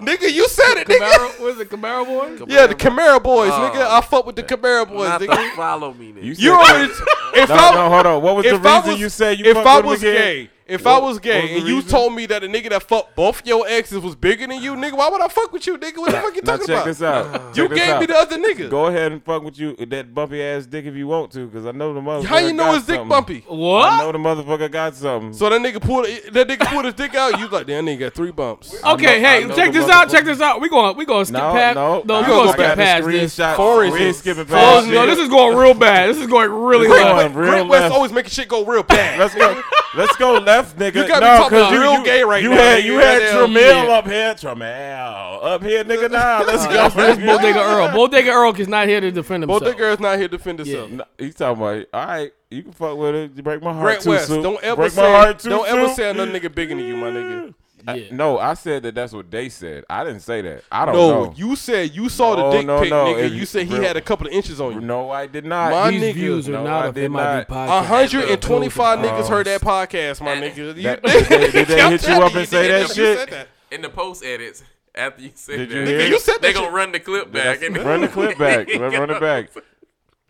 nigga, 0.00 0.32
you 0.32 0.48
said 0.48 0.78
it, 0.78 0.88
nigga. 0.88 0.98
Camaro? 1.08 1.40
What 1.40 1.50
is 1.54 1.60
it? 1.60 1.70
Camaro 1.70 2.04
boy? 2.04 2.44
Yeah, 2.52 2.66
the 2.66 2.74
Camaro 2.74 3.22
boys, 3.22 3.50
Oh. 3.52 3.70
nigga. 3.72 3.86
I 3.86 4.00
fuck 4.00 4.26
with 4.26 4.34
the 4.36 4.42
Camaro 4.42 4.88
boys, 4.88 5.08
Not 5.08 5.20
nigga. 5.20 5.50
to 5.50 5.56
follow 5.56 5.94
me, 5.94 6.12
nigga. 6.12 6.22
You, 6.24 6.30
You 6.30 6.34
said- 6.36 6.50
already. 6.52 6.92
If 7.34 7.48
No, 7.48 7.54
I, 7.54 7.74
no, 7.74 7.88
hold 7.90 8.06
on. 8.06 8.22
What 8.22 8.36
was 8.36 8.44
the 8.44 8.54
if 8.56 8.66
I 8.66 8.76
reason 8.78 8.90
was- 8.92 9.00
you 9.00 9.08
said 9.08 9.38
you 9.38 9.44
if 9.44 9.54
fucked 9.56 9.66
I 9.68 9.76
with 9.76 9.84
him 9.84 9.90
was 9.90 10.02
again? 10.02 10.14
gay, 10.16 10.50
if 10.70 10.86
I 10.86 10.98
was 10.98 11.18
gay, 11.18 11.42
was 11.42 11.50
the 11.50 11.56
and 11.58 11.66
you 11.68 11.74
reason? 11.76 11.90
told 11.90 12.14
me 12.14 12.26
that 12.26 12.42
a 12.44 12.46
nigga 12.46 12.70
that 12.70 12.82
fucked 12.84 13.14
both 13.16 13.46
your 13.46 13.66
exes 13.68 13.98
was 14.00 14.14
bigger 14.14 14.46
than 14.46 14.62
you, 14.62 14.74
nigga, 14.74 14.96
why 14.96 15.08
would 15.08 15.20
I 15.20 15.28
fuck 15.28 15.52
with 15.52 15.66
you, 15.66 15.76
nigga? 15.78 15.98
What 15.98 16.12
the 16.12 16.20
fuck 16.20 16.34
you 16.36 16.42
Now 16.42 16.52
talking 16.56 16.66
check 16.66 16.76
about? 16.76 16.84
this 16.86 17.02
out. 17.02 17.42
You 17.56 17.68
Check 17.68 17.70
this 17.70 17.78
gave 17.86 18.00
me 18.00 18.06
the 18.06 18.14
other 18.16 18.38
nigga. 18.38 18.70
Go 18.70 18.86
ahead 18.86 19.12
and 19.12 19.24
fuck 19.24 19.42
with 19.42 19.58
you 19.58 19.74
with 19.78 19.90
that 19.90 20.14
bumpy 20.14 20.42
ass 20.42 20.66
dick 20.66 20.84
if 20.86 20.94
you 20.94 21.06
want 21.08 21.32
to, 21.32 21.46
because 21.46 21.66
I 21.66 21.72
know 21.72 21.92
the 21.92 22.00
motherfucker. 22.00 22.24
How 22.26 22.38
you 22.38 22.52
know 22.52 22.64
got 22.66 22.74
his 22.76 22.86
dick 22.86 23.08
bumpy? 23.08 23.44
What? 23.48 23.92
I 23.92 23.98
know 24.00 24.12
the 24.12 24.18
motherfucker 24.18 24.70
got 24.70 24.94
something. 24.94 25.32
So 25.32 25.48
that 25.50 25.60
nigga 25.60 25.80
pulled 25.80 26.06
that 26.06 26.48
nigga 26.48 26.66
pulled 26.66 26.84
his 26.84 26.94
dick 26.94 27.14
out. 27.14 27.38
You 27.38 27.48
like, 27.48 27.66
damn, 27.66 27.84
nigga 27.86 27.98
got 28.00 28.14
three 28.14 28.30
bumps. 28.30 28.74
Okay, 28.84 29.20
know- 29.20 29.28
hey, 29.48 29.56
check 29.56 29.72
this 29.72 29.88
out. 29.90 30.08
Check 30.10 30.24
this 30.24 30.40
out. 30.40 30.60
We 30.60 30.68
going 30.68 30.96
we 30.96 31.04
going 31.04 31.22
to 31.22 31.26
skip 31.26 31.40
no, 31.42 31.52
past. 31.52 31.74
no, 31.74 32.02
no, 32.04 32.14
I 32.14 32.20
we 32.20 32.26
going 32.26 32.40
to 32.40 32.46
the 32.46 32.52
skip 32.52 32.76
past 32.76 33.06
this. 33.06 33.36
screenshot. 33.36 33.56
Foreign 33.56 33.92
We 33.92 33.98
shit. 33.98 34.06
ain't 34.08 34.16
skipping 34.16 34.46
past 34.46 34.86
no, 34.86 35.06
this 35.06 35.18
is 35.18 35.28
going 35.28 35.56
real 35.56 35.74
bad. 35.74 36.08
This 36.10 36.18
is 36.18 36.26
going 36.26 36.50
really 36.50 36.86
This 36.88 36.96
bad. 36.96 37.12
going 37.32 37.34
real 37.34 37.50
Grant 37.50 37.68
West 37.68 37.92
always 37.92 38.12
making 38.12 38.30
shit 38.30 38.48
go 38.48 38.64
real 38.64 38.82
bad. 38.82 39.18
Let's 39.18 39.34
go. 39.34 39.62
Let's 39.96 40.16
go 40.16 40.34
left, 40.38 40.78
nigga. 40.78 40.94
You 40.94 41.08
got 41.08 41.20
me 41.22 41.28
no, 41.28 41.36
talking 41.36 41.58
'cause 41.58 41.72
you, 41.72 41.80
real 41.80 41.94
you, 41.94 42.04
gay 42.04 42.22
right 42.22 42.42
you 42.42 42.50
now, 42.50 42.56
Had, 42.56 42.78
nigga. 42.82 42.86
you 42.86 42.98
had 42.98 43.22
Goddamn, 43.32 43.50
Tramel 43.54 43.88
up 43.90 44.06
here. 44.06 44.34
Tramel 44.34 45.44
up 45.44 45.62
here, 45.64 45.84
nigga. 45.84 46.10
Nah, 46.12 46.44
let's 46.46 46.66
go. 46.66 46.88
That's 46.90 47.18
Bodega 47.20 47.58
Earl. 47.58 47.88
Bodega 47.92 48.30
Earl 48.30 48.54
is 48.60 48.68
not 48.68 48.86
here 48.86 49.00
to 49.00 49.10
defend 49.10 49.42
himself. 49.42 49.62
Both 49.64 49.72
the 49.72 49.76
girls 49.76 49.98
not 49.98 50.18
here 50.18 50.28
to 50.28 50.36
defend 50.36 50.60
himself. 50.60 50.90
No, 50.90 51.04
He's 51.18 51.34
talking 51.34 51.60
about. 51.60 51.86
All 51.92 52.06
right, 52.06 52.32
you 52.50 52.62
can 52.62 52.72
fuck 52.72 52.96
with 52.96 53.14
it. 53.16 53.32
You 53.34 53.42
break 53.42 53.62
my 53.62 53.72
heart 53.72 53.84
Grant 53.84 54.02
too 54.02 54.10
West, 54.10 54.28
soon. 54.28 54.42
don't 54.42 54.62
ever 54.62 54.76
break 54.76 54.92
say 54.92 55.02
my 55.02 55.10
heart 55.10 55.38
too 55.40 55.48
don't 55.48 55.66
ever 55.68 55.88
say 55.92 56.10
another 56.10 56.30
nigga 56.30 56.54
bigger 56.54 56.74
than 56.76 56.84
you, 56.84 56.96
my 56.96 57.08
nigga. 57.10 57.54
I- 57.86 58.08
no, 58.10 58.38
I 58.38 58.54
said 58.54 58.82
that. 58.84 58.94
That's 58.94 59.12
what 59.12 59.30
they 59.30 59.48
said. 59.48 59.84
I 59.88 60.04
didn't 60.04 60.20
say 60.20 60.40
that. 60.42 60.64
I 60.70 60.84
don't 60.86 60.94
No, 60.94 61.24
know. 61.26 61.34
you 61.36 61.56
said 61.56 61.94
you 61.94 62.08
saw 62.08 62.34
No, 62.36 62.50
the 62.50 62.56
dick 62.58 62.66
no, 62.66 62.80
pic, 62.80 62.90
no. 62.90 63.04
nigga. 63.06 63.24
If 63.24 63.32
You 63.32 63.38
you- 63.40 63.46
said 63.46 63.66
he 63.66 63.74
real- 63.74 63.82
had 63.82 63.96
a 63.96 64.00
couple 64.00 64.26
of 64.26 64.32
inches 64.32 64.60
on 64.60 64.74
you. 64.74 64.80
No, 64.80 65.10
I 65.10 65.26
did 65.26 65.44
not. 65.44 65.70
My 65.72 65.90
These 65.90 66.02
nigga, 66.02 66.14
views 66.14 66.48
are 66.48 66.52
no, 66.52 66.64
not 66.64 66.84
I 66.84 66.86
of 66.88 66.94
did 66.94 67.10
not. 67.10 67.48
podcast. 67.48 67.68
A 67.68 67.82
hundred 67.82 68.30
and 68.30 68.42
twenty-five 68.42 68.98
niggas 69.00 69.28
heard 69.28 69.46
that 69.46 69.62
um, 69.64 69.68
podcast, 69.68 70.20
my 70.20 70.36
nigga. 70.36 70.74
That- 70.82 71.02
did 71.02 71.24
they- 71.26 71.50
did 71.50 71.66
they 71.68 71.90
hit 71.90 72.08
you 72.08 72.14
up 72.14 72.34
and 72.34 72.48
say 72.48 72.68
that 72.68 72.90
shit? 72.90 73.48
in 73.70 73.82
the 73.82 73.88
post 73.88 74.24
edits 74.24 74.62
after 74.94 75.22
you 75.22 75.30
said 75.34 75.56
Did 75.56 75.70
that. 75.70 75.74
you 75.76 75.84
Nigga. 75.98 76.08
You 76.08 76.18
said 76.18 76.36
they 76.42 76.48
shit. 76.48 76.56
gonna 76.56 76.70
run 76.74 76.90
the 76.92 76.98
clip 77.00 77.30
back. 77.32 77.62
and 77.62 77.76
Run 77.84 78.00
the 78.00 78.08
clip 78.08 78.36
back. 78.36 78.68
Run, 78.68 78.92
run 78.92 79.10
it 79.10 79.20
back. 79.20 79.50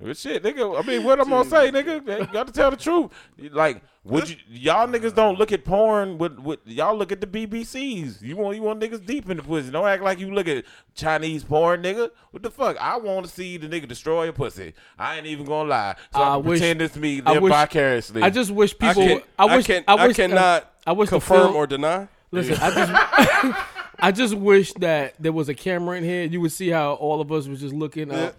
Well, 0.01 0.15
shit, 0.15 0.43
nigga. 0.43 0.83
I 0.83 0.87
mean, 0.87 1.05
what 1.05 1.21
I'm 1.21 1.29
gonna 1.29 1.49
say, 1.49 1.71
nigga? 1.71 2.21
You 2.21 2.33
got 2.33 2.47
to 2.47 2.53
tell 2.53 2.71
the 2.71 2.77
truth. 2.77 3.11
Like, 3.53 3.83
would 4.03 4.31
you? 4.31 4.37
Y'all 4.49 4.89
niggas 4.89 5.15
don't 5.15 5.39
look 5.39 5.53
at 5.53 5.63
porn. 5.65 6.17
With, 6.17 6.39
with 6.39 6.61
y'all 6.65 6.97
look 6.97 7.13
at 7.13 7.21
the 7.21 7.27
BBCs. 7.27 8.23
You 8.23 8.37
want 8.37 8.57
you 8.57 8.63
want 8.63 8.81
niggas 8.81 9.05
deep 9.05 9.29
in 9.29 9.37
the 9.37 9.43
pussy. 9.43 9.71
Don't 9.71 9.87
act 9.87 10.03
like 10.03 10.19
you 10.19 10.33
look 10.33 10.49
at 10.49 10.65
Chinese 10.95 11.45
porn, 11.45 11.83
nigga. 11.83 12.11
What 12.31 12.43
the 12.43 12.51
fuck? 12.51 12.79
I 12.81 12.97
want 12.97 13.27
to 13.27 13.33
see 13.33 13.59
the 13.59 13.69
nigga 13.69 13.87
destroy 13.87 14.29
a 14.29 14.33
pussy. 14.33 14.73
I 14.99 15.17
ain't 15.19 15.27
even 15.27 15.45
gonna 15.45 15.69
lie. 15.69 15.97
So 16.15 16.21
I, 16.21 16.31
I 16.31 16.37
can 16.41 16.45
wish- 16.49 16.59
pretend 16.61 16.83
it's 16.83 16.97
me. 16.97 17.21
I 17.27 17.33
Live 17.35 17.43
wish- 17.43 17.53
vicariously. 17.53 18.23
I 18.23 18.31
just 18.31 18.51
wish 18.51 18.75
I 18.81 18.89
people. 18.95 19.07
can't. 19.07 19.25
I 19.39 19.57
wish. 19.57 19.67
can, 19.67 19.85
I 19.87 20.07
wish. 20.07 20.17
cannot 20.17 20.73
I 20.87 20.93
wish 20.93 21.11
confirm 21.11 21.43
film- 21.49 21.57
or 21.57 21.67
deny. 21.67 22.09
Listen, 22.31 22.57
I 22.59 22.71
just. 22.71 23.67
I 24.03 24.13
just 24.13 24.35
wish 24.35 24.73
that 24.75 25.13
there 25.21 25.33
was 25.33 25.51
a 25.51 25.55
camera 25.55 25.99
in 25.99 26.05
here. 26.05 26.23
You 26.25 26.41
would 26.41 26.53
see 26.53 26.71
how 26.71 26.95
all 26.95 27.21
of 27.21 27.31
us 27.31 27.47
was 27.47 27.61
just 27.61 27.75
looking 27.75 28.11
up. 28.11 28.35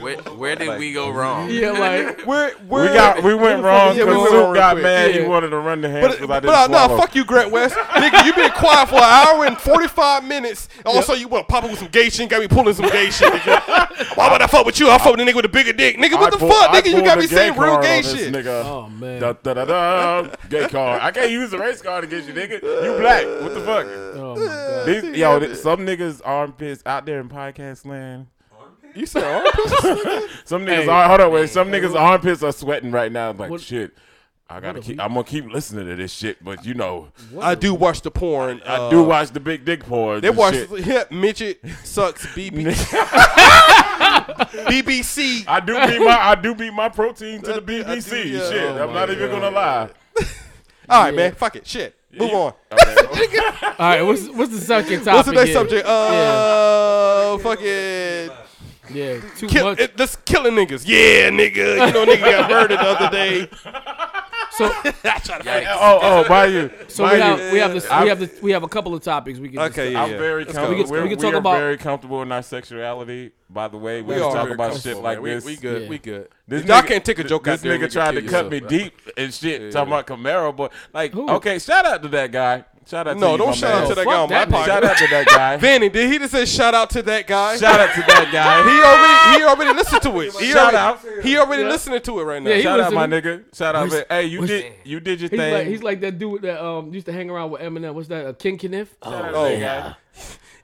Where, 0.00 0.16
where 0.18 0.54
did 0.54 0.78
we 0.78 0.92
go 0.92 1.10
wrong? 1.10 1.50
Yeah, 1.50 1.70
like 1.72 2.24
We're, 2.26 2.52
we 2.68 2.86
got 2.88 3.22
we 3.22 3.34
went 3.34 3.62
wrong 3.64 3.96
Yeah, 3.96 4.04
we 4.04 4.10
because 4.10 4.30
went 4.30 4.34
wrong 4.34 4.54
got 4.54 4.76
real 4.76 4.82
quick. 4.82 4.82
mad. 4.84 5.14
He 5.14 5.20
wanted 5.22 5.48
to 5.50 5.58
run 5.58 5.80
the 5.80 5.88
hands 5.88 6.06
But, 6.06 6.12
because 6.12 6.28
but, 6.28 6.44
I 6.44 6.66
didn't 6.66 6.74
uh, 6.74 6.86
no, 6.88 6.96
fuck 6.98 7.14
you, 7.14 7.24
Grant 7.24 7.50
West. 7.50 7.74
nigga, 7.74 8.24
you 8.26 8.34
been 8.34 8.50
quiet 8.52 8.88
for 8.88 8.96
an 8.96 9.02
hour 9.02 9.44
and 9.46 9.58
45 9.58 10.24
minutes. 10.24 10.68
Also, 10.84 11.14
you 11.14 11.26
want 11.28 11.48
to 11.48 11.52
pop 11.52 11.64
up 11.64 11.70
with 11.70 11.78
some 11.80 11.88
gay 11.88 12.10
shit. 12.10 12.28
Got 12.28 12.40
me 12.42 12.48
pulling 12.48 12.74
some 12.74 12.88
gay 12.90 13.10
shit, 13.10 13.32
nigga. 13.32 14.16
Why 14.16 14.30
would 14.30 14.42
I 14.42 14.46
fuck 14.46 14.66
with 14.66 14.78
you? 14.78 14.90
I 14.90 14.98
fuck 14.98 15.16
with 15.16 15.20
a 15.20 15.30
nigga 15.30 15.36
with 15.36 15.44
a 15.46 15.48
bigger 15.48 15.72
dick. 15.72 15.96
Nigga, 15.96 16.12
what 16.12 16.26
I 16.28 16.30
the 16.30 16.36
pull- 16.38 16.50
fuck, 16.50 16.70
I 16.70 16.80
nigga? 16.80 16.90
You 16.94 17.02
got 17.02 17.14
the 17.16 17.22
me 17.22 17.26
saying 17.26 17.56
real 17.58 17.80
gay 17.80 18.02
shit. 18.02 18.32
Nigga. 18.32 18.64
Oh, 18.64 18.88
man. 18.88 19.20
Da, 19.20 19.32
da, 19.32 19.54
da, 19.54 19.64
da. 19.64 20.28
Gay 20.48 20.68
card. 20.68 21.00
I 21.02 21.10
can't 21.10 21.30
use 21.30 21.50
the 21.50 21.58
race 21.58 21.80
card 21.82 22.04
against 22.04 22.28
you, 22.28 22.34
nigga. 22.34 22.62
You 22.62 22.98
black. 23.00 23.24
What 23.42 23.54
the 23.54 23.60
fuck? 23.60 23.86
oh 23.86 24.36
my 24.36 24.44
god. 24.44 24.86
These, 24.86 25.16
yo, 25.18 25.54
some 25.54 25.80
niggas 25.80 26.20
armpits 26.24 26.82
out 26.86 27.06
there 27.06 27.20
in 27.20 27.28
podcast 27.28 27.84
land. 27.86 28.26
You 28.94 29.06
said 29.06 29.24
armpits? 29.24 29.80
Some 30.44 30.64
niggas 30.66 30.84
Hey. 30.84 30.88
are. 30.88 31.08
Hold 31.08 31.20
on, 31.20 31.32
wait. 31.32 31.50
Some 31.50 31.68
niggas 31.70 31.94
armpits 31.94 32.42
are 32.42 32.52
sweating 32.52 32.90
right 32.90 33.10
now. 33.12 33.32
Like 33.32 33.50
What- 33.50 33.60
shit. 33.60 33.92
I 34.50 34.60
gotta 34.60 34.78
what 34.78 34.86
keep. 34.86 34.98
I'm 34.98 35.08
gonna 35.12 35.24
keep 35.24 35.44
listening 35.52 35.86
to 35.88 35.94
this 35.96 36.10
shit, 36.10 36.42
but 36.42 36.64
you 36.64 36.72
know, 36.72 37.08
I 37.38 37.54
do 37.54 37.74
watch 37.74 38.00
the 38.00 38.10
porn. 38.10 38.62
I 38.64 38.76
uh, 38.76 38.88
do 38.90 39.02
watch 39.02 39.28
the 39.30 39.40
big 39.40 39.66
dick 39.66 39.84
porn. 39.84 40.22
They 40.22 40.30
watch 40.30 40.54
shit. 40.54 40.86
yeah, 40.86 41.04
midget 41.10 41.60
sucks 41.84 42.24
BB, 42.34 42.74
BBC. 44.68 45.44
I 45.48 45.60
do 45.60 45.74
beat 45.86 45.98
my. 46.02 46.18
I 46.18 46.34
do 46.34 46.54
beat 46.54 46.72
my 46.72 46.88
protein 46.88 47.42
to 47.42 47.46
the 47.46 47.56
I 47.56 47.60
do- 47.60 47.84
I 47.86 47.96
BBC. 47.96 48.10
do, 48.10 48.28
yeah. 48.28 48.48
Shit, 48.50 48.62
Oh 48.70 48.88
I'm 48.88 48.94
not 48.94 49.10
even 49.10 49.30
gonna 49.30 49.50
lie. 49.50 49.90
All 50.88 51.02
right, 51.02 51.14
man. 51.14 51.32
Fuck 51.34 51.56
it. 51.56 51.66
Shit. 51.66 51.94
Move 52.18 52.32
on. 52.32 52.54
Okay. 52.72 53.38
All 53.38 53.74
right, 53.78 54.00
what's 54.02 54.28
what's 54.30 54.52
the 54.52 54.60
second 54.62 55.04
topic? 55.04 55.12
What's 55.14 55.28
the 55.28 55.34
next 55.34 55.48
here? 55.50 55.54
subject? 55.58 55.86
Uh, 55.86 57.36
fucking. 57.38 58.30
Yeah, 58.92 59.20
too 59.36 59.46
Kill, 59.48 59.64
much. 59.66 59.80
it, 59.80 59.98
let's 59.98 60.16
killing 60.16 60.54
niggas. 60.54 60.84
Yeah, 60.86 61.30
nigga. 61.30 61.86
You 61.86 61.92
know, 61.92 62.06
nigga 62.06 62.20
got 62.20 62.50
murdered 62.50 62.78
the 62.78 62.82
other 62.82 63.10
day. 63.10 63.48
so 64.52 64.68
that's 65.02 65.28
how 65.28 65.38
I 65.44 65.66
oh, 65.70 65.98
oh, 66.24 66.28
by 66.28 66.46
you. 66.46 66.70
so 66.88 67.04
by 67.04 67.12
we 67.12 67.16
you. 67.18 67.22
have 67.22 67.52
we 67.52 67.58
have 67.58 67.72
this 67.72 67.84
we 67.84 68.08
have 68.08 68.18
the, 68.20 68.30
we 68.42 68.50
have 68.52 68.62
a 68.62 68.68
couple 68.68 68.94
of 68.94 69.02
topics 69.02 69.38
we 69.38 69.50
can. 69.50 69.58
Okay, 69.60 69.90
discuss. 69.90 69.92
yeah. 69.92 70.02
I'm 70.04 70.10
very 70.18 70.44
Let's 70.44 70.56
comfortable. 70.56 70.90
We're, 70.90 71.02
We 71.02 71.08
can 71.10 71.18
we 71.18 71.22
talk 71.22 71.34
are 71.34 71.36
about- 71.38 71.58
very 71.58 71.76
comfortable 71.76 72.22
in 72.22 72.32
our 72.32 72.42
sexuality. 72.42 73.32
By 73.50 73.68
the 73.68 73.78
way, 73.78 74.02
we, 74.02 74.14
We 74.14 74.20
don't 74.20 74.34
talk 74.34 74.50
about 74.50 74.78
shit 74.80 74.96
like 74.98 75.18
man. 75.18 75.22
We- 75.22 75.30
this. 75.30 75.44
We, 75.44 75.56
good. 75.56 75.82
Yeah. 75.84 75.88
We 75.88 75.98
good. 75.98 76.28
This 76.46 76.64
Y'all 76.64 76.82
nigga- 76.82 76.86
can't 76.88 77.04
take 77.04 77.18
a 77.18 77.24
joke 77.24 77.44
This 77.44 77.54
out 77.54 77.60
there. 77.60 77.78
nigga 77.78 77.90
tried 77.92 78.12
to 78.12 78.22
kill 78.22 78.30
cut 78.30 78.50
me 78.50 78.56
yourself. 78.56 78.70
deep 78.70 78.94
and 79.16 79.32
shit. 79.34 79.72
Talking 79.72 79.92
about 79.92 80.06
Camaro, 80.06 80.54
but 80.56 80.72
like, 80.92 81.12
Who? 81.12 81.28
okay, 81.30 81.58
shout 81.58 81.86
out 81.86 82.02
to 82.02 82.08
that 82.08 82.30
guy. 82.32 82.64
Shout 82.88 83.06
out 83.06 83.14
to 83.14 83.20
No, 83.20 83.32
you, 83.32 83.38
don't 83.38 83.48
my 83.48 83.52
shout 83.54 83.74
out 83.82 83.88
to 83.90 83.94
that 83.96 84.04
Fuck 84.04 84.12
guy 84.14 84.18
on 84.20 84.30
my 84.30 84.44
that. 84.46 84.66
Shout 84.66 84.84
out 84.84 84.96
to 84.96 85.06
that 85.08 85.26
guy. 85.26 85.56
Vanny, 85.58 85.88
did 85.90 86.10
he 86.10 86.18
just 86.18 86.32
say 86.32 86.46
shout 86.46 86.74
out 86.74 86.88
to 86.90 87.02
that 87.02 87.26
guy? 87.26 87.56
Shout 87.58 87.78
out 87.80 87.94
to 87.94 88.00
that 88.00 88.30
guy. 88.32 88.62
He 88.64 88.82
already 88.82 89.38
he 89.38 89.44
already 89.50 89.76
listened 89.78 90.02
to 90.02 90.20
it. 90.20 90.34
He 90.40 90.52
Shout 90.52 90.74
already, 90.74 91.18
out. 91.18 91.22
He 91.24 91.36
already 91.36 91.64
listening 91.64 92.00
to 92.00 92.20
it 92.20 92.22
right 92.24 92.42
now. 92.42 92.48
Yeah, 92.50 92.56
he 92.56 92.62
Shout 92.62 92.80
out, 92.80 92.92
my 92.94 93.04
listening. 93.06 93.40
nigga. 93.40 93.54
Shout 93.56 93.74
out, 93.76 93.82
What's- 93.82 93.94
man. 93.94 94.04
Hey, 94.08 94.24
you 94.24 94.38
what's- 94.40 94.50
did 94.50 94.72
you 94.84 95.00
did 95.00 95.20
your 95.20 95.28
He's 95.28 95.38
thing. 95.38 95.52
like 95.52 95.66
he's 95.66 95.82
like 95.82 96.00
that 96.00 96.18
dude 96.18 96.40
that 96.42 96.64
um 96.64 96.94
used 96.94 97.04
to 97.06 97.12
hang 97.12 97.28
around 97.28 97.50
with 97.50 97.60
Eminem. 97.60 97.92
What's 97.92 98.08
that? 98.08 98.24
Uh, 98.26 98.32
King 98.32 98.56
Kniff? 98.58 98.88
Shout 99.04 99.12
out 99.24 99.34
Oh, 99.34 99.48
yeah. 99.48 99.94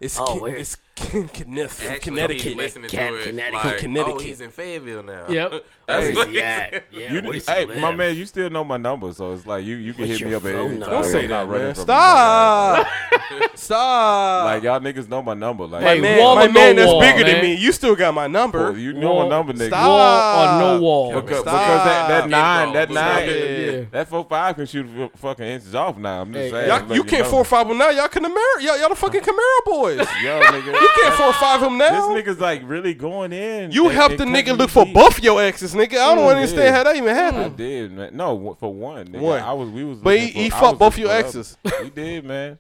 It's 0.00 0.18
Oh, 0.18 0.24
Ken- 0.26 0.40
where- 0.40 0.56
it's 0.56 0.76
Ken- 0.96 1.26
Kenneth 1.28 1.72
from 1.72 1.98
Connecticut. 1.98 2.42
he's 2.42 2.56
listening 2.56 2.88
Cat- 2.90 3.10
to 3.10 3.16
it. 3.18 3.24
Connecticut. 3.24 3.64
Like, 3.64 3.78
Connecticut. 3.78 4.14
Oh, 4.16 4.22
he's 4.22 4.40
in 4.40 4.50
Fayetteville 4.50 5.02
now. 5.02 5.26
Yep. 5.28 5.52
That's 5.86 6.06
Hey. 6.06 6.14
what 6.14 6.28
Where's 6.28 6.30
he 6.36 6.40
at? 6.42 6.84
Yeah, 6.92 7.12
You, 7.12 7.20
where's 7.22 7.46
he 7.46 7.52
hey, 7.52 7.64
live? 7.66 7.78
my 7.78 7.94
man, 7.94 8.16
you 8.16 8.24
still 8.26 8.48
know 8.48 8.64
my 8.64 8.76
number, 8.76 9.12
so 9.12 9.32
it's 9.32 9.44
like 9.46 9.64
you 9.64 9.74
you 9.76 9.92
can 9.92 10.08
What's 10.08 10.18
hit 10.20 10.28
me 10.28 10.34
up 10.34 10.44
at 10.46 10.54
phone 10.54 10.70
any 10.70 10.80
time. 10.80 10.90
Don't 10.90 11.04
say 11.04 11.26
that, 11.26 11.46
running 11.48 11.66
man. 11.66 11.74
Stop. 11.74 12.86
Stop. 13.54 14.44
Like 14.46 14.62
y'all 14.62 14.80
niggas 14.80 15.08
know 15.08 15.20
my 15.20 15.34
number. 15.34 15.66
Like 15.66 15.82
Hey, 15.82 15.96
my 15.96 16.00
man, 16.02 16.18
wall 16.20 16.34
my 16.36 16.44
or 16.44 16.48
no 16.48 16.52
man 16.54 16.76
that's 16.76 16.86
wall, 16.90 17.00
bigger 17.00 17.24
man? 17.24 17.32
than 17.34 17.42
me. 17.42 17.54
You 17.56 17.72
still 17.72 17.94
got 17.96 18.14
my 18.14 18.26
number. 18.26 18.70
Well, 18.70 18.76
you 18.78 18.92
know 18.92 19.22
my 19.24 19.28
number, 19.28 19.52
nigga. 19.52 19.66
Stop. 19.68 19.86
Wall 19.86 20.44
or 20.44 20.60
no 20.76 20.80
wall? 20.80 21.20
Because, 21.20 21.40
Stop. 21.40 21.44
because 21.44 21.84
that, 21.84 22.08
that 22.08 22.28
nine, 22.30 22.72
that 22.72 22.90
nine, 22.90 23.88
that 23.90 24.08
four 24.08 24.24
five 24.24 24.56
can 24.56 24.66
shoot 24.66 24.86
f- 24.98 25.10
fucking 25.16 25.44
inches 25.46 25.74
off 25.74 25.96
now. 25.98 26.22
I'm 26.22 26.32
just 26.32 26.50
saying. 26.50 26.68
Y'all, 26.68 26.86
let 26.86 26.96
you 26.96 27.04
can't 27.04 27.26
four 27.26 27.44
five 27.44 27.68
him 27.68 27.76
now. 27.78 27.90
Y'all 27.90 28.08
can 28.08 28.24
Camaro. 28.24 28.60
Y'all, 28.62 28.78
y'all 28.78 28.88
the 28.88 28.94
fucking 28.96 29.20
Camaro 29.20 29.64
boys. 29.66 29.98
Yo, 30.22 30.40
nigga. 30.40 30.83
You 30.84 30.90
can't 31.02 31.14
four 31.14 31.26
or 31.26 31.32
five 31.34 31.62
him 31.62 31.78
This 31.78 31.90
now. 31.90 32.14
This 32.14 32.24
nigga's 32.26 32.40
like 32.40 32.62
really 32.64 32.94
going 32.94 33.32
in. 33.32 33.70
You 33.72 33.86
and- 33.86 33.94
helped 33.94 34.18
the 34.18 34.24
nigga 34.24 34.46
me 34.46 34.52
look 34.52 34.70
for 34.70 34.84
deep. 34.84 34.94
both 34.94 35.22
your 35.22 35.40
exes, 35.42 35.74
nigga. 35.74 35.94
I 35.98 36.14
don't 36.14 36.18
Mm, 36.18 36.34
understand 36.36 36.58
yeah. 36.64 36.72
how 36.72 36.84
that 36.84 36.96
even 36.96 37.10
I 37.10 37.14
happened. 37.14 37.56
did, 37.56 37.92
man. 37.92 38.16
No, 38.16 38.56
for 38.60 38.72
one, 38.72 39.08
nigga. 39.08 39.20
One. 39.20 39.40
I 39.42 39.52
was, 39.52 39.68
we 39.70 39.84
was. 39.84 39.98
But 39.98 40.18
he- 40.18 40.26
looking 40.26 40.42
he 40.42 40.50
for- 40.50 40.56
fucked 40.58 40.78
both 40.78 40.92
looking 40.98 41.04
your 41.04 41.10
for 41.20 41.26
exes. 41.26 41.56
others. 41.64 41.80
He 41.84 41.90
did, 41.90 42.24
man. 42.24 42.58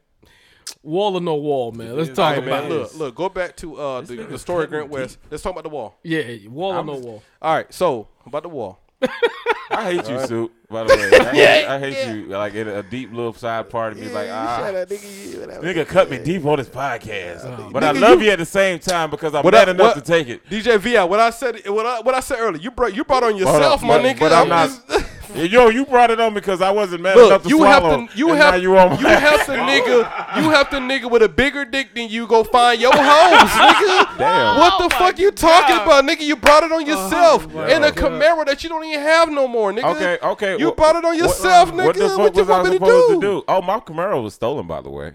Wall 0.82 1.14
or 1.16 1.20
no 1.20 1.34
wall, 1.34 1.72
man. 1.72 1.96
Let's 1.96 2.10
talk 2.10 2.34
Hey, 2.34 2.40
Hey, 2.40 2.46
about 2.46 2.62
man, 2.68 2.72
look, 2.78 2.94
look, 2.94 3.14
go 3.14 3.28
back 3.28 3.56
to 3.56 3.76
uh, 3.76 4.00
the, 4.02 4.16
the 4.16 4.38
story 4.38 4.64
of 4.64 4.70
Grant 4.70 4.88
West. 4.90 5.18
Let's 5.30 5.42
talk 5.42 5.52
about 5.52 5.62
the 5.64 5.68
wall. 5.70 5.96
Yeah, 6.02 6.22
wall 6.48 6.72
or 6.72 6.78
I'm 6.78 6.86
no 6.86 6.94
just- 6.94 7.04
wall. 7.06 7.22
All 7.42 7.54
right, 7.54 7.72
so 7.72 8.08
about 8.26 8.42
the 8.42 8.48
wall. 8.48 8.80
I 9.70 9.92
hate 9.92 10.08
you, 10.08 10.26
Soup. 10.26 10.52
By 10.74 10.84
the 10.84 10.96
way, 10.96 11.64
I, 11.66 11.76
I 11.76 11.78
hate 11.78 12.08
you. 12.08 12.24
Like 12.26 12.54
in 12.54 12.68
a 12.68 12.82
deep 12.82 13.12
little 13.12 13.32
side 13.32 13.70
part 13.70 13.92
of 13.92 13.98
me, 14.00 14.08
like 14.08 14.28
ah, 14.30 14.60
nigga, 14.62 15.86
cut 15.86 16.10
me 16.10 16.18
deep 16.18 16.44
on 16.44 16.58
this 16.58 16.68
podcast. 16.68 17.72
but 17.72 17.84
I 17.84 17.92
love 17.92 18.18
you- 18.20 18.26
you 18.26 18.32
at 18.32 18.38
the 18.38 18.44
same 18.44 18.78
time 18.78 19.10
because 19.10 19.34
I'm 19.34 19.44
What 19.44 19.52
bad 19.52 19.68
I- 19.68 19.72
enough 19.72 19.94
what- 19.96 20.04
to 20.04 20.12
take 20.12 20.28
it. 20.28 20.44
DJ 20.50 20.78
Vi, 20.78 21.04
what 21.04 21.20
I 21.20 21.30
said, 21.30 21.60
what 21.68 21.86
I 21.86 22.00
what 22.00 22.14
I 22.14 22.20
said 22.20 22.38
earlier, 22.40 22.60
you 22.60 22.70
brought 22.70 22.94
you 22.94 23.04
brought 23.04 23.22
on 23.22 23.36
yourself, 23.36 23.62
up, 23.74 23.82
my 23.82 23.98
but, 23.98 24.02
nigga. 24.16 24.20
But 24.20 24.32
I'm 24.32 24.48
not. 24.48 24.70
just- 25.34 25.50
Yo, 25.52 25.68
you 25.68 25.84
brought 25.84 26.10
it 26.10 26.20
on 26.20 26.32
because 26.34 26.60
I 26.62 26.70
wasn't 26.70 27.02
mad 27.02 27.16
enough 27.16 27.28
Look, 27.30 27.42
to 27.44 27.48
you 27.48 27.56
swallow. 27.58 27.98
have 28.00 28.10
to 28.12 28.16
you 28.18 28.28
have 28.28 28.54
now 28.54 28.60
you 28.60 28.78
on 28.78 28.98
you 28.98 29.06
have 29.06 29.46
to 29.46 29.52
nigga 29.70 30.42
you 30.42 30.50
have 30.50 30.70
to 30.70 30.76
nigga 30.76 31.10
with 31.10 31.22
a 31.22 31.28
bigger 31.28 31.64
dick 31.64 31.94
than 31.94 32.08
you 32.08 32.26
go 32.26 32.44
find 32.44 32.80
your 32.80 32.92
hoes, 32.94 33.02
nigga. 33.50 34.18
Damn. 34.18 34.58
What 34.58 34.82
the 34.82 34.94
fuck 34.94 35.18
you 35.18 35.30
talking 35.30 35.76
about, 35.76 36.04
nigga? 36.04 36.20
You 36.20 36.36
brought 36.36 36.62
it 36.62 36.72
on 36.72 36.86
yourself 36.86 37.52
my 37.52 37.68
in 37.70 37.82
a 37.84 37.90
Camaro 37.90 38.46
that 38.46 38.62
you 38.62 38.68
don't 38.68 38.84
even 38.84 39.00
have 39.00 39.30
no 39.30 39.48
more, 39.48 39.72
nigga. 39.72 39.94
Okay, 39.96 40.18
okay. 40.22 40.58
You 40.58 40.70
wh- 40.70 40.76
brought 40.76 40.96
it 40.96 41.04
on 41.04 41.16
what- 41.16 41.18
yourself, 41.18 41.72
nigga. 41.72 41.84
What 41.86 41.96
the 41.96 42.08
fuck 42.08 42.18
What 42.18 42.34
you 42.36 42.40
was 42.42 42.50
I 42.50 42.52
want 42.52 42.64
me 42.64 42.78
to 42.78 42.84
supposed 42.84 43.08
do? 43.08 43.14
to 43.14 43.20
do? 43.20 43.44
Oh, 43.48 43.62
my 43.62 43.80
Camaro 43.80 44.22
was 44.22 44.34
stolen, 44.34 44.66
by 44.66 44.80
the 44.80 44.90
way. 44.90 45.12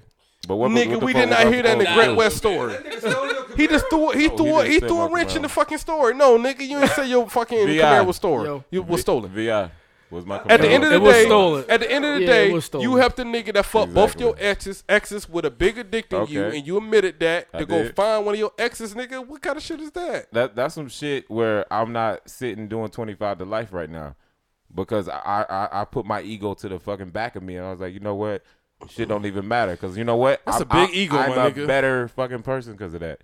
But 0.47 0.55
what, 0.55 0.71
Nigga, 0.71 0.95
what 0.95 1.03
we 1.03 1.13
did 1.13 1.29
not 1.29 1.41
hear 1.53 1.61
that 1.61 1.73
in 1.73 1.79
the 1.79 1.85
supposed 1.85 1.87
to 1.87 1.93
Grant 1.95 2.11
do? 2.11 2.15
West 2.15 2.37
story. 2.37 2.75
He 3.59 3.67
just 3.67 3.89
threw 3.89 4.11
he 4.11 4.27
No, 4.29 4.37
threw 4.37 4.45
he 4.45 4.51
a, 4.51 4.63
he 4.65 4.79
threw 4.79 5.01
a 5.01 5.09
my 5.09 5.15
wrench 5.15 5.35
in 5.35 5.41
the 5.41 5.49
fucking 5.49 5.79
story. 5.79 6.13
No, 6.15 6.37
nigga, 6.37 6.61
you 6.65 6.79
ain't 6.79 6.91
say 6.91 7.09
your 7.09 7.27
fucking 7.29 7.67
VI. 7.67 7.77
Camaro 7.79 8.05
was 8.05 8.15
stolen. 8.15 8.45
Yo. 8.45 8.63
You 8.71 8.81
was 8.83 9.01
stolen. 9.01 9.29
VI 9.31 9.69
was 10.11 10.25
my 10.25 10.39
Camaro. 10.39 10.51
At 10.51 10.61
the 10.61 10.69
end 10.69 10.83
of 10.83 10.89
the 10.89 10.95
It 10.95 11.01
was 11.01 11.13
day, 11.13 11.25
stolen. 11.25 11.65
at 11.69 11.79
the 11.81 11.91
end 11.91 12.05
of 12.05 12.15
the 12.15 12.21
Yeah, 12.21 12.27
day, 12.27 12.51
was 12.53 12.65
stolen. 12.65 12.89
you 12.89 12.95
have 12.97 13.15
to 13.15 13.23
nigga 13.23 13.53
that 13.53 13.65
fuck 13.65 13.89
both 13.89 14.15
Exactly. 14.15 14.25
your 14.25 14.35
exes, 14.39 14.83
exes 14.89 15.29
with 15.29 15.45
a 15.45 15.51
bigger 15.51 15.83
dick 15.83 16.09
than 16.09 16.27
you, 16.27 16.43
Okay. 16.45 16.57
and 16.57 16.67
you 16.67 16.77
admitted 16.77 17.19
that 17.19 17.47
I 17.53 17.59
to 17.59 17.65
go 17.65 17.83
did. 17.83 17.95
find 17.95 18.25
one 18.25 18.35
of 18.35 18.39
your 18.39 18.51
exes, 18.57 18.93
nigga. 18.93 19.25
What 19.25 19.41
kind 19.41 19.57
of 19.57 19.63
shit 19.63 19.79
is 19.81 19.91
that? 19.91 20.31
that 20.33 20.55
that's 20.55 20.73
some 20.75 20.89
shit 20.89 21.29
where 21.29 21.71
I'm 21.71 21.91
not 21.93 22.29
sitting 22.29 22.67
doing 22.67 22.89
25 22.89 23.37
to 23.39 23.45
life 23.45 23.71
right 23.73 23.89
now 23.89 24.15
because 24.73 25.09
I, 25.09 25.45
I 25.49 25.81
I 25.81 25.85
put 25.85 26.05
my 26.05 26.21
ego 26.21 26.53
to 26.53 26.69
the 26.69 26.79
fucking 26.79 27.09
back 27.09 27.35
of 27.35 27.43
me 27.43 27.57
and 27.57 27.65
I 27.65 27.71
was 27.71 27.79
like, 27.79 27.93
you 27.93 27.99
know 27.99 28.15
what, 28.15 28.43
shit 28.89 29.07
don't 29.09 29.25
even 29.25 29.47
matter 29.47 29.71
because 29.73 29.97
you 29.97 30.03
know 30.03 30.15
what, 30.17 30.41
That's 30.45 30.57
I'm, 30.57 30.63
a 30.63 30.65
big 30.65 30.89
I- 30.89 30.93
ego, 30.93 31.17
I'm 31.17 31.35
my 31.35 31.45
a 31.47 31.51
nigga. 31.51 31.67
better 31.67 32.07
fucking 32.07 32.43
person 32.43 32.73
because 32.73 32.93
of 32.93 32.99
that. 33.01 33.21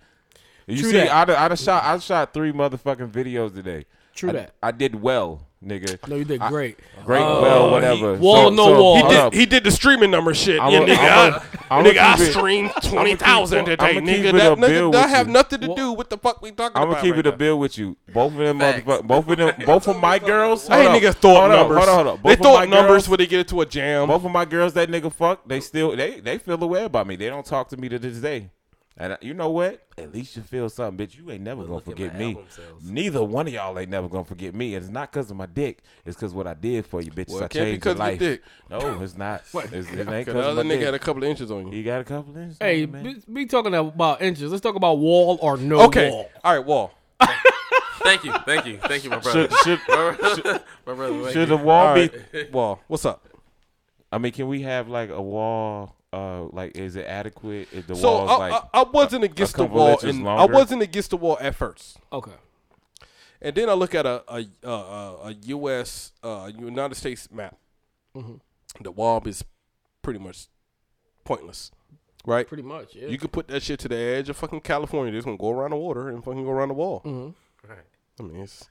You 0.68 0.78
True 0.82 0.90
see, 0.90 0.96
that. 0.98 1.28
I 1.30 1.46
I 1.50 1.54
shot 1.54 1.84
I 1.84 1.98
shot 1.98 2.34
three 2.34 2.50
motherfucking 2.52 3.10
videos 3.12 3.54
today. 3.54 3.86
True 4.16 4.30
I, 4.30 4.32
that. 4.32 4.54
I 4.60 4.70
did 4.72 5.00
well, 5.00 5.45
nigga. 5.64 6.06
No, 6.08 6.16
you 6.16 6.24
did 6.24 6.40
I- 6.40 6.48
great. 6.48 6.78
Great, 7.04 7.22
Uh, 7.22 7.40
well, 7.42 7.70
whatever. 7.70 8.14
wall, 8.14 8.50
no 8.50 8.72
wall. 8.80 8.96
He 8.96 9.02
did, 9.14 9.32
he 9.34 9.46
did 9.46 9.64
the 9.64 9.70
streaming 9.70 10.10
number 10.10 10.34
shit. 10.34 10.60
I'm 10.60 10.70
yeah, 10.72 10.80
a- 10.80 10.86
nigga, 10.86 10.98
I'm 10.98 11.32
a- 11.32 11.36
I, 11.70 11.78
I'm 11.78 11.84
nigga, 11.84 11.98
I 11.98 12.16
streamed 12.16 12.70
twenty 12.82 13.14
thousand 13.16 13.58
I'ma 13.58 13.66
today, 13.68 13.94
keep 13.94 14.04
nigga. 14.04 14.24
it 14.28 14.32
That 14.32 14.52
a 14.52 14.56
nigga 14.56 14.92
that 14.92 15.02
with 15.02 15.10
have 15.10 15.26
you. 15.26 15.32
nothing 15.32 15.60
to 15.60 15.74
do 15.74 15.92
with 15.92 16.10
the 16.10 16.18
fuck 16.18 16.40
we 16.42 16.50
talking 16.52 16.76
I'm 16.76 16.84
about. 16.88 16.94
gonna 16.96 17.02
keep 17.02 17.12
right 17.16 17.26
it 17.26 17.34
a 17.34 17.36
bill 17.36 17.58
with 17.58 17.78
you. 17.78 17.96
Both 18.12 18.32
of 18.32 18.38
them, 18.38 18.58
motherfuckers, 18.60 19.06
both 19.06 19.28
of 19.28 19.36
them, 19.36 19.54
both 19.66 19.88
of 19.88 20.00
my 20.00 20.18
girls. 20.18 20.68
I 20.70 20.74
hold 20.82 20.86
ain't 20.94 21.04
up, 21.04 21.14
niggas 21.14 21.20
throw 21.20 21.36
up 21.36 21.50
numbers. 21.50 21.76
Hold 21.78 21.88
on, 21.88 21.94
hold 21.94 22.06
on. 22.08 22.16
They 22.16 22.22
Both 22.22 22.32
of 22.32 22.38
throw 22.52 22.56
up 22.62 22.68
numbers 22.68 23.08
when 23.08 23.18
they 23.18 23.26
get 23.26 23.40
into 23.40 23.60
a 23.60 23.66
jam. 23.66 24.08
Both 24.08 24.24
of 24.24 24.30
my 24.30 24.44
girls 24.44 24.72
that 24.74 24.88
nigga 24.88 25.12
fuck, 25.12 25.46
they 25.48 25.60
still 25.60 25.96
they 25.96 26.20
they 26.20 26.38
feel 26.38 26.56
the 26.56 26.66
way 26.68 26.84
about 26.84 27.06
me. 27.06 27.16
They 27.16 27.28
don't 27.28 27.46
talk 27.46 27.68
to 27.70 27.76
me 27.76 27.88
to 27.88 27.98
this 27.98 28.18
day. 28.18 28.50
And 28.98 29.12
uh, 29.12 29.16
you 29.20 29.34
know 29.34 29.50
what? 29.50 29.82
At 29.98 30.14
least 30.14 30.36
you 30.36 30.42
feel 30.42 30.70
something, 30.70 31.06
bitch. 31.06 31.18
You 31.18 31.30
ain't 31.30 31.42
never 31.42 31.64
gonna 31.64 31.82
forget 31.82 32.16
me. 32.16 32.32
sales. 32.48 32.82
Neither 32.82 33.22
one 33.22 33.46
of 33.46 33.52
y'all 33.52 33.78
ain't 33.78 33.90
never 33.90 34.08
gonna 34.08 34.24
forget 34.24 34.54
me. 34.54 34.74
And 34.74 34.84
it's 34.84 34.92
not 34.92 35.12
because 35.12 35.30
of 35.30 35.36
my 35.36 35.44
dick. 35.44 35.80
It's 36.06 36.16
because 36.16 36.32
what 36.32 36.46
I 36.46 36.54
did 36.54 36.86
for 36.86 37.02
you, 37.02 37.10
bitch. 37.10 37.28
Well, 37.28 37.42
I 37.42 37.44
it 37.44 37.50
can't 37.50 37.64
be 37.66 37.70
changed 37.72 37.82
'cause 37.82 37.90
your 37.96 37.98
life. 37.98 38.18
dick. 38.18 38.42
No, 38.70 39.00
it's 39.02 39.16
not. 39.16 39.42
It's, 39.54 39.90
it 39.90 39.98
ain't 39.98 40.08
because 40.08 40.24
the 40.26 40.30
of 40.40 40.44
other 40.46 40.64
my 40.64 40.70
nigga 40.70 40.78
dick. 40.78 40.84
had 40.86 40.94
a 40.94 40.98
couple 40.98 41.22
of 41.24 41.28
inches 41.28 41.50
on 41.50 41.66
you. 41.66 41.72
He 41.72 41.82
got 41.82 42.00
a 42.00 42.04
couple 42.04 42.34
inches. 42.38 42.56
on 42.60 42.66
Hey, 42.66 42.86
man. 42.86 43.02
be, 43.04 43.22
be 43.32 43.46
talking 43.46 43.74
about 43.74 44.22
inches. 44.22 44.50
Let's 44.50 44.62
talk 44.62 44.76
about 44.76 44.96
wall 44.98 45.38
or 45.42 45.58
no 45.58 45.82
Okay, 45.82 46.10
wall. 46.10 46.30
all 46.42 46.56
right, 46.56 46.64
Wall. 46.64 46.92
Thank 48.00 48.22
you, 48.24 48.32
thank 48.44 48.66
you, 48.66 48.78
thank 48.78 49.02
you, 49.02 49.10
my 49.10 49.18
brother. 49.18 49.48
should 49.64 49.80
should 49.80 49.80
my 49.88 50.94
brother. 50.94 51.32
should 51.32 51.48
the 51.48 51.56
wall 51.56 51.88
All 51.88 51.94
be? 51.94 52.10
Wall. 52.52 52.80
What's 52.86 53.04
up? 53.04 53.26
I 54.12 54.18
mean, 54.18 54.30
can 54.32 54.46
we 54.46 54.62
have 54.62 54.88
like 54.88 55.10
a 55.10 55.20
wall? 55.20 55.95
Uh, 56.12 56.44
like, 56.52 56.76
is 56.76 56.96
it 56.96 57.04
adequate? 57.06 57.68
If 57.72 57.86
the 57.88 57.96
So 57.96 58.12
wall's 58.12 58.30
I, 58.30 58.36
like, 58.36 58.62
I, 58.72 58.80
I 58.80 58.82
wasn't 58.84 59.24
against 59.24 59.56
the 59.56 59.64
wall, 59.66 59.88
inches 59.90 60.16
and 60.16 60.28
I 60.28 60.44
wasn't 60.46 60.82
against 60.82 61.10
the 61.10 61.16
wall 61.16 61.36
at 61.40 61.54
first. 61.54 61.98
Okay. 62.12 62.32
And 63.42 63.54
then 63.54 63.68
I 63.68 63.74
look 63.74 63.94
at 63.94 64.06
a 64.06 64.22
a 64.28 64.46
a, 64.62 64.70
a, 64.70 65.16
a 65.28 65.32
U.S. 65.46 66.12
Uh, 66.22 66.50
United 66.58 66.94
States 66.94 67.28
map. 67.30 67.56
The 68.80 68.90
wall 68.90 69.22
is 69.26 69.44
pretty 70.00 70.18
much 70.18 70.46
pointless, 71.24 71.70
right? 72.24 72.46
Pretty 72.46 72.62
much. 72.62 72.94
Yeah. 72.94 73.08
You 73.08 73.18
could 73.18 73.32
put 73.32 73.48
that 73.48 73.62
shit 73.62 73.78
to 73.80 73.88
the 73.88 73.96
edge 73.96 74.30
of 74.30 74.36
fucking 74.38 74.60
California. 74.60 75.12
They're 75.12 75.20
gonna 75.22 75.36
go 75.36 75.50
around 75.50 75.70
the 75.70 75.76
water 75.76 76.08
and 76.08 76.24
fucking 76.24 76.44
go 76.44 76.50
around 76.50 76.68
the 76.68 76.74
wall. 76.74 77.02
Right. 77.68 77.78
I 78.18 78.22
mean, 78.22 78.40
it's 78.42 78.64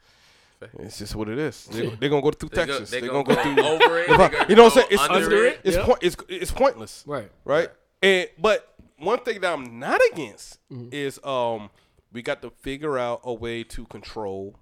it's 0.79 0.99
just 0.99 1.15
what 1.15 1.29
it 1.29 1.37
is. 1.37 1.67
They, 1.71 1.87
they're 1.89 2.09
gonna 2.09 2.21
go 2.21 2.31
through 2.31 2.49
They 2.49 2.65
Texas. 2.65 2.91
they 2.91 3.01
They're 3.01 3.09
gonna 3.09 3.23
gonna, 3.23 3.43
go 3.43 3.55
go 3.55 3.77
through. 3.79 3.87
over 3.87 3.99
it. 3.99 4.07
they 4.09 4.17
gonna 4.17 4.45
you 4.49 4.55
know 4.55 4.63
what 4.65 4.73
I'm 4.77 4.81
saying? 4.83 4.87
It's 4.91 5.01
under 5.03 5.15
under 5.25 5.45
it. 5.45 5.59
It's 5.63 5.77
Yeah. 5.77 5.85
point. 5.85 5.99
It's 6.01 6.15
it's 6.29 6.51
pointless. 6.51 7.03
right. 7.07 7.31
right? 7.43 7.69
And 8.01 8.29
but 8.37 8.73
one 8.97 9.19
thing 9.19 9.41
that 9.41 9.53
I'm 9.53 9.79
not 9.79 9.99
against 10.11 10.59
Mm-hmm. 10.71 10.89
is 10.91 11.19
um 11.23 11.69
we 12.11 12.21
got 12.21 12.41
to 12.43 12.49
figure 12.49 12.97
out 12.97 13.21
a 13.23 13.33
way 13.33 13.63
to 13.63 13.85
control 13.85 14.55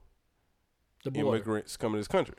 The 1.04 1.12
border. 1.12 1.30
immigrants 1.38 1.78
coming 1.78 1.94
to 1.96 2.00
this 2.00 2.08
country. 2.08 2.36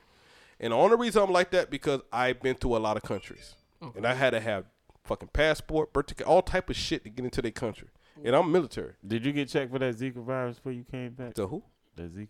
And 0.60 0.72
the 0.72 0.76
only 0.76 0.96
reason 0.96 1.22
I'm 1.22 1.30
like 1.30 1.50
that 1.50 1.70
because 1.70 2.00
I've 2.12 2.40
been 2.40 2.54
through 2.56 2.76
a 2.76 2.78
lot 2.78 2.96
of 2.96 3.02
countries, 3.02 3.54
and 3.96 4.06
I 4.06 4.14
had 4.14 4.30
to 4.30 4.40
have 4.40 4.64
fucking 5.04 5.28
passport, 5.32 5.92
birth 5.92 6.06
ticket, 6.06 6.26
all 6.26 6.42
type 6.42 6.70
of 6.70 6.76
shit 6.76 7.04
to 7.04 7.10
get 7.10 7.24
into 7.24 7.42
their 7.42 7.50
country. 7.50 7.88
And 8.24 8.34
I'm 8.34 8.50
military. 8.50 8.92
did 9.06 9.26
you 9.26 9.32
get 9.32 9.48
checked 9.48 9.70
for 9.72 9.78
that 9.80 9.94
Zika 9.96 10.24
virus 10.24 10.56
before 10.56 10.72
you 10.72 10.84
came 10.84 11.10
back? 11.10 11.32
So 11.36 11.46
who? 11.48 11.62
The 11.96 12.04
Zika. 12.04 12.28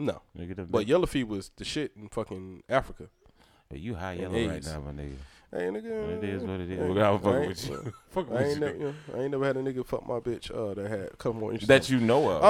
No. 0.00 0.22
Nigga, 0.36 0.56
the 0.56 0.62
But 0.64 0.86
yellow 0.86 1.04
fever 1.04 1.28
was 1.28 1.50
the 1.56 1.64
shit 1.64 1.92
in 1.94 2.08
fucking 2.08 2.62
Africa. 2.70 3.10
Hey, 3.68 3.78
you 3.78 3.94
high 3.96 4.14
yellow 4.14 4.48
right 4.48 4.64
now, 4.64 4.80
my 4.80 4.92
nigga. 4.92 5.16
Hey 5.52 5.62
nigga, 5.62 6.22
It 6.22 6.24
is 6.28 6.42
what 6.44 6.60
it 6.60 6.70
is. 6.70 6.78
Hey, 6.78 6.88
Look, 6.88 6.98
I'm 6.98 7.14
I 7.14 7.18
fucking 7.18 7.38
ain't- 7.40 7.48
with 7.48 7.68
you. 7.68 7.92
Fucking 8.10 8.36
I 8.36 8.42
ain't, 8.42 8.54
you. 8.54 8.60
never, 8.60 8.76
you 8.76 8.84
know, 8.86 8.94
I 9.14 9.18
ain't 9.22 9.30
never 9.30 9.44
had 9.46 9.56
a 9.56 9.60
nigga 9.62 9.86
fuck 9.86 10.04
my 10.06 10.18
bitch 10.18 10.50
uh, 10.50 10.74
that 10.74 10.88
had 10.90 10.98
a 11.00 11.08
couple 11.10 11.34
more 11.34 11.52
inches. 11.52 11.68
That 11.68 11.88
you 11.88 12.00
know 12.00 12.28
of. 12.28 12.42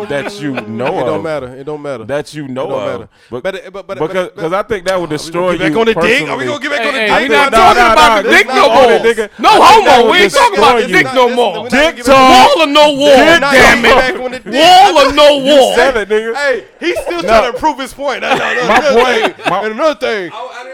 um, 0.00 0.06
that 0.08 0.40
you 0.40 0.52
know 0.52 0.86
of. 0.86 1.02
It 1.02 1.04
don't 1.10 1.22
matter. 1.24 1.46
It 1.56 1.64
don't 1.64 1.82
matter. 1.82 2.04
That 2.04 2.32
you 2.32 2.46
know 2.46 2.66
It 2.66 2.68
don't 2.68 2.80
of. 2.80 2.86
matter. 3.00 3.08
But, 3.28 3.42
But 3.42 3.72
but- 3.72 3.86
but- 3.88 3.98
because 3.98 4.14
but- 4.28 4.34
because 4.36 4.52
I 4.52 4.62
think 4.62 4.86
that 4.86 5.00
would 5.00 5.10
destroy 5.10 5.58
Get 5.58 5.72
back 5.72 5.78
on 5.80 5.86
the 5.86 5.94
dick? 5.94 6.28
Are 6.28 6.36
we 6.38 6.44
gonna 6.44 6.60
get 6.60 6.70
back 6.70 6.80
Hey, 6.82 6.88
on 6.88 6.94
the 6.94 7.00
hey, 7.00 7.06
dick? 7.06 7.14
we 7.14 7.28
think- 7.28 7.30
not 7.32 7.52
talking 7.52 7.82
about 7.92 8.22
the 8.22 8.28
this 8.30 8.38
dick 8.38 8.46
no 8.46 8.68
more. 8.68 8.98
nigga. 9.02 9.38
No 9.40 9.48
I 9.50 9.74
think 9.74 9.88
homo. 9.88 10.10
We 10.12 10.18
ain't 10.18 10.32
talking 10.32 10.58
about 10.58 10.74
the 10.74 10.86
destroy 10.86 11.02
dick 11.02 11.14
no 11.14 11.34
more. 11.34 11.68
Dick 11.68 11.96
Dick 11.96 12.04
talk. 12.04 12.30
Wall 12.54 12.62
or 12.62 12.66
no 12.70 12.86
wall? 12.94 13.16
Dick 13.18 13.40
Damn 13.40 13.84
it. 13.84 13.94
Back 13.94 14.14
on 14.22 14.30
the 14.30 14.38
dick. 14.38 14.54
Wall 14.54 14.98
or 14.98 15.12
no 15.12 15.28
wall? 15.42 15.74
Said 15.74 15.96
it, 15.96 16.08
nigga. 16.08 16.34
Hey, 16.36 16.64
he's 16.78 16.98
still 17.00 17.22
trying 17.22 17.52
to 17.52 17.58
prove 17.58 17.78
his 17.80 17.92
point. 17.92 18.22
My 18.22 18.30
another 18.30 19.02
point- 19.02 19.38
and 19.64 19.72
another 19.74 19.98
thing, 19.98 20.30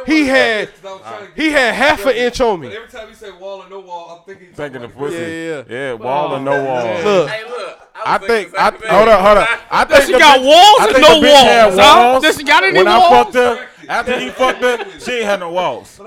he 0.06 0.26
had 0.26 0.68
he 1.34 1.49
had 1.52 1.74
half 1.74 2.04
an 2.06 2.14
inch 2.16 2.40
on 2.40 2.60
But 2.60 2.70
me. 2.70 2.76
every 2.76 2.88
time 2.88 3.08
you 3.08 3.14
say 3.14 3.30
wall 3.32 3.62
or 3.62 3.68
no 3.68 3.80
wall, 3.80 4.16
I'm 4.18 4.24
thinking. 4.34 4.54
Thinking 4.54 4.82
of 4.82 4.90
about 4.90 4.98
pussy. 4.98 5.16
Yeah, 5.16 5.26
yeah, 5.26 5.62
Yeah, 5.68 5.92
wall 5.94 6.34
or 6.34 6.40
no 6.40 6.64
wall. 6.64 6.84
Look, 7.04 7.28
Hey, 7.28 7.44
look. 7.44 7.78
I 8.04 8.16
was 8.18 8.26
think. 8.28 8.50
thinking 8.50 8.58
I, 8.58 8.70
hold 8.70 8.80
thing. 8.80 8.90
on, 9.14 9.24
hold 9.24 9.38
on. 9.38 9.46
I 9.70 9.84
think 9.84 10.04
She 10.04 10.12
got 10.12 10.38
bitch- 10.38 10.46
walls 10.46 10.80
I 10.80 10.86
or 10.88 10.92
no 11.00 11.20
the 11.20 11.28
had 11.28 11.64
walls? 11.66 11.78
Huh? 11.78 12.10
walls. 12.12 12.22
Does 12.22 12.36
she 12.38 12.44
got 12.44 12.64
any 12.64 12.78
when 12.78 12.88
I 12.88 13.08
fucked 13.10 13.34
her, 13.34 13.68
after 13.88 14.18
he 14.20 14.28
fucked 14.30 14.62
her, 14.62 15.00
she 15.00 15.12
ain't 15.12 15.24
had 15.26 15.40
no 15.40 15.50
walls. 15.52 16.00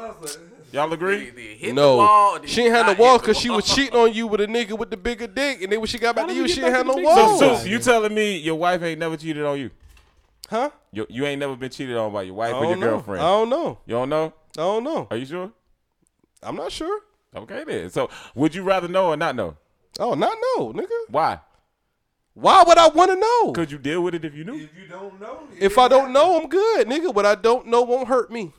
Y'all 0.71 0.91
agree? 0.91 1.25
Did 1.25 1.37
he 1.37 1.53
hit 1.53 1.67
the 1.67 1.73
no, 1.73 1.97
wall 1.97 2.39
she 2.45 2.63
ain't 2.63 2.73
had 2.73 2.87
no 2.87 2.93
walls 2.93 3.21
because 3.21 3.37
she 3.37 3.51
was 3.51 3.63
cheating 3.63 3.95
on 3.95 4.11
you 4.11 4.25
with 4.25 4.41
a 4.41 4.47
nigga 4.47 4.75
with 4.75 4.89
the 4.89 4.97
bigger 4.97 5.27
dick, 5.27 5.61
and 5.61 5.71
then 5.71 5.79
when 5.79 5.85
she 5.87 5.99
got 5.99 6.15
back 6.15 6.27
to 6.27 6.33
you, 6.33 6.47
she 6.47 6.63
ain't 6.63 6.73
had 6.73 6.87
no 6.87 6.95
the 6.95 7.01
walls. 7.03 7.37
So, 7.39 7.57
so 7.57 7.65
you 7.65 7.77
telling 7.77 8.11
me 8.15 8.37
your 8.37 8.55
wife 8.55 8.81
ain't 8.81 8.99
never 8.99 9.15
cheated 9.15 9.45
on 9.45 9.59
you? 9.59 9.69
Huh? 10.49 10.71
You, 10.91 11.05
you 11.09 11.25
ain't 11.25 11.39
never 11.39 11.55
been 11.55 11.69
cheated 11.69 11.95
on 11.95 12.11
by 12.11 12.23
your 12.23 12.33
wife 12.33 12.55
or 12.55 12.65
your 12.65 12.75
know. 12.75 12.89
girlfriend? 12.89 13.21
I 13.21 13.25
don't 13.27 13.49
know. 13.49 13.77
You 13.85 13.93
don't 13.93 14.09
know? 14.09 14.33
I 14.57 14.61
don't 14.61 14.83
know. 14.83 15.07
Are 15.09 15.17
you 15.17 15.25
sure? 15.25 15.51
I'm 16.41 16.55
not 16.55 16.71
sure. 16.71 17.01
Okay 17.35 17.63
then. 17.63 17.89
So 17.89 18.09
would 18.35 18.53
you 18.53 18.63
rather 18.63 18.87
know 18.87 19.07
or 19.07 19.17
not 19.17 19.35
know? 19.35 19.57
Oh, 19.99 20.13
not 20.13 20.37
know, 20.57 20.73
nigga. 20.73 21.09
Why? 21.09 21.39
Why 22.35 22.63
would 22.65 22.77
I 22.77 22.87
want 22.87 23.11
to 23.11 23.15
know? 23.15 23.51
Could 23.53 23.71
you 23.71 23.77
deal 23.77 24.01
with 24.01 24.15
it 24.15 24.25
if 24.25 24.33
you 24.33 24.43
knew? 24.43 24.55
If 24.55 24.69
you 24.75 24.87
don't 24.89 25.19
know, 25.19 25.47
If 25.59 25.77
I 25.77 25.87
don't 25.87 26.11
know, 26.13 26.39
I'm 26.39 26.49
good, 26.49 26.87
nigga. 26.87 27.13
What 27.13 27.25
I 27.25 27.35
don't 27.35 27.67
know 27.67 27.83
won't 27.83 28.07
hurt 28.07 28.31
me. 28.31 28.53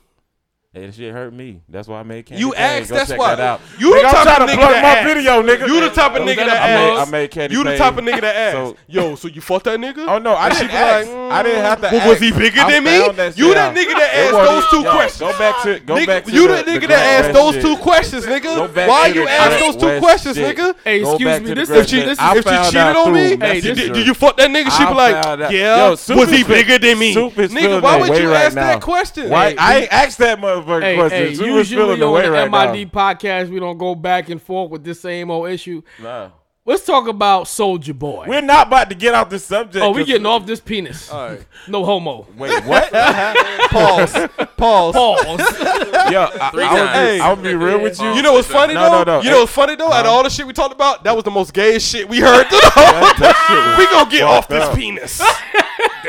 Hey, 0.75 0.87
that 0.87 0.93
shit 0.95 1.13
hurt 1.13 1.31
me. 1.33 1.61
That's 1.69 1.87
why 1.87 2.01
I 2.01 2.03
made 2.03 2.25
Candy 2.25 2.41
You 2.41 2.51
Pain. 2.51 2.61
asked, 2.81 2.89
Go 2.89 2.95
that's 2.97 3.09
check 3.09 3.17
why. 3.17 3.35
That 3.35 3.47
out. 3.47 3.61
You 3.79 3.91
the 3.93 3.99
Nigga, 4.01 4.05
I'm 4.07 4.11
type 4.11 4.23
trying 4.25 4.41
of 4.41 4.47
to 4.49 4.53
nigga 4.55 4.59
plug 4.59 4.71
that 4.71 4.83
my 4.83 4.89
ask. 4.99 5.07
video, 5.07 5.41
nigga. 5.41 5.67
You 5.69 5.79
the 5.79 5.89
type 5.89 6.11
of 6.15 6.21
oh, 6.21 6.25
nigga 6.25 6.35
that 6.35 6.45
that 6.47 6.57
a 6.57 6.61
I 6.61 6.75
made. 6.75 6.97
I 6.99 7.05
made 7.11 7.31
Candy 7.31 7.55
You 7.55 7.63
the 7.63 7.77
type 7.77 7.97
of 7.97 8.03
nigga 8.03 8.21
that 8.21 8.35
asks. 8.35 8.55
So- 8.55 8.75
Yo, 8.87 9.15
so 9.15 9.27
you 9.29 9.39
fought 9.39 9.63
that 9.63 9.79
nigga? 9.79 10.05
Oh 10.05 10.17
no, 10.17 10.35
I 10.35 10.49
didn't 10.49 10.67
be 10.67 10.73
ask. 10.73 11.07
like, 11.07 11.15
I 11.31 11.43
didn't 11.43 11.61
have 11.63 11.79
to. 11.79 11.87
Well, 11.87 11.95
ask. 12.01 12.09
was 12.09 12.19
he 12.19 12.31
bigger 12.33 12.59
I 12.59 12.71
than 12.73 12.83
me? 12.83 12.91
that 13.15 13.37
You 13.37 13.45
shit 13.47 13.55
that 13.55 13.73
nigga 13.73 13.93
that 13.95 14.11
asked 14.15 14.33
wasn't- 14.33 14.51
those 14.51 14.69
two 14.69 14.81
yo, 14.83 14.91
questions. 14.91 15.19
Go 15.31 15.37
back 15.39 15.63
to. 15.63 15.69
It. 15.71 15.85
Go 15.85 15.95
Nigga, 15.95 16.07
back 16.07 16.25
to 16.25 16.31
you 16.33 16.47
the, 16.49 16.53
the 16.55 16.63
nigga 16.71 16.81
the 16.81 16.87
that 16.87 17.23
asked 17.23 17.33
those 17.33 17.55
two 17.63 17.77
questions, 17.77 18.25
nigga. 18.25 18.87
Why 18.87 19.07
you 19.07 19.23
the 19.23 19.31
ask 19.31 19.59
those 19.63 19.75
two 19.77 19.99
questions, 19.99 20.35
nigga? 20.35 20.75
Hey, 20.83 20.99
excuse 21.01 21.41
me, 21.41 21.53
this 21.53 21.69
If 21.69 21.87
she, 21.87 21.97
West. 21.97 22.07
this, 22.09 22.19
I 22.19 22.35
if 22.35 22.43
she 22.43 22.71
cheated 22.77 22.95
on 22.97 23.13
me, 23.13 23.37
Messenger. 23.37 23.75
did, 23.75 23.93
did 23.93 24.07
you 24.07 24.13
fuck 24.13 24.35
that 24.35 24.49
nigga? 24.51 24.71
She 24.75 24.85
be 24.85 24.93
like, 24.93 25.51
yeah. 25.53 25.89
Was 25.89 26.29
he 26.29 26.43
bigger 26.43 26.77
than 26.79 26.99
me? 26.99 27.15
Nigga, 27.15 27.81
why 27.81 27.95
would 27.97 28.17
you 28.17 28.33
ask 28.33 28.55
that 28.55 28.81
question? 28.81 29.29
Why? 29.29 29.55
I 29.57 29.77
ain't 29.79 29.93
asked 29.93 30.17
that 30.17 30.37
motherfucker 30.39 30.64
motherfucking 30.65 30.81
hey, 30.81 30.95
questions. 30.95 31.39
Hey, 31.39 31.95
the 31.97 32.11
way 32.11 32.27
right 32.27 32.51
MID 32.51 32.93
now. 32.93 33.13
podcast, 33.13 33.49
we 33.49 33.59
don't 33.59 33.77
go 33.77 33.95
back 33.95 34.29
and 34.29 34.41
forth 34.41 34.71
with 34.71 34.83
this 34.83 34.99
same 34.99 35.31
old 35.31 35.49
issue. 35.49 35.81
Nah. 36.01 36.29
Let's 36.67 36.83
talk 36.83 37.07
about 37.07 37.47
Soldier 37.47 37.93
Boy. 37.93 38.25
We're 38.27 38.41
not 38.41 38.65
about 38.65 38.89
to 38.89 38.95
get 38.95 39.13
off 39.13 39.29
this 39.29 39.45
subject. 39.45 39.85
Oh, 39.85 39.91
we 39.91 40.03
getting 40.03 40.25
off 40.25 40.47
this 40.47 40.59
penis. 40.59 41.11
All 41.11 41.29
right. 41.29 41.45
No 41.67 41.85
homo. 41.85 42.27
Wait, 42.37 42.63
what? 42.65 42.91
pause. 43.69 44.11
Pause. 44.57 44.93
Pause. 44.95 45.39
Yo, 46.11 46.21
I, 46.21 46.51
I'll. 46.53 47.15
Be, 47.15 47.19
I'll 47.21 47.35
be 47.35 47.53
real 47.53 47.79
with 47.81 47.99
you. 47.99 48.13
You 48.13 48.23
know 48.23 48.33
what's 48.33 48.47
funny 48.47 48.73
no, 48.73 48.81
though? 48.81 49.03
No, 49.03 49.17
no, 49.17 49.21
You 49.21 49.29
know 49.29 49.39
what's 49.41 49.51
funny 49.51 49.75
though? 49.75 49.89
Uh, 49.89 49.93
Out 49.93 50.05
of 50.07 50.11
all 50.11 50.23
the 50.23 50.29
shit 50.29 50.47
we 50.47 50.53
talked 50.53 50.73
about, 50.73 51.03
that 51.03 51.15
was 51.15 51.23
the 51.23 51.31
most 51.31 51.53
gay 51.53 51.77
shit 51.77 52.09
we 52.09 52.19
heard. 52.19 52.47
We 52.51 53.85
gonna 53.85 54.09
get 54.09 54.23
off 54.23 54.47
this 54.47 54.63
up. 54.63 54.75
penis. 54.75 55.21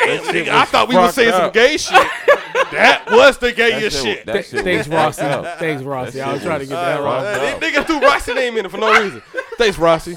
Damn, 0.07 0.35
nigga, 0.35 0.49
I 0.49 0.65
thought 0.65 0.89
we 0.89 0.97
were 0.97 1.11
saying 1.12 1.33
up. 1.33 1.43
some 1.43 1.53
gay 1.53 1.77
shit. 1.77 2.09
that 2.73 3.05
was 3.11 3.39
the 3.39 3.53
gayest 3.53 4.03
shit. 4.03 4.27
That 4.27 4.45
shit 4.45 4.65
Thanks, 4.65 4.89
Rossi. 4.89 5.23
Thanks, 5.59 5.83
Rossi. 5.83 6.20
I 6.20 6.33
was 6.33 6.43
trying 6.43 6.61
to 6.61 6.66
get 6.66 6.74
that 6.74 7.01
right. 7.03 7.61
Nigga 7.61 7.87
threw 7.87 8.01
Rossi 8.01 8.35
name 8.35 8.57
in 8.57 8.66
it 8.66 8.70
for 8.70 8.78
no 8.78 9.03
reason. 9.03 9.23
Thanks, 9.59 9.78
Rossi. 9.78 10.16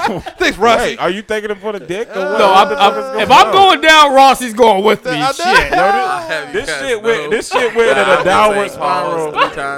Thanks, 0.38 0.58
Rossi. 0.58 0.82
Wait, 0.82 0.98
are 0.98 1.10
you 1.10 1.22
thinking 1.22 1.50
him 1.50 1.58
for 1.58 1.72
the 1.72 1.80
dick? 1.80 2.08
Or 2.08 2.20
uh, 2.20 2.32
what? 2.32 2.38
No, 2.38 2.52
I'm, 2.52 2.94
I'm, 2.94 3.20
if 3.20 3.30
I'm 3.30 3.52
going 3.52 3.80
down, 3.80 4.14
Rossi's 4.14 4.54
going 4.54 4.84
with 4.84 5.04
me. 5.04 5.12
Shit, 5.32 5.70
this, 5.70 6.66
this 6.66 6.78
shit 6.80 7.02
went 7.02 7.30
this 7.30 7.48
shit 7.50 7.74
went 7.74 7.98
in 7.98 8.08
a 8.08 8.24
downward 8.24 8.70
spiral 8.70 9.32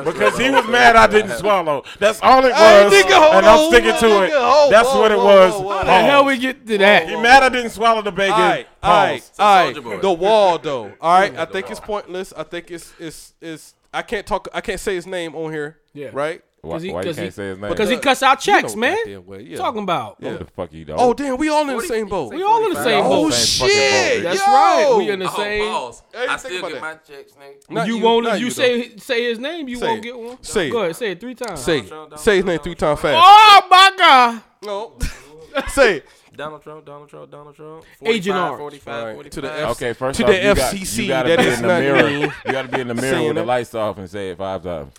because 0.05 0.39
he 0.39 0.51
was 0.51 0.67
mad 0.69 0.97
I 0.97 1.07
didn't 1.07 1.37
swallow. 1.39 1.85
That's 1.99 2.21
all 2.23 2.45
it 2.45 2.53
was, 2.53 2.93
and 2.93 3.47
I'm 3.47 3.69
sticking 3.71 3.99
to 3.99 4.25
it. 4.25 4.31
That's 4.71 4.89
what 4.95 5.13
it 5.13 5.19
was. 5.19 5.85
The 5.85 5.93
hell 5.93 6.25
we 6.25 6.39
get 6.39 6.67
to 6.67 6.79
that? 6.79 7.09
He 7.09 7.17
mad 7.17 7.43
I 7.43 7.49
didn't 7.49 7.71
swallow 7.71 8.03
the 8.03 8.13
bacon. 8.13 8.33
All 8.35 8.41
right, 8.41 8.67
all 8.83 9.05
right, 9.05 9.31
all 9.39 9.73
right. 9.73 10.03
The 10.03 10.13
wall 10.13 10.59
though. 10.59 10.93
All 11.01 11.21
right, 11.21 11.37
I 11.37 11.45
think 11.45 11.71
it's 11.71 11.81
pointless. 11.81 12.33
I 12.37 12.43
think 12.45 12.71
it's 12.71 12.93
it's 12.99 13.35
it's. 13.41 13.75
I 13.93 14.03
can't 14.03 14.27
talk. 14.27 14.49
I 14.55 14.61
can't 14.61 14.81
say 14.81 14.95
his 14.95 15.07
name 15.07 15.35
on 15.35 15.53
here. 15.53 15.79
Yeah. 15.93 16.11
Right. 16.13 16.43
Why, 16.65 16.79
he, 16.79 16.93
why 16.93 17.01
you 17.01 17.07
can't 17.07 17.19
he, 17.19 17.31
say 17.33 17.49
his 17.49 17.59
name? 17.59 17.71
Because 17.71 17.89
he 17.89 17.97
cuts 17.97 18.23
out 18.23 18.39
checks, 18.39 18.77
man. 18.77 18.97
Yeah. 19.05 19.57
Talking 19.57 19.83
about. 19.83 20.19
Yeah. 20.21 20.29
Oh, 20.29 20.37
the 20.39 20.45
fuck 20.45 20.73
you, 20.73 20.85
dog. 20.85 20.97
Oh 21.01 21.13
damn, 21.13 21.37
we 21.37 21.49
all 21.49 21.69
in 21.69 21.77
the 21.77 21.83
same 21.83 22.07
boat. 22.07 22.33
We 22.33 22.41
all 22.45 22.65
in 22.67 22.75
the 22.75 22.85
same 22.85 23.03
boat. 23.03 23.27
Oh 23.27 23.31
shit, 23.33 24.23
that's 24.23 24.39
Yo. 24.39 24.53
right. 24.53 24.95
We 24.97 25.11
in 25.11 25.19
the 25.19 25.29
oh, 25.29 25.37
same. 25.37 26.21
Hey, 26.21 26.29
I 26.29 26.37
still 26.37 26.63
get 26.63 26.73
that. 26.75 26.81
my 26.81 26.95
checks, 26.95 27.33
nigga. 27.33 27.87
You, 27.89 27.97
you 27.97 28.03
won't. 28.05 28.39
You, 28.39 28.45
you 28.45 28.51
say 28.53 28.97
say 28.97 29.25
his 29.25 29.41
name. 29.41 29.67
You 29.67 29.75
say 29.75 29.87
won't 29.89 30.03
get 30.05 30.17
one. 30.17 30.41
Say 30.41 30.71
go 30.71 30.83
ahead. 30.83 30.95
Say 30.95 31.11
it 31.11 31.21
three 31.21 31.35
times. 31.35 31.59
Say 31.59 31.81
it. 31.81 32.19
say 32.21 32.37
his 32.37 32.45
name 32.45 32.61
three 32.61 32.77
times 32.77 33.01
fast. 33.01 33.21
Oh 33.21 33.67
my 33.69 33.93
god. 33.99 34.43
No. 34.63 34.93
say 35.71 35.97
it. 35.97 36.07
Donald 36.37 36.63
Trump, 36.63 36.85
Donald 36.87 37.09
Trump, 37.09 37.31
Donald 37.31 37.57
Trump. 37.57 37.85
45, 37.99 38.17
Agent 38.17 38.37
R. 38.37 38.57
45, 38.57 39.05
right. 39.05 39.15
45. 39.15 39.33
To 39.33 39.41
the 39.41 39.53
F- 39.53 39.71
okay, 39.71 39.93
first 39.93 40.17
to 40.19 40.25
off, 40.25 40.31
the 40.31 40.37
you 40.37 40.55
FCC. 40.55 41.09
Got, 41.09 41.27
you 41.27 41.37
gotta 41.37 41.43
be 41.43 41.49
in 41.49 41.63
the 41.63 41.69
mirror. 41.69 42.09
you 42.09 42.33
got 42.53 42.63
to 42.63 42.69
be 42.69 42.81
in 42.81 42.89
the 42.89 42.95
mirror 42.95 43.23
with 43.25 43.35
the 43.35 43.45
lights 43.45 43.75
off 43.75 43.99
and 43.99 44.09
say 44.09 44.31
it 44.31 44.39
five 44.39 44.63
times 44.63 44.93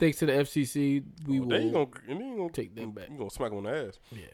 thanks 0.00 0.18
to 0.18 0.26
the 0.26 0.32
FCC, 0.32 1.04
we 1.26 1.38
oh, 1.38 1.42
will. 1.42 1.60
You 1.60 1.70
gonna, 1.70 1.88
you 2.08 2.36
gonna, 2.36 2.50
take 2.50 2.74
them 2.74 2.90
back. 2.90 3.10
You 3.10 3.18
gonna 3.18 3.30
smack 3.30 3.50
them 3.50 3.58
on 3.58 3.64
the 3.64 3.88
ass? 3.88 3.98
Yeah. 4.10 4.24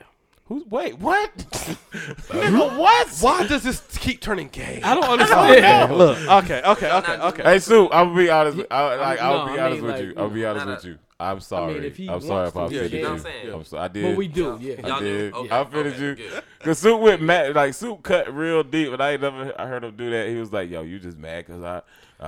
Who's 0.47 0.65
wait? 0.67 0.99
What? 0.99 1.37
Nigga, 1.37 2.79
what? 2.79 3.09
Why 3.21 3.47
does 3.49 3.65
this 3.65 3.81
keep 3.99 4.21
turning 4.21 4.49
gay? 4.49 4.81
I 4.83 4.95
don't 4.95 5.05
understand. 5.21 5.97
Look, 5.97 6.19
okay, 6.19 6.63
okay, 6.65 6.93
okay, 6.93 7.17
okay. 7.17 7.43
Hey 7.43 7.59
Sue, 7.59 7.89
I'll 7.89 8.15
be 8.15 8.31
honest. 8.31 8.57
With, 8.59 8.67
I, 8.71 8.97
like, 8.97 9.21
I'll 9.21 9.47
no, 9.47 9.53
be 9.53 9.59
honest 9.59 9.63
I 9.63 9.75
mean, 9.75 9.83
with 9.83 9.95
like, 9.95 10.05
you. 10.05 10.15
I'll 10.17 10.31
be 10.31 10.47
honest 10.47 10.67
with 10.67 10.85
you. 10.85 10.99
I'm 11.19 11.41
sorry. 11.41 11.75
I 11.77 11.99
mean, 11.99 12.11
I'm 12.11 12.21
sorry 12.21 12.49
if 12.49 12.57
I 12.57 12.67
offended 12.67 12.93
yeah, 12.93 12.99
you. 12.99 13.05
Know 13.05 13.11
what 13.11 13.17
I'm 13.17 13.25
saying? 13.25 13.55
I'm 13.55 13.65
sorry. 13.65 13.83
I 13.83 13.89
did. 13.89 14.05
But 14.05 14.17
we 14.17 14.29
do. 14.29 14.59
Yeah. 14.61 14.75
I 14.85 15.01
did. 15.01 15.35
Okay. 15.35 15.51
I 15.51 15.61
offended 15.61 15.95
okay. 15.95 16.23
you. 16.23 16.41
Cause 16.61 16.79
Soup 16.79 17.01
went 17.01 17.23
mad. 17.23 17.57
Like 17.57 17.75
Soup 17.75 18.03
cut 18.03 18.33
real 18.33 18.63
deep, 18.63 18.93
and 18.93 19.03
I 19.03 19.13
ain't 19.13 19.23
never 19.23 19.53
I 19.59 19.67
heard 19.67 19.83
him 19.83 19.97
do 19.97 20.11
that. 20.11 20.29
He 20.29 20.37
was 20.37 20.53
like, 20.53 20.71
"Yo, 20.71 20.83
you 20.83 20.99
just 20.99 21.19
mad 21.19 21.47
cause 21.47 21.63
I." 21.63 21.83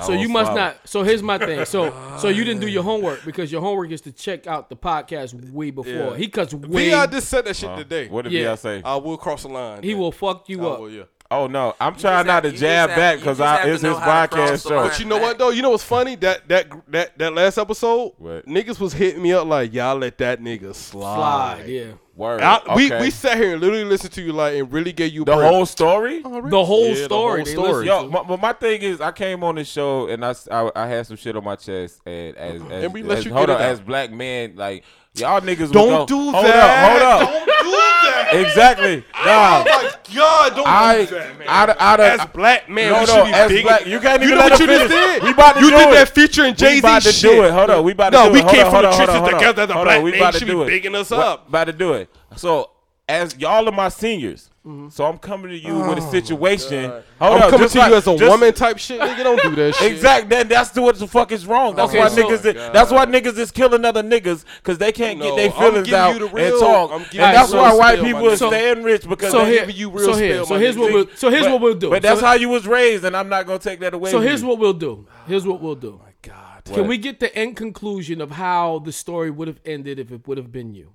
So 0.05 0.13
you 0.13 0.29
must 0.29 0.53
not. 0.53 0.77
So 0.85 1.03
here's 1.03 1.23
my 1.23 1.39
thing. 1.39 1.65
So 1.65 1.95
so 2.19 2.29
you 2.29 2.45
didn't 2.45 2.61
do 2.61 2.69
your 2.69 2.83
homework 2.83 3.25
because 3.25 3.51
your 3.51 3.61
homework 3.61 3.91
is 3.91 4.03
to 4.03 4.13
check 4.13 4.47
out 4.47 4.69
the 4.69 4.77
podcast 4.77 5.51
way 5.51 5.71
before. 5.71 5.93
Yeah. 5.93 6.17
He 6.17 6.29
cuts 6.29 6.53
way. 6.53 6.91
Vi 6.91 7.07
just 7.07 7.29
said 7.29 7.47
that 7.47 7.57
shit 7.57 7.77
today. 7.77 8.09
What 8.09 8.23
did 8.23 8.33
yeah. 8.33 8.53
I 8.53 8.55
say? 8.57 8.83
I 8.85 8.97
will 8.97 9.17
cross 9.17 9.43
the 9.43 9.49
line. 9.49 9.83
He 9.83 9.95
will 9.95 10.13
fuck 10.13 10.49
you 10.49 10.67
I 10.67 10.71
up. 10.71 10.81
Will, 10.81 10.91
yeah. 10.91 11.05
Oh 11.31 11.47
no, 11.47 11.77
I'm 11.79 11.95
trying 11.95 12.27
not 12.27 12.45
to 12.45 12.53
jab 12.53 12.89
back 12.89 13.19
because 13.19 13.39
I 13.39 13.69
it's 13.69 13.83
his 13.83 13.95
podcast 13.97 14.67
show. 14.67 14.89
But 14.89 14.99
you 14.99 15.05
know 15.05 15.19
what 15.19 15.37
though? 15.37 15.51
You 15.51 15.61
know 15.61 15.71
what's 15.71 15.85
funny? 15.85 16.15
That 16.17 16.49
that 16.49 16.69
that 16.91 17.19
that 17.19 17.35
last 17.35 17.59
episode, 17.59 18.15
what? 18.17 18.47
niggas 18.47 18.81
was 18.81 18.95
hitting 18.95 19.21
me 19.21 19.35
up 19.35 19.47
like, 19.47 19.75
y'all 19.75 19.99
let 19.99 20.17
that 20.19 20.41
nigga 20.41 20.75
slide. 20.75 21.17
slide 21.57 21.69
yeah. 21.69 21.93
Word. 22.17 22.41
I, 22.41 22.57
okay. 22.57 22.75
We 22.75 22.91
we 22.99 23.11
sat 23.11 23.37
here 23.37 23.53
and 23.53 23.61
literally 23.61 23.85
listened 23.85 24.15
to 24.15 24.23
you 24.23 24.33
like 24.33 24.57
and 24.57 24.73
really 24.73 24.93
gave 24.93 25.13
you 25.13 25.25
the 25.25 25.37
break. 25.37 25.51
whole 25.51 25.67
story. 25.67 26.23
Oh, 26.25 26.31
really? 26.31 26.51
The 26.51 26.65
whole 26.65 26.89
yeah, 26.89 27.05
story. 27.05 27.45
The 27.45 27.55
whole 27.55 27.65
story. 27.67 27.87
Yo, 27.87 28.09
my, 28.09 28.37
my 28.37 28.53
thing 28.55 28.81
is, 28.81 29.01
I 29.01 29.13
came 29.13 29.45
on 29.45 29.55
this 29.57 29.69
show 29.69 30.09
and 30.09 30.25
I, 30.25 30.35
I, 30.51 30.71
I 30.75 30.87
had 30.87 31.07
some 31.07 31.17
shit 31.17 31.37
on 31.37 31.45
my 31.45 31.57
chest 31.57 32.01
and 32.07 32.37
as, 32.37 32.63
as 32.63 32.85
and 32.85 32.95
we 32.95 33.03
let 33.03 33.19
as, 33.19 33.25
you 33.27 33.35
hold 33.35 33.51
up 33.51 33.61
as 33.61 33.81
black 33.81 34.11
man 34.11 34.57
like 34.57 34.83
y'all 35.15 35.41
niggas 35.43 35.71
don't 35.71 35.89
go, 35.91 36.07
do 36.07 36.31
hold 36.33 36.45
that. 36.47 36.57
Up, 36.57 36.91
hold 36.91 37.03
up. 37.03 37.47
Don't 37.47 37.65
do 37.65 37.98
exactly. 38.33 39.05
Nah. 39.25 39.61
Oh 39.61 39.65
my 39.65 40.15
God! 40.15 40.57
Don't 40.57 40.67
I, 40.67 41.05
do 41.05 41.11
that, 41.15 41.39
man. 41.39 41.49
Out 41.49 41.71
of, 41.71 41.77
out 41.79 42.01
as 42.01 42.27
black 42.27 42.69
man, 42.69 42.93
no, 42.93 43.01
we 43.01 43.07
no, 43.07 43.37
as 43.37 43.49
big. 43.51 43.65
black, 43.65 43.87
you 43.87 44.01
can't 44.01 44.23
even 44.23 44.29
you 44.29 44.35
know 44.35 44.41
let 44.41 44.53
what 44.53 44.61
you 44.61 44.67
just 44.67 44.89
did. 44.89 45.23
We 45.23 45.31
about 45.31 45.55
to 45.55 45.61
you 45.61 45.71
do 45.71 45.77
did 45.77 45.89
it. 45.89 45.93
that 45.93 46.09
feature 46.09 46.45
in 46.45 46.55
Jay 46.55 46.67
Z. 46.67 46.73
We 46.75 46.79
about 46.81 47.03
to 47.03 47.13
shit. 47.13 47.31
do 47.31 47.45
it. 47.45 47.53
Hold 47.53 47.71
on, 47.71 47.85
we 47.85 47.93
about 47.93 48.11
to 48.11 48.19
no, 48.19 48.33
do 48.33 48.37
it. 48.37 48.41
No, 48.41 48.47
we 48.47 48.53
came 48.53 48.71
from 48.71 48.83
the 48.83 48.91
trenches 48.91 49.31
together. 49.31 49.67
The 49.67 49.75
black 49.75 50.05
man 50.05 50.33
should 50.33 50.49
be 50.49 50.65
bigging 50.65 50.95
us 50.95 51.13
up. 51.13 51.49
About 51.49 51.65
to 51.65 51.73
do 51.73 51.95
it. 51.95 52.11
So 52.37 52.71
as 53.09 53.37
y'all 53.39 53.67
are 53.67 53.73
my 53.73 53.89
seniors. 53.89 54.51
Mm-hmm. 54.67 54.91
So 54.91 55.07
I'm 55.07 55.17
coming 55.17 55.49
to 55.49 55.59
you 55.59 55.73
oh 55.73 55.89
with 55.89 56.05
a 56.05 56.11
situation. 56.11 56.91
Hold 56.91 57.03
I'm 57.21 57.43
up, 57.43 57.51
coming 57.51 57.69
to 57.69 57.79
like, 57.79 57.91
you 57.91 57.97
as 57.97 58.07
a 58.07 58.19
just, 58.19 58.31
woman 58.31 58.53
type 58.53 58.77
shit. 58.77 59.01
Nigga, 59.01 59.25
don't 59.25 59.43
do 59.43 59.55
that 59.55 59.75
shit. 59.77 59.93
Exactly. 59.93 60.29
Then 60.29 60.49
that's 60.49 60.77
what 60.77 60.99
the 60.99 61.07
fuck 61.07 61.33
is 61.33 61.47
wrong. 61.47 61.75
That's 61.75 61.89
okay, 61.89 62.01
why 62.01 62.09
so 62.09 62.23
niggas. 62.23 62.45
Is, 62.45 62.73
that's 62.73 62.91
why 62.91 63.07
niggas 63.07 63.39
is 63.39 63.51
killing 63.51 63.83
other 63.87 64.03
niggas 64.03 64.45
because 64.59 64.77
they 64.77 64.93
can't 64.93 65.19
no, 65.19 65.25
get 65.25 65.37
their 65.37 65.51
feelings 65.53 65.91
out 65.91 66.19
the 66.19 66.27
real, 66.27 66.53
and 66.53 66.61
talk. 66.61 66.91
And 66.93 67.11
that's 67.13 67.53
why 67.53 67.73
white 67.73 68.01
people 68.01 68.29
are 68.29 68.37
so, 68.37 68.49
staying 68.49 68.83
rich 68.83 69.09
because 69.09 69.33
so 69.33 69.47
here, 69.47 69.69
you 69.71 69.91
real. 69.91 70.13
So, 70.13 70.19
here, 70.19 70.45
so 70.45 70.59
here's 70.59 70.77
what 70.77 70.93
we'll. 70.93 71.07
So 71.15 71.31
here's 71.31 71.45
but, 71.45 71.53
what 71.53 71.63
we'll 71.63 71.75
do. 71.75 71.89
But 71.89 72.03
that's 72.03 72.21
how 72.21 72.35
you 72.35 72.51
was 72.51 72.67
raised, 72.67 73.05
and 73.05 73.17
I'm 73.17 73.31
not 73.31 73.47
gonna 73.47 73.59
take 73.59 73.81
that 73.81 73.95
away. 73.95 74.11
So 74.11 74.21
here's 74.21 74.45
what 74.45 74.59
we'll 74.59 74.75
do. 74.75 75.07
Here's 75.27 75.47
what 75.47 75.63
we'll 75.63 75.77
do. 75.77 75.99
Oh 75.99 76.05
my 76.05 76.13
God. 76.21 76.65
Can 76.65 76.87
we 76.87 76.99
get 76.99 77.21
the 77.21 77.35
end 77.35 77.57
conclusion 77.57 78.21
of 78.21 78.33
how 78.33 78.81
the 78.81 78.93
story 78.93 79.31
would 79.31 79.49
have 79.49 79.61
ended 79.65 79.99
if 79.99 80.13
it 80.13 80.29
would 80.29 80.37
have 80.37 80.53
been 80.53 80.75
you? 80.75 80.93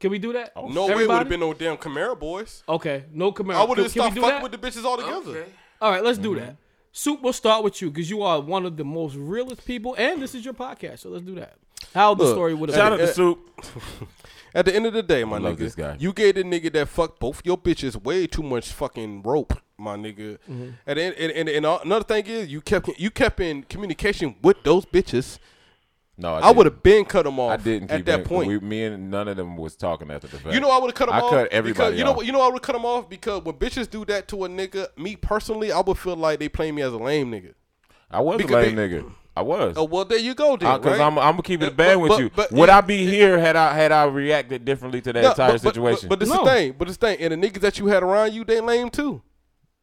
Can 0.00 0.10
we 0.10 0.18
do 0.18 0.32
that? 0.32 0.52
Oh, 0.56 0.68
no 0.68 0.84
Everybody? 0.84 0.98
way 0.98 1.06
would 1.06 1.18
have 1.18 1.28
been 1.28 1.40
no 1.40 1.54
damn 1.54 1.76
Camaro 1.76 2.18
boys. 2.18 2.62
Okay, 2.68 3.04
no 3.12 3.32
Camaro. 3.32 3.54
I 3.54 3.64
would 3.64 3.78
have 3.78 3.90
stopped 3.90 4.18
fucking 4.18 4.42
with 4.42 4.52
the 4.52 4.58
bitches 4.58 4.84
altogether. 4.84 5.38
Okay. 5.38 5.50
All 5.80 5.90
right, 5.90 6.02
let's 6.02 6.18
do 6.18 6.30
mm-hmm. 6.34 6.46
that. 6.46 6.56
Soup, 6.90 7.20
we'll 7.22 7.32
start 7.32 7.62
with 7.62 7.80
you 7.80 7.90
because 7.90 8.10
you 8.10 8.22
are 8.22 8.40
one 8.40 8.66
of 8.66 8.76
the 8.76 8.84
most 8.84 9.14
realest 9.14 9.64
people, 9.64 9.94
and 9.96 10.20
this 10.20 10.34
is 10.34 10.44
your 10.44 10.54
podcast, 10.54 11.00
so 11.00 11.10
let's 11.10 11.24
do 11.24 11.36
that. 11.36 11.54
How 11.94 12.14
the 12.14 12.30
story 12.32 12.54
would 12.54 12.70
have 12.70 12.76
shout 12.76 12.92
out 12.92 12.98
to 12.98 13.06
Soup. 13.06 13.38
At 14.54 14.64
the 14.64 14.74
end 14.74 14.86
of 14.86 14.94
the 14.94 15.02
day, 15.02 15.24
my 15.24 15.38
nigga, 15.38 15.58
this 15.58 15.74
guy. 15.74 15.96
you 16.00 16.12
gave 16.12 16.34
the 16.34 16.42
nigga 16.42 16.72
that 16.72 16.88
fucked 16.88 17.20
both 17.20 17.42
your 17.44 17.58
bitches 17.58 18.02
way 18.02 18.26
too 18.26 18.42
much 18.42 18.72
fucking 18.72 19.22
rope, 19.22 19.52
my 19.76 19.94
nigga. 19.94 20.38
Mm-hmm. 20.50 20.70
And, 20.86 20.98
and 20.98 21.14
and, 21.14 21.48
and, 21.48 21.66
another 21.66 22.04
thing 22.04 22.26
is 22.26 22.48
you 22.48 22.60
kept 22.60 22.88
you 22.98 23.10
kept 23.10 23.38
in 23.40 23.62
communication 23.64 24.34
with 24.42 24.62
those 24.64 24.86
bitches 24.86 25.38
no, 26.20 26.34
I, 26.34 26.48
I 26.48 26.50
would 26.50 26.66
have 26.66 26.82
been 26.82 27.04
cut 27.04 27.22
them 27.22 27.38
off. 27.38 27.52
I 27.52 27.56
didn't 27.62 27.92
at 27.92 28.04
that 28.06 28.20
in, 28.20 28.26
point. 28.26 28.48
We, 28.48 28.58
me 28.58 28.84
and 28.84 29.08
none 29.08 29.28
of 29.28 29.36
them 29.36 29.56
was 29.56 29.76
talking 29.76 30.10
after 30.10 30.26
the 30.26 30.38
fact. 30.38 30.52
You 30.52 30.60
know, 30.60 30.68
I 30.70 30.78
would 30.78 30.88
have 30.88 30.96
cut 30.96 31.06
them 31.06 31.14
I 31.14 31.20
off. 31.20 31.30
cut 31.30 31.52
everybody. 31.52 31.94
Because, 31.94 31.98
you 31.98 32.04
know? 32.04 32.20
You 32.20 32.32
know, 32.32 32.40
I 32.40 32.52
would 32.52 32.60
cut 32.60 32.72
them 32.72 32.84
off 32.84 33.08
because 33.08 33.44
when 33.44 33.54
bitches 33.54 33.88
do 33.88 34.04
that 34.06 34.26
to 34.28 34.44
a 34.44 34.48
nigga, 34.48 34.88
me 34.98 35.14
personally, 35.14 35.70
I 35.70 35.80
would 35.80 35.96
feel 35.96 36.16
like 36.16 36.40
they 36.40 36.48
play 36.48 36.72
me 36.72 36.82
as 36.82 36.92
a 36.92 36.98
lame 36.98 37.30
nigga. 37.30 37.54
I 38.10 38.20
was 38.20 38.38
because 38.38 38.50
a 38.50 38.56
lame 38.56 38.74
they, 38.74 38.88
nigga. 38.88 39.12
I 39.36 39.42
was. 39.42 39.74
Oh 39.76 39.84
well, 39.84 40.04
there 40.04 40.18
you 40.18 40.34
go, 40.34 40.56
then. 40.56 40.68
Uh, 40.68 40.78
because 40.78 40.98
right? 40.98 41.06
I'm, 41.06 41.16
I'm 41.16 41.34
gonna 41.34 41.42
keep 41.42 41.62
it 41.62 41.68
uh, 41.68 41.76
bad 41.76 41.96
with 41.96 42.08
but, 42.08 42.18
you. 42.18 42.30
But, 42.34 42.50
Would 42.50 42.68
I 42.68 42.80
be 42.80 43.06
here 43.06 43.38
had 43.38 43.54
I 43.54 43.72
had 43.72 43.92
I 43.92 44.04
reacted 44.06 44.64
differently 44.64 45.00
to 45.02 45.12
that 45.12 45.22
no, 45.22 45.30
entire 45.30 45.52
but, 45.52 45.60
situation? 45.60 46.08
But, 46.08 46.18
this 46.18 46.28
no. 46.28 46.44
the 46.44 46.50
thing. 46.50 46.74
But 46.76 46.88
this 46.88 46.96
thing, 46.96 47.20
and 47.20 47.32
the 47.32 47.48
niggas 47.48 47.60
that 47.60 47.78
you 47.78 47.86
had 47.86 48.02
around 48.02 48.34
you, 48.34 48.42
they 48.42 48.60
lame 48.60 48.90
too. 48.90 49.22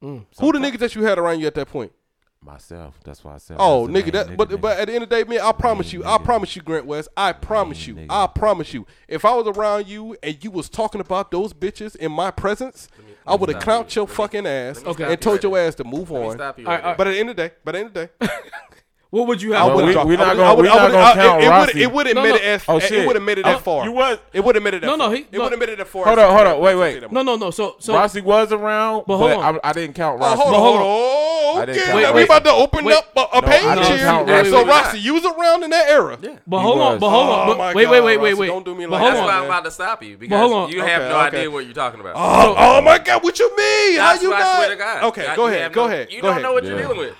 Mm, 0.04 0.26
Who 0.42 0.52
the 0.52 0.60
niggas 0.60 0.80
that 0.80 0.96
you 0.96 1.04
had 1.04 1.18
around 1.18 1.40
you 1.40 1.48
at 1.48 1.56
that 1.56 1.70
point? 1.70 1.94
Myself. 2.42 3.00
That's 3.04 3.24
why 3.24 3.36
I 3.36 3.38
said. 3.38 3.58
Oh, 3.60 3.88
nigga, 3.88 4.12
that. 4.12 4.28
Nigga, 4.28 4.38
but 4.38 4.50
nigga. 4.50 4.62
but 4.62 4.78
at 4.78 4.88
the 4.88 4.94
end 4.94 5.04
of 5.04 5.10
the 5.10 5.16
day, 5.16 5.24
man, 5.28 5.42
I 5.42 5.52
promise 5.52 5.92
you, 5.92 6.06
I 6.06 6.20
promise 6.20 6.56
you, 6.56 6.62
Grant 6.62 6.86
West, 6.86 7.10
I 7.18 7.34
promise 7.34 7.88
you, 7.88 8.06
I 8.10 8.28
promise 8.28 8.74
you. 8.74 8.86
If 9.08 9.26
I 9.26 9.34
was 9.34 9.48
around 9.48 9.88
you 9.88 10.16
and 10.22 10.44
you 10.44 10.52
was 10.52 10.70
talking 10.70 11.02
about 11.02 11.32
those 11.32 11.54
bitches 11.54 11.96
in 11.96 12.12
my 12.12 12.30
presence, 12.30 12.88
me, 13.00 13.14
I 13.26 13.36
would 13.36 13.50
have 13.50 13.64
clout 13.64 13.96
your 13.96 14.08
fucking 14.08 14.46
ass 14.46 14.84
okay. 14.86 15.12
and 15.12 15.20
told 15.20 15.42
your 15.42 15.58
ass 15.58 15.74
to 15.76 15.84
move 15.84 16.12
on. 16.12 16.38
Right 16.38 16.66
right. 16.66 16.98
But 16.98 17.08
at 17.08 17.12
the 17.12 17.20
end 17.20 17.30
of 17.30 17.36
the 17.36 17.48
day, 17.48 17.56
but 17.64 17.76
at 17.76 17.94
the 17.94 18.00
end 18.00 18.10
of 18.12 18.20
the 18.20 18.28
day. 18.28 18.34
What 19.16 19.28
would 19.28 19.42
you 19.42 19.54
have? 19.54 19.68
No, 19.68 19.78
we, 19.78 19.84
we're 19.84 19.94
not 20.18 20.36
going. 20.36 20.58
We're 20.58 20.66
not 20.66 20.92
going 20.92 20.92
to 20.92 21.22
count 21.22 21.42
it, 21.42 21.48
Rossi. 21.48 21.84
It 21.84 21.94
would 21.94 22.08
admit 22.08 22.36
it 22.36 22.42
as. 22.42 22.66
Oh 22.68 22.80
shit! 22.80 23.04
It 23.04 23.08
would 23.08 23.16
have 23.16 23.24
made 23.24 23.38
it 23.38 23.46
that 23.46 23.62
far. 23.62 23.86
You 23.86 23.94
was. 23.94 24.20
It 24.34 24.44
would 24.44 24.56
have 24.56 24.64
made 24.64 24.74
it. 24.74 24.84
No, 24.84 24.98
no. 24.98 25.10
He, 25.10 25.26
it 25.32 25.40
would 25.40 25.52
have 25.52 25.60
made 25.60 25.70
it 25.70 25.78
that 25.78 25.88
far. 25.88 26.04
Hold 26.04 26.20
on, 26.20 26.36
hold 26.36 26.48
on. 26.48 26.60
Wait, 26.60 26.76
wait. 26.76 27.12
No, 27.14 27.22
no, 27.22 27.38
no. 27.38 27.50
So, 27.50 27.78
so 27.80 27.94
Rossi 27.94 28.20
was 28.20 28.52
around, 28.52 29.06
but, 29.08 29.18
I, 29.18 29.58
I, 29.64 29.72
didn't 29.72 29.96
count 29.96 30.20
Rossi. 30.20 30.42
Oh, 30.44 30.52
hold 30.52 30.76
on. 30.76 30.84
Oh, 30.84 31.66
okay. 31.66 32.14
We 32.14 32.24
about 32.24 32.44
to 32.44 32.52
open 32.52 32.84
wait, 32.84 32.98
up 32.98 33.16
a, 33.16 33.38
a 33.38 33.42
no, 33.42 33.48
page 33.48 33.88
here. 33.88 34.46
So 34.52 34.66
Rossi, 34.66 35.00
you 35.00 35.14
was 35.14 35.24
around 35.24 35.64
in 35.64 35.70
that 35.70 35.88
era. 35.88 36.18
Yeah. 36.22 36.40
But 36.46 36.60
hold 36.60 36.80
on. 36.80 37.00
But 37.00 37.10
hold 37.10 37.58
on. 37.58 37.74
Wait, 37.74 37.88
wait, 37.88 38.04
wait, 38.04 38.18
wait, 38.18 38.34
wait. 38.34 38.48
Don't 38.48 38.66
do 38.66 38.76
me 38.76 38.86
like 38.86 39.02
that. 39.02 39.14
That's 39.14 39.26
why 39.26 39.38
I'm 39.38 39.46
about 39.46 39.64
to 39.64 39.72
stop 39.72 40.04
you 40.04 40.18
because 40.18 40.74
you 40.74 40.82
have 40.82 41.04
no 41.04 41.18
idea 41.18 41.50
what 41.50 41.64
you're 41.64 41.74
talking 41.74 42.02
about. 42.02 42.16
Oh, 42.18 42.82
my 42.82 42.98
God! 42.98 43.24
What 43.24 43.40
you 43.40 43.48
mean? 43.56 43.98
How 43.98 44.14
you 44.16 44.30
not? 44.30 45.04
Okay, 45.06 45.34
go 45.38 45.48
ahead. 45.48 45.72
Go 45.72 45.86
ahead. 45.86 46.12
You 46.12 46.22
don't 46.22 46.42
know 46.42 46.52
what 46.52 46.66
you're 46.66 46.78
dealing 46.78 46.98
with. 46.98 47.16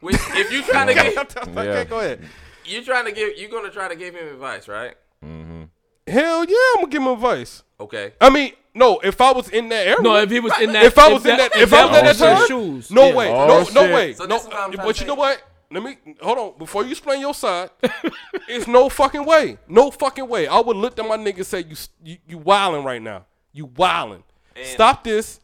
Which, 0.00 0.16
if 0.30 0.52
you 0.52 0.62
trying 0.62 0.86
to 0.94 0.94
give, 0.94 1.16
okay, 1.56 1.84
go 1.84 2.00
ahead. 2.00 2.20
You 2.64 2.84
trying 2.84 3.04
to 3.06 3.12
give, 3.12 3.38
you 3.38 3.48
gonna 3.48 3.70
try 3.70 3.88
to 3.88 3.96
give 3.96 4.14
him 4.14 4.28
advice, 4.28 4.68
right? 4.68 4.94
Mm-hmm. 5.24 5.64
Hell 6.06 6.44
yeah, 6.44 6.56
I'm 6.74 6.82
gonna 6.82 6.90
give 6.90 7.02
him 7.02 7.08
advice. 7.08 7.62
Okay. 7.78 8.12
I 8.20 8.30
mean, 8.30 8.52
no, 8.74 9.00
if 9.00 9.20
I 9.20 9.32
was 9.32 9.48
in 9.50 9.68
that 9.70 9.86
area, 9.86 10.00
No, 10.00 10.16
if 10.16 10.30
he 10.30 10.40
was 10.40 10.52
in 10.60 10.72
that. 10.72 10.84
If 10.84 10.98
I 10.98 11.12
was 11.12 11.24
in 11.26 11.36
that, 11.36 11.54
if 11.56 11.72
I 11.72 11.86
was 11.86 11.98
in 11.98 12.04
that, 12.04 12.16
time, 12.16 12.46
shoes. 12.46 12.90
No 12.90 13.08
yeah. 13.08 13.14
way, 13.14 13.30
oh, 13.30 13.46
no, 13.72 13.86
no 13.86 13.94
way, 13.94 14.14
so 14.14 14.26
no. 14.26 14.36
Uh, 14.36 14.70
but 14.76 15.00
you 15.00 15.06
know 15.06 15.14
what? 15.14 15.42
Let 15.72 15.82
me 15.84 15.98
hold 16.20 16.38
on 16.38 16.58
before 16.58 16.84
you 16.84 16.90
explain 16.90 17.20
your 17.20 17.34
side. 17.34 17.70
it's 18.48 18.66
no 18.66 18.88
fucking 18.88 19.24
way, 19.24 19.58
no 19.68 19.90
fucking 19.90 20.28
way. 20.28 20.46
I 20.46 20.60
would 20.60 20.76
look 20.76 20.98
at 20.98 21.06
my 21.06 21.16
nigga 21.16 21.38
and 21.38 21.46
say, 21.46 21.60
"You, 21.60 21.76
you, 22.02 22.16
you 22.26 22.38
wilding 22.38 22.84
right 22.84 23.02
now. 23.02 23.26
You 23.52 23.66
wilding. 23.66 24.22
Stop 24.62 25.04
this. 25.04 25.40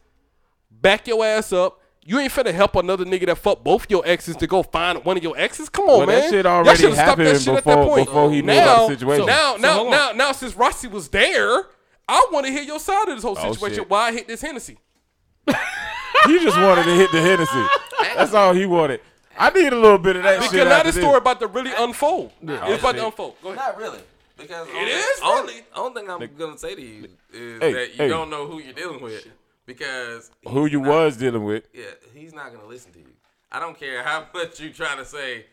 Back 0.69 1.07
your 1.07 1.25
ass 1.25 1.51
up. 1.53 1.81
You 2.07 2.19
ain't 2.19 2.31
finna 2.31 2.53
help 2.53 2.77
another 2.77 3.03
nigga 3.03 3.25
that 3.25 3.35
fucked 3.35 3.65
both 3.65 3.91
your 3.91 4.01
exes 4.05 4.37
to 4.37 4.47
go 4.47 4.63
find 4.63 5.03
one 5.03 5.17
of 5.17 5.23
your 5.23 5.37
exes. 5.37 5.67
Come 5.67 5.89
on, 5.89 5.97
well, 5.97 6.07
man. 6.07 6.21
That 6.21 6.29
shit 6.29 6.45
already 6.45 6.83
Y'all 6.83 6.95
happened 6.95 7.27
that 7.27 7.41
shit 7.41 7.55
before, 7.55 7.57
at 7.57 7.63
that 7.65 7.85
point. 7.85 8.07
before 8.07 8.31
he 8.31 8.41
knew 8.41 8.47
now, 8.47 8.63
about 8.63 8.87
the 8.87 8.95
situation. 8.95 9.23
So 9.23 9.27
now, 9.27 9.55
now, 9.57 9.75
so 9.75 9.83
now, 9.83 9.89
now, 9.89 10.11
now, 10.13 10.31
since 10.31 10.55
Rossi 10.55 10.87
was 10.87 11.09
there, 11.09 11.65
I 12.07 12.25
want 12.31 12.45
to 12.45 12.51
hear 12.53 12.61
your 12.61 12.79
side 12.79 13.09
of 13.09 13.15
this 13.15 13.25
whole 13.25 13.37
oh, 13.37 13.51
situation. 13.51 13.81
Oh, 13.81 13.85
Why 13.89 14.07
I 14.07 14.11
hit 14.13 14.25
this 14.25 14.39
Hennessy? 14.39 14.77
he 15.47 16.39
just 16.39 16.55
wanted 16.55 16.85
to 16.85 16.95
hit 16.95 17.11
the 17.11 17.19
Hennessy. 17.19 17.65
That's 18.15 18.33
all 18.33 18.53
he 18.53 18.65
wanted. 18.65 19.01
I 19.37 19.49
need 19.49 19.73
a 19.73 19.75
little 19.75 19.97
bit 19.97 20.15
of 20.15 20.23
that 20.23 20.35
because 20.35 20.45
shit. 20.45 20.63
Because 20.63 20.69
now 20.69 20.83
this 20.83 20.95
story 20.95 21.17
about 21.17 21.41
to 21.41 21.47
really 21.47 21.73
unfold. 21.77 22.31
It's 22.41 22.79
about 22.79 22.95
to 22.95 23.05
unfold. 23.05 23.35
Go 23.43 23.49
ahead. 23.49 23.57
Not 23.57 23.77
really. 23.77 23.99
Because 24.37 24.65
it 24.69 24.75
only, 24.75 24.91
is 24.91 25.19
only. 25.23 25.53
Only 25.75 26.01
thing 26.01 26.09
I'm 26.09 26.37
gonna 26.37 26.57
say 26.57 26.73
to 26.73 26.81
you 26.81 27.09
is 27.33 27.61
hey, 27.61 27.73
that 27.73 27.89
you 27.89 27.97
hey. 27.97 28.07
don't 28.07 28.29
know 28.29 28.47
who 28.47 28.61
you're 28.61 28.71
dealing 28.71 29.01
with 29.01 29.27
because 29.67 30.31
who 30.47 30.65
you 30.65 30.81
not, 30.81 30.89
was 30.89 31.17
dealing 31.17 31.43
with. 31.43 31.67
Yeah, 31.71 31.83
he's 32.15 32.33
not 32.33 32.51
gonna 32.51 32.65
listen 32.65 32.91
to 32.93 32.99
you. 32.99 33.13
I 33.51 33.59
don't 33.59 33.79
care 33.79 34.01
how 34.01 34.25
much 34.33 34.59
you 34.59 34.71
try 34.71 34.95
to 34.95 35.05
say, 35.05 35.45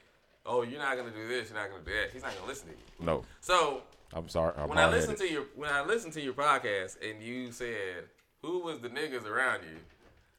"Oh, 0.46 0.62
you're 0.62 0.80
not 0.80 0.96
gonna 0.96 1.10
do 1.10 1.28
this, 1.28 1.50
you're 1.50 1.58
not 1.58 1.68
gonna 1.68 1.84
do 1.84 1.92
that." 1.92 2.12
He's 2.12 2.22
not 2.22 2.34
gonna 2.34 2.48
listen 2.48 2.68
to 2.68 2.72
you. 2.72 3.06
No. 3.06 3.24
So 3.42 3.82
I'm 4.14 4.28
sorry. 4.30 4.54
I'm 4.56 4.68
when 4.70 4.78
I 4.78 4.88
listened 4.88 5.18
to 5.18 5.30
your 5.30 5.44
when 5.54 5.68
I 5.68 5.84
listened 5.84 6.14
to 6.14 6.22
your 6.22 6.32
podcast 6.32 6.96
and 7.06 7.22
you 7.22 7.52
said 7.52 8.04
who 8.40 8.60
was 8.60 8.78
the 8.80 8.88
niggas 8.88 9.26
around 9.26 9.64
you. 9.64 9.76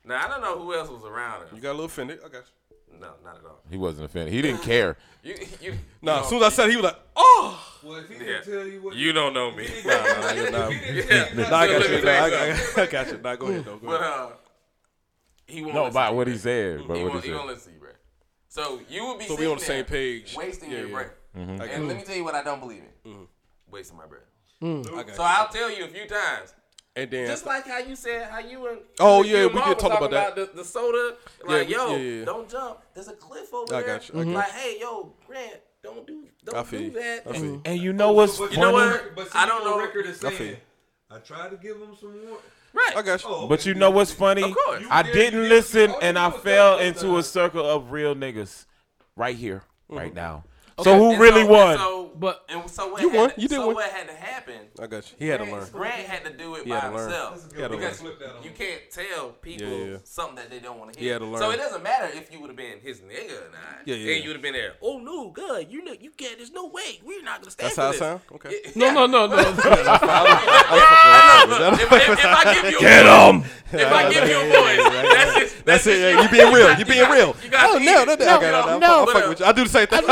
Now 0.06 0.26
I 0.26 0.28
don't 0.28 0.42
know 0.42 0.58
who 0.58 0.74
else 0.74 0.90
was 0.90 1.04
around 1.04 1.42
him. 1.42 1.56
You 1.56 1.62
got 1.62 1.72
a 1.72 1.74
little 1.74 1.86
offended. 1.86 2.20
I 2.26 2.30
got 2.30 2.44
you. 2.46 2.65
No, 3.00 3.12
not 3.24 3.38
at 3.38 3.46
all. 3.46 3.62
He 3.70 3.78
wasn't 3.78 4.06
a 4.06 4.08
fan. 4.08 4.28
He 4.28 4.42
didn't 4.42 4.62
care. 4.62 4.98
you, 5.24 5.36
you, 5.62 5.74
no, 6.02 6.22
as 6.22 6.30
soon 6.30 6.38
as 6.38 6.44
I 6.44 6.50
said, 6.50 6.70
he 6.70 6.76
was 6.76 6.86
like, 6.86 7.00
"Oh." 7.16 7.62
Well, 7.84 7.98
if 7.98 8.10
he 8.10 8.18
didn't 8.18 8.44
tell 8.44 8.66
you 8.66 8.82
what, 8.82 8.96
you 8.96 9.14
don't 9.14 9.34
know 9.34 9.52
me. 9.52 9.68
nah, 9.86 9.94
nah, 9.94 10.70
yeah. 10.70 11.28
nah, 11.36 11.56
I 11.56 11.68
got 11.68 11.90
you. 11.90 11.98
I, 12.84 12.86
got 12.88 13.12
you. 13.12 13.20
Nah, 13.20 13.36
go 13.36 13.48
ahead. 13.48 13.66
Though. 13.66 13.78
Go 13.78 13.88
ahead. 13.88 14.00
But 14.00 14.02
uh, 14.02 14.30
he 15.46 15.62
won't. 15.62 15.76
No, 15.76 15.86
about 15.86 16.16
what 16.16 16.28
he 16.28 16.38
said. 16.38 16.80
But 16.88 17.00
what 17.02 17.14
he 17.14 17.20
said. 17.20 17.24
He 17.24 17.34
won't 17.34 17.48
listen 17.48 17.74
to 17.74 17.74
you, 17.74 17.80
bro. 17.80 17.90
So 18.48 18.82
you 18.90 19.06
would 19.06 19.20
be. 19.20 19.26
So 19.26 19.36
we 19.36 19.46
on 19.46 19.58
the 19.58 19.64
same 19.64 19.86
page. 19.86 20.36
Wasting 20.36 20.72
your 20.72 20.88
breath. 20.88 21.12
Mm-hmm. 21.38 21.62
And 21.62 21.88
let 21.88 21.98
me 21.98 22.04
tell 22.04 22.16
you 22.16 22.24
what 22.24 22.36
I 22.36 22.44
don't 22.44 22.60
believe 22.60 22.84
in. 22.84 23.12
Mm-hmm. 23.12 23.24
Wasting 23.70 23.98
my 23.98 24.06
breath. 24.06 24.22
Mm. 24.62 25.16
So 25.16 25.24
I'll 25.24 25.50
tell 25.50 25.70
you 25.70 25.86
a 25.86 25.88
few 25.88 26.08
times. 26.08 26.54
And 26.98 27.12
then 27.12 27.28
just 27.28 27.46
like 27.46 27.68
how 27.68 27.80
you 27.80 27.96
said 27.96 28.30
how 28.30 28.40
you 28.40 28.68
and 28.68 28.80
oh 29.00 29.24
yeah 29.24 29.46
and 29.46 29.54
we 29.54 29.62
did 29.62 29.78
talk 29.80 29.98
about 29.98 30.12
that 30.12 30.34
about 30.34 30.36
the, 30.54 30.58
the, 30.58 30.64
soda 30.64 31.18
like 31.44 31.68
yeah, 31.68 31.78
yo 31.78 31.96
yeah, 31.96 32.20
yeah. 32.20 32.26
don't 32.26 32.50
jump 32.50 32.80
there's 32.94 33.10
a 33.10 33.14
cliff 33.14 33.54
over 33.54 33.66
there 33.70 33.84
got 33.84 34.08
you. 34.08 34.16
Mm-hmm. 34.16 34.32
like 34.32 34.50
hey 34.52 34.78
yo 34.80 35.12
Grant 35.28 35.60
don't 35.84 36.08
do 36.08 36.24
don't 36.46 36.72
do 36.72 36.92
that 36.92 37.26
and, 37.26 37.62
and, 37.68 37.82
you 37.82 37.92
know 37.92 38.14
what's 38.14 38.38
but, 38.38 38.52
but, 38.52 38.60
know 38.60 38.72
what 38.72 39.36
I 39.36 39.46
don't 39.46 39.66
know 39.66 39.78
record 39.78 40.06
is 40.06 40.22
saying 40.22 40.56
I, 41.10 41.18
I 41.18 41.20
tried 41.20 41.52
to 41.52 41.58
give 41.58 41.78
him 41.78 41.96
some 42.00 42.26
more. 42.26 42.40
Right. 42.74 42.98
I 42.98 43.02
got 43.02 43.24
you. 43.24 43.30
Oh, 43.30 43.36
okay. 43.36 43.48
But 43.48 43.66
you 43.66 43.74
know 43.74 43.90
what's 43.90 44.12
funny? 44.12 44.44
Of 44.44 44.54
course, 44.54 44.84
I 44.90 45.04
didn't 45.04 45.48
listen 45.48 45.92
oh, 45.92 46.00
and 46.02 46.20
I 46.20 46.30
fell 46.30 46.80
into 46.80 47.18
a 47.18 47.24
circle 47.24 47.66
of 47.66 47.92
real 47.92 48.16
niggas 48.16 48.66
right 49.16 49.36
here, 49.36 49.64
mm-hmm. 49.90 49.98
right 49.98 50.14
now. 50.14 50.44
Okay. 50.78 50.90
So 50.90 50.98
who 50.98 51.12
and 51.12 51.22
really 51.22 51.44
so, 51.44 51.52
won? 51.52 51.78
So, 51.78 52.12
but 52.18 52.44
and 52.50 52.70
so 52.70 52.92
what 52.92 53.02
you 53.02 53.10
won. 53.10 53.30
To, 53.30 53.42
you 53.42 53.48
did 53.48 53.56
so 53.56 53.68
win. 53.68 53.76
what 53.76 53.90
had 53.92 54.10
to 54.10 54.14
happen? 54.14 54.56
I 54.78 54.88
got 54.88 55.10
you. 55.10 55.16
He 55.18 55.28
had 55.28 55.38
to 55.38 55.46
learn. 55.50 55.66
Grant 55.72 56.06
had 56.06 56.26
to 56.26 56.34
do 56.36 56.56
it 56.56 56.68
by 56.68 56.82
himself 56.82 57.50
because 57.50 58.04
you 58.44 58.52
can't 58.52 58.82
tell 58.92 59.30
people 59.42 59.70
yeah, 59.70 59.86
yeah. 59.86 59.98
something 60.04 60.36
that 60.36 60.50
they 60.50 60.60
don't 60.60 60.78
want 60.78 60.92
to 60.92 61.00
hear. 61.00 61.08
He 61.08 61.14
had 61.14 61.20
to 61.20 61.28
learn. 61.28 61.40
So 61.40 61.52
it 61.52 61.58
doesn't 61.58 61.82
matter 61.82 62.10
if 62.14 62.30
you 62.30 62.42
would 62.42 62.50
have 62.50 62.58
been 62.58 62.82
his 62.82 63.00
nigga 63.00 63.48
or 63.48 63.52
not. 63.52 63.86
Yeah, 63.86 63.96
yeah. 63.96 64.16
And 64.16 64.24
you 64.24 64.30
would 64.30 64.36
have 64.36 64.42
been 64.42 64.54
there. 64.54 64.74
Oh 64.82 65.00
no, 65.00 65.30
God, 65.30 65.68
you 65.70 65.82
know 65.82 65.94
you 65.94 66.12
can't. 66.12 66.36
There's 66.38 66.52
no 66.52 66.68
way 66.68 67.00
we're 67.06 67.24
not 67.24 67.40
gonna 67.40 67.52
stand. 67.52 67.68
That's 67.68 67.78
how 67.78 67.92
it 67.92 67.98
sound. 67.98 68.20
Okay. 68.34 68.50
It, 68.50 68.76
no, 68.76 68.92
no, 68.94 69.06
no, 69.06 69.28
no. 69.28 69.38
if, 69.38 69.66
I 69.66 69.78
give 72.54 72.66
you 72.74 72.82
get 72.82 73.06
him, 73.06 73.46
if 73.72 73.92
I 73.92 74.12
give 74.12 74.28
you 74.28 74.36
a 74.36 74.50
voice, 74.52 74.84
that's 75.14 75.38
it. 75.38 75.54
That's 75.66 75.88
it. 75.88 76.22
You 76.22 76.30
being 76.30 76.54
real. 76.54 76.78
You 76.78 76.86
being 76.86 77.10
real. 77.10 77.36
No, 77.50 77.78
no, 77.78 78.04
no, 78.04 78.16
no, 78.16 78.78
no. 78.78 79.06
I 79.46 79.54
do 79.54 79.64
the 79.64 79.70
same 79.70 79.88
thing 79.88 80.04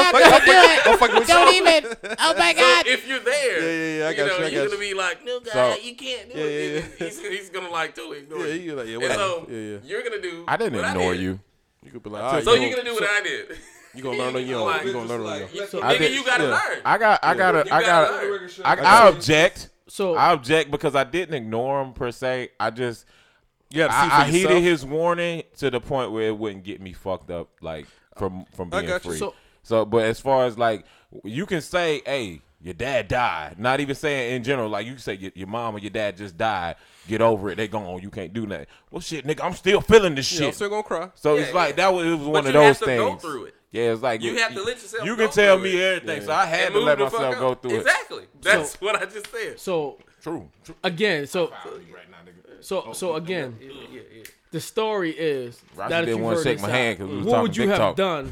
do 0.54 1.16
it. 1.16 1.28
Don't 1.28 1.56
even. 1.56 2.18
Oh 2.20 2.36
my 2.38 2.54
God. 2.54 2.86
So 2.86 2.92
if 2.92 3.08
you're 3.08 3.20
there, 3.20 3.60
yeah, 3.60 3.66
yeah, 3.66 4.00
yeah, 4.00 4.08
I 4.10 4.14
got 4.14 4.24
you. 4.24 4.30
Know, 4.30 4.38
you 4.38 4.38
I 4.38 4.44
got 4.44 4.52
you're 4.52 4.64
you. 4.64 4.70
gonna 4.70 4.80
be 4.80 4.94
like, 4.94 5.26
no, 5.26 5.40
god, 5.40 5.54
so, 5.54 5.82
you 5.82 5.96
can't 5.96 6.34
do 6.34 6.40
yeah, 6.40 6.46
it. 6.46 6.74
Yeah, 6.74 6.80
yeah. 6.80 6.86
He's, 7.08 7.22
he's 7.22 7.50
gonna 7.50 7.70
like 7.70 7.96
do 7.96 8.12
ignore 8.14 8.48
yeah, 8.48 8.54
you. 8.54 8.76
Like, 8.76 8.88
yeah, 8.88 9.00
and 9.00 9.14
so 9.14 9.48
yeah, 9.50 9.58
yeah. 9.58 9.78
you're 9.84 10.04
gonna 10.04 10.22
do. 10.22 10.46
I 10.48 10.58
didn't 10.58 10.80
ignore 10.80 11.12
I 11.12 11.16
you. 11.16 11.40
You 11.84 11.92
could 11.92 12.04
be 12.04 12.10
like, 12.10 12.44
so 12.44 12.54
you're 12.54 12.70
gonna 12.70 12.84
do 12.84 12.94
what 12.94 13.04
I 13.04 13.22
did. 13.22 13.58
You 13.96 14.02
gonna 14.02 14.18
learn 14.18 14.36
on 14.36 14.48
your 14.48 14.74
own. 14.74 14.88
You 14.88 14.94
gonna 14.94 15.08
learn 15.08 15.22
on 15.22 15.40
your 15.54 15.64
own. 15.76 15.84
I 15.84 15.96
nigga, 15.96 16.12
you 16.12 16.26
gotta 16.26 16.46
learn. 16.46 16.82
I 16.84 16.98
got. 16.98 17.20
I 17.22 17.36
got. 17.36 17.72
I 17.72 17.82
got. 17.84 18.66
I, 18.66 19.08
object. 19.08 19.70
So 19.88 20.16
I 20.16 20.32
object 20.32 20.72
because 20.72 20.96
I 20.96 21.04
didn't 21.04 21.36
ignore 21.36 21.80
him 21.82 21.94
per 21.94 22.12
se. 22.12 22.50
I 22.60 22.72
just. 22.72 23.06
Yeah, 23.70 23.88
I, 23.90 24.24
I 24.24 24.30
heeded 24.30 24.64
his 24.64 24.86
warning 24.86 25.44
to 25.58 25.70
the 25.70 25.80
point 25.80 26.12
where 26.12 26.28
it 26.30 26.38
wouldn't 26.38 26.64
get 26.64 26.82
me 26.82 26.94
fucked 26.94 27.30
up, 27.30 27.50
like 27.62 27.86
from 28.18 28.46
from 28.56 28.70
being 28.70 29.00
free. 29.00 29.18
So, 29.18 29.36
so, 29.64 29.86
but 29.86 30.06
as 30.06 30.20
far 30.20 30.46
as 30.46 30.58
like 30.58 30.86
you 31.24 31.46
can 31.46 31.62
say, 31.62 32.02
hey, 32.06 32.42
your 32.64 32.74
dad 32.74 33.10
died. 33.10 33.60
Not 33.60 33.82
even 33.82 33.94
saying 33.94 34.36
in 34.36 34.44
general, 34.44 34.70
like 34.70 34.86
you 34.86 34.98
say 34.98 35.16
your, 35.16 35.32
your 35.36 35.48
mom 35.48 35.76
or 35.76 35.80
your 35.80 35.90
dad 35.90 36.16
just 36.16 36.38
died. 36.38 36.78
Get 37.08 37.22
over 37.22 37.50
it. 37.50 37.56
They 37.56 37.68
gone. 37.68 38.02
You 38.02 38.10
can't 38.10 38.32
do 38.32 38.46
nothing. 38.46 38.68
Well, 38.90 39.02
shit, 39.02 39.28
nigga, 39.28 39.44
I'm 39.44 39.54
still 39.54 39.82
feeling 39.82 40.16
this 40.16 40.26
shit. 40.26 40.42
Yeah, 40.42 40.48
I'm 40.48 40.54
still 40.54 40.70
gonna 40.70 40.84
cry. 40.84 41.10
So 41.16 41.36
yeah, 41.36 41.42
it's 41.42 41.54
like 41.54 41.76
that 41.76 41.94
was 41.94 42.06
it 42.06 42.12
was 42.12 42.20
but 42.20 42.30
one 42.30 42.48
of 42.48 42.54
those 42.54 42.80
things. 42.80 43.22
through 43.22 43.46
it. 43.46 43.56
Yeah, 43.72 43.92
it's 43.92 44.02
like 44.02 44.22
you, 44.22 44.32
you 44.32 44.38
have 44.38 44.54
to 44.54 44.64
let 44.64 44.82
yourself. 44.82 45.06
You 45.06 45.16
can 45.16 45.30
tell 45.30 45.58
me 45.58 45.76
it. 45.76 45.82
everything, 45.82 46.22
yeah. 46.22 46.28
so 46.28 46.32
I 46.32 46.46
had 46.46 46.66
and 46.68 46.76
to 46.76 46.80
let 46.80 47.00
myself 47.00 47.40
go 47.40 47.56
through 47.56 47.78
exactly. 47.78 48.24
it. 48.24 48.30
Exactly. 48.38 48.60
That's 48.60 48.72
so, 48.72 48.78
what 48.80 48.96
I 48.96 49.06
just 49.06 49.32
said. 49.32 49.60
So 49.60 49.98
true. 50.22 50.50
true. 50.64 50.76
Again, 50.84 51.28
so 51.28 51.52
so 52.62 52.86
oh, 52.88 52.94
so 52.94 53.16
again, 53.16 53.60
the 54.52 54.62
story 54.62 55.12
is 55.12 55.60
Right, 55.76 55.90
that 55.90 56.06
didn't 56.06 56.22
want 56.22 56.38
to 56.38 56.44
shake 56.44 56.62
my 56.62 56.70
hand 56.70 57.00
because 57.00 57.12
we 57.12 57.18
was 57.18 57.26
What 57.26 57.42
would 57.42 57.58
you 57.58 57.68
have 57.68 57.96
done 57.96 58.32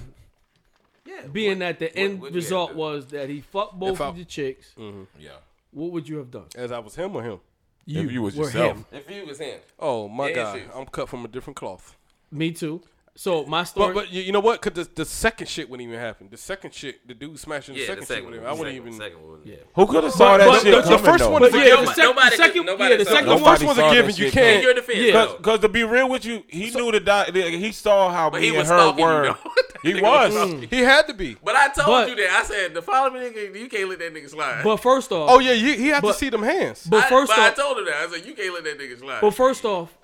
yeah. 1.12 1.28
Being 1.28 1.60
what, 1.60 1.60
that 1.60 1.80
the 1.80 1.96
end 1.96 2.22
what, 2.22 2.34
result 2.34 2.74
was 2.76 3.08
that 3.08 3.30
he 3.30 3.42
fucked 3.42 3.78
both 3.80 4.00
of 4.00 4.18
the 4.18 4.26
chicks. 4.26 4.74
Mm-hmm. 4.78 5.04
Yeah. 5.20 5.32
What 5.72 5.92
would 5.92 6.08
you 6.08 6.18
have 6.18 6.32
done? 6.32 6.46
As 6.56 6.72
I 6.72 6.80
was 6.80 6.96
him 6.96 7.16
or 7.16 7.24
him? 7.24 7.40
You 7.86 8.02
if 8.02 8.12
you 8.12 8.22
was 8.22 8.36
yourself. 8.36 8.78
Him. 8.78 8.86
If 8.92 9.10
you 9.10 9.26
was 9.26 9.40
him. 9.40 9.60
Oh 9.80 10.08
my 10.08 10.30
yeah, 10.30 10.36
god, 10.36 10.62
I'm 10.76 10.86
cut 10.86 11.10
from 11.10 11.26
a 11.26 11.28
different 11.28 11.58
cloth. 11.58 11.96
Me 12.32 12.52
too. 12.52 12.82
So 13.16 13.46
my 13.46 13.66
story, 13.66 13.94
but, 13.94 14.06
but 14.06 14.12
you, 14.12 14.22
you 14.22 14.32
know 14.32 14.40
what? 14.40 14.62
Because 14.62 14.88
the, 14.88 14.94
the, 14.96 15.06
second 15.06 15.48
shit 15.48 15.70
wouldn't 15.70 15.88
even 15.88 16.00
happen. 16.00 16.30
The 16.32 16.38
second 16.38 16.74
shit, 16.74 17.06
the 17.06 17.14
dude 17.14 17.38
smashing 17.38 17.76
the, 17.76 17.82
yeah, 17.82 17.88
second, 17.88 18.02
the 18.02 18.06
second, 18.06 18.24
shit. 18.24 18.32
Wouldn't, 18.32 18.48
I 18.48 18.54
wouldn't 18.54 18.76
even. 18.76 18.94
Second 18.94 19.22
one. 19.22 19.42
Yeah. 19.44 19.56
Who 19.76 19.86
could 19.86 20.06
have 20.06 20.14
saw 20.14 20.38
that 20.38 20.48
but, 20.48 20.62
shit? 20.62 20.84
The, 20.84 20.90
the 20.92 20.98
first 20.98 21.24
though. 21.24 21.32
one, 21.32 21.42
but, 21.42 21.54
yeah, 21.54 21.60
nobody, 21.60 21.86
the 21.86 21.94
sec- 21.94 21.98
nobody, 22.06 22.36
second, 22.38 22.66
nobody, 22.66 22.92
yeah, 22.92 22.98
the 22.98 23.06
second, 23.06 23.26
nobody 23.28 23.66
first 23.66 23.66
one's 23.66 23.80
a 23.80 23.94
given. 23.94 24.16
You 24.16 24.32
can't. 24.32 24.64
Your 24.64 24.74
defense, 24.74 25.00
yeah. 25.00 25.34
Because 25.38 25.60
to 25.60 25.70
be 25.70 25.84
real 25.84 26.10
with 26.10 26.24
you, 26.24 26.44
he 26.48 26.70
so, 26.70 26.80
knew 26.80 26.92
the 26.94 27.02
die. 27.02 27.32
he 27.32 27.72
saw 27.74 28.10
how 28.10 28.30
me 28.30 28.42
he 28.42 28.56
and 28.56 28.68
her 28.68 28.92
were. 28.94 29.36
He 29.84 30.00
was. 30.00 30.64
He 30.70 30.80
had 30.80 31.08
to 31.08 31.14
be. 31.14 31.36
But 31.44 31.56
I 31.56 31.70
told 31.70 32.10
you 32.10 32.16
that. 32.16 32.30
I 32.30 32.44
said 32.44 32.74
the 32.74 32.84
following 32.84 33.22
nigga, 33.22 33.60
you 33.60 33.68
can't 33.68 33.90
let 33.90 33.98
that 34.00 34.14
nigga 34.14 34.30
slide. 34.30 34.64
But 34.64 34.78
first 34.78 35.12
off, 35.12 35.30
oh 35.32 35.40
yeah, 35.40 35.54
he 35.54 35.88
had 35.88 36.04
to 36.04 36.14
see 36.14 36.30
them 36.30 36.44
hands. 36.44 36.86
But 36.88 37.06
first 37.06 37.32
off, 37.32 37.40
I 37.40 37.50
told 37.52 37.80
him 37.80 37.86
that. 37.86 37.96
I 37.96 38.08
said 38.10 38.26
you 38.26 38.36
can't 38.36 38.54
let 38.54 38.64
that 38.64 38.80
nigga 38.80 39.00
slide. 39.00 39.22
But 39.22 39.32
first 39.32 39.66
off, 39.66 39.98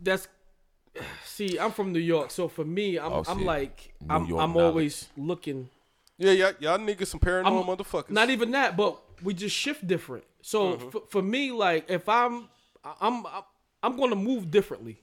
that's 0.00 0.28
See, 1.32 1.58
I'm 1.58 1.72
from 1.72 1.92
New 1.94 1.98
York, 1.98 2.30
so 2.30 2.46
for 2.46 2.62
me, 2.64 2.98
I'm, 2.98 3.10
Oh, 3.10 3.24
I'm 3.26 3.44
like, 3.46 3.94
New 4.02 4.14
I'm, 4.14 4.32
I'm 4.38 4.56
always 4.56 5.08
looking. 5.16 5.70
Yeah, 6.18 6.32
y'all, 6.32 6.52
y'all 6.60 6.78
niggas 6.78 7.06
some 7.06 7.20
paranoid 7.20 7.66
motherfuckers. 7.66 8.10
Not 8.10 8.28
even 8.28 8.50
that, 8.50 8.76
but 8.76 9.00
we 9.22 9.32
just 9.32 9.56
shift 9.56 9.86
different. 9.86 10.24
So 10.42 10.74
mm-hmm. 10.74 10.96
f- 10.96 11.02
for 11.08 11.22
me, 11.22 11.50
like, 11.50 11.88
if 11.88 12.06
I'm, 12.06 12.50
I'm, 13.00 13.24
I'm, 13.26 13.42
I'm 13.82 13.96
going 13.96 14.10
to 14.10 14.16
move 14.16 14.50
differently. 14.50 14.98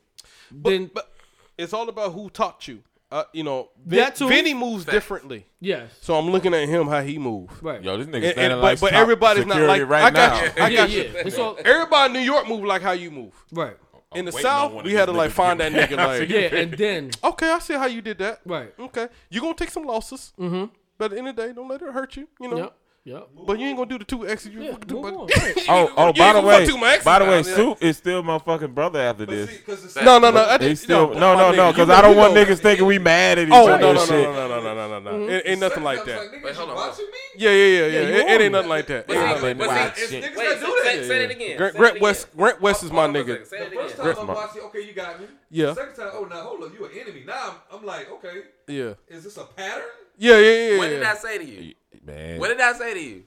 then, 0.51 0.91
but 0.93 1.11
it's 1.57 1.73
all 1.73 1.89
about 1.89 2.13
who 2.13 2.29
taught 2.29 2.67
you. 2.67 2.83
Uh, 3.11 3.23
you 3.33 3.43
know, 3.43 3.69
Vin, 3.83 3.97
That 3.97 4.15
too. 4.15 4.27
Vinny 4.27 4.53
moves 4.53 4.85
differently. 4.85 5.47
yes, 5.59 5.89
So 5.99 6.13
I'm 6.13 6.29
looking 6.29 6.53
at 6.53 6.69
him 6.69 6.85
how 6.87 7.01
he 7.01 7.17
moves. 7.17 7.59
right. 7.63 7.81
Yo, 7.83 7.97
this 7.97 8.05
nigga 8.05 8.33
standing 8.33 8.51
and- 8.51 8.61
like 8.61 8.79
but, 8.79 8.87
but 8.87 8.91
top 8.91 8.99
everybody's 9.01 9.47
not 9.47 9.55
security 9.55 9.81
like 9.81 9.89
right 9.89 10.03
I 10.03 10.11
got 10.11 10.33
now. 10.33 10.43
you. 10.43 10.51
I 10.63 10.75
got 10.75 10.89
yeah. 10.91 11.03
you. 11.03 11.11
It's 11.25 11.37
Everybody 11.65 12.05
in 12.05 12.13
New 12.13 12.31
York 12.31 12.47
move 12.47 12.63
like 12.65 12.83
how 12.83 12.91
you 12.91 13.09
move. 13.09 13.33
right 13.51 13.75
in 14.15 14.25
the 14.25 14.31
South, 14.31 14.83
we 14.83 14.93
had 14.93 15.05
to 15.05 15.11
like 15.11 15.31
find 15.31 15.59
that 15.59 15.71
nigga. 15.71 15.97
Like, 16.09 16.29
yeah, 16.29 16.55
and 16.55 16.73
then 16.73 17.11
okay, 17.23 17.51
I 17.51 17.59
see 17.59 17.73
how 17.73 17.85
you 17.85 18.01
did 18.01 18.17
that. 18.19 18.39
Right. 18.45 18.73
Okay, 18.79 19.07
you 19.29 19.41
gonna 19.41 19.53
take 19.53 19.69
some 19.69 19.83
losses, 19.83 20.33
mm-hmm. 20.39 20.65
but 20.97 21.05
at 21.05 21.11
the 21.11 21.17
end 21.17 21.27
of 21.27 21.35
the 21.35 21.47
day, 21.47 21.53
don't 21.53 21.67
let 21.67 21.81
it 21.81 21.93
hurt 21.93 22.15
you. 22.15 22.27
You 22.39 22.49
know. 22.49 22.57
Yep. 22.57 22.75
Yep. 23.09 23.29
But 23.47 23.57
you 23.57 23.65
ain't 23.65 23.75
gonna 23.75 23.89
do 23.89 23.97
the 23.97 24.05
two 24.05 24.27
exes. 24.27 24.53
You 24.53 24.61
yeah, 24.61 24.71
fucking 24.73 24.87
do 24.87 25.01
move 25.01 25.17
on. 25.17 25.29
Oh, 25.67 25.91
oh, 25.97 26.13
by 26.13 26.33
the 26.33 26.41
way, 26.41 26.99
by 27.03 27.17
the 27.17 27.25
way, 27.25 27.41
Soup 27.41 27.75
is 27.81 27.97
still 27.97 28.21
my 28.21 28.37
fucking 28.37 28.71
brother 28.73 28.99
after 28.99 29.25
this. 29.25 29.49
No, 29.95 30.19
no, 30.19 30.29
no. 30.29 30.45
I 30.45 30.57
They 30.59 30.75
still 30.75 31.15
no, 31.15 31.35
no, 31.35 31.51
no. 31.51 31.71
Because 31.71 31.89
I 31.89 32.03
don't 32.03 32.15
want 32.15 32.35
niggas 32.35 32.59
thinking 32.59 32.85
we 32.85 32.99
mad 32.99 33.39
at 33.39 33.47
each 33.47 33.53
oh, 33.53 33.67
other. 33.67 33.83
Oh, 33.83 33.93
no, 33.93 34.05
no, 34.05 34.05
no, 34.05 34.47
no, 34.47 34.61
no, 34.61 34.73
no, 34.75 34.99
no, 34.99 35.09
mm-hmm. 35.09 35.19
no. 35.21 35.27
no, 35.27 35.41
ain't 35.43 35.59
nothing 35.59 35.83
like 35.83 36.05
that. 36.05 36.31
Wait, 36.43 36.55
hold 36.55 36.69
on. 36.69 36.93
Yeah, 37.35 37.49
yeah, 37.49 37.65
yeah, 37.65 37.85
yeah. 37.87 38.35
It 38.35 38.41
ain't 38.41 38.51
nothing 38.51 38.69
like 38.69 38.85
that. 38.87 39.09
It 39.09 39.15
ain't 39.15 39.41
nothing 39.41 39.57
like 39.57 39.67
that. 39.67 39.97
Wait, 39.97 41.01
say, 41.01 41.07
say 41.07 41.23
it 41.25 41.31
again. 41.31 41.57
Grant, 41.57 41.75
Grant 41.77 42.01
West, 42.01 42.27
Grant 42.37 42.61
West 42.61 42.83
is 42.83 42.91
my 42.91 43.07
nigga. 43.07 43.45
Say 43.47 43.57
it 43.57 43.71
again. 43.71 43.89
First 43.89 44.19
time 44.19 44.29
I 44.29 44.33
watched 44.33 44.55
it, 44.55 44.63
okay, 44.65 44.85
you 44.85 44.93
got 44.93 45.19
me. 45.19 45.25
Yeah. 45.49 45.73
Second 45.73 45.95
time, 45.95 46.09
oh, 46.13 46.25
now 46.25 46.43
hold 46.43 46.63
up, 46.63 46.73
you 46.77 46.85
an 46.85 46.91
enemy. 46.93 47.23
Now 47.25 47.55
I'm, 47.71 47.79
I'm 47.79 47.85
like, 47.85 48.11
okay. 48.11 48.41
Yeah. 48.67 48.93
Is 49.07 49.23
this 49.23 49.37
a 49.37 49.45
pattern? 49.45 49.85
Yeah, 50.17 50.37
yeah, 50.37 50.71
yeah. 50.71 50.77
What 50.77 50.89
did 50.89 51.03
I 51.03 51.15
say 51.15 51.37
to 51.39 51.45
you? 51.45 51.73
Man, 52.09 52.39
What 52.39 52.47
did 52.49 52.59
I 52.61 52.73
say 52.73 52.93
to 52.93 52.99
you? 52.99 53.23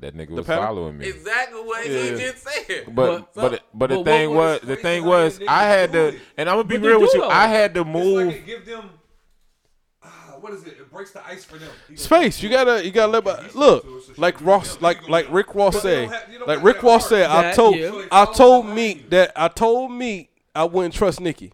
that 0.00 0.14
nigga 0.14 0.30
was 0.30 0.46
pattern? 0.46 0.64
following 0.64 0.98
me. 0.98 1.08
Exactly 1.08 1.60
what 1.62 1.88
Yeah. 1.88 2.02
he 2.02 2.10
just 2.10 2.42
said. 2.46 2.84
But 2.94 2.94
But- 2.94 3.34
but 3.34 3.62
but 3.72 3.90
the 3.90 3.96
but 3.96 4.04
thing 4.04 4.30
what- 4.30 4.36
was 4.36 4.60
the 4.68 4.76
thing 4.76 5.02
how 5.04 5.08
was 5.08 5.40
I 5.48 5.62
had 5.64 5.92
to 5.92 6.08
it. 6.08 6.20
and 6.36 6.48
I'm 6.50 6.56
gonna 6.56 6.64
be 6.68 6.76
But 6.76 6.86
real 6.88 7.00
with 7.00 7.14
you. 7.14 7.20
though. 7.20 7.28
I 7.28 7.46
had 7.46 7.72
to 7.74 7.80
It's 7.80 7.88
move. 7.88 8.26
like 8.28 8.36
it 8.36 8.46
give 8.46 8.66
them, 8.66 8.90
ah, 10.02 10.34
what 10.40 10.52
is 10.52 10.62
it? 10.64 10.74
It 10.78 10.90
breaks 10.90 11.12
the 11.12 11.26
ice 11.26 11.44
for 11.44 11.56
them. 11.58 11.70
You 11.88 11.96
Space, 11.96 12.42
you 12.42 12.48
gotta, 12.50 12.84
you 12.84 12.90
gotta 12.90 13.12
let. 13.12 13.24
My, 13.24 13.38
look, 13.54 13.86
like 14.18 14.40
Ross, 14.42 14.80
like 14.80 15.08
like 15.08 15.26
Rick 15.30 15.54
Ross 15.54 15.74
But 15.74 15.82
said, 15.82 16.08
don't 16.08 16.12
have- 16.12 16.32
you 16.32 16.38
don't 16.40 16.48
like 16.48 16.62
Rick 16.62 16.82
Ross 16.82 17.08
said. 17.08 17.30
I 17.30 17.52
told. 17.52 17.76
I 18.12 18.24
told 18.26 18.66
all 18.66 18.74
me 18.74 19.04
that 19.10 19.32
I 19.34 19.48
told 19.48 19.92
me 19.92 20.28
I 20.54 20.64
wouldn't 20.64 20.94
trust 20.94 21.20
Nikki. 21.20 21.52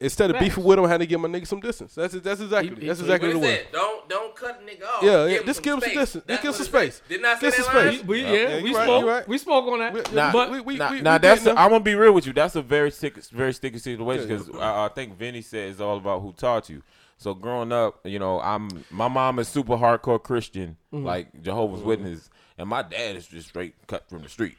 Instead 0.00 0.30
of 0.30 0.36
Facts. 0.36 0.44
beefing 0.44 0.62
with 0.62 0.78
him, 0.78 0.84
I 0.84 0.88
had 0.90 1.00
to 1.00 1.06
give 1.06 1.20
my 1.20 1.26
nigga 1.28 1.44
some 1.46 1.58
distance. 1.58 1.92
That's 1.96 2.14
that's 2.14 2.40
exactly 2.40 2.76
He- 2.80 2.86
that's 2.86 3.00
exactly 3.00 3.30
What 3.30 3.34
the 3.34 3.38
way. 3.40 3.56
said, 3.56 3.66
don't 3.72 4.08
don't 4.08 4.36
cut 4.36 4.60
a 4.62 4.64
nigga 4.64 4.86
off. 4.86 5.02
Yeah, 5.02 5.24
yeah, 5.26 5.38
Give 5.38 5.46
just 5.46 5.62
give 5.62 5.74
him 5.74 5.80
some 5.80 5.90
space. 5.90 5.98
distance. 5.98 6.24
That's 6.24 6.42
Just 6.42 6.42
give 6.42 6.48
him 6.48 6.54
some 6.72 6.80
space. 6.80 7.02
Didn't 7.08 7.26
I 7.26 7.34
say 7.40 7.50
that 7.50 7.54
some 7.56 7.74
line? 7.74 7.92
space. 7.94 8.04
We, 8.06 8.22
yeah, 8.22 8.32
Yeah, 8.32 8.62
we 8.62 8.68
you 8.70 8.76
right, 8.76 8.84
spoke. 8.84 9.04
right. 9.06 9.28
We 9.28 9.38
spoke 9.38 9.66
on 9.66 9.78
that. 9.80 9.92
We- 9.94 10.02
Nah, 10.14 10.30
but 10.32 10.50
we- 10.52 10.60
we- 10.60 10.76
now, 10.76 10.90
we- 10.92 11.00
now 11.00 11.14
we 11.14 11.18
that's 11.18 11.42
getting 11.42 11.58
I'm 11.58 11.70
gonna 11.70 11.82
be 11.82 11.96
real 11.96 12.12
with 12.12 12.26
you. 12.28 12.32
That's 12.32 12.54
a 12.54 12.62
very 12.62 12.92
sick, 12.92 13.16
very 13.32 13.52
sticky 13.52 13.78
situation 13.78 14.30
Yeah, 14.30 14.36
because 14.36 14.50
I, 14.56 14.84
I 14.84 14.88
think 14.88 15.18
Vinny 15.18 15.42
said 15.42 15.70
it's 15.70 15.80
all 15.80 15.96
about 15.96 16.22
who 16.22 16.32
taught 16.32 16.68
you. 16.70 16.82
So 17.16 17.34
growing 17.34 17.72
up, 17.72 17.98
you 18.06 18.20
know, 18.20 18.40
I'm 18.40 18.68
my 18.92 19.08
mom 19.08 19.40
is 19.40 19.48
super 19.48 19.76
hardcore 19.76 20.22
Christian, 20.22 20.76
Mm-hmm. 20.94 21.04
like 21.06 21.42
Jehovah's 21.42 21.82
Witness, 21.82 22.30
and 22.56 22.68
my 22.68 22.82
dad 22.82 23.16
is 23.16 23.26
just 23.26 23.48
straight 23.48 23.74
cut 23.88 24.08
from 24.08 24.22
the 24.22 24.28
street. 24.28 24.56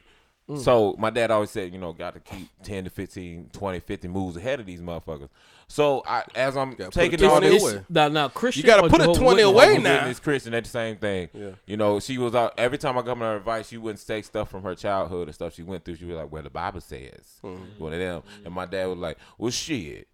Mm. 0.50 0.58
So 0.58 0.96
my 0.98 1.10
dad 1.10 1.30
always 1.30 1.50
said, 1.50 1.72
you 1.72 1.78
know, 1.78 1.92
got 1.92 2.14
to 2.14 2.20
keep 2.20 2.48
10 2.64 2.84
to 2.84 2.90
15, 2.90 3.50
20, 3.52 3.80
50 3.80 4.08
moves 4.08 4.36
ahead 4.36 4.58
of 4.60 4.66
these 4.66 4.80
motherfuckers. 4.80 5.28
So 5.68 6.02
I, 6.04 6.24
as 6.34 6.56
I'm 6.56 6.74
put 6.74 6.90
taking 6.92 7.22
a 7.22 7.28
all 7.28 7.38
20 7.38 7.48
this, 7.54 7.62
away. 7.62 7.84
now, 7.88 8.08
now 8.08 8.28
Christian. 8.28 8.62
You 8.62 8.66
gotta 8.66 8.86
or 8.86 8.88
put 8.88 9.00
a 9.02 9.04
20 9.04 9.24
Witness? 9.24 9.44
away 9.44 9.78
now. 9.78 9.94
Witness 9.98 10.18
Christian, 10.18 10.50
that's 10.52 10.68
the 10.68 10.72
same 10.72 10.96
thing. 10.96 11.28
Yeah. 11.32 11.50
You 11.66 11.76
know, 11.76 12.00
she 12.00 12.18
was 12.18 12.34
out 12.34 12.54
every 12.58 12.76
time 12.78 12.98
I 12.98 13.02
got 13.02 13.16
her 13.18 13.36
advice, 13.36 13.68
she 13.68 13.76
wouldn't 13.78 14.00
say 14.00 14.22
stuff 14.22 14.50
from 14.50 14.64
her 14.64 14.74
childhood 14.74 15.28
and 15.28 15.34
stuff 15.34 15.54
she 15.54 15.62
went 15.62 15.84
through. 15.84 15.94
She 15.96 16.06
was 16.06 16.16
like, 16.16 16.32
"Well, 16.32 16.42
the 16.42 16.50
Bible 16.50 16.80
says 16.80 17.38
Mm-hmm. 17.44 17.82
one 17.82 17.92
of 17.92 17.98
them," 18.00 18.22
and 18.44 18.52
my 18.52 18.66
dad 18.66 18.86
was 18.86 18.98
like, 18.98 19.16
"Well, 19.38 19.52
shit." 19.52 20.08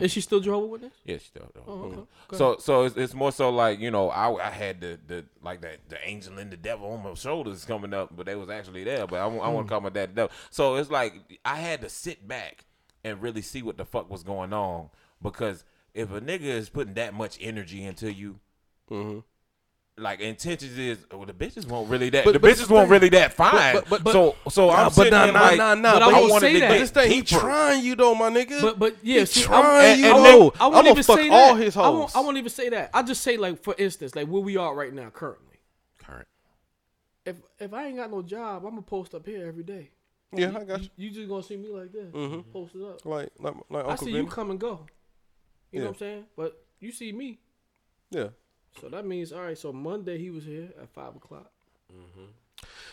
Is 0.00 0.12
she 0.12 0.20
still 0.20 0.40
Jehovah's 0.40 0.70
Witness? 0.70 0.92
Yeah, 1.04 1.18
she 1.18 1.24
still. 1.26 1.50
Oh, 1.66 1.72
okay. 1.82 2.36
So, 2.36 2.56
so 2.58 2.84
it's, 2.84 2.96
it's 2.96 3.14
more 3.14 3.32
so 3.32 3.50
like 3.50 3.80
you 3.80 3.90
know, 3.90 4.10
I, 4.10 4.46
I 4.46 4.50
had 4.50 4.80
the, 4.80 4.98
the 5.06 5.24
like 5.42 5.60
that 5.62 5.78
the 5.88 5.98
angel 6.06 6.38
and 6.38 6.50
the 6.50 6.56
devil 6.56 6.90
on 6.92 7.02
my 7.02 7.14
shoulders 7.14 7.64
coming 7.64 7.92
up, 7.94 8.14
but 8.16 8.26
they 8.26 8.34
was 8.36 8.50
actually 8.50 8.84
there. 8.84 9.06
But 9.06 9.16
I, 9.20 9.24
I 9.24 9.26
want 9.26 9.44
Hmm. 9.56 9.62
to 9.62 9.68
call 9.68 9.80
my 9.80 9.88
dad 9.90 10.10
the 10.10 10.14
devil. 10.14 10.30
So 10.50 10.76
it's 10.76 10.90
like 10.90 11.14
I 11.44 11.56
had 11.56 11.80
to 11.82 11.88
sit 11.88 12.26
back 12.28 12.64
and 13.04 13.20
really 13.20 13.42
see 13.42 13.62
what 13.62 13.76
the 13.76 13.84
fuck 13.84 14.08
was 14.10 14.22
going 14.22 14.52
on 14.52 14.90
because 15.22 15.64
if 15.94 16.12
a 16.12 16.20
nigga 16.20 16.42
is 16.42 16.68
putting 16.68 16.94
that 16.94 17.14
much 17.14 17.36
energy 17.40 17.84
into 17.84 18.12
you. 18.12 18.38
Like 19.98 20.20
intentions 20.20 20.78
is 20.78 21.04
well, 21.12 21.26
the 21.26 21.34
bitches 21.34 21.66
won't 21.68 21.90
really 21.90 22.08
that 22.10 22.24
But- 22.24 22.32
the 22.32 22.38
but 22.40 22.50
bitches 22.56 22.70
won't 22.70 22.88
really 22.90 23.10
that 23.10 23.34
fine. 23.34 23.74
but- 23.74 23.88
but- 23.90 24.04
but- 24.04 24.12
so 24.12 24.34
so 24.48 24.70
I'm 24.70 24.76
Nah, 24.76 24.84
but 24.84 24.92
sitting 24.94 25.10
nah, 25.12 25.26
nah, 25.26 25.40
like, 25.40 25.56
nah, 25.58 25.74
nah. 25.74 25.92
But 25.92 26.02
I 26.02 26.06
But 26.06 26.14
won't 26.14 26.30
wanted 26.32 26.46
say 26.46 26.52
to 26.54 26.60
that. 26.60 26.68
get 26.70 26.78
this 26.78 26.90
thing, 26.90 27.10
he 27.10 27.22
trying 27.22 27.84
you 27.84 27.94
though, 27.94 28.14
my 28.14 28.30
nigga. 28.30 28.62
But 28.62 28.78
but 28.78 28.96
yeah, 29.02 29.20
He 29.20 29.26
see, 29.26 29.42
trying 29.42 29.64
I'm- 29.64 29.98
you. 30.00 30.06
I 30.06 30.08
I 30.08 30.12
won't- 30.14 30.24
know. 30.24 30.52
I 30.58 30.66
won't 30.68 30.76
I'ma 30.78 30.90
even 30.92 31.02
fuck 31.02 31.18
say 31.18 31.28
all 31.28 31.54
that. 31.56 31.62
his 31.62 31.76
I 31.76 31.80
won't, 31.82 32.00
hoes. 32.04 32.16
I 32.16 32.20
won't 32.20 32.36
even 32.38 32.48
say 32.50 32.68
that. 32.70 32.90
I 32.94 33.02
just 33.02 33.22
say 33.22 33.36
like 33.36 33.62
for 33.62 33.74
instance, 33.76 34.16
like 34.16 34.28
where 34.28 34.40
we 34.40 34.56
are 34.56 34.74
right 34.74 34.94
now 34.94 35.10
currently. 35.10 35.58
Current. 36.02 36.26
If 37.26 37.36
if 37.58 37.74
I 37.74 37.86
ain't 37.88 37.98
got 37.98 38.10
no 38.10 38.22
job, 38.22 38.64
I'm 38.64 38.70
gonna 38.70 38.82
post 38.82 39.14
up 39.14 39.26
here 39.26 39.46
every 39.46 39.62
day. 39.62 39.90
yeah, 40.34 40.56
I 40.56 40.64
got 40.64 40.80
You, 40.82 40.88
you. 40.96 41.08
you 41.08 41.14
just 41.14 41.28
gonna 41.28 41.42
see 41.42 41.58
me 41.58 41.68
like 41.68 41.92
this, 41.92 42.10
mm-hmm. 42.14 42.50
post 42.50 42.74
it 42.74 42.82
up. 42.82 43.04
Like 43.04 43.28
like 43.38 43.54
like 43.68 43.84
I 43.86 43.96
see 43.96 44.06
Vinny. 44.06 44.18
you 44.20 44.26
come 44.26 44.50
and 44.50 44.58
go. 44.58 44.86
You 45.70 45.80
know 45.80 45.86
what 45.88 45.92
I'm 45.96 45.98
saying? 45.98 46.24
But 46.34 46.64
you 46.80 46.92
see 46.92 47.12
me, 47.12 47.40
Yeah. 48.10 48.28
So 48.80 48.88
that 48.88 49.06
means 49.06 49.32
all 49.32 49.42
right. 49.42 49.56
So 49.58 49.72
Monday 49.72 50.18
he 50.18 50.30
was 50.30 50.44
here 50.44 50.68
at 50.80 50.88
five 50.90 51.14
o'clock. 51.16 51.50
Mm-hmm. 51.92 52.24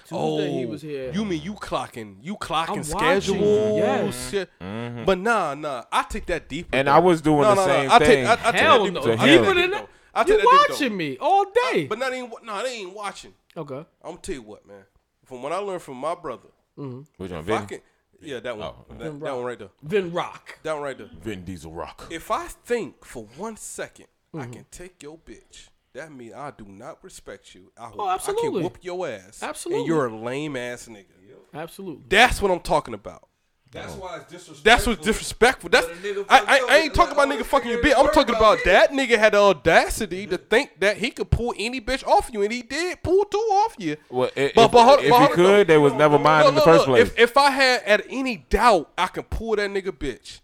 Tuesday 0.05 0.15
Oh, 0.15 0.57
he 0.59 0.65
was 0.65 0.81
here. 0.81 1.11
You 1.13 1.23
mean 1.23 1.41
you 1.43 1.53
clocking? 1.53 2.15
You 2.21 2.35
clocking 2.35 2.77
I'm 2.77 2.83
schedule? 2.83 3.35
watching, 3.35 3.77
yes. 3.77 4.31
Shit. 4.31 4.49
Mm-hmm. 4.59 5.05
But 5.05 5.19
nah, 5.19 5.53
nah. 5.53 5.83
I 5.91 6.03
take 6.03 6.25
that 6.27 6.49
deeper. 6.49 6.75
And 6.75 6.87
though. 6.87 6.93
I 6.93 6.99
was 6.99 7.21
doing 7.21 7.41
No, 7.41 7.49
the 7.49 7.55
no, 7.55 7.61
no. 7.67 7.67
same 7.67 7.91
I 7.91 7.99
thing. 7.99 8.07
Take, 8.07 8.27
I, 8.27 8.33
I 8.33 8.51
take 8.51 8.61
Hell 8.61 8.83
that 8.85 8.91
no, 8.93 9.01
deeper. 9.01 9.15
To 9.17 9.21
I 9.21 9.25
take 9.25 9.35
him. 9.35 9.41
deeper 9.43 9.53
than 9.53 9.55
deeper, 9.69 9.75
that. 9.81 9.89
I 10.15 10.23
take 10.23 10.27
You 10.29 10.37
that 10.37 10.41
deeper, 10.67 10.73
watching 10.73 10.97
me 10.97 11.17
all 11.21 11.45
day. 11.71 11.85
But 11.87 11.99
not 11.99 12.13
even 12.13 12.31
no, 12.43 12.63
they 12.63 12.73
ain't 12.77 12.93
watching. 12.95 13.33
okay. 13.55 13.75
I'm 13.77 13.85
gonna 14.11 14.17
tell 14.17 14.35
you 14.35 14.41
what, 14.41 14.67
man. 14.67 14.83
From 15.25 15.43
what 15.43 15.51
I 15.51 15.57
learned 15.57 15.83
from 15.83 15.97
my 15.97 16.15
brother, 16.15 16.49
mm-hmm. 16.77 17.01
Which 17.17 17.31
one, 17.31 17.43
Vin? 17.43 17.65
can, 17.67 17.79
yeah, 18.21 18.39
that 18.39 18.57
one, 18.57 18.67
Oh. 18.67 18.85
that, 18.97 19.19
that 19.19 19.35
one 19.35 19.43
right 19.45 19.59
there, 19.59 19.69
Then 19.83 20.11
rock. 20.11 20.57
that 20.63 20.73
one 20.73 20.81
right 20.81 20.97
there. 20.97 21.09
Vin 21.21 21.45
Diesel 21.45 21.71
Rock. 21.71 22.07
If 22.09 22.31
I 22.31 22.47
think 22.47 23.05
for 23.05 23.27
one 23.37 23.55
second 23.57 24.07
I 24.33 24.37
Mm-hmm. 24.37 24.51
can 24.53 24.65
take 24.71 25.01
your 25.01 25.17
bitch, 25.17 25.69
that 25.93 26.11
means 26.11 26.33
I 26.33 26.51
do 26.51 26.65
not 26.65 27.03
respect 27.03 27.55
you. 27.55 27.71
I, 27.77 27.91
Oh, 27.97 28.07
I 28.07 28.17
can 28.17 28.51
whoop 28.53 28.77
your 28.81 29.07
ass. 29.07 29.41
Absolutely. 29.41 29.79
And 29.81 29.87
you're 29.87 30.05
a 30.05 30.15
lame 30.15 30.55
ass 30.55 30.87
nigga. 30.87 31.05
Absolutely. 31.53 32.03
That's 32.09 32.41
what 32.41 32.51
I'm 32.51 32.59
talking 32.59 32.93
about. 32.93 33.25
That's 33.71 33.93
why 33.93 34.17
it's 34.17 34.25
disrespectful. 34.31 34.63
That's 34.63 34.87
what's 34.87 35.05
disrespectful. 35.05 35.69
That's 35.69 35.85
But 35.85 35.95
a 35.95 35.99
nigga 35.99 36.25
I, 36.27 36.39
I, 36.39 36.73
I 36.73 36.77
ain't 36.79 36.93
talking 36.95 37.13
about 37.13 37.27
oh, 37.27 37.31
nigga 37.31 37.45
fucking 37.45 37.69
your 37.69 37.81
bitch. 37.83 37.93
I'm 37.97 38.07
talking 38.11 38.33
about 38.35 38.53
about 38.61 38.65
that 38.65 38.91
nigga 38.91 39.17
had 39.19 39.33
the 39.33 39.37
audacity 39.39 40.25
to 40.27 40.37
think 40.39 40.79
that 40.79 40.97
he 40.97 41.11
could 41.11 41.29
pull 41.29 41.53
any 41.57 41.79
bitch 41.79 42.03
off 42.07 42.31
you, 42.33 42.41
and 42.41 42.51
he 42.51 42.63
did 42.63 43.03
pull 43.03 43.25
two 43.25 43.37
off 43.37 43.75
you. 43.77 43.95
Well, 44.09 44.31
if, 44.35 44.55
But- 44.55 44.71
but 44.71 44.83
hold- 44.85 44.99
if 45.01 45.09
but 45.11 45.17
he 45.19 45.19
hold 45.19 45.29
on, 45.29 45.35
could, 45.35 45.45
though. 45.45 45.63
there 45.65 45.81
was 45.81 45.93
never 45.93 46.17
mine 46.17 46.43
No, 46.43 46.49
in 46.49 46.55
the 46.55 46.61
first 46.61 46.87
no. 46.87 46.93
place. 46.95 47.07
If, 47.09 47.19
if 47.19 47.37
I 47.37 47.51
had 47.51 47.83
at 47.83 48.05
any 48.09 48.37
doubt 48.37 48.91
I 48.97 49.05
can 49.05 49.23
pull 49.23 49.55
that 49.55 49.69
nigga 49.69 49.91
bitch, 49.91 50.39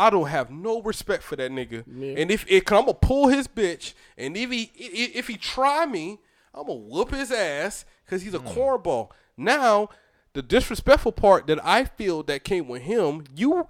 I 0.00 0.10
don't 0.10 0.28
have 0.28 0.50
no 0.50 0.80
respect 0.82 1.22
for 1.22 1.36
that 1.36 1.50
nigga. 1.50 1.84
And 1.86 2.30
if 2.30 2.44
it, 2.48 2.70
I'm 2.72 2.86
gonna 2.86 2.94
pull 2.94 3.28
his 3.28 3.46
bitch, 3.46 3.92
and 4.16 4.36
if 4.36 4.50
he 4.50 4.70
if 4.74 5.28
he 5.28 5.36
try 5.36 5.84
me, 5.86 6.18
I'm 6.54 6.66
gonna 6.66 6.78
whoop 6.78 7.10
his 7.10 7.30
ass 7.30 7.84
because 8.04 8.22
he's 8.22 8.34
a 8.34 8.38
Hmm. 8.38 8.48
cornball. 8.48 9.10
Now, 9.36 9.88
the 10.32 10.42
disrespectful 10.42 11.12
part 11.12 11.46
that 11.48 11.64
I 11.64 11.84
feel 11.84 12.22
that 12.24 12.44
came 12.44 12.66
with 12.68 12.82
him, 12.82 13.24
you, 13.34 13.66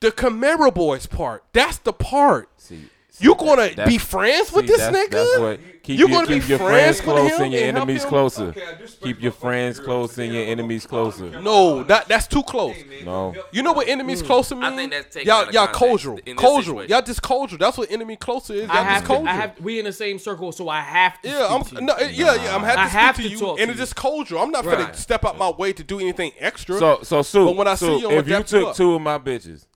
the 0.00 0.10
Camaro 0.10 0.72
boys 0.72 1.06
part. 1.06 1.44
That's 1.52 1.78
the 1.78 1.92
part. 1.92 2.48
See, 2.56 2.88
You 3.20 3.34
gonna 3.34 3.68
that's- 3.68 3.88
be 3.88 3.98
friends 3.98 4.52
with 4.52 4.66
this 4.66 4.78
that's, 4.78 4.96
nigga? 4.96 5.10
That's 5.10 5.38
what, 5.38 5.60
keep 5.82 5.98
you 5.98 6.08
your, 6.08 6.08
gonna 6.08 6.26
keep 6.26 6.42
be 6.44 6.48
your 6.48 6.58
friends 6.58 7.00
friends 7.00 7.06
with 7.06 7.06
close 7.16 7.30
him 7.32 7.42
and 7.44 7.52
your 7.52 7.62
and 7.64 7.76
help 7.76 7.88
enemies 7.88 8.04
closer. 8.06 8.44
Okay, 8.44 8.76
keep 9.02 9.22
your 9.22 9.32
friends 9.32 9.76
fucking 9.76 9.86
close 9.86 10.18
and 10.18 10.32
your 10.32 10.44
enemies 10.44 10.86
closer. 10.86 11.40
No, 11.40 11.82
that 11.84 12.08
that's 12.08 12.26
too 12.26 12.42
close. 12.42 12.74
Hey, 12.76 13.02
No. 13.04 13.34
You 13.52 13.62
know 13.62 13.72
what 13.72 13.88
enemies 13.88 14.22
closer 14.22 14.54
mean? 14.54 14.64
I 14.64 14.76
think 14.76 14.92
that's 14.92 15.14
taken 15.14 15.28
y'all, 15.28 15.36
out 15.42 15.48
of 15.48 15.54
y'all 15.54 15.66
context 15.66 16.04
cordial, 16.04 16.18
in 16.24 16.36
this 16.36 16.42
cordial. 16.44 16.62
situation. 16.62 16.90
Y'all 16.90 17.02
just 17.02 17.22
cordial. 17.22 17.58
That's 17.58 17.76
what 17.78 17.90
enemy 17.90 18.16
closer 18.16 18.54
is. 18.54 18.62
Y'all 18.62 18.70
I 18.70 18.74
just 18.98 19.06
have 19.06 19.22
to. 19.24 19.28
I 19.28 19.32
have 19.34 19.60
we 19.60 19.78
in 19.78 19.84
the 19.84 19.92
same 19.92 20.18
circle, 20.18 20.50
so 20.52 20.68
I 20.68 20.80
have 20.80 21.20
to. 21.22 21.28
yeah, 21.28 21.48
I'm 21.50 21.64
speak 21.64 21.78
to 21.80 21.84
no, 21.84 21.98
yeah, 21.98 22.34
yeah. 22.36 22.54
I'm 22.54 22.62
happy 22.62 22.82
to 22.82 22.88
speak 22.88 23.00
have 23.00 23.16
to 23.16 23.22
to 23.22 23.28
you, 23.28 23.38
talk 23.38 23.58
and 23.60 23.66
to 23.68 23.72
it's 23.72 23.78
you. 23.78 23.82
just 23.82 23.96
cordial. 23.96 24.38
I'm 24.38 24.50
not 24.50 24.64
gonna 24.64 24.94
step 24.94 25.24
out 25.24 25.36
my 25.36 25.50
way 25.50 25.72
to 25.74 25.84
do 25.84 26.00
anything 26.00 26.32
extra. 26.38 26.78
So, 26.78 27.00
so 27.02 27.22
Sue, 27.22 27.44
But 27.46 27.56
when 27.56 27.68
I 27.68 27.74
see 27.74 27.98
you, 27.98 28.08
I'ma 28.08 28.18
if 28.20 28.28
you 28.28 28.42
took 28.42 28.74
two 28.74 28.94
of 28.94 29.02
my 29.02 29.18
bitches, 29.18 29.66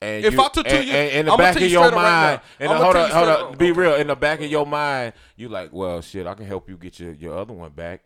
and 0.00 0.24
If 0.24 0.34
you, 0.34 0.40
I 0.42 0.48
took 0.48 0.66
two 0.66 0.76
and, 0.76 0.86
you- 0.88 0.92
and 0.94 1.10
in 1.12 1.26
the 1.26 1.32
I'ma 1.32 1.36
back 1.42 1.56
of 1.56 1.62
your 1.62 1.84
up 1.84 1.92
right 1.94 2.02
mind, 2.02 2.40
and 2.60 2.70
hold 2.72 2.96
on, 2.96 3.10
hold 3.10 3.28
on, 3.28 3.56
be 3.56 3.72
real. 3.72 3.94
In 3.94 4.06
the 4.08 4.16
back 4.16 4.40
of 4.40 4.50
your 4.50 4.66
mind, 4.66 5.12
you 5.36 5.48
like, 5.48 5.72
well, 5.72 6.00
shit, 6.02 6.26
I 6.26 6.34
can 6.34 6.46
help 6.46 6.68
you 6.68 6.76
get 6.76 6.98
your, 7.00 7.12
your 7.12 7.36
other 7.38 7.52
one 7.54 7.70
back. 7.72 8.02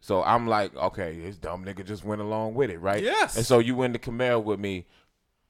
So 0.00 0.22
I'm 0.22 0.46
like, 0.46 0.74
okay, 0.74 1.18
this 1.20 1.36
dumb 1.36 1.64
nigga 1.64 1.84
just 1.84 2.04
went 2.04 2.20
along 2.22 2.54
with 2.54 2.70
it, 2.70 2.78
right? 2.78 3.02
Yes. 3.02 3.36
And 3.36 3.44
so 3.44 3.58
you 3.58 3.76
went 3.76 3.92
to 3.94 4.00
Camaro 4.00 4.42
with 4.42 4.58
me. 4.58 4.86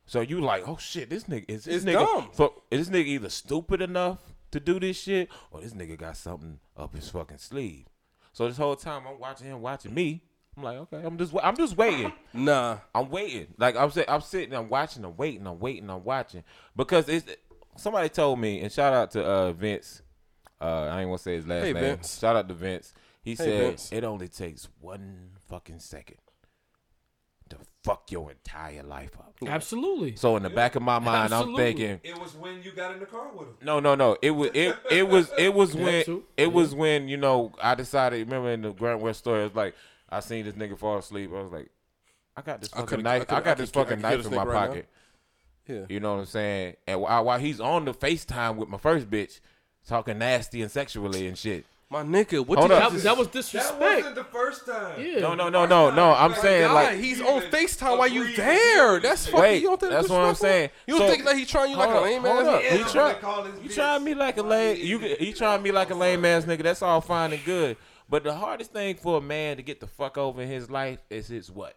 So 0.07 0.21
you 0.21 0.41
like, 0.41 0.67
oh 0.69 0.77
shit, 0.77 1.09
this 1.09 1.25
nigga 1.25 1.45
is 1.49 1.65
this 1.65 1.77
It's 1.77 1.85
nigga 1.85 2.05
dumb. 2.05 2.31
So 2.33 2.63
is 2.71 2.89
this 2.89 2.97
nigga 3.01 3.07
either 3.07 3.29
stupid 3.29 3.81
enough 3.81 4.19
to 4.51 4.59
do 4.59 4.81
this 4.81 5.01
shit, 5.01 5.29
or 5.53 5.61
this 5.61 5.73
nigga 5.73 5.97
got 5.97 6.17
something 6.17 6.59
up 6.77 6.95
his 6.95 7.09
fucking 7.09 7.39
sleeve. 7.39 7.87
So 8.33 8.49
this 8.49 8.57
whole 8.57 8.75
time 8.75 9.05
I'm 9.09 9.21
watching 9.21 9.47
him 9.47 9.61
watching 9.63 9.95
me. 9.95 10.25
I'm 10.57 10.63
like, 10.65 10.77
okay, 10.79 11.03
I'm 11.05 11.17
just 11.17 11.33
I'm 11.43 11.57
just 11.57 11.77
waiting. 11.77 12.13
nah, 12.35 12.79
I'm 12.95 13.09
waiting. 13.11 13.47
Like 13.59 13.77
I'm 13.77 13.91
saying, 13.91 14.07
I'm 14.09 14.21
sitting, 14.21 14.55
I'm 14.55 14.69
watching, 14.69 15.05
I'm 15.05 15.17
waiting, 15.17 15.47
I'm 15.47 15.59
waiting, 15.59 15.89
I'm 15.89 16.05
watching. 16.05 16.43
Because 16.77 17.09
it's 17.09 17.27
somebody 17.77 18.09
told 18.09 18.39
me, 18.41 18.61
and 18.61 18.71
shout 18.73 18.93
out 18.93 19.11
to 19.13 19.25
uh, 19.25 19.53
Vince. 19.53 20.03
Uh, 20.61 20.89
I 20.91 21.01
ain't 21.01 21.09
gonna 21.09 21.19
say 21.19 21.37
his 21.37 21.47
last 21.47 21.65
Hey, 21.65 21.73
name. 21.73 21.83
Vince. 21.83 22.19
Shout 22.19 22.37
out 22.37 22.49
to 22.49 22.55
Vince. 22.55 22.93
He 23.23 23.35
said 23.37 23.61
Vince. 23.71 23.91
it 23.93 24.05
only 24.05 24.29
takes 24.29 24.69
one 24.81 25.31
fucking 25.49 25.79
second 25.79 26.19
to 27.49 27.57
fuck 27.83 28.11
your 28.11 28.31
entire 28.31 28.83
life 28.83 29.11
up. 29.19 29.35
Absolutely. 29.47 30.15
So 30.17 30.37
in 30.37 30.43
the 30.43 30.51
back 30.51 30.75
of 30.77 30.83
my 30.83 30.99
mind, 30.99 31.33
Absolutely. 31.33 31.53
I'm 31.53 31.77
thinking, 31.77 32.01
It 32.05 32.19
was 32.19 32.35
when 32.35 32.63
you 32.63 32.73
got 32.73 32.93
in 32.93 33.01
the 33.01 33.07
car 33.07 33.29
with 33.33 33.49
him. 33.49 33.55
no, 33.63 33.81
no, 33.81 33.95
no. 33.95 34.17
It 34.23 34.31
was 34.33 34.51
it 34.55 34.77
it 34.91 35.09
was 35.09 35.33
it 35.39 35.55
was 35.55 35.75
when 35.77 36.23
it 36.37 36.53
was 36.53 36.75
when 36.75 37.09
you 37.09 37.17
know 37.17 37.53
I 37.63 37.75
decided. 37.75 38.27
Remember 38.27 38.51
in 38.51 38.63
the 38.63 38.73
Grant 38.73 39.01
West 39.01 39.21
story, 39.21 39.41
it 39.41 39.45
was 39.45 39.55
like 39.55 39.75
I 40.11 40.21
seen 40.21 40.45
this 40.45 40.55
nigga 40.55 40.77
fall 40.79 40.99
asleep. 40.99 41.31
I 41.35 41.41
was 41.43 41.53
like, 41.53 41.71
I 42.37 42.43
got 42.43 42.61
this 42.61 42.71
I 42.73 42.77
fucking 42.77 42.89
coulda- 42.89 43.03
knife. 43.03 43.23
I 43.23 43.25
coulda- 43.25 43.35
I, 43.35 43.39
I 43.39 43.45
got 43.45 43.57
this 43.59 43.71
could- 43.71 43.81
I 43.81 43.83
fucking 43.85 43.97
could 43.97 44.03
kill 44.03 44.11
knife 44.11 44.19
this 44.25 44.27
in 44.33 44.37
my 44.37 44.45
nigga 44.45 44.47
right 44.49 44.61
now. 44.63 44.67
pocket. 44.69 44.89
yeah. 45.69 45.81
You 45.89 46.01
know 46.01 46.13
what 46.15 46.21
I'm 46.21 46.27
saying? 46.27 46.77
And 46.87 47.01
while, 47.01 47.25
while 47.25 47.39
he's 47.39 47.61
on 47.61 47.85
the 47.85 47.95
FaceTime 47.95 48.57
with 48.57 48.69
my 48.69 48.79
first 48.79 49.09
bitch, 49.11 49.41
talking 49.87 50.19
nasty 50.19 50.63
and 50.63 50.71
sexually 50.71 51.27
and 51.27 51.37
shit. 51.39 51.65
My 51.93 52.05
nigga, 52.05 52.47
what 52.47 52.57
Hold 52.59 52.71
did 52.71 52.77
up. 52.79 52.83
That, 52.85 52.93
just- 52.93 53.05
that 53.05 53.17
was 53.19 53.27
That 53.53 53.81
wasn't 53.81 54.15
the 54.15 54.23
first 54.23 54.65
time. 54.65 55.01
Yeah. 55.01 55.19
No, 55.19 55.35
no, 55.35 55.49
no, 55.49 55.67
no, 55.67 55.91
no. 55.91 56.13
I'm 56.13 56.35
saying 56.35 56.69
God, 56.69 56.75
like 56.75 56.99
he's 56.99 57.21
on 57.21 57.39
even 57.43 57.51
FaceTime 57.51 57.99
while 57.99 58.07
you 58.07 58.23
agreed 58.23 58.37
there. 58.37 59.01
That's 59.01 59.27
fucking. 59.27 59.41
Wait, 59.41 59.61
you 59.63 59.67
don't 59.69 59.81
think 59.81 59.91
that's 59.93 60.09
what 60.09 60.21
I'm 60.21 60.31
disrespectful? 60.31 60.49
saying. 60.49 60.71
You 60.87 60.99
don't 60.99 61.09
So- 61.09 61.13
think 61.13 61.25
like 61.25 61.37
he 61.37 61.45
trying 61.45 61.71
you 61.73 61.77
like 61.77 61.89
a 61.89 61.93
Hold 61.93 62.05
up, 62.05 62.11
lame 62.11 62.23
hold 62.23 62.39
ass? 62.43 62.47
up. 62.47 62.63
nigga? 62.63 62.79
You 62.79 62.85
try, 62.85 63.15
call 63.15 63.43
his 63.43 63.55
you 63.65 63.71
bitch. 63.71 63.75
trying 63.75 64.05
me 64.05 64.15
like 64.15 64.37
a 64.39 64.43
lame, 64.43 64.77
you 64.81 65.01
you 65.19 65.33
trying 65.35 65.63
me 65.65 65.73
like 65.73 65.91
a 65.91 65.95
lame 65.97 66.25
ass 66.25 66.45
nigga. 66.45 66.63
That's 66.63 66.81
all 66.83 67.01
fine 67.01 67.33
and 67.33 67.45
good. 67.45 67.77
But 68.11 68.25
the 68.25 68.35
hardest 68.35 68.73
thing 68.73 68.97
for 68.97 69.19
a 69.19 69.21
man 69.21 69.57
to 69.57 69.63
get 69.63 69.79
the 69.79 69.87
fuck 69.87 70.19
over 70.19 70.43
in 70.43 70.49
his 70.49 70.69
life 70.69 70.99
is 71.09 71.29
his 71.29 71.51
what? 71.51 71.77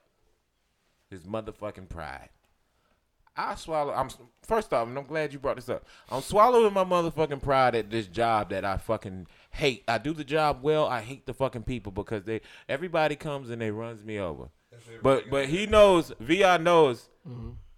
His 1.11 1.21
motherfucking 1.21 1.89
pride. 1.89 2.29
I 3.37 3.55
swallow. 3.55 3.93
I'm 3.93 4.09
first 4.43 4.73
off, 4.73 4.87
and 4.87 4.97
I'm 4.97 5.05
glad 5.05 5.31
you 5.31 5.39
brought 5.39 5.55
this 5.55 5.69
up. 5.69 5.85
I'm 6.09 6.21
swallowing 6.21 6.73
my 6.73 6.83
motherfucking 6.83 7.41
pride 7.41 7.75
at 7.75 7.89
this 7.89 8.07
job 8.07 8.49
that 8.49 8.65
I 8.65 8.77
fucking 8.77 9.27
hate. 9.51 9.83
I 9.87 9.97
do 9.99 10.13
the 10.13 10.23
job 10.23 10.59
well. 10.61 10.87
I 10.87 11.01
hate 11.01 11.25
the 11.25 11.33
fucking 11.33 11.63
people 11.63 11.91
because 11.91 12.23
they 12.23 12.41
everybody 12.67 13.15
comes 13.15 13.49
and 13.49 13.61
they 13.61 13.71
runs 13.71 14.03
me 14.03 14.19
over. 14.19 14.49
But 15.01 15.29
but 15.29 15.49
he 15.49 15.65
knows. 15.67 16.11
Vi 16.19 16.57
knows. 16.57 17.09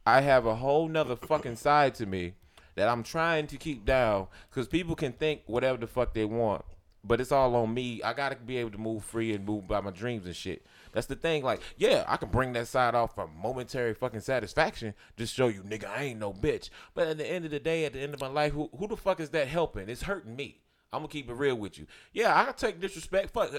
I 0.05 0.21
have 0.21 0.45
a 0.45 0.55
whole 0.55 0.87
nother 0.87 1.15
fucking 1.15 1.55
side 1.55 1.95
to 1.95 2.05
me 2.05 2.33
that 2.75 2.87
I'm 2.87 3.03
trying 3.03 3.47
to 3.47 3.57
keep 3.57 3.85
down 3.85 4.27
because 4.49 4.67
people 4.67 4.95
can 4.95 5.13
think 5.13 5.41
whatever 5.45 5.77
the 5.77 5.87
fuck 5.87 6.13
they 6.13 6.25
want, 6.25 6.63
but 7.07 7.21
it's 7.21 7.31
all 7.31 7.55
on 7.55 7.73
me. 7.73 8.01
I 8.03 8.13
gotta 8.13 8.35
be 8.35 8.57
able 8.57 8.71
to 8.71 8.77
move 8.77 9.03
free 9.03 9.33
and 9.33 9.45
move 9.45 9.67
by 9.67 9.81
my 9.81 9.91
dreams 9.91 10.25
and 10.25 10.35
shit. 10.35 10.65
That's 10.91 11.07
the 11.07 11.15
thing. 11.15 11.43
Like, 11.43 11.61
yeah, 11.77 12.05
I 12.07 12.17
can 12.17 12.29
bring 12.29 12.53
that 12.53 12.67
side 12.67 12.95
off 12.95 13.15
for 13.15 13.27
momentary 13.27 13.93
fucking 13.93 14.21
satisfaction, 14.21 14.93
just 15.17 15.35
show 15.35 15.47
you, 15.47 15.61
nigga, 15.61 15.89
I 15.89 16.03
ain't 16.03 16.19
no 16.19 16.33
bitch. 16.33 16.69
But 16.93 17.07
at 17.07 17.17
the 17.17 17.29
end 17.29 17.45
of 17.45 17.51
the 17.51 17.59
day, 17.59 17.85
at 17.85 17.93
the 17.93 17.99
end 17.99 18.13
of 18.13 18.21
my 18.21 18.27
life, 18.27 18.53
who 18.53 18.69
who 18.77 18.87
the 18.87 18.97
fuck 18.97 19.19
is 19.19 19.29
that 19.31 19.47
helping? 19.47 19.89
It's 19.89 20.03
hurting 20.03 20.35
me. 20.35 20.61
I'm 20.91 20.99
gonna 20.99 21.09
keep 21.09 21.29
it 21.29 21.33
real 21.33 21.55
with 21.55 21.77
you. 21.77 21.87
Yeah, 22.13 22.47
I 22.47 22.51
take 22.53 22.79
disrespect. 22.79 23.31
Fuck, 23.31 23.51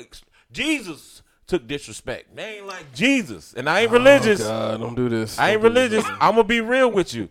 Jesus 0.51 1.23
took 1.47 1.66
disrespect. 1.66 2.35
They 2.35 2.56
ain't 2.56 2.66
like 2.66 2.94
Jesus, 2.94 3.55
and 3.55 3.68
I 3.68 3.81
ain't 3.81 3.90
oh, 3.90 3.94
religious. 3.94 4.40
Oh, 4.40 4.48
God, 4.48 4.81
don't 4.81 4.94
do 4.94 5.09
this. 5.09 5.39
I 5.39 5.51
ain't 5.51 5.62
Don't 5.62 5.73
religious. 5.73 6.05
I'm 6.20 6.32
gonna 6.32 6.44
be 6.44 6.60
real 6.60 6.90
with 6.90 7.14
you. 7.14 7.28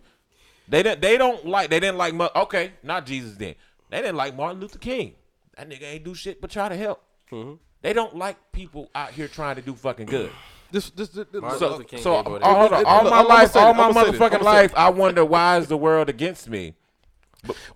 They. 0.68 0.82
They 0.82 1.18
don't 1.18 1.46
like. 1.46 1.70
They 1.70 1.80
didn't 1.80 1.98
like. 1.98 2.14
Okay, 2.36 2.72
not 2.82 3.06
Jesus. 3.06 3.36
Then 3.36 3.54
they 3.90 3.98
didn't 3.98 4.16
like 4.16 4.36
Martin 4.36 4.60
Luther 4.60 4.78
King. 4.78 5.14
That 5.56 5.68
nigga 5.68 5.82
ain't 5.84 6.04
do 6.04 6.14
shit 6.14 6.40
but 6.40 6.50
try 6.50 6.68
to 6.68 6.76
help. 6.76 7.02
Mm-hmm. 7.30 7.54
They 7.82 7.92
don't 7.92 8.16
like 8.16 8.36
people 8.52 8.90
out 8.94 9.12
here 9.12 9.28
trying 9.28 9.56
to 9.56 9.62
do 9.62 9.74
fucking 9.74 10.06
good. 10.06 10.30
This, 10.68 10.90
this, 10.90 11.10
this, 11.10 11.26
this 11.30 11.40
Martin 11.40 11.60
So, 11.60 11.78
so 11.78 11.82
gave 11.84 12.06
all, 12.06 12.26
away 12.26 12.40
hold 12.42 12.72
on, 12.72 12.84
all 12.84 13.04
my 13.04 13.10
I'ma 13.20 13.28
life, 13.28 13.54
all 13.54 13.72
my 13.72 13.84
I'ma 13.84 14.02
say 14.02 14.10
this, 14.10 14.20
motherfucking 14.20 14.42
life, 14.42 14.74
I 14.76 14.90
wonder 14.90 15.24
why 15.24 15.58
is 15.58 15.68
the 15.68 15.76
world 15.76 16.08
against 16.08 16.48
me? 16.48 16.74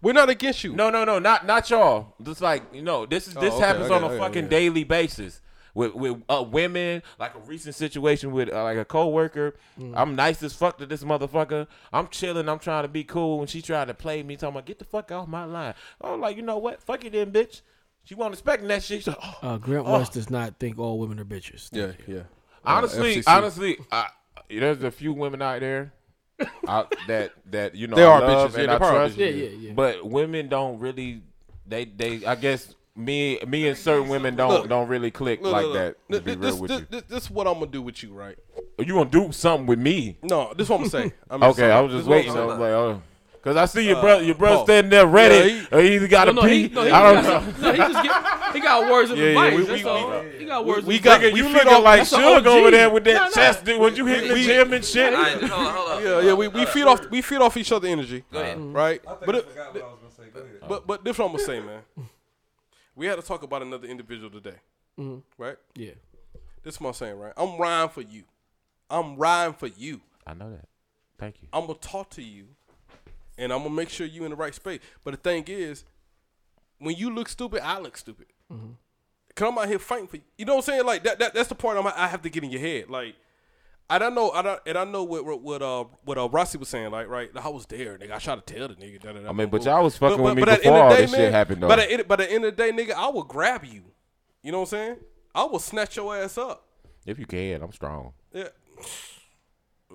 we're 0.02 0.12
not 0.12 0.28
against 0.28 0.64
you. 0.64 0.74
No, 0.74 0.90
no, 0.90 1.04
no, 1.04 1.20
not 1.20 1.46
not 1.46 1.70
y'all. 1.70 2.14
Just 2.20 2.40
like 2.40 2.64
you 2.74 2.82
know, 2.82 3.06
this 3.06 3.28
is 3.28 3.34
this 3.34 3.54
Oh, 3.54 3.58
okay, 3.58 3.66
happens 3.66 3.92
I 3.92 3.94
on 3.94 4.00
got 4.00 4.10
a 4.10 4.14
it, 4.14 4.16
I 4.16 4.18
got 4.18 4.24
it, 4.24 4.28
fucking 4.28 4.42
yeah. 4.42 4.50
daily 4.50 4.82
basis 4.82 5.40
with 5.74 5.94
with 5.94 6.22
uh, 6.28 6.44
women. 6.48 7.02
Like 7.18 7.34
a 7.34 7.38
recent 7.40 7.74
situation 7.74 8.32
with 8.32 8.52
uh, 8.52 8.62
like 8.62 8.78
a 8.78 8.84
coworker. 8.84 9.54
Mm. 9.78 9.94
I'm 9.96 10.16
nice 10.16 10.42
as 10.42 10.52
fuck 10.52 10.78
to 10.78 10.86
this 10.86 11.04
motherfucker. 11.04 11.66
I'm 11.92 12.08
chilling. 12.08 12.48
I'm 12.48 12.58
trying 12.58 12.84
to 12.84 12.88
be 12.88 13.04
cool, 13.04 13.40
and 13.40 13.48
she 13.48 13.62
trying 13.62 13.88
to 13.88 13.94
play 13.94 14.22
me, 14.22 14.36
talking 14.36 14.54
about 14.54 14.66
get 14.66 14.78
the 14.78 14.84
fuck 14.84 15.12
off 15.12 15.28
my 15.28 15.44
line. 15.44 15.74
I'm 16.00 16.20
like, 16.20 16.36
you 16.36 16.42
know 16.42 16.58
what? 16.58 16.82
Fuck 16.82 17.04
you, 17.04 17.10
then, 17.10 17.32
bitch. 17.32 17.62
She 18.04 18.14
wasn't 18.14 18.34
expecting 18.34 18.68
that 18.68 18.82
shit. 18.82 18.98
She's 19.00 19.08
like, 19.08 19.18
oh. 19.22 19.38
Uh, 19.42 19.58
Grant 19.58 19.84
West 19.84 20.12
does 20.14 20.30
not 20.30 20.58
think 20.58 20.78
all 20.78 20.98
women 20.98 21.20
are 21.20 21.24
bitches. 21.24 21.68
Yeah, 21.72 21.92
yeah. 22.06 22.22
honestly, 22.64 23.16
FCC. 23.16 23.24
honestly, 23.26 23.78
I, 23.92 24.08
there's 24.48 24.82
a 24.82 24.90
few 24.90 25.12
women 25.12 25.42
out 25.42 25.60
there. 25.60 25.92
out 26.66 26.94
that 27.06 27.32
that 27.50 27.74
you 27.74 27.86
know 27.86 27.96
They 27.96 28.02
I 28.02 28.06
are 28.06 28.20
love 28.20 28.52
bitches. 28.52 28.58
and 28.58 28.66
Yeah, 28.68 28.74
I 28.74 28.78
trust. 28.78 29.16
Yeah, 29.18 29.26
yeah, 29.28 29.48
yeah. 29.48 29.72
But 29.74 30.06
women 30.06 30.48
don't 30.48 30.78
really. 30.78 31.22
They 31.66 31.84
they. 31.84 32.24
I 32.24 32.34
guess 32.34 32.74
me 33.04 33.38
me 33.46 33.68
and 33.68 33.76
certain 33.78 34.08
women 34.08 34.36
don't 34.36 34.50
Look, 34.50 34.68
don't 34.68 34.88
really 34.88 35.10
click 35.10 35.42
Look, 35.42 35.52
like 35.52 35.64
look, 35.66 35.74
that. 35.74 35.96
look. 36.08 36.24
To 36.24 36.30
be 36.30 36.34
This, 36.34 36.36
real 36.36 36.50
this, 36.52 36.60
with 36.60 36.70
this, 36.70 36.80
you, 36.80 36.86
this, 36.90 37.02
this 37.08 37.22
is 37.24 37.30
what 37.30 37.46
I'm 37.46 37.54
gonna 37.54 37.66
do 37.66 37.82
with 37.82 38.02
you, 38.02 38.12
right? 38.12 38.36
Oh, 38.78 38.82
you 38.82 38.94
gonna 38.94 39.10
do 39.10 39.32
something 39.32 39.66
with 39.66 39.78
me? 39.78 40.18
No, 40.22 40.52
this 40.56 40.66
is 40.66 40.70
what 40.70 40.80
I'm 40.80 40.88
gonna 40.88 41.08
say. 41.08 41.12
I'm 41.30 41.42
Okay, 41.42 41.70
I 41.70 41.80
was 41.80 41.92
just 41.92 42.06
waiting. 42.08 42.32
I 42.36 42.44
was 42.44 42.58
like, 42.58 42.70
oh, 42.70 43.02
because 43.32 43.56
I 43.56 43.64
see 43.64 43.86
your 43.88 43.96
uh, 43.96 44.00
brother, 44.02 44.22
your 44.22 44.34
brother 44.34 44.56
Paul. 44.56 44.64
standing 44.66 44.90
there 44.90 45.06
ready. 45.06 45.34
Yeah, 45.54 45.60
he- 45.60 45.68
or 45.76 45.80
he 45.80 45.94
either 45.94 46.08
got 46.08 46.26
No, 46.26 46.32
to 46.34 46.40
no, 46.42 46.42
pee. 46.46 46.68
he, 46.68 46.74
no, 46.74 46.82
he, 46.84 46.90
I 46.90 47.12
don't 47.14 47.24
got, 47.24 47.42
know. 47.58 47.62
no, 47.62 47.72
he 47.72 47.78
just 47.78 48.02
get, 48.04 48.52
he 48.54 48.60
got 48.60 48.90
words 48.90 49.10
of 49.10 49.16
Yeah, 49.18 49.24
yeah, 49.24 49.30
advice. 49.44 49.54
we- 49.56 49.64
that's 49.64 49.82
we- 49.84 49.88
all. 49.88 50.22
he 50.22 50.44
got 50.44 50.66
words. 50.66 50.86
we 50.86 50.96
of 50.96 51.02
got- 51.02 51.24
advice. 51.24 51.36
You 51.38 51.44
feed 51.44 51.52
looking 51.54 51.82
like 51.84 51.98
that's 52.00 52.12
a 52.12 52.16
Suge 52.18 52.46
over 52.46 52.70
there 52.70 52.90
with 52.90 53.04
that 53.04 53.14
Nah, 53.14 53.24
nah. 53.24 53.30
chest. 53.30 53.64
dude. 53.64 53.80
Was 53.80 53.96
you 53.96 54.04
hitting 54.04 54.28
the 54.28 54.34
We- 54.34 54.44
gym 54.44 54.72
and 54.74 54.84
shit? 54.84 55.14
All 55.14 55.22
right, 55.22 55.32
hold 55.42 55.52
on, 55.52 55.74
hold 55.74 55.88
on. 55.90 56.02
Yeah, 56.04 56.20
yeah. 56.20 56.32
We, 56.34 56.48
we 56.48 56.66
feed 56.66 56.84
off 56.84 57.08
we 57.10 57.22
feed 57.22 57.38
off 57.40 57.56
each 57.56 57.72
other 57.72 57.88
energy, 57.88 58.24
Go 58.30 58.40
ahead. 58.40 58.58
right? 58.58 59.00
I 59.06 59.10
think 59.14 59.26
But 59.26 59.34
I 59.36 59.40
forgot 59.40 59.74
what 59.74 59.82
I 59.82 59.86
was 59.86 59.98
gonna 60.00 60.12
say. 60.14 60.30
Go 60.34 60.40
ahead. 60.40 60.60
but 60.68 60.86
but 60.86 61.02
this 61.04 61.14
is 61.14 61.18
what 61.18 61.24
I'm 61.26 61.32
gonna 61.32 61.44
say, 61.44 61.60
man. 61.60 61.80
We 63.00 63.06
had 63.06 63.16
to 63.16 63.22
talk 63.22 63.42
about 63.42 63.62
another 63.62 63.88
individual 63.88 64.28
today, 64.28 64.56
mm-hmm. 64.98 65.20
right? 65.42 65.56
Yeah. 65.74 65.92
This 66.62 66.74
is 66.74 66.80
what 66.82 66.88
I'm 66.88 66.94
saying, 66.94 67.18
right? 67.18 67.32
I'm 67.34 67.56
riding 67.56 67.88
for 67.88 68.02
you. 68.02 68.24
I'm 68.90 69.16
riding 69.16 69.54
for 69.54 69.68
you. 69.68 70.02
I 70.26 70.34
know 70.34 70.50
that. 70.50 70.68
Thank 71.16 71.40
you. 71.40 71.48
I'm 71.50 71.62
gonna 71.62 71.78
talk 71.78 72.10
to 72.10 72.22
you, 72.22 72.48
and 73.38 73.54
I'm 73.54 73.62
gonna 73.62 73.74
make 73.74 73.88
sure 73.88 74.06
you're 74.06 74.26
in 74.26 74.32
the 74.32 74.36
right 74.36 74.54
space. 74.54 74.80
But 75.02 75.12
the 75.12 75.16
thing 75.16 75.44
is, 75.46 75.86
when 76.78 76.94
you 76.94 77.08
look 77.08 77.30
stupid, 77.30 77.62
I 77.64 77.78
look 77.78 77.96
stupid. 77.96 78.26
Mm-hmm. 78.52 78.72
Cause 79.34 79.48
I'm 79.48 79.56
out 79.56 79.68
here 79.68 79.78
fighting 79.78 80.06
for 80.06 80.16
you. 80.16 80.22
You 80.36 80.44
know 80.44 80.56
what 80.56 80.68
I'm 80.68 80.74
saying? 80.74 80.84
Like 80.84 81.02
that. 81.04 81.18
that 81.20 81.32
that's 81.32 81.48
the 81.48 81.54
part 81.54 81.78
I'm, 81.78 81.86
I 81.86 82.06
have 82.06 82.20
to 82.20 82.28
get 82.28 82.44
in 82.44 82.50
your 82.50 82.60
head. 82.60 82.90
Like 82.90 83.14
I 83.90 83.98
don't 83.98 84.14
know. 84.14 84.30
I 84.30 84.42
don't, 84.42 84.60
and 84.66 84.78
I 84.78 84.84
know 84.84 85.02
what 85.02 85.42
what 85.42 85.62
uh 85.62 85.84
what 86.04 86.16
uh 86.16 86.28
Rossi 86.28 86.58
was 86.58 86.68
saying. 86.68 86.92
Like 86.92 87.08
right, 87.08 87.28
I 87.34 87.48
was 87.48 87.66
there, 87.66 87.98
nigga. 87.98 88.12
I 88.12 88.18
tried 88.18 88.46
to 88.46 88.54
tell 88.54 88.68
the 88.68 88.74
nigga. 88.74 89.02
Da, 89.02 89.12
da, 89.12 89.20
da, 89.20 89.28
I 89.28 89.32
mean, 89.32 89.50
but 89.50 89.64
y'all 89.64 89.82
was 89.82 89.96
fucking 89.96 90.22
with 90.22 90.36
me 90.36 90.42
at 90.42 90.48
the 90.48 90.56
before 90.56 90.82
all 90.82 90.90
day, 90.90 91.02
this 91.02 91.10
shit 91.10 91.32
happened, 91.32 91.62
though. 91.62 91.68
But 91.68 91.80
at, 91.80 92.08
but 92.08 92.20
at 92.20 92.28
the 92.28 92.34
end 92.34 92.44
of 92.44 92.56
the 92.56 92.62
day, 92.62 92.70
nigga, 92.70 92.92
I 92.92 93.08
will 93.08 93.24
grab 93.24 93.64
you. 93.64 93.82
You 94.42 94.52
know 94.52 94.60
what 94.60 94.72
I'm 94.72 94.78
saying? 94.78 94.96
I 95.34 95.44
will 95.44 95.58
snatch 95.58 95.96
your 95.96 96.16
ass 96.16 96.38
up. 96.38 96.66
If 97.04 97.18
you 97.18 97.26
can, 97.26 97.62
I'm 97.62 97.72
strong. 97.72 98.12
Yeah. 98.32 98.48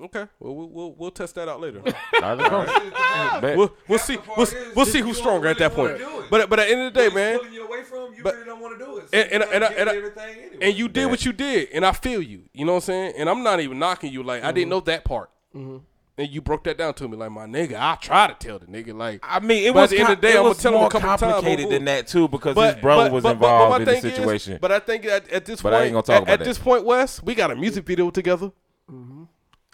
Okay. 0.03 0.27
Well, 0.39 0.55
we'll 0.55 0.69
we'll, 0.69 0.93
we'll 0.95 1.11
test 1.11 1.35
that 1.35 1.47
out 1.47 1.61
later. 1.61 1.81
I 1.85 2.35
just 2.35 2.51
know. 2.51 3.41
Bet. 3.41 3.57
we'll 3.57 3.73
we'll 3.88 3.99
see 3.99 4.17
we'll, 4.35 4.47
we'll 4.76 4.85
see 4.85 4.99
who's 4.99 5.15
don't 5.15 5.23
stronger 5.23 5.47
at 5.47 5.57
that 5.59 5.73
point. 5.73 5.93
wanna 5.93 6.03
do 6.03 6.19
it. 6.22 6.30
But 6.30 6.49
but 6.49 6.59
at 6.59 6.67
the 6.67 6.72
end 6.73 6.81
of 6.88 6.93
the 6.93 6.99
day, 6.99 7.15
man, 7.15 7.38
pulling 7.38 7.53
you 7.53 7.65
away 7.65 7.84
from, 7.84 8.13
you 8.13 8.22
but- 8.23 8.34
really 8.34 8.45
don't 8.45 8.59
want 8.61 8.77
to 8.77 8.85
do 8.85 8.97
it. 8.97 9.09
So 9.09 9.17
and- 9.17 9.31
you 9.31 9.35
and- 9.39 9.61
gotta 9.61 9.80
and 9.80 9.89
and 9.89 9.89
anyway. 9.89 10.57
and 10.61 10.76
you 10.76 10.89
did 10.89 11.05
what 11.05 11.26
you 11.26 11.31
did, 11.31 11.69
and 11.73 11.85
I 11.85 11.93
feel 11.93 12.22
you. 12.22 12.43
You 12.53 12.65
know 12.65 12.73
what 12.73 12.77
I'm 12.77 12.81
saying? 12.88 13.13
And 13.17 13.30
I'm 13.30 13.41
not 13.43 13.61
even 13.61 13.80
knocking 13.80 14.11
you. 14.11 14.22
Like 14.23 14.43
I 14.43 14.51
didn't 14.51 14.63
mm-hmm. 14.65 14.69
know 14.72 14.80
that 14.81 15.05
part. 15.05 15.30
Mm-hmm. 15.55 15.77
And 16.17 16.30
you 16.30 16.41
broke 16.41 16.63
that 16.63 16.77
down 16.77 16.93
to 16.95 17.07
me, 17.09 17.17
like 17.17 17.31
my 17.31 17.45
nigga. 17.45 17.76
I 17.77 17.95
try 17.95 18.27
to 18.27 18.34
tell 18.34 18.57
the 18.59 18.65
nigga, 18.67 18.93
like 18.97 19.19
I 19.23 19.39
mean, 19.41 19.65
it 19.65 19.73
was, 19.73 19.91
at 19.91 19.95
the 19.97 20.01
end 20.01 20.13
of 20.13 20.22
the 20.22 20.27
day, 20.27 20.38
I'ma 20.38 20.53
tell 20.53 20.72
him 20.72 20.77
a 20.77 20.80
more 20.81 20.89
couple 20.89 21.09
times, 21.09 21.22
complicated 21.22 21.65
boom, 21.65 21.72
than 21.73 21.85
that 21.85 22.07
too 22.07 22.27
because 22.30 22.55
but 22.55 22.76
his 22.76 22.81
brother 22.81 23.03
but- 23.09 23.13
was 23.13 23.23
but- 23.23 23.34
but- 23.34 23.39
but 23.39 23.47
my 23.47 23.63
involved 23.63 23.81
in 23.81 23.85
the 23.85 23.91
thing 24.01 24.11
is- 24.11 24.15
situation. 24.17 24.57
but 24.61 24.72
I 24.72 24.80
think 24.80 25.05
at, 25.05 25.30
at 25.30 25.45
this 25.45 25.61
But 25.61 25.72
point, 25.72 25.81
I 25.81 25.85
ain't 25.85 25.93
gonna 25.93 26.03
talk 26.03 26.15
at, 26.15 26.22
about 26.23 26.34
at 26.34 26.39
that. 26.39 26.45
this 26.45 26.57
point, 26.57 26.84
Wes, 26.85 27.22
we 27.23 27.34
got 27.35 27.51
a 27.51 27.55
music 27.55 27.85
video 27.85 28.09
together. 28.11 28.51
Mm-hmm. 28.91 29.23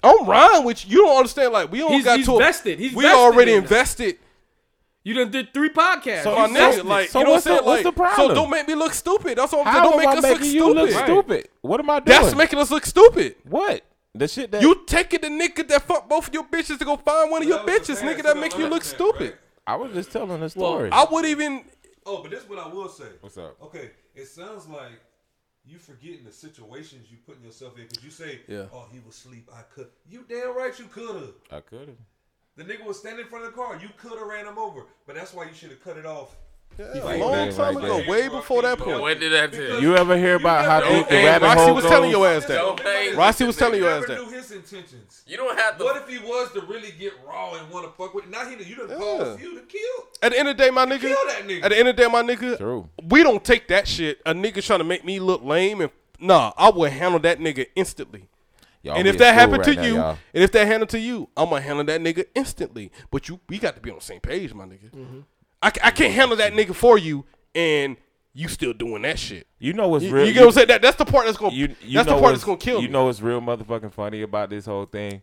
I'm 0.04 0.26
riding 0.26 0.64
with 0.66 0.86
you. 0.88 0.92
You 1.00 1.06
don't 1.06 1.18
understand. 1.18 1.54
Like 1.54 1.72
we 1.72 1.80
don't 1.80 1.92
He's- 1.92 2.04
got 2.06 2.18
he's 2.18 2.26
to. 2.26 2.38
vested. 2.38 2.80
He's 2.80 2.94
we 2.94 3.04
vested 3.04 3.20
already 3.20 3.52
in 3.54 3.64
invested. 3.64 4.18
You 5.04 5.16
done 5.16 5.32
did 5.32 5.52
three 5.54 5.70
podcasts. 5.70 6.24
So 6.24 6.36
My 6.36 6.46
You 6.48 6.54
nigga, 6.56 6.84
like 6.86 7.10
So 7.10 7.20
you 7.20 7.26
know 7.26 7.32
what's 7.32 7.46
what 7.46 7.52
I'm 7.52 7.58
the- 7.58 7.64
what's 7.64 7.84
Like, 7.84 7.96
the 7.96 8.00
problem? 8.02 8.30
So 8.30 8.36
don't 8.36 8.50
make 8.52 8.68
me 8.68 8.76
look 8.76 8.94
stupid. 8.94 9.38
That's 9.38 9.52
what 9.52 9.66
I'm 9.66 9.74
saying. 9.74 9.84
Don't 9.90 9.98
make 9.98 10.08
I 10.08 10.18
us 10.18 10.24
look 10.24 10.40
you 10.42 10.46
stupid. 10.46 10.76
look 10.76 10.90
stupid? 10.92 11.50
What 11.62 11.80
am 11.80 11.90
I 11.90 12.00
doing? 12.02 12.22
That's 12.22 12.36
making 12.36 12.60
us 12.60 12.70
look 12.72 12.86
stupid. 12.86 13.36
what 13.44 13.82
the 14.14 14.28
shit 14.28 14.52
that 14.52 14.62
You 14.62 14.84
taking 14.86 15.22
the 15.22 15.28
nigga 15.30 15.68
that 15.70 15.84
fuck 15.84 16.08
both 16.10 16.28
of 16.28 16.34
your 16.34 16.44
bitches 16.44 16.78
to 16.80 16.86
go 16.86 16.98
find 16.98 17.32
one 17.32 17.42
of 17.42 17.48
your 17.48 17.58
That 17.64 17.66
was 17.80 17.88
the 17.88 17.94
bitches, 17.94 17.98
nigga, 18.02 18.24
that 18.24 18.34
so 18.36 18.42
make 18.42 18.54
you 18.58 18.64
look 18.66 18.74
understand, 18.74 19.00
stupid. 19.10 19.30
right? 19.32 19.36
I 19.68 19.76
was 19.76 19.94
just 19.94 20.12
telling 20.12 20.42
a 20.44 20.50
story. 20.50 20.90
I 20.92 21.06
would 21.10 21.26
even. 21.26 21.64
Oh, 22.06 22.22
but 22.22 22.30
this 22.32 22.44
is 22.44 22.50
what 22.50 22.60
I 22.60 22.68
will 22.68 22.90
say. 22.90 23.06
What's 23.22 23.38
up? 23.38 23.56
Okay, 23.64 23.92
it 24.16 24.28
sounds 24.28 24.68
like 24.68 24.92
you 25.72 25.80
forgetting 25.80 26.24
the 26.26 26.32
situations 26.32 27.08
you 27.10 27.18
putting 27.26 27.44
yourself 27.44 27.78
in 27.78 27.88
because 27.88 28.04
you 28.04 28.12
say, 28.12 28.42
Yeah. 28.48 28.66
"Oh, 28.74 28.88
he 28.92 29.00
was 29.00 29.16
asleep. 29.16 29.50
I 29.54 29.62
could." 29.64 29.90
You 30.10 30.26
damn 30.28 30.56
right 30.56 30.78
you 30.78 30.86
could 30.86 31.16
have. 31.16 31.34
I 31.50 31.62
could 31.62 31.88
have. 31.88 31.98
The 32.58 32.64
nigga 32.66 32.86
was 32.86 33.00
standing 33.00 33.24
in 33.26 33.30
front 33.30 33.46
of 33.46 33.52
the 33.52 33.58
car. 33.58 33.78
You 33.82 33.90
could 33.98 34.18
have 34.18 34.28
ran 34.28 34.46
him 34.46 34.58
over, 34.58 34.86
but 35.06 35.16
that's 35.16 35.34
why 35.34 35.46
you 35.46 35.54
should 35.54 35.70
have 35.70 35.82
cut 35.84 35.98
it 35.98 36.06
off. 36.06 36.36
Yeah, 36.96 37.14
a 37.14 37.18
long 37.18 37.32
that, 37.32 37.56
time 37.56 37.78
ago, 37.78 37.98
that. 37.98 38.08
way 38.08 38.28
before 38.28 38.62
that 38.64 38.78
point. 38.80 39.02
When 39.02 39.20
did 39.20 39.32
that 39.32 39.52
tell? 39.54 39.82
You 39.82 39.96
ever 39.96 40.18
hear 40.18 40.36
about 40.36 40.66
how 40.66 40.80
never- 40.80 40.96
deep 41.00 41.10
the 41.10 41.16
rabbit 41.16 41.46
Roxy 41.46 41.64
hole 41.64 41.76
was 41.76 41.84
goes? 41.84 41.92
telling 41.92 42.12
your 42.12 42.28
ass 42.28 42.46
that. 42.46 42.56
Don't. 42.56 43.16
Rossi 43.18 43.44
was 43.46 43.58
telling 43.58 43.80
you 43.80 43.86
your 43.86 43.92
ass 43.98 44.08
that. 44.08 44.18
knew 44.20 44.30
his 44.30 44.52
intentions. 44.52 45.24
You 45.28 45.38
don't 45.38 45.58
have 45.58 45.78
to. 45.78 45.84
What 45.84 45.98
if 45.98 46.08
he 46.08 46.18
was 46.20 46.52
to 46.54 46.62
really 46.62 46.92
get 47.00 47.14
raw 47.28 47.54
and 47.56 47.70
want 47.70 47.86
to 47.86 47.92
fuck 47.92 48.14
with? 48.14 48.28
Now 48.28 48.46
he 48.50 48.64
you 48.64 48.76
done 48.76 48.88
caused 48.98 49.40
Yeah. 49.40 49.46
you 49.48 49.56
to 49.60 49.66
kill. 49.66 50.08
At 50.22 50.32
the 50.32 50.40
end 50.40 50.48
of 50.50 50.58
the 50.58 50.64
day, 50.64 50.70
my 50.70 50.86
nigga. 50.86 51.02
Kill 51.02 51.18
that 51.28 51.48
nigga. 51.48 51.64
At 51.64 51.70
the 51.70 51.78
end 51.78 51.88
of 51.88 51.96
the 51.96 52.04
day, 52.04 52.10
my 52.10 52.22
nigga. 52.24 52.58
True. 52.58 52.90
We 53.04 53.24
don't 53.24 53.44
take 53.44 53.68
that 53.68 53.88
shit. 53.88 54.20
A 54.26 54.34
nigga 54.34 54.64
trying 54.66 54.80
to 54.80 54.86
make 54.86 55.04
me 55.06 55.20
look 55.20 55.44
lame 55.44 55.82
and 55.82 55.92
nah, 56.20 56.54
I 56.58 56.70
would 56.70 56.92
handle 56.92 57.20
that 57.22 57.40
nigga 57.40 57.68
instantly. 57.76 58.28
Y'all 58.84 58.96
and 58.96 59.08
if 59.08 59.18
that 59.20 59.34
happened 59.36 59.60
right 59.60 59.66
to 59.66 59.76
now, 59.76 59.84
you, 59.84 59.96
y'all. 59.96 60.18
and 60.34 60.44
if 60.44 60.52
that 60.54 60.66
happened 60.66 60.90
to 60.90 61.00
you, 61.00 61.30
I'm 61.38 61.50
gonna 61.50 61.62
handle 61.62 61.86
that 61.86 62.02
nigga 62.02 62.26
instantly. 62.34 62.92
But 63.12 63.30
you, 63.30 63.40
we 63.48 63.60
got 63.60 63.76
to 63.76 63.82
be 63.82 63.92
on 63.92 63.98
the 64.00 64.04
same 64.04 64.20
page, 64.22 64.54
my 64.56 64.66
nigga. 64.66 64.90
Mm-hmm. 64.92 65.20
I, 65.62 65.68
I 65.84 65.92
can't 65.92 66.14
handle 66.14 66.38
that 66.38 66.54
nigga 66.54 66.74
for 66.76 66.98
you, 66.98 67.26
and 67.54 67.98
you 68.34 68.48
still 68.48 68.74
doing 68.74 69.02
that 69.04 69.20
shit. 69.20 69.46
You 69.60 69.74
know 69.74 69.88
what's 69.90 70.06
You, 70.06 70.12
real? 70.14 70.26
you 70.26 70.34
get 70.34 70.40
what 70.42 70.48
I'm 70.48 70.52
saying? 70.54 70.68
That, 70.70 70.82
that's 70.82 70.98
the 70.98 71.06
part 71.06 71.26
that's 71.26 71.38
gonna. 71.38 71.54
You, 71.54 71.76
you 71.82 71.96
that's 71.96 72.08
the 72.10 72.18
part 72.20 72.34
that's 72.34 72.44
gonna 72.44 72.58
kill 72.58 72.82
You 72.82 72.88
me. 72.88 72.94
know 72.94 73.06
what's 73.06 73.22
real 73.22 73.42
motherfucking 73.42 73.94
funny 73.94 74.22
about 74.24 74.50
this 74.50 74.66
whole 74.66 74.86
thing? 74.86 75.22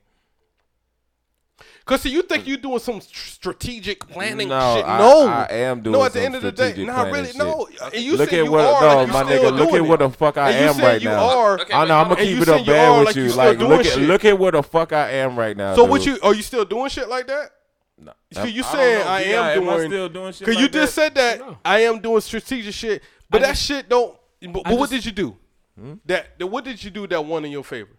Cause 1.85 2.03
see, 2.03 2.11
you 2.11 2.23
think 2.23 2.47
you're 2.47 2.59
doing 2.59 2.79
some 2.79 3.01
strategic 3.01 4.07
planning 4.07 4.49
No, 4.49 4.77
shit? 4.77 4.85
I- 4.87 4.99
No, 4.99 5.27
I 5.27 5.47
am 5.51 5.81
doing 5.81 5.95
No, 5.95 6.05
at 6.05 6.13
the 6.13 6.19
some 6.19 6.27
end 6.27 6.35
of 6.37 6.43
the 6.43 6.53
day, 6.53 6.85
not 6.85 7.11
really. 7.11 7.27
shit. 7.29 7.37
No, 7.37 7.67
and 7.83 7.95
you 7.95 8.17
look 8.17 8.33
at 8.33 8.45
you 8.45 8.51
what 8.53 8.61
are, 8.65 8.81
no, 8.81 8.97
like 9.05 9.09
my 9.09 9.23
nigga. 9.33 9.57
Look 9.57 9.73
at 9.73 9.81
what 9.83 9.99
the 10.01 10.11
fuck 10.11 10.37
I 10.37 10.51
am 10.53 10.75
said 10.75 10.85
right 10.85 11.03
you 11.03 11.09
now. 11.09 11.37
are. 11.39 11.59
Okay, 11.61 11.73
I 11.73 11.87
know. 11.87 11.97
I'm 11.99 12.09
gonna 12.11 12.21
keep 12.23 12.43
it 12.43 12.49
up 12.49 12.57
a 12.57 12.61
you 12.61 12.67
band 12.67 12.93
are 12.93 12.99
with 12.99 13.07
like 13.07 13.17
you 13.17 13.23
you. 13.25 13.33
Like, 13.33 13.59
look 13.59 13.81
at 13.81 13.87
shit. 13.87 14.03
look 14.03 14.25
at 14.27 14.39
where 14.39 14.53
the 14.53 14.63
fuck 14.63 14.93
I 14.93 15.11
am 15.13 15.37
right 15.37 15.57
now. 15.57 15.75
So 15.75 15.85
what 15.85 16.05
you 16.07 16.19
are 16.23 16.35
you 16.35 16.43
still 16.43 16.65
doing 16.67 16.91
shit 16.91 17.09
like 17.09 17.27
that? 17.29 17.51
No. 18.01 18.13
So 18.33 18.45
you 18.45 18.63
I 18.63 18.63
don't 18.63 18.73
saying 18.73 19.05
know, 19.05 19.11
I 19.11 19.25
B.I., 19.25 19.33
am 19.53 19.63
am 19.63 19.69
I 19.69 19.77
doing? 19.77 19.91
still 19.91 20.09
doing 20.09 20.33
shit 20.33 20.47
Cause 20.47 20.57
you 20.57 20.69
just 20.69 20.95
that? 20.97 21.03
said 21.03 21.15
that 21.17 21.39
No. 21.41 21.59
I 21.65 21.81
am 21.81 21.99
doing 22.01 22.21
strategic 22.21 22.73
shit, 22.75 23.03
but 23.29 23.43
I 23.43 23.47
that 23.47 23.51
just- 23.53 23.63
shit 23.65 23.89
don't. 23.89 24.17
But, 24.41 24.63
I 24.67 24.71
but 24.71 24.79
what 24.79 24.91
just- 24.91 24.93
did 24.93 25.07
you 25.07 25.13
do? 25.13 25.37
Hmm? 25.79 25.95
That, 26.07 26.39
that 26.39 26.47
what 26.47 26.65
did 26.65 26.83
you 26.83 26.91
do 26.91 27.07
that 27.09 27.25
won 27.25 27.45
in 27.45 27.51
your 27.51 27.65
favor? 27.65 27.91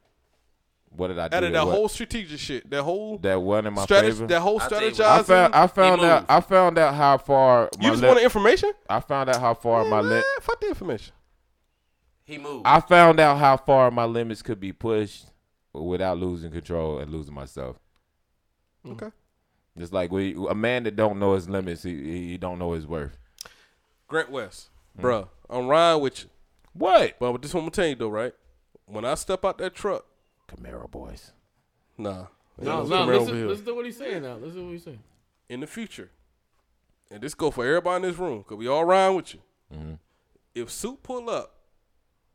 What 0.91 1.09
did 1.09 1.19
I 1.19 1.27
do? 1.27 1.35
Out 1.38 1.43
of 1.43 1.51
that 1.53 1.65
what- 1.65 1.76
whole 1.76 1.88
strategic 1.89 2.39
shit, 2.39 2.69
that 2.71 2.81
whole 2.84 3.17
that 3.19 3.41
one 3.41 3.67
in 3.67 3.73
my 3.73 3.84
strategy, 3.84 4.13
favor. 4.13 4.27
that 4.27 4.39
whole 4.41 4.59
I'll 4.61 4.69
tell 4.69 4.81
you 4.81 4.88
what, 4.88 4.95
strategizing. 4.95 5.19
I 5.19 5.23
found 5.23 5.55
I 5.55 5.67
found 5.67 6.01
out. 6.01 6.26
I 6.30 6.39
found 6.41 6.77
out 6.77 6.95
how 6.95 7.17
far 7.17 7.69
my 7.77 7.85
you 7.85 7.89
just 7.91 8.01
li- 8.01 8.07
wanted 8.07 8.23
information. 8.23 8.71
I 8.89 8.99
found 9.01 9.30
out 9.30 9.39
how 9.41 9.53
far 9.53 9.85
my 9.85 10.01
Man, 10.01 10.11
li- 10.17 10.23
fuck 10.41 10.59
the 10.61 10.67
information. 10.69 11.13
He 12.23 12.38
moved. 12.38 12.65
I 12.65 12.80
found 12.80 13.19
out 13.19 13.38
how 13.38 13.57
far 13.57 13.91
my 13.91 14.05
limits 14.05 14.41
could 14.41 14.59
be 14.59 14.71
pushed 14.71 15.26
without 15.73 16.17
losing 16.17 16.51
control 16.51 16.99
and 16.99 17.11
losing 17.11 17.34
myself. 17.34 17.77
Okay. 18.88 19.09
Just 19.80 19.93
like 19.93 20.11
we, 20.11 20.35
a 20.49 20.53
man 20.53 20.84
that 20.84 20.97
don't 20.97 21.19
know 21.19 21.35
his 21.35 21.47
limits, 21.47 21.84
he, 21.84 22.31
he 22.31 22.38
don't 22.38 22.60
know 22.60 22.73
his 22.73 22.85
worth. 22.85 23.18
Grant 24.10 24.30
West, 24.30 24.69
bruh, 24.99 25.30
I'm 25.49 25.68
riding 25.68 26.01
with 26.01 26.23
you. 26.23 26.30
What? 26.73 27.18
But 27.18 27.41
this 27.41 27.53
one 27.53 27.64
I'm 27.64 27.72
tell 27.72 27.88
you 27.88 27.95
though, 27.95 28.10
right? 28.10 28.34
When 28.85 29.06
I 29.06 29.15
step 29.15 29.45
out 29.45 29.57
that 29.60 29.76
truck, 29.76 30.06
Camaro 30.49 30.89
boys. 30.91 31.31
nah, 31.97 32.26
No, 32.57 32.81
ain't 32.81 32.89
no, 32.89 33.06
Camaro 33.06 33.19
listen, 33.19 33.47
listen 33.47 33.65
to 33.65 33.73
what 33.73 33.85
he's 33.85 33.97
saying 33.97 34.23
now. 34.23 34.35
Listen 34.35 34.60
to 34.60 34.65
what 34.65 34.72
he's 34.72 34.84
saying. 34.84 34.99
in 35.47 35.60
the 35.61 35.68
future, 35.68 36.10
and 37.10 37.22
this 37.22 37.34
go 37.34 37.49
for 37.49 37.65
everybody 37.65 38.03
in 38.03 38.10
this 38.10 38.19
room, 38.19 38.43
cause 38.43 38.57
we 38.57 38.68
all 38.68 38.84
riding 38.84 39.15
with 39.15 39.34
you. 39.34 39.39
Mm-hmm. 39.73 39.93
If 40.56 40.72
suit 40.72 41.03
pull 41.03 41.30
up, 41.30 41.56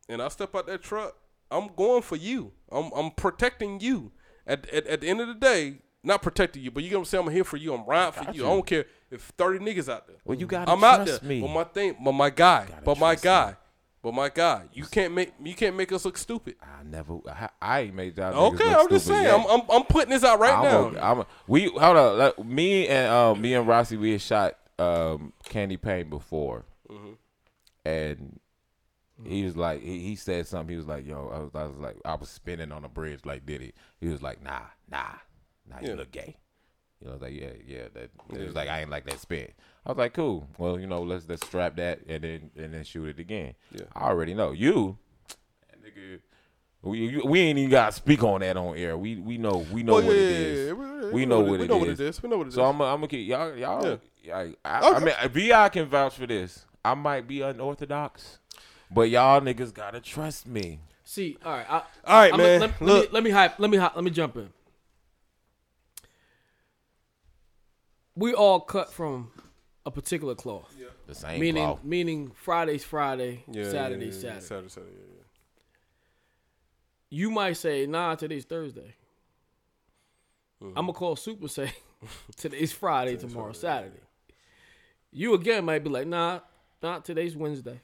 and 0.09 0.19
I 0.21 0.29
step 0.29 0.55
out 0.55 0.65
that 0.65 0.81
truck, 0.81 1.15
I'm 1.51 1.69
going 1.75 2.01
for 2.01 2.15
you. 2.15 2.53
I'm 2.71 2.91
I'm 2.95 3.11
protecting 3.11 3.79
you. 3.81 4.13
At 4.47 4.67
at, 4.69 4.87
at 4.87 5.01
the 5.01 5.09
end 5.09 5.21
of 5.21 5.27
the 5.27 5.35
day, 5.35 5.79
not 6.05 6.21
protecting 6.21 6.63
you, 6.63 6.71
but 6.71 6.83
you 6.83 6.89
gonna 6.91 7.05
say 7.05 7.17
I'm 7.17 7.29
here 7.29 7.43
for 7.43 7.57
you. 7.57 7.73
I'm 7.73 7.85
riding 7.85 8.23
for 8.23 8.31
you. 8.31 8.45
I 8.45 8.49
don't 8.49 8.65
care 8.65 8.85
if 9.11 9.21
thirty 9.37 9.59
niggas 9.59 9.89
out 9.91 10.07
there. 10.07 10.17
Well, 10.23 10.37
you 10.37 10.45
gotta 10.47 10.71
I'm 10.71 10.83
out 10.83 11.05
trust 11.05 11.21
there. 11.21 11.29
me. 11.29 11.41
But 11.41 11.49
my 11.49 11.63
thing, 11.63 11.95
but 12.03 12.11
my 12.13 12.29
guy, 12.29 12.67
but 12.83 12.97
my 12.99 13.15
guy, 13.15 13.55
but 14.01 14.13
my 14.13 14.29
guy, 14.29 14.63
you 14.73 14.85
can't 14.85 15.13
make 15.13 15.33
you 15.43 15.55
can't 15.55 15.75
make 15.75 15.91
us 15.91 16.05
look 16.05 16.17
stupid. 16.17 16.55
I 16.61 16.83
never. 16.83 17.17
I, 17.27 17.49
I 17.61 17.79
ain't 17.81 17.95
made 17.95 18.17
y'all. 18.17 18.53
Okay, 18.53 18.73
I'm 18.73 18.87
just 18.89 19.07
saying. 19.07 19.27
I'm, 19.27 19.45
I'm 19.49 19.61
I'm 19.69 19.83
putting 19.83 20.11
this 20.11 20.23
out 20.23 20.39
right 20.39 20.53
I'm 20.53 20.63
now. 20.93 20.99
A, 20.99 21.11
I'm 21.11 21.19
a, 21.21 21.27
we 21.47 21.65
hold 21.69 21.97
on. 21.97 22.17
Like, 22.17 22.45
me 22.45 22.87
and 22.87 23.07
uh, 23.11 23.33
me 23.35 23.53
and 23.55 23.67
Rossi, 23.67 23.97
we 23.97 24.11
had 24.11 24.21
shot 24.21 24.57
um, 24.79 25.33
Candy 25.49 25.77
Paint 25.77 26.09
before, 26.09 26.65
Mm-hmm. 26.89 27.13
and 27.85 28.39
he 29.23 29.43
was 29.45 29.55
like, 29.55 29.81
he, 29.81 29.99
he 30.01 30.15
said 30.15 30.45
something. 30.45 30.69
He 30.69 30.75
was 30.77 30.87
like, 30.87 31.07
"Yo," 31.07 31.31
I 31.33 31.39
was, 31.39 31.51
I 31.55 31.63
was 31.63 31.77
like, 31.77 31.95
I 32.03 32.15
was 32.15 32.29
spinning 32.29 32.71
on 32.71 32.81
the 32.81 32.89
bridge 32.89 33.21
like 33.25 33.45
did 33.45 33.59
Diddy. 33.59 33.73
He 34.01 34.07
was 34.09 34.21
like, 34.21 34.43
"Nah, 34.43 34.59
nah, 34.91 35.13
nah, 35.69 35.79
you 35.81 35.89
Yeah. 35.89 35.95
look 35.95 36.11
gay." 36.11 36.37
You 37.01 37.07
know, 37.07 37.11
I 37.11 37.13
was 37.15 37.21
like, 37.21 37.33
"Yeah, 37.33 37.49
yeah." 37.65 37.83
That 37.93 38.09
he 38.31 38.43
was 38.43 38.55
like, 38.55 38.69
"I 38.69 38.81
ain't 38.81 38.89
like 38.89 39.05
that 39.05 39.19
spit. 39.19 39.53
I 39.85 39.89
was 39.89 39.97
like, 39.97 40.13
"Cool. 40.13 40.47
Well, 40.57 40.79
you 40.79 40.87
know, 40.87 41.01
let's 41.03 41.27
let's 41.27 41.45
strap 41.45 41.75
that 41.77 41.99
and 42.07 42.23
then 42.23 42.51
and 42.57 42.73
then 42.73 42.83
shoot 42.83 43.07
it 43.07 43.19
again." 43.19 43.55
Yeah. 43.71 43.85
I 43.93 44.05
already 44.09 44.33
know 44.33 44.51
you, 44.51 44.97
that 45.69 45.83
nigga. 45.83 46.19
We, 46.81 47.19
we 47.25 47.39
ain't 47.39 47.57
even 47.57 47.71
got 47.71 47.87
to 47.87 47.91
speak 47.93 48.23
on 48.23 48.41
that 48.41 48.57
on 48.57 48.77
air. 48.77 48.95
We 48.95 49.15
we 49.15 49.37
know 49.39 49.65
we 49.71 49.81
know 49.81 49.93
Oh, 49.93 49.95
what 49.95 50.05
yeah, 50.05 50.11
it 50.11 50.57
yeah, 50.57 50.65
yeah. 50.67 50.71
We- 50.73 50.85
We, 51.05 51.11
we 51.11 51.25
know 51.25 51.35
know 51.37 51.41
what 51.41 51.49
what 51.51 51.59
it- 51.59 51.63
it 51.63 51.63
we 51.63 51.67
know 51.67 51.77
what 51.77 51.87
is. 51.89 51.99
it 51.99 52.05
is. 52.07 52.23
We 52.23 52.29
know 52.29 52.37
what 52.37 52.45
it 52.47 52.49
is. 52.49 52.55
so. 52.55 52.63
I'm 52.65 52.81
I'm 52.81 52.97
gonna 52.97 53.07
keep 53.07 53.27
y'all 53.27 53.55
y'all. 53.55 53.99
Yeah. 54.23 54.35
I, 54.37 54.41
I, 54.63 54.79
I 54.79 54.95
Okay. 54.95 55.05
mean, 55.05 55.29
Vi 55.51 55.69
can 55.69 55.85
vouch 55.87 56.15
for 56.15 56.25
this. 56.27 56.65
I 56.83 56.93
might 56.95 57.27
be 57.27 57.41
unorthodox, 57.41 58.39
but 58.91 59.09
y'all 59.09 59.41
niggas 59.41 59.73
gotta 59.73 59.99
trust 59.99 60.47
me. 60.47 60.79
See, 61.03 61.37
all 61.45 61.51
right, 61.53 61.65
I, 61.69 61.73
All 61.75 61.83
right, 62.07 62.31
I'm- 62.33 62.37
man. 62.37 62.59
Let, 62.59 62.69
let 62.69 62.81
Look. 62.81 63.09
me 63.09 63.13
let 63.13 63.23
me 63.23 63.29
hype. 63.31 63.59
Let 63.59 63.69
me 63.71 63.77
hy- 63.77 63.91
let 63.95 64.03
me 64.03 64.11
jump 64.11 64.37
in. 64.37 64.49
We 68.15 68.33
all 68.33 68.59
cut 68.61 68.91
from 68.93 69.31
a 69.85 69.91
particular 69.91 70.35
cloth, 70.35 70.73
The 71.07 71.15
same 71.15 71.39
meaning 71.39 71.63
cloth. 71.63 71.83
meaning 71.83 72.31
Friday's 72.31 72.83
Friday, 72.83 73.43
Yeah, 73.51 73.69
Saturday 73.69 74.05
yeah, 74.07 74.11
yeah, 74.11 74.17
Saturday. 74.19 74.41
Saturday, 74.41 74.69
Saturday. 74.69 74.91
Yeah, 74.95 75.15
yeah. 75.17 75.23
You 77.09 77.29
might 77.31 77.53
say, 77.53 77.85
"Nah, 77.85 78.15
today's 78.15 78.45
Thursday." 78.45 78.95
Mm-hmm. 80.63 80.77
I'm 80.77 80.85
gonna 80.85 80.93
call 80.93 81.15
Super 81.15 81.47
say, 81.47 81.71
"Today's 82.37 82.71
Friday, 82.73 83.17
tomorrow 83.17 83.51
Saturday." 83.53 83.99
You 85.11 85.33
again 85.33 85.65
might 85.65 85.83
be 85.83 85.89
like, 85.89 86.07
"Nah, 86.07 86.39
not 86.81 87.05
today's 87.05 87.35
Wednesday," 87.35 87.81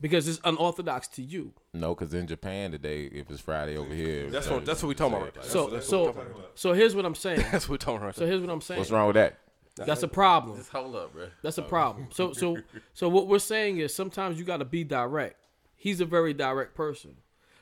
because 0.00 0.28
it's 0.28 0.40
unorthodox 0.44 1.08
to 1.08 1.22
you. 1.22 1.52
No, 1.72 1.94
because 1.94 2.14
in 2.14 2.26
Japan 2.26 2.70
today, 2.70 3.04
if 3.06 3.30
it's 3.30 3.40
Friday 3.40 3.76
over 3.76 3.92
here, 3.92 4.30
That's 4.30 4.48
what 4.48 4.64
that's 4.64 4.82
what 4.82 4.88
we 4.90 4.94
talking 4.94 5.14
about. 5.14 5.24
Right 5.24 5.34
there. 5.34 5.42
So 5.44 5.66
that's, 5.68 5.88
so 5.88 6.04
what 6.04 6.14
we 6.16 6.20
talking 6.22 6.36
about. 6.36 6.50
so 6.54 6.72
here's 6.74 6.94
what 6.94 7.04
I'm 7.06 7.14
saying. 7.14 7.44
that's 7.50 7.68
what 7.68 7.72
we 7.72 7.78
talking 7.78 8.02
about. 8.02 8.14
So 8.14 8.26
here's 8.26 8.40
what 8.40 8.50
I'm 8.50 8.60
saying. 8.60 8.78
What's 8.78 8.90
wrong 8.90 9.08
with 9.08 9.16
that? 9.16 9.38
That's 9.76 10.02
a 10.02 10.08
problem. 10.08 10.56
Just 10.56 10.70
hold 10.70 10.94
up, 10.94 11.12
bro. 11.12 11.28
That's 11.42 11.58
a 11.58 11.64
oh. 11.64 11.68
problem. 11.68 12.08
So 12.12 12.32
so 12.32 12.58
so 12.94 13.08
what 13.08 13.26
we're 13.26 13.38
saying 13.38 13.78
is 13.78 13.94
sometimes 13.94 14.38
you 14.38 14.44
got 14.44 14.58
to 14.58 14.64
be 14.64 14.84
direct. 14.84 15.36
He's 15.74 16.00
a 16.00 16.04
very 16.04 16.32
direct 16.32 16.74
person, 16.74 17.16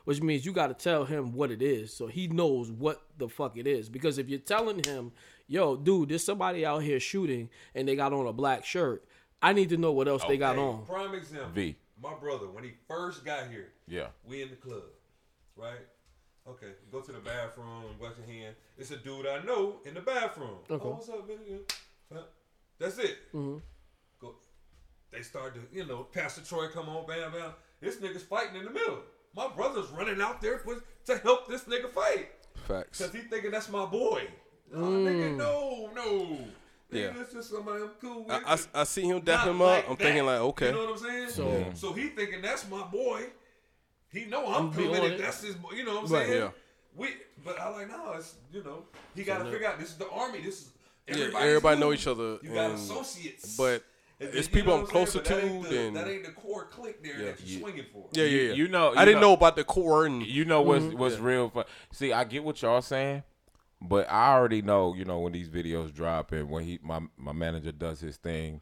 which 0.05 0.21
means 0.21 0.45
you 0.45 0.53
got 0.53 0.69
to 0.69 0.75
tell 0.75 1.05
him 1.05 1.33
what 1.33 1.51
it 1.51 1.63
is 1.63 1.93
so 1.93 2.07
he 2.07 2.29
knows 2.29 2.71
what 2.71 3.03
the 3.19 3.29
fuck 3.29 3.57
it 3.57 3.67
is. 3.67 3.89
Because 3.89 4.19
if 4.19 4.29
you're 4.29 4.39
telling 4.39 4.83
him, 4.85 5.13
"Yo, 5.49 5.77
dude, 5.77 6.11
there's 6.11 6.25
somebody 6.25 6.67
out 6.67 6.83
here 6.83 7.01
shooting 7.01 7.49
and 7.75 7.89
they 7.89 7.97
got 7.97 8.13
on 8.13 8.27
a 8.27 8.33
black 8.33 8.65
shirt," 8.65 9.05
I 9.41 9.53
need 9.53 9.71
to 9.71 9.77
know 9.77 9.93
what 9.93 10.07
else 10.07 10.23
they 10.25 10.37
got 10.37 10.59
on. 10.59 10.85
Prime 10.85 11.15
example. 11.15 11.51
V. 11.53 11.77
My 12.01 12.15
brother, 12.15 12.49
when 12.49 12.65
he 12.65 12.73
first 12.89 13.25
got 13.25 13.49
here, 13.49 13.73
Yeah. 13.87 14.09
we 14.25 14.43
in 14.43 14.51
the 14.51 14.57
club, 14.57 14.83
right? 15.57 15.87
Okay, 16.49 16.73
go 16.91 17.01
to 17.01 17.13
the 17.13 17.21
bathroom, 17.21 17.85
wash 18.01 18.15
your 18.19 18.27
hand. 18.27 18.57
It's 18.77 18.91
a 18.91 18.97
dude 18.97 19.27
I 19.27 19.43
know 19.45 19.77
in 19.85 19.95
the 19.95 20.01
bathroom. 20.01 20.59
Okay. 20.69 20.85
Oh, 20.85 20.91
what's 20.91 21.09
up, 21.09 21.29
man? 21.29 21.61
Huh? 22.83 22.89
That's 22.97 22.99
it. 22.99 23.19
Mm-hmm. 23.35 23.59
Go. 24.21 24.35
They 25.13 25.23
start 25.23 25.55
to, 25.55 25.61
you 25.77 25.85
know, 25.87 26.05
Pastor 26.13 26.41
Troy 26.43 26.69
come 26.69 26.89
on, 26.89 27.07
bam, 27.07 27.33
bam. 27.33 27.51
This 27.81 27.97
nigga's 27.97 28.23
fighting 28.23 28.57
in 28.57 28.65
the 28.65 28.71
middle. 28.71 28.99
My 29.35 29.49
brother's 29.49 29.89
running 29.91 30.21
out 30.21 30.41
there 30.41 30.59
for, 30.59 30.83
to 31.07 31.19
help 31.19 31.49
this 31.49 31.65
nigga 31.65 31.91
fight. 31.91 32.29
Facts. 32.69 32.99
Cause 33.01 33.13
he 33.13 33.21
thinking 33.21 33.51
that's 33.51 33.69
my 33.71 33.87
boy. 33.87 34.25
Oh, 34.75 34.79
Mm. 34.79 35.05
nigga, 35.07 35.37
no, 35.37 35.91
no. 35.95 36.39
Yeah. 36.91 37.09
Nigga, 37.09 37.17
that's 37.19 37.33
just 37.33 37.51
somebody 37.51 37.83
I'm 37.83 37.91
cool 38.01 38.25
with. 38.25 38.33
I, 38.33 38.55
I, 38.55 38.81
I 38.83 38.85
see 38.85 39.03
him 39.03 39.21
dap 39.21 39.41
Not 39.47 39.49
him 39.49 39.61
up. 39.63 39.67
like 39.69 39.85
I'm 39.85 39.97
that. 39.97 40.03
thinking 40.03 40.27
like, 40.27 40.41
okay, 40.41 40.67
You 40.67 40.73
know 40.73 40.85
what 40.85 40.91
I'm 40.91 40.99
saying? 40.99 41.29
So- 41.31 41.65
So, 41.75 41.93
he 41.93 42.09
thinking 42.09 42.43
that's 42.43 42.69
my 42.69 42.83
boy. 42.83 43.25
He 44.11 44.27
know 44.27 44.47
I'm, 44.47 44.67
I'm 44.67 44.71
be 44.71 44.85
coming 44.85 45.13
on 45.13 45.19
that's 45.19 45.43
his 45.43 45.55
boy. 45.55 45.71
You 45.73 45.85
know 45.85 45.95
what 45.97 46.05
I'm 46.07 46.13
Right, 46.13 46.27
saying? 46.27 46.41
yeah. 46.43 46.51
We, 46.95 47.09
but 47.43 47.59
I 47.59 47.69
like 47.71 47.89
no, 47.89 48.13
it's 48.13 48.35
you 48.53 48.63
know 48.63 48.85
he 49.15 49.25
got 49.25 49.39
to 49.39 49.51
figure 49.51 49.67
out 49.67 49.79
this 49.81 49.89
is 49.89 49.97
the 49.97 50.09
army. 50.11 50.41
This 50.43 50.61
is 50.61 50.69
yeah, 51.09 51.15
everybody's 51.15 51.47
everybody 51.49 51.81
know 51.81 51.93
each 51.93 52.07
other. 52.07 52.39
You 52.43 52.55
got 52.55 52.71
associates, 52.73 53.57
but 53.57 53.83
And 54.21 54.31
it's 54.35 54.47
people 54.49 54.75
I'm 54.75 54.87
closer 54.87 55.25
saying? 55.25 55.25
But 55.25 55.35
that 55.35 55.45
ain't 55.45 55.63
to 55.65 55.69
the- 55.69 55.77
than 55.77 55.95
that 55.95 56.09
ain't 56.09 56.25
the 56.25 56.31
core 56.33 56.67
clique 56.67 57.03
there 57.03 57.19
Yeah. 57.19 57.25
that 57.33 57.41
you're 57.47 57.61
swinging 57.61 57.85
for. 57.93 58.09
yeah, 58.13 58.25
yeah, 58.25 58.41
yeah. 58.49 58.53
You 58.55 58.69
know- 58.69 58.93
I 58.97 59.05
didn't 59.05 59.21
know- 59.21 59.29
know 59.29 59.35
about 59.35 59.57
the 59.57 59.65
core 59.65 60.07
and 60.07 60.25
You 60.25 60.45
know 60.45 60.63
what's 60.63 60.85
Mm-hmm. 60.85 60.99
what's 60.99 61.19
real? 61.19 61.51
Fu- 61.51 61.65
See, 61.93 62.13
I 62.13 62.23
get 62.25 62.45
what 62.45 62.61
y'all 62.63 62.83
saying, 62.83 63.25
but 63.81 64.09
I 64.11 64.33
already 64.35 64.63
know. 64.63 64.95
You 64.95 65.05
know 65.05 65.19
when 65.19 65.33
these 65.33 65.49
videos 65.49 65.93
drop 65.93 66.31
and 66.33 66.49
when 66.51 66.65
he 66.65 66.79
my 66.83 67.01
my 67.17 67.33
manager 67.33 67.73
does 67.73 68.01
his 68.01 68.17
thing, 68.17 68.61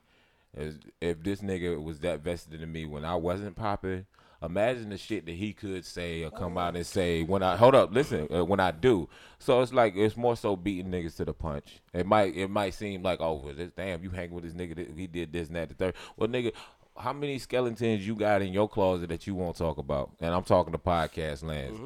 is 0.56 0.78
if 1.00 1.22
this 1.22 1.40
nigga 1.42 1.82
was 1.82 2.00
that 2.00 2.20
vested 2.20 2.62
in 2.62 2.72
me 2.72 2.86
when 2.86 3.04
I 3.04 3.16
wasn't 3.16 3.54
popping. 3.56 4.06
Imagine 4.42 4.88
the 4.88 4.96
shit 4.96 5.26
that 5.26 5.34
he 5.34 5.52
could 5.52 5.84
say 5.84 6.24
or 6.24 6.30
come 6.30 6.56
out 6.56 6.74
and 6.74 6.86
say 6.86 7.24
when 7.24 7.42
I 7.42 7.56
hold 7.56 7.74
up, 7.74 7.92
listen, 7.92 8.26
uh, 8.34 8.44
when 8.44 8.58
I 8.58 8.70
do. 8.70 9.08
So 9.38 9.60
it's 9.60 9.72
like 9.72 9.94
it's 9.96 10.16
more 10.16 10.34
so 10.36 10.56
beating 10.56 10.90
niggas 10.90 11.16
to 11.16 11.26
the 11.26 11.34
punch. 11.34 11.80
It 11.92 12.06
might 12.06 12.34
it 12.34 12.48
might 12.48 12.74
seem 12.74 13.02
like 13.02 13.20
oh, 13.20 13.52
this 13.54 13.70
damn 13.76 14.02
you 14.02 14.10
hang 14.10 14.30
with 14.30 14.44
this 14.44 14.54
nigga, 14.54 14.96
he 14.96 15.06
did 15.06 15.32
this 15.32 15.48
and 15.48 15.56
that 15.56 15.68
the 15.68 15.74
third. 15.74 15.94
Well, 16.16 16.28
nigga, 16.28 16.52
how 16.96 17.12
many 17.12 17.38
skeletons 17.38 18.06
you 18.06 18.14
got 18.14 18.40
in 18.40 18.52
your 18.52 18.68
closet 18.68 19.10
that 19.10 19.26
you 19.26 19.34
won't 19.34 19.56
talk 19.56 19.76
about? 19.78 20.10
And 20.20 20.34
I'm 20.34 20.44
talking 20.44 20.72
to 20.72 20.78
podcast 20.78 21.42
lands. 21.44 21.78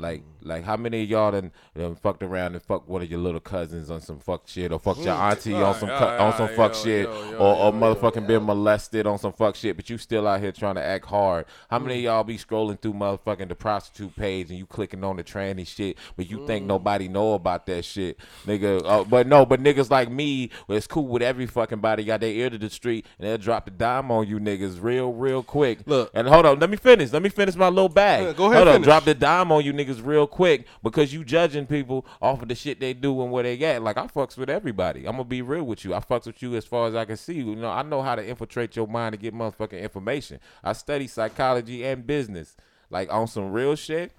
Like, 0.00 0.22
like 0.42 0.62
how 0.62 0.76
many 0.76 1.02
of 1.02 1.10
y'all 1.10 1.32
done, 1.32 1.50
done 1.76 1.96
fucked 1.96 2.22
around 2.22 2.54
and 2.54 2.62
fucked 2.62 2.88
one 2.88 3.02
of 3.02 3.10
your 3.10 3.18
little 3.18 3.40
cousins 3.40 3.90
on 3.90 4.00
some 4.00 4.20
fuck 4.20 4.42
shit, 4.46 4.70
or 4.70 4.78
fucked 4.78 5.00
your 5.00 5.12
auntie 5.14 5.54
on 5.54 5.74
some 5.74 5.88
cu- 5.88 5.94
on 5.94 6.36
some 6.36 6.48
fuck 6.50 6.72
shit, 6.74 7.06
or, 7.08 7.40
or 7.56 7.72
motherfucking 7.72 8.24
been 8.26 8.44
molested 8.46 9.06
on 9.08 9.18
some 9.18 9.32
fuck 9.32 9.56
shit, 9.56 9.74
but 9.76 9.90
you 9.90 9.98
still 9.98 10.28
out 10.28 10.40
here 10.40 10.52
trying 10.52 10.76
to 10.76 10.82
act 10.84 11.06
hard. 11.06 11.46
How 11.68 11.78
Mm. 11.80 11.82
many 11.82 11.94
of 11.98 12.02
y'all 12.04 12.22
be 12.24 12.38
scrolling 12.38 12.80
through 12.80 12.92
motherfucking 12.94 13.48
the 13.48 13.56
prostitute 13.56 14.14
page 14.14 14.50
and 14.50 14.58
you 14.58 14.66
clicking 14.66 15.02
on 15.02 15.16
the 15.16 15.24
tranny 15.24 15.66
shit, 15.66 15.98
but 16.16 16.30
you 16.30 16.38
Mm. 16.38 16.46
think 16.46 16.66
nobody 16.66 17.08
know 17.08 17.34
about 17.34 17.66
that 17.66 17.84
shit, 17.84 18.18
nigga? 18.46 18.80
Uh, 18.84 19.02
but 19.02 19.26
no, 19.26 19.44
but 19.44 19.60
niggas 19.60 19.90
like 19.90 20.10
me, 20.10 20.50
it's 20.68 20.86
cool 20.86 21.08
with 21.08 21.22
every 21.22 21.46
fucking 21.46 21.80
body 21.80 22.04
got 22.04 22.20
their 22.20 22.30
ear 22.30 22.50
to 22.50 22.58
the 22.58 22.70
street 22.70 23.04
and 23.18 23.26
they'll 23.28 23.36
drop 23.38 23.64
the 23.64 23.72
dime 23.72 24.12
on 24.12 24.28
you 24.28 24.38
niggas 24.38 24.80
real, 24.80 25.12
real 25.12 25.42
quick. 25.42 25.80
Look. 25.86 26.12
and 26.14 26.28
hold 26.28 26.46
on, 26.46 26.60
let 26.60 26.70
me 26.70 26.76
finish. 26.76 27.12
Let 27.12 27.22
me 27.22 27.28
finish 27.30 27.56
my 27.56 27.68
little 27.68 27.88
bag. 27.88 28.36
Go 28.36 28.44
ahead, 28.46 28.56
Hold 28.58 28.68
on, 28.68 28.74
finish. 28.74 28.86
drop 28.86 29.04
the 29.04 29.14
dime 29.14 29.50
on 29.50 29.64
you 29.64 29.72
niggas 29.72 29.87
niggas 29.88 30.04
real 30.04 30.26
quick 30.26 30.66
because 30.82 31.12
you 31.12 31.24
judging 31.24 31.66
people 31.66 32.06
off 32.20 32.42
of 32.42 32.48
the 32.48 32.54
shit 32.54 32.80
they 32.80 32.92
do 32.92 33.20
and 33.22 33.30
where 33.30 33.42
they 33.42 33.58
at. 33.64 33.82
Like 33.82 33.96
I 33.96 34.06
fucks 34.06 34.36
with 34.36 34.50
everybody. 34.50 35.06
I'm 35.06 35.12
gonna 35.12 35.24
be 35.24 35.42
real 35.42 35.64
with 35.64 35.84
you. 35.84 35.94
I 35.94 36.00
fucks 36.00 36.26
with 36.26 36.42
you 36.42 36.54
as 36.56 36.64
far 36.64 36.88
as 36.88 36.94
I 36.94 37.04
can 37.04 37.16
see. 37.16 37.34
You 37.34 37.56
know, 37.56 37.70
I 37.70 37.82
know 37.82 38.02
how 38.02 38.14
to 38.14 38.26
infiltrate 38.26 38.76
your 38.76 38.86
mind 38.86 39.14
to 39.14 39.18
get 39.18 39.34
motherfucking 39.34 39.80
information. 39.80 40.40
I 40.62 40.72
study 40.72 41.06
psychology 41.06 41.84
and 41.84 42.06
business. 42.06 42.56
Like 42.90 43.12
on 43.12 43.26
some 43.26 43.52
real 43.52 43.74
shit. 43.76 44.12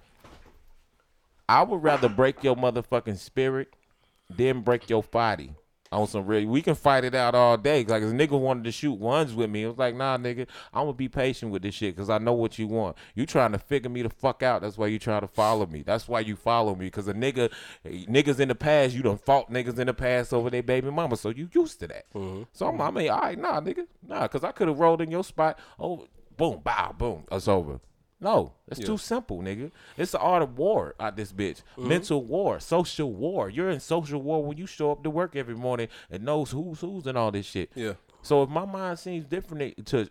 I 1.48 1.64
would 1.64 1.82
rather 1.82 2.10
break 2.10 2.44
your 2.44 2.56
motherfucking 2.56 3.18
spirit 3.18 3.76
than 4.30 4.62
break 4.62 4.88
your 4.90 5.02
body. 5.02 5.56
On 5.92 6.06
some 6.06 6.28
real, 6.28 6.48
we 6.48 6.62
can 6.62 6.76
fight 6.76 7.04
it 7.04 7.16
out 7.16 7.34
all 7.34 7.58
day. 7.58 7.84
Like, 7.84 8.04
if 8.04 8.10
a 8.10 8.14
nigga 8.14 8.40
wanted 8.40 8.64
to 8.66 8.72
shoot 8.72 8.94
ones 8.94 9.34
with 9.34 9.50
me, 9.50 9.64
it 9.64 9.68
was 9.70 9.78
like, 9.80 9.96
nah, 9.96 10.18
nigga, 10.18 10.48
I'm 10.72 10.84
gonna 10.84 10.94
be 10.94 11.10
patient 11.10 11.52
with 11.52 11.64
this 11.64 11.74
shit 11.74 11.96
because 11.96 12.12
I 12.12 12.20
know 12.20 12.34
what 12.34 12.60
you 12.60 12.68
want. 12.68 12.96
You 13.16 13.26
trying 13.26 13.54
to 13.54 13.58
figure 13.58 13.90
me 13.90 14.04
the 14.04 14.10
fuck 14.10 14.44
out. 14.44 14.62
That's 14.62 14.78
why 14.78 14.86
you 14.86 15.00
trying 15.00 15.22
to 15.22 15.28
follow 15.28 15.66
me. 15.66 15.82
That's 15.82 16.08
why 16.08 16.20
you 16.20 16.36
follow 16.36 16.76
me 16.76 16.86
because 16.86 17.08
a 17.08 17.14
nigga, 17.16 17.52
niggas 17.84 18.40
in 18.40 18.50
the 18.50 18.56
past, 18.56 18.94
you 18.94 19.02
done 19.02 19.18
fought 19.18 19.52
niggas 19.52 19.80
in 19.80 19.88
the 19.88 19.94
past 19.96 20.32
over 20.32 20.52
their 20.52 20.62
baby 20.62 20.92
mama, 20.92 21.18
so 21.18 21.30
you 21.30 21.50
used 21.54 21.80
to 21.80 21.88
that. 21.88 22.06
Mm-hmm. 22.14 22.44
So 22.54 22.68
I'm, 22.68 22.80
I 22.80 22.92
mean, 22.92 23.10
all 23.10 23.22
right, 23.22 23.40
nah, 23.40 23.60
nigga, 23.60 23.88
nah, 24.08 24.24
because 24.24 24.44
I 24.44 24.52
could 24.52 24.68
have 24.68 24.78
rolled 24.78 25.02
in 25.02 25.10
your 25.10 25.24
spot. 25.24 25.58
Oh, 25.80 26.06
boom, 26.38 26.62
bow, 26.64 26.94
boom, 26.96 27.24
it's 27.32 27.48
over. 27.48 27.80
No, 28.22 28.54
it's 28.68 28.80
too 28.80 28.98
simple, 28.98 29.40
nigga. 29.40 29.72
It's 29.98 30.12
the 30.12 30.20
art 30.20 30.44
of 30.44 30.58
war 30.58 30.94
out 31.00 31.16
this 31.16 31.32
bitch. 31.32 31.62
Mm-hmm. 31.78 31.88
Mental 31.88 32.24
war, 32.24 32.60
social 32.60 33.14
war. 33.14 33.50
You're 33.50 33.70
in 33.70 33.80
social 33.80 34.22
war 34.22 34.44
when 34.44 34.58
you 34.58 34.66
show 34.66 34.92
up 34.92 35.04
to 35.04 35.10
work 35.10 35.38
every 35.38 35.56
morning 35.56 35.88
and 36.12 36.24
knows 36.24 36.52
who's 36.52 36.82
who's 36.82 37.08
and 37.08 37.18
all 37.18 37.32
this 37.32 37.46
shit. 37.46 37.72
Yeah. 37.76 37.94
So 38.22 38.44
if 38.44 38.50
my 38.50 38.66
mind 38.66 39.00
seems 39.00 39.26
different 39.26 39.86
to 39.86 40.10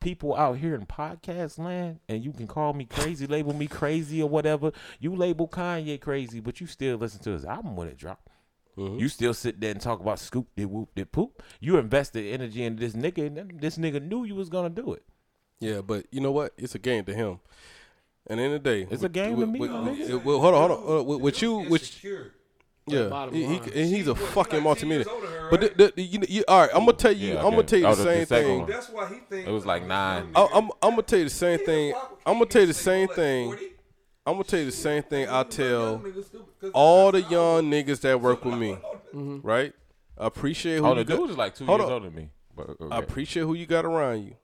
people 0.00 0.36
out 0.36 0.58
here 0.58 0.74
in 0.74 0.84
podcast 0.84 1.58
land, 1.58 2.00
and 2.08 2.22
you 2.22 2.32
can 2.32 2.46
call 2.46 2.74
me 2.74 2.84
crazy, 2.84 3.26
label 3.26 3.54
me 3.54 3.66
crazy 3.66 4.22
or 4.22 4.28
whatever, 4.28 4.72
you 5.00 5.16
label 5.16 5.48
Kanye 5.48 5.98
crazy, 5.98 6.40
but 6.40 6.60
you 6.60 6.66
still 6.66 6.98
listen 6.98 7.22
to 7.22 7.30
his 7.30 7.46
album 7.46 7.74
when 7.74 7.88
it 7.88 7.96
dropped. 7.96 8.28
Mm-hmm. 8.76 8.98
You 8.98 9.08
still 9.08 9.32
sit 9.32 9.58
there 9.58 9.70
and 9.70 9.80
talk 9.80 10.00
about 10.00 10.18
scoop 10.18 10.48
did 10.54 10.66
whoop 10.66 10.90
did 10.94 11.10
poop. 11.10 11.42
You 11.60 11.78
invested 11.78 12.30
energy 12.30 12.62
into 12.62 12.80
this 12.80 12.92
nigga, 12.92 13.26
and 13.26 13.58
this 13.58 13.78
nigga 13.78 14.02
knew 14.02 14.24
you 14.24 14.34
was 14.34 14.50
gonna 14.50 14.68
do 14.68 14.92
it. 14.92 15.02
Yeah, 15.60 15.80
but 15.80 16.06
you 16.10 16.20
know 16.20 16.32
what? 16.32 16.52
It's 16.56 16.74
a 16.74 16.78
game 16.78 17.04
to 17.04 17.14
him. 17.14 17.40
And 18.28 18.40
in 18.40 18.50
the 18.52 18.58
day, 18.58 18.86
It's 18.90 19.02
a 19.04 19.08
game 19.08 19.38
to 19.38 19.46
me, 19.46 19.60
nigga. 19.60 20.10
it- 20.10 20.24
well, 20.24 20.40
hold 20.40 20.54
on, 20.54 20.68
hold 20.70 20.80
on. 20.90 20.98
Uh, 20.98 21.02
with, 21.04 21.20
with 21.20 21.42
you, 21.42 21.58
with 21.58 22.04
yeah, 22.88 23.30
he, 23.32 23.44
he, 23.44 23.56
and 23.56 23.70
he's 23.94 24.06
a 24.06 24.14
She 24.14 24.22
fucking 24.26 24.62
19 24.62 24.88
years 24.90 25.06
multimedia. 25.06 25.12
older 25.12 25.48
But 25.50 25.60
right? 25.60 25.76
the, 25.76 25.92
the, 25.96 26.02
you, 26.02 26.20
you, 26.28 26.44
all 26.46 26.60
right, 26.60 26.70
I'm 26.72 26.80
gonna 26.86 26.92
tell 26.92 27.10
you, 27.12 27.34
Yeah, 27.34 27.44
I'm 27.44 27.50
gonna 27.50 27.62
tell 27.64 27.78
you 27.80 27.84
the 27.86 27.94
the- 27.96 28.04
the 28.04 28.14
same 28.14 28.26
thing. 28.26 28.58
one. 28.60 28.70
That's 28.70 28.88
why 28.90 29.08
he 29.08 29.14
thinks 29.28 29.48
It 29.48 29.50
was 29.50 29.66
like 29.66 29.84
nine. 29.86 30.30
I, 30.36 30.48
I'm, 30.54 30.70
I'm 30.82 30.90
gonna 30.90 31.02
tell 31.02 31.18
you 31.18 31.24
the 31.24 31.30
same 31.30 31.58
thing. 31.60 31.94
I'm 32.24 32.34
gonna 32.34 32.46
tell 32.46 32.60
you 32.60 32.66
the 32.68 32.74
same 32.74 33.08
thing. 33.08 33.56
I'm 34.24 34.34
gonna 34.34 34.44
tell 34.44 34.58
you 34.60 34.66
the 34.66 34.72
same 34.72 35.02
thing. 35.02 35.28
I 35.28 35.42
tell 35.44 36.02
all 36.72 37.10
the 37.12 37.22
young 37.22 37.70
niggas 37.70 38.00
that 38.02 38.20
work 38.20 38.44
with 38.44 38.54
me, 38.56 38.76
right? 39.12 39.72
I 40.18 40.26
appreciate 40.26 40.78
who 40.78 40.86
Oh, 40.86 40.94
the 40.94 41.04
got. 41.04 41.16
dude 41.16 41.30
is 41.30 41.36
like 41.36 41.54
two 41.56 41.64
years 41.64 41.80
older 41.80 42.00
than 42.08 42.14
me. 42.14 42.30
But. 42.54 42.76
I 42.90 42.98
appreciate 42.98 43.42
who 43.42 43.54
you 43.54 43.66
got 43.66 43.84
around 43.84 44.24
you. 44.24 44.34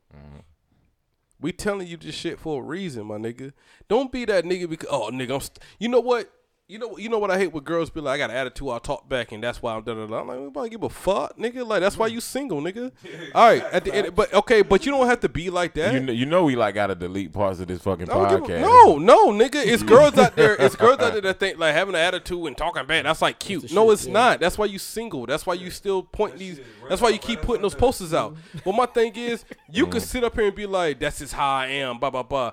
We 1.43 1.53
telling 1.53 1.89
you 1.89 1.97
this 1.97 2.15
shit 2.15 2.39
for 2.39 2.63
a 2.63 2.65
reason, 2.65 3.07
my 3.07 3.17
nigga. 3.17 3.53
Don't 3.89 4.13
be 4.13 4.25
that 4.27 4.45
nigga 4.45 4.71
because 4.71 4.89
oh 4.91 5.11
nigga, 5.13 5.35
I'm 5.35 5.41
st- 5.41 5.59
you 5.81 5.89
know 5.89 6.01
what? 6.01 6.31
You 6.73 6.79
know 6.79 6.97
you 6.97 7.11
know 7.11 7.19
what 7.19 7.31
I 7.31 7.37
hate 7.37 7.53
with 7.53 7.65
girls 7.65 7.91
be 7.91 8.01
like, 8.01 8.15
I 8.15 8.17
got 8.17 8.31
an 8.31 8.37
attitude, 8.37 8.67
I'll 8.67 8.81
talk 8.81 9.07
back, 9.07 9.31
and 9.31 9.45
that's 9.45 9.61
why 9.61 9.75
I'm 9.75 9.83
da 9.83 9.93
da 9.93 10.07
da. 10.07 10.21
I'm 10.21 10.27
like, 10.27 10.39
we 10.39 10.47
about 10.47 10.71
give 10.71 10.83
a 10.83 10.89
fuck, 10.89 11.37
nigga. 11.37 11.67
Like 11.67 11.83
that's 11.83 11.99
why 11.99 12.07
you 12.07 12.19
single, 12.19 12.63
nigga. 12.63 12.91
All 13.35 13.49
right, 13.49 13.63
at 13.65 13.85
the 13.85 13.95
end, 13.95 14.15
but 14.15 14.33
okay, 14.33 14.63
but 14.63 14.87
you 14.87 14.91
don't 14.91 15.07
have 15.07 15.21
to 15.21 15.29
be 15.29 15.51
like 15.51 15.75
that. 15.75 15.93
you 15.93 16.01
know, 16.01 16.13
you 16.15 16.25
know 16.25 16.45
we 16.45 16.57
like 16.57 16.75
gotta 16.75 16.95
delete 16.95 17.31
parts 17.31 17.61
of 17.61 17.67
this 17.67 17.83
fucking 17.83 18.09
I 18.09 18.15
don't 18.15 18.47
give 18.47 18.57
podcast. 18.57 18.59
a- 18.61 18.61
no, 18.63 18.97
no, 18.97 19.29
nigga. 19.33 19.57
It's 19.57 19.83
girls 19.95 20.17
out 20.17 20.35
there. 20.35 20.57
It's 20.59 20.75
girls 20.75 20.99
out 21.01 21.13
there 21.13 21.21
that 21.21 21.39
think 21.39 21.59
like 21.59 21.75
having 21.75 21.95
an 21.95 22.01
attitude 22.01 22.47
and 22.47 22.57
talking 22.57 22.87
bad. 22.87 23.05
That's 23.05 23.21
like 23.21 23.39
cute. 23.39 23.69
the 23.69 23.75
no, 23.75 23.89
shit, 23.89 23.93
it's 23.93 24.07
yeah. 24.07 24.13
not. 24.15 24.41
That's 24.41 24.57
why 24.57 24.65
you 24.65 24.79
single. 24.79 25.27
That's 25.27 25.45
why 25.45 25.53
you 25.53 25.71
still 25.71 26.05
point 26.05 26.39
these. 26.39 26.59
That's 26.89 27.03
why 27.03 27.11
you 27.11 27.19
keep 27.19 27.43
putting 27.43 27.61
those 27.61 27.75
posters 27.75 28.15
out. 28.15 28.35
But 28.65 28.73
my 28.73 28.87
thing 28.87 29.15
is, 29.15 29.45
you 29.71 29.87
can 29.89 30.01
sit 30.01 30.25
up 30.25 30.37
here 30.37 30.47
and 30.47 30.57
be 30.57 30.65
like, 30.65 31.01
"That's 31.01 31.19
just 31.19 31.35
how 31.35 31.51
I 31.51 31.67
am." 31.67 31.99
Blah 31.99 32.09
blah 32.09 32.23
blah. 32.23 32.53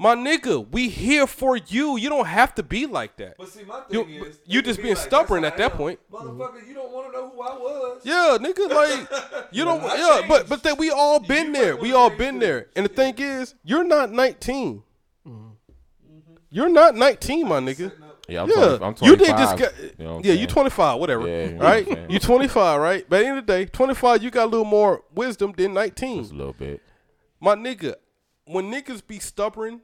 My 0.00 0.14
nigga, 0.14 0.64
we 0.70 0.88
here 0.88 1.26
for 1.26 1.56
you. 1.56 1.96
You 1.96 2.08
don't 2.08 2.26
have 2.28 2.54
to 2.54 2.62
be 2.62 2.86
like 2.86 3.16
that. 3.16 3.34
But 3.36 3.48
see, 3.48 3.64
my 3.64 3.82
You- 3.90 4.04
thing 4.04 4.14
is, 4.14 4.38
you 4.46 4.60
it 4.60 4.64
just 4.64 4.76
be 4.78 4.84
being 4.84 4.94
like, 4.94 5.04
stubborn 5.04 5.44
at 5.44 5.56
that 5.56 5.70
I 5.70 5.72
am. 5.72 5.76
point. 5.78 5.98
Motherfucker, 6.12 6.66
you 6.68 6.74
don't 6.74 6.92
want 6.92 7.06
to 7.08 7.12
know 7.18 7.28
who 7.30 7.42
I 7.42 7.54
was. 7.56 8.00
Yeah, 8.04 8.38
nigga, 8.40 8.70
like 8.74 9.48
you 9.52 9.64
don't. 9.64 9.82
Yeah, 9.82 10.20
but 10.28 10.36
changed. 10.36 10.48
but 10.50 10.62
that 10.62 10.78
we 10.78 10.90
all 10.90 11.18
been 11.18 11.46
You 11.48 11.52
there. 11.52 11.76
We 11.76 11.92
all 11.94 12.10
been 12.10 12.34
too. 12.34 12.40
there. 12.46 12.66
And 12.76 12.84
the 12.84 12.90
thing 12.90 13.14
is, 13.18 13.56
you're 13.64 13.82
not 13.82 14.12
19. 14.12 14.82
Mm-hmm. 15.26 15.46
You're 16.50 16.68
not 16.68 16.94
19, 16.94 17.48
my 17.48 17.58
nigga. 17.58 17.92
Yeah, 18.28 18.42
I'm, 18.42 18.48
Yeah, 18.50 18.54
20, 18.54 18.84
I'm 18.84 18.94
25. 18.94 19.08
you 19.08 19.16
did 19.16 19.36
just 19.36 19.56
get. 19.58 19.74
You 19.98 20.04
know 20.04 20.16
yeah, 20.22 20.30
you 20.32 20.36
saying? 20.38 20.48
25, 20.48 21.00
whatever. 21.00 21.26
Yeah, 21.26 21.44
you 21.46 21.54
know 21.54 21.64
right? 21.64 21.88
what 21.88 22.10
You 22.10 22.18
25, 22.20 22.80
right? 22.80 23.04
But 23.08 23.16
at 23.16 23.22
the 23.22 23.28
end 23.28 23.38
of 23.38 23.46
the 23.46 23.52
day, 23.52 23.64
25, 23.66 24.22
you 24.22 24.30
got 24.30 24.44
a 24.44 24.50
little 24.50 24.64
more 24.64 25.02
wisdom 25.14 25.52
than 25.56 25.74
Just 25.74 26.00
19. 26.00 26.18
a 26.18 26.22
little 26.34 26.52
bit. 26.52 26.82
My 27.40 27.54
nigga, 27.56 27.94
when 28.44 28.70
niggas 28.70 29.04
be 29.06 29.18
stubborn, 29.18 29.80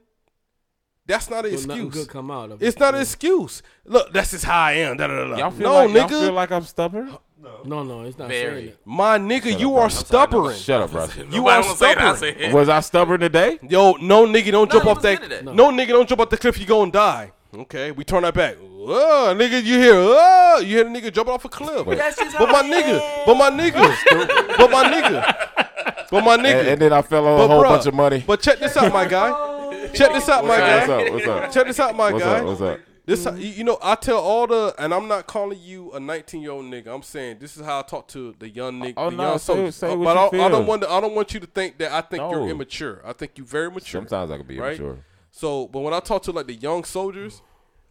that's 1.07 1.29
not 1.29 1.45
an 1.45 1.57
So 1.57 1.67
nothing 1.67 1.85
excuse. 1.87 2.05
good 2.05 2.11
come 2.13 2.31
out 2.31 2.51
of 2.51 2.61
it. 2.61 2.65
It's 2.67 2.79
not 2.79 2.95
an 2.95 3.01
excuse. 3.01 3.61
Look, 3.85 4.11
that's 4.13 4.31
just 4.31 4.45
how 4.45 4.59
I 4.63 4.71
am. 4.73 4.97
Da, 4.97 5.07
da, 5.07 5.15
da, 5.15 5.27
da. 5.29 5.37
Y'all 5.37 5.51
feel 5.51 5.67
no, 5.69 5.73
like 5.85 5.89
nigga. 5.89 5.95
y'all 6.11 6.21
feel 6.21 6.33
like 6.33 6.51
I'm 6.51 6.63
stubborn? 6.63 7.17
No, 7.63 7.83
no, 7.83 8.01
it's 8.03 8.17
not 8.17 8.27
Very. 8.27 8.61
saying 8.61 8.73
my 8.85 9.19
nigga, 9.19 9.59
you 9.59 9.69
bro. 9.69 9.77
are 9.77 9.83
I'm 9.83 9.89
stubborn. 9.91 10.55
Shut 10.55 10.81
up, 10.81 10.91
bro. 10.91 11.07
You 11.29 11.47
are 11.47 11.61
wanna 11.61 11.75
say 11.75 11.93
that, 11.93 12.01
I 12.01 12.15
stubborn. 12.15 12.53
Was 12.53 12.69
I 12.69 12.79
stubborn 12.79 13.19
today? 13.19 13.59
Yo, 13.67 13.93
no 13.93 14.25
nigga, 14.25 14.51
don't 14.51 14.71
jump 14.71 14.85
off 14.87 15.01
that. 15.03 15.21
good 15.21 15.31
at 15.31 15.45
that. 15.45 15.55
No. 15.55 15.69
nigga, 15.71 15.89
don't 15.89 16.09
jump 16.09 16.21
off 16.21 16.29
the 16.29 16.37
cliff. 16.37 16.59
You 16.59 16.65
gonna 16.65 16.91
die. 16.91 17.31
Okay, 17.55 17.91
we 17.91 18.03
turn 18.03 18.23
that 18.23 18.33
back. 18.33 18.57
Oh, 18.61 19.33
nigga, 19.37 19.63
you 19.63 19.79
hear? 19.79 19.93
Oh, 19.95 20.59
you 20.59 20.75
hear 20.75 20.83
the 20.83 20.89
nigga 20.89 21.11
jumping 21.11 21.33
off 21.33 21.45
a 21.45 21.49
cliff. 21.49 21.85
That's 21.97 22.17
just 22.17 22.37
But 22.37 22.49
my 22.49 22.61
nigga, 22.63 23.25
but 23.25 23.35
my 23.35 23.49
nigga, 23.49 24.57
but 24.57 24.69
my 24.71 24.83
nigga, 24.91 25.69
but 26.11 26.23
my 26.23 26.37
nigga. 26.37 26.59
And, 26.59 26.67
and 26.69 26.81
then 26.81 26.93
I 26.93 27.01
fell 27.01 27.25
on 27.27 27.39
a 27.41 27.47
whole 27.47 27.63
bruh, 27.63 27.69
bunch 27.69 27.85
of 27.85 27.93
money. 27.93 28.23
But 28.25 28.41
check 28.41 28.59
this 28.59 28.75
out, 28.77 28.91
my 28.93 29.05
guy. 29.07 29.51
Check 29.93 30.11
this 30.13 30.27
out, 30.27 30.43
my 30.45 30.57
guy. 30.57 30.87
What's 30.87 30.89
up? 31.07 31.13
What's 31.13 31.27
up? 31.27 31.51
Check 31.53 31.67
this 31.67 31.79
out, 31.79 31.95
my 31.95 32.11
What's 32.11 32.25
guy. 32.25 32.39
up? 32.39 32.45
What's 32.45 32.61
up? 32.61 32.79
This, 33.05 33.25
you 33.37 33.49
you 33.49 33.63
know, 33.63 33.77
I 33.83 33.93
tell 33.95 34.17
all 34.17 34.47
the, 34.47 34.73
and 34.79 34.93
I'm 34.93 35.07
not 35.07 35.27
calling 35.27 35.59
you 35.61 35.91
a 35.91 35.99
19 35.99 36.41
year 36.41 36.51
old 36.51 36.65
nigga. 36.65 36.87
I'm 36.87 37.03
saying 37.03 37.37
this 37.39 37.55
is 37.55 37.63
how 37.63 37.79
I 37.79 37.81
talk 37.83 38.07
to 38.09 38.33
the 38.39 38.49
young 38.49 38.81
nigga, 38.81 38.95
Oh, 38.97 39.09
the 39.11 39.15
no, 39.15 39.23
young 39.29 39.37
say- 39.39 39.45
soldiers. 39.53 39.75
say 39.75 39.91
Uh, 39.91 39.95
what 39.95 40.15
but 40.15 40.33
you 40.33 40.41
I, 40.41 40.45
I 40.47 40.49
don't 40.49 40.65
want, 40.65 40.81
to, 40.81 40.89
I 40.89 40.99
don't 40.99 41.13
want 41.13 41.33
you 41.35 41.39
to 41.39 41.45
think 41.45 41.77
that 41.77 41.91
I 41.91 42.01
think 42.01 42.23
No. 42.23 42.31
you're 42.31 42.49
immature. 42.49 43.01
I 43.05 43.13
think 43.13 43.33
you're 43.37 43.45
very 43.45 43.69
mature. 43.69 44.01
Sometimes 44.01 44.31
I 44.31 44.37
can 44.37 44.47
be 44.47 44.57
right? 44.59 44.69
immature. 44.79 44.97
So, 45.31 45.67
but 45.67 45.81
when 45.81 45.93
I 45.93 45.99
talk 45.99 46.23
to 46.23 46.31
like 46.31 46.47
the 46.47 46.55
young 46.55 46.83
soldiers, 46.83 47.41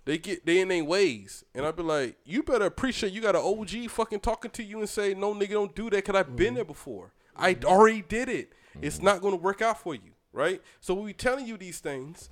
they 0.04 0.18
get 0.18 0.44
they 0.44 0.60
in 0.60 0.68
their 0.68 0.84
ways, 0.84 1.44
and 1.54 1.64
I 1.64 1.70
be 1.70 1.82
like, 1.84 2.16
you 2.26 2.42
better 2.42 2.66
appreciate 2.66 3.12
you 3.12 3.20
got 3.22 3.36
an 3.36 3.42
OG 3.42 3.88
fucking 3.90 4.20
talking 4.20 4.50
to 4.50 4.62
you 4.64 4.80
and 4.80 4.88
say, 4.88 5.14
no 5.14 5.32
nigga, 5.32 5.50
don't 5.50 5.74
do 5.74 5.88
that, 5.90 6.04
cause 6.04 6.16
I've 6.16 6.26
Mm-hmm. 6.26 6.36
been 6.36 6.54
there 6.54 6.64
before. 6.64 7.12
I 7.36 7.54
mm-hmm. 7.54 7.64
already 7.66 8.02
did 8.02 8.28
it. 8.28 8.52
It's 8.80 8.96
mm-hmm. 8.96 9.06
not 9.06 9.20
gonna 9.20 9.36
work 9.36 9.62
out 9.62 9.80
for 9.80 9.94
you, 9.94 10.12
right? 10.32 10.60
So 10.80 10.94
we 10.94 11.12
telling 11.12 11.46
you 11.46 11.56
these 11.56 11.80
things, 11.80 12.28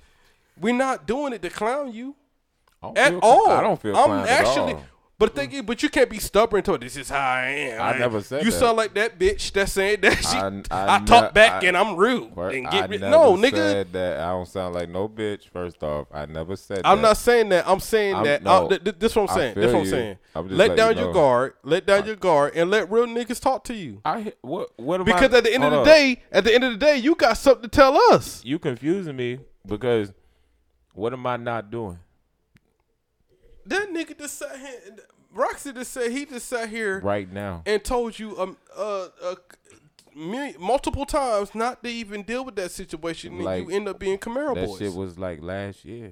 we're 0.59 0.75
not 0.75 1.07
doing 1.07 1.33
it 1.33 1.41
to 1.41 1.49
clown 1.49 1.93
you 1.93 2.15
at 2.95 3.09
feel- 3.09 3.19
all. 3.21 3.49
I 3.49 3.61
don't 3.61 3.81
feel 3.81 3.95
I'm 3.95 4.27
actually. 4.27 4.75
But 5.19 5.35
thing 5.35 5.51
is, 5.51 5.61
but 5.61 5.81
you 5.83 5.89
can't 5.89 6.09
be 6.09 6.17
stubborn 6.19 6.63
to. 6.63 6.77
This 6.77 6.97
is 6.97 7.07
how 7.07 7.19
I 7.19 7.45
am. 7.45 7.81
I 7.81 7.91
Like, 7.91 7.99
never 7.99 8.21
said 8.21 8.43
You 8.43 8.51
that. 8.51 8.59
sound 8.59 8.77
like 8.77 8.93
that 8.95 9.19
bitch 9.19 9.51
that's 9.53 9.71
saying 9.71 10.01
that 10.01 10.17
she. 10.17 10.35
I- 10.37 10.47
I, 10.71 10.95
I 10.95 10.99
talk 11.05 11.33
back 11.33 11.63
I- 11.63 11.67
and 11.67 11.77
I'm 11.77 11.95
rude 11.95 12.35
and 12.35 12.69
get 12.69 12.89
rid. 12.89 12.99
No, 13.01 13.35
nigga. 13.35 13.51
said 13.55 13.93
that. 13.93 14.19
I 14.19 14.29
don't 14.31 14.47
sound 14.47 14.73
like 14.75 14.89
no 14.89 15.07
bitch. 15.07 15.47
First 15.49 15.81
off, 15.83 16.07
I 16.11 16.25
never 16.25 16.55
said 16.55 16.81
I'm 16.83 16.97
that. 16.97 17.01
not 17.09 17.17
saying 17.17 17.49
that. 17.49 17.65
I'm 17.67 17.79
saying 17.79 18.15
I'm- 18.15 18.23
that. 18.25 18.43
no. 18.43 18.67
th- 18.67 18.83
th- 18.83 18.95
this 18.99 19.11
is 19.11 19.15
what 19.15 19.29
I'm 19.29 19.37
saying. 19.37 19.55
This 19.55 19.65
is 19.67 19.73
what 19.73 19.79
I'm 19.81 19.85
saying. 19.87 20.17
I'm 20.35 20.47
let 20.49 20.75
down 20.75 20.97
you 20.97 21.03
your 21.03 21.13
guard. 21.13 21.53
Let 21.63 21.85
down 21.85 22.05
your 22.07 22.15
guard 22.15 22.53
and 22.55 22.71
let 22.71 22.91
real 22.91 23.05
niggas 23.05 23.39
talk 23.39 23.63
to 23.65 23.73
you. 23.75 24.01
I 24.03 24.33
what 24.41 24.71
what 24.77 25.05
Because 25.05 25.31
at 25.33 25.43
the 25.43 25.53
end 25.53 25.63
of 25.63 25.71
the 25.71 25.79
up. 25.81 25.85
day, 25.85 26.21
at 26.31 26.43
the 26.43 26.53
end 26.53 26.63
of 26.63 26.71
the 26.71 26.77
day, 26.79 26.97
you 26.97 27.13
got 27.15 27.37
something 27.37 27.61
to 27.63 27.67
tell 27.69 27.95
us. 28.11 28.43
you 28.43 28.57
confusing 28.57 29.15
me 29.15 29.39
because 29.65 30.11
what 30.95 31.13
am 31.13 31.25
I 31.27 31.37
not 31.37 31.69
doing? 31.71 31.99
That 33.65 33.89
nigga 33.89 34.17
just 34.17 34.37
sat 34.37 34.57
here. 34.57 34.97
Roxy 35.33 35.73
just 35.73 35.91
said 35.91 36.11
he 36.11 36.25
just 36.25 36.47
sat 36.47 36.69
here 36.69 36.99
right 36.99 37.31
now. 37.31 37.63
and 37.65 37.83
told 37.83 38.19
you 38.19 38.37
um 38.39 38.57
uh, 38.77 39.07
uh 39.23 39.35
multiple 40.59 41.05
times 41.05 41.55
not 41.55 41.83
to 41.83 41.89
even 41.89 42.21
deal 42.23 42.45
with 42.45 42.55
that 42.57 42.71
situation. 42.71 43.33
and 43.35 43.43
Like, 43.43 43.63
you 43.63 43.71
end 43.71 43.87
up 43.87 43.99
being 43.99 44.17
Camaro 44.19 44.53
That 44.55 44.67
boys. 44.67 44.79
shit 44.79 44.93
was 44.93 45.17
like 45.17 45.41
last 45.41 45.83
year, 45.85 46.11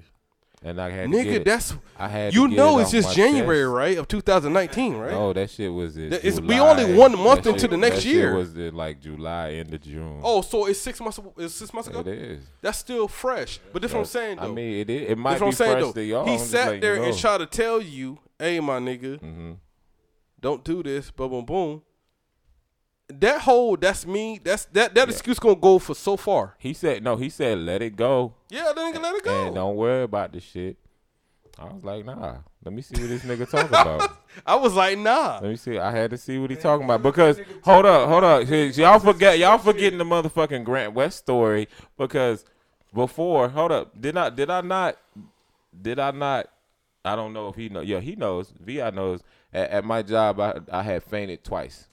and 0.64 0.80
I 0.80 0.90
had 0.90 1.10
to 1.10 1.16
get 1.16 1.26
Nigga, 1.26 1.32
it. 1.36 1.44
that's 1.44 1.74
I 1.98 2.08
had 2.08 2.34
you 2.34 2.46
know 2.48 2.78
it 2.78 2.82
it's 2.82 2.90
just 2.92 3.14
January, 3.16 3.64
chest. 3.64 3.68
right, 3.74 3.98
of 3.98 4.08
2019, 4.08 4.94
right? 4.96 5.12
Oh, 5.12 5.32
that 5.32 5.50
shit 5.50 5.72
was 5.72 5.94
That- 5.96 6.12
it's- 6.24 6.40
we 6.40 6.58
only 6.60 6.94
one 6.94 7.18
month 7.18 7.42
That 7.44 7.50
into 7.50 7.60
shit- 7.62 7.70
the 7.70 7.76
next 7.76 7.96
that 7.96 8.04
year. 8.04 8.30
Shit 8.30 8.36
was 8.36 8.56
in 8.56 8.74
like 8.74 9.00
July, 9.00 9.48
into 9.48 9.78
June. 9.78 10.20
Oh, 10.22 10.42
so 10.42 10.66
it's 10.66 10.78
six 10.80 11.00
months. 11.00 11.18
It's 11.38 11.54
six 11.54 11.72
months 11.74 11.88
ago. 11.88 12.00
it 12.00 12.06
is. 12.08 12.40
That's 12.60 12.78
still 12.78 13.08
fresh. 13.08 13.60
But 13.72 13.82
that's 13.82 13.94
what 13.94 14.00
I'm 14.00 14.06
saying 14.06 14.36
though. 14.36 14.44
I 14.50 14.52
mean, 14.52 14.74
it 14.80 14.90
is. 14.90 15.10
It 15.10 15.18
might 15.18 15.30
that's 15.32 15.40
what 15.42 15.46
be 15.46 15.48
I'm 15.50 15.56
saying 15.56 15.72
fresh 15.72 15.82
though. 15.84 15.92
to 15.92 16.04
y'all. 16.04 16.26
he 16.26 16.32
I'm 16.34 16.38
sat 16.38 16.80
there 16.80 16.94
you 16.96 17.02
and 17.02 17.12
know. 17.12 17.18
tried 17.18 17.38
to 17.38 17.46
tell 17.46 17.80
you, 17.82 18.18
"Hey, 18.38 18.60
my 18.60 18.78
nigga, 18.78 19.20
Mhm. 19.20 19.56
don't 20.40 20.64
do 20.64 20.82
this." 20.82 21.10
Boom, 21.10 21.30
boom, 21.30 21.44
boom. 21.44 21.82
That 23.08 23.42
whole 23.42 23.76
that's 23.76 24.06
me. 24.06 24.40
That's 24.42 24.64
that 24.66 24.94
that 24.94 25.08
excuse 25.08 25.38
gonna 25.38 25.56
go 25.56 25.78
for 25.78 25.94
so 25.94 26.16
far. 26.16 26.54
He 26.58 26.72
said 26.72 27.02
no. 27.02 27.16
He 27.16 27.28
said 27.28 27.58
let 27.58 27.82
it 27.82 27.96
go 27.96 28.34
Yeah, 28.50 28.72
then 28.74 28.94
let 29.02 29.14
it 29.14 29.24
go. 29.24 29.46
and 29.46 29.54
don't 29.54 29.76
worry 29.76 30.04
about 30.04 30.32
the 30.32 30.40
shit. 30.40 30.76
I 31.58 31.64
was 31.64 31.84
like, 31.84 32.04
nah. 32.06 32.38
Let 32.64 32.72
me 32.74 32.80
see 32.80 33.00
what 33.00 33.08
this 33.08 33.22
nigga 33.24 33.48
talking 33.48 33.68
about. 33.68 34.16
I 34.46 34.56
was 34.56 34.72
like, 34.74 34.98
nah. 34.98 35.40
Let 35.42 35.50
me 35.50 35.56
see. 35.56 35.78
I 35.78 35.90
had 35.90 36.10
to 36.10 36.16
see 36.16 36.38
what 36.38 36.50
he 36.50 36.56
talking 36.56 36.84
about 36.84 37.02
because 37.02 37.40
hold 37.62 37.84
up, 37.84 38.08
hold 38.08 38.24
up. 38.24 38.48
Y'all 38.48 38.98
forget, 38.98 39.38
y'all 39.38 39.58
forgetting 39.58 39.98
the 39.98 40.04
motherfucking 40.04 40.64
Grant 40.64 40.94
West 40.94 41.18
story 41.18 41.68
because 41.98 42.44
before, 42.94 43.48
hold 43.48 43.72
up, 43.72 44.00
did 44.00 44.16
I 44.16 44.30
did 44.30 44.48
I 44.48 44.60
not 44.62 44.96
did 45.80 45.98
I 45.98 46.10
not? 46.12 46.48
I 47.04 47.16
don't 47.16 47.32
know 47.32 47.48
if 47.48 47.56
he 47.56 47.68
know. 47.68 47.80
Yeah, 47.80 48.00
he 48.00 48.14
knows. 48.16 48.52
Vi 48.58 48.78
knows. 48.90 49.22
At, 49.52 49.70
at 49.70 49.84
my 49.84 50.02
job, 50.02 50.40
I 50.40 50.60
I 50.70 50.82
had 50.82 51.02
fainted 51.02 51.44
twice, 51.44 51.88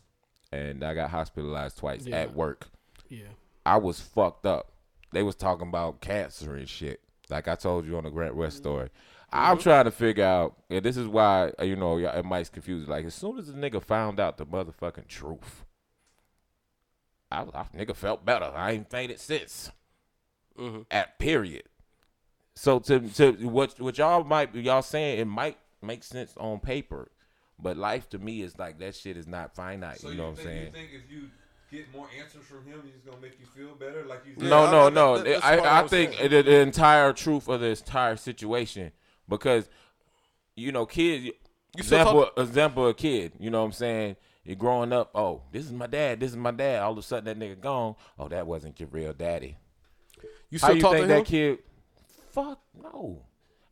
and 0.51 0.83
I 0.83 0.93
got 0.93 1.09
hospitalized 1.09 1.77
twice 1.77 2.05
Yeah. 2.05 2.17
at 2.17 2.35
work. 2.35 2.67
Yeah. 3.07 3.27
I 3.65 3.77
was 3.77 3.99
fucked 3.99 4.45
up. 4.45 4.71
They 5.11 5.23
was 5.23 5.35
talking 5.35 5.67
about 5.67 6.01
cancer 6.01 6.55
and 6.55 6.67
shit. 6.67 7.01
Like 7.29 7.47
I 7.47 7.55
told 7.55 7.85
you 7.85 7.97
on 7.97 8.03
the 8.03 8.09
Grant 8.09 8.35
West 8.35 8.57
mm-hmm. 8.57 8.63
story. 8.63 8.89
I'm 9.31 9.57
mm-hmm. 9.57 9.63
trying 9.63 9.85
to 9.85 9.91
figure 9.91 10.25
out, 10.25 10.55
and 10.69 10.83
this 10.83 10.97
is 10.97 11.07
why 11.07 11.51
uh, 11.59 11.63
you 11.63 11.75
know 11.75 11.97
it 11.97 12.25
might 12.25 12.51
confuse. 12.51 12.87
Like 12.87 13.05
as 13.05 13.13
soon 13.13 13.37
as 13.37 13.47
the 13.47 13.53
nigga 13.53 13.81
found 13.81 14.19
out 14.19 14.37
the 14.37 14.45
motherfucking 14.45 15.07
truth, 15.07 15.65
I, 17.31 17.41
I 17.41 17.65
nigga 17.75 17.95
felt 17.95 18.25
better. 18.25 18.51
I 18.55 18.71
ain't 18.71 18.89
fainted 18.89 19.19
since. 19.19 19.71
Mm-hmm. 20.57 20.81
At 20.91 21.19
period. 21.19 21.63
So 22.55 22.79
to 22.79 22.99
to 22.99 23.31
what 23.47 23.79
what 23.79 23.97
y'all 23.97 24.23
might 24.23 24.51
be 24.51 24.61
y'all 24.61 24.81
saying 24.81 25.19
it 25.19 25.25
might 25.25 25.57
make 25.81 26.03
sense 26.03 26.33
on 26.37 26.59
paper, 26.59 27.11
but 27.61 27.77
life 27.77 28.09
to 28.09 28.19
me 28.19 28.41
is 28.41 28.57
like 28.57 28.79
that 28.79 28.95
shit 28.95 29.17
is 29.17 29.27
not 29.27 29.55
finite. 29.55 29.99
So 29.99 30.09
you 30.09 30.15
know 30.15 30.23
what 30.23 30.29
I'm 30.29 30.35
think, 30.35 30.47
saying? 30.47 30.65
You 30.65 30.71
think 30.71 30.89
if 30.93 31.11
you 31.11 31.29
get 31.71 31.93
more 31.93 32.07
answers 32.19 32.45
from 32.45 32.65
him, 32.65 32.81
he's 32.85 33.01
gonna 33.05 33.21
make 33.21 33.39
you 33.39 33.45
feel 33.45 33.75
better? 33.75 34.05
Like 34.05 34.23
you 34.25 34.33
No, 34.37 34.69
no, 34.71 34.89
no. 34.89 35.19
that- 35.21 35.43
I, 35.43 35.57
I 35.57 35.83
I 35.83 35.87
think 35.87 36.17
the, 36.17 36.27
the 36.41 36.59
entire 36.59 37.13
truth 37.13 37.47
of 37.47 37.61
the 37.61 37.67
entire 37.67 38.15
situation 38.15 38.91
because 39.27 39.69
you 40.55 40.71
know, 40.71 40.85
kids. 40.85 41.25
You 41.77 41.83
still 41.83 41.99
example, 41.99 42.23
talk- 42.25 42.39
example, 42.39 42.87
a 42.87 42.93
kid. 42.93 43.33
You 43.39 43.49
know 43.51 43.59
what 43.59 43.67
I'm 43.67 43.71
saying? 43.73 44.15
You're 44.43 44.55
growing 44.55 44.91
up. 44.91 45.11
Oh, 45.13 45.43
this 45.51 45.63
is 45.65 45.71
my 45.71 45.85
dad. 45.87 46.19
This 46.19 46.31
is 46.31 46.37
my 46.37 46.51
dad. 46.51 46.81
All 46.81 46.91
of 46.93 46.97
a 46.97 47.01
sudden, 47.03 47.25
that 47.25 47.37
nigga 47.39 47.61
gone. 47.61 47.95
Oh, 48.17 48.27
that 48.27 48.47
wasn't 48.47 48.79
your 48.79 48.89
real 48.89 49.13
daddy. 49.13 49.57
You 50.49 50.57
How 50.59 50.67
still 50.69 50.75
you 50.75 50.81
talk 50.81 50.91
think 50.93 51.03
to 51.03 51.07
that 51.09 51.17
him? 51.19 51.25
kid? 51.25 51.59
Fuck 52.31 52.59
no. 52.81 53.21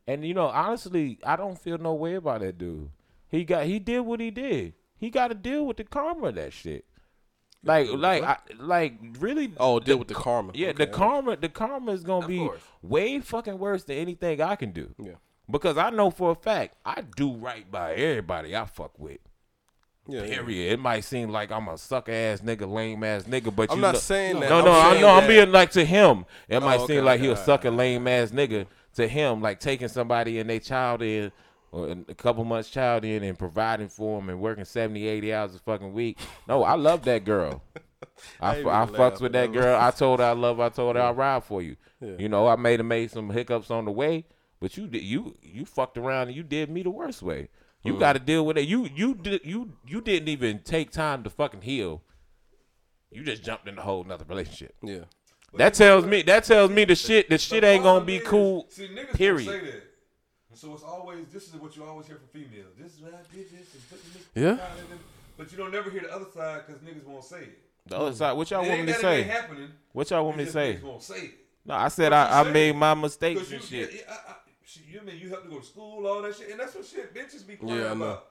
And 0.06 0.24
you 0.26 0.34
know, 0.36 0.46
honestly, 0.48 1.18
I 1.26 1.36
don't 1.36 1.58
feel 1.60 1.78
no 1.80 1.94
way 1.96 2.14
about 2.16 2.42
that 2.42 2.58
dude. 2.58 2.90
He 3.30 3.44
got 3.44 3.66
he 3.66 3.80
did 3.80 4.02
what 4.02 4.20
he 4.20 4.32
did. 4.32 4.74
He 4.98 5.10
got 5.10 5.28
to 5.28 5.36
deal 5.36 5.66
with 5.66 5.78
the 5.78 5.84
karma 5.84 6.28
of 6.28 6.36
that 6.36 6.54
shit. 6.54 6.86
Like, 7.64 7.88
like, 7.92 8.24
I, 8.24 8.38
like, 8.60 8.94
really. 9.20 9.52
Oh, 9.60 9.80
deal 9.80 9.98
with 9.98 10.08
the 10.08 10.14
karma. 10.14 10.52
Yeah, 10.56 10.70
Okay. 10.70 10.86
the 10.86 10.92
karma, 10.92 11.36
the 11.36 11.50
karma 11.50 11.92
is 11.92 12.04
gonna 12.04 12.24
Of 12.26 12.28
be 12.28 12.40
course. 12.40 12.62
way 12.82 13.20
fucking 13.20 13.60
worse 13.60 13.84
than 13.84 13.98
anything 13.98 14.42
I 14.42 14.56
can 14.56 14.72
do. 14.72 14.94
Yeah. 14.98 15.14
Because 15.50 15.78
I 15.78 15.90
know 15.90 16.10
for 16.10 16.32
a 16.32 16.36
fact 16.36 16.76
I 16.86 17.02
do 17.16 17.34
right 17.34 17.70
by 17.70 17.94
everybody 17.94 18.56
I 18.56 18.66
fuck 18.66 18.98
with. 18.98 19.20
Yeah, 20.08 20.24
yeah. 20.24 20.36
Period. 20.36 20.74
It 20.74 20.80
might 20.80 21.02
seem 21.02 21.30
like 21.30 21.52
I'm 21.52 21.68
a 21.68 21.78
sucker 21.78 22.12
ass 22.12 22.40
nigga, 22.40 22.72
lame 22.72 23.04
ass 23.04 23.24
nigga, 23.24 23.54
but 23.54 23.70
I'm 23.72 23.78
you 23.78 23.82
not 23.82 23.98
saying 23.98 24.40
that. 24.40 24.50
No, 24.50 24.60
I'm 24.60 24.66
no, 24.66 24.72
I 24.72 24.92
saying 24.92 25.02
know. 25.02 25.10
I'm 25.10 25.28
being 25.28 25.52
like 25.52 25.72
to 25.72 25.84
him. 25.84 26.26
It 26.48 26.62
might 26.62 26.80
oh, 26.80 26.84
okay, 26.84 26.96
seem 26.96 27.06
like 27.06 27.20
he 27.20 27.28
a 27.28 27.32
okay, 27.32 27.44
sucker, 27.44 27.72
lame 27.72 28.08
ass 28.08 28.32
nigga 28.32 28.68
to 28.96 29.08
him, 29.08 29.42
like 29.42 29.60
taking 29.60 29.90
somebody 29.90 30.40
and 30.40 30.50
they 30.50 30.60
child 30.60 31.02
in. 31.02 31.32
Or 31.72 31.90
a 31.90 32.14
couple 32.16 32.46
months 32.46 32.70
child 32.70 33.04
in 33.04 33.24
and 33.24 33.38
providing 33.38 33.90
for 33.90 34.20
him 34.20 34.30
and 34.30 34.40
working 34.40 34.64
70, 34.66 35.06
80 35.06 35.34
hours 35.34 35.56
a 35.56 35.60
fucking 35.60 35.92
week. 35.94 36.18
No, 36.48 36.64
I 36.64 36.76
love 36.76 37.04
that 37.04 37.26
girl. 37.26 37.62
I, 38.42 38.56
fucks 38.62 39.20
with 39.20 39.34
that 39.34 39.52
girl. 39.52 39.78
I 39.80 39.92
told 39.92 40.20
her 40.20 40.26
I 40.28 40.32
love. 40.32 40.58
her. 40.58 40.64
I 40.64 40.70
told 40.70 40.96
her 40.96 41.02
I'll 41.02 41.14
ride 41.14 41.44
for 41.44 41.62
you. 41.62 41.76
You 42.02 42.30
know, 42.30 42.48
I 42.48 42.56
made 42.56 42.80
have 42.80 42.86
made 42.86 43.12
some 43.12 43.30
hiccups 43.30 43.70
on 43.72 43.86
the 43.86 43.92
way, 43.92 44.26
but 44.60 44.78
you 44.78 44.88
did 44.88 45.04
you 45.04 45.36
you 45.42 45.66
fucked 45.66 45.98
around 45.98 46.28
and 46.30 46.38
you 46.38 46.44
did 46.44 46.70
me 46.70 46.84
the 46.84 46.90
worst 46.90 47.22
way. 47.22 47.50
You 47.84 47.94
Mm. 47.96 48.00
got 48.00 48.14
to 48.14 48.20
deal 48.20 48.46
with 48.46 48.58
it. 48.58 48.68
You 48.68 48.88
you 48.96 49.14
did 49.16 49.42
you 49.44 49.74
you 49.86 50.02
didn't 50.02 50.30
even 50.30 50.60
take 50.60 50.92
time 50.92 51.24
to 51.24 51.30
fucking 51.30 51.62
heal. 51.62 52.02
You 53.12 53.24
just 53.24 53.44
jumped 53.44 53.68
in 53.68 53.78
a 53.78 53.82
whole 53.82 54.04
nother 54.04 54.26
relationship. 54.28 54.76
Yeah. 54.84 55.06
That 55.56 55.74
tells 55.74 56.06
me 56.06 56.22
that 56.24 56.44
tells 56.44 56.70
me 56.72 56.86
the 56.86 56.96
shit 56.96 57.30
the 57.30 57.38
shit 57.38 57.64
ain't 57.64 57.84
gonna 57.84 58.06
be 58.06 58.20
cool. 58.20 58.68
See, 58.70 58.88
niggas 58.88 59.14
period. 59.16 59.84
Gonna 60.62 60.78
say 60.78 60.78
that. 60.78 60.82
So 60.82 60.88
it's 60.88 61.00
always 61.02 61.26
this 61.32 61.48
is 61.48 61.56
what 61.56 61.76
you 61.76 61.84
always 61.84 62.08
hear 62.08 62.16
from 62.18 62.28
females. 62.28 62.74
This 62.80 62.94
is 62.96 63.02
what 63.02 63.14
I 63.14 63.36
did 63.36 63.46
this 63.52 63.74
and 63.74 63.90
put 63.90 64.34
the 64.34 64.42
Yeah. 64.42 64.50
and 64.52 65.00
But 65.38 65.52
you 65.52 65.58
don't 65.58 65.72
never 65.72 65.90
hear 65.90 66.02
the 66.02 66.14
other 66.14 66.26
side 66.34 66.64
because 66.66 66.82
niggas 66.82 67.06
won't 67.06 67.24
say 67.24 67.42
it. 67.44 67.60
The 67.86 67.98
other 67.98 68.14
side, 68.16 68.34
what 68.34 68.50
y'all 68.52 68.68
want 68.68 68.82
me 68.82 68.88
to 68.88 68.94
say? 68.96 69.24
happening. 69.24 69.70
What 69.94 70.10
y'all 70.10 70.26
want 70.26 70.38
me 70.38 70.46
to 70.46 70.52
say? 70.52 70.80
Say 71.00 71.20
it. 71.26 71.32
No, 71.66 71.74
I 71.76 71.88
said 71.90 72.12
I, 72.14 72.42
I 72.42 72.44
say 72.44 72.52
made 72.52 72.70
it. 72.70 72.76
my 72.76 72.94
mistakes 72.94 73.40
Cause 73.42 73.50
you, 73.52 73.58
and 73.58 73.66
shit. 73.66 73.94
Yeah, 73.94 74.02
I, 74.14 74.32
I, 74.32 74.36
shit, 74.66 74.84
you 74.90 75.02
mean 75.02 75.18
you 75.20 75.30
have 75.30 75.44
to 75.44 75.50
go 75.50 75.60
to 75.60 75.66
school, 75.66 76.06
all 76.08 76.22
that 76.22 76.36
shit, 76.36 76.50
and 76.52 76.60
that's 76.60 76.76
what 76.76 76.86
shit 76.86 77.14
bitches 77.14 77.46
be 77.48 77.56
crying 77.56 77.76
Yeah, 77.76 77.92
about. 77.92 78.26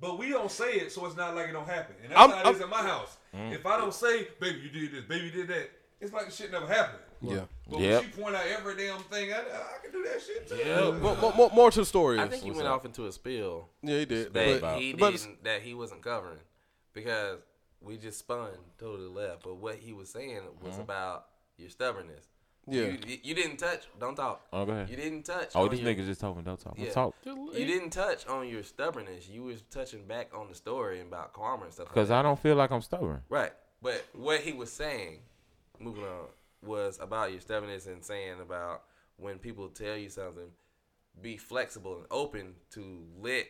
But 0.00 0.18
we 0.18 0.28
don't 0.30 0.50
say 0.50 0.74
it, 0.74 0.92
so 0.92 1.06
it's 1.06 1.16
not 1.16 1.34
like 1.34 1.48
it 1.48 1.52
don't 1.52 1.68
happen. 1.68 1.96
And 2.02 2.12
that's 2.12 2.20
I'm- 2.20 2.30
how 2.30 2.50
it 2.50 2.54
is 2.54 2.60
I'm- 2.60 2.64
in 2.64 2.70
my 2.70 2.82
house. 2.82 3.16
Mm. 3.34 3.52
If 3.52 3.64
I 3.66 3.78
don't 3.78 3.94
say, 3.94 4.28
"Baby, 4.40 4.58
you 4.60 4.68
did 4.70 4.92
this," 4.92 5.04
"Baby, 5.04 5.26
you 5.26 5.30
did 5.32 5.48
that," 5.48 5.70
it's 6.00 6.12
like 6.12 6.26
the 6.26 6.32
shit 6.32 6.50
never 6.52 6.66
happened. 6.66 7.02
Yeah. 7.22 7.44
But 7.68 7.80
Yep. 7.80 8.00
when 8.02 8.10
she 8.12 8.20
point 8.20 8.36
out 8.36 8.46
every 8.46 8.76
damn 8.76 9.00
thing, 9.00 9.32
I, 9.32 9.38
I 9.38 9.82
can 9.82 9.90
do 9.92 10.02
that 10.04 10.22
shit 10.22 10.48
too. 10.48 10.56
Yeah. 10.56 10.90
More, 10.98 11.16
more- 11.16 11.34
more, 11.34 11.50
more 11.50 11.70
to 11.70 11.80
the 11.80 11.84
story. 11.86 12.20
I 12.20 12.28
think 12.28 12.42
he 12.42 12.50
what's 12.50 12.58
went 12.58 12.68
up? 12.68 12.76
off 12.76 12.84
into 12.84 13.06
a 13.06 13.12
spill 13.12 13.68
Yeah, 13.82 13.98
he 13.98 14.04
did. 14.04 14.32
that 14.34 14.60
But, 14.60 14.78
he 14.78 14.92
but 14.92 15.10
didn't 15.12 15.42
that 15.44 15.62
he 15.62 15.74
wasn't 15.74 16.02
covering 16.02 16.38
because 16.92 17.38
we 17.80 17.96
just 17.96 18.20
spun 18.20 18.50
totally 18.78 19.08
left. 19.08 19.42
But 19.42 19.56
what 19.56 19.76
he 19.76 19.92
was 19.92 20.10
saying 20.10 20.40
was 20.62 20.74
uh-huh. 20.74 20.82
about 20.82 21.26
your 21.56 21.68
stubbornness. 21.68 22.28
Yeah. 22.68 22.82
you, 23.06 23.18
you 23.22 23.34
didn't 23.34 23.58
touch. 23.58 23.84
Don't 24.00 24.16
talk. 24.16 24.42
Oh, 24.52 24.64
go 24.64 24.72
ahead. 24.72 24.90
You 24.90 24.96
didn't 24.96 25.22
touch. 25.24 25.50
Oh, 25.54 25.64
on 25.64 25.70
this 25.70 25.80
your- 25.80 25.92
nigga 25.92 26.04
just 26.04 26.20
talking. 26.20 26.42
Don't 26.42 26.58
talk. 26.60 26.74
Yeah. 26.76 26.84
Let's 26.84 26.94
talk. 26.94 27.14
You 27.24 27.64
didn't 27.66 27.90
touch 27.90 28.26
on 28.26 28.48
your 28.48 28.62
stubbornness. 28.62 29.28
You 29.28 29.44
was 29.44 29.62
touching 29.70 30.04
back 30.06 30.30
on 30.36 30.48
the 30.48 30.54
story 30.54 31.00
about 31.00 31.32
karma 31.32 31.64
and 31.64 31.72
stuff. 31.72 31.88
Because 31.88 32.10
like 32.10 32.18
I 32.20 32.22
don't 32.22 32.38
feel 32.38 32.56
like 32.56 32.70
I'm 32.70 32.82
stubborn. 32.82 33.22
Right. 33.28 33.52
But 33.82 34.04
what 34.14 34.40
he 34.40 34.52
was 34.52 34.72
saying, 34.72 35.18
moving 35.78 36.02
on, 36.04 36.26
was 36.66 36.98
about 37.00 37.32
your 37.32 37.40
stubbornness 37.40 37.86
and 37.86 38.04
saying 38.04 38.40
about 38.40 38.82
when 39.16 39.38
people 39.38 39.68
tell 39.68 39.96
you 39.96 40.08
something, 40.08 40.50
be 41.22 41.36
flexible 41.36 41.96
and 41.96 42.06
open 42.10 42.54
to 42.72 43.04
let 43.20 43.46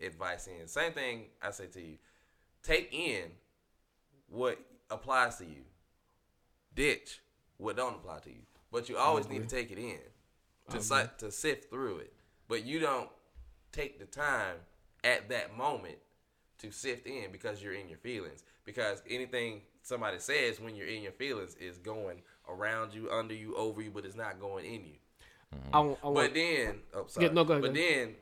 advice 0.00 0.46
in. 0.46 0.66
Same 0.66 0.92
thing 0.92 1.24
I 1.42 1.50
say 1.50 1.66
to 1.66 1.80
you. 1.80 1.98
Take 2.62 2.92
in 2.92 3.24
what 4.28 4.58
applies 4.90 5.36
to 5.36 5.44
you. 5.44 5.64
Ditch 6.74 7.20
what 7.58 7.76
don't 7.76 7.96
apply 7.96 8.20
to 8.20 8.30
you. 8.30 8.42
But 8.72 8.88
you 8.88 8.96
always 8.96 9.28
need 9.28 9.48
to 9.48 9.54
take 9.54 9.70
it 9.70 9.78
in 9.78 9.98
to 10.70 10.80
si- 10.80 11.10
to 11.18 11.30
sift 11.30 11.70
through 11.70 11.98
it. 11.98 12.12
But 12.48 12.64
you 12.64 12.78
don't 12.78 13.10
take 13.72 13.98
the 13.98 14.06
time 14.06 14.56
at 15.04 15.28
that 15.28 15.56
moment 15.56 15.98
to 16.58 16.70
sift 16.70 17.06
in 17.06 17.32
because 17.32 17.62
you're 17.62 17.74
in 17.74 17.88
your 17.88 17.98
feelings. 17.98 18.44
Because 18.64 19.02
anything 19.08 19.62
somebody 19.82 20.18
says 20.18 20.60
when 20.60 20.76
you're 20.76 20.86
in 20.86 21.02
your 21.02 21.12
feelings 21.12 21.54
is 21.56 21.78
going 21.78 22.22
around 22.50 22.94
you, 22.94 23.10
under 23.10 23.34
you, 23.34 23.54
over 23.56 23.80
you, 23.82 23.90
but 23.90 24.04
it's 24.04 24.16
not 24.16 24.40
going 24.40 24.64
in 24.64 24.72
you. 24.86 24.96
Mm-hmm. 25.54 25.74
I, 25.74 25.80
want- 25.80 25.98
I 26.02 26.06
want- 26.06 26.16
But 26.16 26.34
then, 26.34 26.74
oh, 26.94 27.04
sorry. 27.08 27.26
Yeah, 27.26 27.32
no, 27.32 27.44
go 27.44 27.52
ahead, 27.54 27.62
But 27.62 27.74
go 27.74 27.80
ahead. 27.80 27.96
then, 28.08 28.14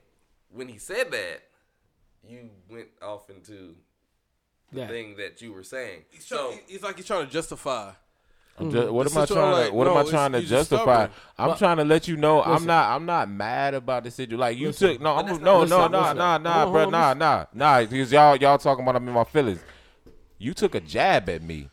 when 0.50 0.68
he 0.68 0.78
said 0.78 1.10
that, 1.10 1.42
you 2.26 2.50
went 2.70 2.88
off 3.02 3.30
into 3.30 3.74
the 4.72 4.80
Yeah. 4.80 4.88
thing 4.88 5.16
that 5.16 5.40
you 5.40 5.52
were 5.52 5.62
saying. 5.62 6.04
He's, 6.10 6.26
So 6.26 6.48
trying, 6.48 6.60
he's 6.66 6.82
like 6.82 6.96
he's 6.96 7.06
trying 7.06 7.26
to 7.26 7.32
justify. 7.32 7.92
I'm 8.60 8.72
what 8.92 9.08
am 9.08 9.16
I 9.16 9.24
trying 9.24 9.52
like, 9.52 9.68
to? 9.68 9.72
What 9.74 9.84
no, 9.84 9.96
am 9.96 10.04
I 10.06 10.10
trying 10.10 10.32
to 10.32 10.42
justify? 10.42 10.82
stubborn. 10.82 11.10
I'm 11.38 11.48
But- 11.50 11.58
trying 11.58 11.76
to 11.76 11.84
let 11.84 12.08
you 12.08 12.16
know 12.16 12.42
I'm 12.42 12.66
not. 12.66 12.90
I'm 12.90 13.06
not 13.06 13.30
mad 13.30 13.74
about 13.74 14.02
the 14.02 14.10
situation. 14.10 14.40
Like 14.40 14.58
you 14.58 14.66
Listen. 14.68 14.88
took 14.94 15.00
no, 15.00 15.14
But 15.14 15.20
I'm, 15.20 15.26
that's 15.26 15.38
no, 15.38 15.64
not- 15.64 15.68
no, 15.68 15.98
listen, 16.00 16.16
nah, 16.18 16.38
nah, 16.38 16.38
nah, 16.38 16.70
bro, 16.70 16.90
nah, 16.90 17.14
nah, 17.14 17.44
nah. 17.54 17.80
Because 17.84 18.10
y'all, 18.10 18.34
y'all 18.36 18.58
talking 18.58 18.82
about 18.82 18.96
I'm 18.96 19.06
in 19.06 19.14
my 19.14 19.22
feelings. 19.24 19.60
You 20.38 20.54
took 20.54 20.74
a 20.74 20.80
jab 20.80 21.28
at 21.28 21.40
me 21.42 21.68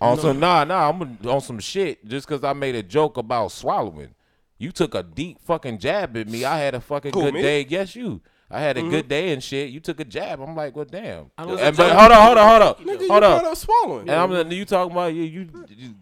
on 0.00 0.18
some 0.18 0.40
nah, 0.40 0.64
nah. 0.64 0.88
I'm 0.88 1.18
on 1.26 1.40
some 1.40 1.58
shit 1.58 2.04
just 2.06 2.26
because 2.26 2.44
I 2.44 2.52
made 2.52 2.74
a 2.74 2.82
joke 2.82 3.16
about 3.16 3.52
swallowing. 3.52 4.14
You 4.58 4.72
took 4.72 4.94
a 4.94 5.02
deep 5.02 5.40
fucking 5.40 5.78
jab 5.78 6.16
at 6.16 6.28
me. 6.28 6.44
I 6.44 6.58
had 6.58 6.74
a 6.74 6.80
fucking 6.80 7.12
Who, 7.12 7.22
good 7.22 7.34
me? 7.34 7.42
day. 7.42 7.66
Yes, 7.68 7.96
you. 7.96 8.20
I 8.50 8.60
had 8.60 8.76
a 8.76 8.80
mm-hmm. 8.80 8.90
good 8.90 9.08
day 9.08 9.32
and 9.32 9.42
shit. 9.42 9.70
You 9.70 9.80
took 9.80 10.00
a 10.00 10.04
jab. 10.04 10.40
I'm 10.40 10.54
like, 10.54 10.76
well, 10.76 10.84
damn. 10.84 11.30
I 11.36 11.46
was 11.46 11.60
And, 11.60 11.74
a 11.74 11.76
but 11.76 11.88
joke. 11.88 11.98
hold 11.98 12.12
on, 12.12 12.22
hold 12.26 12.38
on, 12.38 12.48
hold 12.48 12.62
on, 12.62 12.84
Nigga, 12.84 12.98
hold 12.98 13.08
brought 13.08 13.22
on. 13.24 13.44
up 13.46 13.56
swallowing. 13.56 14.08
And 14.08 14.10
I'm 14.10 14.52
you 14.52 14.64
talking 14.64 14.92
about 14.92 15.14
you, 15.14 15.22
you, 15.22 15.48
you 15.68 15.94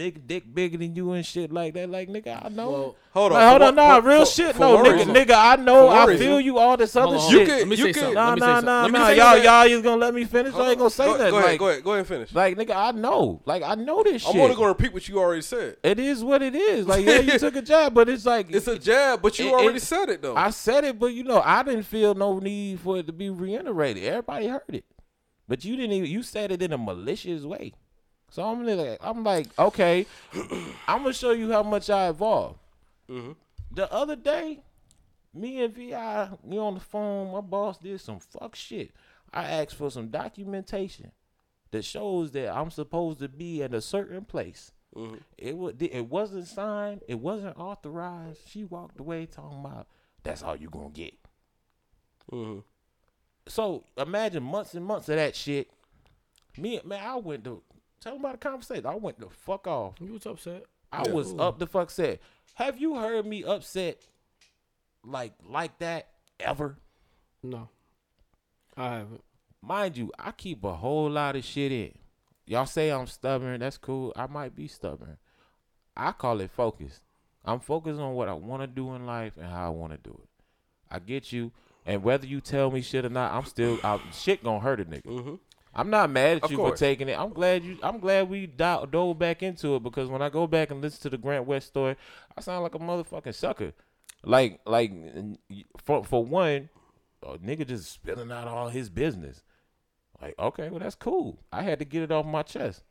big 0.00 0.26
dick 0.26 0.54
bigger 0.54 0.78
than 0.78 0.94
you 0.96 1.12
and 1.12 1.26
shit 1.26 1.52
like 1.52 1.74
that. 1.74 1.90
Like 1.90 2.08
nigga, 2.08 2.42
I 2.42 2.48
know. 2.48 2.70
Well, 2.70 2.96
Hold 3.12 3.32
on. 3.32 3.38
Like, 3.38 3.48
hold 3.50 3.62
on, 3.62 3.66
what- 3.66 3.74
nah, 3.74 4.00
for- 4.00 4.08
real 4.08 4.24
for- 4.24 4.30
shit. 4.30 4.52
for 4.54 4.60
No, 4.60 4.74
what 4.76 4.86
nigga, 4.86 4.92
reason? 4.98 5.14
nigga, 5.14 5.34
I 5.52 5.56
know. 5.56 5.88
For 5.88 5.94
I 5.94 6.04
what 6.06 6.18
feel 6.18 6.40
you. 6.40 6.58
All 6.58 6.76
this 6.76 6.94
other 6.96 7.18
shit. 7.18 7.30
You 7.32 7.38
can- 7.46 7.58
Let 7.58 7.68
me 7.68 7.76
you 7.76 7.84
say 7.84 7.92
can- 7.92 8.02
something. 8.02 8.14
Nah, 8.14 8.30
Let 8.30 8.38
nah, 8.38 8.46
nah, 8.46 8.54
something. 8.54 8.66
Let 8.82 8.92
me 8.92 8.98
nah. 8.98 9.08
Y'all, 9.10 9.26
something. 9.32 9.44
y'all, 9.44 9.66
you 9.66 9.82
gonna 9.82 9.96
let 10.00 10.14
me 10.14 10.24
finish? 10.24 10.54
I 10.54 10.68
ain't 10.70 10.78
gonna 10.78 10.90
say 10.90 11.04
Go, 11.04 11.12
nothing. 11.16 11.30
go 11.30 11.36
ahead, 11.38 11.50
like, 11.50 11.58
go 11.58 11.68
ahead, 11.68 11.84
go 11.84 11.92
ahead 11.94 12.06
finish. 12.06 12.32
like, 12.34 12.56
nigga, 12.56 12.74
I 12.76 12.92
know. 12.92 13.42
Like, 13.44 13.62
I 13.62 13.74
know 13.74 14.02
this 14.02 14.22
shit. 14.22 14.34
I'm 14.34 14.40
only 14.40 14.54
going 14.54 14.66
to 14.74 14.78
repeat 14.78 14.94
what 14.94 15.06
you 15.08 15.18
already 15.18 15.42
said. 15.42 15.76
It 15.82 15.98
is 15.98 16.24
what 16.24 16.40
it 16.40 16.54
is. 16.54 16.86
Like, 16.86 17.04
yeah, 17.04 17.18
you 17.20 17.38
took 17.38 17.56
a 17.56 17.62
jab, 17.62 17.92
but 17.92 18.08
it's 18.08 18.24
like 18.24 18.46
It's 18.54 18.68
a 18.68 18.78
jab, 18.78 19.20
but 19.20 19.38
you 19.38 19.52
already 19.52 19.80
said 19.80 20.08
it 20.08 20.22
though. 20.22 20.36
I 20.36 20.48
said 20.50 20.84
it, 20.84 20.98
but 20.98 21.12
you 21.12 21.24
know, 21.24 21.42
I 21.44 21.62
didn't 21.62 21.82
feel 21.82 22.14
no 22.14 22.38
need 22.38 22.80
for 22.80 22.96
it 22.98 23.06
to 23.08 23.12
be 23.12 23.28
reiterated. 23.28 24.04
Everybody 24.04 24.46
heard 24.46 24.62
it, 24.68 24.84
but 25.48 25.64
you 25.64 25.74
didn't 25.76 25.92
even. 25.92 26.08
You 26.08 26.22
said 26.22 26.52
it 26.52 26.62
in 26.62 26.72
a 26.72 26.78
malicious 26.78 27.42
way. 27.42 27.72
So 28.30 28.44
I'm 28.44 28.64
like, 28.64 28.98
I'm 29.00 29.24
like, 29.24 29.48
okay, 29.58 30.06
I'm 30.88 31.02
gonna 31.02 31.12
show 31.12 31.32
you 31.32 31.50
how 31.52 31.62
much 31.62 31.90
I 31.90 32.08
evolved. 32.08 32.58
Mm-hmm. 33.08 33.32
The 33.72 33.92
other 33.92 34.16
day, 34.16 34.60
me 35.34 35.62
and 35.62 35.74
Vi, 35.74 36.28
we 36.42 36.58
on 36.58 36.74
the 36.74 36.80
phone. 36.80 37.32
My 37.32 37.40
boss 37.40 37.78
did 37.78 38.00
some 38.00 38.20
fuck 38.20 38.54
shit. 38.54 38.92
I 39.32 39.44
asked 39.44 39.76
for 39.76 39.90
some 39.90 40.08
documentation 40.08 41.12
that 41.70 41.84
shows 41.84 42.32
that 42.32 42.54
I'm 42.54 42.70
supposed 42.70 43.20
to 43.20 43.28
be 43.28 43.62
at 43.62 43.74
a 43.74 43.80
certain 43.80 44.24
place. 44.24 44.72
It 45.38 45.56
was 45.56 45.74
it 45.80 46.06
wasn't 46.06 46.48
signed. 46.48 47.02
It 47.08 47.20
wasn't 47.20 47.56
authorized. 47.58 48.40
She 48.46 48.64
walked 48.64 48.98
away 48.98 49.26
talking 49.26 49.60
about 49.60 49.86
that's 50.24 50.42
all 50.42 50.56
you 50.56 50.68
gonna 50.68 50.90
get. 50.90 51.14
So 53.46 53.84
imagine 53.96 54.42
months 54.42 54.74
and 54.74 54.84
months 54.84 55.08
of 55.08 55.16
that 55.16 55.36
shit. 55.36 55.70
Me 56.58 56.80
man, 56.84 57.02
I 57.04 57.16
went 57.16 57.44
to 57.44 57.62
tell 58.00 58.12
them 58.14 58.24
about 58.24 58.40
the 58.40 58.48
conversation. 58.48 58.86
I 58.86 58.94
went 58.94 59.20
the 59.20 59.28
fuck 59.28 59.66
off. 59.66 59.94
You 60.00 60.12
was 60.14 60.26
upset. 60.26 60.64
I 60.92 61.08
was 61.08 61.34
up 61.38 61.58
the 61.58 61.66
fuck 61.66 61.90
set. 61.90 62.20
Have 62.54 62.78
you 62.78 62.96
heard 62.96 63.26
me 63.26 63.44
upset 63.44 64.02
like 65.04 65.32
like 65.48 65.78
that 65.78 66.08
ever? 66.38 66.76
No, 67.42 67.68
I 68.76 68.96
haven't. 68.96 69.22
Mind 69.62 69.96
you, 69.96 70.10
I 70.18 70.32
keep 70.32 70.64
a 70.64 70.74
whole 70.74 71.10
lot 71.10 71.36
of 71.36 71.44
shit 71.44 71.70
in. 71.70 71.92
Y'all 72.46 72.66
say 72.66 72.90
I'm 72.90 73.06
stubborn. 73.06 73.60
That's 73.60 73.78
cool. 73.78 74.12
I 74.16 74.26
might 74.26 74.56
be 74.56 74.66
stubborn. 74.66 75.18
I 75.96 76.12
call 76.12 76.40
it 76.40 76.50
focus. 76.50 77.00
I'm 77.44 77.60
focused 77.60 78.00
on 78.00 78.14
what 78.14 78.28
I 78.28 78.32
want 78.32 78.62
to 78.62 78.66
do 78.66 78.94
in 78.94 79.06
life 79.06 79.34
and 79.36 79.46
how 79.46 79.66
I 79.66 79.70
want 79.70 79.92
to 79.92 79.98
do 79.98 80.18
it. 80.22 80.28
I 80.90 80.98
get 80.98 81.32
you. 81.32 81.52
And 81.86 82.02
whether 82.02 82.26
you 82.26 82.40
tell 82.40 82.70
me 82.70 82.82
shit 82.82 83.04
or 83.04 83.08
not, 83.08 83.32
I'm 83.32 83.44
still 83.44 83.78
I, 83.82 84.00
shit 84.12 84.44
gonna 84.44 84.60
hurt 84.60 84.80
a 84.80 84.84
nigga. 84.84 85.06
Mm-hmm. 85.06 85.34
I'm 85.74 85.88
not 85.90 86.10
mad 86.10 86.38
at 86.38 86.44
Of 86.44 86.50
you 86.50 86.56
course. 86.56 86.72
for 86.72 86.76
taking 86.84 87.08
it. 87.08 87.18
I'm 87.18 87.30
glad 87.32 87.62
you. 87.64 87.78
I'm 87.82 87.98
glad 88.00 88.28
we 88.28 88.46
do- 88.46 88.86
dove 88.90 89.18
back 89.18 89.42
into 89.42 89.76
it 89.76 89.82
because 89.82 90.08
when 90.08 90.20
I 90.22 90.28
go 90.28 90.46
back 90.46 90.70
and 90.70 90.80
listen 90.80 91.00
to 91.02 91.10
the 91.10 91.18
Grant 91.18 91.46
West 91.46 91.68
story, 91.68 91.96
I 92.36 92.40
sound 92.40 92.62
like 92.64 92.74
a 92.74 92.78
motherfucking 92.78 93.34
sucker. 93.34 93.72
Like, 94.24 94.60
like 94.66 94.92
for 95.84 96.04
for 96.04 96.24
one, 96.24 96.68
a 97.22 97.38
nigga 97.38 97.66
just 97.66 97.90
spilling 97.92 98.32
out 98.32 98.48
all 98.48 98.68
his 98.68 98.90
business. 98.90 99.42
Like, 100.20 100.34
okay, 100.38 100.68
well 100.70 100.80
that's 100.80 100.96
cool. 100.96 101.38
I 101.52 101.62
had 101.62 101.78
to 101.78 101.84
get 101.84 102.02
it 102.02 102.10
off 102.12 102.26
my 102.26 102.42
chest. 102.42 102.82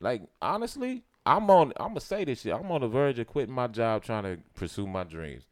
Like, 0.00 0.22
honestly, 0.40 1.02
I'm 1.26 1.50
on. 1.50 1.72
I'm 1.78 1.88
gonna 1.88 2.00
say 2.00 2.24
this 2.24 2.42
shit. 2.42 2.54
I'm 2.54 2.70
on 2.70 2.80
the 2.82 2.88
verge 2.88 3.18
of 3.18 3.26
quitting 3.26 3.54
my 3.54 3.66
job 3.66 4.02
trying 4.04 4.22
to 4.22 4.38
pursue 4.54 4.86
my 4.86 5.02
dreams. 5.04 5.46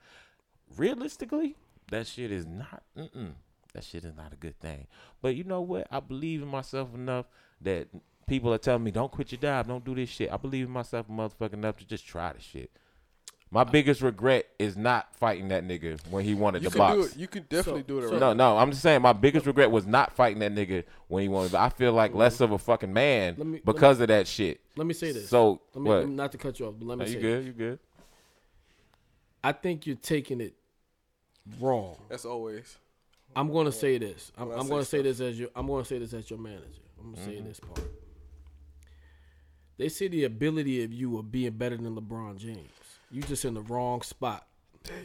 Realistically, 0.76 1.56
that 1.90 2.06
shit 2.06 2.30
is 2.32 2.46
not. 2.46 2.82
Mm-mm, 2.96 3.32
that 3.74 3.84
shit 3.84 4.04
is 4.04 4.14
not 4.16 4.32
a 4.32 4.36
good 4.36 4.58
thing. 4.60 4.86
But 5.20 5.34
you 5.36 5.44
know 5.44 5.60
what? 5.60 5.86
I 5.90 6.00
believe 6.00 6.42
in 6.42 6.48
myself 6.48 6.94
enough 6.94 7.26
that 7.60 7.88
people 8.26 8.52
are 8.52 8.58
telling 8.58 8.84
me, 8.84 8.90
"Don't 8.90 9.10
quit 9.10 9.32
your 9.32 9.40
job. 9.40 9.68
Don't 9.68 9.84
do 9.84 9.94
this 9.94 10.08
shit." 10.10 10.30
I 10.32 10.36
believe 10.36 10.66
in 10.66 10.72
myself 10.72 11.08
motherfucking 11.08 11.54
enough 11.54 11.76
to 11.78 11.86
just 11.86 12.06
try 12.06 12.32
the 12.32 12.40
shit. 12.40 12.70
My 13.50 13.64
biggest 13.64 14.00
regret 14.00 14.46
is 14.58 14.78
not 14.78 15.14
fighting 15.16 15.48
that 15.48 15.62
nigga 15.62 16.00
when 16.08 16.24
he 16.24 16.32
wanted 16.34 16.62
You 16.62 16.70
the 16.70 16.78
can 16.78 16.90
do 16.96 17.02
box. 17.02 17.12
it. 17.14 17.18
You 17.18 17.28
can 17.28 17.42
definitely 17.50 17.82
So- 17.82 17.86
do 17.86 17.98
it. 17.98 18.10
Right. 18.10 18.18
No, 18.20 18.32
no, 18.32 18.56
I'm 18.56 18.70
just 18.70 18.82
saying 18.82 19.02
my 19.02 19.12
biggest 19.12 19.44
regret 19.44 19.70
was 19.70 19.86
not 19.86 20.12
fighting 20.12 20.38
that 20.38 20.54
nigga 20.54 20.84
when 21.08 21.22
he 21.22 21.28
wanted. 21.28 21.54
I 21.54 21.68
feel 21.68 21.92
like 21.92 22.14
less 22.14 22.40
of 22.40 22.52
a 22.52 22.58
fucking 22.58 22.90
man 22.94 23.34
Let 23.36 23.46
me- 23.46 23.52
let 23.58 23.64
because 23.66 24.00
of 24.00 24.08
that 24.08 24.26
shit. 24.26 24.60
Let 24.74 24.86
me 24.86 24.94
say 24.94 25.12
this. 25.12 25.28
So 25.28 25.60
let 25.74 25.82
me, 25.82 25.88
what? 25.90 26.08
not 26.08 26.32
to 26.32 26.38
cut 26.38 26.58
you 26.60 26.66
off, 26.66 26.74
but 26.78 26.88
let 26.88 26.96
me 26.98 27.04
Are 27.04 27.08
say 27.08 27.14
you 27.14 27.20
this. 27.20 27.38
good? 27.40 27.46
You 27.46 27.52
good? 27.52 27.78
I 29.44 29.52
think 29.52 29.86
you're 29.86 29.96
taking 29.96 30.40
it 30.40 30.54
wrong. 31.60 31.96
That's 32.08 32.24
always. 32.24 32.78
I'm 33.34 33.50
going 33.50 33.66
to 33.66 33.72
say 33.72 33.98
this. 33.98 34.30
I'm, 34.36 34.50
I'm 34.50 34.68
going 34.68 34.82
to 34.82 34.88
say 34.88 35.02
this 35.02 35.20
as 35.20 35.38
your. 35.38 35.48
I'm 35.56 35.66
going 35.66 35.82
to 35.82 35.88
say 35.88 35.98
this 35.98 36.12
as 36.12 36.28
your 36.28 36.38
manager. 36.38 36.66
I'm 36.98 37.12
going 37.14 37.16
to 37.16 37.22
say 37.24 37.36
Mm-hmm. 37.38 37.48
this 37.48 37.60
part. 37.60 37.80
They 39.78 39.88
say 39.88 40.08
the 40.08 40.24
ability 40.24 40.84
of 40.84 40.92
you 40.92 41.18
of 41.18 41.32
being 41.32 41.52
better 41.52 41.76
than 41.76 41.96
LeBron 41.96 42.36
James. 42.36 42.68
You 43.10 43.22
just 43.22 43.44
in 43.44 43.54
the 43.54 43.62
wrong 43.62 44.02
spot. 44.02 44.46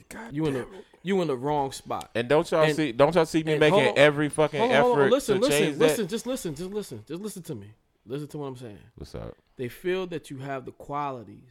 God 0.10 0.34
You 0.34 0.46
in 0.48 0.54
the 0.56 0.68
you 1.04 1.22
in 1.22 1.28
the 1.28 1.36
wrong 1.38 1.72
spot. 1.72 2.10
And 2.16 2.28
don't 2.28 2.50
y'all 2.52 2.64
And- 2.64 2.76
see? 2.76 2.92
Don't 2.92 3.14
y'all 3.16 3.26
see 3.26 3.44
me 3.44 3.58
making 3.58 3.80
on. 3.90 3.94
every 3.98 4.28
fucking 4.30 4.60
Hold 4.60 4.72
on, 4.72 4.82
hold 4.82 4.94
on. 4.98 5.02
effort 5.04 5.12
Listen, 5.12 5.36
to 5.36 5.42
listen, 5.42 5.60
change 5.66 5.78
listen. 5.78 6.04
that? 6.06 6.10
Just 6.10 6.26
listen. 6.28 6.56
Just 6.56 6.72
listen. 6.72 7.04
Just 7.08 7.22
listen 7.22 7.44
to 7.44 7.56
me. 7.56 7.68
Listen 8.06 8.28
to 8.30 8.38
what 8.40 8.48
I'm 8.48 8.58
saying. 8.58 8.80
What's 8.96 9.14
up? 9.16 9.36
They 9.56 9.68
feel 9.68 10.08
that 10.08 10.30
you 10.32 10.38
have 10.38 10.66
the 10.66 10.72
qualities 10.72 11.44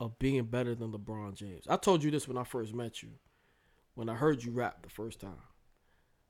of 0.00 0.18
being 0.18 0.44
better 0.44 0.74
than 0.74 0.92
LeBron 0.92 1.34
James. 1.34 1.64
I 1.68 1.76
told 1.76 2.02
you 2.04 2.10
this 2.10 2.28
when 2.28 2.36
I 2.36 2.44
first 2.44 2.74
met 2.74 3.02
you. 3.02 3.08
When 3.94 4.08
I 4.08 4.14
heard 4.14 4.44
you 4.44 4.52
rap 4.52 4.82
the 4.82 4.90
first 4.90 5.20
time. 5.20 5.32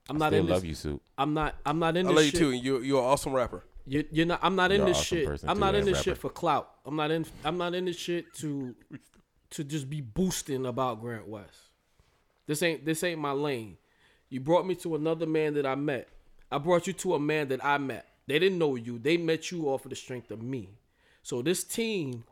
I'm 0.08 0.18
not 0.18 0.28
Still 0.32 0.40
in 0.40 0.46
love 0.48 0.60
this. 0.62 0.68
you, 0.68 0.74
soup. 0.74 1.02
I'm 1.18 1.34
not. 1.34 1.54
I'm 1.66 1.78
not 1.78 1.96
in 1.96 2.06
this 2.06 2.10
shit. 2.10 2.10
I 2.10 2.14
this 2.14 2.16
love 2.16 2.24
you 2.24 2.30
shit. 2.30 2.40
too. 2.40 2.50
and 2.56 2.64
You 2.64 2.78
you're 2.80 2.98
an 3.02 3.04
awesome 3.08 3.32
rapper. 3.32 3.64
You, 3.86 4.04
you're 4.10 4.26
not. 4.26 4.40
I'm 4.42 4.54
not 4.56 4.70
in 4.70 4.78
You're 4.78 4.86
an 4.86 4.92
this 4.92 4.98
awesome 5.00 5.18
shit. 5.18 5.26
person 5.26 5.48
I'm 5.48 5.56
too, 5.56 5.60
not 5.60 5.74
in 5.74 5.78
and 5.80 5.88
this 5.88 5.94
rapper. 5.94 6.02
shit 6.04 6.18
for 6.18 6.30
clout. 6.30 6.70
I'm 6.86 6.96
not 6.96 7.10
in. 7.10 7.26
I'm 7.44 7.58
not 7.58 7.74
in 7.74 7.84
this 7.86 7.96
shit 7.96 8.32
to, 8.36 8.74
to 9.50 9.64
just 9.64 9.88
be 9.88 10.00
boosting 10.00 10.66
about 10.66 11.00
Grant 11.00 11.26
West. 11.28 11.56
This 12.46 12.62
ain't. 12.62 12.84
This 12.84 13.02
ain't 13.04 13.20
my 13.20 13.32
lane. 13.32 13.76
You 14.30 14.40
brought 14.40 14.66
me 14.66 14.74
to 14.76 14.94
another 14.94 15.26
man 15.26 15.54
that 15.54 15.64
I 15.66 15.74
met. 15.74 16.08
I 16.50 16.58
brought 16.58 16.86
you 16.86 16.92
to 16.94 17.14
a 17.14 17.18
man 17.20 17.48
that 17.48 17.64
I 17.64 17.78
met. 17.78 18.06
They 18.26 18.38
didn't 18.38 18.58
know 18.58 18.74
you. 18.74 18.98
They 18.98 19.16
met 19.16 19.50
you 19.50 19.68
off 19.70 19.84
of 19.84 19.90
the 19.90 19.96
strength 19.96 20.30
of 20.30 20.42
me. 20.42 20.70
So 21.22 21.40
this 21.42 21.64
team 21.64 22.24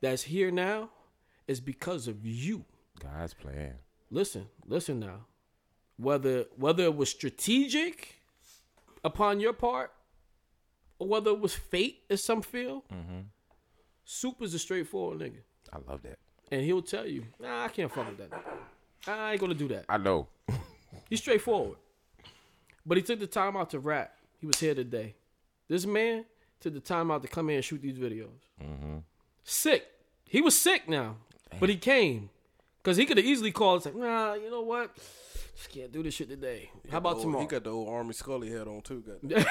that's 0.00 0.22
here 0.24 0.50
now 0.50 0.90
is 1.46 1.60
because 1.60 2.08
of 2.08 2.24
you. 2.26 2.64
God's 3.00 3.34
plan. 3.34 3.74
Listen, 4.10 4.46
listen 4.66 4.98
now. 5.00 5.26
Whether 5.98 6.44
whether 6.56 6.84
it 6.84 6.96
was 6.96 7.08
strategic 7.10 8.16
upon 9.04 9.40
your 9.40 9.52
part, 9.52 9.92
or 10.98 11.08
whether 11.08 11.30
it 11.30 11.40
was 11.40 11.54
fate, 11.54 12.02
as 12.10 12.22
some 12.22 12.42
feel, 12.42 12.84
mm-hmm. 12.92 13.20
Soup 14.04 14.40
is 14.42 14.54
a 14.54 14.58
straightforward 14.58 15.18
nigga, 15.20 15.40
I 15.72 15.78
love 15.90 16.02
that. 16.02 16.18
and 16.52 16.62
he'll 16.62 16.82
tell 16.82 17.06
you, 17.06 17.24
"Nah, 17.40 17.64
I 17.64 17.68
can't 17.68 17.90
fuck 17.90 18.06
with 18.08 18.18
that. 18.18 18.30
nigga. 18.30 19.08
I 19.08 19.32
ain't 19.32 19.40
gonna 19.40 19.54
do 19.54 19.68
that." 19.68 19.86
I 19.88 19.96
know. 19.98 20.28
He's 21.10 21.20
straightforward, 21.20 21.78
but 22.84 22.96
he 22.98 23.02
took 23.02 23.18
the 23.20 23.26
time 23.26 23.56
out 23.56 23.70
to 23.70 23.78
rap. 23.78 24.12
He 24.38 24.46
was 24.46 24.58
here 24.60 24.74
today. 24.74 25.14
This 25.68 25.86
man 25.86 26.24
took 26.60 26.74
the 26.74 26.80
time 26.80 27.10
out 27.10 27.22
to 27.22 27.28
come 27.28 27.48
here 27.48 27.56
and 27.56 27.64
shoot 27.64 27.80
these 27.82 27.98
videos. 27.98 28.28
Mm-hmm. 28.62 28.98
Sick. 29.44 29.84
He 30.24 30.40
was 30.40 30.56
sick 30.58 30.88
now, 30.88 31.16
but 31.58 31.68
he 31.68 31.76
came 31.76 32.28
because 32.78 32.96
he 32.96 33.06
could 33.06 33.16
have 33.16 33.26
easily 33.26 33.50
called 33.50 33.76
and 33.76 33.82
said, 33.84 33.96
"Nah, 33.96 34.34
you 34.34 34.50
know 34.50 34.60
what? 34.62 34.90
Just 35.56 35.70
can't 35.70 35.90
do 35.92 36.02
this 36.02 36.14
shit 36.14 36.28
today. 36.28 36.70
How 36.90 36.98
about 36.98 37.16
Oh, 37.16 37.22
tomorrow?" 37.22 37.40
He 37.42 37.48
got 37.48 37.64
the 37.64 37.70
old 37.70 37.88
Army 37.88 38.12
Scully 38.12 38.50
head 38.50 38.68
on 38.68 38.82
too. 38.82 39.00
Got 39.00 39.22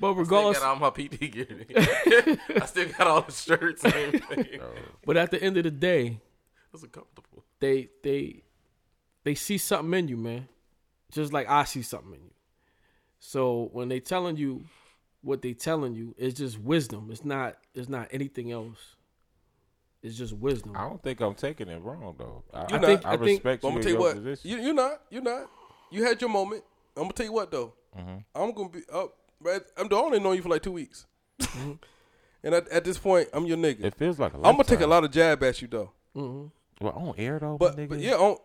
but 0.00 0.12
Still 0.12 0.14
regardless, 0.14 0.58
got 0.58 0.68
all 0.68 0.76
my 0.76 0.90
PT 0.90 1.30
gear. 1.32 1.66
I 2.60 2.66
still 2.66 2.88
got 2.98 3.06
all 3.06 3.22
the 3.22 3.32
shirts 3.32 3.84
and 3.84 3.94
everything. 3.94 4.60
but 5.06 5.16
at 5.16 5.30
the 5.30 5.42
end 5.42 5.56
of 5.58 5.64
the 5.64 5.70
day, 5.70 6.18
Those 6.72 6.84
are 6.84 6.88
comfortable. 6.88 7.44
they 7.60 7.88
they 8.02 8.42
they 9.24 9.34
see 9.36 9.58
something 9.58 9.96
in 9.98 10.08
you, 10.08 10.16
man. 10.16 10.48
Just 11.12 11.32
like 11.32 11.48
I 11.48 11.64
see 11.64 11.82
something 11.82 12.14
in 12.14 12.20
you. 12.24 12.30
So 13.20 13.68
when 13.72 13.88
they 13.88 14.00
telling 14.00 14.36
you 14.36 14.64
what 15.20 15.40
they 15.42 15.52
telling 15.52 15.94
you, 15.94 16.14
it's 16.18 16.36
just 16.36 16.58
wisdom. 16.58 17.10
It's 17.12 17.24
not 17.24 17.58
it's 17.74 17.88
not 17.88 18.08
anything 18.10 18.50
else. 18.50 18.96
It's 20.02 20.16
just 20.16 20.32
wisdom. 20.32 20.72
I 20.76 20.88
don't 20.88 21.02
think 21.02 21.20
I'm 21.20 21.34
taking 21.34 21.68
it 21.68 21.80
wrong 21.82 22.14
though. 22.18 22.42
I, 22.52 22.60
You 22.60 22.66
I, 22.66 22.78
not. 22.78 22.84
think, 22.86 23.06
I, 23.06 23.08
I 23.08 23.16
think- 23.16 23.22
respect 23.44 23.62
But 23.62 23.68
you 23.68 23.74
I'm 23.74 23.74
gonna 23.74 23.82
tell 23.82 23.92
you 23.92 23.98
your 23.98 24.08
what. 24.08 24.16
position. 24.16 24.50
You 24.50 24.56
you're 24.58 24.74
not. 24.74 25.00
You're 25.10 25.22
not. 25.22 25.50
You 25.90 26.04
had 26.04 26.20
your 26.20 26.30
moment. 26.30 26.64
I'm 26.96 27.02
gonna 27.04 27.12
tell 27.12 27.26
you 27.26 27.32
what 27.32 27.50
though. 27.50 27.72
Mm-hmm. 27.98 28.16
I'm 28.34 28.52
gonna 28.52 28.68
be 28.68 28.80
up. 28.92 29.14
Right. 29.40 29.60
I'm 29.76 29.88
the 29.88 29.96
only 29.96 30.18
known 30.20 30.36
you 30.36 30.42
for 30.42 30.48
like 30.48 30.62
two 30.62 30.72
weeks. 30.72 31.06
and 32.42 32.54
at, 32.54 32.68
at 32.68 32.84
this 32.84 32.98
point, 32.98 33.28
I'm 33.32 33.44
your 33.46 33.56
nigga. 33.56 33.84
it 33.84 33.94
feels 33.94 34.18
like 34.18 34.32
a 34.32 34.36
I'm 34.36 34.42
gonna 34.42 34.64
take 34.64 34.80
a 34.80 34.86
lot 34.86 35.04
of 35.04 35.10
jab 35.10 35.42
at 35.44 35.60
you 35.62 35.68
though. 35.68 35.92
Mm-hmm. 36.16 36.84
Well, 36.84 36.92
on 36.94 37.14
air 37.18 37.38
though, 37.38 37.56
But, 37.58 37.76
my 37.76 37.82
nigga. 37.84 37.88
but 37.90 37.98
yeah, 38.00 38.14
on, 38.14 38.36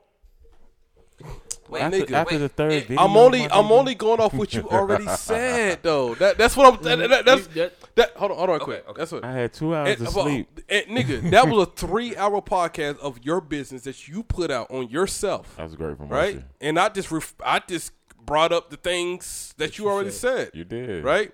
Wait, 1.69 1.81
after, 1.81 1.97
nigga, 1.99 2.11
after 2.11 2.33
wait, 2.35 2.37
the 2.39 2.49
third 2.49 2.71
it- 2.71 2.87
video, 2.87 3.03
I'm 3.03 3.17
only 3.17 3.43
I'm 3.43 3.49
nigga. 3.65 3.71
only 3.71 3.95
going 3.95 4.19
off 4.19 4.33
what 4.33 4.53
you 4.53 4.67
already 4.71 5.07
said 5.07 5.79
though. 5.83 6.15
That 6.15 6.37
that's 6.37 6.55
what 6.55 6.73
I'm. 6.73 6.83
That, 6.83 7.09
that, 7.09 7.25
that's 7.25 7.47
That- 7.47 7.73
that. 7.95 8.11
Hold 8.15 8.31
on, 8.31 8.37
hold 8.37 8.49
on, 8.51 8.59
quick. 8.59 8.85
okay. 8.87 8.99
That's 8.99 9.11
what. 9.11 9.23
I 9.25 9.31
had 9.33 9.53
two 9.53 9.75
hours 9.75 9.97
And, 9.99 10.07
of 10.07 10.15
well, 10.15 10.25
sleep. 10.25 10.59
and, 10.69 10.85
nigga, 10.87 11.29
that 11.31 11.47
was 11.47 11.67
a 11.67 11.71
three 11.71 12.15
hour 12.15 12.41
podcast 12.41 12.99
of 12.99 13.19
your 13.23 13.41
business 13.41 13.81
that 13.83 14.07
you 14.07 14.23
put 14.23 14.51
out 14.51 14.69
on 14.71 14.89
yourself, 14.89 15.55
That 15.57 15.63
was 15.63 15.75
great 15.75 15.97
from 15.97 16.09
right? 16.09 16.43
And 16.61 16.79
I 16.79 16.89
just 16.89 17.11
ref- 17.11 17.35
I 17.43 17.59
just 17.67 17.91
brought 18.25 18.51
up 18.51 18.69
the 18.69 18.77
things 18.77 19.53
that 19.57 19.77
you 19.77 19.87
already 19.89 20.11
said, 20.11 20.51
You 20.53 20.63
did. 20.63 21.03
right? 21.03 21.31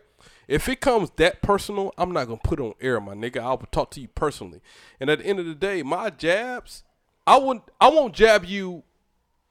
If 0.47 0.67
it 0.67 0.81
comes 0.81 1.09
that 1.15 1.41
personal, 1.41 1.93
I'm 1.97 2.11
not 2.11 2.25
gonna 2.25 2.39
put 2.43 2.59
it 2.59 2.63
on 2.63 2.73
air, 2.81 2.99
my 2.99 3.13
nigga. 3.13 3.37
I'll 3.41 3.57
talk 3.57 3.91
to 3.91 4.01
you 4.01 4.07
personally. 4.09 4.61
And 4.99 5.09
at 5.09 5.19
the 5.19 5.25
end 5.25 5.39
of 5.39 5.45
the 5.45 5.55
day, 5.55 5.83
my 5.83 6.09
jabs, 6.09 6.83
I 7.25 7.37
won't 7.37 7.63
I 7.79 7.89
won't 7.89 8.13
jab 8.13 8.43
you 8.45 8.83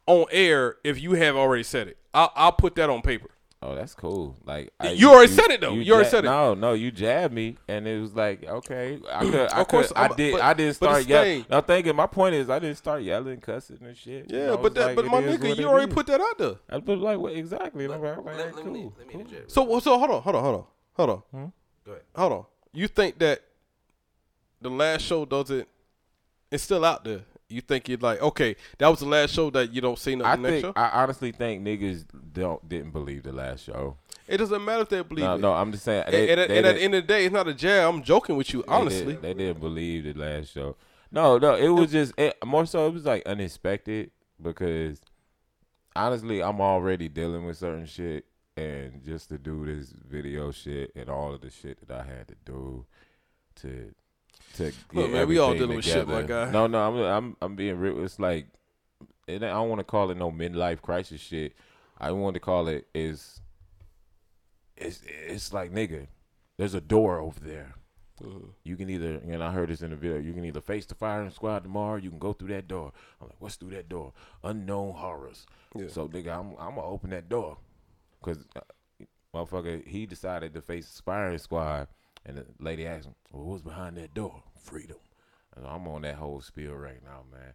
on 0.06 0.26
air 0.30 0.76
if 0.84 1.00
you 1.00 1.12
have 1.12 1.36
already 1.36 1.62
said 1.62 1.88
it. 1.88 1.96
I'll, 2.14 2.32
I'll 2.34 2.52
put 2.52 2.74
that 2.76 2.90
on 2.90 3.02
paper. 3.02 3.28
Oh, 3.64 3.76
that's 3.76 3.94
cool. 3.94 4.36
Like 4.44 4.72
I, 4.80 4.90
You 4.90 5.10
already 5.12 5.30
said 5.32 5.48
it, 5.52 5.60
though. 5.60 5.74
You 5.74 5.92
already 5.94 6.06
ja- 6.06 6.10
said 6.10 6.24
it. 6.24 6.28
No, 6.28 6.54
no, 6.54 6.72
you 6.72 6.90
jabbed 6.90 7.32
me, 7.32 7.58
and 7.68 7.86
it 7.86 8.00
was 8.00 8.12
like 8.12 8.42
okay. 8.42 8.98
I 9.08 9.20
could, 9.24 9.34
I 9.52 9.60
Of 9.60 9.68
course, 9.68 9.86
could, 9.88 9.96
I 9.98 10.08
did, 10.08 10.32
but- 10.32 10.40
I 10.42 10.52
didn't 10.54 10.74
start 10.74 11.06
yelling. 11.06 11.44
thing- 11.44 11.52
I'm 11.54 11.62
thinking 11.62 11.94
my 11.94 12.08
point 12.08 12.34
is 12.34 12.50
I 12.50 12.58
didn't 12.58 12.78
start 12.78 13.02
yelling, 13.04 13.38
cussing 13.40 13.78
and 13.82 13.96
shit. 13.96 14.28
You 14.32 14.36
Yeah, 14.38 14.46
know, 14.46 14.56
but 14.56 14.74
that 14.74 14.86
like, 14.86 14.96
but 14.96 15.04
my 15.06 15.22
nigga, 15.22 15.56
you 15.56 15.68
already 15.68 15.86
is. 15.88 15.94
put 15.94 16.06
that 16.08 16.20
out 16.20 16.38
there. 16.38 16.54
I 16.68 16.80
put 16.80 16.98
like 16.98 17.18
what 17.18 17.34
exactly? 17.34 17.84
And 17.84 17.94
I'm 17.94 18.02
like, 18.02 18.16
Let, 18.16 18.26
okay, 18.36 18.44
let, 18.46 18.54
cool, 18.64 18.72
me 18.72 18.90
let 18.98 19.06
me 19.06 19.12
cool. 19.12 19.20
interject. 19.20 19.50
So 19.52 19.78
so 19.78 19.96
hold 19.96 20.10
on, 20.10 20.22
hold 20.22 20.34
on, 20.36 20.42
hold 20.42 20.56
on, 20.56 20.64
hold 20.94 21.10
on. 21.10 21.16
Hmm? 21.30 21.46
Go 21.86 21.92
ahead. 21.92 22.02
hold 22.16 22.32
on. 22.32 22.44
You 22.72 22.88
think 22.88 23.20
that 23.20 23.42
the 24.60 24.70
last 24.70 25.02
show 25.02 25.24
doesn't? 25.24 25.68
It's 26.50 26.64
still 26.64 26.84
out 26.84 27.04
there. 27.04 27.20
You 27.52 27.60
think 27.60 27.88
you're 27.88 27.98
like, 27.98 28.20
okay, 28.22 28.56
that 28.78 28.88
was 28.88 29.00
the 29.00 29.06
last 29.06 29.32
show 29.34 29.50
that 29.50 29.72
you 29.72 29.80
don't 29.80 29.98
see 29.98 30.16
no 30.16 30.24
I 30.24 30.36
next 30.36 30.52
think 30.62 30.64
show. 30.64 30.72
I 30.74 31.02
honestly 31.02 31.32
think 31.32 31.62
niggas 31.62 32.04
don't 32.32 32.66
didn't 32.68 32.90
believe 32.92 33.22
the 33.24 33.32
last 33.32 33.64
show. 33.64 33.96
it 34.26 34.38
doesn't 34.38 34.64
matter 34.64 34.82
if 34.82 34.88
they 34.88 35.02
believe 35.02 35.24
No, 35.24 35.34
it. 35.34 35.40
no, 35.40 35.52
I'm 35.52 35.70
just 35.72 35.84
saying. 35.84 36.04
And, 36.06 36.14
They, 36.14 36.30
and 36.30 36.40
at- 36.40 36.48
they 36.48 36.58
and 36.58 36.66
at 36.66 36.74
the 36.76 36.82
end 36.82 36.94
of 36.94 37.02
the 37.04 37.06
day, 37.08 37.24
it's 37.26 37.32
not 37.32 37.46
a 37.48 37.54
jab. 37.54 37.92
I'm 37.94 38.02
joking 38.02 38.36
with 38.36 38.52
you, 38.52 38.62
they 38.62 38.72
honestly. 38.72 39.12
did- 39.14 39.22
they 39.22 39.34
didn't 39.34 39.60
believe 39.60 40.04
the 40.04 40.14
last 40.14 40.52
show. 40.52 40.76
No, 41.10 41.36
no, 41.38 41.54
it 41.56 41.68
was 41.68 41.92
just 41.92 42.14
it, 42.18 42.34
more 42.44 42.64
so. 42.66 42.86
It 42.86 42.94
was 42.94 43.04
like 43.04 43.22
unexpected 43.26 44.10
because 44.40 45.00
honestly, 45.94 46.42
I'm 46.42 46.60
already 46.60 47.08
dealing 47.08 47.44
with 47.44 47.58
certain 47.58 47.86
shit, 47.86 48.24
and 48.56 49.02
just 49.04 49.28
to 49.28 49.38
do 49.38 49.66
this 49.66 49.92
video 50.08 50.50
shit 50.52 50.90
and 50.96 51.08
all 51.08 51.34
of 51.34 51.40
the 51.42 51.50
shit 51.50 51.86
that 51.86 52.00
I 52.00 52.04
had 52.04 52.28
to 52.28 52.34
do 52.44 52.86
to 53.56 53.94
to 54.54 54.72
Look, 54.92 55.10
man, 55.10 55.28
we 55.28 55.38
all 55.38 55.52
dealing 55.54 55.76
with 55.76 55.84
shit, 55.84 56.06
my 56.06 56.22
together. 56.22 56.46
guy. 56.46 56.52
No, 56.52 56.66
no, 56.66 56.78
I'm 56.78 56.96
I'm 56.98 57.36
I'm 57.42 57.56
being 57.56 57.78
real. 57.78 58.04
It's 58.04 58.18
like 58.18 58.46
it, 59.26 59.42
I 59.42 59.48
don't 59.48 59.68
want 59.68 59.80
to 59.80 59.84
call 59.84 60.10
it 60.10 60.16
no 60.16 60.30
midlife 60.30 60.80
crisis 60.82 61.20
shit. 61.20 61.54
I 61.98 62.10
want 62.12 62.34
to 62.34 62.40
call 62.40 62.68
it 62.68 62.86
is 62.94 63.40
it's 64.76 65.00
it's 65.28 65.52
like 65.52 65.72
nigga, 65.72 66.08
there's 66.58 66.74
a 66.74 66.80
door 66.80 67.20
over 67.20 67.40
there. 67.40 67.74
You 68.62 68.76
can 68.76 68.88
either, 68.88 69.16
and 69.16 69.42
I 69.42 69.50
heard 69.50 69.68
this 69.68 69.82
in 69.82 69.90
the 69.90 69.96
video. 69.96 70.18
You 70.18 70.32
can 70.32 70.44
either 70.44 70.60
face 70.60 70.86
the 70.86 70.94
firing 70.94 71.30
squad 71.30 71.64
tomorrow. 71.64 71.96
You 71.96 72.10
can 72.10 72.20
go 72.20 72.32
through 72.32 72.48
that 72.48 72.68
door. 72.68 72.92
I'm 73.20 73.26
like, 73.28 73.36
what's 73.40 73.56
through 73.56 73.70
that 73.70 73.88
door? 73.88 74.12
Unknown 74.44 74.92
horrors. 74.94 75.44
Yeah. 75.74 75.88
So 75.88 76.06
nigga, 76.06 76.28
I'm 76.38 76.50
I'm 76.58 76.76
gonna 76.76 76.84
open 76.86 77.10
that 77.10 77.28
door, 77.28 77.56
cause 78.22 78.44
uh, 78.54 78.60
motherfucker, 79.34 79.86
he 79.86 80.06
decided 80.06 80.54
to 80.54 80.60
face 80.62 80.88
the 80.94 81.02
firing 81.02 81.38
squad, 81.38 81.88
and 82.26 82.38
the 82.38 82.46
lady 82.58 82.86
asked 82.86 83.06
him, 83.06 83.14
well, 83.30 83.44
what's 83.44 83.62
behind 83.62 83.96
that 83.96 84.14
door? 84.14 84.42
Freedom. 84.62 84.96
And 85.56 85.66
I'm 85.66 85.86
on 85.88 86.02
that 86.02 86.14
whole 86.16 86.40
spiel 86.40 86.74
right 86.74 87.02
now, 87.04 87.24
man. 87.30 87.52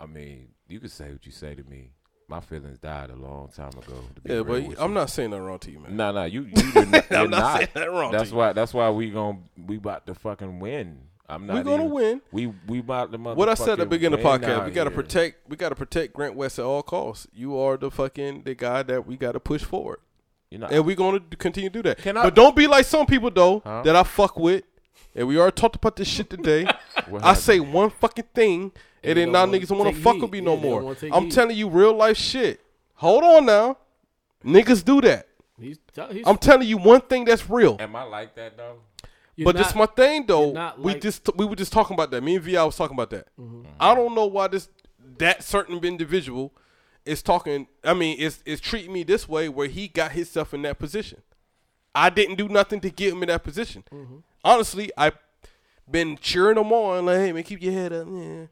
I 0.00 0.06
mean, 0.06 0.48
you 0.68 0.80
can 0.80 0.88
say 0.88 1.10
what 1.10 1.24
you 1.26 1.32
say 1.32 1.54
to 1.54 1.64
me. 1.64 1.92
My 2.28 2.40
feelings 2.40 2.78
died 2.78 3.08
a 3.08 3.16
long 3.16 3.48
time 3.48 3.70
ago. 3.70 4.04
Yeah, 4.24 4.42
but 4.42 4.62
I'm 4.78 4.90
you. 4.90 4.94
not 4.94 5.08
saying 5.08 5.30
that 5.30 5.40
wrong 5.40 5.58
to 5.60 5.70
you, 5.70 5.78
man. 5.78 5.96
No, 5.96 6.12
no, 6.12 6.24
you 6.24 6.42
you 6.42 6.72
did 6.72 6.88
not, 6.90 7.10
I'm 7.12 7.30
not 7.30 7.56
saying 7.56 7.68
that 7.72 7.90
wrong 7.90 8.12
to 8.12 8.18
That's 8.18 8.30
you. 8.30 8.36
why. 8.36 8.52
That's 8.52 8.74
why 8.74 8.90
we 8.90 9.10
gonna 9.10 9.38
we 9.66 9.78
about 9.78 10.06
to 10.08 10.14
fucking 10.14 10.60
win. 10.60 10.98
I'm 11.26 11.46
not. 11.46 11.54
We're 11.56 11.62
gonna 11.62 11.84
even- 11.84 11.90
win. 11.94 12.20
We 12.30 12.46
we 12.66 12.80
about 12.80 13.12
to. 13.12 13.18
What 13.18 13.48
I 13.48 13.54
said 13.54 13.70
at 13.70 13.78
the 13.78 13.86
beginning 13.86 14.18
of 14.18 14.22
the 14.22 14.28
podcast, 14.46 14.66
we 14.66 14.72
gotta 14.72 14.90
here. 14.90 14.96
protect 15.02 15.48
we 15.48 15.56
gotta 15.56 15.74
protect 15.74 16.12
Grant 16.12 16.34
West 16.34 16.58
at 16.58 16.66
all 16.66 16.82
costs. 16.82 17.26
You 17.32 17.56
are 17.58 17.78
the 17.78 17.90
fucking 17.90 18.42
the 18.42 18.54
guy 18.54 18.82
that 18.82 19.06
we 19.06 19.16
gotta 19.16 19.40
push 19.40 19.64
forward. 19.64 20.00
You 20.50 20.58
know, 20.58 20.66
And 20.66 20.84
we're 20.86 20.96
gonna 20.96 21.20
continue 21.38 21.68
to 21.68 21.72
do 21.72 21.82
that. 21.88 21.98
Can 21.98 22.16
I- 22.16 22.22
but 22.24 22.34
don't 22.34 22.56
be 22.56 22.66
like 22.66 22.86
some 22.86 23.04
people 23.06 23.30
though 23.30 23.60
Huh? 23.64 23.82
that 23.82 23.94
I 23.96 24.02
fuck 24.02 24.38
with. 24.38 24.64
And 25.14 25.26
we 25.28 25.38
already 25.38 25.54
talked 25.54 25.76
about 25.76 25.96
this 25.96 26.08
shit 26.08 26.30
today. 26.30 26.66
I 27.22 27.34
say 27.34 27.60
one 27.60 27.90
fucking 27.90 28.26
thing, 28.34 28.72
and 29.02 29.16
they 29.18 29.24
then 29.24 29.32
now 29.32 29.46
niggas 29.46 29.68
don't 29.68 29.78
want 29.78 29.94
to 29.94 30.00
fuck 30.02 30.14
heed. 30.14 30.22
with 30.22 30.30
me 30.32 30.40
no 30.40 30.56
they 30.56 30.62
don't 30.62 30.70
more. 30.82 30.96
I'm 31.12 31.24
heed. 31.24 31.32
telling 31.32 31.56
you 31.56 31.68
real 31.68 31.92
life 31.94 32.16
shit. 32.16 32.60
Hold 32.94 33.24
on 33.24 33.46
now, 33.46 33.78
niggas 34.44 34.84
do 34.84 35.00
that. 35.02 35.26
He's, 35.60 35.78
he's 36.12 36.26
I'm 36.26 36.36
telling 36.38 36.68
you 36.68 36.76
one 36.78 37.00
thing 37.00 37.24
that's 37.24 37.48
real. 37.50 37.76
Am 37.80 37.94
I 37.96 38.04
like 38.04 38.34
that 38.36 38.56
though? 38.56 38.76
you're 39.36 39.44
But 39.44 39.56
not- 39.56 39.64
this 39.64 39.74
my 39.74 39.86
thing 39.86 40.24
though. 40.26 40.52
you're 40.52 40.72
we 40.78 40.94
just 40.94 41.28
we 41.36 41.44
were 41.44 41.56
just 41.56 41.72
talking 41.72 41.94
about 41.94 42.10
that. 42.12 42.22
Me 42.22 42.36
and 42.36 42.44
Vi 42.44 42.62
was 42.62 42.76
talking 42.76 42.94
about 42.94 43.10
that. 43.10 43.26
Mm-hmm. 43.40 43.62
I 43.80 43.94
don't 43.94 44.14
know 44.14 44.26
why 44.26 44.46
this 44.48 44.68
that 45.18 45.42
certain 45.42 45.82
individual 45.84 46.52
is 47.08 47.22
talking. 47.22 47.66
I 47.82 47.94
mean, 47.94 48.18
is 48.18 48.42
is 48.44 48.60
treating 48.60 48.92
me 48.92 49.02
this 49.02 49.28
way 49.28 49.48
where 49.48 49.68
he 49.68 49.88
got 49.88 50.12
himself 50.12 50.54
in 50.54 50.62
that 50.62 50.78
position. 50.78 51.22
I 51.94 52.10
didn't 52.10 52.36
do 52.36 52.48
nothing 52.48 52.80
to 52.80 52.90
get 52.90 53.12
him 53.12 53.22
in 53.22 53.28
that 53.28 53.42
position. 53.42 53.82
Mm-hmm. 53.92 54.18
Honestly, 54.44 54.90
I've 54.96 55.18
been 55.90 56.16
cheering 56.18 56.58
him 56.58 56.72
on 56.72 57.06
like, 57.06 57.16
hey 57.16 57.32
man, 57.32 57.42
keep 57.42 57.62
your 57.62 57.72
head 57.72 57.92
up. 57.92 58.06
Yeah. 58.10 58.46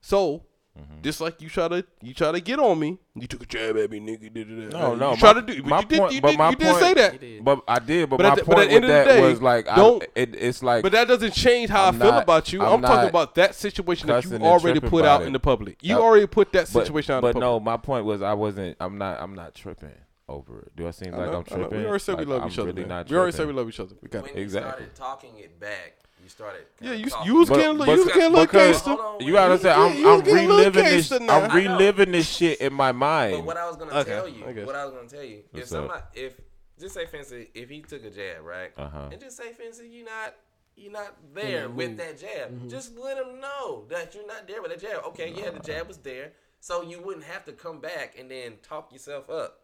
So. 0.00 0.44
Mm-hmm. 0.78 1.02
Just 1.02 1.20
like 1.20 1.42
you 1.42 1.50
try 1.50 1.68
to 1.68 1.84
you 2.00 2.14
try 2.14 2.32
to 2.32 2.40
get 2.40 2.58
on 2.58 2.78
me, 2.80 2.96
you 3.14 3.26
took 3.26 3.42
a 3.42 3.46
jab 3.46 3.76
at 3.76 3.90
me, 3.90 4.00
nigga. 4.00 4.32
da, 4.32 4.42
da, 4.44 4.70
da. 4.70 4.78
No, 4.88 4.94
no. 4.94 5.10
You 5.10 5.16
try 5.18 5.34
to 5.34 5.42
do, 5.42 5.60
but 5.62 5.68
my 5.68 5.80
you 5.80 5.84
did, 5.86 5.98
point- 5.98 6.12
you 6.14 6.20
but 6.22 6.28
did, 6.30 6.38
my 6.38 6.50
you 6.50 6.56
did 6.56 6.66
point- 6.68 6.80
say 6.80 6.94
that. 6.94 7.44
But 7.44 7.60
I 7.68 7.78
did. 7.78 8.08
But, 8.08 8.16
But 8.16 8.22
my 8.22 8.28
at 8.30 8.38
the- 8.38 8.44
point 8.44 8.58
at 8.60 8.68
the 8.68 8.74
end 8.76 8.84
with 8.84 8.84
of 8.84 8.88
the 8.88 9.10
that 9.12 9.16
day, 9.20 9.28
was 9.28 9.42
like, 9.42 9.68
I, 9.68 9.76
don't- 9.76 10.02
it, 10.14 10.34
it's 10.34 10.62
like. 10.62 10.82
But 10.82 10.92
that 10.92 11.08
doesn't 11.08 11.34
change 11.34 11.68
how 11.68 11.88
I'm 11.88 11.96
i 11.96 11.98
feel 11.98 12.12
not- 12.12 12.22
about 12.22 12.52
you. 12.54 12.62
I'm, 12.62 12.72
I'm 12.72 12.82
talking 12.82 13.10
about 13.10 13.34
that 13.34 13.54
situation 13.54 14.06
that 14.08 14.24
you 14.24 14.38
already 14.38 14.80
put 14.80 15.04
out 15.04 15.22
it. 15.22 15.26
in 15.26 15.34
the 15.34 15.40
public. 15.40 15.76
You 15.82 15.96
Uh, 15.98 16.00
already 16.00 16.26
put 16.26 16.52
that 16.52 16.70
but, 16.72 16.86
situation 16.86 17.16
out 17.16 17.20
but 17.20 17.34
in 17.36 17.40
the 17.40 17.40
no, 17.40 17.60
my 17.60 17.76
point 17.76 18.06
was 18.06 18.22
I 18.22 18.32
wasn't. 18.32 18.78
I'm 18.80 18.96
not. 18.96 19.20
I'm 19.20 19.34
not 19.34 19.54
tripping 19.54 19.90
over 20.26 20.60
it. 20.60 20.74
Do 20.74 20.88
I 20.88 20.92
seem 20.92 21.12
I 21.12 21.18
like 21.18 21.32
know, 21.32 21.38
I'm 21.38 21.44
tripping? 21.44 21.78
We 21.80 21.84
already 21.86 22.02
said 22.02 22.18
we 22.18 22.24
love 22.24 22.42
I'm 22.42 22.48
each 22.48 22.58
other. 22.58 22.72
Really 22.72 22.86
man. 22.86 23.04
we 23.10 23.16
already 23.16 23.36
said 23.36 23.46
we 23.46 23.52
love 23.52 23.68
each 23.68 23.80
other. 23.80 23.94
We 24.00 24.08
got 24.08 24.22
When 24.22 24.30
it. 24.32 24.40
Exactly. 24.40 24.70
started 24.70 24.94
talking 24.94 25.36
it 25.38 25.60
back, 25.60 25.96
you 26.00 26.01
started. 26.32 26.64
Yeah, 26.80 26.92
you 26.92 27.08
you 27.24 27.34
was 27.36 27.48
getting 27.48 27.66
a 27.66 27.72
little- 27.72 27.94
you 27.96 28.04
was 28.04 28.08
getting 28.14 28.22
a 28.24 28.28
little 28.30 28.46
gangster. 28.46 28.96
You 29.20 29.32
gotta 29.34 29.58
say 29.58 29.70
I'm, 29.70 30.04
I'm 30.06 30.20
getting 30.20 30.50
a 30.50 30.54
little 30.54 30.72
reliving 30.72 30.84
this. 30.84 31.12
I'm 31.12 31.54
reliving 31.54 32.12
this 32.12 32.28
shit 32.28 32.60
in 32.60 32.72
my 32.72 32.92
mind. 32.92 33.36
But 33.36 33.44
what 33.44 33.56
I 33.56 33.66
was 33.68 33.76
gonna 33.76 33.92
Okay, 34.00 34.10
tell 34.10 34.28
you, 34.28 34.44
guess. 34.52 34.66
what 34.66 34.74
I 34.74 34.84
was 34.84 34.94
gonna 34.94 35.08
tell 35.08 35.22
you, 35.22 35.38
if 35.52 35.52
What's 35.52 35.72
up? 35.72 35.78
somebody, 35.80 36.02
if 36.14 36.34
just 36.80 36.94
say, 36.94 37.06
for 37.06 37.16
instance, 37.16 37.46
if 37.54 37.68
he 37.70 37.80
took 37.82 38.04
a 38.04 38.10
jab, 38.10 38.42
right, 38.44 38.72
Uh-huh. 38.76 39.08
and 39.12 39.20
just 39.20 39.36
say, 39.36 39.52
for 39.52 39.62
instance, 39.62 39.88
you're 39.92 40.04
not, 40.06 40.34
you're 40.74 40.90
not 40.92 41.14
there 41.34 41.68
with 41.68 41.96
that 41.98 42.18
jab. 42.18 42.68
Just 42.68 42.96
let 42.98 43.18
him 43.18 43.40
know 43.40 43.84
that 43.88 44.14
you're 44.14 44.26
not 44.26 44.48
there 44.48 44.60
with 44.62 44.72
that 44.72 44.80
jab. 44.80 45.04
Okay, 45.08 45.32
yeah, 45.36 45.50
the 45.50 45.60
jab 45.60 45.86
was 45.86 45.98
there, 45.98 46.32
so 46.60 46.82
you 46.82 47.00
wouldn't 47.00 47.26
have 47.26 47.44
to 47.44 47.52
come 47.52 47.78
back 47.78 48.16
and 48.18 48.28
then 48.30 48.54
talk 48.62 48.90
yourself 48.92 49.28
up. 49.30 49.58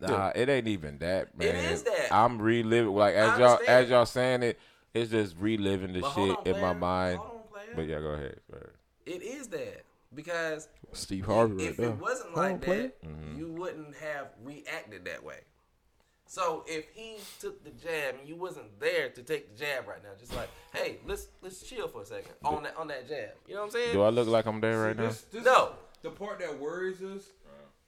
Nah, 0.00 0.32
it 0.34 0.48
ain't 0.48 0.68
even 0.68 0.96
that, 0.98 1.36
man. 1.36 1.48
It 1.48 1.56
is 1.72 1.82
that. 1.82 2.08
I'm 2.10 2.40
reliving 2.40 2.94
like 2.94 3.14
as 3.14 3.38
y'all 3.38 3.58
as 3.68 3.90
y'all 3.90 4.06
saying 4.06 4.42
it, 4.42 4.58
it's 4.94 5.10
just 5.10 5.36
reliving 5.38 5.92
the 5.92 6.00
But 6.00 6.12
shit 6.14 6.36
on, 6.38 6.46
in 6.46 6.60
my 6.60 6.72
mind. 6.72 7.18
Hold 7.18 7.30
on. 7.54 7.60
But 7.76 7.86
yeah, 7.86 8.00
go 8.00 8.08
ahead. 8.08 8.38
Go 8.50 8.56
ahead. 8.58 8.70
It 9.06 9.22
is 9.22 9.48
that 9.48 9.82
because 10.14 10.68
Steve 10.92 11.24
Harvey 11.26 11.54
right 11.54 11.64
if 11.70 11.76
there. 11.76 11.88
it 11.90 11.98
wasn't 11.98 12.36
like 12.36 12.60
that, 12.62 13.02
Mm-hmm. 13.02 13.38
you 13.38 13.48
wouldn't 13.52 13.96
have 13.96 14.28
reacted 14.44 15.04
that 15.06 15.24
way. 15.24 15.40
So 16.26 16.64
if 16.66 16.86
he 16.94 17.16
took 17.40 17.62
the 17.64 17.70
jab 17.70 18.14
and 18.18 18.26
you 18.28 18.36
wasn't 18.36 18.78
there 18.80 19.10
to 19.10 19.22
take 19.22 19.52
the 19.56 19.64
jab 19.64 19.86
right 19.86 20.02
now, 20.02 20.10
just 20.18 20.34
like, 20.34 20.48
hey, 20.72 20.98
let's 21.06 21.26
let's 21.42 21.62
chill 21.62 21.88
for 21.88 22.02
a 22.02 22.06
second 22.06 22.32
on 22.44 22.62
that 22.62 22.76
on 22.76 22.88
that 22.88 23.08
jab. 23.08 23.30
You 23.46 23.54
know 23.54 23.60
what 23.60 23.66
I'm 23.66 23.70
saying? 23.72 23.92
Do 23.92 24.02
I 24.02 24.08
look 24.10 24.28
like 24.28 24.46
I'm 24.46 24.60
there 24.60 24.78
right 24.80 24.96
now? 24.96 25.08
This, 25.08 25.22
this, 25.22 25.44
No. 25.44 25.72
The 26.02 26.10
part 26.10 26.40
that 26.40 26.58
worries 26.58 27.00
us, 27.02 27.22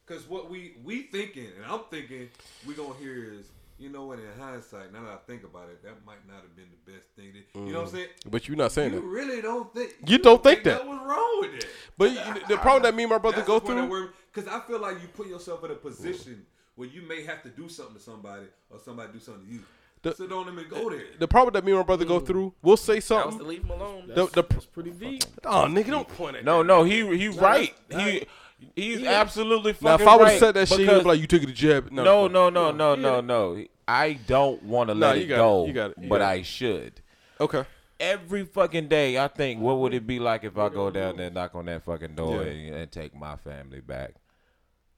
because 0.07 0.28
what 0.28 0.49
we 0.50 0.74
we 0.84 1.02
thinking, 1.02 1.49
and 1.57 1.65
I'm 1.66 1.81
thinking, 1.91 2.28
we 2.66 2.74
gonna 2.74 2.94
hear 3.00 3.33
is, 3.33 3.47
you 3.78 3.89
know 3.91 4.07
what? 4.07 4.19
In 4.19 4.25
hindsight, 4.39 4.93
now 4.93 5.03
that 5.05 5.11
I 5.12 5.17
think 5.27 5.44
about 5.44 5.69
it, 5.69 5.83
that 5.83 6.05
might 6.07 6.27
not 6.27 6.36
have 6.43 6.55
been 6.57 6.69
the 6.70 6.93
best 6.93 7.07
thing. 7.17 7.33
That, 7.33 7.59
You 7.61 7.73
know 7.73 7.81
what 7.81 7.89
I'm 7.89 7.94
mm. 7.94 7.97
saying? 7.97 8.09
But 8.31 8.49
you're 8.49 8.57
not 8.57 8.73
saying 8.73 8.93
You 8.93 9.01
that. 9.01 9.05
You 9.07 9.11
really 9.12 9.43
don't 9.43 9.73
think 9.75 9.94
You 10.07 10.19
don't 10.19 10.43
think 10.43 10.62
that. 10.65 10.78
that 10.78 10.86
was 10.86 10.99
wrong 11.07 11.39
with 11.41 11.55
it. 11.55 11.67
But 11.99 12.11
you- 12.12 12.47
the 12.49 12.57
problem 12.59 12.83
that 12.85 12.94
me 12.94 13.03
and 13.03 13.11
my 13.11 13.19
brother 13.19 13.43
go 13.43 13.59
through. 13.59 14.11
because 14.33 14.49
I 14.49 14.61
feel 14.61 14.81
like 14.81 15.01
you 15.03 15.09
put 15.09 15.27
yourself 15.27 15.65
in 15.65 15.70
a 15.70 15.75
mm. 15.75 15.83
position 15.83 16.47
where 16.77 16.89
you 16.89 17.03
may 17.03 17.25
have 17.25 17.43
to 17.43 17.49
do 17.51 17.69
something 17.69 17.97
to 17.97 18.01
somebody 18.01 18.47
or 18.70 18.78
somebody 18.78 19.12
do 19.12 19.20
something 19.20 19.44
to 19.47 19.53
you. 19.53 19.61
The- 20.03 20.15
so 20.15 20.27
don't 20.27 20.53
even 20.53 20.69
go 20.69 20.91
there. 20.91 21.03
The 21.19 21.27
problem 21.27 21.55
that 21.55 21.65
me 21.65 21.73
and 21.73 21.81
my 21.81 21.85
brother 21.85 22.05
go 22.05 22.20
mm. 22.20 22.27
through. 22.27 22.53
We'll 22.62 22.77
say 22.77 23.01
That 23.01 23.01
was 23.01 23.07
to 23.07 23.31
something. 23.39 23.49
leave 23.49 23.65
him 23.65 23.70
alone. 23.70 24.07
The, 24.09 24.27
the, 24.27 24.43
That's 24.43 24.67
pretty 24.67 24.91
deep. 24.91 25.25
oh, 25.44 25.65
nigga, 25.67 25.86
don't 25.89 26.09
point 26.09 26.36
at 26.36 26.44
No, 26.44 26.62
no, 26.62 26.85
he 26.85 27.17
he 27.17 27.28
right. 27.28 27.75
He 27.91 28.27
he's 28.76 29.05
absolutely 29.05 29.73
fucking 29.73 29.89
Now, 29.89 29.94
if 29.94 30.07
I 30.09 30.17
would 30.17 30.25
have 30.28 30.33
right 30.34 30.41
said 30.41 30.55
that 30.55 30.68
shit, 30.68 30.81
he'd 30.81 30.86
be 30.89 31.01
like, 31.02 31.20
"You 31.20 31.26
took 31.26 31.43
it 31.43 31.47
to 31.47 31.52
jab." 31.52 31.91
No, 31.93 32.05
no, 32.05 32.28
no, 32.28 32.49
no, 32.51 32.70
no, 32.73 32.94
no. 32.94 33.20
no. 33.20 33.65
I 33.86 34.15
don't 34.15 34.62
want 34.62 34.89
to 34.89 34.94
No, 34.94 35.09
let 35.09 35.18
you 35.18 35.25
it 35.25 35.28
got 35.28 35.34
it. 35.34 35.39
go, 35.39 35.67
You 35.67 35.73
got 35.75 35.91
it. 35.91 35.97
You 36.01 36.09
but 36.09 36.18
got 36.18 36.25
it. 36.34 36.39
I 36.39 36.43
should. 36.43 37.01
Okay. 37.41 37.65
Every 38.01 38.44
fucking 38.44 38.89
day, 38.89 39.18
I 39.18 39.28
think, 39.28 39.60
what 39.60 39.78
would 39.78 39.93
it 39.94 40.07
be 40.07 40.18
like 40.18 40.43
if 40.44 40.57
I 40.59 40.68
go 40.68 40.91
down 40.91 41.17
there, 41.17 41.31
knock 41.31 41.55
on 41.55 41.67
that 41.67 41.84
fucking 41.84 42.15
door, 42.15 42.43
Yeah. 42.43 42.51
and, 42.51 42.75
and 42.76 42.91
take 42.93 43.15
my 43.15 43.36
family 43.36 43.81
back? 43.81 44.15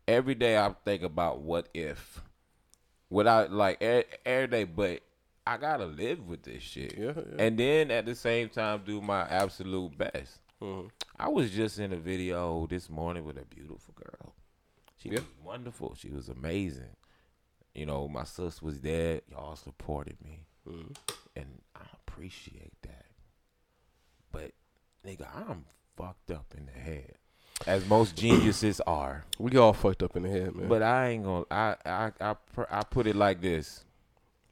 Every 0.08 0.34
day, 0.36 0.56
I 0.56 0.72
think 0.84 1.02
about 1.02 1.40
what 1.40 1.68
if, 1.74 2.22
without 3.10 3.50
like 3.52 3.82
every, 3.82 4.04
every 4.24 4.46
day, 4.48 4.64
but 4.64 5.00
I 5.46 5.56
gotta 5.56 5.86
live 5.86 6.26
with 6.26 6.42
this 6.44 6.62
shit, 6.62 6.96
Yeah, 6.96 7.12
yeah. 7.16 7.22
and 7.44 7.58
then 7.58 7.90
at 7.90 8.06
the 8.06 8.14
same 8.14 8.48
time, 8.48 8.82
do 8.86 9.00
my 9.00 9.22
absolute 9.22 9.96
best. 9.98 10.38
Mm-hmm. 10.62 10.88
I 11.18 11.28
was 11.28 11.50
just 11.50 11.78
in 11.78 11.92
a 11.92 11.96
video 11.96 12.66
this 12.66 12.88
morning 12.88 13.24
with 13.24 13.36
a 13.38 13.44
beautiful 13.44 13.94
girl. 13.94 14.34
She 14.96 15.10
Yeah. 15.10 15.16
was 15.16 15.24
wonderful. 15.44 15.94
She 15.98 16.10
was 16.10 16.28
amazing. 16.28 16.96
You 17.74 17.86
know, 17.86 18.08
my 18.08 18.24
sis 18.24 18.62
was 18.62 18.80
there. 18.80 19.20
Y'all 19.30 19.56
supported 19.56 20.16
me, 20.24 20.46
Mm-hmm. 20.66 20.92
and 21.36 21.46
I 21.74 21.82
appreciate 21.94 22.72
that. 22.82 23.04
But 24.32 24.52
nigga, 25.06 25.26
I'm 25.34 25.64
fucked 25.96 26.30
up 26.30 26.46
in 26.56 26.66
the 26.66 26.72
head, 26.72 27.14
as 27.66 27.86
most 27.86 28.16
geniuses 28.24 28.80
are. 28.86 29.24
We 29.38 29.56
all 29.58 29.74
fucked 29.74 30.02
up 30.02 30.16
in 30.16 30.22
the 30.22 30.30
head, 30.30 30.56
man. 30.56 30.68
But 30.68 30.82
I 30.82 31.08
ain't 31.10 31.24
gonna. 31.24 31.44
I 31.50 31.76
I 31.84 32.12
I, 32.20 32.34
I 32.70 32.82
put 32.84 33.06
it 33.06 33.14
like 33.16 33.40
this. 33.42 33.84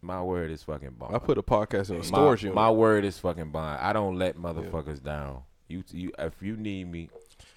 My 0.02 0.22
word 0.22 0.50
is 0.50 0.62
fucking 0.62 0.96
bond. 0.98 1.16
I 1.16 1.18
put 1.18 1.38
a 1.38 1.42
podcast 1.42 1.88
in 1.88 1.96
a 1.96 1.98
my, 2.00 2.04
storage 2.04 2.42
unit. 2.42 2.54
my 2.54 2.70
word 2.70 3.06
is 3.06 3.18
fucking 3.18 3.50
bond. 3.50 3.80
I 3.80 3.94
don't 3.94 4.18
let 4.18 4.36
motherfuckers 4.36 5.02
down. 5.02 5.42
You 5.68 5.82
you 5.92 6.12
if 6.18 6.34
you 6.42 6.56
need 6.56 6.90
me, 6.90 7.08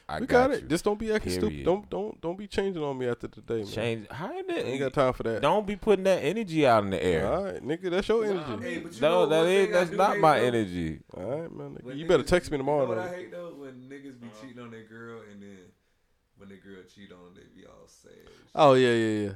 I 0.08 0.20
we 0.22 0.28
got, 0.28 0.50
got, 0.50 0.58
it. 0.58 0.64
you. 0.64 0.70
Just 0.70 0.86
don't 0.86 0.98
be 0.98 1.12
acting 1.12 1.34
stupid. 1.34 1.66
Don't 1.66 1.90
don't 1.90 2.22
don't 2.22 2.38
be 2.38 2.48
changing 2.48 2.82
on 2.82 2.98
me 2.98 3.08
after 3.08 3.28
today, 3.28 3.58
man. 3.58 3.68
change. 3.68 4.08
How 4.10 4.28
did 4.32 4.50
I 4.50 4.54
ain't 4.62 4.80
got 4.80 4.94
time 4.94 5.14
for 5.14 5.24
that. 5.24 5.42
Don't 5.42 5.68
be 5.68 5.76
putting 5.76 6.06
that 6.06 6.20
energy 6.24 6.66
out 6.66 6.84
in 6.86 6.90
the 6.92 7.04
air. 7.04 7.28
All 7.28 7.44
right, 7.44 7.62
nigga, 7.66 7.90
that's 7.92 8.08
your 8.08 8.24
energy. 8.24 8.64
Hey, 8.64 8.78
but 8.80 8.94
you 8.94 9.02
no, 9.02 9.10
know 9.10 9.26
that 9.28 9.38
one 9.40 9.48
is 9.50 9.66
thing 9.66 9.76
I 9.76 9.80
that's 9.80 9.92
not 9.92 10.20
my 10.20 10.40
though? 10.40 10.46
energy. 10.46 11.00
All 11.16 11.24
right, 11.24 11.52
man. 11.52 11.70
nigga. 11.76 11.84
When 11.84 11.98
You 11.98 12.08
better 12.08 12.24
text 12.24 12.50
me 12.52 12.58
tomorrow. 12.58 12.84
You 12.90 12.96
know 12.96 13.02
what 13.02 13.10
I 13.10 13.12
nigga. 13.14 13.18
hate 13.18 13.32
though? 13.32 13.54
When 13.58 13.72
niggas 13.90 14.20
be 14.22 14.28
cheating 14.42 14.64
on 14.64 14.72
their 14.72 14.84
girl 14.84 15.22
and 15.30 15.42
then 15.42 15.58
when 16.38 16.50
the 16.50 16.56
girl 16.56 16.78
cheat 16.94 17.12
on 17.12 17.20
them, 17.26 17.34
they 17.36 17.62
be 17.62 17.68
all 17.68 17.88
sad. 17.88 18.12
Oh 18.56 18.74
yeah, 18.76 18.94
yeah, 18.94 19.30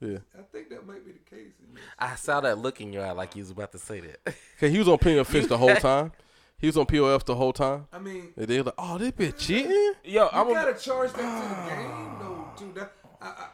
yeah, 0.00 0.08
yeah. 0.12 0.18
I 0.38 0.42
think 0.50 0.70
that 0.70 0.86
might 0.86 1.04
be 1.04 1.12
the 1.12 1.18
case. 1.18 1.52
I 1.98 2.14
saw 2.14 2.40
that 2.40 2.58
look 2.58 2.80
in 2.80 2.92
your 2.92 3.04
eye 3.04 3.12
like 3.12 3.36
you 3.36 3.42
was 3.42 3.50
about 3.50 3.72
to 3.72 3.78
say 3.78 4.00
that. 4.00 4.24
Cause 4.58 4.70
he 4.70 4.78
was 4.78 4.88
on 4.88 4.98
Pin 4.98 5.22
Fish 5.24 5.46
the 5.46 5.58
whole 5.58 5.74
time. 5.76 6.12
He 6.58 6.66
was 6.68 6.76
on 6.76 6.86
POF 6.86 7.24
the 7.24 7.34
whole 7.34 7.52
time. 7.52 7.86
I 7.92 7.98
mean, 7.98 8.32
And 8.36 8.46
they 8.46 8.56
was 8.58 8.66
like, 8.66 8.74
"Oh, 8.78 8.96
this 8.98 9.10
bitch 9.12 9.38
cheating." 9.38 9.70
Yo, 10.04 10.22
you 10.24 10.28
I'm 10.32 10.48
a, 10.48 10.52
gotta 10.52 10.74
charge 10.74 11.12
that 11.12 11.18
to 11.18 11.22
the 11.22 11.70
game 11.74 12.16
though, 12.20 12.46
too. 12.56 12.72
That, 12.74 12.92
I, 13.20 13.26
I, 13.26 13.46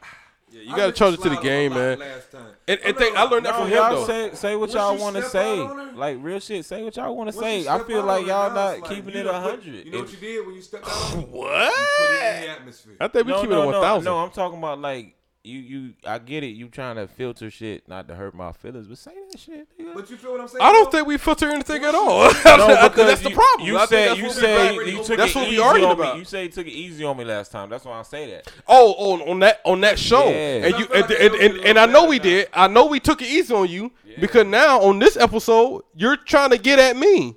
Yeah, 0.52 0.62
you 0.62 0.74
I 0.74 0.76
gotta 0.76 0.92
charge 0.92 1.14
it 1.14 1.22
to 1.22 1.28
the 1.30 1.36
game, 1.40 1.72
man. 1.74 1.98
Last 1.98 2.30
time. 2.32 2.46
And, 2.68 2.78
Oh, 2.82 2.86
and 2.88 2.94
no, 2.96 3.00
think, 3.00 3.16
I 3.16 3.22
learned 3.24 3.46
that 3.46 3.54
from 3.56 3.66
him 3.68 3.76
y'all 3.76 3.94
though. 3.94 4.06
say 4.06 4.34
say 4.34 4.52
what 4.54 4.60
Once 4.68 4.74
y'all 4.74 4.96
want 4.98 5.16
to 5.16 5.22
say. 5.22 5.60
Like 5.94 6.18
real 6.20 6.38
shit. 6.40 6.64
Say 6.64 6.82
what 6.84 6.94
y'all 6.96 7.16
want 7.16 7.32
to 7.32 7.36
say. 7.38 7.66
I 7.66 7.78
feel 7.84 8.02
like 8.04 8.26
y'all 8.26 8.52
not 8.54 8.80
like, 8.80 8.84
keeping 8.84 9.14
it 9.14 9.26
a 9.26 9.32
hundred. 9.32 9.84
You 9.86 9.92
know 9.92 10.00
what 10.00 10.12
you 10.12 10.18
did 10.18 10.46
when 10.46 10.54
you 10.54 10.62
stepped 10.62 10.86
out? 10.86 10.92
What? 11.30 11.72
You 11.72 11.86
put 11.98 12.14
it 12.14 12.36
in 12.36 12.42
the 12.42 12.48
atmosphere. 12.50 12.96
I 13.00 13.08
think 13.08 13.26
we 13.26 13.32
no, 13.32 13.40
keep 13.40 13.50
it 13.50 13.54
at 13.54 13.56
no, 13.56 13.66
one 13.66 13.74
thousand. 13.80 14.04
no. 14.04 14.18
I'm 14.18 14.30
talking 14.30 14.58
about 14.58 14.78
like 14.80 15.16
you, 15.43 15.59
you. 15.59 15.94
I 16.05 16.19
get 16.19 16.44
it. 16.44 16.49
You 16.49 16.69
trying 16.69 16.97
to 16.97 17.07
filter 17.09 17.51
shit, 17.51 17.89
not 17.89 18.07
to 18.09 18.15
hurt 18.15 18.35
my 18.35 18.52
feelings, 18.52 18.86
but 18.86 18.99
say 18.99 19.12
that 19.31 19.39
shit. 19.39 19.67
Nigga. 19.78 19.94
But 19.94 20.10
you 20.10 20.17
feel 20.17 20.33
what 20.33 20.41
I'm 20.43 20.49
saying? 20.49 20.60
I 20.62 20.70
don't 20.70 20.85
though? 20.85 20.99
think 20.99 21.09
we 21.09 21.17
filter 21.17 21.49
anything 21.49 21.83
at 21.85 21.94
all. 21.94 22.25
No, 22.44 22.89
because 22.89 23.07
that's 23.07 23.23
the 23.23 23.31
problem. 23.31 23.67
You 23.67 23.78
I 23.78 23.86
said 23.86 24.19
you 24.19 24.31
said 24.31 24.75
you 24.75 25.02
took 25.02 25.17
that's 25.17 25.31
it 25.33 25.36
what 25.36 25.49
we 25.49 25.55
easy 25.55 25.62
arguing 25.62 25.91
on 25.91 25.97
me. 25.99 26.02
about. 26.05 26.19
You 26.19 26.25
say 26.25 26.43
you 26.44 26.49
took 26.51 26.67
it 26.67 26.73
easy 26.73 27.05
on 27.05 27.17
me 27.17 27.25
last 27.25 27.52
time. 27.52 27.70
That's 27.70 27.85
why 27.85 27.99
I 27.99 28.02
say 28.02 28.31
that. 28.33 28.52
Oh, 28.69 28.93
on 29.12 29.28
on 29.28 29.39
that 29.41 29.60
on 29.65 29.81
that 29.81 29.99
show, 29.99 30.28
Yeah. 30.28 30.67
and 30.67 30.75
I 30.75 30.78
you 30.78 30.86
and, 30.93 31.01
like 31.09 31.20
and, 31.20 31.35
and, 31.35 31.65
and 31.65 31.78
I 31.78 31.86
know 31.86 32.05
we 32.07 32.19
did. 32.19 32.49
I 32.52 32.69
know 32.69 32.86
we 32.86 33.01
took 33.01 33.23
it 33.23 33.28
easy 33.28 33.55
on 33.55 33.69
you 33.69 33.93
because 34.20 34.47
now 34.47 34.81
on 34.83 34.99
this 34.99 35.17
episode 35.17 35.85
you're 35.94 36.17
trying 36.17 36.51
to 36.51 36.59
get 36.59 36.78
at 36.78 36.97
me 36.97 37.36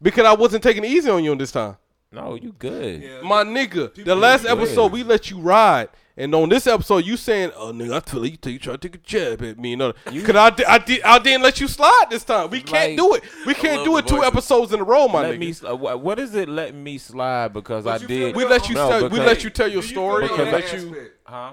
because 0.00 0.26
I 0.26 0.32
wasn't 0.34 0.62
taking 0.62 0.84
it 0.84 0.90
easy 0.90 1.10
on 1.10 1.24
you 1.24 1.32
on 1.32 1.38
this 1.38 1.50
time. 1.52 1.76
No, 2.12 2.34
you 2.34 2.52
good. 2.58 3.02
Yeah. 3.02 3.22
My 3.22 3.42
nigga, 3.42 4.04
the 4.04 4.14
last 4.14 4.44
episode 4.44 4.92
we 4.92 5.02
let 5.02 5.30
you 5.30 5.38
ride, 5.40 5.88
and 6.22 6.34
on 6.34 6.48
this 6.48 6.66
episode 6.66 7.04
you 7.04 7.16
saying, 7.16 7.52
"Oh 7.56 7.72
nigga, 7.72 7.94
I 7.94 8.00
feel 8.00 8.20
like 8.22 8.30
you, 8.32 8.36
take- 8.36 8.52
you 8.54 8.58
try 8.58 8.72
to 8.74 8.78
take 8.78 8.94
a 8.94 8.98
jab 8.98 9.42
at 9.42 9.58
me." 9.58 9.70
You 9.70 9.76
know, 9.76 9.92
because 10.10 10.36
I, 10.36 10.50
di- 10.50 10.64
I 10.64 10.78
did 10.78 11.02
I 11.02 11.18
didn't 11.18 11.42
let 11.42 11.60
you 11.60 11.68
slide 11.68 12.06
this 12.10 12.24
time. 12.24 12.50
We 12.50 12.60
can't 12.62 12.90
Like- 12.90 12.96
do 12.96 13.14
it. 13.14 13.24
We 13.46 13.54
can't 13.54 13.84
do 13.84 13.96
it 13.98 14.06
two 14.06 14.16
voices. 14.16 14.28
episodes 14.32 14.72
in 14.72 14.80
a 14.80 14.84
row, 14.84 15.08
my 15.08 15.22
Let 15.22 15.34
nigga. 15.34 15.38
me. 15.38 15.52
sl- 15.52 15.74
What 15.74 16.18
is 16.18 16.34
it? 16.34 16.48
Letting 16.48 16.82
me 16.82 16.98
slide 16.98 17.52
because 17.52 17.84
But 17.84 18.02
I 18.02 18.06
did. 18.06 18.36
we 18.36 18.44
let 18.44 18.68
you 18.68 18.74
No, 18.74 18.88
tell 18.88 19.08
we 19.08 19.18
let 19.20 19.44
you 19.44 19.50
tell 19.50 19.68
your 19.68 19.82
you 19.82 19.88
story 19.88 20.28
feel 20.28 20.36
and 20.40 20.46
that 20.48 20.52
let 20.52 20.72
you? 20.72 21.10
Huh? 21.24 21.52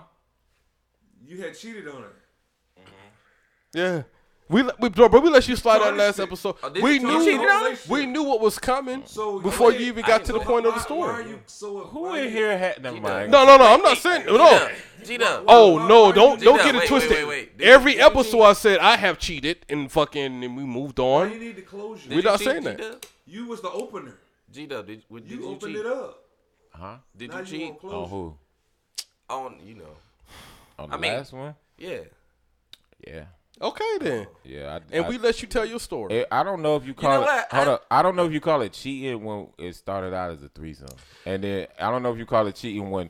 You 1.25 1.41
had 1.41 1.57
cheated 1.57 1.87
on 1.87 2.01
her. 2.01 2.11
yeah. 3.73 4.03
We, 4.49 4.63
let- 4.63 4.79
we 4.79 4.89
bro, 4.89 5.07
bro, 5.09 5.19
we 5.19 5.29
let 5.29 5.47
you 5.47 5.55
slide 5.55 5.79
that 5.79 5.95
last 5.95 6.19
episode. 6.19 6.55
Oh, 6.63 6.71
we 6.71 6.93
you- 6.95 7.01
you 7.01 7.07
knew 7.07 7.23
cheated 7.23 7.47
on 7.47 7.71
her? 7.71 7.77
we 7.87 8.05
knew 8.07 8.23
what 8.23 8.41
was 8.41 8.57
coming 8.57 9.03
So 9.05 9.39
before 9.39 9.71
you 9.71 9.85
even 9.85 10.03
got 10.03 10.25
to 10.25 10.33
the 10.33 10.39
know. 10.39 10.43
point 10.45 10.65
of 10.65 10.73
the 10.73 10.79
story. 10.79 11.01
Why 11.13 11.21
are 11.21 11.21
you 11.21 11.39
so? 11.45 11.77
Who 11.81 12.15
in 12.15 12.31
here 12.31 12.57
had? 12.57 12.81
Never 12.81 12.99
mind. 12.99 13.31
No, 13.31 13.45
no, 13.45 13.57
no. 13.57 13.65
I'm 13.65 13.81
not 13.83 13.97
saying 13.99 14.25
no. 14.25 14.67
G 15.05 15.17
Dub. 15.17 15.43
Oh 15.47 15.75
Why- 15.75 15.87
no! 15.87 16.11
Don't 16.11 16.39
you- 16.39 16.45
don't 16.45 16.57
get 16.57 16.73
it 16.73 16.79
wait, 16.79 16.87
twisted. 16.87 17.11
wait, 17.11 17.27
wait, 17.27 17.51
wait. 17.59 17.65
Every 17.67 17.95
you- 17.97 18.01
episode 18.01 18.41
I 18.41 18.53
said 18.53 18.79
I 18.79 18.97
have 18.97 19.19
cheated 19.19 19.65
and 19.69 19.91
fucking 19.91 20.43
and 20.43 20.57
we 20.57 20.63
moved 20.63 20.99
on. 20.99 21.31
you 21.31 21.39
need 21.39 21.55
the 21.55 21.61
closure? 21.61 22.09
We 22.09 22.21
not 22.23 22.39
saying 22.39 22.63
that. 22.63 23.05
You 23.27 23.45
was 23.45 23.61
the 23.61 23.69
opener. 23.69 24.15
G 24.51 24.65
Dub, 24.65 24.87
did, 24.87 25.03
did, 25.07 25.21
did 25.27 25.31
You 25.31 25.37
you 25.41 25.47
opened 25.49 25.75
cheat? 25.75 25.85
it 25.85 25.91
up. 25.91 26.23
Huh? 26.73 26.95
Did 27.15 27.29
Now 27.29 27.39
you 27.39 27.45
cheat 27.45 27.83
want. 27.83 27.95
On 27.95 28.09
who? 28.09 28.35
on 29.29 29.55
you 29.63 29.75
know? 29.75 29.95
On 30.79 30.89
the 30.89 30.95
I 30.95 30.97
mean- 30.99 31.13
last 31.13 31.33
one? 31.33 31.53
Yeah. 31.77 31.99
Yeah. 33.07 33.25
Okay 33.61 33.97
then, 33.99 34.27
Yeah. 34.45 34.75
I, 34.75 34.95
and 34.95 35.05
I, 35.05 35.09
we 35.09 35.17
let 35.17 35.41
you 35.41 35.47
tell 35.47 35.65
your 35.65 35.79
story. 35.79 36.19
Eh, 36.21 36.25
I 36.31 36.43
don't 36.43 36.61
know 36.61 36.77
if 36.77 36.85
you 36.85 36.93
call 36.93 37.11
know 37.15 37.21
it. 37.23 37.25
what? 37.25 37.51
Hold 37.51 37.67
I- 37.67 37.71
up. 37.73 37.85
I 37.91 38.01
don't 38.01 38.15
know 38.15 38.25
if 38.25 38.31
you 38.31 38.39
call 38.39 38.61
it 38.61 38.71
cheating 38.73 39.23
when 39.23 39.47
it 39.57 39.75
started 39.75 40.13
out 40.13 40.31
as 40.31 40.41
a 40.43 40.47
threesome, 40.49 40.87
and 41.25 41.43
then 41.43 41.67
I 41.79 41.91
don't 41.91 42.01
know 42.01 42.11
if 42.13 42.17
you 42.17 42.25
call 42.25 42.47
it 42.47 42.55
cheating 42.55 42.89
when 42.89 43.09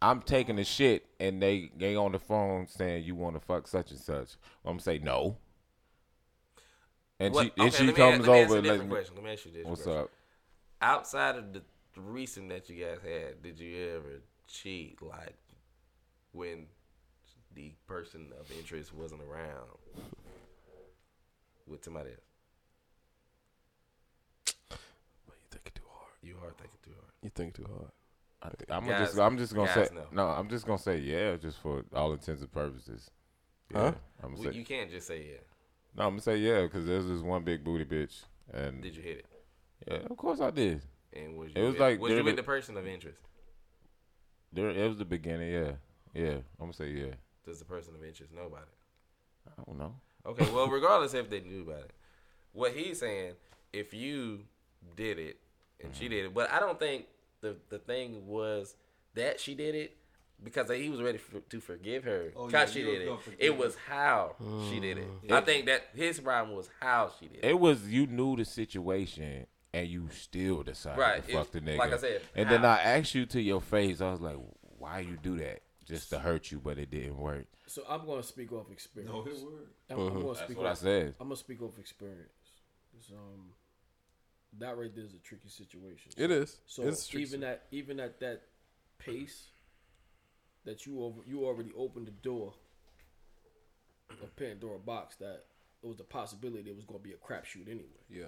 I'm 0.00 0.22
taking 0.22 0.56
the 0.56 0.64
shit 0.64 1.04
and 1.20 1.42
they 1.42 1.70
they 1.76 1.96
on 1.96 2.12
the 2.12 2.18
phone 2.18 2.66
saying 2.66 3.04
you 3.04 3.14
want 3.14 3.36
to 3.36 3.40
fuck 3.40 3.66
such 3.68 3.90
and 3.90 4.00
such. 4.00 4.36
I'm 4.64 4.72
gonna 4.72 4.80
say 4.80 4.98
no, 5.00 5.36
and 7.20 7.34
What- 7.34 7.46
she 7.46 7.52
and 7.58 7.72
she 7.72 7.86
let 7.86 7.96
comes 7.96 8.20
ask, 8.20 8.28
let 8.28 8.32
me 8.34 8.40
ask 8.42 8.50
over. 8.50 8.54
a 8.54 8.56
and 8.58 8.64
different 8.64 8.92
lets 8.92 9.10
me- 9.10 9.16
Let 9.16 9.24
me 9.24 9.32
ask 9.32 9.44
you 9.46 9.52
this. 9.52 9.66
What's 9.66 9.82
question. 9.82 10.02
up? 10.02 10.10
Outside 10.80 11.36
of 11.36 11.52
the 11.52 11.62
threesome 11.94 12.48
that 12.48 12.68
you 12.68 12.84
guys 12.84 12.98
had, 13.02 13.42
did 13.42 13.58
you 13.60 13.94
ever 13.96 14.22
cheat 14.46 15.00
like 15.02 15.36
when 16.32 16.66
the 17.54 17.72
person 17.86 18.28
of 18.40 18.50
interest 18.58 18.92
wasn't 18.94 19.22
around 19.22 19.68
with 21.66 21.84
somebody 21.84 22.10
else? 22.10 22.20
you 25.26 25.34
think 25.50 25.74
too 25.74 25.82
hard. 25.90 26.12
You 26.22 26.34
are 26.42 26.50
thinking 26.52 26.78
too 26.82 26.90
hard. 26.98 27.12
You 27.22 27.30
think 27.30 27.54
too 27.54 27.66
hard. 27.68 27.90
I, 28.42 28.74
I'm 28.74 28.86
just 28.86 29.18
I'm 29.18 29.38
just 29.38 29.54
gonna 29.54 29.72
say 29.72 29.88
know. 29.94 30.04
no. 30.12 30.26
I'm 30.28 30.48
just 30.48 30.66
gonna 30.66 30.78
say 30.78 30.98
yeah, 30.98 31.36
just 31.36 31.58
for 31.58 31.82
all 31.94 32.12
intents 32.12 32.42
and 32.42 32.52
purposes. 32.52 33.10
Yeah, 33.72 33.78
Huh? 33.78 33.92
I'm 34.22 34.30
gonna 34.32 34.42
Well, 34.42 34.52
say 34.52 34.58
you 34.58 34.64
can't 34.64 34.90
just 34.90 35.06
say 35.06 35.18
yeah. 35.30 35.38
no. 35.96 36.04
I'm 36.04 36.10
gonna 36.10 36.22
say 36.22 36.36
yeah 36.36 36.62
because 36.62 36.84
there's 36.86 37.06
this 37.06 37.20
one 37.22 37.42
big 37.44 37.64
booty 37.64 37.84
bitch, 37.86 38.22
and 38.52 38.82
Did 38.82 38.96
you 38.96 39.02
hit 39.02 39.18
it? 39.18 39.26
yeah, 39.90 39.98
of 40.10 40.16
course 40.16 40.40
I 40.40 40.50
did. 40.50 40.82
And 41.14 41.38
was 41.38 41.52
It 41.54 41.60
was 41.62 41.72
with, 41.72 41.80
like 41.80 42.00
was 42.00 42.12
you 42.12 42.24
with 42.24 42.36
the- 42.36 42.42
the 42.42 42.46
person 42.46 42.76
of 42.76 42.86
interest? 42.86 43.20
There, 44.52 44.68
it 44.70 44.88
was 44.88 44.98
the 44.98 45.04
beginning. 45.04 45.50
Yeah, 45.52 45.72
yeah. 46.12 46.34
I'm 46.34 46.42
gonna 46.66 46.72
say 46.74 46.90
yeah. 46.90 47.14
Does 47.44 47.58
the 47.58 47.64
person 47.64 47.94
of 47.94 48.04
interest 48.04 48.32
know 48.32 48.46
about 48.46 48.62
it? 48.62 49.50
I 49.58 49.62
don't 49.66 49.78
know. 49.78 49.94
Okay, 50.26 50.50
well, 50.52 50.68
regardless 50.70 51.14
if 51.14 51.28
they 51.30 51.40
knew 51.40 51.62
about 51.62 51.80
it, 51.84 51.90
what 52.52 52.72
he's 52.72 53.00
saying, 53.00 53.34
if 53.72 53.92
you 53.92 54.40
did 54.96 55.18
it 55.18 55.38
and 55.80 55.92
Mm-hmm. 55.92 56.00
she 56.00 56.08
did 56.08 56.24
it, 56.26 56.34
but 56.34 56.50
I 56.50 56.60
don't 56.60 56.78
think 56.78 57.06
the 57.40 57.56
the 57.68 57.78
thing 57.78 58.26
was 58.26 58.74
that 59.14 59.38
she 59.40 59.54
did 59.54 59.74
it 59.74 59.96
because 60.42 60.70
he 60.70 60.88
was 60.88 61.00
ready 61.02 61.18
for, 61.18 61.40
to 61.40 61.60
forgive 61.60 62.04
her 62.04 62.32
Oh, 62.36 62.48
yeah, 62.48 62.66
she 62.66 62.80
you 62.80 62.86
did 62.86 63.08
was 63.08 63.18
it. 63.18 63.22
forgive 63.24 63.40
It 63.40 63.56
was 63.58 63.76
how 63.88 64.34
she 64.70 64.80
did 64.80 64.98
it. 64.98 65.06
Mm. 65.26 65.32
I 65.32 65.40
think 65.42 65.66
that 65.66 65.88
his 65.94 66.20
problem 66.20 66.56
was 66.56 66.68
how 66.80 67.10
she 67.20 67.26
did 67.26 67.38
it. 67.38 67.44
It 67.44 67.58
was 67.60 67.86
you 67.88 68.06
knew 68.06 68.36
the 68.36 68.44
situation 68.44 69.46
and 69.72 69.86
you 69.88 70.08
still 70.10 70.62
decided 70.62 70.98
Right, 71.00 71.26
to 71.26 71.32
fuck 71.32 71.46
it- 71.48 71.52
the 71.52 71.60
nigga. 71.60 71.78
like 71.78 71.92
I 71.92 71.96
said, 71.98 72.22
and 72.34 72.48
then? 72.48 72.64
I 72.64 72.78
asked 72.80 73.14
you 73.14 73.26
to 73.26 73.40
your 73.40 73.60
face. 73.60 74.00
I 74.00 74.10
was 74.10 74.20
like, 74.20 74.36
"Why 74.78 75.00
you 75.00 75.16
do 75.22 75.36
that? 75.38 75.60
Just 75.86 76.10
to 76.10 76.18
hurt 76.18 76.50
you?" 76.50 76.58
But 76.60 76.78
it 76.78 76.90
didn't 76.90 77.18
work. 77.18 77.46
So 77.66 77.82
I'm 77.88 78.04
going 78.06 78.20
to 78.20 78.26
speak 78.26 78.52
off 78.52 78.70
experience. 78.70 79.12
No, 79.12 79.20
it 79.20 79.40
worked. 79.42 79.72
I'm, 79.90 79.98
I'm 79.98 80.08
going 80.08 80.20
to 80.22 80.26
That's 80.34 80.40
speak 80.44 80.56
what 80.58 80.66
I 80.66 80.70
off, 80.70 80.78
said. 80.78 81.14
I'm 81.20 81.28
gonna 81.28 81.36
speak 81.36 81.62
off 81.62 81.78
experience. 81.78 82.30
'Cause, 82.92 83.10
um, 83.16 83.52
that 84.58 84.76
right 84.76 84.94
there 84.94 85.04
is 85.04 85.14
a 85.14 85.18
tricky 85.18 85.48
situation. 85.48 86.12
It 86.16 86.30
is. 86.30 86.60
So 86.66 86.84
it's 86.86 87.12
even 87.14 87.42
at 87.42 87.66
even 87.72 87.98
at 88.00 88.20
that 88.20 88.42
pace, 88.98 89.48
that 90.64 90.86
you 90.86 91.02
over 91.02 91.20
you 91.26 91.44
already 91.44 91.72
opened 91.76 92.06
the 92.06 92.12
door 92.12 92.54
of 94.22 94.36
Pandora 94.36 94.78
box 94.78 95.16
that 95.16 95.44
it 95.82 95.86
was 95.86 95.98
a 96.00 96.04
possibility 96.04 96.70
it 96.70 96.76
was 96.76 96.84
going 96.84 97.00
to 97.00 97.04
be 97.04 97.12
a 97.12 97.16
crapshoot 97.16 97.66
anyway. 97.68 98.04
yeah. 98.08 98.26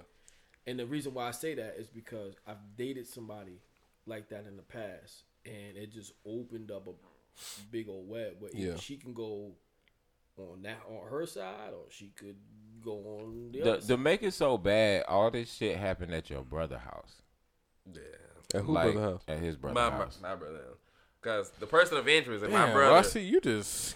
And 0.67 0.77
the 0.77 0.85
reason 0.85 1.13
why 1.13 1.27
I 1.29 1.31
say 1.31 1.55
that 1.55 1.75
is 1.79 1.87
because 1.87 2.35
I've 2.45 2.57
dated 2.77 3.07
somebody 3.07 3.61
like 4.05 4.27
that 4.29 4.45
in 4.45 4.57
the 4.57 4.63
past, 4.63 5.23
and 5.45 5.77
it 5.77 5.93
just 5.93 6.11
opened 6.25 6.71
up 6.71 6.87
a 6.87 6.91
big 7.71 7.87
old 7.89 8.07
web 8.09 8.37
But 8.41 8.55
Yeah. 8.55 8.77
she 8.77 8.97
can 8.97 9.13
go 9.13 9.53
on 10.37 10.61
that 10.63 10.79
on 10.89 11.09
her 11.09 11.25
side, 11.25 11.71
or 11.73 11.85
she 11.89 12.09
could 12.15 12.35
go 12.83 12.91
on 13.19 13.51
the, 13.51 13.59
The, 13.61 13.69
other. 13.71 13.81
to 13.81 13.87
side. 13.87 13.99
make 13.99 14.23
it 14.23 14.33
so 14.33 14.57
bad, 14.57 15.03
all 15.07 15.31
this 15.31 15.51
shit 15.53 15.77
happened 15.77 16.13
at 16.13 16.29
your 16.29 16.43
brother 16.43 16.77
house. 16.77 17.21
Yeah, 17.91 18.01
At 18.53 18.61
who 18.63 18.73
like, 18.73 18.93
brother 18.93 19.11
house? 19.13 19.21
At 19.27 19.39
his 19.39 19.55
brother 19.55 19.73
my, 19.73 19.89
my, 19.89 19.95
house. 19.95 20.19
my 20.21 20.35
brother. 20.35 20.61
Because 21.21 21.49
the 21.59 21.65
person 21.65 21.97
of 21.97 22.07
interest 22.07 22.43
and 22.43 22.53
my 22.53 22.65
Damn, 22.65 22.73
brother. 22.75 22.93
Rossi, 22.93 23.23
you 23.23 23.41
just 23.41 23.95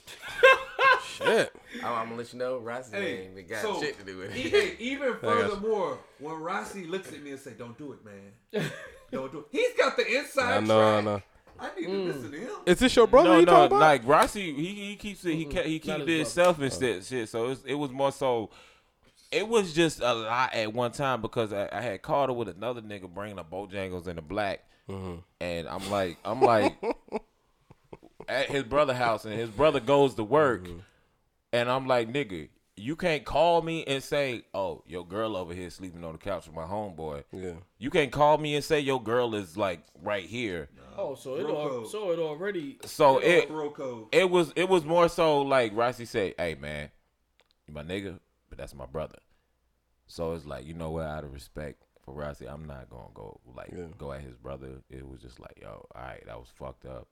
shit. 1.06 1.53
I'm, 1.84 1.86
I'm 1.94 2.06
gonna 2.08 2.16
let 2.18 2.34
you 2.34 2.40
know 2.40 2.58
Rossi 2.58 2.95
Hey, 2.95 3.28
name. 3.28 3.38
It 3.38 3.48
got 3.50 3.61
so, 3.61 3.80
shit 3.80 3.98
to 4.00 4.06
do 4.06 4.18
with 4.18 4.32
it. 4.36 4.38
hey, 4.38 4.76
even 4.80 5.14
furthermore, 5.22 6.00
when 6.20 6.36
Rossi 6.42 6.86
looks 6.88 7.11
at 7.14 7.22
me 7.22 7.32
and 7.32 7.40
say, 7.40 7.52
"Don't 7.58 7.78
do 7.78 7.94
it, 7.94 8.00
man. 8.03 8.72
Don't 9.11 9.32
do 9.32 9.40
it." 9.40 9.45
He's 9.52 9.74
got 9.78 9.95
the 9.95 10.06
inside 10.18 10.58
I 10.58 10.60
know, 10.61 10.80
I 10.80 11.02
track. 11.02 11.06
know. 11.06 11.22
I 11.61 11.80
need 11.80 11.85
to 11.85 11.91
listen 11.91 12.31
to 12.31 12.40
him. 12.40 12.51
Is 12.65 12.80
this 12.80 12.95
your 12.95 13.06
brother 13.06 13.30
no, 13.30 13.40
you 13.40 13.45
no, 13.45 13.51
talking 13.51 13.77
about? 13.77 13.80
like 13.80 14.07
Rossi, 14.07 14.53
he, 14.53 14.65
he 14.90 14.95
keeps 14.95 15.23
it. 15.23 15.35
He 15.35 15.45
kept, 15.45 15.67
he 15.67 15.81
Not 15.85 15.99
keep 15.99 16.07
his 16.07 16.15
it 16.15 16.17
himself 16.17 16.59
and 16.59 16.73
oh. 16.73 16.80
shit. 16.80 17.06
shit. 17.06 17.30
So 17.30 17.49
it's, 17.49 17.64
it 17.64 17.75
was 17.75 17.91
more 17.91 18.11
so. 18.11 18.49
It 19.31 19.48
was 19.48 19.73
just 19.73 20.01
a 20.01 20.14
lot 20.14 20.53
at 20.53 20.73
one 20.73 20.91
time 20.91 21.22
because 21.22 21.53
I, 21.53 21.69
I 21.72 21.81
had 21.81 22.01
called 22.01 22.30
her 22.30 22.33
with 22.33 22.49
another 22.49 22.81
nigga 22.81 23.07
bringing 23.07 23.40
a 23.40 23.43
Bojangles 23.43 24.07
in 24.07 24.15
the 24.17 24.22
black, 24.22 24.65
mm-hmm. 24.90 25.19
and 25.40 25.67
I'm 25.69 25.90
like, 25.90 26.17
I'm 26.25 26.41
like, 26.41 26.75
at 28.27 28.49
his 28.49 28.64
brother 28.64 28.93
house, 28.93 29.23
and 29.23 29.33
his 29.33 29.49
brother 29.49 29.80
goes 29.80 30.15
to 30.15 30.23
work, 30.23 30.64
mm-hmm. 30.64 30.80
and 31.53 31.69
I'm 31.69 31.88
like, 31.88 32.11
nigga, 32.11 32.49
you 32.82 32.95
can't 32.95 33.24
call 33.26 33.61
me 33.61 33.84
and 33.85 34.03
say, 34.03 34.43
"Oh, 34.53 34.84
your 34.88 35.06
girl 35.06 35.38
over 35.38 35.53
here 35.53 35.69
sleeping 35.69 36.03
on 36.03 36.14
the 36.14 36.18
couch 36.18 36.48
with 36.48 36.56
my 36.56 36.64
homeboy." 36.64 37.24
Yeah. 37.32 37.53
You 37.77 37.90
can't 37.90 38.11
call 38.11 38.38
me 38.38 38.56
and 38.56 38.64
say 38.64 38.80
your 38.80 39.01
girl 39.01 39.35
is 39.35 39.56
like 39.58 39.82
right 40.01 40.26
here. 40.26 40.69
Oh, 40.98 41.16
so 41.16 41.35
it 41.35 41.45
al- 41.45 41.85
so 41.85 42.11
it 42.11 42.19
already. 42.19 42.80
So 42.85 43.19
it 43.19 43.50
it 44.11 44.30
was 44.30 44.51
it 44.56 44.68
was 44.68 44.84
more 44.84 45.08
so 45.10 45.42
like 45.42 45.72
Rossi 45.76 46.06
said, 46.06 46.34
"Hey 46.38 46.56
man, 46.56 46.90
you 47.68 47.74
my 47.74 47.84
nigga, 47.84 48.19
but 48.50 48.58
that's 48.58 48.74
my 48.76 48.85
brother." 48.85 49.19
So 50.08 50.34
it's 50.34 50.45
like 50.45 50.66
you 50.66 50.74
know 50.74 50.92
what, 50.92 51.06
out 51.06 51.24
of 51.24 51.34
respect 51.34 51.84
for 52.03 52.14
Rossi, 52.14 52.45
I'm 52.48 52.66
not 52.66 52.90
gonna 52.90 53.14
go 53.14 53.40
like 53.56 53.72
Yeah. 53.72 53.85
go 53.98 54.11
at 54.11 54.22
his 54.22 54.35
brother. 54.35 54.82
It 54.90 55.08
was 55.08 55.22
just 55.22 55.40
like, 55.40 55.60
yo, 55.61 55.88
all 55.95 56.01
right, 56.01 56.24
that 56.26 56.38
was 56.38 56.50
fucked 56.53 56.85
up. 56.85 57.08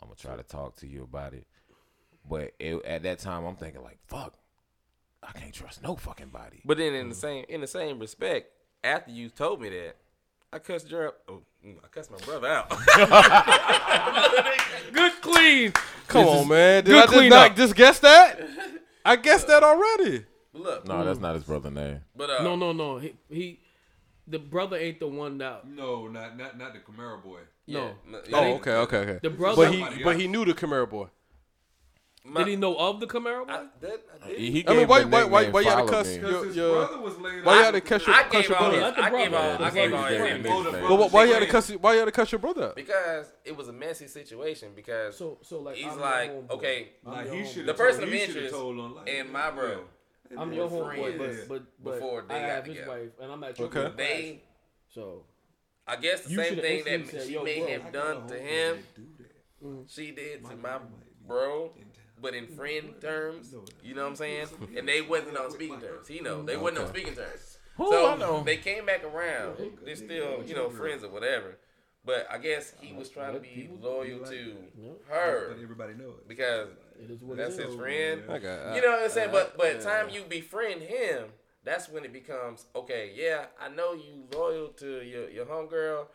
I'm 0.00 0.08
gonna 0.08 0.16
try 0.16 0.36
to 0.36 0.42
talk 0.42 0.76
to 0.76 0.86
you 0.86 1.02
about 1.02 1.34
it. 1.34 1.46
But 2.28 2.52
it, 2.58 2.82
at 2.84 3.02
that 3.02 3.18
time, 3.18 3.44
I'm 3.44 3.56
thinking 3.56 3.82
like, 3.82 3.98
fuck, 4.06 4.34
I 5.22 5.32
can't 5.38 5.52
trust 5.52 5.82
no 5.82 5.96
fucking 5.96 6.28
body. 6.28 6.62
But 6.64 6.78
then 6.78 6.94
in 6.94 7.08
the 7.08 7.14
same 7.14 7.44
in 7.48 7.60
the 7.60 7.66
same 7.66 7.98
respect, 7.98 8.50
after 8.82 9.10
you 9.10 9.28
told 9.28 9.60
me 9.60 9.68
that, 9.70 9.96
I 10.52 10.58
cussed 10.58 10.88
Gerald. 10.88 11.14
Oh, 11.28 11.42
mm, 11.64 11.76
I 11.84 11.88
cussed 11.88 12.10
my 12.10 12.18
brother 12.18 12.48
out. 12.48 12.70
Good 14.92 15.12
clean. 15.20 15.72
Come 16.08 16.24
This 16.24 16.34
on, 16.34 16.38
is 16.42 16.48
man. 16.48 16.84
Did 16.84 16.90
good 16.90 16.96
I 16.96 17.00
just 17.02 17.12
cleanup. 17.14 17.48
not 17.48 17.56
just 17.56 17.76
guess 17.76 17.98
that? 18.00 18.40
I 19.04 19.16
guessed 19.16 19.46
that 19.46 19.62
already. 19.62 20.24
But 20.52 20.62
look, 20.62 20.88
No, 20.88 21.04
that's 21.04 21.20
not 21.20 21.34
his 21.34 21.44
brother 21.44 21.70
name. 21.70 22.00
but 22.16 22.30
uh, 22.30 22.42
No, 22.42 22.56
no, 22.56 22.72
no. 22.72 22.98
He, 22.98 23.14
he 23.28 23.60
the 24.26 24.38
brother 24.38 24.76
ain't 24.76 24.98
the 25.00 25.06
one 25.06 25.38
that. 25.38 25.66
No, 25.68 26.08
not 26.08 26.36
not 26.36 26.58
not 26.58 26.72
the 26.72 26.80
Camaro 26.80 27.22
boy. 27.22 27.40
No. 27.68 27.92
no, 28.08 28.20
Oh, 28.32 28.54
okay, 28.54 28.72
okay, 28.72 28.96
okay. 28.98 29.18
The 29.22 29.30
brother. 29.30 29.56
But 29.56 29.72
he, 29.74 30.02
but 30.02 30.18
he 30.18 30.26
knew 30.26 30.44
the 30.44 30.54
Camaro 30.54 30.88
boy. 30.90 31.06
My- 32.24 32.40
did 32.44 32.48
he 32.50 32.56
know 32.56 32.76
of 32.76 33.00
the 33.00 33.06
Camaro? 33.06 33.46
boy? 33.46 33.52
I, 33.52 33.66
that, 33.80 34.00
I, 34.24 34.28
did. 34.28 34.38
He, 34.38 34.50
he 34.50 34.66
I 34.66 34.70
mean, 34.70 34.78
gave 34.80 34.88
why, 34.88 35.00
the 35.00 35.06
why, 35.08 35.24
why, 35.24 35.40
nickname 35.42 35.52
why 35.52 35.60
you 35.62 35.70
had 35.70 35.76
to 35.86 35.90
cuss 35.90 36.06
Me. 36.06 36.14
your, 36.14 36.22
Because 36.28 36.46
his 36.46 36.56
your 36.56 36.74
brother 36.86 37.00
was 37.00 37.18
laying 37.18 37.44
why 37.44 37.52
you 37.54 37.58
out 37.60 37.64
had 37.64 37.70
to 37.74 37.80
cuss 37.80 38.06
your, 38.06 38.16
I 38.16 38.22
cuss 38.24 38.48
your 38.48 38.58
brother? 38.58 38.74
his, 38.74 38.82
Let 38.82 38.96
the 38.96 39.02
I 39.02 39.10
gave 39.10 39.34
all. 39.34 39.62
I 39.64 39.70
gave 39.70 39.94
all 39.94 40.02
his 40.04 40.18
Yeah, 40.18 40.24
enemies. 40.26 40.46
yeah, 40.46 40.62
the 40.62 40.72
man. 40.72 40.80
brother 40.80 40.98
But 40.98 41.12
why 41.12 41.24
you 41.24 41.32
had 41.34 41.40
to 41.40 41.46
cuss? 41.46 41.70
Why 41.70 41.92
you 41.94 41.98
had 42.00 42.04
to 42.06 42.12
cuss 42.12 42.32
your 42.32 42.38
brother? 42.38 42.72
because 42.76 43.32
it 43.44 43.56
was 43.56 43.68
a 43.68 43.72
messy 43.72 44.06
situation. 44.06 44.72
Because 44.76 45.16
So, 45.16 45.38
so 45.42 45.60
like 45.60 45.76
he's 45.76 45.86
I'm 45.86 46.00
like, 46.00 46.50
okay, 46.50 46.88
Like 47.04 47.30
he 47.32 47.62
The 47.62 47.74
person 47.74 48.00
told, 48.00 48.02
of 48.04 48.12
he 48.12 48.18
shoulda 48.18 48.38
interest 48.38 48.54
on 48.54 48.94
like 48.96 49.08
and 49.10 49.32
my 49.32 49.50
bro. 49.50 49.80
I'm 50.38 50.52
your 50.52 50.68
were 50.68 50.84
homeboy, 50.92 51.18
but 51.18 51.48
but 51.48 51.62
but 51.82 51.94
before 51.94 52.24
they 52.28 52.34
I 52.36 52.40
got 52.40 52.48
have 52.50 52.64
his 52.66 52.76
together. 52.76 52.90
wife, 52.90 53.10
and 53.20 53.32
I'm 53.32 53.42
at 53.44 53.58
your 53.58 53.66
Okay. 53.68 53.80
okay. 53.80 53.96
they, 53.96 54.42
So 54.88 55.24
I 55.88 55.96
guess 55.96 56.20
the 56.20 56.36
same 56.36 56.56
thing 56.60 56.84
that 56.84 57.26
she 57.26 57.36
may 57.42 57.68
have 57.72 57.92
done 57.92 58.28
to 58.28 58.34
him, 58.38 58.76
that 58.76 58.94
do 58.94 59.06
that. 59.18 59.90
she 59.90 60.12
did 60.12 60.44
to 60.44 60.56
my 60.56 60.78
bro, 61.26 61.72
but 62.20 62.34
in 62.34 62.46
friend 62.46 62.94
terms, 63.00 63.54
you 63.82 63.94
know 63.94 64.02
what 64.02 64.10
I'm 64.10 64.16
saying? 64.16 64.46
And 64.76 64.86
they 64.88 65.02
wasn't 65.02 65.36
on 65.36 65.50
speaking 65.50 65.80
terms. 65.80 66.06
He 66.08 66.20
know 66.20 66.42
they 66.42 66.56
wasn't 66.56 66.80
on 66.84 66.88
speaking 66.88 67.14
terms. 67.14 67.58
Who 67.76 67.86
I 67.86 67.90
So 67.90 68.16
know? 68.16 68.42
they 68.44 68.56
came 68.58 68.86
back 68.86 69.04
around. 69.04 69.56
They're 69.84 69.96
still, 69.96 70.42
you 70.44 70.54
know, 70.54 70.68
friends 70.70 71.02
or 71.04 71.08
whatever. 71.10 71.58
But 72.04 72.26
I 72.30 72.38
guess 72.38 72.72
he 72.80 72.94
was 72.94 73.10
trying 73.10 73.34
to 73.34 73.40
be 73.40 73.68
loyal 73.80 74.20
to 74.20 74.54
her 75.08 75.48
Let 75.50 75.62
everybody 75.62 75.94
know 75.94 76.08
it. 76.18 76.28
because 76.28 76.68
it 76.98 77.10
is 77.10 77.20
what 77.22 77.36
that's 77.36 77.56
his 77.56 77.74
friend. 77.74 78.22
You 78.26 78.80
know 78.82 78.90
what 78.92 79.04
I'm 79.04 79.10
saying? 79.10 79.30
But 79.32 79.56
but 79.58 79.80
time 79.82 80.08
you 80.10 80.22
befriend 80.28 80.82
him, 80.82 81.24
that's 81.62 81.88
when 81.90 82.04
it 82.04 82.12
becomes 82.12 82.66
okay. 82.74 83.12
Yeah, 83.14 83.46
I 83.60 83.68
know 83.68 83.92
you 83.92 84.24
loyal 84.34 84.68
to 84.78 85.02
your 85.02 85.28
your 85.30 85.44
homegirl, 85.44 86.06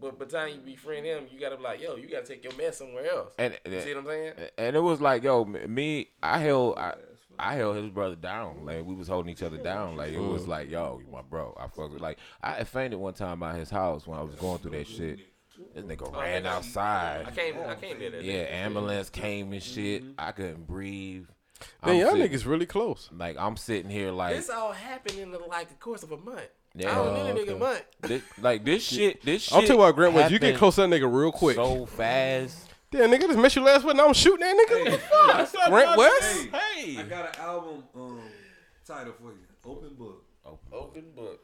but 0.00 0.18
by 0.18 0.24
the 0.24 0.30
time 0.30 0.48
you 0.50 0.60
befriend 0.60 1.06
him, 1.06 1.24
you 1.32 1.40
gotta 1.40 1.56
be 1.56 1.62
like, 1.62 1.80
yo, 1.80 1.96
you 1.96 2.08
gotta 2.08 2.26
take 2.26 2.44
your 2.44 2.54
mess 2.56 2.78
somewhere 2.78 3.10
else. 3.10 3.34
And, 3.38 3.58
You 3.64 3.80
see 3.80 3.94
what 3.94 4.00
I'm 4.00 4.06
saying? 4.06 4.32
and 4.58 4.76
it 4.76 4.80
was 4.80 5.00
like, 5.00 5.22
yo, 5.22 5.44
me, 5.44 6.08
I 6.22 6.38
held, 6.38 6.78
I, 6.78 6.94
I 7.38 7.54
held 7.54 7.76
his 7.76 7.90
brother 7.90 8.16
down. 8.16 8.64
Like 8.64 8.84
we 8.84 8.94
was 8.94 9.08
holding 9.08 9.32
each 9.32 9.42
other 9.42 9.58
down. 9.58 9.96
Like 9.96 10.12
it 10.12 10.20
was 10.20 10.46
like, 10.46 10.70
yo, 10.70 11.00
you 11.04 11.10
my 11.12 11.22
bro. 11.22 11.56
I 11.58 11.68
fuck 11.68 11.92
with. 11.92 12.00
Like 12.00 12.18
I 12.42 12.64
fainted 12.64 12.98
one 12.98 13.14
time 13.14 13.40
by 13.40 13.56
his 13.56 13.70
house 13.70 14.06
when 14.06 14.18
I 14.18 14.22
was 14.22 14.34
going 14.36 14.58
through 14.58 14.72
that 14.72 14.86
shit. 14.86 15.20
This 15.74 15.84
nigga 15.84 16.10
oh, 16.12 16.20
ran 16.20 16.46
outside. 16.46 17.26
I 17.26 17.30
came 17.30 17.54
I 17.66 17.74
came 17.76 17.98
there 17.98 18.20
Yeah, 18.20 18.44
day. 18.44 18.48
ambulance 18.48 19.08
came 19.08 19.52
and 19.52 19.62
mm-hmm. 19.62 19.74
shit. 19.74 20.04
I 20.18 20.32
couldn't 20.32 20.66
breathe. 20.66 21.26
man, 21.84 21.94
I'm 21.94 21.96
y'all 21.96 22.12
sitting- 22.12 22.32
niggas 22.32 22.46
really 22.46 22.66
close. 22.66 23.08
Like 23.12 23.36
I'm 23.38 23.56
sitting 23.56 23.90
here 23.90 24.10
like 24.10 24.34
This 24.34 24.50
all 24.50 24.72
happened 24.72 25.18
in 25.18 25.30
the, 25.30 25.38
like 25.38 25.68
the 25.68 25.74
course 25.74 26.02
of 26.02 26.12
a 26.12 26.16
month. 26.16 26.48
Yeah. 26.76 26.90
I 26.90 26.94
don't 26.96 27.14
need 27.14 27.20
a 27.20 27.32
Oh, 27.32 27.34
nigga 27.34 27.50
okay. 27.50 27.58
month. 27.58 27.82
this, 28.02 28.22
like 28.40 28.64
this 28.64 28.82
shit. 28.82 29.24
This 29.24 29.42
shit. 29.42 29.52
I'll 29.54 29.60
tell 29.62 29.76
you 29.76 29.78
what, 29.78 29.94
Grant 29.94 30.12
was 30.14 30.30
you 30.30 30.38
get 30.38 30.56
close 30.56 30.74
to 30.76 30.82
that 30.82 30.90
nigga 30.90 31.12
real 31.12 31.30
quick. 31.32 31.56
so 31.56 31.86
fast. 31.86 32.68
Damn, 32.90 33.10
nigga, 33.10 33.22
just 33.22 33.38
met 33.38 33.54
you 33.56 33.62
last 33.62 33.84
week. 33.84 33.96
Now 33.96 34.06
I'm 34.06 34.12
shooting 34.12 34.40
that 34.40 34.56
nigga. 34.68 34.90
What 34.92 35.38
the 35.38 35.46
fuck? 35.58 35.68
Grant 35.68 35.96
West. 35.98 36.48
Hey, 36.52 36.98
I 36.98 37.02
got 37.04 37.36
an 37.36 37.42
album 37.44 37.84
um, 37.94 38.20
title 38.86 39.14
for 39.20 39.32
you. 39.32 39.38
Open 39.64 39.94
book. 39.94 40.24
Open 40.72 41.04
book. 41.16 41.40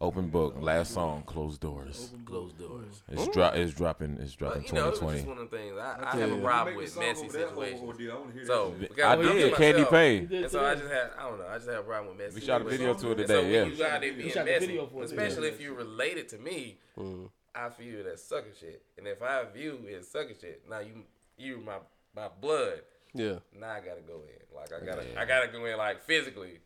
Open 0.00 0.28
book. 0.28 0.54
Last 0.60 0.92
song. 0.92 1.24
Closed 1.26 1.60
doors. 1.60 2.12
Closed 2.24 2.56
doors. 2.56 3.02
It's 3.10 3.26
drop. 3.28 3.56
It's 3.56 3.74
dropping. 3.74 4.18
It's 4.20 4.34
dropping. 4.34 4.62
But 4.62 4.68
you 4.68 4.74
know, 4.78 4.90
this 4.90 4.94
is 4.94 5.00
2020. 5.00 5.16
just 5.16 5.28
one 5.28 5.38
of 5.38 5.50
the 5.50 5.56
things 5.56 5.76
I, 5.76 6.12
I 6.12 6.16
have 6.16 6.32
a 6.32 6.40
problem 6.40 6.76
with 6.76 6.98
messy 6.98 7.24
over 7.24 7.38
that 7.38 7.48
whole 7.48 7.58
oh, 7.58 7.66
situations. 7.66 7.88
ordeal. 7.88 8.26
I 8.28 8.32
hear 8.32 8.46
So 8.46 8.74
shit. 8.78 8.88
because 8.90 9.04
I 9.04 9.12
I'm 9.12 9.22
to 9.22 9.32
did. 9.32 9.54
Candy 9.54 9.72
myself, 9.78 9.90
Pay. 9.90 10.18
And 10.18 10.50
so 10.50 10.64
I 10.64 10.74
just 10.76 10.86
had 10.86 11.10
I 11.18 11.22
don't 11.22 11.38
know 11.38 11.46
I 11.48 11.54
just 11.56 11.68
have 11.68 11.78
a 11.80 11.82
problem 11.82 12.16
with 12.16 12.26
messy. 12.26 12.40
We 12.40 12.46
shot 12.46 12.60
a 12.60 12.64
video 12.64 12.94
to 12.94 13.10
it 13.10 13.18
And 13.20 13.28
so 13.28 13.40
today. 13.42 13.52
Yeah. 13.52 13.62
when 13.62 13.76
you 13.76 13.84
out 13.84 14.00
there 14.00 14.12
being 14.12 14.30
shot 14.30 14.44
the 14.44 14.52
messy, 14.52 14.66
video 14.66 14.86
for 14.86 15.02
it, 15.02 15.06
especially 15.06 15.48
if 15.48 15.60
you 15.60 15.74
related 15.74 16.28
to 16.28 16.38
me, 16.38 16.78
mm-hmm. 16.96 17.24
I 17.56 17.70
feel 17.70 18.04
that 18.04 18.12
as 18.12 18.22
sucker 18.22 18.52
shit. 18.58 18.82
And 18.98 19.06
if 19.08 19.20
I 19.20 19.44
view 19.52 19.80
it 19.88 19.94
as 19.98 20.08
sucker 20.08 20.34
shit, 20.40 20.62
now 20.70 20.78
you 20.78 21.02
you 21.36 21.60
my 21.64 21.78
my 22.14 22.28
blood. 22.40 22.82
Yeah, 23.14 23.38
Now 23.58 23.70
I 23.70 23.80
gotta 23.80 24.02
go 24.06 24.22
in. 24.22 24.54
Like 24.54 24.72
I 24.72 24.84
gotta 24.84 25.20
I 25.20 25.24
gotta 25.24 25.48
go 25.48 25.64
in 25.64 25.76
like 25.76 26.04
physically. 26.04 26.60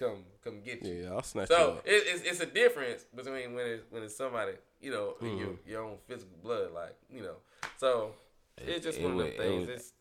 Come 0.00 0.24
come 0.42 0.60
get 0.64 0.82
you. 0.82 0.94
yeah, 1.04 1.10
I'll 1.12 1.22
snatch 1.22 1.50
you 1.50 1.56
So 1.56 1.70
up. 1.72 1.82
it, 1.86 2.02
it's 2.06 2.22
it's 2.22 2.40
a 2.40 2.46
difference 2.46 3.04
between 3.14 3.54
when 3.54 3.66
it's 3.66 3.84
when 3.90 4.02
it's 4.02 4.16
somebody 4.16 4.52
you 4.80 4.90
know 4.90 5.14
in 5.20 5.36
your 5.38 5.48
Mm-hmm. 5.48 5.70
your 5.70 5.84
own 5.84 5.96
physical 6.08 6.36
blood, 6.42 6.72
like 6.72 6.96
you 7.14 7.22
know. 7.22 7.36
So 7.76 8.12
it's 8.56 8.84
just 8.84 8.98
It 8.98 9.04
one 9.04 9.12
of 9.12 9.18
them 9.18 9.26
it 9.28 9.36
things. 9.38 9.68
was- 9.68 9.76
It's, 9.78 9.92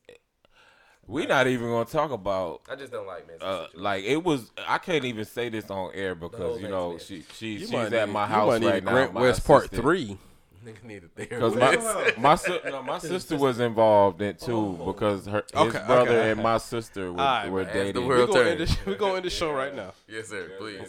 We 1.06 1.26
not 1.26 1.48
even 1.48 1.68
gonna 1.70 1.86
talk 1.86 2.12
about. 2.12 2.62
I 2.70 2.76
just 2.76 2.92
don't 2.94 3.08
like 3.08 3.28
messy 3.28 3.40
Uh, 3.42 3.66
like 3.74 4.04
it 4.06 4.24
was. 4.24 4.52
I 4.68 4.78
can't 4.78 5.04
even 5.06 5.26
say 5.26 5.50
this 5.50 5.70
on 5.70 5.92
air 5.94 6.14
because 6.16 6.62
you 6.62 6.68
know 6.70 6.94
messy. 6.94 7.22
she 7.22 7.26
she 7.34 7.48
You 7.54 7.60
she's 7.68 7.74
at 7.74 7.92
need- 8.08 8.14
my 8.14 8.24
you 8.24 8.28
house 8.28 8.48
might 8.48 8.62
need 8.62 8.68
right 8.68 8.84
now. 8.84 8.92
Grant 8.92 9.14
my 9.16 9.22
West 9.22 9.46
Part 9.46 9.64
assistant. 9.66 9.82
Three. 9.82 10.18
Nigga 10.66 10.84
need 10.84 11.04
a 11.04 11.08
Because 11.16 11.54
therapist. 11.54 12.18
my 12.18 12.22
my, 12.30 12.36
si- 12.36 12.60
no, 12.66 12.84
my 12.84 12.98
sister 12.98 13.38
was 13.38 13.60
involved 13.60 14.22
in 14.22 14.30
it 14.30 14.40
too 14.40 14.78
because 14.86 15.26
her 15.26 15.44
his 15.54 15.62
Okay, 15.68 15.84
brother 15.88 16.10
okay. 16.20 16.32
and 16.32 16.44
my 16.44 16.58
sister 16.58 17.12
were, 17.14 17.20
Alright, 17.20 17.50
were 17.52 17.64
man. 17.64 17.70
As 17.70 17.74
the 17.76 17.84
dating. 17.84 18.02
We 18.02 18.08
world 18.08 18.30
gonna 18.30 18.50
end 18.50 18.58
turns. 18.60 18.70
this. 18.78 18.86
We 18.86 18.96
gonna 18.96 19.16
end 19.16 19.26
the 19.26 19.30
show 19.30 19.52
right 19.54 19.74
now. 19.76 19.94
yes, 20.08 20.28
sir. 20.28 20.52
Please. 20.58 20.82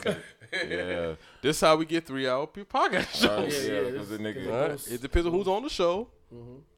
Yeah, 0.52 1.15
This 1.42 1.57
is 1.57 1.60
how 1.60 1.76
we 1.76 1.84
get 1.84 2.07
three 2.07 2.26
hour 2.28 2.47
podcast 2.47 3.15
show. 3.15 3.36
uh, 3.39 3.40
yeah, 3.42 3.47
yeah, 3.47 3.49
this- 3.50 3.92
because 3.92 4.08
the 4.10 4.18
nigga. 4.18 4.47
All 4.52 4.68
right. 4.70 4.89
It 4.90 5.00
depends 5.02 5.26
on 5.26 5.32
who's 5.32 5.47
on 5.49 5.62
the 5.62 5.68
show. 5.70 6.08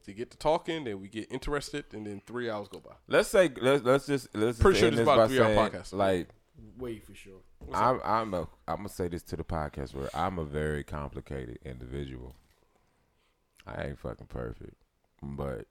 To 0.05 0.11
get 0.13 0.31
to 0.31 0.37
talking, 0.37 0.83
then 0.83 0.99
we 0.99 1.07
get 1.07 1.31
interested, 1.31 1.85
and 1.93 2.05
then 2.07 2.21
three 2.25 2.49
hours 2.49 2.67
go 2.67 2.79
by. 2.79 2.91
Let's 3.07 3.29
say 3.29 3.49
let's 3.61 3.83
let's 3.83 4.05
just 4.07 4.27
let's 4.35 4.59
Pretty 4.59 4.73
just 4.73 4.79
sure 4.79 4.87
end 4.89 4.97
this 4.97 4.99
this 4.99 5.07
about 5.07 5.17
by 5.17 5.23
a 5.23 5.27
three-hour 5.27 5.55
saying, 5.55 5.69
podcast. 5.71 5.93
Like 5.93 6.27
Wait 6.77 7.05
for 7.05 7.13
sure. 7.15 7.39
I'm 7.73 7.99
I'm 8.03 8.33
a 8.33 8.47
I'm 8.67 8.77
gonna 8.77 8.89
say 8.89 9.07
this 9.07 9.21
to 9.23 9.35
the 9.37 9.43
podcast 9.43 9.93
where 9.93 10.09
I'm 10.15 10.39
a 10.39 10.43
very 10.43 10.83
complicated 10.83 11.59
individual. 11.63 12.35
I 13.65 13.85
ain't 13.87 13.99
fucking 13.99 14.27
perfect, 14.27 14.75
but 15.21 15.65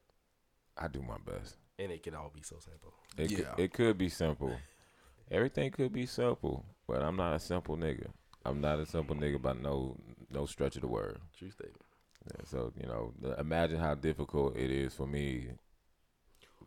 I 0.78 0.88
do 0.88 1.02
my 1.02 1.16
best. 1.24 1.56
and 1.78 1.90
it 1.92 2.02
can 2.02 2.14
all 2.14 2.30
be 2.34 2.42
so 2.42 2.56
simple. 2.60 2.94
It 3.16 3.30
Yeah. 3.30 3.52
could, 3.54 3.64
it 3.64 3.72
could 3.72 3.98
be 3.98 4.08
simple. 4.08 4.56
Everything 5.30 5.70
could 5.70 5.92
be 5.92 6.06
simple, 6.06 6.64
but 6.86 7.02
I'm 7.02 7.16
not 7.16 7.34
a 7.34 7.38
simple 7.38 7.76
nigga. 7.76 8.08
I'm 8.44 8.60
not 8.60 8.78
a 8.80 8.86
simple 8.86 9.14
nigga 9.16 9.40
by 9.40 9.52
no 9.54 9.96
no 10.30 10.46
stretch 10.46 10.76
of 10.76 10.82
the 10.82 10.88
word. 10.88 11.18
True 11.36 11.50
statement. 11.50 11.82
Yeah, 12.26 12.44
so 12.44 12.72
you 12.80 12.86
know, 12.86 13.12
imagine 13.38 13.78
how 13.78 13.94
difficult 13.94 14.56
it 14.56 14.70
is 14.70 14.94
for 14.94 15.06
me. 15.06 15.48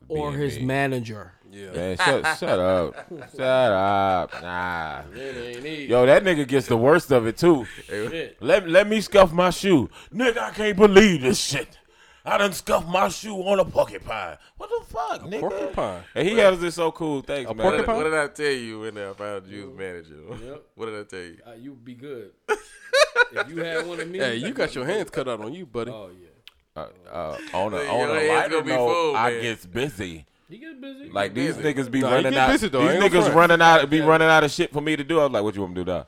Or 0.07 0.29
being 0.31 0.41
his 0.41 0.59
manager. 0.59 1.33
Yeah. 1.51 1.71
Man, 1.71 1.97
shut, 1.97 2.37
shut 2.37 2.59
up. 2.59 2.95
Shut 3.31 3.41
up. 3.41 4.41
Nah. 4.41 5.03
It 5.15 5.55
ain't 5.57 5.65
easy. 5.65 5.85
Yo, 5.85 6.05
that 6.05 6.23
nigga 6.23 6.45
gets 6.45 6.67
the 6.67 6.75
worst 6.75 7.11
of 7.11 7.27
it 7.27 7.37
too. 7.37 7.65
Shit. 7.87 8.35
Let, 8.41 8.67
let 8.67 8.87
me 8.87 8.99
scuff 8.99 9.31
my 9.31 9.51
shoe. 9.51 9.89
Nigga, 10.13 10.37
I 10.37 10.51
can't 10.51 10.75
believe 10.75 11.21
this 11.21 11.39
shit. 11.39 11.77
I 12.25 12.39
done 12.39 12.53
scuffed 12.53 12.87
my 12.87 13.07
shoe 13.07 13.37
on 13.37 13.59
a 13.59 13.65
porcupine. 13.65 14.37
What 14.57 14.69
the 14.69 14.85
fuck, 14.85 15.21
nigga? 15.21 15.41
Porcupine. 15.41 16.03
And 16.15 16.27
he 16.27 16.37
has 16.39 16.59
this 16.59 16.75
so 16.75 16.91
cool. 16.91 17.21
Thanks, 17.21 17.49
A 17.49 17.53
man. 17.53 17.63
What, 17.63 17.71
porcupine? 17.73 17.95
what 17.97 18.03
did 18.03 18.13
I 18.15 18.27
tell 18.27 18.51
you 18.51 18.79
when 18.81 18.97
I 18.97 19.13
found 19.13 19.47
you 19.47 19.71
as 19.71 19.77
manager? 19.77 20.15
Yep. 20.43 20.63
What 20.75 20.85
did 20.87 20.99
I 20.99 21.03
tell 21.03 21.19
you? 21.19 21.37
Uh, 21.47 21.53
you 21.53 21.73
be 21.75 21.93
good. 21.93 22.31
if 22.49 23.49
you 23.49 23.63
had 23.63 23.87
one 23.87 23.99
of 23.99 24.09
me. 24.09 24.17
Hey, 24.19 24.37
you 24.37 24.51
got 24.53 24.73
your 24.73 24.85
hands 24.85 25.09
cut 25.09 25.29
out 25.29 25.39
on 25.39 25.53
you, 25.53 25.65
buddy. 25.65 25.91
Oh 25.91 26.09
yeah. 26.19 26.29
Uh, 26.75 26.87
uh, 27.09 27.37
on 27.53 27.73
a, 27.73 27.77
on 27.77 28.09
a 28.09 28.19
hands 28.19 28.29
lighter 28.51 28.63
note, 28.63 28.75
full, 28.93 29.15
I 29.15 29.31
man. 29.31 29.41
gets 29.41 29.65
busy. 29.65 30.25
He 30.49 30.57
get 30.57 30.79
busy. 30.81 31.09
Like 31.09 31.33
these 31.33 31.55
busy. 31.55 31.73
niggas 31.73 31.89
be 31.91 32.01
Nah, 32.01 32.11
running 32.11 32.35
out. 32.35 32.51
busy, 32.51 32.67
though. 32.67 32.81
These 32.87 33.01
niggas 33.01 33.21
front. 33.23 33.35
running 33.35 33.61
out, 33.61 33.89
be 33.89 34.01
running 34.01 34.27
out 34.27 34.43
of 34.43 34.51
shit 34.51 34.71
for 34.73 34.81
me 34.81 34.95
to 34.95 35.03
do. 35.03 35.19
I 35.19 35.23
was 35.23 35.31
like, 35.31 35.43
"What 35.43 35.55
you 35.55 35.61
want 35.61 35.73
me 35.73 35.81
to 35.81 35.85
do, 35.85 35.91
dog?" 35.91 36.07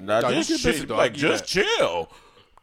Nah, 0.00 0.20
Nah, 0.22 0.28
you 0.30 0.34
just 0.42 0.48
get 0.50 0.58
chill. 0.60 0.72
busy. 0.72 0.86
Like, 0.86 1.12
just 1.14 1.44
got- 1.44 1.48
chill. 1.48 2.10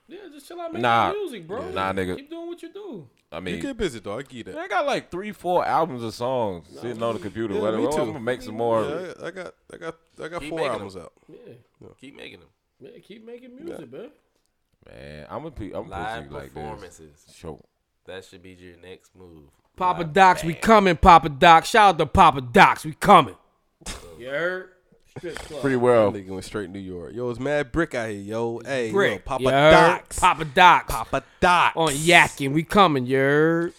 yeah, 0.07 0.17
just 0.33 0.47
chill 0.47 0.59
out, 0.59 0.73
make 0.73 0.81
Nah. 0.81 1.11
some 1.11 1.17
music, 1.19 1.47
bro. 1.47 1.69
Nah, 1.71 1.93
nigga. 1.93 2.17
Keep 2.17 2.29
doing 2.29 2.47
what 2.47 2.61
you 2.61 2.69
do. 2.73 3.07
I 3.31 3.39
mean, 3.39 3.55
You 3.55 3.61
get 3.61 3.77
busy 3.77 3.99
though. 3.99 4.17
I 4.17 4.21
get 4.23 4.49
it. 4.49 4.55
I 4.55 4.67
got 4.67 4.85
like 4.85 5.09
three, 5.09 5.31
four 5.31 5.65
albums 5.65 6.03
of 6.03 6.13
songs 6.13 6.67
sitting 6.79 7.01
on 7.01 7.13
the 7.15 7.19
computer. 7.21 7.53
Yeah, 7.55 7.61
Whatever. 7.61 7.77
me 7.81 7.85
I'm 7.87 7.91
too. 7.91 7.97
gonna 8.07 8.19
make 8.19 8.41
some 8.43 8.55
more. 8.55 8.83
Yeah, 8.83 9.13
I 9.23 9.27
I 9.27 9.31
got, 9.31 9.53
I 9.73 9.77
got, 9.77 9.95
I 10.23 10.27
got 10.27 10.41
Keep 10.41 10.49
four 10.51 10.69
albums 10.69 10.93
them. 10.95 11.03
out. 11.03 11.13
Yeah, 11.29 11.87
Keep 11.99 12.15
making 12.17 12.39
them. 12.41 12.49
man, 12.81 13.01
keep 13.01 13.25
making 13.25 13.55
music, 13.55 13.91
man. 13.91 14.11
Man, 14.85 15.25
I'm 15.29 15.43
gonna, 15.43 15.77
I'm 15.79 15.89
Live 15.89 16.23
pussy 16.23 16.33
like 16.33 16.43
this. 16.43 16.53
performances. 16.53 17.25
Show. 17.35 17.63
That 18.05 18.25
should 18.25 18.43
be 18.43 18.51
your 18.51 18.75
next 18.77 19.15
move. 19.15 19.49
Papa 19.75 20.01
Live 20.01 20.13
Docs, 20.13 20.43
we 20.43 20.53
coming. 20.53 20.97
Papa 20.97 21.29
Docs, 21.29 21.69
shout 21.69 21.95
out 21.95 21.97
to 21.99 22.05
Papa 22.05 22.41
Docs, 22.41 22.85
we 22.85 22.93
coming. 22.93 23.35
you 24.19 24.27
heard? 24.29 24.69
Strip 25.17 25.35
club. 25.35 25.61
Pretty 25.61 25.75
well. 25.75 26.11
Nigga 26.11 26.29
went 26.29 26.43
straight 26.43 26.69
New 26.69 26.79
York. 26.79 27.13
Yo, 27.13 27.29
it's 27.29 27.39
Mad 27.39 27.71
Brick 27.71 27.93
out 27.95 28.09
here, 28.09 28.19
yo. 28.19 28.61
Hey, 28.65 28.89
yo, 28.91 29.19
Papa 29.19 29.43
you? 29.43 29.49
Docs. 29.49 30.19
Papa 30.19 30.45
Docs, 30.45 30.93
Papa 30.93 31.23
Docs. 31.39 31.77
on 31.77 31.89
yakking, 31.93 32.51
we 32.51 32.63
coming. 32.63 33.05
You 33.05 33.17
heard? 33.17 33.73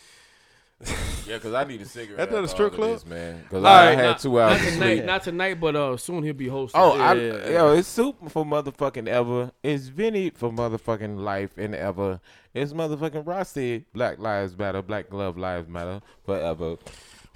Yeah, 1.26 1.38
cause 1.38 1.54
I 1.54 1.64
need 1.64 1.80
a 1.80 1.86
cigarette. 1.86 2.18
That 2.18 2.32
not 2.36 2.44
a 2.44 2.48
strip 2.48 2.74
club? 2.74 2.90
this, 2.90 3.06
man. 3.06 3.44
Cause 3.50 3.64
I, 3.64 3.68
I 3.68 3.86
right, 3.86 3.96
had 3.96 4.04
not- 4.04 4.18
two 4.18 4.38
hours 4.38 4.60
Not 4.62 4.68
tonight, 4.72 4.94
sleep. 4.94 5.04
not 5.06 5.22
tonight, 5.22 5.54
but 5.60 5.74
uh, 5.74 5.96
soon 5.96 6.22
he'll 6.22 6.34
be 6.34 6.48
hosting. 6.48 6.78
Oh, 6.78 7.00
I, 7.00 7.14
Yeah. 7.14 7.48
yo, 7.48 7.72
it's 7.72 7.88
super 7.88 8.28
for 8.28 8.44
motherfucking 8.44 9.08
ever. 9.08 9.50
It's 9.62 9.86
Vinny 9.88 10.28
for 10.28 10.50
motherfucking 10.52 11.16
life 11.20 11.56
and 11.56 11.74
ever. 11.74 12.20
It's 12.52 12.74
motherfucking 12.74 13.26
Rossi. 13.26 13.86
Black 13.94 14.18
Lives 14.18 14.54
Matter. 14.58 14.82
Black 14.82 15.10
Love 15.14 15.38
Lives 15.38 15.66
Matter 15.66 16.02
forever. 16.26 16.76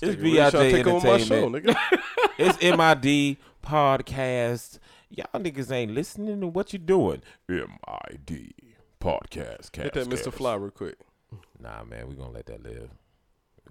It's 0.02 0.20
Really 0.20 0.36
trying 0.36 0.50
to 0.52 0.58
VIJ 0.58 0.73
take 0.75 0.86
over 0.86 1.07
my 1.07 1.18
show, 1.18 1.34
Entertainment. 1.47 1.67
nigga. 1.67 2.00
It's 2.39 2.60
MID 2.62 3.39
podcast. 3.65 4.78
Y'all 5.08 5.26
niggas 5.41 5.73
ain't 5.73 5.92
listening 5.92 6.42
to 6.42 6.47
what 6.47 6.75
you 6.75 6.78
doing. 6.78 7.23
MID 7.49 8.52
podcast. 9.00 9.75
Hit 9.75 9.94
that 9.94 10.07
Mr. 10.08 10.31
Fly 10.31 10.55
real 10.57 10.70
quick. 10.70 10.97
Nah, 11.58 11.84
man, 11.84 12.07
we 12.08 12.15
gonna 12.15 12.31
let 12.33 12.44
that 12.47 12.62
live. 12.62 12.91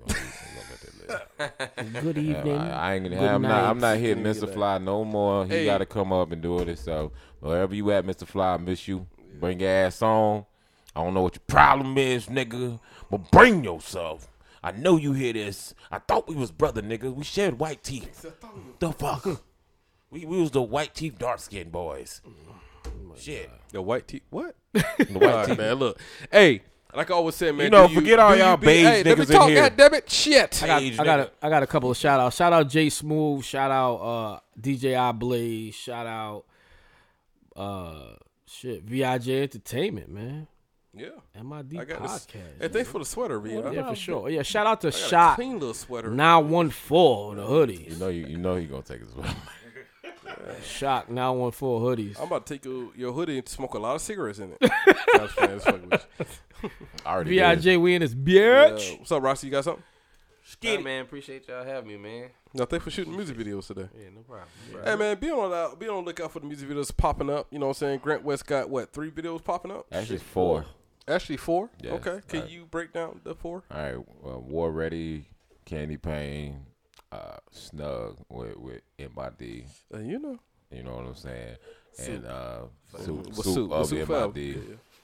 Good 2.02 2.18
evening. 2.18 2.58
I, 2.58 2.92
I 2.92 2.94
ain't 2.96 3.04
gonna. 3.06 3.16
Good 3.18 3.30
I'm 3.30 3.42
not. 3.42 3.64
I'm 3.64 3.80
not 3.80 3.98
hitting 3.98 4.24
Mr. 4.24 4.52
Fly 4.52 4.78
no 4.78 5.04
more. 5.06 5.46
He 5.46 5.52
Hey. 5.52 5.66
got 5.66 5.80
to 5.80 5.86
come 5.86 6.12
up 6.14 6.32
and 6.32 6.42
do 6.42 6.60
it 6.60 6.68
himself. 6.68 7.12
Wherever 7.40 7.74
you 7.76 7.92
at, 7.92 8.06
Mr. 8.06 8.26
Fly, 8.28 8.54
I 8.54 8.58
miss 8.58 8.88
you. 8.88 9.08
Bring 9.40 9.60
your 9.60 9.70
ass 9.70 10.02
on. 10.02 10.46
I 10.96 11.04
don't 11.04 11.14
know 11.14 11.22
what 11.22 11.36
your 11.36 11.44
problem 11.48 11.98
is, 11.98 12.26
nigga, 12.28 12.80
but 13.12 13.30
bring 13.32 13.64
yourself. 13.64 14.28
I 14.64 14.72
know 14.72 14.98
you 14.98 15.14
hear 15.14 15.34
this. 15.34 15.76
I 15.92 16.00
thought 16.00 16.28
we 16.28 16.36
was 16.36 16.52
brother, 16.52 16.82
nigga. 16.82 17.14
We 17.14 17.24
shared 17.24 17.60
white 17.60 17.84
teeth. 17.84 18.26
The 18.80 18.92
fuck? 18.92 19.26
we 20.10 20.26
we 20.26 20.42
was 20.42 20.52
the 20.52 20.62
white 20.62 20.96
teeth, 20.96 21.20
dark 21.20 21.40
skinned 21.40 21.72
boys. 21.72 22.22
Mm-hmm. 22.28 23.16
Shit. 23.20 23.50
The 23.72 23.82
white 23.82 24.08
tee. 24.08 24.22
What? 24.30 24.56
The 24.74 24.84
All 25.14 25.20
white 25.20 25.22
right, 25.36 25.48
teeth. 25.48 25.58
man. 25.58 25.76
Look, 25.76 26.00
hey, 26.32 26.62
like 26.96 27.12
I 27.12 27.14
always 27.14 27.36
said, 27.36 27.56
man. 27.56 27.66
You 27.66 27.70
know, 27.72 27.88
do 27.88 27.96
forget 27.96 28.20
all 28.20 28.36
y'all 28.36 28.58
be- 28.58 28.68
beige 28.68 28.86
hey, 28.86 29.04
let 29.04 29.18
me 29.18 29.26
niggas 29.26 29.30
in 29.30 29.36
talk, 29.36 29.50
here. 29.50 29.70
goddammit. 29.70 30.10
Shit. 30.10 30.64
I 30.64 30.68
got, 30.68 30.82
I 30.82 30.90
got, 30.90 31.20
nigga. 31.20 31.24
a, 31.42 31.46
I 31.46 31.50
got 31.50 31.64
a 31.64 31.68
couple 31.68 31.92
of 31.92 31.98
shout 31.98 32.20
outs. 32.20 32.36
Shout 32.36 32.54
out 32.54 32.70
Jay 32.70 32.90
Smooth. 32.90 33.44
Shout 33.44 33.72
out 33.72 33.96
uh, 33.96 34.40
DJ 34.60 34.98
I 34.98 35.12
Blaze. 35.12 35.76
Shout 35.76 36.08
out 36.08 36.46
uh, 37.56 38.16
shit 38.46 38.84
VIJ 38.84 39.30
Entertainment, 39.30 40.10
man. 40.10 40.48
Yeah. 40.94 41.10
MID 41.44 41.78
I 41.78 41.86
got 41.86 42.02
this. 42.02 42.12
podcast. 42.26 42.62
Hey, 42.62 42.68
thanks 42.70 42.90
for 42.90 42.98
the 43.00 43.06
sweater, 43.06 43.40
V. 43.40 43.54
yeah, 43.54 43.88
for 43.90 43.96
sure. 43.96 44.30
Yeah, 44.30 44.42
shout 44.42 44.66
out 44.66 44.82
to 44.82 44.88
I 44.88 44.92
got 44.92 45.00
a 45.00 45.04
Shot 45.10 45.36
clean 45.36 45.60
little 45.60 45.76
sweater. 45.76 46.10
nine 46.10 46.50
one 46.50 46.72
four 46.72 47.36
the 47.36 47.44
hoodies. 47.44 47.92
You 47.92 47.96
know 47.98 48.08
you. 48.08 48.26
You 48.26 48.38
know 48.38 48.56
he 48.56 48.66
gonna 48.66 48.82
take 48.82 49.02
his. 49.02 49.12
Shock 50.66 51.10
nine 51.10 51.38
one 51.38 51.52
four 51.52 51.82
hoodies. 51.82 52.18
I'm 52.18 52.26
about 52.28 52.46
to 52.48 52.54
take 52.54 52.66
your, 52.66 52.90
your 52.96 53.14
hoodie 53.14 53.38
and 53.38 53.48
smoke 53.48 53.76
a 53.76 53.80
lot 53.80 53.96
of 53.96 54.02
cigarettes 54.02 54.40
in 54.40 54.54
it. 54.54 54.58
I 54.62 55.22
was 55.22 55.32
playing, 55.34 55.92
I 55.92 56.26
was 56.64 56.72
fucking. 56.72 56.88
I 57.06 57.10
already 57.14 57.36
did. 57.36 57.60
VIJ, 57.62 57.78
we 57.80 57.96
in 57.96 58.02
this 58.02 58.14
Uh, 58.14 58.16
bitch. 58.16 59.00
what's 59.00 59.12
up, 59.12 59.24
Rossi? 59.24 59.48
You 59.48 59.52
got 59.52 59.64
something? 59.64 59.84
Nah, 60.64 60.80
man, 60.80 61.02
appreciate 61.02 61.48
y'all 61.50 61.66
having 61.66 61.90
me, 61.90 61.98
man. 61.98 62.30
No, 62.54 62.64
thanks 62.66 62.86
for 62.86 62.90
shooting 62.92 63.14
music 63.16 63.38
videos 63.38 63.68
today. 63.68 63.90
Yeah, 63.94 64.10
no 64.16 64.22
problem. 64.22 64.48
Hey 64.86 64.96
man, 64.96 65.18
be 65.20 65.30
on 65.30 65.50
the 65.52 65.76
be 65.76 65.90
on 65.90 66.04
the 66.04 66.08
lookout 66.08 66.32
for 66.32 66.40
the 66.40 66.46
music 66.46 66.70
videos 66.70 66.96
popping 66.96 67.30
up. 67.30 67.48
You 67.52 67.60
know 67.60 67.66
what 67.68 67.72
I'm 67.72 67.80
saying? 67.80 68.00
Grant 68.00 68.24
West 68.24 68.46
got 68.48 68.70
what 68.70 68.94
three 68.94 69.12
videos 69.12 69.44
popping 69.44 69.72
up? 69.72 69.86
Actually, 69.92 70.20
four. 70.20 70.66
Actually 71.06 71.38
four. 71.38 71.70
Yeah. 71.82 71.92
Okay, 71.94 72.22
can 72.30 72.40
Alright. 72.40 72.52
you 72.54 72.66
break 72.66 72.94
down 72.94 73.20
the 73.26 73.36
four? 73.36 73.64
All 73.70 73.78
right, 73.78 73.98
well, 74.24 74.40
War 74.42 74.72
Ready, 74.72 75.26
Candy 75.66 75.98
Pain, 75.98 76.66
uh, 77.12 77.38
Snug 77.52 78.18
with 78.30 78.56
with 78.58 78.82
MID. 78.98 79.66
Uh, 79.94 80.00
you 80.00 80.18
know, 80.20 80.40
You 80.72 80.84
know 80.84 80.96
what 80.96 81.06
I'm 81.08 81.16
saying? 81.16 81.58
And 82.00 82.26
uh, 82.26 82.60
With 82.94 83.06
soup, 83.06 83.34
Soup- 83.36 83.44
soup 83.46 83.72
of 83.72 83.88
Soup 83.88 84.06
Forever. 84.08 84.32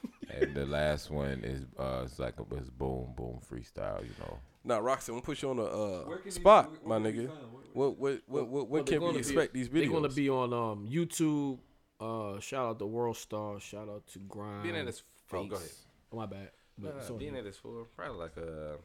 MID. 0.03 0.41
And 0.43 0.55
the 0.55 0.65
last 0.65 1.09
one 1.11 1.41
is 1.43 1.65
uh, 1.77 2.01
it's 2.05 2.19
like 2.19 2.35
a 2.39 2.55
it's 2.55 2.69
boom 2.69 3.13
boom 3.15 3.39
freestyle. 3.49 4.01
You 4.03 4.11
know. 4.19 4.37
Nah, 4.65 4.77
Roxy, 4.77 5.11
I'm 5.11 5.17
gonna 5.17 5.25
put 5.25 5.41
you 5.41 5.49
on 5.49 5.57
the 5.57 5.63
uh, 5.65 6.03
Where 6.05 6.19
you- 6.23 6.31
spot, 6.31 6.71
where- 6.71 6.79
my 6.87 6.97
where 7.03 7.11
can 7.11 7.21
you 7.21 7.27
nigga. 7.27 7.31
find- 7.31 7.53
where- 7.53 7.63
What 7.73 7.97
what 7.99 8.21
what, 8.27 8.47
what 8.47 8.69
when 8.69 8.79
Well, 8.79 8.83
can 8.83 8.93
we 8.95 8.99
gonna 9.07 9.13
be- 9.13 9.19
expect 9.19 9.53
these 9.53 9.69
They're 9.69 9.89
gonna 9.89 10.09
be 10.09 10.29
on 10.29 10.53
um, 10.53 10.87
YouTube. 10.89 11.59
Uh, 11.99 12.39
shout 12.39 12.65
out 12.67 12.79
to 12.79 12.85
World 12.85 13.17
Star. 13.17 13.59
Shout 13.59 13.87
out 13.89 14.05
to 14.07 14.19
Grind. 14.19 14.63
Being 14.63 14.75
at 14.75 14.85
this, 14.85 15.03
oh, 15.31 15.45
go 15.45 15.55
ahead. 15.55 15.69
Oh, 16.11 16.17
my 16.17 16.25
bad. 16.25 16.51
But 16.77 16.95
it's 16.97 17.09
no, 17.09 17.15
being 17.17 17.35
at 17.37 17.43
this 17.43 17.57
for 17.57 17.85
probably 17.95 18.17
like 18.19 18.35
a 18.37 18.77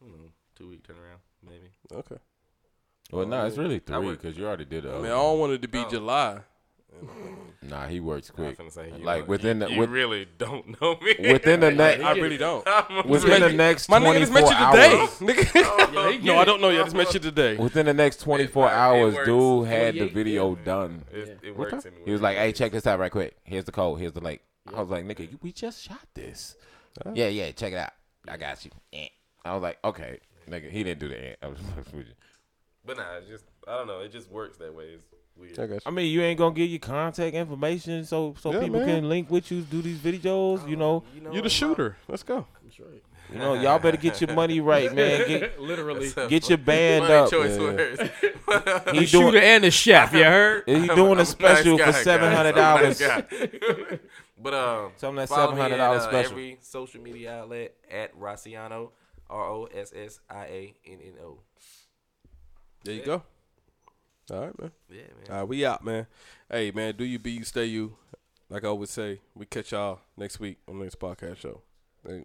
don't 0.00 0.10
know, 0.12 0.30
two 0.54 0.68
week 0.68 0.82
turnaround, 0.86 1.20
maybe. 1.42 1.68
okay. 1.92 2.16
Well, 3.10 3.26
no, 3.26 3.46
it's 3.46 3.56
really 3.56 3.78
three 3.78 3.98
work- 3.98 4.20
because 4.20 4.36
you 4.36 4.46
already 4.46 4.66
did 4.66 4.84
it. 4.84 4.90
I 4.90 4.96
mean, 4.96 5.06
I 5.06 5.08
don't 5.16 5.38
want 5.40 5.52
it 5.54 5.62
to 5.62 5.68
be 5.68 5.78
Oh. 5.78 5.88
July. 5.88 6.40
Nah, 7.60 7.86
he 7.86 8.00
works 8.00 8.30
I 8.36 8.40
was 8.40 8.54
quick. 8.56 8.66
finna 8.68 8.72
say, 8.72 8.92
you 8.96 9.04
Like 9.04 9.22
know, 9.24 9.26
within 9.30 9.60
you, 9.60 9.66
the 9.66 9.72
you 9.74 9.80
with, 9.80 9.90
really 9.90 10.26
don't 10.38 10.80
know 10.80 10.96
me. 11.02 11.32
within 11.32 11.60
the 11.60 11.70
next 11.82 12.02
I 12.02 12.12
really 12.12 12.38
don't. 12.38 12.64
within 13.06 13.40
the 13.42 13.52
next 13.52 13.88
My 13.90 13.98
nigga 13.98 14.02
twenty 14.04 14.20
just 14.20 14.32
met 14.32 14.42
you 14.44 14.48
today, 14.48 14.98
hours. 14.98 15.10
nigga. 15.18 16.24
no, 16.24 16.38
I 16.38 16.44
don't 16.44 16.60
know. 16.62 16.70
you. 16.70 16.80
I 16.80 16.84
just 16.84 16.96
met 16.96 17.12
you 17.12 17.20
today. 17.20 17.56
Within 17.56 17.86
the 17.86 17.92
next 17.94 18.20
twenty 18.20 18.46
four 18.46 18.66
It- 18.66 18.70
it 18.70 18.74
hours, 18.74 19.14
works. 19.16 19.26
dude 19.26 19.66
had 19.68 19.94
the 19.94 19.98
28, 20.08 20.14
video 20.14 20.54
done. 20.54 21.04
It, 21.12 21.38
it 21.42 21.56
works. 21.58 21.84
anyway. 21.84 22.02
He 22.06 22.10
was 22.12 22.22
like, 22.22 22.36
"Hey, 22.38 22.52
check 22.52 22.72
this 22.72 22.86
out 22.86 22.98
right 23.00 23.12
quick. 23.12 23.36
Here's 23.44 23.64
the 23.64 23.72
code. 23.72 23.98
Here's 24.00 24.12
the 24.12 24.20
link." 24.20 24.40
I 24.74 24.80
was 24.80 24.88
like, 24.88 25.04
"Nigga, 25.04 25.28
we 25.42 25.52
just 25.52 25.82
shot 25.82 26.06
this." 26.14 26.56
Yeah, 27.12 27.28
yeah. 27.28 27.50
Check 27.52 27.72
it 27.74 27.78
out. 27.78 27.92
I 28.28 28.36
got 28.38 28.64
you. 28.64 28.70
Eh. 28.94 29.08
I 29.44 29.52
was 29.52 29.62
like, 29.62 29.78
"Okay, 29.84 30.20
nigga." 30.48 30.70
He 30.70 30.84
didn't 30.84 31.00
do 31.00 31.08
the. 31.08 31.30
eh. 31.30 31.34
I 31.42 31.48
was 31.48 31.58
with 31.92 32.06
you. 32.06 32.14
but 32.86 32.96
nah, 32.96 33.16
it's 33.18 33.28
just 33.28 33.44
I 33.66 33.76
don't 33.76 33.88
know. 33.88 34.00
It 34.00 34.10
just 34.12 34.30
works 34.30 34.56
that 34.58 34.72
way. 34.74 34.84
It's 34.94 35.04
weird. 35.38 35.58
I 35.58 35.66
got 35.66 35.74
you. 35.74 35.80
I 35.86 35.90
mean, 35.90 36.12
you 36.12 36.22
ain't 36.22 36.38
gonna 36.38 36.54
give 36.54 36.68
your 36.68 36.78
contact 36.80 37.34
information 37.34 38.04
so 38.04 38.34
so 38.40 38.52
Yeah, 38.52 38.60
people 38.60 38.80
man. 38.80 38.88
can 39.00 39.08
link 39.08 39.30
with 39.30 39.50
you, 39.50 39.62
do 39.62 39.82
these 39.82 39.98
videos. 39.98 40.68
You 40.68 40.76
know, 40.76 41.04
You 41.14 41.20
know 41.22 41.30
You 41.32 41.36
the 41.38 41.42
what, 41.42 41.52
shooter. 41.52 41.96
Let's 42.08 42.22
go. 42.22 42.46
you 43.30 43.38
know, 43.38 43.54
y'all 43.54 43.78
better 43.78 43.96
get 43.98 44.20
your 44.22 44.32
money 44.34 44.60
right, 44.60 44.94
man. 44.94 45.26
Get 45.28 45.60
Literally. 45.70 46.10
get 46.28 46.48
your 46.48 46.58
band 46.58 47.04
Funny 47.04 47.14
up. 47.14 47.30
choice 47.30 47.56
Yeah. 47.56 47.62
words. 47.62 48.00
He 48.92 49.00
The 49.00 49.06
shooter 49.06 49.30
doing 49.32 49.42
and 49.44 49.64
the 49.64 49.70
chef. 49.70 50.14
You 50.14 50.24
heard? 50.24 50.62
he 50.66 50.86
doing 50.86 50.90
I'm 50.98 50.98
a 50.98 51.12
a 51.12 51.14
nice 51.16 51.28
special 51.28 51.76
guy, 51.76 51.84
for 51.86 51.92
guys. 51.92 52.02
seven 52.02 52.32
hundred 52.32 52.56
I'm 52.58 52.78
a 52.80 52.82
nice 52.88 52.98
dollars. 52.98 53.22
guy. 53.28 53.98
but 54.42 54.54
um, 54.54 54.92
Tell 54.98 55.10
'em 55.10 55.16
that 55.16 55.28
follow 55.28 55.54
me 55.54 55.60
$700 55.60 55.72
at, 55.72 55.80
uh, 55.80 56.00
special. 56.00 56.30
Every 56.32 56.58
social 56.62 57.00
media 57.02 57.40
outlet 57.40 57.74
at 57.90 58.18
Rossiano, 58.18 58.90
R 59.28 59.44
O 59.50 59.64
S 59.74 59.92
S 59.94 60.20
I 60.30 60.44
A 60.46 60.74
N 60.86 60.98
N 61.04 61.12
O. 61.22 61.40
There 62.84 62.94
you 62.94 63.02
go. 63.04 63.22
All 64.30 64.40
right, 64.40 64.60
man. 64.60 64.72
Yeah, 64.90 64.96
man. 64.96 65.30
All 65.30 65.36
right, 65.36 65.48
we 65.48 65.64
out, 65.64 65.84
man. 65.84 66.06
Hey, 66.50 66.70
man, 66.70 66.94
do 66.96 67.04
you 67.04 67.18
be 67.18 67.32
you, 67.32 67.44
stay 67.44 67.66
you. 67.66 67.96
Like 68.50 68.64
I 68.64 68.68
always 68.68 68.90
say, 68.90 69.20
we 69.34 69.46
catch 69.46 69.72
y'all 69.72 70.00
next 70.16 70.40
week 70.40 70.58
on 70.68 70.78
the 70.78 70.84
next 70.84 70.98
podcast 70.98 71.36
show. 71.38 71.62
Hey. 72.06 72.24